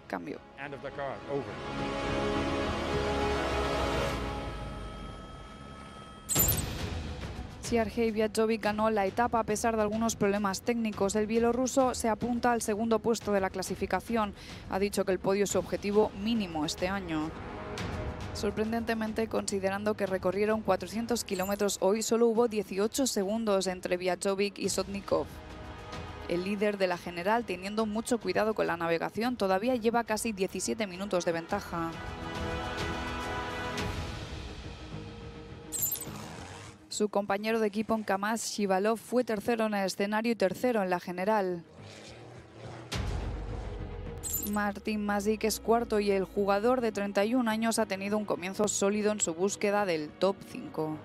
Cambio. 0.07 0.41
Sergei 7.67 8.13
Viajovic 8.13 8.63
ganó 8.63 8.91
la 8.91 9.07
etapa 9.07 9.41
a 9.41 9.45
pesar 9.45 9.75
de 9.75 9.83
algunos 9.83 10.15
problemas 10.15 10.63
técnicos. 10.63 11.17
El 11.17 11.27
bielorruso 11.27 11.97
se 11.97 12.09
apunta 12.09 12.53
al 12.53 12.63
segundo 12.63 13.01
puesto 13.01 13.33
de 13.33 13.41
la 13.41 13.51
clasificación. 13.51 14.35
Ha 14.71 14.79
dicho 14.79 15.05
que 15.05 15.11
el 15.11 15.19
podio 15.19 15.43
es 15.43 15.51
su 15.51 15.59
objetivo 15.59 16.13
mínimo 16.23 16.65
este 16.65 16.87
año. 16.87 17.29
Sorprendentemente, 18.35 19.27
considerando 19.27 19.95
que 19.95 20.07
recorrieron 20.07 20.63
400 20.63 21.25
kilómetros 21.25 21.79
hoy, 21.81 22.03
solo 22.03 22.29
hubo 22.29 22.47
18 22.47 23.05
segundos 23.09 23.67
entre 23.67 23.97
Viajovic 23.97 24.61
y 24.61 24.69
Sotnikov. 24.69 25.27
El 26.29 26.45
líder 26.45 26.79
de 26.79 26.87
la 26.87 26.99
general, 26.99 27.45
teniendo 27.45 27.85
mucho 27.85 28.19
cuidado 28.19 28.55
con 28.55 28.69
la 28.69 28.77
navegación, 28.77 29.35
todavía 29.35 29.75
lleva 29.75 30.05
casi 30.05 30.31
17 30.31 30.87
minutos 30.87 31.25
de 31.25 31.33
ventaja. 31.33 31.91
Su 36.97 37.11
compañero 37.11 37.61
de 37.61 37.67
equipo 37.67 37.95
en 37.95 38.05
Kamaz, 38.05 38.53
Shivalov, 38.53 38.97
fue 38.97 39.23
tercero 39.23 39.67
en 39.67 39.75
el 39.75 39.85
escenario 39.85 40.33
y 40.33 40.35
tercero 40.35 40.83
en 40.83 40.89
la 40.89 40.99
general. 40.99 41.63
Martín 44.51 45.05
Mazik 45.05 45.45
es 45.45 45.61
cuarto 45.61 46.01
y 46.01 46.11
el 46.11 46.25
jugador 46.25 46.81
de 46.81 46.93
31 46.93 47.51
años 47.51 47.79
ha 47.79 47.85
tenido 47.85 48.17
un 48.17 48.25
comienzo 48.25 48.67
sólido 48.67 49.13
en 49.13 49.21
su 49.21 49.35
búsqueda 49.35 49.85
del 49.85 50.09
top 50.09 50.37
5. 50.51 50.97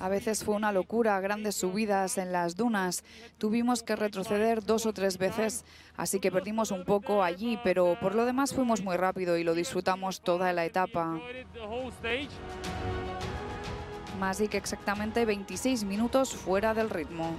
A 0.00 0.08
veces 0.08 0.44
fue 0.44 0.54
una 0.54 0.70
locura, 0.70 1.18
grandes 1.20 1.56
subidas 1.56 2.18
en 2.18 2.32
las 2.32 2.56
dunas. 2.56 3.04
Tuvimos 3.38 3.82
que 3.82 3.96
retroceder 3.96 4.62
dos 4.64 4.84
o 4.84 4.92
tres 4.92 5.16
veces, 5.16 5.64
así 5.96 6.20
que 6.20 6.30
perdimos 6.30 6.70
un 6.70 6.84
poco 6.84 7.22
allí, 7.22 7.58
pero 7.64 7.96
por 8.00 8.14
lo 8.14 8.26
demás 8.26 8.54
fuimos 8.54 8.82
muy 8.82 8.96
rápido 8.96 9.38
y 9.38 9.44
lo 9.44 9.54
disfrutamos 9.54 10.20
toda 10.20 10.52
la 10.52 10.64
etapa. 10.66 11.18
Mazik 14.18 14.54
exactamente 14.54 15.24
26 15.24 15.84
minutos 15.84 16.34
fuera 16.34 16.74
del 16.74 16.90
ritmo. 16.90 17.36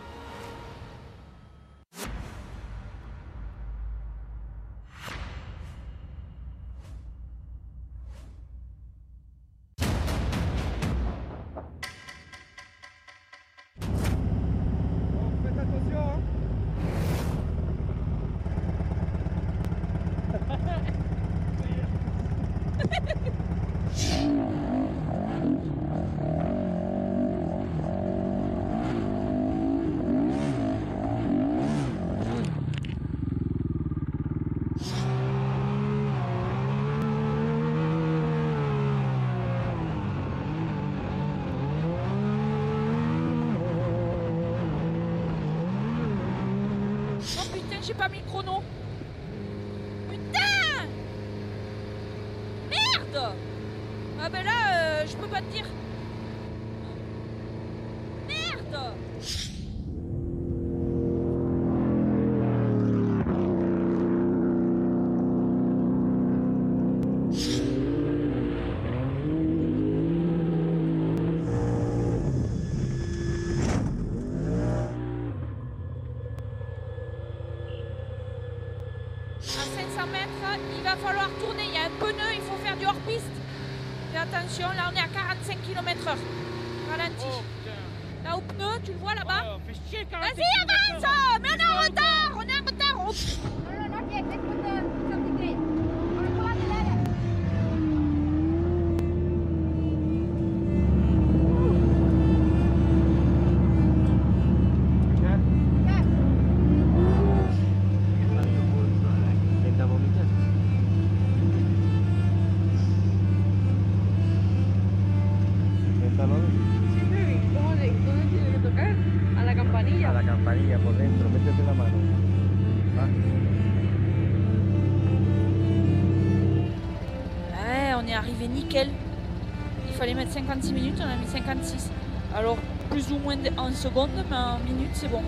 56 130.50 130.74
minutes, 130.74 130.98
on 131.00 131.03
a 131.03 131.16
mis 131.16 131.28
56. 131.28 131.92
Alors, 132.36 132.58
plus 132.90 133.11
ou 133.11 133.19
moins 133.19 133.36
en 133.56 133.72
seconde, 133.72 134.10
mais 134.32 134.36
en 134.36 134.58
minutes, 134.66 134.90
c'est 134.94 135.08
bon. 135.08 135.22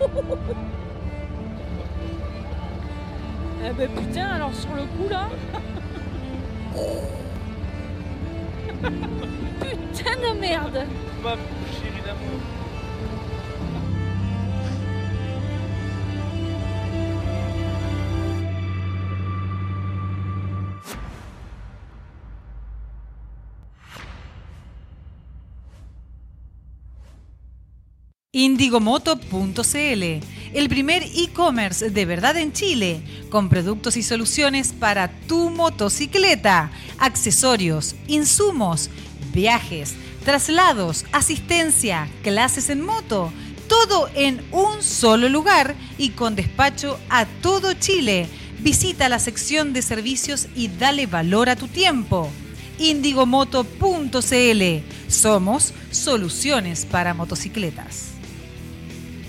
eh 3.64 3.72
ben 3.72 3.88
putain, 3.88 4.26
alors 4.26 4.52
sur 4.54 4.74
le 4.74 4.82
coup 4.82 5.08
là. 5.08 5.30
putain 9.62 10.16
de 10.20 10.38
merde! 10.38 10.86
Indigomoto.cl, 28.58 30.02
el 30.52 30.68
primer 30.68 31.04
e-commerce 31.04 31.90
de 31.90 32.04
verdad 32.04 32.36
en 32.36 32.52
Chile, 32.52 33.00
con 33.30 33.48
productos 33.48 33.96
y 33.96 34.02
soluciones 34.02 34.72
para 34.72 35.12
tu 35.28 35.48
motocicleta, 35.50 36.72
accesorios, 36.98 37.94
insumos, 38.08 38.90
viajes, 39.32 39.94
traslados, 40.24 41.04
asistencia, 41.12 42.08
clases 42.24 42.68
en 42.68 42.84
moto, 42.84 43.32
todo 43.68 44.10
en 44.16 44.44
un 44.50 44.82
solo 44.82 45.28
lugar 45.28 45.76
y 45.96 46.08
con 46.08 46.34
despacho 46.34 46.98
a 47.10 47.26
todo 47.26 47.74
Chile. 47.74 48.26
Visita 48.58 49.08
la 49.08 49.20
sección 49.20 49.72
de 49.72 49.82
servicios 49.82 50.48
y 50.56 50.66
dale 50.66 51.06
valor 51.06 51.48
a 51.48 51.54
tu 51.54 51.68
tiempo. 51.68 52.28
Indigomoto.cl. 52.80 54.62
Somos 55.06 55.74
soluciones 55.92 56.86
para 56.86 57.14
motocicletas. 57.14 58.17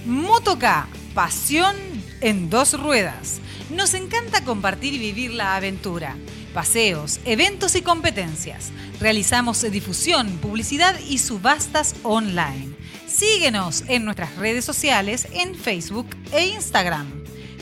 Motoca, 0.06 0.88
pasión 1.14 1.76
en 2.22 2.50
dos 2.50 2.80
ruedas. 2.80 3.42
Nos 3.70 3.94
encanta 3.94 4.44
compartir 4.44 4.94
y 4.94 4.98
vivir 5.00 5.34
la 5.34 5.56
aventura. 5.56 6.16
Paseos, 6.54 7.20
eventos 7.26 7.76
y 7.76 7.82
competencias. 7.82 8.72
Realizamos 9.00 9.62
difusión, 9.70 10.30
publicidad 10.38 10.98
y 11.08 11.18
subastas 11.18 11.96
online. 12.04 12.74
Síguenos 13.08 13.84
en 13.88 14.06
nuestras 14.06 14.36
redes 14.38 14.66
sociales 14.66 15.28
en 15.34 15.54
Facebook 15.56 16.08
e 16.32 16.48
Instagram. 16.48 17.08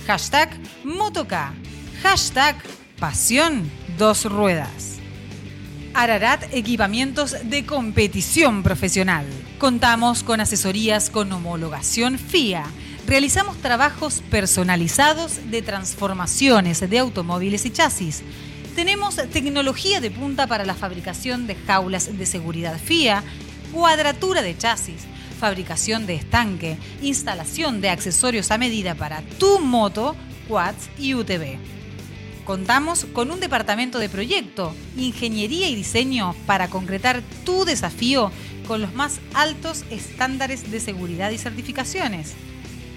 Hashtag 0.05 0.49
Motoca. 0.83 1.53
Hashtag 2.03 2.55
Pasión 2.99 3.69
Dos 3.97 4.25
Ruedas. 4.25 4.97
Ararat 5.93 6.43
Equipamientos 6.53 7.35
de 7.43 7.65
Competición 7.65 8.61
Profesional. 8.61 9.25
Contamos 9.57 10.21
con 10.21 10.39
asesorías 10.39 11.09
con 11.09 11.31
homologación 11.31 12.19
FIA. 12.19 12.63
Realizamos 13.07 13.57
trabajos 13.57 14.21
personalizados 14.29 15.49
de 15.49 15.63
transformaciones 15.63 16.87
de 16.87 16.99
automóviles 16.99 17.65
y 17.65 17.71
chasis. 17.71 18.21
Tenemos 18.75 19.15
tecnología 19.15 19.99
de 19.99 20.11
punta 20.11 20.45
para 20.45 20.63
la 20.63 20.75
fabricación 20.75 21.47
de 21.47 21.55
jaulas 21.55 22.19
de 22.19 22.25
seguridad 22.27 22.77
FIA, 22.77 23.23
cuadratura 23.73 24.43
de 24.43 24.55
chasis, 24.55 25.07
fabricación 25.39 26.05
de 26.05 26.13
estanque, 26.13 26.77
instalación 27.01 27.81
de 27.81 27.89
accesorios 27.89 28.51
a 28.51 28.59
medida 28.59 28.93
para 28.93 29.23
tu 29.39 29.57
moto, 29.57 30.15
quads 30.47 30.87
y 30.99 31.15
UTV. 31.15 31.57
Contamos 32.45 33.05
con 33.11 33.31
un 33.31 33.39
departamento 33.39 33.97
de 33.99 34.07
proyecto, 34.07 34.73
ingeniería 34.95 35.67
y 35.67 35.75
diseño 35.75 36.33
para 36.45 36.69
concretar 36.69 37.21
tu 37.43 37.65
desafío 37.65 38.31
con 38.67 38.81
los 38.81 38.93
más 38.93 39.19
altos 39.33 39.83
estándares 39.89 40.69
de 40.69 40.79
seguridad 40.79 41.31
y 41.31 41.37
certificaciones. 41.37 42.33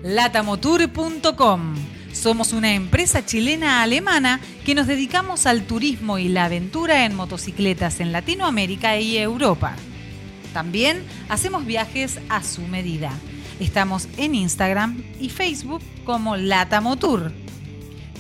latamotour.com. 0.04 1.76
Somos 2.20 2.52
una 2.52 2.74
empresa 2.74 3.26
chilena-alemana 3.26 4.42
que 4.66 4.76
nos 4.76 4.88
dedicamos 4.88 5.46
al 5.46 5.64
turismo 5.64 6.18
y 6.18 6.28
la 6.28 6.44
aventura 6.46 7.06
en 7.06 7.16
motocicletas 7.16 8.02
en 8.02 8.12
Latinoamérica 8.12 9.00
y 9.00 9.18
Europa. 9.18 9.78
También 10.52 11.02
hacemos 11.30 11.66
viajes 11.66 12.20
a 12.28 12.44
su 12.44 12.64
medida. 12.64 13.14
Estamos 13.62 14.10
en 14.18 14.36
Instagram 14.36 15.02
y 15.22 15.30
Facebook 15.30 15.82
como 16.04 16.36
Latamotour. 16.36 17.32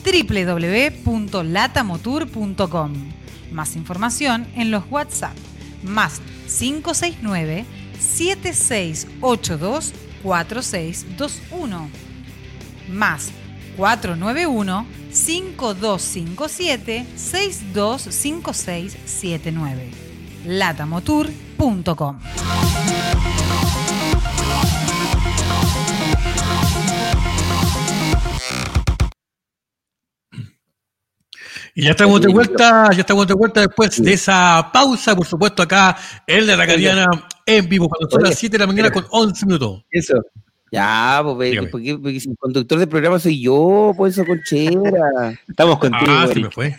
www.latamotour.com. 0.05 2.93
Más 3.51 3.75
información 3.75 4.47
en 4.55 4.71
los 4.71 4.85
WhatsApp 4.89 5.35
más 5.83 6.21
569 6.47 7.65
7682 7.99 9.93
4621 10.23 11.89
más 12.89 13.31
491 13.80 14.85
5257 15.11 17.06
625679 17.16 19.91
latamotour.com 20.45 22.19
Y 31.75 31.83
ya 31.83 31.91
estamos 31.91 32.19
de 32.19 32.27
vuelta, 32.27 32.90
ya 32.91 33.01
estamos 33.01 33.25
de 33.25 33.33
vuelta 33.33 33.61
después 33.61 34.03
de 34.03 34.11
esa 34.11 34.69
pausa, 34.74 35.16
por 35.16 35.25
supuesto, 35.25 35.64
acá 35.64 35.95
en 36.27 36.45
la 36.45 36.67
Cariana 36.67 37.08
en 37.45 37.69
vivo, 37.69 37.88
cuando 37.88 38.09
son 38.09 38.24
las 38.24 38.38
7 38.38 38.58
de 38.58 38.59
la 38.59 38.67
mañana 38.67 38.91
con 38.91 39.06
11 39.09 39.45
minutos. 39.45 39.85
Eso. 39.90 40.16
Ya, 40.72 41.22
pues, 41.23 41.56
porque, 41.72 41.98
porque, 41.98 42.19
si 42.19 42.30
el 42.30 42.38
conductor 42.38 42.77
del 42.77 42.88
programa 42.88 43.19
soy 43.19 43.41
yo, 43.41 43.93
pues 43.98 44.14
eso 44.14 44.25
conchera. 44.25 45.39
Estamos 45.48 45.80
contigo. 45.80 46.06
Ah, 46.07 46.27
se 46.31 46.39
me 46.39 46.51
fue. 46.51 46.75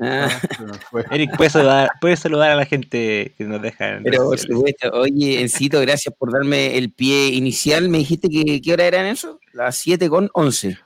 Ah. 0.00 0.28
Eric, 1.10 1.36
¿puedes 1.36 1.52
saludar, 1.52 1.90
puedes 2.00 2.20
saludar 2.20 2.50
a 2.52 2.56
la 2.56 2.64
gente 2.64 3.34
que 3.36 3.44
nos 3.44 3.60
deja. 3.60 3.98
Pero, 4.02 4.24
por 4.24 4.38
supuesto, 4.38 4.90
oye, 4.92 5.40
Encito, 5.40 5.80
gracias 5.80 6.14
por 6.16 6.32
darme 6.32 6.78
el 6.78 6.92
pie 6.92 7.28
inicial. 7.28 7.88
Me 7.88 7.98
dijiste 7.98 8.28
que 8.28 8.62
qué 8.62 8.72
hora 8.72 8.84
eran 8.84 9.06
eso? 9.06 9.40
Las 9.52 9.76
7 9.76 10.08
con 10.08 10.30
11. 10.32 10.78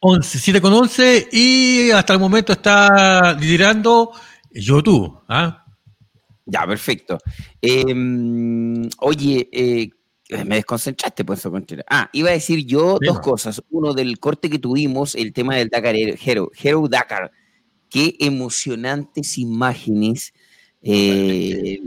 11, 0.00 0.38
7 0.38 0.60
con 0.60 0.72
11 0.72 1.28
y 1.30 1.90
hasta 1.90 2.14
el 2.14 2.18
momento 2.18 2.52
está 2.52 3.36
liderando 3.38 4.12
YouTube. 4.50 5.20
¿ah? 5.28 5.64
Ya, 6.46 6.66
perfecto. 6.66 7.18
Em, 7.60 8.88
oye, 8.98 9.48
eh, 9.52 9.90
me 10.46 10.56
desconcentraste 10.56 11.24
por 11.24 11.36
eso, 11.36 11.52
Ah, 11.88 12.08
iba 12.12 12.30
a 12.30 12.32
decir 12.32 12.64
yo 12.64 12.98
dos 13.00 13.20
cosas. 13.20 13.62
Uno, 13.70 13.94
del 13.94 14.18
corte 14.18 14.50
que 14.50 14.58
tuvimos, 14.58 15.14
el 15.14 15.32
tema 15.32 15.56
del 15.56 15.68
Dakar 15.68 15.94
Hero, 15.96 16.50
Hero 16.60 16.86
Dakar. 16.88 17.30
Qué 17.88 18.16
emocionantes 18.20 19.38
imágenes. 19.38 20.32
Eh, 20.82 21.80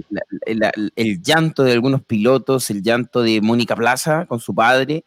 el 0.96 1.22
llanto 1.22 1.64
de 1.64 1.72
algunos 1.72 2.04
pilotos, 2.04 2.70
el 2.70 2.84
llanto 2.84 3.22
de 3.22 3.42
Mónica 3.42 3.76
Plaza 3.76 4.26
con 4.26 4.40
su 4.40 4.54
padre, 4.54 5.06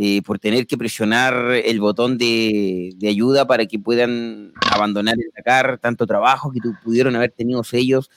eh, 0.00 0.22
por 0.22 0.38
tener 0.38 0.68
que 0.68 0.78
presionar 0.78 1.34
el 1.64 1.80
botón 1.80 2.18
de, 2.18 2.96
ayuda 3.02 3.48
para 3.48 3.66
que 3.66 3.80
puedan 3.80 4.52
abandonar 4.70 5.16
el 5.18 5.32
Dakar, 5.34 5.78
tanto 5.78 6.06
trabajo 6.06 6.52
que 6.52 6.60
pudieron 6.84 7.16
haber 7.16 7.32
tenido 7.32 7.62
ellos, 7.72 8.08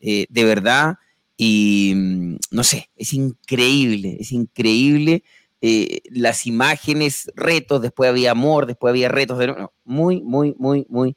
eh, 0.00 0.26
de 0.28 0.44
verdad. 0.44 0.96
Y 1.42 1.94
mm, 1.96 2.36
no 2.50 2.64
sé, 2.64 2.90
es 2.96 3.14
increíble, 3.14 4.18
es 4.20 4.30
increíble 4.30 5.24
eh, 5.62 6.02
las 6.10 6.46
imágenes, 6.46 7.30
retos, 7.34 7.80
después 7.80 8.10
había 8.10 8.32
amor, 8.32 8.66
después 8.66 8.90
había 8.90 9.08
retos, 9.08 9.38
de, 9.38 9.54
muy, 9.84 10.20
muy, 10.20 10.54
muy, 10.58 10.84
muy, 10.90 11.16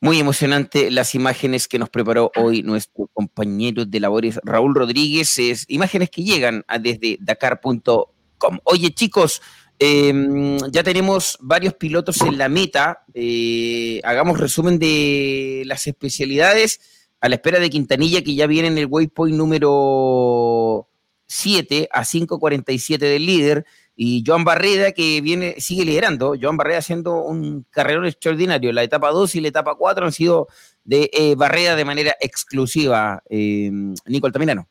muy 0.00 0.18
emocionante 0.18 0.90
las 0.90 1.14
imágenes 1.14 1.68
que 1.68 1.78
nos 1.78 1.88
preparó 1.88 2.32
hoy 2.34 2.64
nuestro 2.64 3.08
compañero 3.12 3.84
de 3.84 4.00
labores 4.00 4.40
Raúl 4.42 4.74
Rodríguez, 4.74 5.38
es 5.38 5.66
imágenes 5.68 6.10
que 6.10 6.24
llegan 6.24 6.64
desde 6.80 7.16
Dakar.com 7.20 8.58
Oye, 8.64 8.92
chicos, 8.92 9.40
em, 9.78 10.58
ya 10.72 10.82
tenemos 10.82 11.38
varios 11.40 11.74
pilotos 11.74 12.20
en 12.22 12.38
la 12.38 12.48
meta. 12.48 13.04
Eh, 13.14 14.00
hagamos 14.02 14.40
resumen 14.40 14.80
de 14.80 15.62
las 15.64 15.86
especialidades 15.86 16.80
a 17.26 17.28
la 17.28 17.34
espera 17.36 17.58
de 17.58 17.70
Quintanilla, 17.70 18.22
que 18.22 18.34
ya 18.34 18.46
viene 18.46 18.68
en 18.68 18.78
el 18.78 18.86
waypoint 18.86 19.36
número 19.36 20.88
7 21.26 21.88
a 21.92 22.02
5.47 22.02 22.98
del 22.98 23.26
líder. 23.26 23.66
Y 23.96 24.22
Joan 24.26 24.44
Barreda, 24.44 24.92
que 24.92 25.20
viene, 25.20 25.56
sigue 25.58 25.84
liderando. 25.84 26.34
Joan 26.40 26.56
Barreda 26.56 26.78
haciendo 26.78 27.22
un 27.22 27.66
carrerón 27.70 28.06
extraordinario. 28.06 28.72
La 28.72 28.82
etapa 28.82 29.10
2 29.10 29.34
y 29.36 29.40
la 29.40 29.48
etapa 29.48 29.74
4 29.74 30.06
han 30.06 30.12
sido 30.12 30.48
de 30.84 31.10
eh, 31.12 31.34
Barreda 31.34 31.76
de 31.76 31.84
manera 31.84 32.14
exclusiva. 32.20 33.22
Eh, 33.28 33.70
Nico 34.06 34.26
Altamirano. 34.26 34.68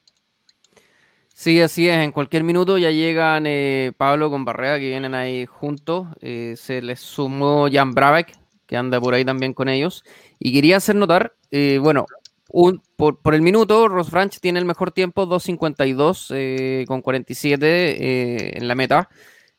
Sí, 1.33 1.59
así 1.61 1.89
es. 1.89 1.97
En 1.97 2.13
cualquier 2.13 2.45
minuto 2.45 2.77
ya 2.77 2.91
llegan 2.91 3.45
eh, 3.45 3.91
Pablo 3.97 4.29
con 4.29 4.45
Barrea, 4.45 4.79
que 4.79 4.87
vienen 4.87 5.13
ahí 5.13 5.45
juntos. 5.45 6.07
Eh, 6.21 6.55
se 6.55 6.81
les 6.81 7.01
sumó 7.01 7.67
Jan 7.69 7.93
Brabeck, 7.93 8.37
que 8.65 8.77
anda 8.77 9.01
por 9.01 9.13
ahí 9.13 9.25
también 9.25 9.53
con 9.53 9.67
ellos. 9.67 10.05
Y 10.39 10.53
quería 10.53 10.77
hacer 10.77 10.95
notar, 10.95 11.35
eh, 11.51 11.79
bueno, 11.81 12.05
por, 12.47 13.33
el 13.33 13.41
minuto, 13.41 13.87
Ross 13.87 14.11
Branch 14.11 14.37
tiene 14.39 14.59
el 14.59 14.65
mejor 14.65 14.91
tiempo, 14.91 15.27
2.52 15.27 16.85
con 16.85 17.01
47 17.01 18.57
en 18.57 18.67
la 18.67 18.75
meta. 18.75 19.09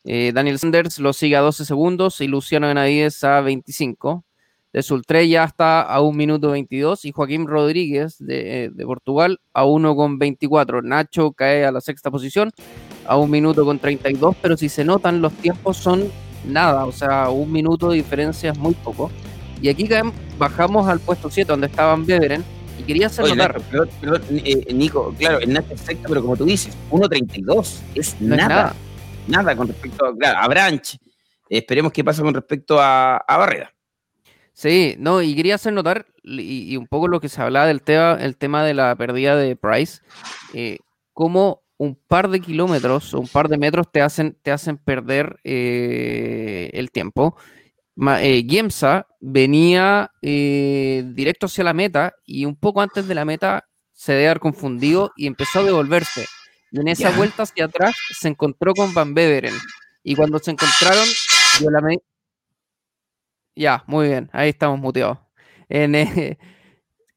Daniel 0.05 0.59
Sanders 0.59 1.01
lo 1.01 1.13
sigue 1.13 1.37
a 1.37 1.41
12 1.41 1.65
segundos 1.65 2.21
y 2.21 2.29
Luciano 2.29 2.69
Benavides 2.69 3.25
a 3.25 3.41
25 3.41 4.25
de 4.77 4.83
Sultré 4.83 5.27
ya 5.27 5.45
está 5.45 5.81
a 5.81 6.03
1 6.03 6.15
minuto 6.15 6.51
22 6.51 7.07
y 7.07 7.13
Joaquín 7.13 7.47
Rodríguez 7.47 8.19
de, 8.19 8.71
Portugal 8.85 9.41
a 9.55 9.65
1 9.65 9.97
con 9.97 10.19
24. 10.19 10.83
Nacho 10.83 11.33
cae 11.33 11.65
a 11.65 11.73
la 11.73 11.81
sexta 11.81 12.11
posición 12.11 12.51
a 13.07 13.17
1 13.17 13.27
minuto 13.27 13.65
con 13.65 13.79
32, 13.79 14.37
pero 14.43 14.55
si 14.59 14.69
se 14.69 14.85
notan 14.85 15.23
los 15.23 15.33
tiempos 15.33 15.79
son 15.79 16.11
nada, 16.47 16.85
o 16.85 16.93
sea, 16.93 17.31
un 17.31 17.51
minuto 17.51 17.89
de 17.89 17.97
diferencia 17.97 18.51
es 18.51 18.59
muy 18.59 18.75
poco. 18.75 19.11
Y 19.63 19.71
aquí 19.71 19.89
bajamos 20.39 20.87
al 20.87 21.01
puesto 21.01 21.31
7 21.31 21.51
donde 21.51 21.69
estaban 21.69 22.05
Beveren 22.05 22.45
quería 22.87 23.07
hacer 23.07 23.29
notar. 23.29 23.61
Eh, 24.31 24.73
Nico, 24.73 25.15
claro, 25.19 25.41
el 25.41 25.53
Nacho 25.53 25.75
es 25.75 25.83
pero 26.09 26.23
como 26.23 26.37
tú 26.37 26.45
dices, 26.45 26.77
1.32 26.91 27.81
es, 27.95 28.21
nada, 28.21 28.75
nada. 29.27 29.57
con 29.57 29.69
respecto 29.69 30.07
a, 30.07 30.49
Branch. 30.49 30.97
esperemos 31.49 31.93
qué 31.93 32.03
pasa 32.03 32.23
con 32.23 32.35
respecto 32.35 32.81
a, 32.81 33.17
a 33.17 33.37
Barrera. 33.37 33.73
Sí, 34.57 34.97
no, 34.99 35.21
y 35.21 35.37
quería 35.37 35.57
hacer 35.57 35.75
notar, 35.75 36.07
y, 36.23 36.79
un 36.79 36.87
poco 36.87 37.09
lo 37.09 37.21
que 37.21 37.29
se 37.29 37.43
hablaba 37.43 37.67
del 37.67 37.83
tema, 37.83 38.17
el 38.19 38.39
tema 38.39 38.65
de 38.65 38.73
la 38.73 38.97
pérdida 38.97 39.37
de 39.37 39.55
Price, 39.55 40.01
eh, 40.55 40.79
como 41.13 41.63
un 41.77 41.95
par 41.95 42.31
de 42.31 42.41
kilómetros 42.41 43.13
o 43.13 43.21
un 43.21 43.29
par 43.29 43.49
de 43.49 43.59
metros 43.59 43.93
te 43.93 44.01
hacen, 44.01 44.35
te 44.43 44.51
hacen 44.51 44.79
perder 44.79 45.39
eh, 45.45 46.71
el 46.73 46.91
tiempo. 46.91 47.37
Eh, 48.21 48.45
Giemsa 48.47 49.07
venía 49.21 50.11
directo 50.21 51.47
hacia 51.47 51.65
la 51.65 51.75
meta 51.75 52.15
y 52.25 52.45
un 52.45 52.57
poco 52.57 52.81
antes 52.81 53.09
de 53.09 53.15
la 53.15 53.25
meta 53.25 53.67
se 53.93 54.13
debe 54.13 54.27
haber 54.29 54.41
confundido 54.41 55.13
y 55.17 55.27
empezó 55.27 55.61
a 55.61 55.65
devolverse. 55.65 56.27
Y 56.71 56.81
en 56.81 56.89
esa 56.89 57.11
vuelta 57.17 57.45
hacia 57.45 57.67
atrás 57.67 57.97
se 58.11 58.29
encontró 58.29 58.75
con 58.75 58.93
Van 58.93 59.15
Beveren. 59.15 59.55
Y 60.03 60.15
cuando 60.15 60.39
se 60.39 60.51
encontraron, 60.51 61.07
dio 61.59 61.71
la, 61.71 61.81
ya, 63.57 63.83
muy 63.87 64.09
bien, 64.09 64.29
ahí 64.33 64.51
estamos 64.51 64.79
muteados. 64.79 65.19
En, 65.69 65.95
eh, 65.95 66.39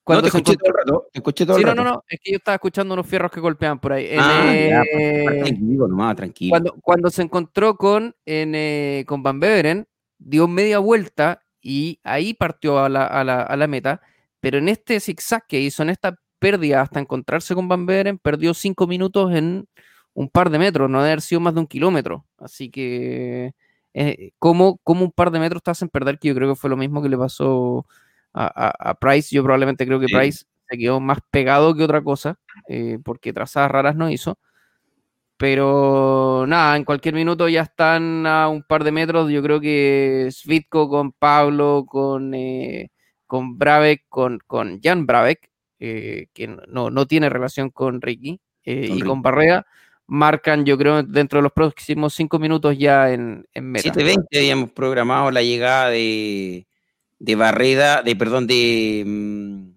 cuando 0.03 0.25
no, 0.25 0.31
te 0.31 0.37
escuché 0.37 0.57
todo 0.57 0.69
el 0.69 0.73
rato. 0.73 1.09
Te 1.11 1.19
escuché 1.19 1.45
todo 1.45 1.57
sí, 1.57 1.61
el 1.61 1.67
rato. 1.67 1.83
no, 1.83 1.89
no, 1.91 2.03
es 2.07 2.19
que 2.23 2.31
yo 2.31 2.37
estaba 2.37 2.55
escuchando 2.55 2.93
unos 2.93 3.05
fierros 3.05 3.29
que 3.29 3.41
golpeaban 3.41 3.79
por 3.79 3.93
ahí. 3.93 4.09
ah, 4.17 4.55
ya, 4.55 4.83
pues, 4.91 5.43
tranquilo, 5.43 5.87
nomás, 5.87 6.15
tranquilo. 6.15 6.49
Cuando, 6.51 6.75
cuando 6.81 7.09
se 7.09 7.21
encontró 7.21 7.75
con, 7.75 8.15
en, 8.25 8.55
eh, 8.55 9.03
con 9.05 9.21
Van 9.21 9.39
Beveren, 9.39 9.85
dio 10.19 10.47
media 10.47 10.79
vuelta 10.79 11.41
y 11.61 11.99
ahí 12.03 12.33
partió 12.33 12.79
a 12.79 12.89
la, 12.89 13.05
a, 13.05 13.23
la, 13.23 13.41
a 13.41 13.57
la, 13.57 13.67
meta, 13.67 14.01
pero 14.39 14.57
en 14.59 14.69
este 14.69 14.99
zigzag 14.99 15.45
que 15.47 15.59
hizo, 15.59 15.83
en 15.83 15.89
esta 15.89 16.15
pérdida 16.39 16.81
hasta 16.81 16.99
encontrarse 16.99 17.55
con 17.55 17.67
Van 17.67 17.85
Beveren, 17.85 18.17
perdió 18.17 18.53
cinco 18.53 18.87
minutos 18.87 19.33
en 19.33 19.67
un 20.13 20.29
par 20.29 20.49
de 20.49 20.59
metros, 20.59 20.89
no 20.89 20.99
debe 20.99 21.11
haber 21.11 21.21
sido 21.21 21.41
más 21.41 21.53
de 21.53 21.61
un 21.61 21.67
kilómetro. 21.67 22.25
Así 22.37 22.69
que 22.69 23.53
eh, 23.93 24.31
como 24.39 24.79
un 24.85 25.11
par 25.11 25.31
de 25.31 25.39
metros 25.39 25.63
te 25.63 25.71
hacen 25.71 25.89
perder, 25.89 26.19
que 26.19 26.29
yo 26.29 26.35
creo 26.35 26.49
que 26.49 26.59
fue 26.59 26.69
lo 26.69 26.77
mismo 26.77 27.01
que 27.01 27.09
le 27.09 27.17
pasó 27.17 27.85
a, 28.33 28.97
Price. 28.99 29.33
Yo 29.35 29.43
probablemente 29.43 29.85
creo 29.85 29.99
que 29.99 30.07
Price 30.07 30.45
se 30.69 30.77
quedó 30.77 30.99
más 30.99 31.19
pegado 31.31 31.75
que 31.75 31.83
otra 31.83 32.01
cosa, 32.03 32.39
eh, 32.67 32.99
porque 33.03 33.33
trazadas 33.33 33.71
raras 33.71 33.95
no 33.95 34.09
hizo. 34.09 34.37
Pero 35.39 36.43
nada, 36.47 36.75
en 36.75 36.83
cualquier 36.83 37.15
minuto 37.15 37.47
ya 37.47 37.61
están 37.61 38.27
a 38.27 38.49
un 38.49 38.61
par 38.61 38.83
de 38.83 38.91
metros. 38.91 39.31
Yo 39.31 39.41
creo 39.41 39.61
que 39.61 40.27
Svitko 40.31 40.89
con 40.89 41.13
Pablo, 41.13 41.85
con, 41.87 42.33
eh, 42.33 42.91
con 43.25 43.57
Brabeck, 43.57 44.03
con, 44.09 44.39
con 44.45 44.81
Jan 44.83 45.05
Brabeck, 45.05 45.49
que 45.79 46.57
no, 46.67 46.89
no, 46.89 47.07
tiene 47.07 47.29
relación 47.29 47.69
con 47.69 48.01
Ricky, 48.01 48.41
y 48.65 48.99
con 48.99 49.21
Barrea 49.21 49.65
marcan, 50.09 50.65
yo 50.65 50.77
creo, 50.77 51.03
dentro 51.03 51.39
de 51.39 51.43
los 51.43 51.53
próximos 51.53 52.13
cinco 52.13 52.39
minutos 52.39 52.77
ya 52.77 53.11
en, 53.11 53.47
en 53.53 53.71
meta. 53.71 53.93
7.20 53.93 54.37
habíamos 54.37 54.71
programado 54.71 55.31
la 55.31 55.43
llegada 55.43 55.89
de, 55.89 56.67
de 57.19 57.35
Barreda, 57.35 58.01
de 58.01 58.15
perdón, 58.15 58.47
de, 58.47 59.03
mm, 59.05 59.68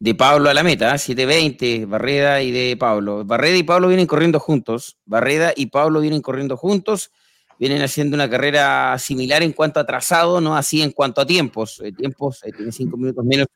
de 0.00 0.14
Pablo 0.14 0.48
a 0.48 0.54
la 0.54 0.62
meta, 0.62 0.94
7.20, 0.94 1.56
¿eh? 1.60 1.84
Barreda 1.86 2.40
y 2.42 2.52
de 2.52 2.76
Pablo. 2.76 3.24
Barreda 3.24 3.56
y 3.56 3.62
Pablo 3.64 3.88
vienen 3.88 4.06
corriendo 4.06 4.38
juntos, 4.38 4.96
Barreda 5.04 5.52
y 5.56 5.66
Pablo 5.66 6.00
vienen 6.00 6.22
corriendo 6.22 6.56
juntos, 6.56 7.10
vienen 7.58 7.82
haciendo 7.82 8.14
una 8.14 8.30
carrera 8.30 8.96
similar 8.98 9.42
en 9.42 9.52
cuanto 9.52 9.80
a 9.80 9.86
trazado, 9.86 10.40
no 10.40 10.56
así 10.56 10.82
en 10.82 10.92
cuanto 10.92 11.20
a 11.20 11.26
tiempos. 11.26 11.80
Eh, 11.84 11.92
tiempos, 11.92 12.44
eh, 12.44 12.52
tiene 12.56 12.70
cinco 12.70 12.96
minutos 12.96 13.24
menos. 13.24 13.46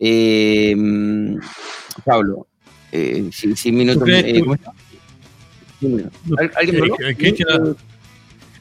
Mm, 0.00 1.38
Pablo, 2.04 2.46
eh, 2.90 3.30
minutos. 3.66 4.08
¿Alguien 6.56 7.76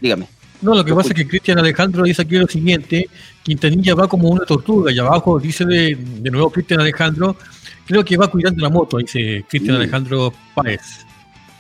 Dígame. 0.02 0.28
No, 0.64 0.74
lo 0.74 0.86
que 0.86 0.94
pasa 0.94 1.10
es 1.10 1.16
que 1.16 1.28
Cristian 1.28 1.60
Alejandro 1.60 2.04
dice 2.04 2.22
aquí 2.22 2.38
lo 2.38 2.48
siguiente, 2.48 3.10
Quintanilla 3.44 3.96
va 3.96 4.08
como 4.08 4.30
una 4.30 4.46
tortuga 4.46 4.94
y 4.94 4.98
abajo 4.98 5.38
dice 5.38 5.66
de, 5.66 5.98
nuevo 6.32 6.50
Cristian 6.50 6.80
Alejandro, 6.80 7.36
creo 7.86 8.06
que 8.06 8.16
va 8.16 8.30
cuidando 8.30 8.62
la 8.62 8.70
moto, 8.70 8.98
dice 8.98 9.44
Cristian 9.50 9.76
Alejandro 9.76 10.34
Páez. 10.56 11.06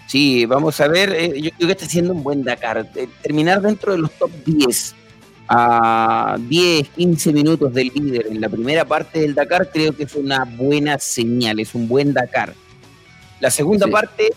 Sí, 0.07 0.45
vamos 0.45 0.79
a 0.79 0.87
ver, 0.87 1.09
eh, 1.11 1.41
yo 1.41 1.51
creo 1.51 1.67
que 1.67 1.71
está 1.73 1.85
haciendo 1.85 2.13
un 2.13 2.23
buen 2.23 2.43
Dakar. 2.43 2.89
Eh, 2.95 3.09
terminar 3.21 3.61
dentro 3.61 3.91
de 3.91 3.97
los 3.97 4.11
top 4.11 4.31
10 4.45 4.95
a 5.49 6.37
10, 6.39 6.89
15 6.89 7.33
minutos 7.33 7.73
del 7.73 7.91
líder 7.93 8.27
en 8.27 8.39
la 8.39 8.47
primera 8.47 8.85
parte 8.85 9.19
del 9.19 9.35
Dakar, 9.35 9.69
creo 9.69 9.91
que 9.91 10.03
es 10.03 10.15
una 10.15 10.45
buena 10.45 10.97
señal, 10.97 11.59
es 11.59 11.75
un 11.75 11.89
buen 11.89 12.13
Dakar. 12.13 12.53
La 13.41 13.51
segunda 13.51 13.85
parte, 13.87 14.29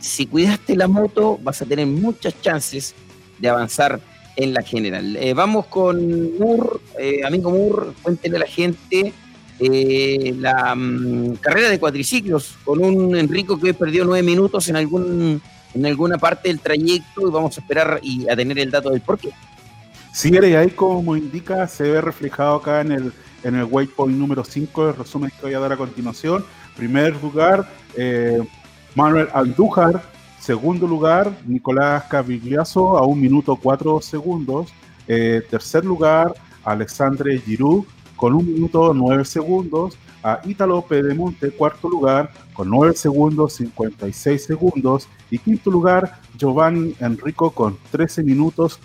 si 0.00 0.26
cuidaste 0.26 0.74
la 0.74 0.88
moto, 0.88 1.38
vas 1.40 1.62
a 1.62 1.66
tener 1.66 1.86
muchas 1.86 2.34
chances 2.42 2.96
de 3.42 3.48
avanzar 3.48 4.00
en 4.36 4.54
la 4.54 4.62
general. 4.62 5.16
Eh, 5.16 5.34
vamos 5.34 5.66
con 5.66 6.38
Mur, 6.38 6.80
eh, 6.98 7.20
amigo 7.26 7.50
Mur, 7.50 7.92
cuéntenle 8.00 8.38
a 8.38 8.40
la 8.40 8.46
gente 8.46 9.12
eh, 9.58 10.34
la 10.38 10.74
mm, 10.74 11.34
carrera 11.34 11.68
de 11.68 11.78
cuatriciclos 11.78 12.56
con 12.64 12.82
un 12.82 13.16
Enrico 13.16 13.58
que 13.58 13.66
hoy 13.66 13.72
perdió 13.74 14.04
nueve 14.04 14.24
minutos 14.24 14.68
en 14.68 14.76
algún 14.76 15.42
en 15.74 15.86
alguna 15.86 16.18
parte 16.18 16.48
del 16.48 16.60
trayecto 16.60 17.26
y 17.26 17.30
vamos 17.30 17.56
a 17.56 17.60
esperar 17.60 17.98
y 18.02 18.28
a 18.30 18.36
tener 18.36 18.58
el 18.58 18.70
dato 18.70 18.90
del 18.90 19.00
por 19.00 19.18
qué. 19.18 19.30
Sí, 20.12 20.36
ahí 20.36 20.70
como 20.70 21.16
indica, 21.16 21.66
se 21.66 21.84
ve 21.84 22.00
reflejado 22.00 22.56
acá 22.56 22.82
en 22.82 22.92
el, 22.92 23.12
en 23.42 23.54
el 23.54 23.64
waypoint 23.64 24.16
número 24.16 24.44
5, 24.44 24.90
el 24.90 24.96
resumen 24.96 25.30
que 25.30 25.46
voy 25.46 25.54
a 25.54 25.58
dar 25.58 25.72
a 25.72 25.78
continuación. 25.78 26.44
Primer 26.76 27.16
lugar, 27.22 27.66
Manuel 28.94 29.28
Andújar. 29.32 30.11
Segundo 30.42 30.88
lugar, 30.88 31.32
Nicolás 31.46 32.02
Cavigliazo 32.10 32.98
a 32.98 33.06
un 33.06 33.20
minuto 33.20 33.54
cuatro 33.54 34.00
segundos. 34.00 34.72
Eh, 35.06 35.40
tercer 35.48 35.84
lugar, 35.84 36.34
Alexandre 36.64 37.38
Giroud 37.38 37.84
con 38.16 38.34
un 38.34 38.52
minuto 38.52 38.92
nueve 38.92 39.24
segundos. 39.24 39.96
A 40.24 40.40
Ítalo 40.44 40.82
Pedemonte, 40.82 41.52
cuarto 41.52 41.88
lugar, 41.88 42.32
con 42.54 42.68
9 42.70 42.94
segundos 42.96 43.54
56 43.54 44.44
segundos. 44.44 45.08
Y 45.30 45.38
quinto 45.38 45.70
lugar, 45.70 46.20
Giovanni 46.36 46.94
Enrico 46.98 47.52
con 47.52 47.78
13 47.92 48.24
minutos 48.24 48.80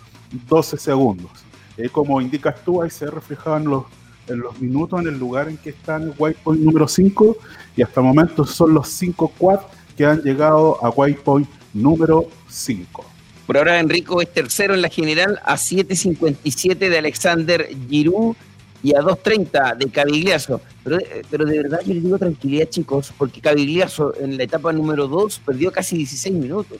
12 0.47 0.77
segundos. 0.77 1.31
Eh, 1.75 1.89
como 1.89 2.21
indicas 2.21 2.63
tú, 2.63 2.83
ahí 2.83 2.91
se 2.91 3.07
reflejaban 3.07 3.65
los, 3.65 3.85
en 4.27 4.41
los 4.41 4.59
minutos 4.61 5.01
en 5.01 5.07
el 5.07 5.17
lugar 5.17 5.49
en 5.49 5.57
que 5.57 5.71
está 5.71 5.95
en 5.95 6.03
el 6.03 6.13
waypoint 6.19 6.61
número 6.61 6.87
5 6.87 7.37
y 7.75 7.81
hasta 7.81 7.99
el 8.01 8.05
momento 8.05 8.45
son 8.45 8.75
los 8.75 8.87
5 8.89 9.31
quad 9.39 9.59
que 9.97 10.05
han 10.05 10.21
llegado 10.21 10.83
a 10.83 10.89
waypoint 10.89 11.49
número 11.73 12.27
5. 12.47 13.05
Por 13.45 13.57
ahora 13.57 13.79
Enrico 13.79 14.21
es 14.21 14.31
tercero 14.31 14.73
en 14.73 14.81
la 14.81 14.89
general 14.89 15.39
a 15.43 15.55
7.57 15.55 16.77
de 16.77 16.97
Alexander 16.97 17.67
Giroud 17.89 18.35
y 18.83 18.93
a 18.93 18.99
2.30 18.99 19.77
de 19.77 19.89
Cavigliazo. 19.89 20.61
Pero, 20.83 20.99
pero 21.29 21.45
de 21.45 21.57
verdad 21.63 21.79
yo 21.85 21.93
les 21.93 22.03
digo 22.03 22.17
tranquilidad 22.17 22.69
chicos, 22.69 23.11
porque 23.17 23.41
Cavigliazo 23.41 24.13
en 24.19 24.37
la 24.37 24.43
etapa 24.43 24.71
número 24.71 25.07
2 25.07 25.41
perdió 25.45 25.71
casi 25.71 25.97
16 25.97 26.35
minutos 26.35 26.77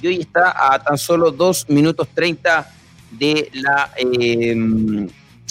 y 0.00 0.06
hoy 0.06 0.20
está 0.20 0.74
a 0.74 0.82
tan 0.82 0.98
solo 0.98 1.30
2 1.30 1.70
minutos 1.70 2.08
30 2.14 2.70
de 3.12 3.50
la 3.54 3.90
em, 3.96 5.08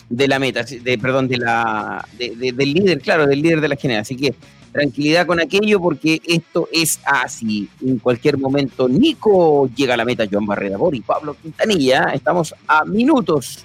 de 0.08 0.28
la 0.28 0.38
meta, 0.38 0.64
de, 0.64 0.98
perdón, 1.00 1.28
de 1.28 1.38
la 1.38 2.08
del 2.18 2.74
líder, 2.74 3.02
claro, 3.02 3.26
del 3.26 3.42
líder 3.42 3.60
de 3.62 3.68
la 3.70 3.76
general. 3.76 4.02
Así 4.02 4.16
que 4.16 4.36
tranquilidad 4.76 5.26
con 5.26 5.40
aquello 5.40 5.80
porque 5.80 6.22
esto 6.26 6.68
es 6.72 7.00
así. 7.06 7.70
En 7.82 7.98
cualquier 7.98 8.38
momento 8.38 8.90
Nico 8.90 9.70
llega 9.74 9.94
a 9.94 9.98
la 9.98 10.04
meta, 10.04 10.26
Joan 10.30 10.46
Barrera 10.46 10.78
y 10.92 11.00
Pablo 11.00 11.38
Quintanilla. 11.42 12.12
Estamos 12.14 12.54
a 12.68 12.84
minutos 12.84 13.64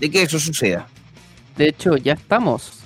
de 0.00 0.10
que 0.10 0.22
eso 0.22 0.40
suceda. 0.40 0.88
De 1.56 1.68
hecho, 1.68 1.96
ya 1.96 2.14
estamos. 2.14 2.80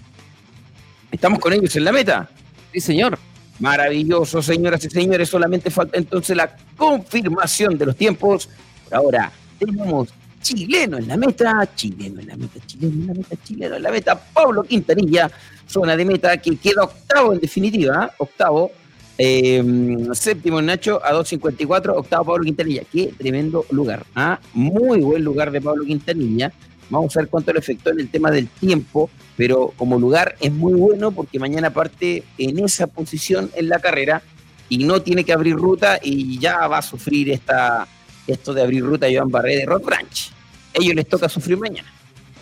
¿Estamos 1.10 1.38
con 1.38 1.54
ellos 1.54 1.74
en 1.74 1.84
la 1.84 1.92
meta? 1.92 2.28
Sí, 2.74 2.80
señor. 2.80 3.18
Maravilloso, 3.58 4.42
señoras 4.42 4.84
y 4.84 4.90
señores. 4.90 5.30
Solamente 5.30 5.70
falta 5.70 5.96
entonces 5.96 6.36
la 6.36 6.54
confirmación 6.76 7.78
de 7.78 7.86
los 7.86 7.96
tiempos. 7.96 8.50
Por 8.84 8.98
ahora 8.98 9.32
tenemos 9.58 10.10
chileno 10.42 10.98
en 10.98 11.08
la 11.08 11.16
meta, 11.16 11.68
chileno 11.74 12.20
en 12.20 12.26
la 12.28 12.36
meta, 12.36 12.60
chileno 12.66 12.92
en 12.92 13.06
la 13.06 13.14
meta, 13.14 13.36
chileno 13.42 13.76
en 13.76 13.82
la 13.82 13.90
meta. 13.90 14.20
Pablo 14.20 14.62
Quintanilla, 14.64 15.30
zona 15.66 15.96
de 15.96 16.04
meta 16.04 16.36
que 16.36 16.56
queda 16.56 16.82
octavo 16.82 17.32
en 17.32 17.40
definitiva, 17.40 18.12
octavo. 18.18 18.72
Em, 19.18 20.12
séptimo 20.14 20.60
Nacho 20.60 21.00
a 21.04 21.12
2.54, 21.12 21.94
octavo 21.96 22.24
Pablo 22.24 22.44
Quintanilla. 22.44 22.82
Qué 22.90 23.14
tremendo 23.16 23.64
lugar. 23.70 24.04
¿ah? 24.14 24.40
Muy 24.52 25.00
buen 25.00 25.22
lugar 25.22 25.50
de 25.50 25.60
Pablo 25.60 25.84
Quintanilla. 25.84 26.52
Vamos 26.90 27.16
a 27.16 27.20
ver 27.20 27.28
cuánto 27.28 27.52
le 27.52 27.60
afectó 27.60 27.90
en 27.90 28.00
el 28.00 28.10
tema 28.10 28.30
del 28.30 28.48
tiempo, 28.48 29.08
pero 29.36 29.72
como 29.76 29.98
lugar 29.98 30.36
es 30.40 30.52
muy 30.52 30.74
bueno 30.74 31.12
porque 31.12 31.38
mañana 31.38 31.70
parte 31.70 32.24
en 32.36 32.58
esa 32.58 32.86
posición 32.86 33.50
en 33.54 33.68
la 33.68 33.78
carrera 33.78 34.22
y 34.68 34.78
no 34.84 35.00
tiene 35.00 35.24
que 35.24 35.32
abrir 35.32 35.54
ruta 35.56 35.98
y 36.02 36.38
ya 36.38 36.66
va 36.66 36.78
a 36.78 36.82
sufrir 36.82 37.30
esta, 37.30 37.86
esto 38.26 38.54
de 38.54 38.62
abrir 38.62 38.84
ruta 38.84 39.06
Joan 39.12 39.30
Barré 39.30 39.56
de 39.56 39.66
Rock 39.66 39.84
Branch. 39.84 40.32
Ellos 40.74 40.94
les 40.94 41.08
toca 41.08 41.28
sufrir 41.28 41.58
mañana. 41.58 41.88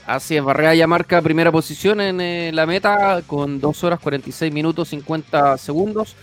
Así 0.06 0.36
es, 0.36 0.42
Barrea 0.42 0.74
ya 0.74 0.86
marca 0.86 1.22
primera 1.22 1.52
posición 1.52 2.00
en 2.00 2.20
eh, 2.20 2.50
la 2.52 2.66
meta 2.66 3.22
con 3.26 3.60
2 3.60 3.84
horas 3.84 4.00
46 4.00 4.52
minutos 4.52 4.88
50 4.88 5.56
segundos. 5.58 6.16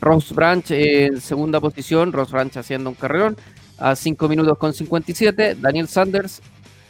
Ross 0.00 0.32
Branch 0.32 0.64
en 0.70 1.20
segunda 1.20 1.60
posición, 1.60 2.12
Ross 2.12 2.30
Branch 2.30 2.56
haciendo 2.56 2.90
un 2.90 2.96
carrerón 2.96 3.36
a 3.78 3.96
5 3.96 4.28
minutos 4.28 4.56
con 4.58 4.72
57. 4.72 5.56
Daniel 5.56 5.88
Sanders 5.88 6.40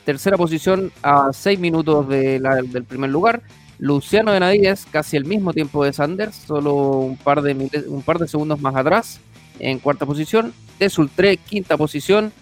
tercera 0.05 0.37
posición 0.37 0.93
a 1.03 1.33
6 1.33 1.59
minutos 1.59 2.09
de 2.09 2.39
del 2.41 2.85
primer 2.85 3.11
lugar. 3.11 3.43
Luciano 3.79 4.33
Benavides, 4.33 4.87
casi 4.91 5.17
el 5.17 5.25
mismo 5.25 5.53
tiempo 5.53 5.85
de 5.85 5.93
Sanders, 5.93 6.37
solo 6.37 6.75
un 6.75 7.17
par 7.17 7.43
de, 7.43 7.85
un 7.89 8.03
par 8.03 8.19
de 8.19 8.29
segundos 8.29 8.61
más 8.61 8.77
atrás, 8.77 9.21
en 9.59 9.79
cuarta 9.79 10.07
posición. 10.07 10.53
De 10.79 10.91
Sultré, 10.91 11.37
quinta 11.37 11.77
posición. 11.77 12.33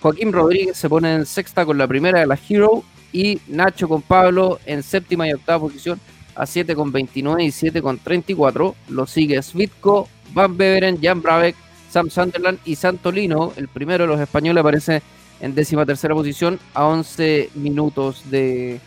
Joaquín 0.00 0.32
Rodríguez 0.32 0.76
se 0.76 0.88
pone 0.88 1.14
en 1.14 1.26
sexta 1.26 1.66
con 1.66 1.78
la 1.78 1.86
primera 1.86 2.20
de 2.20 2.26
la 2.26 2.38
Hero. 2.48 2.82
Y 3.12 3.40
Nacho 3.48 3.88
con 3.88 4.02
Pablo 4.02 4.60
en 4.66 4.84
séptima 4.84 5.26
y 5.26 5.32
octava 5.32 5.58
posición 5.58 6.00
a 6.36 6.46
7 6.46 6.74
con 6.74 6.92
29 6.92 7.42
y 7.42 7.50
7 7.50 7.82
con 7.82 7.98
34. 7.98 8.74
Lo 8.88 9.06
sigue 9.06 9.42
Svitko, 9.42 10.08
Van 10.32 10.56
Beveren, 10.56 10.98
Jan 11.02 11.20
Brabeck, 11.20 11.56
Sam 11.90 12.08
Sunderland 12.08 12.58
y 12.64 12.76
Santolino. 12.76 13.52
El 13.56 13.68
primero 13.68 14.04
de 14.04 14.08
los 14.08 14.20
españoles 14.20 14.60
aparece 14.60 15.02
en 15.40 15.54
décima 15.54 15.84
tercera 15.84 16.14
posición 16.14 16.58
a 16.74 16.86
11 16.86 17.50
minutos 17.54 18.30
de, 18.30 18.80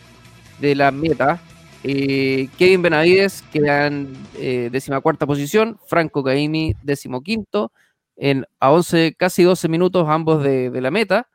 la 0.60 0.90
meta. 0.90 1.40
Eh, 1.86 2.48
Kevin 2.56 2.80
Benavides 2.80 3.44
queda 3.52 3.86
en 3.86 4.16
eh, 4.38 4.70
décima 4.72 5.02
cuarta 5.02 5.26
posición, 5.26 5.78
Franco 5.86 6.24
Caimi 6.24 6.74
décimo 6.82 7.22
quinto, 7.22 7.72
en, 8.16 8.46
a 8.58 8.72
11, 8.72 9.14
casi 9.18 9.42
12 9.42 9.68
minutos 9.68 10.08
ambos 10.08 10.42
de, 10.42 10.70
la 10.80 10.90
meta. 10.90 11.28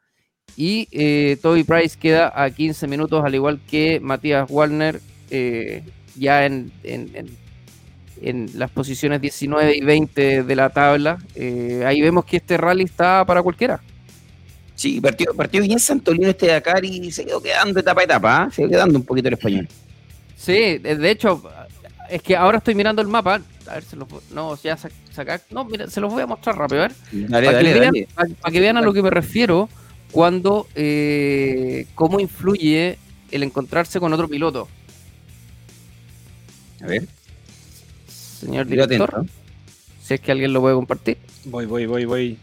Y 0.57 0.87
eh, 0.91 1.37
Toby 1.41 1.63
Price 1.63 1.97
queda 1.99 2.33
a 2.35 2.49
15 2.49 2.87
minutos, 2.87 3.23
al 3.23 3.35
igual 3.35 3.59
que 3.69 3.99
Matías 3.99 4.49
Wallner, 4.49 4.99
ya 6.17 6.45
en, 6.47 6.71
en, 6.83 7.29
en, 8.21 8.49
las 8.55 8.71
posiciones 8.71 9.21
19 9.21 9.77
y 9.77 9.81
20 9.81 10.43
de 10.43 10.55
la 10.55 10.71
tabla. 10.71 11.19
ahí 11.85 12.01
vemos 12.01 12.25
que 12.25 12.37
este 12.37 12.57
rally 12.57 12.85
está 12.85 13.23
para 13.23 13.43
cualquiera. 13.43 13.79
Sí, 14.73 14.99
partió, 15.01 15.35
partió 15.35 15.61
bien 15.61 15.77
Santolino 15.77 16.29
este 16.29 16.47
Dakar 16.47 16.83
y 16.85 17.11
se 17.11 17.25
quedó 17.25 17.41
quedando 17.41 17.81
etapa 17.81 17.99
a 17.99 18.03
etapa, 18.05 18.47
¿eh? 18.47 18.51
se 18.53 18.61
quedó 18.61 18.71
quedando 18.71 18.97
un 18.97 19.05
poquito 19.05 19.27
el 19.27 19.33
español. 19.35 19.67
Sí, 20.39 20.77
de 20.77 21.11
hecho, 21.11 21.43
es 22.09 22.21
que 22.21 22.35
ahora 22.37 22.59
estoy 22.59 22.73
mirando 22.73 23.01
el 23.01 23.09
mapa. 23.09 23.41
A 23.67 23.73
ver, 23.73 23.83
se 23.83 23.97
los, 23.97 24.07
no, 24.31 24.55
ya 24.55 24.77
sacar. 25.11 25.41
No, 25.51 25.65
mira, 25.65 25.89
se 25.89 25.99
los 25.99 26.11
voy 26.11 26.23
a 26.23 26.27
mostrar 26.27 26.57
rápido, 26.57 26.83
a 26.83 26.87
ver. 26.87 26.95
para, 27.29 27.59
que 27.59 27.73
vean, 27.73 27.93
para, 28.15 28.51
que 28.51 28.59
vean 28.61 28.77
a 28.77 28.81
lo 28.81 28.93
que 28.93 29.03
me 29.03 29.09
refiero 29.09 29.67
cuando, 30.11 30.65
eh, 30.75 31.87
cómo 31.93 32.21
influye 32.21 32.97
el 33.31 33.43
encontrarse 33.43 33.99
con 33.99 34.13
otro 34.13 34.29
piloto. 34.29 34.69
A 36.81 36.87
ver. 36.87 37.05
Señor 38.07 38.65
director, 38.65 39.25
si 40.01 40.13
es 40.13 40.21
que 40.21 40.31
alguien 40.31 40.53
lo 40.53 40.61
puede 40.61 40.75
compartir. 40.75 41.17
Voy, 41.43 41.65
voy, 41.65 41.85
voy, 41.85 42.05
voy. 42.05 42.37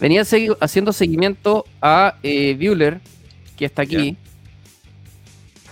Venía 0.00 0.22
haciendo 0.60 0.92
seguimiento 0.94 1.66
a 1.82 2.16
eh, 2.22 2.56
Bueller, 2.58 3.02
que 3.58 3.66
está 3.66 3.82
aquí. 3.82 4.16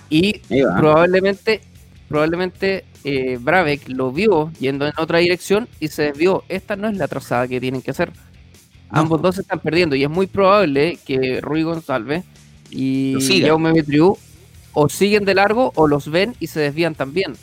Y 0.08 0.40
probablemente, 0.78 1.60
probablemente 2.08 2.84
eh, 3.04 3.38
Brabeck 3.40 3.88
lo 3.88 4.12
vio 4.12 4.52
yendo 4.60 4.86
en 4.86 4.92
otra 4.98 5.18
dirección 5.18 5.68
y 5.80 5.88
se 5.88 6.02
desvió. 6.04 6.44
Esta 6.48 6.76
no 6.76 6.88
es 6.88 6.96
la 6.96 7.08
trazada 7.08 7.48
que 7.48 7.60
tienen 7.60 7.82
que 7.82 7.90
hacer. 7.90 8.12
Ambos 8.90 9.20
dos 9.22 9.36
se 9.36 9.40
están 9.40 9.60
perdiendo 9.60 9.96
y 9.96 10.04
es 10.04 10.10
muy 10.10 10.26
probable 10.26 10.98
que 11.04 11.40
Rui 11.40 11.62
González 11.62 12.24
y 12.70 13.16
Jaume 13.44 13.72
Betriu 13.72 14.16
o 14.72 14.88
siguen 14.88 15.24
de 15.24 15.34
largo 15.34 15.72
o 15.74 15.88
los 15.88 16.10
ven 16.10 16.34
y 16.38 16.46
se 16.46 16.60
desvían 16.60 16.94
también. 16.94 17.34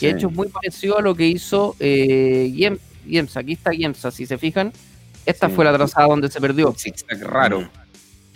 De 0.00 0.10
hecho 0.10 0.28
es 0.28 0.34
muy 0.34 0.48
parecido 0.48 0.98
a 0.98 1.02
lo 1.02 1.14
que 1.14 1.28
hizo 1.28 1.76
eh, 1.78 2.78
Aquí 3.34 3.52
está 3.52 3.70
Giemsa, 3.72 4.10
si 4.10 4.26
se 4.26 4.38
fijan 4.38 4.72
esta 5.26 5.48
fue 5.48 5.64
la 5.64 5.72
trazada 5.72 6.06
donde 6.06 6.30
se 6.30 6.40
perdió. 6.40 6.74
Sí, 6.76 6.92
está 6.94 7.16
raro. 7.26 7.68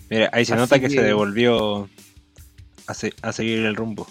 Mira, 0.08 0.30
ahí 0.32 0.44
se 0.44 0.56
nota 0.56 0.78
que, 0.80 0.88
se 0.88 1.02
devolvió 1.02 1.88
a, 2.88 3.32
seguir 3.32 3.58
el 3.58 3.76
rumbo. 3.76 4.06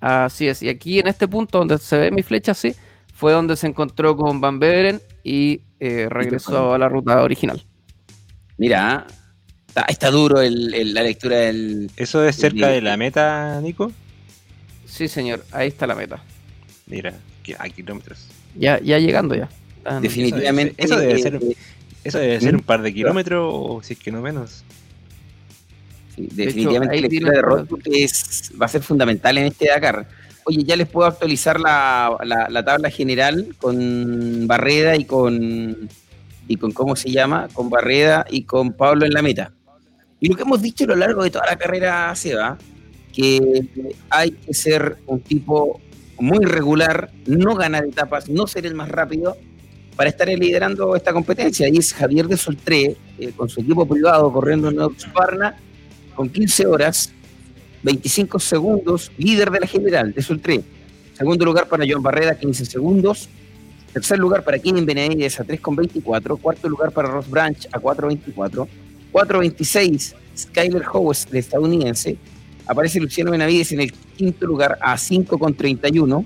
Así 0.00 0.48
es. 0.48 0.62
Y 0.62 0.68
aquí 0.68 0.98
en 0.98 1.06
este 1.06 1.28
punto 1.28 1.58
donde 1.58 1.78
se 1.78 1.98
ve 1.98 2.10
mi 2.10 2.22
flecha 2.22 2.52
así, 2.52 2.74
fue 3.14 3.32
donde 3.32 3.56
se 3.56 3.66
encontró 3.66 4.16
con 4.16 4.40
Van 4.40 4.58
Beveren 4.58 5.00
y 5.22 5.60
eh, 5.78 6.08
regresó 6.08 6.74
a 6.74 6.78
la 6.78 6.88
ruta 6.88 7.22
original. 7.22 7.62
Mira, 8.56 9.06
Está, 9.88 10.10
duro 10.10 10.42
la 10.42 11.02
lectura 11.02 11.36
del. 11.36 11.90
¿Eso 11.96 12.24
es 12.24 12.36
cerca 12.36 12.68
de, 12.68 12.80
la 12.80 12.96
meta, 12.96 13.60
Nico? 13.60 13.92
Sí, 14.84 15.06
señor, 15.06 15.44
ahí 15.52 15.68
está 15.68 15.86
la 15.86 15.94
meta. 15.94 16.22
Mira, 16.86 17.14
a 17.58 17.68
kilómetros. 17.68 18.26
Ya, 18.56 18.80
ya 18.80 18.98
llegando 18.98 19.34
ya. 19.34 19.48
Definitivamente. 20.00 20.74
Eso 20.76 20.98
debe, 20.98 21.18
ser, 21.20 21.40
eso 22.02 22.18
debe 22.18 22.40
ser 22.40 22.56
un 22.56 22.62
par 22.62 22.82
de 22.82 22.92
kilómetros 22.92 23.48
o 23.52 23.80
si 23.82 23.92
es 23.92 23.98
que 23.98 24.10
no 24.10 24.20
menos. 24.20 24.64
Definitivamente 26.30 26.96
la 26.96 27.02
lectura 27.02 27.32
de 27.32 27.42
Rothbard 27.42 27.82
va 28.60 28.66
a 28.66 28.68
ser 28.68 28.82
fundamental 28.82 29.38
en 29.38 29.46
este 29.46 29.68
Dakar. 29.68 30.06
Oye, 30.44 30.64
ya 30.64 30.76
les 30.76 30.88
puedo 30.88 31.06
actualizar 31.06 31.60
la, 31.60 32.16
la, 32.24 32.64
tabla 32.64 32.90
general 32.90 33.54
con 33.58 34.46
Barreda 34.46 34.96
y 34.96 35.04
con 35.04 35.88
y 36.48 36.56
con 36.56 36.72
cómo 36.72 36.96
se 36.96 37.10
llama, 37.10 37.48
con 37.52 37.70
Barreda 37.70 38.26
y 38.28 38.42
con 38.42 38.72
Pablo 38.72 39.06
en 39.06 39.12
la 39.12 39.22
meta. 39.22 39.52
Y 40.18 40.28
lo 40.28 40.36
que 40.36 40.42
hemos 40.42 40.60
dicho 40.60 40.84
a 40.84 40.88
lo 40.88 40.96
largo 40.96 41.22
de 41.22 41.30
toda 41.30 41.46
la 41.46 41.56
carrera 41.56 42.14
Seba, 42.16 42.58
que 43.12 43.66
hay 44.10 44.32
que 44.32 44.52
ser 44.52 44.98
un 45.06 45.20
tipo 45.20 45.80
muy 46.18 46.44
regular, 46.44 47.10
no 47.26 47.54
ganar 47.54 47.84
etapas, 47.84 48.28
no 48.28 48.46
ser 48.46 48.66
el 48.66 48.74
más 48.74 48.88
rápido 48.88 49.36
para 49.96 50.10
estar 50.10 50.28
liderando 50.28 50.96
esta 50.96 51.12
competencia. 51.12 51.68
Y 51.68 51.78
es 51.78 51.94
Javier 51.94 52.26
de 52.26 52.36
Soltré, 52.36 52.96
eh, 53.18 53.32
con 53.36 53.48
su 53.48 53.60
equipo 53.60 53.86
privado 53.86 54.32
corriendo 54.32 54.68
en 54.68 54.78
Parna, 55.12 55.56
con 56.14 56.28
15 56.28 56.66
horas, 56.66 57.12
25 57.82 58.38
segundos, 58.38 59.10
líder 59.16 59.50
de 59.50 59.60
la 59.60 59.66
general 59.66 60.12
de 60.12 60.22
Soltré. 60.22 60.62
Segundo 61.16 61.44
lugar 61.44 61.68
para 61.68 61.84
Joan 61.88 62.02
Barreda, 62.02 62.34
15 62.38 62.64
segundos. 62.66 63.28
Tercer 63.92 64.18
lugar 64.18 64.44
para 64.44 64.58
Keenan 64.58 64.86
Benavides 64.86 65.40
a 65.40 65.44
3,24. 65.44 66.40
Cuarto 66.40 66.68
lugar 66.68 66.92
para 66.92 67.08
Ross 67.08 67.28
Branch 67.28 67.66
a 67.72 67.80
4,24. 67.80 68.68
4.26, 69.12 70.14
Skyler 70.36 70.84
Howes, 70.92 71.26
el 71.30 71.38
estadounidense. 71.38 72.16
Aparece 72.66 73.00
Luciano 73.00 73.32
Benavides 73.32 73.72
en 73.72 73.80
el 73.80 73.92
quinto 73.92 74.46
lugar 74.46 74.78
a 74.80 74.94
5.31. 74.94 76.24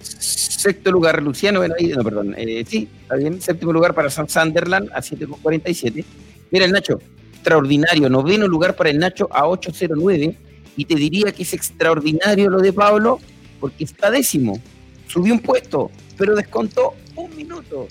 Sexto 0.00 0.90
lugar, 0.90 1.22
Luciano 1.22 1.60
Benavides, 1.60 1.96
no, 1.96 2.02
perdón, 2.02 2.34
eh, 2.38 2.64
sí, 2.66 2.88
está 3.02 3.16
bien. 3.16 3.40
Séptimo 3.40 3.72
lugar 3.72 3.94
para 3.94 4.08
Sam 4.08 4.28
Sunderland 4.28 4.90
a 4.92 5.02
7.47. 5.02 6.04
Mira 6.50 6.64
el 6.64 6.72
Nacho, 6.72 6.98
extraordinario. 7.44 8.08
Noveno 8.08 8.48
lugar 8.48 8.74
para 8.74 8.88
el 8.88 8.98
Nacho 8.98 9.28
a 9.30 9.42
8.09. 9.44 10.34
Y 10.76 10.86
te 10.86 10.94
diría 10.94 11.30
que 11.30 11.42
es 11.42 11.52
extraordinario 11.52 12.48
lo 12.48 12.60
de 12.60 12.72
Pablo 12.72 13.20
porque 13.60 13.84
está 13.84 14.10
décimo. 14.10 14.58
Subió 15.06 15.34
un 15.34 15.40
puesto, 15.40 15.90
pero 16.16 16.34
descontó 16.34 16.94
un 17.14 17.36
minuto 17.36 17.86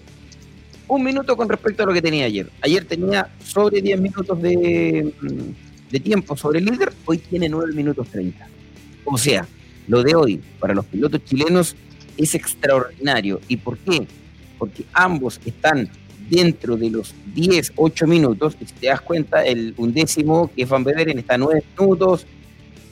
un 0.85 1.01
minuto 1.01 1.35
con 1.37 1.47
respecto 1.47 1.83
a 1.83 1.85
lo 1.85 1.93
que 1.93 2.01
tenía 2.01 2.25
ayer. 2.25 2.51
Ayer 2.61 2.83
tenía 2.85 3.29
sobre 3.43 3.81
10 3.81 4.01
minutos 4.01 4.39
de, 4.41 5.11
de 5.89 5.99
tiempo 5.99 6.35
sobre 6.35 6.59
el 6.59 6.65
líder, 6.65 6.93
hoy 7.05 7.17
tiene 7.17 7.49
9 7.49 7.73
minutos 7.73 8.09
30. 8.09 8.47
O 9.05 9.17
sea, 9.17 9.47
lo 9.87 10.03
de 10.03 10.13
hoy 10.13 10.41
para 10.59 10.75
los 10.75 10.85
pilotos 10.85 11.23
chilenos 11.23 11.75
es 12.17 12.35
extraordinario. 12.35 13.39
¿Y 13.47 13.57
por 13.57 13.77
qué? 13.77 14.05
Porque 14.59 14.85
ambos 14.93 15.39
están 15.45 15.89
dentro 16.29 16.77
de 16.77 16.89
los 16.89 17.13
10, 17.33 17.73
8 17.75 18.07
minutos, 18.07 18.57
y 18.59 18.65
si 18.65 18.73
te 18.73 18.87
das 18.87 19.01
cuenta, 19.01 19.43
el 19.43 19.73
undécimo, 19.77 20.49
que 20.55 20.63
es 20.63 20.69
Van 20.69 20.83
Beveren, 20.83 21.19
está 21.19 21.35
a 21.35 21.37
9 21.37 21.63
minutos, 21.77 22.25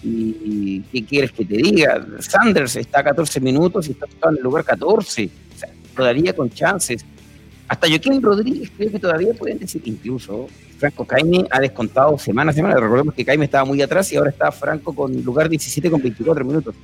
y, 0.03 0.81
¿qué 0.91 1.05
quieres 1.05 1.31
que 1.31 1.45
te 1.45 1.57
diga? 1.57 2.05
Sanders 2.19 2.75
está 2.75 3.01
a 3.01 3.03
14 3.03 3.39
minutos 3.39 3.87
y 3.87 3.91
está 3.91 4.07
en 4.29 4.37
el 4.37 4.43
lugar 4.43 4.63
14, 4.63 5.29
o 5.55 5.59
sea, 5.59 5.69
todavía 5.95 6.33
con 6.33 6.49
chances. 6.49 7.05
Hasta 7.67 7.87
Joaquín 7.87 8.21
Rodríguez 8.21 8.71
creo 8.75 8.91
que 8.91 8.99
todavía 8.99 9.33
pueden 9.33 9.59
decir, 9.59 9.81
incluso 9.85 10.47
Franco 10.77 11.05
Caime 11.05 11.45
ha 11.49 11.59
descontado 11.59 12.17
semana 12.17 12.51
a 12.51 12.53
semana. 12.53 12.75
Recordemos 12.75 13.13
que 13.13 13.23
Caime 13.23 13.45
estaba 13.45 13.63
muy 13.63 13.81
atrás 13.81 14.11
y 14.11 14.17
ahora 14.17 14.31
está 14.31 14.51
Franco 14.51 14.93
con 14.93 15.23
lugar 15.23 15.47
17 15.47 15.89
con 15.89 16.01
24 16.01 16.43
minutos. 16.43 16.75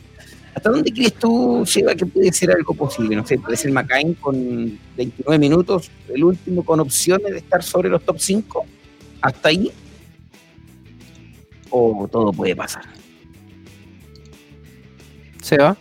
¿Hasta 0.57 0.71
dónde 0.71 0.91
crees 0.91 1.13
tú, 1.13 1.63
Seba, 1.67 1.93
que 1.93 2.07
puede 2.07 2.33
ser 2.33 2.49
algo 2.49 2.73
posible? 2.73 3.15
No 3.15 3.23
sé, 3.23 3.37
puede 3.37 3.55
ser 3.55 3.71
Macain 3.71 4.15
con 4.15 4.35
29 4.97 5.37
minutos, 5.37 5.91
el 6.11 6.23
último 6.23 6.65
con 6.65 6.79
opciones 6.79 7.31
de 7.31 7.37
estar 7.37 7.61
sobre 7.61 7.89
los 7.89 8.03
top 8.03 8.17
5. 8.17 8.65
¿Hasta 9.21 9.49
ahí? 9.49 9.71
¿O 11.69 12.09
todo 12.11 12.33
puede 12.33 12.55
pasar? 12.55 12.85
¿Seba? 15.43 15.77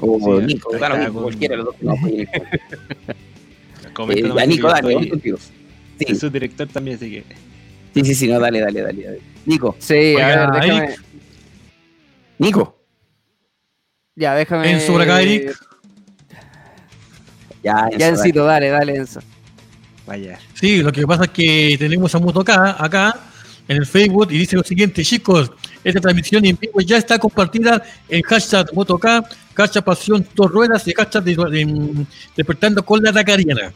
O 0.00 0.40
Nico, 0.40 0.70
claro, 0.70 1.12
cualquiera 1.12 1.58
de 1.58 1.62
los 1.62 1.66
dos. 1.66 1.82
No, 1.82 1.92
eh, 2.08 2.26
Nico, 4.46 4.68
dale, 4.68 5.10
contigo. 5.10 5.36
Sí. 5.98 6.14
su 6.14 6.30
director 6.30 6.66
también, 6.66 6.96
así 6.96 7.10
que. 7.10 7.24
Sí, 7.92 8.04
sí, 8.06 8.14
sí, 8.14 8.26
no, 8.26 8.40
dale, 8.40 8.60
dale, 8.60 8.80
dale. 8.80 9.20
Nico. 9.44 9.76
Sí, 9.78 10.18
a 10.18 10.48
ver, 10.48 10.50
déjame. 10.50 10.94
Nico. 12.38 12.79
Ya, 14.20 14.34
déjame. 14.34 14.70
Enzo 14.70 14.92
por 14.92 15.00
acá, 15.00 15.22
Eric. 15.22 15.56
Ya, 17.62 17.86
Enzo, 17.86 17.98
ya 17.98 18.08
Encito, 18.08 18.44
dale, 18.44 18.68
dale, 18.68 18.96
Enzo. 18.96 19.20
Vaya. 20.06 20.38
Sí, 20.52 20.82
lo 20.82 20.92
que 20.92 21.06
pasa 21.06 21.24
es 21.24 21.30
que 21.30 21.76
tenemos 21.78 22.14
a 22.14 22.18
Moto 22.18 22.40
acá, 22.40 22.76
acá 22.78 23.18
en 23.66 23.78
el 23.78 23.86
Facebook 23.86 24.28
y 24.30 24.36
dice 24.36 24.56
lo 24.56 24.62
siguiente, 24.62 25.02
chicos, 25.02 25.50
esta 25.82 26.00
transmisión 26.00 26.44
en 26.44 26.58
vivo 26.60 26.82
ya 26.82 26.98
está 26.98 27.18
compartida 27.18 27.82
en 28.10 28.20
hashtag 28.22 28.74
MotoK, 28.74 29.06
hashtag 29.54 29.84
Pasión 29.84 30.26
Dos 30.34 30.50
Ruedas 30.50 30.86
y 30.86 30.92
hashtag 30.92 31.24
de, 31.24 32.06
Despertando 32.36 32.84
con 32.84 33.02
la 33.02 33.12
Dakariana. 33.12 33.72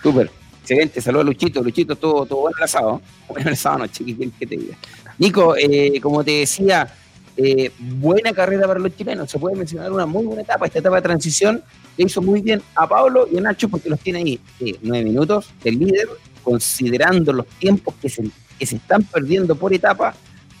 Súper, 0.00 0.30
excelente, 0.60 1.00
saludos 1.00 1.24
a 1.24 1.26
Luchito, 1.30 1.62
Luchito, 1.64 1.96
todo, 1.96 2.26
todo 2.26 2.40
buen 2.42 2.54
asado, 2.62 3.02
buen 3.28 3.48
asado 3.48 3.78
noche, 3.78 4.04
que 4.04 4.46
te 4.46 4.56
diga. 4.56 4.76
Nico, 5.18 5.56
eh, 5.56 5.98
como 6.00 6.22
te 6.22 6.30
decía, 6.30 6.94
eh, 7.38 7.70
buena 7.78 8.32
carrera 8.32 8.66
para 8.66 8.80
los 8.80 8.94
chilenos, 8.94 9.30
se 9.30 9.38
puede 9.38 9.56
mencionar 9.56 9.90
una 9.92 10.04
muy 10.04 10.26
buena 10.26 10.42
etapa, 10.42 10.66
esta 10.66 10.80
etapa 10.80 10.96
de 10.96 11.02
transición 11.02 11.62
le 11.96 12.04
hizo 12.04 12.20
muy 12.20 12.42
bien 12.42 12.60
a 12.74 12.86
Pablo 12.86 13.26
y 13.30 13.38
a 13.38 13.40
Nacho 13.40 13.68
porque 13.68 13.88
los 13.88 14.00
tiene 14.00 14.18
ahí 14.18 14.40
eh, 14.60 14.76
nueve 14.82 15.04
minutos, 15.04 15.50
el 15.64 15.78
líder, 15.78 16.08
considerando 16.42 17.32
los 17.32 17.46
tiempos 17.46 17.94
que 18.02 18.08
se 18.08 18.30
que 18.58 18.66
se 18.66 18.76
están 18.76 19.04
perdiendo 19.04 19.54
por 19.54 19.72
etapa. 19.72 20.14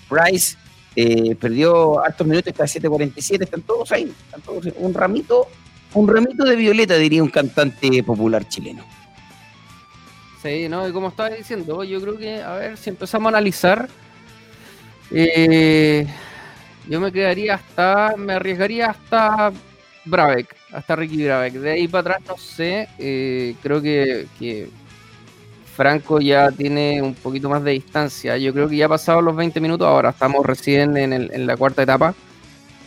Price 0.08 0.56
eh, 0.96 1.34
perdió 1.34 2.02
hartos 2.02 2.26
minutos, 2.26 2.48
está 2.48 2.64
a 2.64 2.66
7.47, 2.66 3.42
están 3.42 3.62
todos 3.62 3.92
ahí, 3.92 4.12
están 4.26 4.40
todos 4.40 4.64
un 4.76 4.94
ramito, 4.94 5.48
un 5.94 6.08
ramito 6.08 6.44
de 6.44 6.56
violeta, 6.56 6.96
diría 6.96 7.22
un 7.22 7.28
cantante 7.28 8.02
popular 8.02 8.48
chileno. 8.48 8.84
Sí, 10.42 10.68
¿no? 10.68 10.88
Y 10.88 10.92
como 10.92 11.08
estaba 11.08 11.30
diciendo, 11.30 11.82
yo 11.82 12.00
creo 12.00 12.16
que, 12.16 12.40
a 12.40 12.54
ver, 12.54 12.76
si 12.76 12.90
empezamos 12.90 13.26
a 13.26 13.36
analizar, 13.36 13.88
eh, 15.10 16.06
yo 16.88 17.00
me 17.00 17.12
quedaría 17.12 17.54
hasta, 17.54 18.14
me 18.16 18.34
arriesgaría 18.34 18.90
hasta 18.90 19.52
Brabeck, 20.04 20.56
hasta 20.72 20.96
Ricky 20.96 21.24
Brabeck. 21.24 21.54
De 21.54 21.70
ahí 21.70 21.88
para 21.88 22.16
atrás, 22.16 22.28
no 22.28 22.36
sé, 22.38 22.88
eh, 22.98 23.54
creo 23.62 23.82
que, 23.82 24.26
que 24.38 24.68
Franco 25.76 26.20
ya 26.20 26.50
tiene 26.50 27.02
un 27.02 27.14
poquito 27.14 27.48
más 27.48 27.62
de 27.62 27.72
distancia. 27.72 28.36
Yo 28.36 28.52
creo 28.52 28.68
que 28.68 28.76
ya 28.76 28.86
ha 28.86 28.88
pasado 28.88 29.20
los 29.20 29.36
20 29.36 29.60
minutos, 29.60 29.86
ahora 29.86 30.10
estamos 30.10 30.44
recién 30.44 30.96
en, 30.96 31.46
la 31.46 31.56
cuarta 31.56 31.82
etapa, 31.82 32.14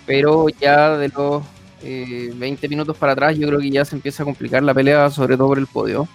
pero 0.06 0.48
ya 0.50 0.98
de 0.98 1.10
los 1.10 1.44
20 1.82 2.66
eh, 2.66 2.70
minutos 2.70 2.98
para 2.98 3.14
atrás 3.14 3.38
yo 3.38 3.48
creo 3.48 3.60
que 3.60 3.70
ya 3.70 3.86
se 3.86 3.96
empieza 3.96 4.24
a 4.24 4.26
complicar 4.26 4.64
la 4.64 4.74
pelea, 4.74 5.10
sobre 5.10 5.38
todo 5.38 5.48
por 5.48 5.60
el 5.60 5.68
podio. 5.68 6.08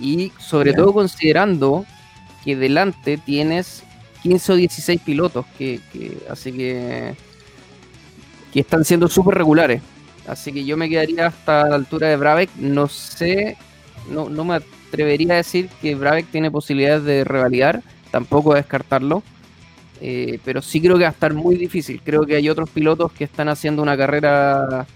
Y 0.00 0.32
sobre 0.38 0.72
todo 0.74 0.92
considerando 0.92 1.84
que 2.44 2.56
delante 2.56 3.16
tienes 3.16 3.82
15 4.22 4.52
o 4.52 4.56
16 4.56 5.00
pilotos, 5.00 5.46
que, 5.56 5.80
así 6.28 6.52
que, 6.52 7.14
que 8.52 8.60
están 8.60 8.84
siendo 8.84 9.08
súper 9.08 9.34
regulares. 9.34 9.82
Así 10.26 10.52
que 10.52 10.64
yo 10.64 10.76
me 10.76 10.88
quedaría 10.88 11.26
hasta 11.26 11.68
la 11.68 11.76
altura 11.76 12.08
de 12.08 12.16
Brabeck. 12.16 12.50
No 12.56 12.86
sé, 12.88 13.56
no, 14.10 14.28
no 14.28 14.44
me 14.44 14.60
atrevería 14.88 15.34
a 15.34 15.36
decir 15.36 15.68
que 15.80 15.94
Brabeck 15.94 16.26
tiene 16.26 16.50
posibilidades 16.50 17.04
de 17.04 17.24
revalidar, 17.24 17.82
tampoco 18.10 18.54
descartarlo, 18.54 19.22
eh, 20.00 20.38
pero 20.44 20.62
sí 20.62 20.80
creo 20.80 20.96
que 20.96 21.04
va 21.04 21.08
a 21.08 21.12
estar 21.12 21.34
muy 21.34 21.56
difícil. 21.56 22.00
Creo 22.04 22.24
que 22.24 22.36
hay 22.36 22.48
otros 22.48 22.70
pilotos 22.70 23.12
que 23.12 23.24
están 23.24 23.48
haciendo 23.48 23.82
una 23.82 23.96
carrera 23.96 24.86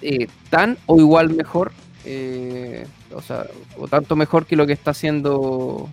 eh, 0.00 0.28
tan 0.50 0.78
o 0.86 0.98
igual 0.98 1.30
mejor, 1.30 1.72
eh, 2.04 2.86
o 3.14 3.20
sea, 3.20 3.46
o 3.78 3.88
tanto 3.88 4.16
mejor 4.16 4.46
que 4.46 4.56
lo 4.56 4.66
que 4.66 4.72
está 4.72 4.92
haciendo 4.92 5.88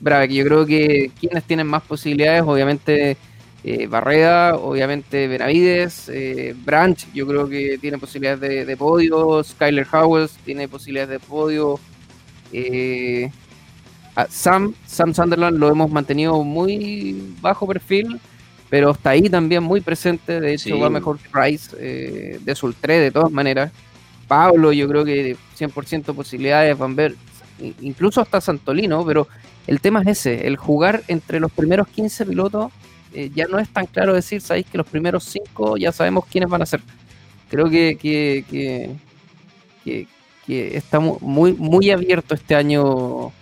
Brabeck. 0.00 0.30
Yo 0.30 0.44
creo 0.44 0.66
que 0.66 1.10
quienes 1.18 1.44
tienen 1.44 1.66
más 1.66 1.82
posibilidades, 1.82 2.42
obviamente 2.42 3.16
eh, 3.64 3.86
Barreda, 3.86 4.56
obviamente 4.56 5.28
Benavides, 5.28 6.08
eh, 6.08 6.54
Branch, 6.64 7.06
yo 7.14 7.26
creo 7.28 7.48
que 7.48 7.78
tiene 7.80 7.96
posibilidades 7.96 8.66
de, 8.66 8.76
podio, 8.76 9.42
Skyler 9.44 9.86
Howells 9.92 10.32
tiene 10.44 10.66
posibilidades 10.66 11.10
de 11.10 11.20
podio, 11.20 11.78
eh, 12.52 13.30
Sam, 14.28 14.74
Sam 14.84 15.14
Sunderland 15.14 15.58
lo 15.58 15.70
hemos 15.70 15.90
mantenido 15.90 16.42
muy 16.42 17.34
bajo 17.40 17.66
perfil, 17.66 18.20
pero 18.68 18.90
está 18.90 19.10
ahí 19.10 19.28
también 19.28 19.62
muy 19.62 19.80
presente, 19.80 20.40
de 20.40 20.54
hecho 20.54 20.78
va 20.80 20.90
mejor 20.90 21.18
que 21.18 21.28
Price, 21.28 21.76
de 21.76 22.54
Sultré 22.56 22.98
de 22.98 23.10
todas 23.10 23.30
maneras. 23.30 23.70
Pablo, 24.26 24.72
yo 24.72 24.88
creo 24.88 25.04
que 25.04 25.36
100% 25.58 26.14
posibilidades, 26.14 26.76
Van 26.76 26.96
ver, 26.96 27.14
incluso 27.80 28.20
hasta 28.20 28.40
Santolino, 28.40 29.04
pero 29.04 29.28
el 29.66 29.80
tema 29.80 30.02
es 30.02 30.08
ese, 30.08 30.46
el 30.46 30.56
jugar 30.56 31.02
entre 31.08 31.38
los 31.38 31.52
primeros 31.52 31.86
15 31.88 32.26
pilotos, 32.26 32.72
eh, 33.14 33.30
ya 33.34 33.46
no 33.46 33.58
es 33.58 33.68
tan 33.68 33.86
claro 33.86 34.14
decir, 34.14 34.40
sabéis 34.40 34.66
que 34.66 34.78
los 34.78 34.86
primeros 34.86 35.24
5 35.24 35.76
ya 35.76 35.92
sabemos 35.92 36.24
quiénes 36.26 36.48
van 36.48 36.62
a 36.62 36.66
ser. 36.66 36.80
Creo 37.48 37.68
que, 37.68 37.98
que, 38.00 38.44
que, 39.84 40.06
que, 40.46 40.76
está 40.76 41.00
muy, 41.00 41.52
muy 41.52 41.90
abierto 41.90 42.34
este 42.34 42.54
año 42.54 43.32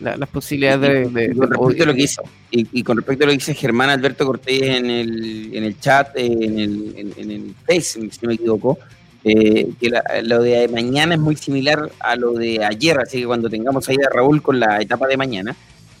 las 0.00 0.28
posibilidades 0.28 1.12
de, 1.14 1.34
con 1.34 1.50
respecto 1.50 1.84
a 1.84 1.86
lo 1.86 1.94
que 1.94 2.02
hizo 2.02 2.22
y, 2.50 2.82
con 2.82 2.96
respecto 2.96 3.24
a 3.24 3.26
lo 3.26 3.30
que 3.30 3.38
dice 3.38 3.54
Germán 3.54 3.90
Alberto 3.90 4.26
Cortés 4.26 4.62
en 4.62 4.90
el, 4.90 5.54
en 5.54 5.64
el 5.64 5.78
chat 5.80 6.14
eh, 6.16 6.26
en 6.26 6.58
el, 6.58 7.14
en, 7.16 7.30
el 7.30 7.54
Face 7.66 8.00
si 8.10 8.18
no 8.20 8.28
me 8.28 8.34
equivoco 8.34 8.78
eh, 9.24 9.70
que 9.80 9.90
lo 10.24 10.42
de 10.42 10.68
mañana 10.68 11.14
es 11.14 11.20
muy 11.20 11.34
similar 11.36 11.90
a 11.98 12.14
lo 12.14 12.32
de 12.34 12.62
ayer, 12.62 13.00
así 13.00 13.20
que 13.20 13.26
cuando 13.26 13.48
tengamos 13.48 13.88
ahí 13.88 13.96
a 13.96 14.14
Raúl 14.14 14.42
con 14.42 14.60
la 14.60 14.82
etapa 14.82 15.06
de 15.06 15.16
mañana, 15.16 15.56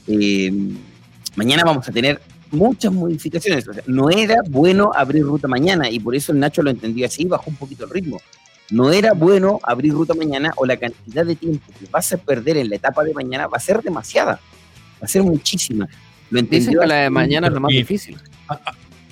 eh, 0.06 0.52
mañana 1.34 1.64
vamos 1.64 1.88
a 1.88 1.92
tener 1.92 2.20
muchas 2.54 2.92
modificaciones. 2.92 3.66
no 3.86 4.10
era 4.10 4.36
bueno 4.48 4.90
abrir 4.94 5.24
ruta 5.24 5.48
mañana 5.48 5.90
y 5.90 5.98
por 6.00 6.14
eso 6.14 6.32
el 6.32 6.38
Nacho 6.38 6.62
lo 6.62 6.70
entendió 6.70 7.06
así, 7.06 7.24
bajó 7.24 7.50
un 7.50 7.56
poquito 7.56 7.84
el 7.84 7.90
ritmo. 7.90 8.20
No 8.70 8.92
era 8.92 9.12
bueno 9.12 9.60
abrir 9.62 9.92
ruta 9.92 10.14
mañana 10.14 10.52
o 10.56 10.64
la 10.64 10.76
cantidad 10.76 11.26
de 11.26 11.36
tiempo 11.36 11.64
que 11.78 11.86
vas 11.90 12.12
a 12.12 12.16
perder 12.16 12.56
en 12.56 12.70
la 12.70 12.76
etapa 12.76 13.04
de 13.04 13.12
mañana 13.12 13.46
va 13.46 13.58
a 13.58 13.60
ser 13.60 13.82
demasiada, 13.82 14.32
va 14.32 15.04
a 15.04 15.08
ser 15.08 15.22
muchísima. 15.22 15.86
Lo 16.30 16.38
entendió. 16.38 16.80
que 16.80 16.86
la 16.86 16.94
de 17.02 17.10
mañana 17.10 17.48
es 17.48 17.52
lo 17.52 17.60
más 17.60 17.70
difícil. 17.70 18.16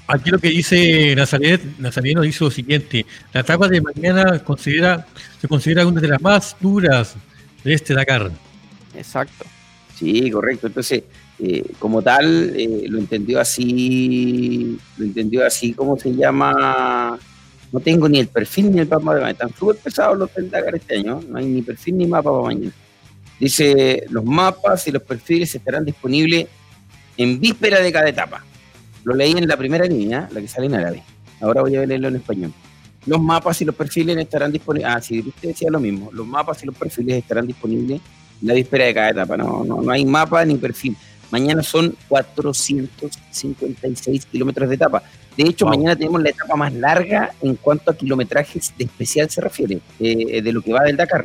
Aquí 0.06 0.30
lo 0.30 0.38
que 0.38 0.48
dice 0.48 1.14
Nazaret, 1.14 1.62
Nazaret 1.78 2.14
nos 2.14 2.24
dice 2.24 2.44
lo 2.44 2.50
siguiente, 2.50 3.06
la 3.32 3.40
etapa 3.40 3.68
de 3.68 3.80
mañana 3.80 4.38
considera, 4.40 5.06
se 5.40 5.48
considera 5.48 5.86
una 5.86 6.00
de 6.00 6.08
las 6.08 6.20
más 6.20 6.56
duras 6.60 7.14
de 7.62 7.74
este 7.74 7.94
Dakar. 7.94 8.30
Exacto. 8.94 9.44
Sí, 9.96 10.30
correcto. 10.30 10.66
Entonces, 10.66 11.04
eh, 11.44 11.64
como 11.80 12.02
tal, 12.02 12.52
eh, 12.54 12.84
lo 12.88 13.00
entendió 13.00 13.40
así, 13.40 14.78
lo 14.96 15.04
entendió 15.04 15.44
así, 15.44 15.72
¿cómo 15.72 15.98
se 15.98 16.14
llama? 16.14 17.18
No 17.72 17.80
tengo 17.80 18.08
ni 18.08 18.20
el 18.20 18.28
perfil 18.28 18.70
ni 18.70 18.78
el 18.78 18.88
mapa 18.88 19.12
de 19.12 19.20
mañana. 19.22 19.30
Están 19.32 19.52
súper 19.52 19.74
pesados 19.74 20.16
los 20.16 20.32
del 20.32 20.48
Dakar 20.48 20.76
este 20.76 20.98
año, 20.98 21.20
no 21.28 21.38
hay 21.38 21.46
ni 21.46 21.62
perfil 21.62 21.98
ni 21.98 22.06
mapa 22.06 22.30
para 22.30 22.44
mañana. 22.44 22.70
Dice, 23.40 24.04
los 24.10 24.24
mapas 24.24 24.86
y 24.86 24.92
los 24.92 25.02
perfiles 25.02 25.52
estarán 25.52 25.84
disponibles 25.84 26.46
en 27.16 27.40
víspera 27.40 27.80
de 27.80 27.90
cada 27.90 28.08
etapa. 28.08 28.44
Lo 29.02 29.12
leí 29.12 29.32
en 29.32 29.48
la 29.48 29.56
primera 29.56 29.84
línea, 29.84 30.28
la 30.30 30.40
que 30.40 30.46
sale 30.46 30.66
en 30.66 30.76
árabe. 30.76 31.02
Ahora 31.40 31.62
voy 31.62 31.74
a 31.74 31.84
leerlo 31.84 32.06
en 32.06 32.16
español. 32.16 32.52
Los 33.04 33.20
mapas 33.20 33.60
y 33.62 33.64
los 33.64 33.74
perfiles 33.74 34.16
estarán 34.16 34.52
disponibles. 34.52 34.92
Ah, 34.94 35.00
sí, 35.00 35.18
usted 35.26 35.48
decía 35.48 35.70
lo 35.72 35.80
mismo. 35.80 36.08
Los 36.12 36.24
mapas 36.24 36.62
y 36.62 36.66
los 36.66 36.76
perfiles 36.76 37.16
estarán 37.16 37.48
disponibles 37.48 38.00
en 38.40 38.46
la 38.46 38.54
víspera 38.54 38.84
de 38.84 38.94
cada 38.94 39.10
etapa. 39.10 39.36
No, 39.36 39.64
no, 39.64 39.82
no 39.82 39.90
hay 39.90 40.04
mapa 40.04 40.44
ni 40.44 40.54
perfil. 40.54 40.96
Mañana 41.32 41.62
son 41.62 41.96
456 42.08 44.26
kilómetros 44.26 44.68
de 44.68 44.74
etapa. 44.74 45.02
De 45.34 45.44
hecho, 45.44 45.66
mañana 45.66 45.96
tenemos 45.96 46.22
la 46.22 46.28
etapa 46.28 46.54
más 46.56 46.74
larga 46.74 47.32
en 47.40 47.56
cuanto 47.56 47.90
a 47.90 47.96
kilometrajes 47.96 48.74
de 48.76 48.84
especial 48.84 49.30
se 49.30 49.40
refiere, 49.40 49.80
eh, 49.98 50.42
de 50.42 50.52
lo 50.52 50.60
que 50.60 50.74
va 50.74 50.84
del 50.84 50.98
Dakar. 50.98 51.24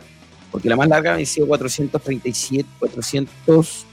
Porque 0.50 0.70
la 0.70 0.78
más 0.78 0.88
larga 0.88 1.16
ha 1.16 1.26
sido 1.26 1.46
437, 1.48 2.70
400 2.80 3.86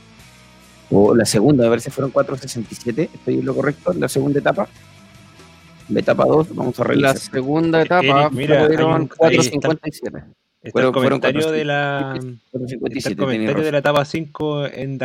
o 0.90 1.16
la 1.16 1.24
segunda, 1.24 1.66
a 1.66 1.68
ver 1.68 1.80
si 1.80 1.90
fueron 1.90 2.12
4.67, 2.12 3.08
estoy 3.12 3.40
en 3.40 3.44
lo 3.44 3.52
correcto, 3.52 3.90
en 3.90 3.98
la 3.98 4.08
segunda 4.08 4.38
etapa. 4.38 4.68
La 5.88 5.98
etapa 5.98 6.26
2, 6.26 6.54
vamos 6.54 6.78
a 6.78 6.82
arreglar. 6.84 7.14
La 7.14 7.20
segunda 7.20 7.82
etapa 7.82 8.30
mira, 8.30 8.66
fueron 8.66 9.08
4.57. 9.08 10.26
Está 10.62 10.80
el 10.80 10.92
comentario 10.92 11.50
de 11.50 11.64
la 11.64 12.16
el 12.20 12.38
comentario 13.16 13.64
de 13.64 13.72
la 13.72 13.78
etapa 13.78 14.04
5 14.04 14.68
en 14.68 14.96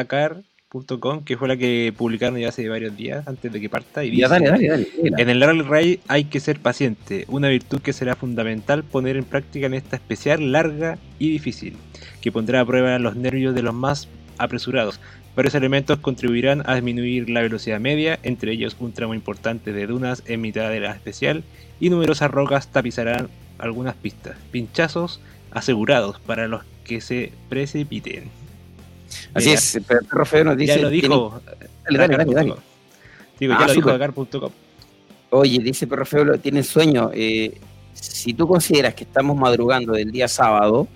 Que 1.25 1.35
fue 1.35 1.47
la 1.47 1.57
que 1.57 1.93
publicaron 1.97 2.39
ya 2.39 2.49
hace 2.49 2.69
varios 2.69 2.95
días 2.95 3.27
antes 3.27 3.51
de 3.51 3.59
que 3.59 3.69
parta. 3.69 4.03
Y 4.03 4.11
dice, 4.11 4.27
dale, 4.27 4.49
dale, 4.49 4.67
dale, 4.67 4.87
En 5.01 5.29
el 5.29 5.41
Rally 5.41 5.61
Raid 5.61 5.99
hay 6.07 6.25
que 6.25 6.39
ser 6.39 6.59
paciente, 6.59 7.25
una 7.27 7.49
virtud 7.49 7.81
que 7.81 7.91
será 7.91 8.15
fundamental 8.15 8.83
poner 8.83 9.17
en 9.17 9.25
práctica 9.25 9.65
en 9.65 9.73
esta 9.73 9.95
especial, 9.95 10.51
larga 10.51 10.97
y 11.17 11.31
difícil, 11.31 11.75
que 12.21 12.31
pondrá 12.31 12.61
a 12.61 12.65
prueba 12.65 12.99
los 12.99 13.15
nervios 13.15 13.55
de 13.55 13.63
los 13.63 13.73
más 13.73 14.07
apresurados, 14.37 14.99
Varios 15.39 15.55
elementos 15.55 15.99
contribuirán 15.99 16.63
a 16.65 16.75
disminuir 16.75 17.29
la 17.29 17.41
velocidad 17.41 17.79
media, 17.79 18.19
entre 18.23 18.51
ellos 18.51 18.75
un 18.77 18.91
tramo 18.91 19.13
importante 19.13 19.71
de 19.71 19.87
dunas 19.87 20.21
en 20.25 20.41
mitad 20.41 20.69
de 20.69 20.81
la 20.81 20.91
especial 20.91 21.45
y 21.79 21.89
numerosas 21.89 22.29
rocas 22.29 22.67
tapizarán 22.67 23.29
algunas 23.57 23.95
pistas. 23.95 24.35
Pinchazos 24.51 25.21
asegurados 25.51 26.19
para 26.19 26.49
los 26.49 26.63
que 26.83 26.99
se 26.99 27.31
precipiten. 27.47 28.25
Así 29.33 29.51
es, 29.51 29.79
Perro 29.87 30.25
Feo 30.25 30.43
nos 30.43 30.57
dice. 30.57 30.75
Ya 30.75 30.81
lo 30.81 30.89
dijo. 30.89 31.41
Dale, 31.85 31.97
dale, 31.97 32.33
dale, 32.33 32.53
Digo, 33.39 33.53
ya 33.53 33.59
ah, 33.59 33.67
lo 33.67 33.73
dijo 33.73 33.89
Dakar.com. 33.89 34.51
Oye, 35.31 35.59
dice 35.59 35.87
Perro 35.87 36.05
Feo, 36.05 36.37
tiene 36.39 36.63
sueño. 36.63 37.11
Eh, 37.13 37.57
si 37.93 38.33
tú 38.33 38.47
consideras 38.47 38.93
que 38.93 39.03
estamos 39.03 39.37
madrugando 39.37 39.93
del 39.93 40.11
día 40.11 40.27
sábado, 40.27 40.87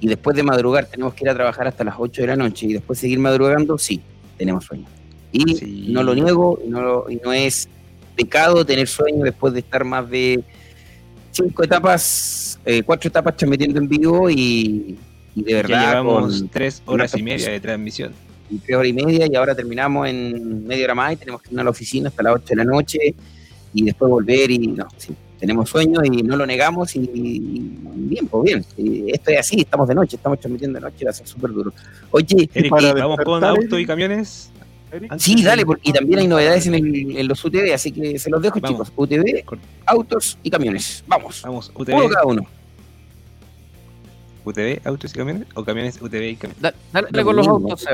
y 0.00 0.08
después 0.08 0.34
de 0.34 0.42
madrugar 0.42 0.86
tenemos 0.86 1.14
que 1.14 1.24
ir 1.24 1.30
a 1.30 1.34
trabajar 1.34 1.68
hasta 1.68 1.84
las 1.84 1.94
8 1.98 2.22
de 2.22 2.26
la 2.28 2.36
noche 2.36 2.66
y 2.66 2.72
después 2.72 2.98
seguir 2.98 3.18
madrugando, 3.18 3.76
sí, 3.78 4.00
tenemos 4.38 4.64
sueño. 4.64 4.86
Y 5.32 5.92
no 5.92 6.02
lo 6.02 6.14
niego, 6.14 6.58
y 6.64 6.68
no, 6.68 7.04
y 7.08 7.16
no 7.16 7.32
es 7.32 7.68
pecado 8.16 8.64
tener 8.64 8.88
sueño 8.88 9.22
después 9.24 9.52
de 9.52 9.60
estar 9.60 9.84
más 9.84 10.08
de 10.10 10.42
cinco 11.30 11.62
etapas, 11.62 12.58
eh, 12.64 12.82
cuatro 12.82 13.08
etapas 13.08 13.36
transmitiendo 13.36 13.78
en 13.78 13.88
vivo 13.88 14.28
y, 14.28 14.98
de 15.34 15.54
verdad. 15.54 15.68
Ya 15.68 15.90
llevamos 15.90 16.44
tres 16.50 16.82
horas 16.86 17.14
y 17.16 17.22
media 17.22 17.50
de 17.50 17.60
transmisión. 17.60 18.12
Y 18.50 18.58
tres 18.58 18.76
horas 18.76 18.88
y 18.88 18.92
media 18.92 19.26
y 19.30 19.36
ahora 19.36 19.54
terminamos 19.54 20.08
en 20.08 20.66
media 20.66 20.84
hora 20.86 20.94
más 20.94 21.12
y 21.12 21.16
tenemos 21.16 21.42
que 21.42 21.54
ir 21.54 21.60
a 21.60 21.64
la 21.64 21.70
oficina 21.70 22.08
hasta 22.08 22.22
las 22.22 22.34
8 22.34 22.44
de 22.48 22.56
la 22.56 22.64
noche 22.64 23.14
y 23.72 23.84
después 23.84 24.10
volver 24.10 24.50
y 24.50 24.58
no, 24.58 24.88
sí, 24.96 25.14
tenemos 25.38 25.70
sueños 25.70 26.02
y 26.04 26.22
no 26.22 26.36
lo 26.36 26.44
negamos 26.44 26.94
y, 26.96 27.00
bien, 27.08 28.26
pues 28.26 28.44
bien, 28.44 28.64
esto 29.08 29.30
es 29.30 29.38
así, 29.38 29.60
estamos 29.60 29.88
de 29.88 29.94
noche, 29.94 30.16
estamos 30.16 30.38
transmitiendo 30.38 30.78
de 30.78 30.84
noche, 30.84 31.04
va 31.04 31.10
a 31.10 31.14
ser 31.14 31.26
súper 31.26 31.52
duro. 31.52 31.72
Oye, 32.10 32.48
vamos 32.70 33.18
con 33.24 33.42
autos 33.42 33.80
y 33.80 33.86
camiones. 33.86 34.50
Sí, 35.18 35.42
dale, 35.42 35.64
y 35.82 35.92
también 35.92 36.18
hay 36.18 36.26
novedades 36.26 36.66
en, 36.66 37.28
los 37.28 37.44
UTV, 37.44 37.72
así 37.72 37.92
que 37.92 38.18
se 38.18 38.28
los 38.28 38.42
dejo, 38.42 38.58
chicos. 38.58 38.92
UTV, 38.96 39.44
autos 39.86 40.36
y 40.42 40.50
camiones. 40.50 41.04
Vamos. 41.06 41.42
Vamos, 41.42 41.70
UTV. 41.74 41.94
Uno 41.94 42.08
cada 42.08 42.24
uno. 42.26 42.46
UTV, 44.44 44.80
autos 44.84 45.12
y 45.12 45.18
camiones, 45.18 45.46
o 45.54 45.64
camiones, 45.64 46.00
UTV 46.00 46.22
y 46.22 46.36
camiones. 46.36 46.74
dale, 46.92 47.24
con 47.24 47.36
los 47.36 47.46
autos, 47.46 47.84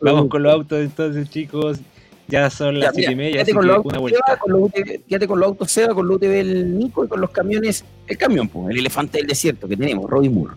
Vamos 0.00 0.28
con 0.28 0.42
los 0.42 0.52
autos 0.52 0.80
entonces, 0.80 1.30
chicos. 1.30 1.80
Ya 2.28 2.50
son 2.50 2.80
las 2.80 2.92
7 2.94 3.12
y 3.12 3.14
media, 3.14 3.42
así 3.42 3.52
con, 3.52 3.64
una 3.64 3.98
vuelta. 3.98 4.36
con 4.38 4.50
los 4.50 4.72
quédate 4.72 5.28
con 5.28 5.38
los 5.38 5.48
autos 5.48 5.70
Seba, 5.70 5.94
con 5.94 6.08
los 6.08 6.16
UTV 6.16 6.40
el 6.40 6.76
Nico 6.76 7.04
y 7.04 7.08
con 7.08 7.20
los 7.20 7.30
camiones, 7.30 7.84
el 8.08 8.18
camión, 8.18 8.48
pues, 8.48 8.70
el 8.70 8.78
elefante 8.78 9.18
del 9.18 9.28
desierto 9.28 9.68
que 9.68 9.76
tenemos, 9.76 10.10
Robin 10.10 10.34
Moore. 10.34 10.54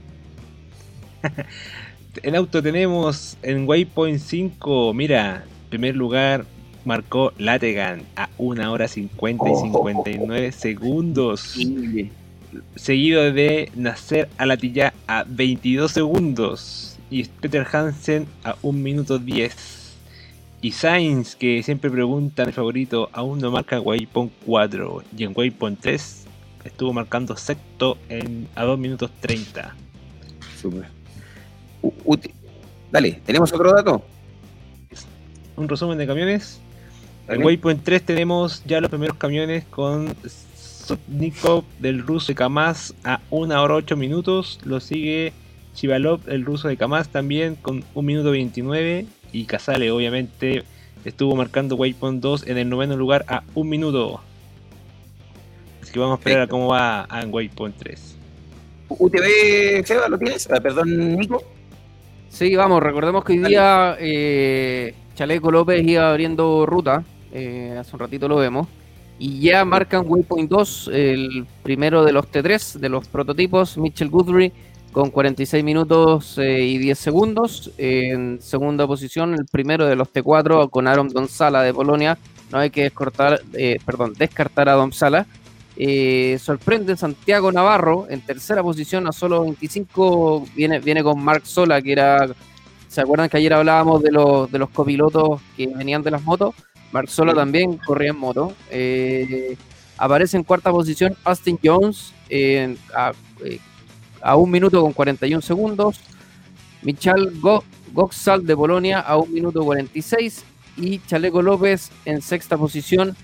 el 2.24 2.36
auto 2.36 2.64
tenemos 2.64 3.38
en 3.44 3.68
Waypoint 3.68 4.20
5, 4.20 4.94
mira, 4.96 5.44
primer 5.70 5.96
lugar 5.96 6.46
marcó 6.86 7.34
Lategan 7.38 8.02
a 8.16 8.30
1 8.38 8.72
hora 8.72 8.88
50 8.88 9.50
y 9.50 9.56
59 9.56 10.52
segundos. 10.52 11.56
Seguido 12.76 13.32
de 13.32 13.72
Nacer 13.76 14.30
Alatilla 14.38 14.94
a 15.08 15.24
22 15.28 15.92
segundos. 15.92 16.98
Y 17.10 17.24
Peter 17.24 17.66
Hansen 17.72 18.28
a 18.44 18.56
1 18.62 18.80
minuto 18.80 19.20
10. 19.20 19.80
Y 20.62 20.72
Sainz, 20.72 21.36
que 21.36 21.64
siempre 21.64 21.90
preguntan 21.90 22.48
el 22.48 22.54
favorito, 22.54 23.10
aún 23.14 23.40
no 23.40 23.50
marca 23.50 23.80
Waypoint 23.80 24.32
4. 24.46 25.04
Y 25.18 25.24
en 25.24 25.34
Waypoint 25.36 25.80
3 25.80 26.26
estuvo 26.66 26.92
marcando 26.92 27.36
sexto 27.38 27.98
en, 28.10 28.48
a 28.56 28.66
2 28.66 28.78
minutos 28.78 29.10
30. 29.22 29.76
Super. 30.60 30.88
Dale, 32.92 33.22
¿tenemos 33.26 33.54
otro 33.54 33.74
dato? 33.74 34.04
Un 35.56 35.70
resumen 35.70 35.98
de 35.98 36.08
camiones. 36.08 36.60
En 37.28 37.44
Waypoint 37.44 37.84
3 37.84 38.04
tenemos 38.04 38.64
ya 38.66 38.82
los 38.82 38.90
primeros 38.90 39.16
camiones 39.18 39.64
con 39.66 40.16
Sotnikov 40.90 41.66
del 41.78 42.02
ruso 42.02 42.30
de 42.30 42.36
Kamaz 42.36 42.96
a 43.04 43.20
1 43.30 43.62
hora 43.62 43.76
8 43.76 43.96
minutos. 43.96 44.60
Lo 44.64 44.80
sigue 44.80 45.34
Chivalov, 45.76 46.22
el 46.28 46.44
ruso 46.44 46.68
de 46.68 46.78
Kamaz, 46.78 47.10
también 47.10 47.54
con 47.54 47.84
1 47.94 48.06
minuto 48.06 48.32
29 48.32 49.06
y 49.32 49.46
Casale 49.46 49.92
obviamente 49.92 50.64
estuvo 51.06 51.36
marcando 51.36 51.76
Waypoint 51.76 52.22
2 52.24 52.48
en 52.48 52.58
el 52.58 52.70
noveno 52.70 52.98
lugar 52.98 53.24
a 53.28 53.44
un 53.54 53.70
minuto. 53.70 54.20
Así 55.84 55.92
que 55.92 56.00
vamos 56.00 56.18
a 56.18 56.20
esperar 56.20 56.42
a 56.42 56.48
cómo 56.48 56.70
va 56.70 57.08
en 57.22 57.32
Waypoint 57.32 57.78
3. 57.78 58.16
UTV, 58.90 59.86
Seba, 59.86 60.10
¿lo 60.10 60.18
tienes? 60.18 60.50
Ah, 60.52 60.60
perdón, 60.60 61.18
Nico. 61.18 61.44
Sí, 62.30 62.56
vamos, 62.56 62.82
recordemos 62.82 63.24
que 63.24 63.34
hoy 63.34 63.40
día 63.40 63.96
eh, 64.00 64.96
Chaleco 65.14 65.52
López 65.52 65.88
iba 65.88 66.10
abriendo 66.10 66.66
ruta, 66.66 67.04
eh, 67.32 67.76
hace 67.80 67.96
un 67.96 68.00
ratito 68.00 68.28
lo 68.28 68.38
vemos, 68.38 68.68
y 69.20 69.42
ya 69.42 69.66
marcan 69.66 70.06
Waypoint 70.08 70.50
2, 70.50 70.92
el 70.94 71.46
primero 71.62 72.06
de 72.06 72.14
los 72.14 72.32
T3, 72.32 72.80
de 72.80 72.88
los 72.88 73.08
prototipos, 73.10 73.78
Mitchell 73.78 74.10
Guthrie, 74.10 74.54
con 74.94 75.12
46 75.12 75.64
minutos 75.64 76.38
eh, 76.38 76.64
y 76.64 76.78
10 76.78 76.98
segundos. 76.98 77.72
En 77.78 78.42
segunda 78.42 78.88
posición, 78.88 79.34
el 79.34 79.46
primero 79.46 79.86
de 79.86 79.98
los 79.98 80.12
T4 80.12 80.70
con 80.70 80.88
Aaron 80.88 81.10
Gonzala 81.10 81.62
de 81.64 81.74
Polonia. 81.74 82.18
No 82.52 82.60
hay 82.60 82.70
que 82.70 82.84
descartar, 82.84 83.42
eh, 83.54 83.78
perdón, 83.86 84.14
descartar 84.18 84.70
a 84.70 84.76
Gonzala. 84.76 85.28
Eh, 85.76 86.38
sorprende 86.42 86.98
Santiago 86.98 87.52
Navarro 87.52 88.08
en 88.10 88.22
tercera 88.22 88.64
posición 88.64 89.06
a 89.08 89.12
solo 89.12 89.44
25. 89.44 90.48
Viene, 90.56 90.80
viene 90.80 91.04
con 91.04 91.22
Mark 91.22 91.46
Sola, 91.46 91.82
que 91.82 91.92
era. 91.92 92.28
¿Se 92.88 93.02
acuerdan 93.02 93.30
que 93.30 93.38
ayer 93.38 93.54
hablábamos 93.54 94.02
de 94.02 94.12
los, 94.12 94.52
de 94.52 94.58
los 94.58 94.70
copilotos 94.70 95.42
que 95.56 95.68
venían 95.68 96.02
de 96.02 96.12
las 96.12 96.24
motos? 96.24 96.56
Mark 96.92 97.10
Sola 97.10 97.34
también 97.34 97.78
corría 97.78 98.12
en 98.12 98.18
moto. 98.18 98.54
aparece 99.98 100.38
en 100.38 100.44
cuarta 100.44 100.72
posición 100.72 101.16
Austin 101.24 101.60
Jones 101.64 102.14
a, 102.94 103.12
a 104.22 104.36
un 104.36 104.52
minuto 104.52 104.82
con 104.82 104.94
41 104.94 105.42
segundos. 105.42 106.00
Michal 106.82 107.34
Goxal 107.94 108.46
de 108.46 108.54
Bolonia 108.54 109.00
a 109.00 109.18
un 109.18 109.34
minuto 109.34 109.64
46 109.64 110.46
y 110.78 111.00
Chaleco 111.00 111.42
López 111.42 111.92
en 112.06 112.22
sexta 112.22 112.58
posición 112.58 113.16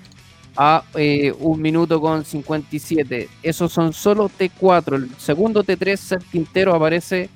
a 0.57 0.83
eh, 0.95 1.33
un 1.39 1.61
minuto 1.61 1.99
con 1.99 2.23
57. 2.23 3.29
Esos 3.43 3.71
son 3.71 3.93
solo 3.93 4.29
T4. 4.29 4.95
El 4.95 5.09
segundo 5.17 5.63
T3, 5.63 5.97
Seth 5.97 6.23
Quintero, 6.31 6.73
aparece 6.73 7.29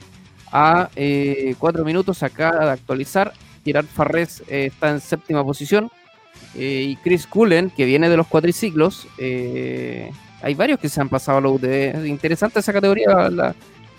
a 0.51 0.89
eh, 0.95 1.55
4 1.59 1.83
minutos 1.83 2.23
acá 2.23 2.51
de 2.59 2.71
actualizar. 2.71 3.33
Gerard 3.65 3.87
Farrés 3.87 4.41
eh, 4.47 4.67
está 4.67 4.89
en 4.89 5.01
séptima 5.01 5.43
posición. 5.43 5.91
Eh, 6.55 6.87
y 6.89 6.95
Chris 6.97 7.27
Cullen, 7.27 7.69
que 7.69 7.85
viene 7.85 8.09
de 8.09 8.17
los 8.17 8.27
cuatriciclos, 8.27 9.07
hay 10.41 10.53
varios 10.53 10.79
que 10.79 10.89
se 10.89 11.01
han 11.01 11.09
pasado 11.09 11.39
a 11.39 11.41
la 11.41 11.49
UTV. 11.49 12.05
Interesante 12.07 12.59
esa 12.59 12.73
categoría, 12.73 13.29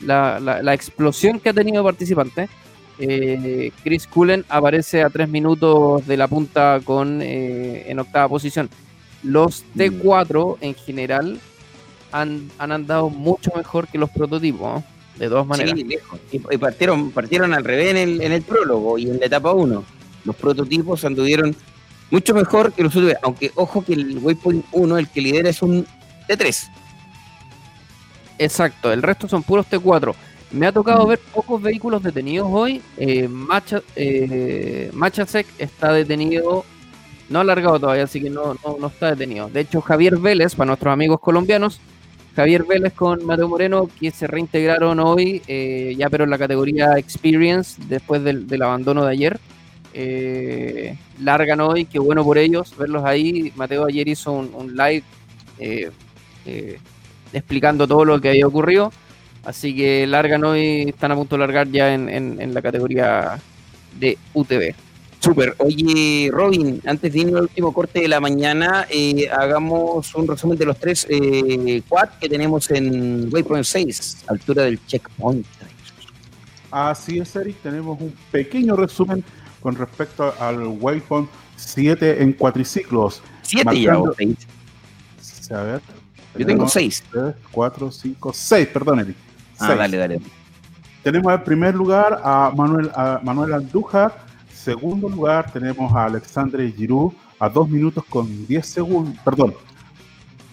la, 0.01 0.75
explosión 0.75 1.39
que 1.39 1.51
ha 1.51 1.55
tenido 1.55 1.85
participante. 1.85 2.49
Eh, 2.99 3.73
Chris 3.83 4.07
Cullen 4.07 4.45
aparece 4.49 5.03
a 5.03 5.09
tres 5.09 5.29
minutos 5.29 6.07
de 6.07 6.17
la 6.19 6.29
punta 6.29 6.81
con 6.85 7.21
eh, 7.23 7.91
en 7.91 7.99
octava 7.99 8.29
posición. 8.29 8.69
Los 9.23 9.65
mm. 9.75 9.81
T4 9.81 10.57
en 10.61 10.75
general 10.75 11.41
han, 12.13 12.51
andado 12.59 13.09
mucho 13.09 13.53
mejor 13.57 13.89
que 13.89 13.97
los 13.97 14.11
prototipos, 14.11 14.83
de 15.19 15.29
todas 15.29 15.47
maneras. 15.47 15.75
y, 16.31 16.59
partieron, 16.59 17.11
partieron 17.11 17.55
al 17.55 17.65
revés 17.65 17.91
en 17.91 17.97
el, 17.97 18.21
en 18.21 18.33
el 18.33 18.43
prólogo 18.43 18.99
y 18.99 19.09
en 19.09 19.19
la 19.19 19.27
etapa 19.27 19.53
1. 19.53 19.85
Los 20.25 20.37
prototipos 20.37 21.05
anduvieron 21.05 21.57
mucho 22.11 22.35
mejor 22.35 22.73
que 22.73 22.83
los 22.83 22.95
UTV, 22.95 23.17
aunque 23.23 23.53
ojo 23.55 23.85
que 23.85 23.95
el 23.95 24.19
Waypoint 24.19 24.65
1, 24.73 24.99
el 24.99 25.09
que 25.09 25.21
lidera 25.21 25.49
es 25.49 25.63
un 25.63 25.87
T3. 26.29 26.69
Exacto, 28.39 28.93
el 28.93 29.03
resto 29.03 29.29
son 29.29 29.43
puros 29.43 29.67
T4. 29.71 30.15
Me 30.53 30.67
ha 30.67 30.73
tocado 30.73 31.07
ver 31.07 31.21
pocos 31.33 31.63
vehículos 31.63 32.03
detenidos 32.03 32.49
hoy. 32.51 32.83
Eh, 32.97 33.29
Macha, 33.29 33.83
eh, 33.95 34.91
Machasek 34.93 35.47
está 35.59 35.93
detenido, 35.93 36.65
no 37.29 37.39
ha 37.39 37.43
alargado 37.43 37.79
todavía, 37.79 38.05
así 38.05 38.21
que 38.21 38.31
no, 38.31 38.57
no, 38.65 38.87
está 38.89 39.11
detenido. 39.11 39.49
De 39.49 39.61
hecho, 39.61 39.81
Javier 39.81 40.17
Vélez, 40.17 40.55
para 40.57 40.69
nuestros 40.69 40.93
amigos 40.93 41.21
colombianos, 41.21 41.81
Javier 42.35 42.65
Vélez 42.65 42.95
con 42.95 43.25
Mateo 43.25 43.49
Moreno, 43.49 43.89
que 44.01 44.11
se 44.11 44.27
reintegraron 44.27 44.99
hoy, 44.99 45.43
eh, 45.47 45.95
ya 45.97 46.09
pero 46.11 46.25
en 46.25 46.31
la 46.31 46.39
categoría 46.39 46.99
Experience, 46.99 47.81
después 47.89 48.25
del, 48.25 48.63
abandono 48.63 49.05
de 49.05 49.13
ayer. 49.13 49.41
Eh, 49.93 50.97
largan 51.21 51.61
hoy, 51.61 51.85
qué 51.85 51.99
bueno 51.99 52.25
por 52.25 52.39
ellos 52.39 52.77
verlos 52.77 53.05
ahí. 53.05 53.53
Mateo 53.57 53.87
ayer 53.87 54.07
hizo 54.09 54.33
un, 54.33 54.55
un 54.55 54.77
live 54.77 55.03
eh, 55.59 55.91
explicando 57.33 57.87
todo 57.87 58.05
lo 58.05 58.21
que 58.21 58.31
había 58.31 58.47
ocurrido. 58.47 58.93
Así 59.45 59.75
que 59.75 60.07
largan 60.07 60.45
hoy, 60.45 60.89
están 60.89 61.13
a 61.13 61.15
punto 61.15 61.37
de 61.37 61.41
largar 61.41 61.69
ya 61.69 61.95
en, 61.95 62.55
la 62.55 62.63
categoría 62.63 63.39
de 63.99 64.19
UTV. 64.35 64.75
Super. 65.19 65.55
Oye, 65.59 66.31
Robin, 66.33 66.81
antes 66.87 67.13
de 67.13 67.19
irnos 67.21 67.37
al 67.37 67.43
último 67.43 67.73
corte 67.73 68.01
de 68.01 68.09
la 68.09 68.21
mañana, 68.21 68.87
eh, 68.91 69.29
hagamos 69.31 70.15
un 70.15 70.27
resumen 70.27 70.57
de 70.57 70.65
los 70.65 70.79
tres 70.79 71.07
eh, 71.11 71.83
quad 71.89 72.09
que 72.21 72.29
tenemos 72.29 72.71
en 72.71 73.29
Waypoint 73.31 73.65
6, 73.65 74.25
altura 74.29 74.65
del 74.65 74.85
checkpoint. 74.87 75.47
Así 76.71 77.19
es, 77.19 77.35
Eric. 77.37 77.57
Tenemos 77.63 78.01
un 78.01 78.15
pequeño 78.31 78.77
resumen 78.77 79.25
con 79.61 79.77
respecto 79.77 80.35
al 80.39 80.67
Waypoint 80.67 81.29
7 81.57 82.23
en 82.23 82.33
cuatriciclos. 82.33 83.23
¿Siete 83.43 83.81
ya 83.81 83.99
o 83.99 84.09
A 84.09 85.63
ver. 85.63 85.83
Yo 86.37 86.47
tengo 86.47 86.69
seis. 86.69 87.03
Tres, 87.11 87.35
cuatro, 87.51 87.91
cinco, 87.91 88.33
seis, 88.33 88.67
perdón, 88.69 89.01
Eric. 89.01 89.17
Ah, 89.59 89.75
dale, 89.75 89.97
dale. 89.97 90.21
Tenemos 91.03 91.33
en 91.33 91.45
primer 91.45 91.75
lugar 91.75 92.21
a 92.23 92.53
Manuel, 92.55 92.91
a 92.95 93.21
Manuel 93.23 93.55
Andújar. 93.55 94.15
Segundo 94.53 95.09
lugar 95.09 95.51
tenemos 95.51 95.93
a 95.95 96.05
Alexandre 96.05 96.71
Giroud 96.71 97.13
a 97.39 97.49
dos 97.49 97.69
minutos 97.69 98.05
con 98.09 98.47
diez 98.47 98.67
segundos. 98.67 99.17
Perdón. 99.25 99.55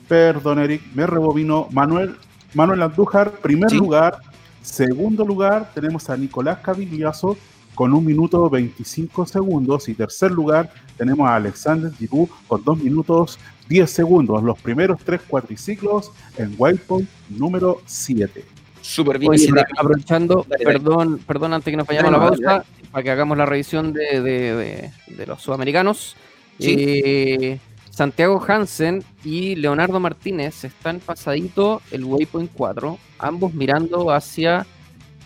Perdón, 0.08 0.60
Eric. 0.60 0.82
Me 0.95 1.06
rebobino. 1.06 1.68
Manuel, 1.72 2.16
Manuel 2.53 2.82
Andújar, 2.82 3.32
primer 3.32 3.72
lugar. 3.74 4.19
Segundo 4.61 5.24
lugar 5.24 5.72
tenemos 5.74 6.10
a 6.10 6.18
Nicolás 6.18 6.60
Cavillazo 6.60 7.38
con 7.78 7.94
un 7.94 8.04
minuto 8.04 8.50
25 8.50 9.28
segundos. 9.28 9.88
Y 9.88 9.94
tercer 9.94 10.32
lugar 10.32 10.74
tenemos 10.98 11.30
a 11.30 11.36
Alexander 11.36 11.92
Giroud 11.94 12.28
con 12.48 12.64
dos 12.64 12.80
minutos 12.80 13.38
10 13.70 13.90
segundos. 13.90 14.42
Los 14.42 14.60
primeros 14.60 15.00
tres 15.06 15.22
cuatriciclos 15.22 16.12
en 16.38 16.56
Waypoint 16.58 17.08
número 17.30 17.80
7. 17.86 18.44
Súper 18.82 19.20
bien. 19.20 19.32
aprovechando, 19.78 20.44
perdón, 20.44 21.20
perdón 21.20 21.54
antes 21.54 21.72
que 21.72 21.78
nos 21.78 21.86
vayamos 21.86 22.10
a 22.10 22.18
la 22.18 22.20
pausa, 22.20 22.66
para 22.92 23.04
que 23.04 23.12
hagamos 23.12 23.38
la 23.38 23.46
revisión 23.46 23.94
de, 23.94 24.92
los 25.28 25.40
sudamericanos. 25.40 26.16
Eh, 26.60 27.60
Santiago 27.92 28.44
Hansen 28.48 29.04
y 29.24 29.56
Leonardo 29.56 30.00
Martínez 30.00 30.64
están 30.64 31.00
pasadito 31.00 31.84
el 31.92 32.06
Waypoint 32.06 32.52
4, 32.54 32.98
ambos 33.20 33.54
mirando 33.54 34.10
hacia, 34.10 34.66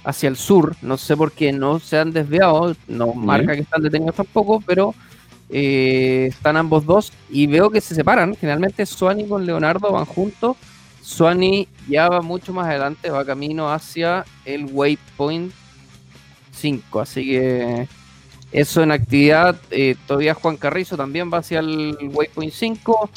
hacia 0.03 0.29
el 0.29 0.37
sur. 0.37 0.75
No 0.81 0.97
sé 0.97 1.15
por 1.15 1.31
qué 1.31 1.51
no 1.51 1.79
se 1.79 1.97
han 1.97 2.11
desviado, 2.11 2.75
no 2.87 3.13
marca 3.13 3.53
que 3.53 3.61
están 3.61 3.81
detenidos 3.81 4.15
tampoco, 4.15 4.61
pero 4.65 4.93
eh, 5.49 6.27
están 6.29 6.55
ambos 6.57 6.85
dos 6.85 7.11
y 7.29 7.47
veo 7.47 7.69
que 7.69 7.81
se 7.81 7.95
separan. 7.95 8.35
Generalmente 8.35 8.85
Suani 8.85 9.27
con 9.27 9.45
Leonardo 9.45 9.91
van 9.91 10.05
juntos. 10.05 10.57
Suani 11.01 11.67
ya 11.87 12.09
va 12.09 12.21
mucho 12.21 12.53
más 12.53 12.67
adelante, 12.67 13.09
va 13.09 13.25
camino 13.25 13.71
hacia 13.71 14.25
el 14.45 14.65
Waypoint 14.65 15.51
5. 16.51 16.99
Así 16.99 17.25
que 17.25 17.87
eso 18.51 18.83
en 18.83 18.91
actividad. 18.91 19.59
Eh, 19.71 19.95
todavía 20.07 20.33
Juan 20.33 20.57
Carrizo 20.57 20.95
también 20.95 21.31
va 21.33 21.39
hacia 21.39 21.59
el 21.59 21.97
Waypoint 22.13 22.53
5. 22.53 23.09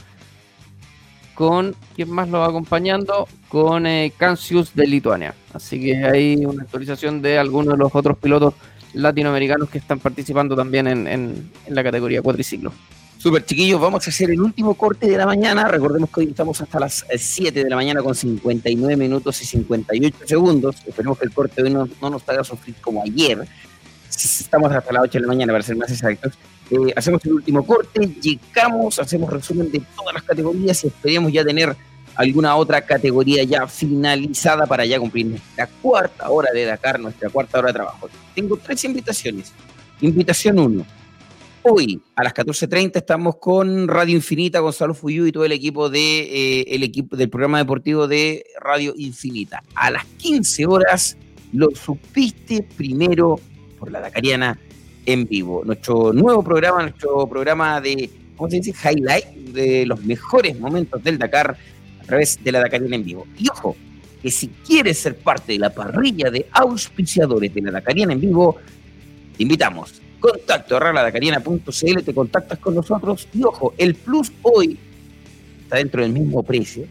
Con, 1.34 1.74
¿quién 1.96 2.10
más 2.10 2.28
lo 2.28 2.38
va 2.38 2.46
acompañando? 2.46 3.28
Con 3.48 3.86
eh, 3.86 4.12
Cancius 4.16 4.74
de 4.74 4.86
Lituania. 4.86 5.34
Así 5.52 5.80
que 5.80 6.04
hay 6.04 6.44
una 6.46 6.62
actualización 6.62 7.20
de 7.22 7.38
algunos 7.38 7.74
de 7.74 7.78
los 7.78 7.94
otros 7.94 8.16
pilotos 8.18 8.54
latinoamericanos 8.94 9.68
que 9.68 9.78
están 9.78 9.98
participando 9.98 10.56
también 10.56 10.86
en, 10.86 11.50
la 11.68 11.82
categoría 11.82 12.22
cuatriciclo. 12.22 12.72
Super 13.18 13.44
chiquillos, 13.44 13.80
vamos 13.80 14.06
a 14.06 14.10
hacer 14.10 14.30
el 14.30 14.40
último 14.40 14.74
corte 14.74 15.06
de 15.06 15.16
la 15.16 15.26
mañana. 15.26 15.66
Recordemos 15.66 16.10
que 16.10 16.20
hoy 16.20 16.26
estamos 16.26 16.60
hasta 16.60 16.78
las 16.78 17.06
7 17.16 17.48
eh, 17.58 17.64
de 17.64 17.70
la 17.70 17.76
mañana 17.76 18.02
con 18.02 18.14
59 18.14 18.96
minutos 18.96 19.40
y 19.42 19.46
58 19.46 20.16
segundos. 20.26 20.76
Esperemos 20.86 21.18
que 21.18 21.24
el 21.24 21.32
corte 21.32 21.62
hoy 21.62 21.70
no, 21.70 21.88
nos 22.02 22.28
haga 22.28 22.44
sufrir 22.44 22.76
como 22.80 23.02
ayer. 23.02 23.46
Estamos 24.16 24.72
hasta 24.72 24.92
las 24.92 25.02
8 25.04 25.12
de 25.12 25.20
la 25.20 25.26
mañana 25.26 25.52
para 25.52 25.64
ser 25.64 25.76
más 25.76 25.90
exactos. 25.90 26.34
Eh, 26.70 26.92
hacemos 26.96 27.24
el 27.24 27.34
último 27.34 27.66
corte, 27.66 28.00
llegamos, 28.20 28.98
hacemos 28.98 29.30
resumen 29.30 29.70
de 29.70 29.82
todas 29.96 30.14
las 30.14 30.22
categorías 30.22 30.82
y 30.84 30.86
esperemos 30.86 31.32
ya 31.32 31.44
tener 31.44 31.76
alguna 32.14 32.56
otra 32.56 32.80
categoría 32.80 33.42
ya 33.42 33.66
finalizada 33.66 34.66
para 34.66 34.86
ya 34.86 34.98
cumplir 34.98 35.26
nuestra 35.26 35.66
cuarta 35.82 36.30
hora 36.30 36.52
de 36.52 36.64
Dakar, 36.64 37.00
nuestra 37.00 37.28
cuarta 37.28 37.58
hora 37.58 37.68
de 37.68 37.74
trabajo. 37.74 38.08
Tengo 38.34 38.56
tres 38.56 38.84
invitaciones. 38.84 39.52
Invitación 40.00 40.58
1. 40.58 40.86
Hoy 41.62 42.00
a 42.14 42.22
las 42.22 42.34
14.30 42.34 42.96
estamos 42.96 43.36
con 43.36 43.88
Radio 43.88 44.14
Infinita, 44.14 44.60
Gonzalo 44.60 44.94
Fuyú 44.94 45.26
y 45.26 45.32
todo 45.32 45.46
el 45.46 45.52
equipo, 45.52 45.88
de, 45.88 46.60
eh, 46.60 46.64
el 46.68 46.82
equipo 46.82 47.16
del 47.16 47.30
programa 47.30 47.58
deportivo 47.58 48.06
de 48.06 48.44
Radio 48.60 48.92
Infinita. 48.96 49.62
A 49.74 49.90
las 49.90 50.04
15 50.04 50.66
horas 50.66 51.16
lo 51.52 51.70
supiste 51.70 52.66
primero 52.76 53.40
la 53.90 54.00
Dakariana 54.00 54.58
en 55.06 55.26
vivo. 55.26 55.62
Nuestro 55.64 56.12
nuevo 56.12 56.42
programa, 56.42 56.82
nuestro 56.82 57.26
programa 57.26 57.80
de, 57.80 58.10
¿cómo 58.36 58.50
se 58.50 58.60
dice? 58.60 58.72
Highlight 58.72 59.26
de 59.52 59.86
los 59.86 60.02
mejores 60.04 60.58
momentos 60.58 61.02
del 61.02 61.18
Dakar 61.18 61.56
a 62.00 62.04
través 62.04 62.42
de 62.42 62.52
la 62.52 62.60
Dakariana 62.60 62.96
en 62.96 63.04
vivo. 63.04 63.26
Y 63.38 63.48
ojo, 63.48 63.76
que 64.22 64.30
si 64.30 64.48
quieres 64.66 64.98
ser 64.98 65.16
parte 65.16 65.52
de 65.52 65.58
la 65.58 65.70
parrilla 65.70 66.30
de 66.30 66.46
auspiciadores 66.52 67.52
de 67.54 67.60
la 67.60 67.72
Dakariana 67.72 68.14
en 68.14 68.20
vivo, 68.20 68.56
te 69.36 69.42
invitamos. 69.42 70.00
Contacto 70.20 70.76
a 70.78 70.92
dakariana.cl, 71.02 72.02
te 72.02 72.14
contactas 72.14 72.58
con 72.58 72.74
nosotros 72.74 73.28
y 73.34 73.42
ojo, 73.44 73.74
el 73.76 73.94
plus 73.94 74.32
hoy 74.40 74.78
está 75.62 75.76
dentro 75.76 76.00
del 76.00 76.12
mismo 76.12 76.42
precio, 76.42 76.86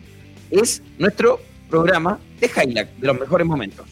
es 0.52 0.84
nuestro 1.00 1.40
programa 1.68 2.20
de 2.40 2.46
highlight, 2.46 2.90
de 2.90 3.08
los 3.08 3.20
mejores 3.20 3.48
momentos. 3.48 3.88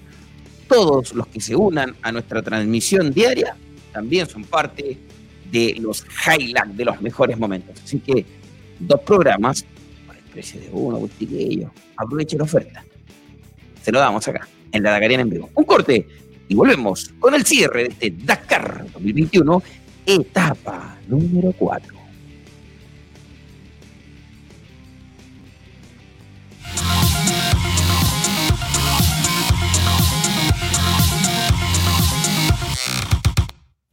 Todos 0.71 1.13
los 1.13 1.27
que 1.27 1.41
se 1.41 1.53
unan 1.53 1.93
a 2.01 2.13
nuestra 2.13 2.41
transmisión 2.41 3.11
diaria 3.11 3.57
también 3.91 4.25
son 4.25 4.45
parte 4.45 4.97
de 5.51 5.75
los 5.81 6.05
highlights, 6.25 6.77
de 6.77 6.85
los 6.85 7.01
mejores 7.01 7.37
momentos. 7.37 7.75
Así 7.83 7.99
que 7.99 8.25
dos 8.79 9.01
programas 9.01 9.65
por 10.07 10.15
el 10.15 10.23
precio 10.23 10.61
de 10.61 10.69
uno, 10.71 11.09
chiquillo. 11.19 11.71
Aproveche 11.97 12.37
la 12.37 12.45
oferta. 12.45 12.85
Se 13.83 13.91
lo 13.91 13.99
damos 13.99 14.25
acá, 14.29 14.47
en 14.71 14.81
la 14.81 14.91
Dakariana 14.91 15.23
en 15.23 15.29
vivo. 15.29 15.49
Un 15.55 15.65
corte 15.65 16.07
y 16.47 16.55
volvemos 16.55 17.09
con 17.19 17.33
el 17.33 17.45
cierre 17.45 17.83
de 17.83 17.89
este 17.89 18.13
Dakar 18.23 18.85
2021, 18.93 19.61
etapa 20.05 20.97
número 21.09 21.51
4. 21.51 22.00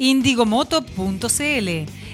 Indigomoto.cl, 0.00 1.68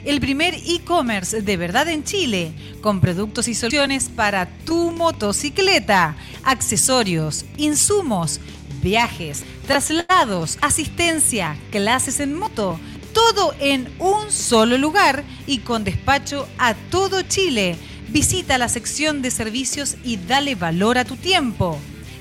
el 0.06 0.18
primer 0.18 0.54
e-commerce 0.54 1.42
de 1.42 1.56
verdad 1.58 1.86
en 1.88 2.02
Chile, 2.02 2.54
con 2.80 2.98
productos 3.02 3.46
y 3.46 3.54
soluciones 3.54 4.08
para 4.08 4.48
tu 4.64 4.90
motocicleta, 4.90 6.16
accesorios, 6.44 7.44
insumos, 7.58 8.40
viajes, 8.80 9.44
traslados, 9.66 10.56
asistencia, 10.62 11.58
clases 11.70 12.20
en 12.20 12.32
moto, 12.32 12.80
todo 13.12 13.54
en 13.60 13.92
un 13.98 14.32
solo 14.32 14.78
lugar 14.78 15.22
y 15.46 15.58
con 15.58 15.84
despacho 15.84 16.48
a 16.56 16.72
todo 16.90 17.20
Chile. 17.20 17.76
Visita 18.08 18.56
la 18.56 18.70
sección 18.70 19.20
de 19.20 19.30
servicios 19.30 19.96
y 20.02 20.16
dale 20.16 20.54
valor 20.54 20.96
a 20.96 21.04
tu 21.04 21.16
tiempo. 21.16 21.78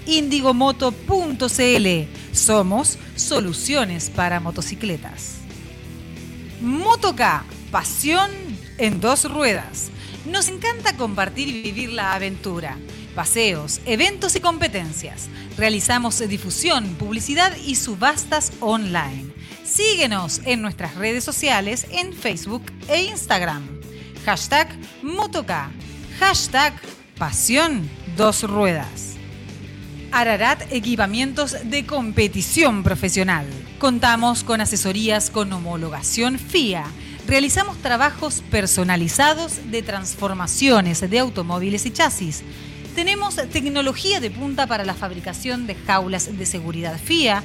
Indigomoto.cl. 0.07 1.87
Somos 2.33 2.97
soluciones 3.15 4.09
para 4.09 4.41
motocicletas. 4.41 5.42
Motoca, 6.63 7.43
pasión 7.71 8.31
en 8.77 9.01
dos 9.01 9.29
ruedas. 9.29 9.91
Nos 10.25 10.47
encanta 10.47 10.95
compartir 10.95 11.49
y 11.49 11.61
vivir 11.61 11.91
la 11.91 12.13
aventura. 12.13 12.77
Paseos, 13.15 13.81
eventos 13.85 14.37
y 14.37 14.39
competencias. 14.39 15.27
Realizamos 15.57 16.25
difusión, 16.29 16.95
publicidad 16.95 17.53
y 17.57 17.75
subastas 17.75 18.53
online. 18.61 19.33
Síguenos 19.65 20.39
en 20.45 20.61
nuestras 20.61 20.95
redes 20.95 21.25
sociales 21.25 21.85
en 21.91 22.13
Facebook 22.13 22.63
e 22.87 23.03
Instagram. 23.03 23.67
Hashtag 24.25 24.69
Motoca. 25.01 25.69
Hashtag 26.17 26.73
Pasión 27.17 27.89
Dos 28.15 28.43
Ruedas. 28.43 29.12
Ararat 30.15 30.71
Equipamientos 30.71 31.57
de 31.63 31.87
Competición 31.87 32.83
Profesional. 32.83 33.47
Contamos 33.79 34.43
con 34.43 34.61
asesorías 34.61 35.31
con 35.31 35.51
homologación 35.51 36.37
FIA. 36.37 36.85
Realizamos 37.25 37.79
trabajos 37.79 38.43
personalizados 38.51 39.71
de 39.71 39.81
transformaciones 39.81 41.01
de 41.09 41.17
automóviles 41.17 41.87
y 41.87 41.91
chasis. 41.91 42.43
Tenemos 42.93 43.37
tecnología 43.51 44.19
de 44.19 44.29
punta 44.29 44.67
para 44.67 44.85
la 44.85 44.93
fabricación 44.93 45.65
de 45.65 45.73
jaulas 45.73 46.37
de 46.37 46.45
seguridad 46.45 46.99
FIA, 46.99 47.41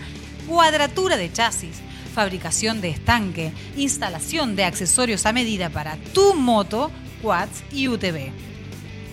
cuadratura 0.47 1.17
de 1.17 1.33
chasis, 1.33 1.77
fabricación 2.15 2.83
de 2.83 2.91
estanque, 2.91 3.51
instalación 3.79 4.57
de 4.57 4.65
accesorios 4.65 5.25
a 5.25 5.33
medida 5.33 5.71
para 5.71 5.97
tu 6.13 6.35
moto, 6.35 6.91
quads 7.23 7.63
y 7.73 7.89
UTV. 7.89 8.48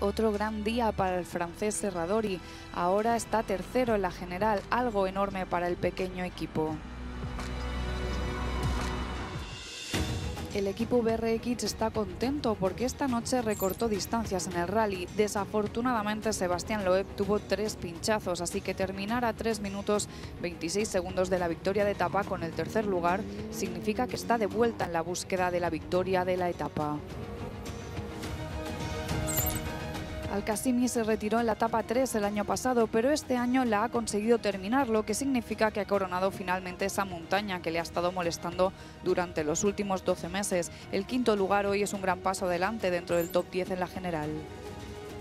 Otro 0.00 0.32
gran 0.32 0.64
día 0.64 0.92
para 0.92 1.18
el 1.18 1.26
francés 1.26 1.74
Serradori. 1.74 2.40
Ahora 2.72 3.16
está 3.16 3.42
tercero 3.42 3.94
en 3.94 4.02
la 4.02 4.10
general, 4.10 4.62
algo 4.70 5.06
enorme 5.06 5.44
para 5.44 5.68
el 5.68 5.76
pequeño 5.76 6.24
equipo. 6.24 6.74
El 10.54 10.66
equipo 10.66 11.00
BRX 11.00 11.62
está 11.62 11.90
contento 11.90 12.56
porque 12.58 12.84
esta 12.84 13.06
noche 13.06 13.40
recortó 13.40 13.88
distancias 13.88 14.48
en 14.48 14.56
el 14.56 14.66
rally. 14.66 15.06
Desafortunadamente 15.16 16.32
Sebastián 16.32 16.84
Loeb 16.84 17.06
tuvo 17.14 17.38
tres 17.38 17.76
pinchazos, 17.76 18.40
así 18.40 18.60
que 18.60 18.74
terminar 18.74 19.24
a 19.24 19.32
3 19.32 19.60
minutos 19.60 20.08
26 20.42 20.88
segundos 20.88 21.30
de 21.30 21.38
la 21.38 21.46
victoria 21.46 21.84
de 21.84 21.92
etapa 21.92 22.24
con 22.24 22.42
el 22.42 22.52
tercer 22.52 22.84
lugar 22.84 23.20
significa 23.52 24.08
que 24.08 24.16
está 24.16 24.38
de 24.38 24.46
vuelta 24.46 24.86
en 24.86 24.92
la 24.92 25.02
búsqueda 25.02 25.52
de 25.52 25.60
la 25.60 25.70
victoria 25.70 26.24
de 26.24 26.36
la 26.36 26.48
etapa. 26.48 26.96
Alcasimi 30.30 30.86
se 30.86 31.02
retiró 31.02 31.40
en 31.40 31.46
la 31.46 31.54
etapa 31.54 31.82
3 31.82 32.14
el 32.14 32.24
año 32.24 32.44
pasado, 32.44 32.86
pero 32.86 33.10
este 33.10 33.36
año 33.36 33.64
la 33.64 33.82
ha 33.82 33.88
conseguido 33.88 34.38
terminar, 34.38 34.88
lo 34.88 35.04
que 35.04 35.12
significa 35.12 35.72
que 35.72 35.80
ha 35.80 35.86
coronado 35.86 36.30
finalmente 36.30 36.84
esa 36.84 37.04
montaña 37.04 37.60
que 37.60 37.72
le 37.72 37.80
ha 37.80 37.82
estado 37.82 38.12
molestando 38.12 38.72
durante 39.02 39.42
los 39.42 39.64
últimos 39.64 40.04
12 40.04 40.28
meses. 40.28 40.70
El 40.92 41.04
quinto 41.04 41.34
lugar 41.34 41.66
hoy 41.66 41.82
es 41.82 41.92
un 41.92 42.00
gran 42.00 42.20
paso 42.20 42.46
adelante 42.46 42.92
dentro 42.92 43.16
del 43.16 43.30
top 43.30 43.50
10 43.50 43.72
en 43.72 43.80
la 43.80 43.88
general. 43.88 44.30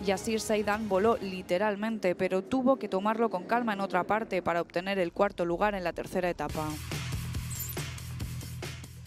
Yasir 0.06 0.40
Seidan 0.40 0.88
voló 0.88 1.18
literalmente, 1.18 2.14
pero 2.14 2.44
tuvo 2.44 2.78
que 2.78 2.88
tomarlo 2.88 3.32
con 3.32 3.46
calma 3.46 3.74
en 3.74 3.82
otra 3.82 4.04
parte 4.04 4.44
para 4.44 4.62
obtener 4.62 5.00
el 5.00 5.12
cuarto 5.12 5.44
lugar 5.44 5.74
en 5.74 5.84
la 5.84 5.92
tercera 5.92 6.30
etapa. 6.30 6.68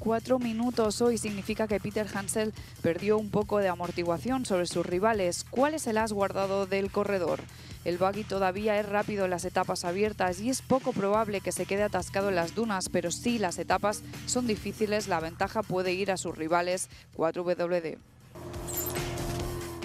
Cuatro 0.02 0.40
minutos 0.40 1.00
hoy 1.00 1.16
significa 1.16 1.68
que 1.68 1.78
Peter 1.78 2.08
Hansel 2.12 2.52
perdió 2.82 3.16
un 3.18 3.31
poco 3.31 3.58
de 3.58 3.68
amortiguación 3.68 4.44
sobre 4.44 4.66
sus 4.66 4.84
rivales. 4.84 5.47
¿Cuál 5.48 5.74
es 5.74 5.86
el 5.86 5.97
as 5.97 6.12
guardado 6.12 6.66
del 6.66 6.90
corredor? 6.90 7.39
El 7.84 7.98
buggy 7.98 8.24
todavía 8.24 8.81
es 8.81 8.89
rápido 8.89 9.26
en 9.26 9.31
las 9.31 9.44
etapas 9.44 9.84
abiertas 9.84 10.40
y 10.40 10.50
es 10.50 10.60
poco 10.60 10.92
probable 10.92 11.40
que 11.40 11.52
se 11.52 11.66
quede 11.66 11.84
atascado 11.84 12.31
en 12.31 12.34
las 12.34 12.56
dunas, 12.56 12.89
pero 12.89 13.12
si 13.12 13.39
las 13.39 13.60
etapas 13.60 14.02
son 14.26 14.48
difíciles, 14.48 15.06
la 15.06 15.20
ventaja 15.20 15.62
puede 15.62 15.92
ir 15.92 16.10
a 16.10 16.16
sus 16.16 16.36
rivales 16.36 16.89
4WD. 17.16 17.98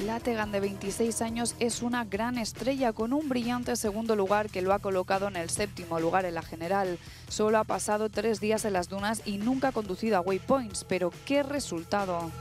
El 0.07 0.13
Ategan 0.13 0.53
de 0.53 0.61
26 0.61 1.21
años 1.21 1.53
es 1.59 1.81
una 1.81 2.05
gran 2.05 2.37
estrella 2.37 2.93
con 2.93 3.11
un 3.11 3.27
brillante 3.27 3.75
segundo 3.75 4.15
lugar 4.15 4.49
que 4.49 4.61
lo 4.61 4.71
ha 4.71 4.79
colocado 4.79 5.27
en 5.27 5.35
el 5.35 5.49
séptimo 5.49 5.99
lugar 5.99 6.23
en 6.23 6.33
la 6.33 6.41
general. 6.41 6.97
Solo 7.27 7.57
ha 7.57 7.65
pasado 7.65 8.07
tres 8.07 8.39
días 8.39 8.63
en 8.63 8.71
las 8.71 8.87
dunas 8.87 9.21
y 9.25 9.37
nunca 9.37 9.67
ha 9.67 9.71
conducido 9.73 10.15
a 10.15 10.21
waypoints, 10.21 10.85
pero 10.85 11.11
qué 11.25 11.43
resultado. 11.43 12.31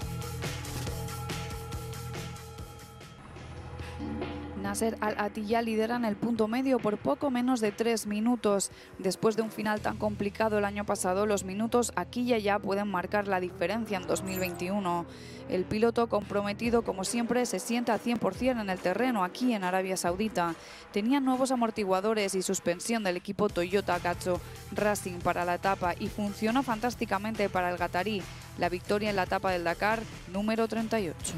Nasser 4.66 4.98
Al-Attiyah 5.00 5.62
lidera 5.62 5.94
en 5.94 6.04
el 6.04 6.16
punto 6.16 6.48
medio 6.48 6.80
por 6.80 6.98
poco 6.98 7.30
menos 7.30 7.60
de 7.60 7.70
tres 7.70 8.08
minutos. 8.08 8.72
Después 8.98 9.36
de 9.36 9.42
un 9.42 9.52
final 9.52 9.80
tan 9.80 9.96
complicado 9.96 10.58
el 10.58 10.64
año 10.64 10.84
pasado, 10.84 11.24
los 11.24 11.44
minutos 11.44 11.92
aquí 11.94 12.22
y 12.22 12.32
allá 12.32 12.58
pueden 12.58 12.88
marcar 12.88 13.28
la 13.28 13.38
diferencia 13.38 13.96
en 13.96 14.08
2021. 14.08 15.06
El 15.48 15.66
piloto 15.66 16.08
comprometido, 16.08 16.82
como 16.82 17.04
siempre, 17.04 17.46
se 17.46 17.60
sienta 17.60 17.94
al 17.94 18.00
100% 18.00 18.60
en 18.60 18.68
el 18.68 18.80
terreno 18.80 19.22
aquí 19.22 19.52
en 19.52 19.62
Arabia 19.62 19.96
Saudita. 19.96 20.56
Tenía 20.92 21.20
nuevos 21.20 21.52
amortiguadores 21.52 22.34
y 22.34 22.42
suspensión 22.42 23.04
del 23.04 23.16
equipo 23.16 23.48
Toyota 23.48 24.00
Gazoo 24.00 24.40
Racing 24.72 25.20
para 25.20 25.44
la 25.44 25.54
etapa 25.54 25.94
y 25.96 26.08
funcionó 26.08 26.64
fantásticamente 26.64 27.48
para 27.48 27.70
el 27.70 27.76
Gatarí. 27.76 28.20
La 28.58 28.68
victoria 28.68 29.10
en 29.10 29.16
la 29.16 29.22
etapa 29.22 29.52
del 29.52 29.62
Dakar 29.62 30.02
número 30.32 30.66
38. 30.66 31.34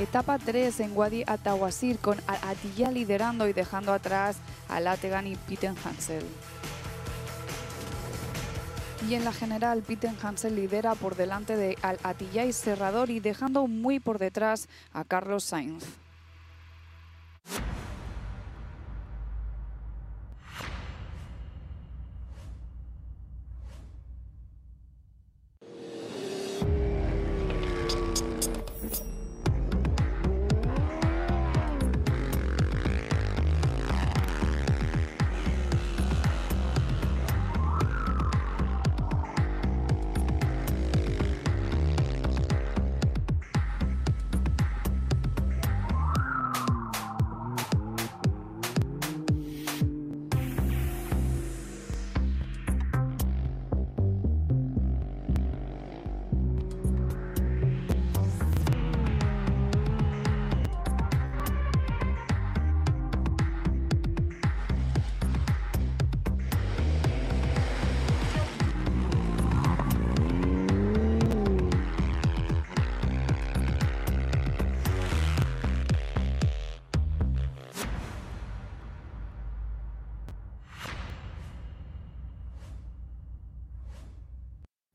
Etapa 0.00 0.38
3 0.38 0.80
en 0.80 0.96
Wadi 0.96 1.24
Atawasir 1.26 1.98
con 1.98 2.16
Atiyah 2.26 2.90
liderando 2.90 3.46
y 3.46 3.52
dejando 3.52 3.92
atrás 3.92 4.38
a 4.70 4.80
Lategan 4.80 5.26
y 5.26 5.36
Pitten 5.36 5.74
Hansel. 5.84 6.24
Y 9.06 9.12
en 9.14 9.26
la 9.26 9.32
general, 9.34 9.82
Pitten 9.82 10.16
Hansel 10.22 10.56
lidera 10.56 10.94
por 10.94 11.16
delante 11.16 11.54
de 11.54 11.76
Al 11.82 11.98
Atiyah 12.02 12.46
y 12.46 12.54
Serrador 12.54 13.10
y 13.10 13.20
dejando 13.20 13.66
muy 13.66 14.00
por 14.00 14.18
detrás 14.18 14.70
a 14.94 15.04
Carlos 15.04 15.44
Sainz. 15.44 15.84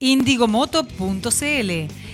Indigomoto.cl, 0.05 1.71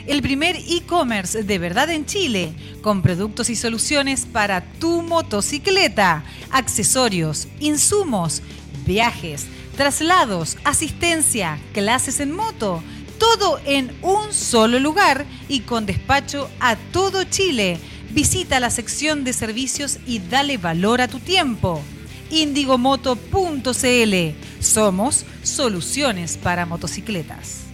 el 0.08 0.22
primer 0.22 0.56
e-commerce 0.56 1.44
de 1.44 1.60
verdad 1.60 1.90
en 1.90 2.06
Chile, 2.06 2.54
con 2.82 3.02
productos 3.02 3.50
y 3.50 3.58
soluciones 3.58 4.26
para 4.26 4.64
tu 4.80 5.02
motocicleta, 5.02 6.24
accesorios, 6.52 7.50
insumos, 7.60 8.44
viajes, 8.86 9.46
traslados, 9.76 10.58
asistencia, 10.64 11.60
clases 11.74 12.22
en 12.22 12.32
moto, 12.34 12.82
todo 13.18 13.60
en 13.66 13.94
un 14.04 14.32
solo 14.32 14.80
lugar 14.80 15.26
y 15.50 15.60
con 15.60 15.86
despacho 15.86 16.50
a 16.62 16.78
todo 16.78 17.26
Chile. 17.26 17.78
Visita 18.12 18.62
la 18.62 18.70
sección 18.70 19.26
de 19.26 19.34
servicios 19.34 20.00
y 20.08 20.20
dale 20.20 20.58
valor 20.58 21.02
a 21.02 21.10
tu 21.10 21.20
tiempo. 21.20 21.82
Indigomoto.cl. 22.30 24.16
Somos 24.62 25.26
soluciones 25.44 26.38
para 26.38 26.66
motocicletas. 26.66 27.71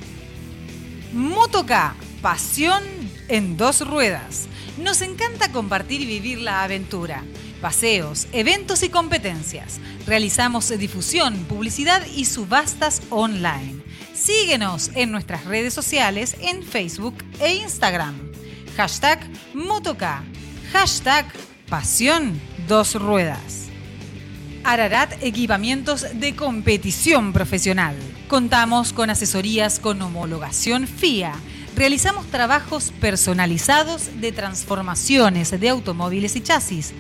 Motoca, 1.18 1.96
pasión 2.22 2.84
en 3.28 3.58
dos 3.58 3.82
ruedas. 3.82 4.48
Nos 4.78 5.02
encanta 5.02 5.52
compartir 5.52 6.02
y 6.02 6.06
vivir 6.06 6.38
la 6.38 6.62
aventura. 6.62 7.24
Paseos, 7.60 8.28
eventos 8.34 8.84
y 8.84 8.90
competencias. 8.90 9.80
Realizamos 10.06 10.70
difusión, 10.78 11.34
publicidad 11.46 12.06
y 12.16 12.26
subastas 12.26 13.02
online. 13.10 13.82
Síguenos 14.14 14.92
en 14.94 15.12
nuestras 15.12 15.46
redes 15.46 15.74
sociales 15.74 16.38
en 16.40 16.62
Facebook 16.62 17.16
e 17.40 17.56
Instagram. 17.56 18.14
Hashtag 18.76 19.28
Motoca. 19.56 20.24
Hashtag 20.72 21.26
Pasión 21.68 22.40
Dos 22.68 22.94
Ruedas. 22.94 23.70
Ararat 24.64 25.14
Equipamientos 25.24 26.06
de 26.14 26.36
Competición 26.36 27.34
Profesional. 27.34 27.96
Contamos 28.28 28.92
con 28.92 29.10
asesorías 29.10 29.80
con 29.80 30.02
homologación 30.02 30.86
FIA. 30.86 31.34
Realizamos 31.78 32.26
trabajos 32.26 32.92
personalizados 33.00 34.20
de 34.20 34.34
transformaciones 34.34 35.58
de 35.58 35.70
automóviles 35.70 36.36
y 36.36 36.42
chasis. 36.42 36.92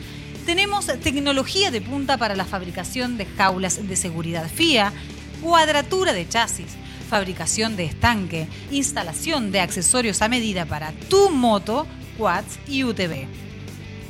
Tenemos 0.45 0.85
tecnología 0.85 1.69
de 1.69 1.81
punta 1.81 2.17
para 2.17 2.33
la 2.37 2.45
fabricación 2.45 3.17
de 3.17 3.25
jaulas 3.25 3.89
de 3.89 3.97
seguridad 3.97 4.47
FIA, 4.49 4.93
cuadratura 5.41 6.13
de 6.13 6.29
chasis, 6.29 6.77
fabricación 7.09 7.75
de 7.75 7.83
estanque, 7.83 8.47
instalación 8.71 9.51
de 9.51 9.59
accesorios 9.59 10.21
a 10.21 10.29
medida 10.29 10.65
para 10.65 10.93
tu 11.09 11.29
moto, 11.29 11.85
quads 12.17 12.57
y 12.69 12.85
UTV. 12.85 13.27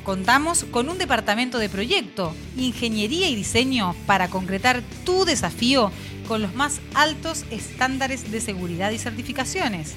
Contamos 0.07 0.65
con 0.71 0.87
un 0.87 0.97
departamento 0.97 1.57
de 1.57 1.67
proyecto, 1.67 2.33
ingeniería 2.55 3.27
y 3.27 3.35
diseño 3.35 3.93
para 4.05 4.29
concretar 4.29 4.81
tu 5.03 5.25
desafío 5.25 5.91
con 6.27 6.41
los 6.41 6.55
más 6.55 6.81
altos 6.93 7.45
estándares 7.51 8.31
de 8.31 8.41
seguridad 8.41 8.91
y 8.91 8.97
certificaciones. 8.97 9.93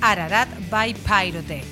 Ararat 0.00 0.48
by 0.70 0.94
Pyrotech. 0.94 1.64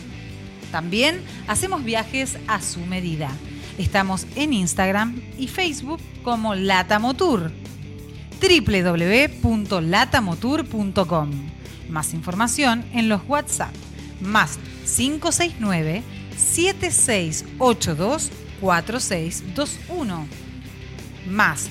También 0.71 1.21
hacemos 1.49 1.83
viajes 1.83 2.39
a 2.47 2.63
su 2.63 2.79
medida. 2.81 3.33
Estamos 3.77 4.29
en 4.37 4.53
Instagram 4.53 5.21
y 5.37 5.49
Facebook 5.49 6.01
como 6.23 6.55
Latamotour. 6.55 7.51
www.latamotour.com. 8.41 11.31
Más 11.89 12.15
información 12.15 12.85
en 12.93 13.09
los 13.09 13.23
WhatsApp 13.27 13.75
más 14.21 14.61
569 14.85 16.05
7682 16.37 18.31
4621 18.61 20.29
más 21.29 21.69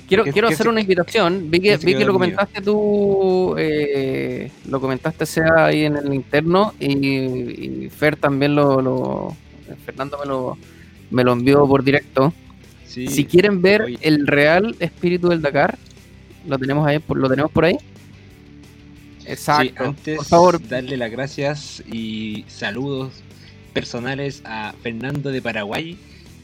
quiero 0.08 0.24
¿Qué- 0.24 0.32
quiero 0.34 0.48
hacer 0.50 0.64
se- 0.64 0.69
una 0.69 0.82
invitación. 0.82 1.50
Vi 1.50 1.59
que, 1.59 1.77
vi 1.77 1.93
lo 1.95 2.14
comentaste 2.14 2.61
tú, 2.61 3.56
eh, 3.58 4.51
lo 4.68 4.80
comentaste 4.80 5.26
sea 5.26 5.66
ahí 5.66 5.85
en 5.85 5.98
el 5.98 6.14
interno 6.14 6.74
y, 6.80 7.85
y 7.85 7.90
Fer 7.90 8.16
también 8.18 8.53
lo, 8.56 8.82
lo- 8.82 9.35
Fernando 9.85 10.18
me 10.19 10.26
lo, 10.27 10.58
me 11.11 11.24
lo 11.24 11.32
envió 11.34 11.68
por 11.68 11.84
directo. 11.84 12.34
Sí. 12.90 13.08
Si 13.08 13.26
quieren 13.26 13.61
ver 13.61 13.84
Oye. 13.84 14.00
el 14.01 14.26
real 14.26 14.76
espíritu 14.80 15.30
del 15.30 15.43
Dakar, 15.43 15.77
lo 16.48 16.58
tenemos 16.58 16.88
ahí, 16.88 17.00
lo 17.08 17.30
tenemos 17.30 17.51
por 17.51 17.66
ahí. 17.66 17.77
Sí, 19.19 19.26
Exacto. 19.27 19.84
antes 19.84 20.18
por 20.18 20.26
favor, 20.26 20.68
darle 20.68 20.98
las 20.98 21.11
gracias 21.11 21.84
y 21.92 22.45
saludos 22.48 23.14
personales 23.74 24.42
a 24.43 24.74
Fernando 24.82 25.32
de 25.32 25.40
Paraguay, 25.40 25.98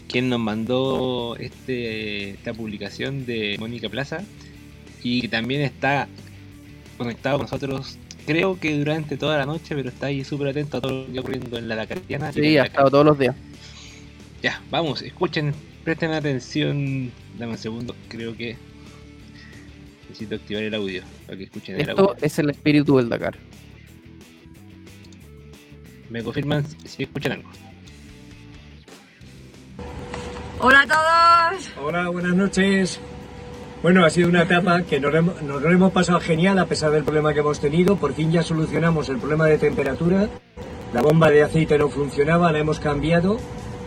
quien 0.08 0.30
nos 0.30 0.40
mandó 0.40 1.36
este, 1.40 2.32
esta 2.32 2.54
publicación 2.54 3.26
de 3.26 3.56
Mónica 3.60 3.90
Plaza 3.90 4.24
y 5.02 5.22
que 5.22 5.28
también 5.28 5.62
está 5.62 6.08
conectado 7.00 7.38
con 7.40 7.46
nosotros, 7.46 7.98
creo 8.28 8.60
que 8.60 8.78
durante 8.78 9.18
toda 9.18 9.40
la 9.40 9.48
noche, 9.48 9.76
pero 9.76 9.90
está 9.90 10.08
ahí 10.08 10.24
súper 10.24 10.50
atento 10.50 10.78
a 10.78 10.82
todo 10.82 10.92
lo 10.92 11.06
que 11.06 11.10
está 11.10 11.22
ocurriendo 11.22 11.58
en 11.58 11.68
la 11.68 11.76
Dakariana. 11.76 12.32
sí, 12.32 12.58
ha 12.58 12.66
estado 12.66 12.92
todos 12.92 13.06
los 13.06 13.18
días. 13.18 13.36
Ya, 14.44 14.62
vamos, 14.70 15.02
escuchen, 15.02 15.56
presten 15.86 16.12
atención. 16.12 17.12
Dame 17.38 17.54
un 17.54 17.58
segundo, 17.58 17.96
creo 18.10 18.36
que 18.36 18.58
necesito 20.10 20.36
activar 20.36 20.64
el 20.64 20.74
audio 20.74 21.04
para 21.26 21.38
que 21.38 21.44
escuchen 21.46 21.76
el 21.76 21.82
Esto 21.90 22.10
audio. 22.10 22.18
es 22.22 22.40
el 22.40 22.50
espíritu 22.50 22.98
del 22.98 23.08
Dakar. 23.08 23.38
Me 26.10 26.24
confirman 26.24 26.66
si 26.86 27.04
escuchan 27.04 27.34
algo. 27.34 27.50
Hola 30.60 30.82
a 30.82 31.52
todos. 31.54 31.72
Hola, 31.82 32.10
buenas 32.10 32.36
noches. 32.36 33.00
Bueno, 33.84 34.04
ha 34.04 34.10
sido 34.10 34.30
una 34.30 34.44
etapa 34.44 34.82
que 34.82 35.00
nos, 35.00 35.14
nos 35.44 35.62
lo 35.62 35.72
hemos 35.72 35.92
pasado 35.92 36.20
genial 36.20 36.58
a 36.58 36.66
pesar 36.66 36.92
del 36.92 37.04
problema 37.04 37.34
que 37.34 37.42
hemos 37.42 37.60
tenido. 37.60 37.98
Por 37.98 38.14
fin 38.16 38.32
ya 38.32 38.42
solucionamos 38.42 39.10
el 39.10 39.18
problema 39.18 39.46
de 39.46 39.60
temperatura. 39.60 40.30
La 40.94 41.02
bomba 41.02 41.30
de 41.30 41.44
aceite 41.44 41.78
no 41.78 41.90
funcionaba, 41.90 42.52
la 42.52 42.60
hemos 42.60 42.80
cambiado. 42.80 43.38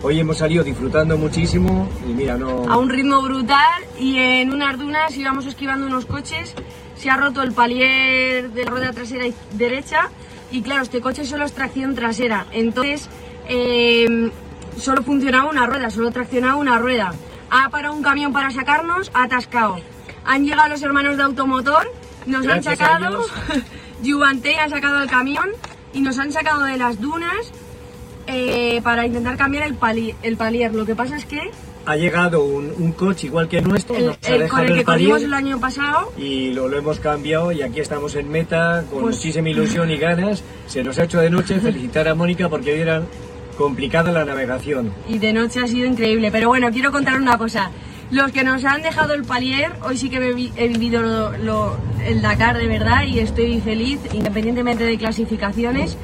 Hoy 0.00 0.20
hemos 0.20 0.38
salido 0.38 0.62
disfrutando 0.62 1.18
muchísimo 1.18 1.88
y 2.08 2.12
mira, 2.12 2.36
no... 2.36 2.70
A 2.70 2.76
un 2.76 2.88
ritmo 2.88 3.20
brutal 3.20 3.82
y 3.98 4.16
en 4.16 4.52
unas 4.52 4.78
dunas 4.78 5.16
íbamos 5.16 5.44
esquivando 5.46 5.86
unos 5.86 6.06
coches. 6.06 6.54
Se 6.96 7.10
ha 7.10 7.16
roto 7.16 7.42
el 7.42 7.52
palier 7.52 8.50
de 8.50 8.64
la 8.64 8.70
rueda 8.70 8.92
trasera 8.92 9.26
y 9.26 9.34
derecha 9.54 10.08
y 10.52 10.62
claro, 10.62 10.82
este 10.82 11.00
coche 11.00 11.24
solo 11.24 11.44
es 11.44 11.52
tracción 11.52 11.96
trasera. 11.96 12.46
Entonces 12.52 13.08
eh, 13.48 14.30
solo 14.76 15.02
funcionaba 15.02 15.50
una 15.50 15.66
rueda, 15.66 15.90
solo 15.90 16.12
traccionaba 16.12 16.54
una 16.54 16.78
rueda. 16.78 17.12
Ha 17.50 17.68
parado 17.70 17.94
un 17.94 18.02
camión 18.02 18.32
para 18.32 18.52
sacarnos, 18.52 19.10
ha 19.14 19.24
atascado. 19.24 19.80
Han 20.24 20.44
llegado 20.44 20.68
los 20.68 20.82
hermanos 20.82 21.16
de 21.16 21.24
automotor, 21.24 21.90
nos 22.24 22.42
Gracias 22.42 22.80
han 22.80 22.98
sacado. 22.98 23.26
Yuvanté 24.02 24.58
ha 24.58 24.68
sacado 24.68 25.02
el 25.02 25.10
camión 25.10 25.48
y 25.92 26.02
nos 26.02 26.20
han 26.20 26.30
sacado 26.30 26.62
de 26.62 26.76
las 26.76 27.00
dunas 27.00 27.52
eh, 28.28 28.80
para 28.82 29.06
intentar 29.06 29.36
cambiar 29.36 29.64
el, 29.64 29.74
pali- 29.74 30.14
el 30.22 30.36
palier. 30.36 30.74
Lo 30.74 30.84
que 30.86 30.94
pasa 30.94 31.16
es 31.16 31.24
que 31.24 31.40
Ha 31.86 31.96
llegado 31.96 32.44
un, 32.44 32.70
un 32.78 32.92
coche 32.92 33.26
igual 33.28 33.48
que 33.48 33.58
el 33.58 33.64
nuestro, 33.68 33.96
el, 33.96 34.06
nos 34.06 34.16
ha 34.22 34.34
el- 34.34 34.48
con 34.48 34.60
el 34.60 34.74
que 34.74 34.84
corrimos 34.84 35.22
el 35.22 35.32
año 35.34 35.58
pasado, 35.58 36.12
y 36.18 36.50
lo, 36.52 36.68
lo 36.68 36.76
hemos 36.78 37.00
cambiado 37.00 37.50
y 37.50 37.62
aquí 37.62 37.80
estamos 37.80 38.14
en 38.14 38.28
meta 38.30 38.84
con 38.90 39.00
Pues- 39.02 39.16
muchísima 39.16 39.48
ilusión 39.48 39.90
y 39.90 39.96
ganas. 39.96 40.42
Se 40.66 40.84
nos 40.84 40.98
ha 40.98 41.04
hecho 41.04 41.18
de 41.20 41.30
noche 41.30 41.58
felicitar 41.60 42.06
a 42.08 42.14
Mónica 42.14 42.48
porque 42.48 42.72
hoy 42.74 42.80
era 42.80 43.02
complicada 43.56 44.12
la 44.12 44.24
navegación. 44.24 44.92
y 45.08 45.18
de 45.18 45.32
noche 45.32 45.60
ha 45.60 45.66
sido 45.66 45.86
increíble. 45.86 46.30
Pero 46.30 46.48
bueno, 46.48 46.70
quiero 46.70 46.92
contar 46.92 47.16
una 47.20 47.38
cosa. 47.38 47.70
Los 48.10 48.32
que 48.32 48.42
nos 48.44 48.64
han 48.64 48.80
dejado 48.82 49.12
el 49.14 49.24
palier, 49.24 49.72
hoy 49.82 49.98
sí 49.98 50.08
que 50.08 50.16
he 50.56 50.68
vivido 50.68 51.02
lo- 51.02 51.36
lo- 51.38 51.76
el 52.06 52.22
Dakar 52.22 52.56
de 52.56 52.66
verdad 52.66 53.02
y 53.04 53.18
estoy 53.18 53.60
feliz, 53.60 53.98
independientemente 54.12 54.84
de 54.84 54.96
clasificaciones. 54.96 55.96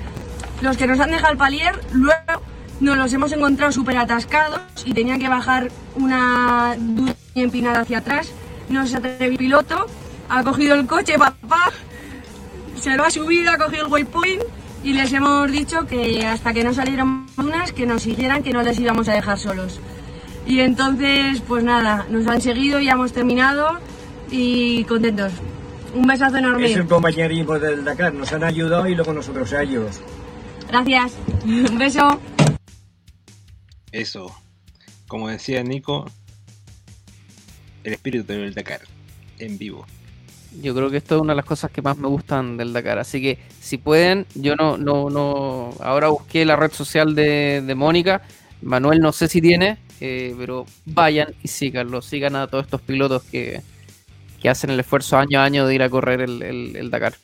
Los 0.60 0.76
que 0.76 0.86
nos 0.86 1.00
han 1.00 1.10
dejado 1.10 1.32
el 1.32 1.38
palier, 1.38 1.80
luego 1.92 2.42
nos 2.80 2.96
los 2.96 3.12
hemos 3.12 3.32
encontrado 3.32 3.72
súper 3.72 3.96
atascados 3.96 4.60
y 4.84 4.92
tenían 4.92 5.18
que 5.18 5.28
bajar 5.28 5.70
una 5.96 6.76
duda 6.78 7.14
empinada 7.34 7.80
hacia 7.80 7.98
atrás. 7.98 8.32
No 8.68 8.86
se 8.86 8.96
atrevió 8.96 9.28
el 9.28 9.36
piloto, 9.36 9.86
ha 10.28 10.42
cogido 10.42 10.74
el 10.74 10.86
coche, 10.86 11.18
papá, 11.18 11.70
se 12.80 12.96
lo 12.96 13.04
ha 13.04 13.10
subido, 13.10 13.50
ha 13.50 13.58
cogido 13.58 13.86
el 13.86 13.92
waypoint 13.92 14.42
y 14.82 14.92
les 14.92 15.12
hemos 15.12 15.50
dicho 15.50 15.86
que 15.86 16.26
hasta 16.26 16.52
que 16.52 16.64
no 16.64 16.74
salieran 16.74 17.26
unas, 17.38 17.72
que 17.72 17.86
nos 17.86 18.02
siguieran, 18.02 18.42
que 18.42 18.52
no 18.52 18.62
les 18.62 18.78
íbamos 18.78 19.08
a 19.08 19.14
dejar 19.14 19.38
solos. 19.38 19.80
Y 20.46 20.60
entonces, 20.60 21.40
pues 21.46 21.64
nada, 21.64 22.06
nos 22.10 22.26
han 22.26 22.40
seguido, 22.40 22.78
ya 22.80 22.92
hemos 22.92 23.12
terminado 23.12 23.78
y 24.30 24.84
contentos. 24.84 25.32
Un 25.94 26.06
besazo 26.06 26.36
enorme. 26.36 26.66
Es 26.66 26.76
el 26.76 26.86
compañerismo 26.86 27.58
del 27.58 27.84
Dakar, 27.84 28.12
nos 28.12 28.32
han 28.32 28.44
ayudado 28.44 28.86
y 28.88 28.94
luego 28.94 29.12
nosotros 29.12 29.52
a 29.52 29.62
ellos. 29.62 30.00
Gracias. 30.68 31.12
Un 31.44 31.78
beso. 31.78 32.20
Eso, 33.92 34.34
como 35.06 35.28
decía 35.28 35.62
Nico, 35.62 36.10
el 37.84 37.92
espíritu 37.92 38.26
del 38.32 38.54
Dakar 38.54 38.80
en 39.38 39.56
vivo. 39.58 39.86
Yo 40.62 40.74
creo 40.74 40.90
que 40.90 40.96
esto 40.98 41.16
es 41.16 41.20
una 41.20 41.32
de 41.32 41.36
las 41.36 41.44
cosas 41.44 41.70
que 41.70 41.82
más 41.82 41.96
me 41.98 42.08
gustan 42.08 42.56
del 42.56 42.72
Dakar. 42.72 42.98
Así 42.98 43.20
que 43.20 43.38
si 43.60 43.76
pueden, 43.76 44.26
yo 44.34 44.54
no, 44.56 44.76
no, 44.76 45.10
no. 45.10 45.70
Ahora 45.80 46.08
busqué 46.08 46.44
la 46.44 46.56
red 46.56 46.72
social 46.72 47.14
de, 47.14 47.60
de 47.64 47.74
Mónica. 47.74 48.22
Manuel 48.62 49.00
no 49.00 49.12
sé 49.12 49.28
si 49.28 49.40
tiene, 49.40 49.78
eh, 50.00 50.34
pero 50.38 50.64
vayan 50.86 51.34
y 51.42 51.48
síganlo. 51.48 52.02
Sigan 52.02 52.36
a 52.36 52.46
todos 52.46 52.64
estos 52.64 52.80
pilotos 52.80 53.22
que, 53.24 53.62
que 54.40 54.48
hacen 54.48 54.70
el 54.70 54.80
esfuerzo 54.80 55.18
año 55.18 55.40
a 55.40 55.44
año 55.44 55.66
de 55.66 55.74
ir 55.74 55.82
a 55.82 55.90
correr 55.90 56.20
el, 56.20 56.42
el- 56.42 56.76
el 56.76 56.90
Dakar. 56.90 57.14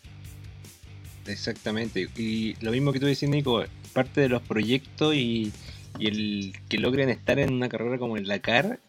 Exactamente. 1.30 2.08
Y 2.16 2.54
lo 2.60 2.70
mismo 2.72 2.92
que 2.92 3.00
tú 3.00 3.06
decías, 3.06 3.30
Nico, 3.30 3.64
parte 3.92 4.20
de 4.20 4.28
los 4.28 4.42
proyectos 4.42 5.14
y, 5.14 5.52
y 5.98 6.06
el 6.06 6.52
que 6.68 6.78
logren 6.78 7.08
estar 7.08 7.38
en 7.38 7.52
una 7.52 7.68
carrera 7.68 7.98
como 7.98 8.16
el 8.16 8.26
Dakar 8.26 8.80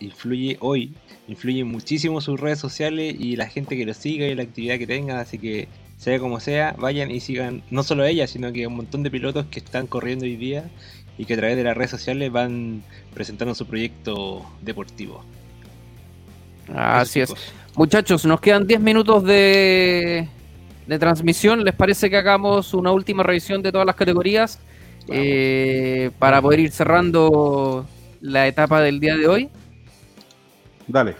influye 0.00 0.56
hoy, 0.60 0.94
influye 1.28 1.64
muchísimo 1.64 2.20
sus 2.20 2.38
redes 2.38 2.58
sociales 2.58 3.14
y 3.18 3.36
la 3.36 3.48
gente 3.48 3.76
que 3.76 3.86
lo 3.86 3.94
siga 3.94 4.26
y 4.26 4.34
la 4.34 4.42
actividad 4.42 4.78
que 4.78 4.86
tengan. 4.86 5.18
Así 5.18 5.38
que, 5.38 5.68
sea 5.96 6.18
como 6.18 6.40
sea, 6.40 6.74
vayan 6.78 7.10
y 7.10 7.20
sigan 7.20 7.62
no 7.70 7.82
solo 7.82 8.04
ella, 8.04 8.26
sino 8.26 8.52
que 8.52 8.64
a 8.64 8.68
un 8.68 8.76
montón 8.76 9.02
de 9.02 9.10
pilotos 9.10 9.46
que 9.46 9.60
están 9.60 9.86
corriendo 9.86 10.24
hoy 10.24 10.36
día 10.36 10.70
y 11.18 11.24
que 11.24 11.34
a 11.34 11.36
través 11.36 11.56
de 11.56 11.64
las 11.64 11.76
redes 11.76 11.90
sociales 11.90 12.32
van 12.32 12.82
presentando 13.14 13.54
su 13.54 13.66
proyecto 13.66 14.44
deportivo. 14.60 15.24
Así 16.74 17.20
es. 17.20 17.34
Muchachos, 17.76 18.24
nos 18.24 18.40
quedan 18.40 18.66
10 18.66 18.80
minutos 18.80 19.24
de, 19.24 20.28
de 20.86 20.98
transmisión. 20.98 21.64
¿Les 21.64 21.74
parece 21.74 22.10
que 22.10 22.16
hagamos 22.16 22.74
una 22.74 22.92
última 22.92 23.22
revisión 23.22 23.62
de 23.62 23.72
todas 23.72 23.86
las 23.86 23.96
categorías 23.96 24.60
eh, 25.08 26.10
para 26.18 26.40
poder 26.40 26.60
ir 26.60 26.70
cerrando 26.70 27.86
la 28.20 28.46
etapa 28.46 28.80
del 28.80 29.00
día 29.00 29.16
de 29.16 29.26
hoy? 29.26 29.48
Dale. 30.86 31.16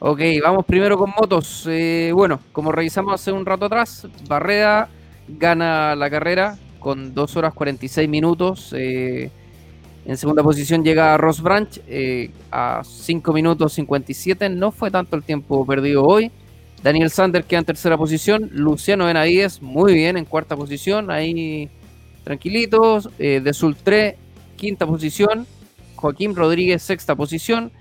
Ok, 0.00 0.20
vamos 0.42 0.64
primero 0.64 0.96
con 0.96 1.10
motos. 1.10 1.66
Eh, 1.68 2.12
bueno, 2.14 2.40
como 2.52 2.70
revisamos 2.70 3.14
hace 3.14 3.32
un 3.32 3.44
rato 3.44 3.66
atrás, 3.66 4.06
Barreda 4.28 4.88
gana 5.26 5.96
la 5.96 6.08
carrera 6.08 6.56
con 6.78 7.14
2 7.14 7.36
horas 7.36 7.54
46 7.54 8.08
minutos. 8.08 8.72
eh, 8.76 9.30
en 10.08 10.16
segunda 10.16 10.42
posición 10.42 10.82
llega 10.82 11.18
Ross 11.18 11.42
Branch 11.42 11.80
eh, 11.86 12.30
a 12.50 12.82
5 12.82 13.30
minutos 13.34 13.74
57. 13.74 14.48
No 14.48 14.70
fue 14.70 14.90
tanto 14.90 15.16
el 15.16 15.22
tiempo 15.22 15.66
perdido 15.66 16.02
hoy. 16.02 16.30
Daniel 16.82 17.10
Sander 17.10 17.44
queda 17.44 17.60
en 17.60 17.64
tercera 17.64 17.96
posición. 17.96 18.50
Luciano 18.52 19.06
Benavides 19.06 19.62
muy 19.62 19.94
bien 19.94 20.16
en 20.16 20.24
cuarta 20.24 20.56
posición. 20.56 21.10
Ahí 21.10 21.68
tranquilitos. 22.24 23.10
Eh, 23.18 23.40
de 23.42 23.52
Sultré, 23.52 24.16
quinta 24.56 24.86
posición. 24.86 25.46
Joaquín 25.96 26.36
Rodríguez, 26.36 26.82
sexta 26.82 27.14
posición. 27.14 27.72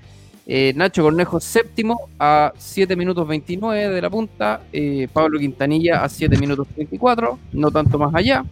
Eh, 0.50 0.72
Nacho 0.78 1.04
Cornejo 1.04 1.42
séptimo 1.42 2.10
a 2.18 2.54
7 2.58 2.96
minutos 2.96 3.28
29 3.28 3.90
de 3.90 4.02
la 4.02 4.10
punta. 4.10 4.62
Eh, 4.72 5.10
Pablo 5.12 5.40
Quintanilla 5.40 6.04
a 6.04 6.10
7 6.10 6.38
minutos 6.38 6.68
34, 6.74 7.38
no 7.52 7.70
tanto 7.70 8.00
más 8.00 8.16
allá. 8.16 8.46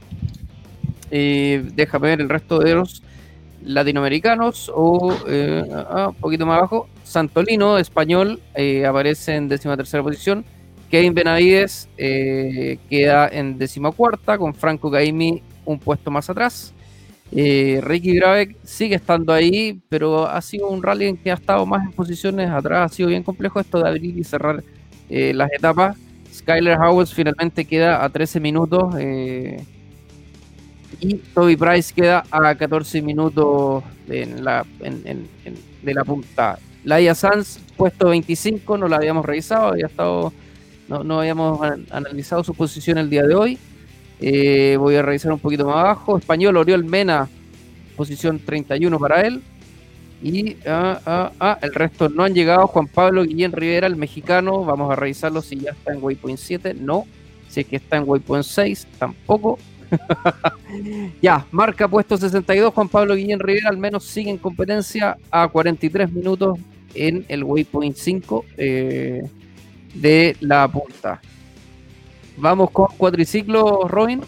Eh, 1.10 1.64
déjame 1.74 2.10
ver 2.10 2.22
el 2.22 2.28
resto 2.28 2.60
de 2.60 2.76
los 2.76 3.02
latinoamericanos 3.66 4.72
o 4.74 5.12
ah, 5.90 6.08
un 6.10 6.16
poquito 6.16 6.46
más 6.46 6.58
abajo. 6.58 6.88
Santolino, 7.04 7.78
español, 7.78 8.40
aparece 8.88 9.36
en 9.36 9.48
décima 9.48 9.76
tercera 9.76 10.04
posición. 10.04 10.46
Kevin 10.90 11.14
Benavides 11.14 11.90
queda 11.98 13.28
en 13.28 13.58
décima 13.58 13.92
cuarta 13.92 14.38
con 14.38 14.54
Franco 14.54 14.90
Gaimi 14.90 15.42
un 15.66 15.80
puesto 15.80 16.12
más 16.12 16.30
atrás. 16.30 16.74
Eh, 17.32 17.82
Ricky 17.84 18.16
Grabeck 18.16 18.56
sigue 18.64 18.96
estando 18.96 19.34
ahí, 19.34 19.82
pero 19.90 20.28
ha 20.28 20.42
sido 20.42 20.68
un 20.70 20.84
rally 20.84 21.08
en 21.08 21.18
que 21.18 21.32
ha 21.32 21.36
estado 21.36 21.66
más 21.66 21.84
en 21.84 21.92
posiciones 21.92 22.50
atrás. 22.50 22.92
Ha 22.92 22.96
sido 22.96 23.10
bien 23.10 23.24
complejo 23.24 23.60
esto 23.60 23.82
de 23.82 23.90
abrir 23.90 24.18
y 24.18 24.24
cerrar 24.24 24.64
eh, 25.10 25.34
las 25.34 25.52
etapas. 25.52 25.98
Skyler 26.34 26.78
Howells 26.78 27.14
finalmente 27.14 27.66
queda 27.66 28.04
a 28.04 28.10
13 28.10 28.40
minutos 28.40 28.94
eh, 29.00 29.64
y 31.00 31.16
Toby 31.16 31.56
Price 31.56 31.94
queda 31.94 32.24
a 32.32 32.56
14 32.56 33.02
minutos 33.02 33.84
en 34.08 34.44
la, 34.44 34.66
de 34.80 35.94
la 35.94 36.04
punta. 36.04 36.60
Laia 36.84 37.16
Sanz, 37.16 37.60
puesto 37.76 38.10
25, 38.10 38.78
no 38.78 38.88
la 38.88 38.98
habíamos 38.98 39.26
revisado, 39.26 39.70
había 39.70 39.88
estado, 39.88 40.32
no, 40.88 41.04
no 41.04 41.20
habíamos 41.20 41.60
analizado 41.90 42.44
su 42.44 42.54
posición 42.54 42.98
el 42.98 43.10
día 43.10 43.24
de 43.24 43.36
hoy. 43.36 43.58
Eh, 44.20 44.78
voy 44.80 44.96
a 44.96 45.02
revisar 45.02 45.32
un 45.32 45.40
poquito 45.40 45.66
más 45.66 45.78
abajo. 45.78 46.18
Español, 46.18 46.58
Oriol 46.58 46.86
Mena, 46.86 47.28
posición 47.96 48.40
31 48.40 49.00
para 49.00 49.22
él. 49.22 49.42
Y 50.22 50.58
ah, 50.66 51.00
ah, 51.06 51.32
ah, 51.40 51.60
el 51.62 51.74
resto 51.74 52.10
no 52.10 52.24
han 52.24 52.34
llegado. 52.34 52.68
Juan 52.68 52.88
Pablo 52.88 53.24
Guillén 53.24 53.52
Rivera, 53.52 53.88
el 53.88 53.96
mexicano. 53.96 54.64
Vamos 54.64 54.92
a 54.92 54.96
revisarlo 54.96 55.42
si 55.42 55.58
ya 55.58 55.72
está 55.72 55.94
en 55.94 56.02
Waypoint 56.02 56.40
7. 56.40 56.76
No. 56.76 57.06
Si 57.50 57.62
es 57.62 57.68
que 57.68 57.76
está 57.76 57.98
en 57.98 58.04
Waypoint 58.08 58.46
6, 58.46 58.88
tampoco. 58.98 59.60
ya, 61.22 61.46
marca 61.52 61.88
puesto 61.88 62.18
62. 62.18 62.74
Juan 62.74 62.90
Pablo 62.90 63.16
Guillén 63.16 63.40
Rivera 63.40 63.70
al 63.70 63.78
menos 63.78 64.04
sigue 64.04 64.30
en 64.30 64.38
competencia 64.38 65.18
a 65.32 65.48
43 65.48 66.12
minutos 66.12 66.58
en 66.94 67.26
el 67.28 67.44
Waypoint 67.44 67.96
5 67.96 68.46
eh, 68.58 69.24
de 69.94 70.38
la 70.40 70.68
punta. 70.68 71.22
Vamos 72.38 72.72
con 72.72 72.88
cuatriciclo, 72.98 73.88
Robin. 73.88 74.22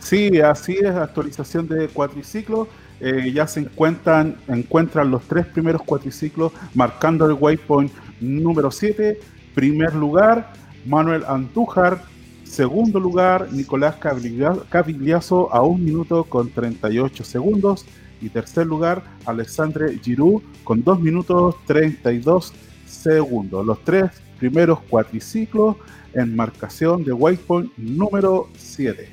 Sí, 0.00 0.40
así 0.40 0.72
es, 0.72 0.94
actualización 0.94 1.68
de 1.68 1.88
cuatriciclo. 1.88 2.68
Eh, 3.00 3.32
ya 3.32 3.46
se 3.46 3.60
encuentran, 3.60 4.36
encuentran 4.48 5.10
los 5.10 5.22
tres 5.22 5.46
primeros 5.46 5.82
cuatriciclos 5.82 6.52
marcando 6.74 7.26
el 7.26 7.32
waypoint 7.32 7.92
número 8.20 8.70
7. 8.70 9.18
Primer 9.54 9.94
lugar, 9.94 10.52
Manuel 10.86 11.24
Andújar. 11.26 12.02
Segundo 12.52 13.00
lugar, 13.00 13.50
Nicolás 13.50 13.96
Cavigliazo 13.96 15.50
a 15.54 15.62
un 15.62 15.82
minuto 15.82 16.24
con 16.24 16.50
38 16.50 17.24
segundos. 17.24 17.86
Y 18.20 18.28
tercer 18.28 18.66
lugar, 18.66 19.02
Alexandre 19.24 19.98
Giroud 20.04 20.42
con 20.62 20.84
2 20.84 21.00
minutos 21.00 21.54
32 21.66 22.52
segundos. 22.84 23.64
Los 23.64 23.82
tres 23.82 24.10
primeros 24.38 24.80
cuatriciclos 24.80 25.76
en 26.12 26.36
marcación 26.36 27.04
de 27.04 27.14
waypoint 27.14 27.72
número 27.78 28.50
7. 28.58 29.08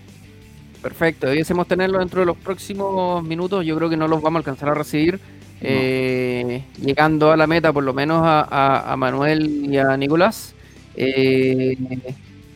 Perfecto, 0.82 1.28
debiésemos 1.28 1.66
tenerlo 1.66 2.00
dentro 2.00 2.20
de 2.20 2.26
los 2.26 2.36
próximos 2.36 3.24
minutos. 3.24 3.66
Yo 3.66 3.78
creo 3.78 3.90
que 3.90 3.96
no 3.96 4.10
los 4.10 4.22
vamos 4.22 4.36
a 4.36 4.40
alcanzar 4.40 4.68
a 4.68 4.74
recibir. 4.74 5.18
Eh, 5.62 6.66
llegando 6.82 7.32
a 7.32 7.38
la 7.38 7.48
meta, 7.48 7.72
por 7.72 7.86
lo 7.86 7.94
menos 7.94 8.22
a, 8.22 8.94
Manuel 8.98 9.66
y 9.74 9.78
a 9.78 9.96
Nicolás. 9.96 10.54
Eh, 10.98 11.78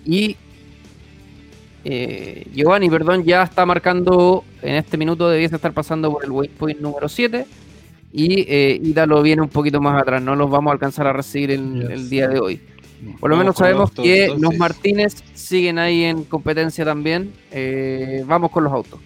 y 0.06 0.36
eh, 1.84 2.48
Giovanni, 2.54 2.90
perdón, 2.90 3.24
ya 3.24 3.44
está 3.44 3.66
marcando 3.66 4.44
en 4.62 4.76
este 4.76 4.98
minuto, 4.98 5.30
debiese 5.30 5.56
estar 5.56 5.74
pasando 5.74 6.12
por 6.12 6.24
el 6.24 6.32
waypoint 6.32 6.80
número 6.80 7.10
7. 7.10 7.46
Y 8.16 8.90
Ítalo 8.90 9.24
viene 9.24 9.42
un 9.42 9.50
poquito 9.50 9.82
más 9.82 10.00
atrás, 10.00 10.22
no 10.22 10.36
los 10.36 10.50
vamos 10.50 10.70
a 10.70 10.74
alcanzar 10.74 11.08
a 11.08 11.14
recibir 11.14 11.50
el 11.50 12.10
día 12.10 12.28
de 12.28 12.40
hoy. 12.40 12.62
Por 13.20 13.30
lo 13.30 13.38
menos 13.38 13.56
sabemos 13.58 13.92
que 13.92 14.34
los 14.38 14.56
Martínez 14.58 15.16
siguen 15.34 15.78
ahí 15.80 16.04
en 16.04 16.24
competencia 16.24 16.86
también. 16.86 17.34
Eh, 17.52 18.24
vamos 18.26 18.52
con 18.52 18.64
los 18.64 18.74
autos. 18.74 19.00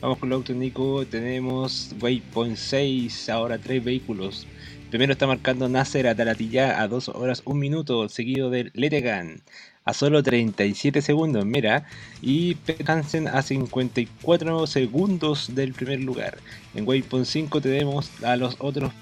Vamos 0.00 0.18
con 0.18 0.28
los 0.28 0.36
autos, 0.38 0.56
Nico. 0.56 1.04
Tenemos 1.06 1.94
Waypoint 2.00 2.56
6, 2.56 3.28
ahora 3.30 3.58
tres 3.58 3.82
vehículos. 3.82 4.46
Primero 4.90 5.12
está 5.12 5.26
marcando 5.26 5.68
Nasser 5.68 6.06
Atalatilla 6.06 6.80
a 6.80 6.88
2 6.88 7.08
horas 7.10 7.42
1 7.44 7.58
minuto, 7.58 8.08
seguido 8.08 8.50
de 8.50 8.70
Letegan 8.74 9.42
a 9.86 9.94
solo 9.94 10.22
37 10.22 11.00
segundos, 11.00 11.46
mira, 11.46 11.86
y 12.20 12.56
Hansen 12.86 13.28
a 13.28 13.40
54 13.40 14.66
segundos 14.66 15.54
del 15.54 15.72
primer 15.72 16.00
lugar. 16.00 16.38
En 16.74 16.86
Waypoint 16.86 17.24
5 17.24 17.60
tenemos 17.60 18.10
a 18.22 18.36
los 18.36 18.56
otros 18.58 18.92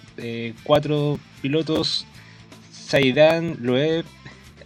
4 0.62 1.14
eh, 1.14 1.18
pilotos 1.40 2.06
Zaidan, 2.70 3.56
Loeb, 3.60 4.04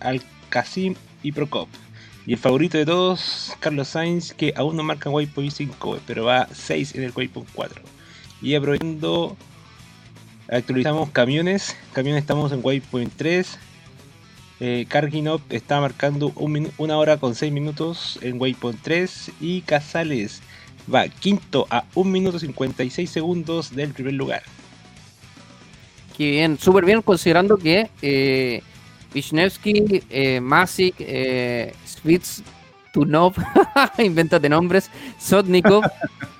Al-Qasim 0.00 0.96
y 1.22 1.32
Prokop. 1.32 1.68
Y 2.26 2.32
el 2.32 2.38
favorito 2.38 2.76
de 2.76 2.84
todos, 2.84 3.52
Carlos 3.60 3.88
Sainz, 3.88 4.34
que 4.34 4.52
aún 4.56 4.76
no 4.76 4.82
marca 4.82 5.08
Waypoint 5.08 5.52
5, 5.52 6.00
pero 6.04 6.24
va 6.24 6.48
6 6.52 6.96
en 6.96 7.04
el 7.04 7.12
Waypoint 7.14 7.48
4. 7.54 7.80
Y 8.42 8.56
aprovechando, 8.56 9.36
actualizamos 10.48 11.10
camiones. 11.10 11.76
Camiones 11.92 12.22
estamos 12.22 12.50
en 12.52 12.60
Waypoint 12.62 13.14
3. 13.16 13.58
Eh, 14.60 14.86
Karginov 14.88 15.40
está 15.50 15.80
marcando 15.80 16.32
una 16.78 16.96
hora 16.96 17.18
con 17.18 17.34
6 17.34 17.52
minutos 17.52 18.18
en 18.22 18.40
Waypoint 18.40 18.80
3. 18.82 19.32
Y 19.40 19.60
Casales 19.62 20.42
va 20.92 21.08
quinto 21.08 21.66
a 21.70 21.84
1 21.94 22.10
minuto 22.10 22.38
56 22.38 23.10
segundos 23.10 23.74
del 23.74 23.92
primer 23.92 24.14
lugar 24.14 24.42
bien, 26.18 26.58
súper 26.58 26.84
bien 26.84 27.02
considerando 27.02 27.56
que 27.56 27.90
eh, 28.02 28.62
Wisniewski, 29.14 30.02
eh, 30.10 30.40
Masik, 30.40 30.96
eh, 30.98 31.72
Svitz, 31.84 32.42
Tunov, 32.92 33.34
invéntate 33.98 34.48
nombres, 34.48 34.90
Sotnikov, 35.18 35.84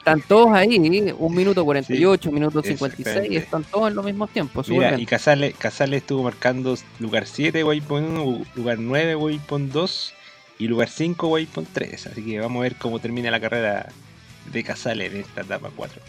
están 0.08 0.28
todos 0.28 0.52
ahí, 0.52 1.14
un 1.18 1.34
minuto 1.34 1.64
48, 1.64 2.28
un 2.28 2.34
minuto 2.34 2.62
56, 2.62 3.30
están 3.32 3.64
todos 3.64 3.88
en 3.88 3.94
los 3.94 4.04
mismos 4.04 4.30
tiempos. 4.30 4.68
Mira, 4.68 4.98
y 4.98 5.06
Casale 5.06 5.52
Casale 5.52 5.98
estuvo 5.98 6.22
marcando 6.22 6.76
lugar 6.98 7.26
7, 7.26 7.62
Waypoint 7.64 8.08
1, 8.08 8.44
lugar 8.54 8.78
9, 8.78 9.16
Waypoint 9.16 9.72
2 9.72 10.14
y 10.58 10.68
lugar 10.68 10.88
5, 10.88 11.28
Waypoint 11.28 11.68
3. 11.72 12.06
Así 12.06 12.24
que 12.24 12.40
vamos 12.40 12.60
a 12.60 12.62
ver 12.62 12.76
cómo 12.76 12.98
termina 12.98 13.30
la 13.30 13.40
carrera 13.40 13.88
de 14.52 14.64
Casale 14.64 15.06
en 15.06 15.16
esta 15.18 15.42
etapa 15.42 15.70
4. 15.74 16.00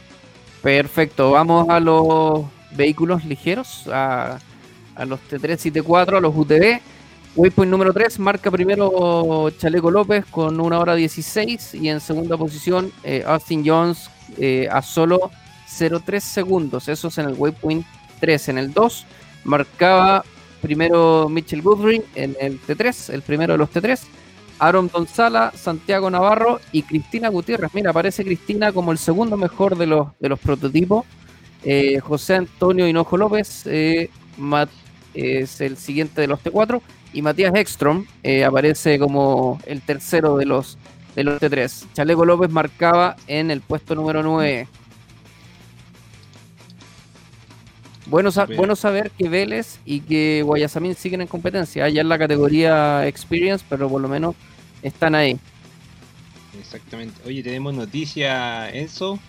Perfecto, 0.61 1.31
vamos 1.31 1.69
a 1.69 1.79
los 1.79 2.45
vehículos 2.71 3.25
ligeros, 3.25 3.83
a, 3.87 4.39
los 5.05 5.19
T3 5.29 5.65
y 5.65 5.71
T4, 5.71 6.17
a 6.17 6.19
los 6.19 6.35
UTV. 6.35 6.81
Waypoint 7.39 7.71
número 7.71 7.93
3 7.93 8.19
marca 8.19 8.51
primero 8.51 9.49
Chaleco 9.57 9.89
López 9.89 10.25
con 10.25 10.59
una 10.59 10.77
hora 10.77 10.93
16 10.93 11.73
y 11.75 11.87
en 11.87 12.01
segunda 12.01 12.35
posición 12.35 12.91
eh, 13.01 13.23
Austin 13.25 13.63
Jones 13.65 14.09
eh, 14.37 14.67
a 14.69 14.81
solo 14.81 15.31
0.3 15.69 16.19
segundos. 16.19 16.89
Eso 16.89 17.07
es 17.07 17.17
en 17.17 17.29
el 17.29 17.35
Waypoint 17.35 17.85
3. 18.19 18.49
En 18.49 18.57
el 18.57 18.73
2 18.73 19.05
marcaba 19.45 20.25
primero 20.61 21.29
Mitchell 21.29 21.61
Guthrie 21.61 22.03
en 22.13 22.35
el 22.41 22.59
T3, 22.61 23.13
el 23.13 23.21
primero 23.21 23.53
de 23.53 23.59
los 23.59 23.71
T3. 23.71 24.01
Aaron 24.59 24.89
Gonzala, 24.89 25.53
Santiago 25.55 26.09
Navarro 26.09 26.59
y 26.73 26.83
Cristina 26.83 27.29
Gutiérrez. 27.29 27.73
Mira, 27.73 27.91
aparece 27.91 28.25
Cristina 28.25 28.73
como 28.73 28.91
el 28.91 28.97
segundo 28.97 29.37
mejor 29.37 29.77
de 29.77 29.85
los, 29.85 30.09
de 30.19 30.35
prototipos. 30.35 31.05
Eh, 31.63 32.01
José 32.01 32.35
Antonio 32.35 32.85
Hinojo 32.85 33.15
López 33.15 33.65
eh, 33.65 34.09
es 35.13 35.61
el 35.61 35.77
siguiente 35.77 36.19
de 36.19 36.27
los 36.27 36.43
T4 36.43 36.81
y 37.13 37.21
Matías 37.21 37.53
Ekstrom 37.55 38.05
eh, 38.23 38.43
aparece 38.45 38.99
como 38.99 39.59
el 39.65 39.81
tercero 39.81 40.37
de 40.37 40.45
los, 40.45 40.77
de 41.15 41.23
los 41.23 41.41
T3. 41.41 41.93
Chaleco 41.93 42.25
López 42.25 42.49
marcaba 42.49 43.15
en 43.27 43.51
el 43.51 43.61
puesto 43.61 43.95
número 43.95 44.23
9. 44.23 44.67
Bueno, 48.05 48.31
bueno 48.55 48.75
saber 48.75 49.11
que 49.11 49.29
Vélez 49.29 49.79
y 49.85 50.01
que 50.01 50.41
Guayasamín 50.43 50.95
siguen 50.95 51.21
en 51.21 51.27
competencia. 51.27 51.85
Allá 51.85 52.01
en 52.01 52.09
la 52.09 52.17
categoría 52.17 53.05
Experience, 53.07 53.63
pero 53.69 53.87
por 53.87 54.01
lo 54.01 54.07
menos 54.07 54.35
están 54.81 55.13
ahí. 55.13 55.37
Exactamente. 56.59 57.21
Oye, 57.25 57.43
tenemos 57.43 57.73
noticia, 57.73 58.69
Enzo. 58.71 59.19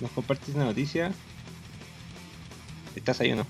¿Nos 0.00 0.10
compartes 0.12 0.54
una 0.54 0.66
noticia? 0.66 1.12
¿Estás 2.94 3.20
ahí 3.20 3.32
o 3.32 3.36
no? 3.36 3.46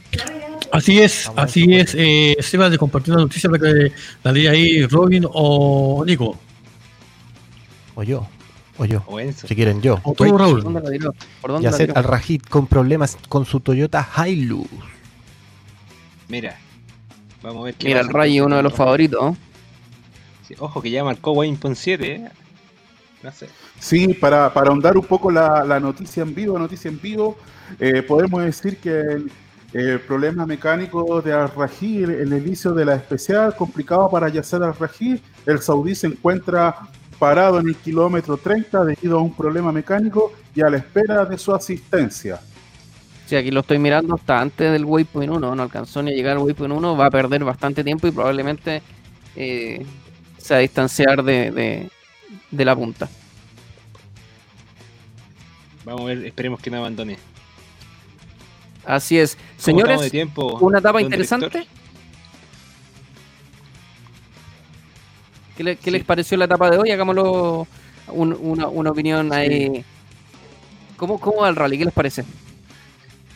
Así 0.72 1.00
es, 1.00 1.30
así 1.36 1.74
es. 1.74 1.94
Eh, 1.96 2.36
Seba, 2.40 2.70
de 2.70 2.78
compartir 2.78 3.14
la 3.14 3.20
noticia 3.20 3.48
para 3.50 3.62
que 3.62 3.92
la 4.22 4.32
lea 4.32 4.52
ahí 4.52 4.86
Robin 4.86 5.24
o 5.30 6.04
Nico. 6.06 6.38
O 7.94 8.02
yo. 8.02 8.26
O 8.78 8.84
yo. 8.84 9.04
O 9.06 9.20
Enzo. 9.20 9.46
Si 9.46 9.54
quieren, 9.54 9.80
yo. 9.80 10.00
O 10.02 10.14
tú, 10.14 10.36
Raúl. 10.36 10.64
Yasser 11.60 11.92
Al-Rajid 11.94 12.42
con 12.42 12.66
problemas 12.66 13.16
con 13.28 13.44
su 13.44 13.60
Toyota 13.60 14.08
Hilux. 14.26 14.68
Mira, 16.28 16.58
vamos 17.42 17.62
a 17.62 17.64
ver 17.66 17.74
qué 17.74 17.88
Mira, 17.88 18.00
el 18.00 18.08
Ray 18.08 18.40
uno 18.40 18.56
de 18.56 18.62
los 18.62 18.72
este 18.72 18.78
favoritos. 18.78 19.22
¿no? 19.22 19.36
Sí, 20.48 20.54
ojo 20.58 20.82
que 20.82 20.90
ya 20.90 21.04
marcó 21.04 21.32
Wayne 21.32 21.56
Pon 21.56 21.76
7, 21.76 22.12
¿eh? 22.12 22.30
No 23.22 23.32
sé. 23.32 23.48
Sí, 23.84 24.14
para, 24.14 24.50
para 24.50 24.70
ahondar 24.70 24.96
un 24.96 25.04
poco 25.04 25.30
la, 25.30 25.78
noticia 25.78 26.22
en 26.22 26.34
vivo, 26.34 26.58
noticia 26.58 26.88
en 26.90 26.98
vivo, 26.98 27.36
eh, 27.78 28.00
podemos 28.00 28.42
decir 28.42 28.78
que 28.78 28.98
el, 29.74 30.00
problema 30.00 30.46
mecánico 30.46 31.20
de 31.20 31.34
Al-Rají, 31.34 32.02
el, 32.04 32.10
el 32.12 32.32
inicio 32.32 32.72
de 32.72 32.86
la 32.86 32.94
especial, 32.94 33.54
complicado 33.54 34.08
para 34.10 34.30
Yasser 34.30 34.62
Al-Rají, 34.62 35.20
el 35.44 35.58
saudí 35.60 35.94
se 35.94 36.06
encuentra 36.06 36.74
parado 37.18 37.60
en 37.60 37.68
el 37.68 37.76
kilómetro 37.76 38.38
30 38.38 38.86
debido 38.86 39.18
a 39.18 39.22
un 39.22 39.34
problema 39.34 39.70
mecánico 39.70 40.32
y 40.54 40.62
a 40.62 40.70
la 40.70 40.78
espera 40.78 41.26
de 41.26 41.36
su 41.36 41.54
asistencia. 41.54 42.40
Sí, 43.26 43.36
aquí 43.36 43.50
lo 43.50 43.60
estoy 43.60 43.78
mirando 43.78 44.14
hasta 44.14 44.40
antes 44.40 44.72
del 44.72 44.86
Waypoint 44.86 45.30
1, 45.30 45.54
no 45.54 45.62
alcanzó 45.62 46.02
ni 46.02 46.12
llegar 46.12 46.38
al 46.38 46.42
Waypoint 46.44 46.72
1, 46.72 46.96
va 46.96 47.04
a 47.04 47.10
perder 47.10 47.44
bastante 47.44 47.84
tiempo 47.84 48.06
y 48.06 48.12
probablemente 48.12 48.80
eh, 49.36 49.84
se 50.38 50.54
va 50.54 50.58
a 50.58 50.62
distanciar 50.62 51.22
de- 51.22 51.90
de 52.50 52.64
la 52.64 52.74
punta. 52.74 53.10
Vamos 55.84 56.02
a 56.02 56.04
ver, 56.04 56.24
esperemos 56.26 56.60
que 56.60 56.70
no 56.70 56.78
abandone. 56.78 57.18
Así 58.84 59.18
es. 59.18 59.36
¿Cómo 59.36 59.48
Señores, 59.58 60.00
de 60.00 60.10
tiempo, 60.10 60.58
una 60.60 60.78
etapa 60.78 61.00
interesante. 61.00 61.46
director? 61.48 61.74
¿Qué, 65.56 65.64
le- 65.64 65.76
qué 65.76 65.90
les 65.90 66.04
pareció 66.04 66.36
la 66.36 66.46
etapa 66.46 66.70
de 66.70 66.78
hoy? 66.78 66.90
Hagámoslo 66.90 67.66
un- 68.08 68.36
una, 68.40 68.66
una 68.68 68.90
opinión 68.90 69.32
ahí. 69.32 69.84
¿Cómo, 70.96 71.18
¿Cómo 71.20 71.42
va 71.42 71.48
el 71.48 71.56
rally? 71.56 71.78
¿Qué 71.78 71.84
les 71.86 71.94
parece? 71.94 72.24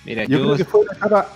Mira, 0.04 0.24
Yo 0.24 0.38
yo, 0.38 0.44
creo 0.44 0.56
que 0.56 0.64
fue 0.64 0.80
una 0.80 0.92
etapa 0.92 1.34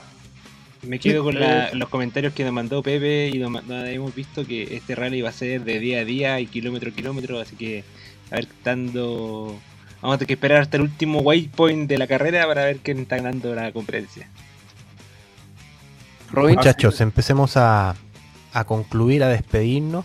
me 0.83 0.99
quedo 0.99 1.23
con 1.23 1.39
la- 1.39 1.69
eh. 1.69 1.75
los 1.77 1.89
comentarios 1.89 2.33
que 2.35 2.43
nos 2.43 2.53
mandó 2.53 2.83
Pepe 2.83 3.29
y 3.33 3.39
nos, 3.39 3.51
nos 3.65 3.89
hemos 3.89 4.13
visto 4.15 4.45
que 4.45 4.75
este 4.75 4.97
rally 4.97 5.23
va 5.23 5.29
a 5.29 5.33
ser 5.33 5.63
de 5.63 5.79
día 5.79 6.01
a 6.01 6.05
día 6.05 6.41
y 6.41 6.47
kilómetro 6.47 6.91
a 6.91 6.93
kilómetro, 6.93 7.39
así 7.39 7.55
que 7.55 7.85
a 8.33 8.37
ver, 8.37 8.45
estando... 8.47 9.57
Vamos 10.03 10.17
a 10.17 10.19
tener 10.19 10.27
que 10.27 10.35
esperar 10.35 10.63
hasta 10.63 10.77
el 10.79 10.83
último 10.83 11.21
waypoint 11.21 11.89
de 11.89 11.97
la 11.97 12.09
carrera 12.09 12.45
para 12.47 12.65
ver 12.65 12.79
quién 12.79 12.99
está 12.99 13.17
ganando 13.17 13.55
la 13.55 13.71
competencia. 13.71 14.29
Robin. 16.33 16.57
Muchachos, 16.57 17.01
empecemos 17.01 17.57
a, 17.57 17.95
a 18.53 18.65
concluir, 18.65 19.23
a 19.23 19.29
despedirnos. 19.29 20.05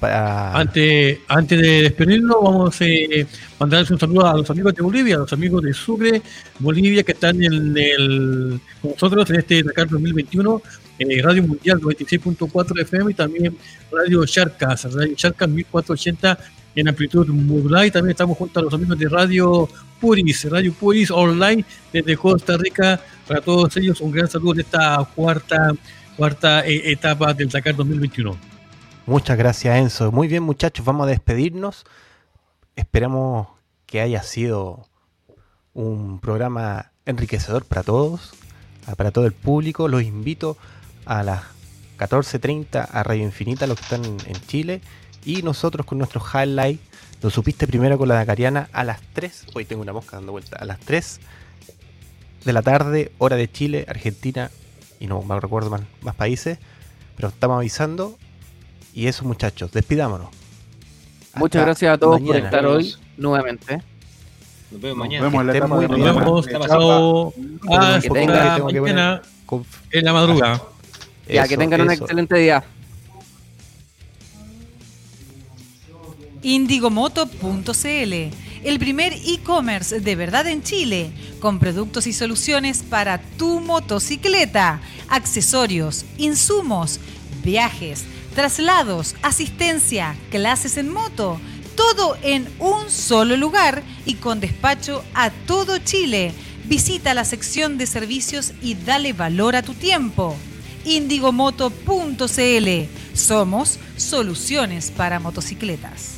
Para... 0.00 0.56
Antes, 0.56 1.18
antes 1.28 1.60
de 1.60 1.82
despedirnos, 1.82 2.36
vamos 2.42 2.80
a 2.80 2.84
eh, 2.86 3.26
mandarles 3.58 3.90
un 3.90 4.00
saludo 4.00 4.26
a 4.26 4.38
los 4.38 4.48
amigos 4.48 4.74
de 4.74 4.82
Bolivia, 4.82 5.16
a 5.16 5.18
los 5.18 5.32
amigos 5.34 5.62
de 5.62 5.74
Sucre, 5.74 6.22
Bolivia, 6.58 7.02
que 7.02 7.12
están 7.12 7.42
en 7.42 7.76
el, 7.76 8.60
con 8.80 8.92
nosotros 8.92 9.28
en 9.28 9.36
este 9.36 9.62
Dakar 9.62 9.88
2021, 9.88 10.62
eh, 11.00 11.20
Radio 11.22 11.42
Mundial 11.42 11.80
96.4 11.80 12.80
FM 12.80 13.10
y 13.10 13.14
también 13.14 13.58
Radio 13.92 14.24
Charcas, 14.24 14.84
Radio 14.94 15.14
Charcas 15.16 15.48
1480 15.48 16.38
en 16.78 16.88
amplitud 16.88 17.26
modular 17.28 17.86
y 17.86 17.90
también 17.90 18.12
estamos 18.12 18.38
junto 18.38 18.60
a 18.60 18.62
los 18.62 18.72
amigos 18.72 18.96
de 18.98 19.08
Radio 19.08 19.68
Puris, 20.00 20.48
Radio 20.48 20.72
Puris 20.72 21.10
Online 21.10 21.64
desde 21.92 22.16
Costa 22.16 22.56
Rica. 22.56 23.00
Para 23.26 23.40
todos 23.40 23.76
ellos, 23.76 24.00
un 24.00 24.12
gran 24.12 24.28
saludo 24.28 24.54
en 24.54 24.60
esta 24.60 25.04
cuarta, 25.14 25.72
cuarta 26.16 26.64
eh, 26.64 26.92
etapa 26.92 27.34
del 27.34 27.48
Dakar 27.48 27.74
2021. 27.74 28.36
Muchas 29.06 29.36
gracias, 29.36 29.76
Enzo. 29.76 30.12
Muy 30.12 30.28
bien, 30.28 30.44
muchachos, 30.44 30.84
vamos 30.84 31.06
a 31.06 31.10
despedirnos. 31.10 31.84
Esperamos 32.76 33.48
que 33.86 34.00
haya 34.00 34.22
sido 34.22 34.86
un 35.74 36.20
programa 36.20 36.92
enriquecedor 37.06 37.64
para 37.64 37.82
todos, 37.82 38.34
para 38.96 39.10
todo 39.10 39.26
el 39.26 39.32
público. 39.32 39.88
Los 39.88 40.04
invito 40.04 40.56
a 41.06 41.24
las 41.24 41.42
14.30 41.98 42.86
a 42.88 43.02
Radio 43.02 43.24
Infinita, 43.24 43.66
los 43.66 43.78
que 43.78 43.82
están 43.82 44.04
en 44.04 44.46
Chile. 44.46 44.80
Y 45.28 45.42
nosotros 45.42 45.84
con 45.84 45.98
nuestro 45.98 46.22
highlight, 46.22 46.80
lo 47.20 47.28
supiste 47.28 47.66
primero 47.66 47.98
con 47.98 48.08
la 48.08 48.14
Dakariana, 48.14 48.70
a 48.72 48.82
las 48.82 48.98
3. 49.12 49.48
Hoy 49.52 49.66
tengo 49.66 49.82
una 49.82 49.92
mosca 49.92 50.16
dando 50.16 50.32
vuelta. 50.32 50.56
A 50.58 50.64
las 50.64 50.78
3 50.80 51.20
de 52.46 52.52
la 52.54 52.62
tarde, 52.62 53.12
hora 53.18 53.36
de 53.36 53.52
Chile, 53.52 53.84
Argentina 53.88 54.50
y 54.98 55.06
no 55.06 55.20
me 55.22 55.38
recuerdo 55.38 55.68
más, 55.68 55.82
más 56.00 56.14
países. 56.14 56.56
Pero 57.14 57.28
estamos 57.28 57.58
avisando. 57.58 58.16
Y 58.94 59.06
eso, 59.06 59.26
muchachos, 59.26 59.70
despidámonos. 59.70 60.28
Muchas 61.34 61.62
gracias 61.62 61.92
a 61.94 61.98
todos 61.98 62.22
por 62.22 62.34
estar 62.34 62.64
hoy 62.64 62.94
nuevamente. 63.18 63.82
Nos 64.70 64.80
vemos 64.80 64.96
Nos 64.96 65.30
mañana. 65.30 65.52
vemos 65.52 65.68
muy 65.68 65.86
bien. 65.88 66.00
Nos 66.06 66.16
vemos 66.16 66.46
pasado 66.48 67.34
Chapa. 67.64 67.96
hasta 67.96 68.00
Que 68.00 68.08
tenga- 68.08 68.54
tengo 68.56 68.68
que 68.68 68.80
mañana 68.80 69.22
en 69.90 70.04
la 70.06 70.12
madrugada. 70.14 70.62
Ya, 71.28 71.42
que 71.46 71.54
Eso, 71.54 71.58
tengan 71.60 71.82
un 71.82 71.90
excelente 71.90 72.34
día. 72.38 72.64
Indigomoto.cl, 76.42 78.12
el 78.64 78.78
primer 78.78 79.12
e-commerce 79.12 80.00
de 80.00 80.16
verdad 80.16 80.46
en 80.46 80.62
Chile, 80.62 81.10
con 81.40 81.58
productos 81.58 82.06
y 82.06 82.12
soluciones 82.12 82.82
para 82.82 83.20
tu 83.36 83.60
motocicleta, 83.60 84.80
accesorios, 85.08 86.04
insumos, 86.16 87.00
viajes, 87.42 88.04
traslados, 88.34 89.16
asistencia, 89.22 90.16
clases 90.30 90.76
en 90.76 90.92
moto, 90.92 91.40
todo 91.74 92.16
en 92.22 92.48
un 92.58 92.88
solo 92.88 93.36
lugar 93.36 93.82
y 94.04 94.14
con 94.14 94.40
despacho 94.40 95.04
a 95.14 95.30
todo 95.30 95.78
Chile. 95.78 96.32
Visita 96.66 97.14
la 97.14 97.24
sección 97.24 97.78
de 97.78 97.86
servicios 97.86 98.52
y 98.62 98.74
dale 98.74 99.12
valor 99.12 99.56
a 99.56 99.62
tu 99.62 99.74
tiempo. 99.74 100.36
Indigomoto.cl. 100.84 102.68
Somos 103.14 103.78
soluciones 103.96 104.90
para 104.90 105.18
motocicletas. 105.18 106.17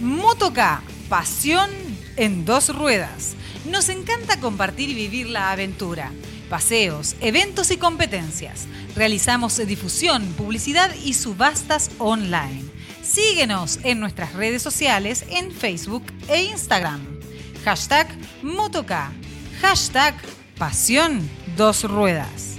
Motoca, 0.00 0.80
pasión 1.08 1.70
en 2.16 2.44
dos 2.44 2.74
ruedas. 2.74 3.34
Nos 3.68 3.88
encanta 3.88 4.38
compartir 4.38 4.90
y 4.90 4.94
vivir 4.94 5.28
la 5.28 5.50
aventura. 5.50 6.12
Paseos, 6.48 7.16
eventos 7.20 7.72
y 7.72 7.78
competencias. 7.78 8.68
Realizamos 8.94 9.56
difusión, 9.66 10.24
publicidad 10.36 10.94
y 11.04 11.14
subastas 11.14 11.90
online. 11.98 12.62
Síguenos 13.02 13.80
en 13.82 13.98
nuestras 13.98 14.34
redes 14.34 14.62
sociales 14.62 15.24
en 15.30 15.50
Facebook 15.50 16.04
e 16.28 16.44
Instagram. 16.44 17.00
Hashtag 17.64 18.06
Motoca. 18.42 19.10
Hashtag 19.60 20.14
Pasión 20.58 21.28
Dos 21.56 21.82
Ruedas. 21.82 22.54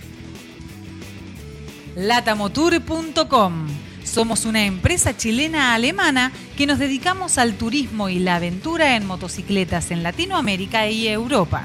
Somos 4.03 4.45
una 4.45 4.65
empresa 4.65 5.15
chilena-alemana 5.15 6.31
que 6.57 6.65
nos 6.67 6.79
dedicamos 6.79 7.37
al 7.37 7.53
turismo 7.55 8.09
y 8.09 8.19
la 8.19 8.35
aventura 8.35 8.95
en 8.95 9.05
motocicletas 9.05 9.91
en 9.91 10.03
Latinoamérica 10.03 10.89
y 10.89 11.07
Europa. 11.07 11.63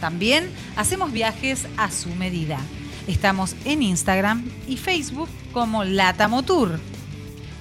También 0.00 0.48
hacemos 0.76 1.12
viajes 1.12 1.66
a 1.76 1.90
su 1.90 2.08
medida. 2.10 2.58
Estamos 3.06 3.54
en 3.64 3.82
Instagram 3.82 4.44
y 4.66 4.76
Facebook 4.76 5.28
como 5.52 5.84
Latamotour. 5.84 6.80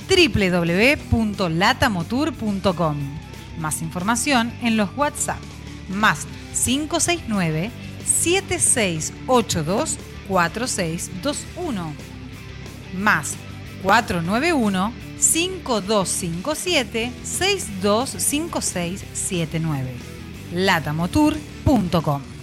www.latamotour.com. 0.08 2.98
Más 3.60 3.82
información 3.82 4.54
en 4.62 4.78
los 4.78 4.90
WhatsApp 4.96 5.40
más 5.90 6.28
569 6.54 7.72
7682 8.06 9.98
4621 10.28 11.94
más 12.98 13.36
491 13.84 14.92
5257 15.18 17.12
625679 17.24 19.88
latamotour.com 20.54 22.37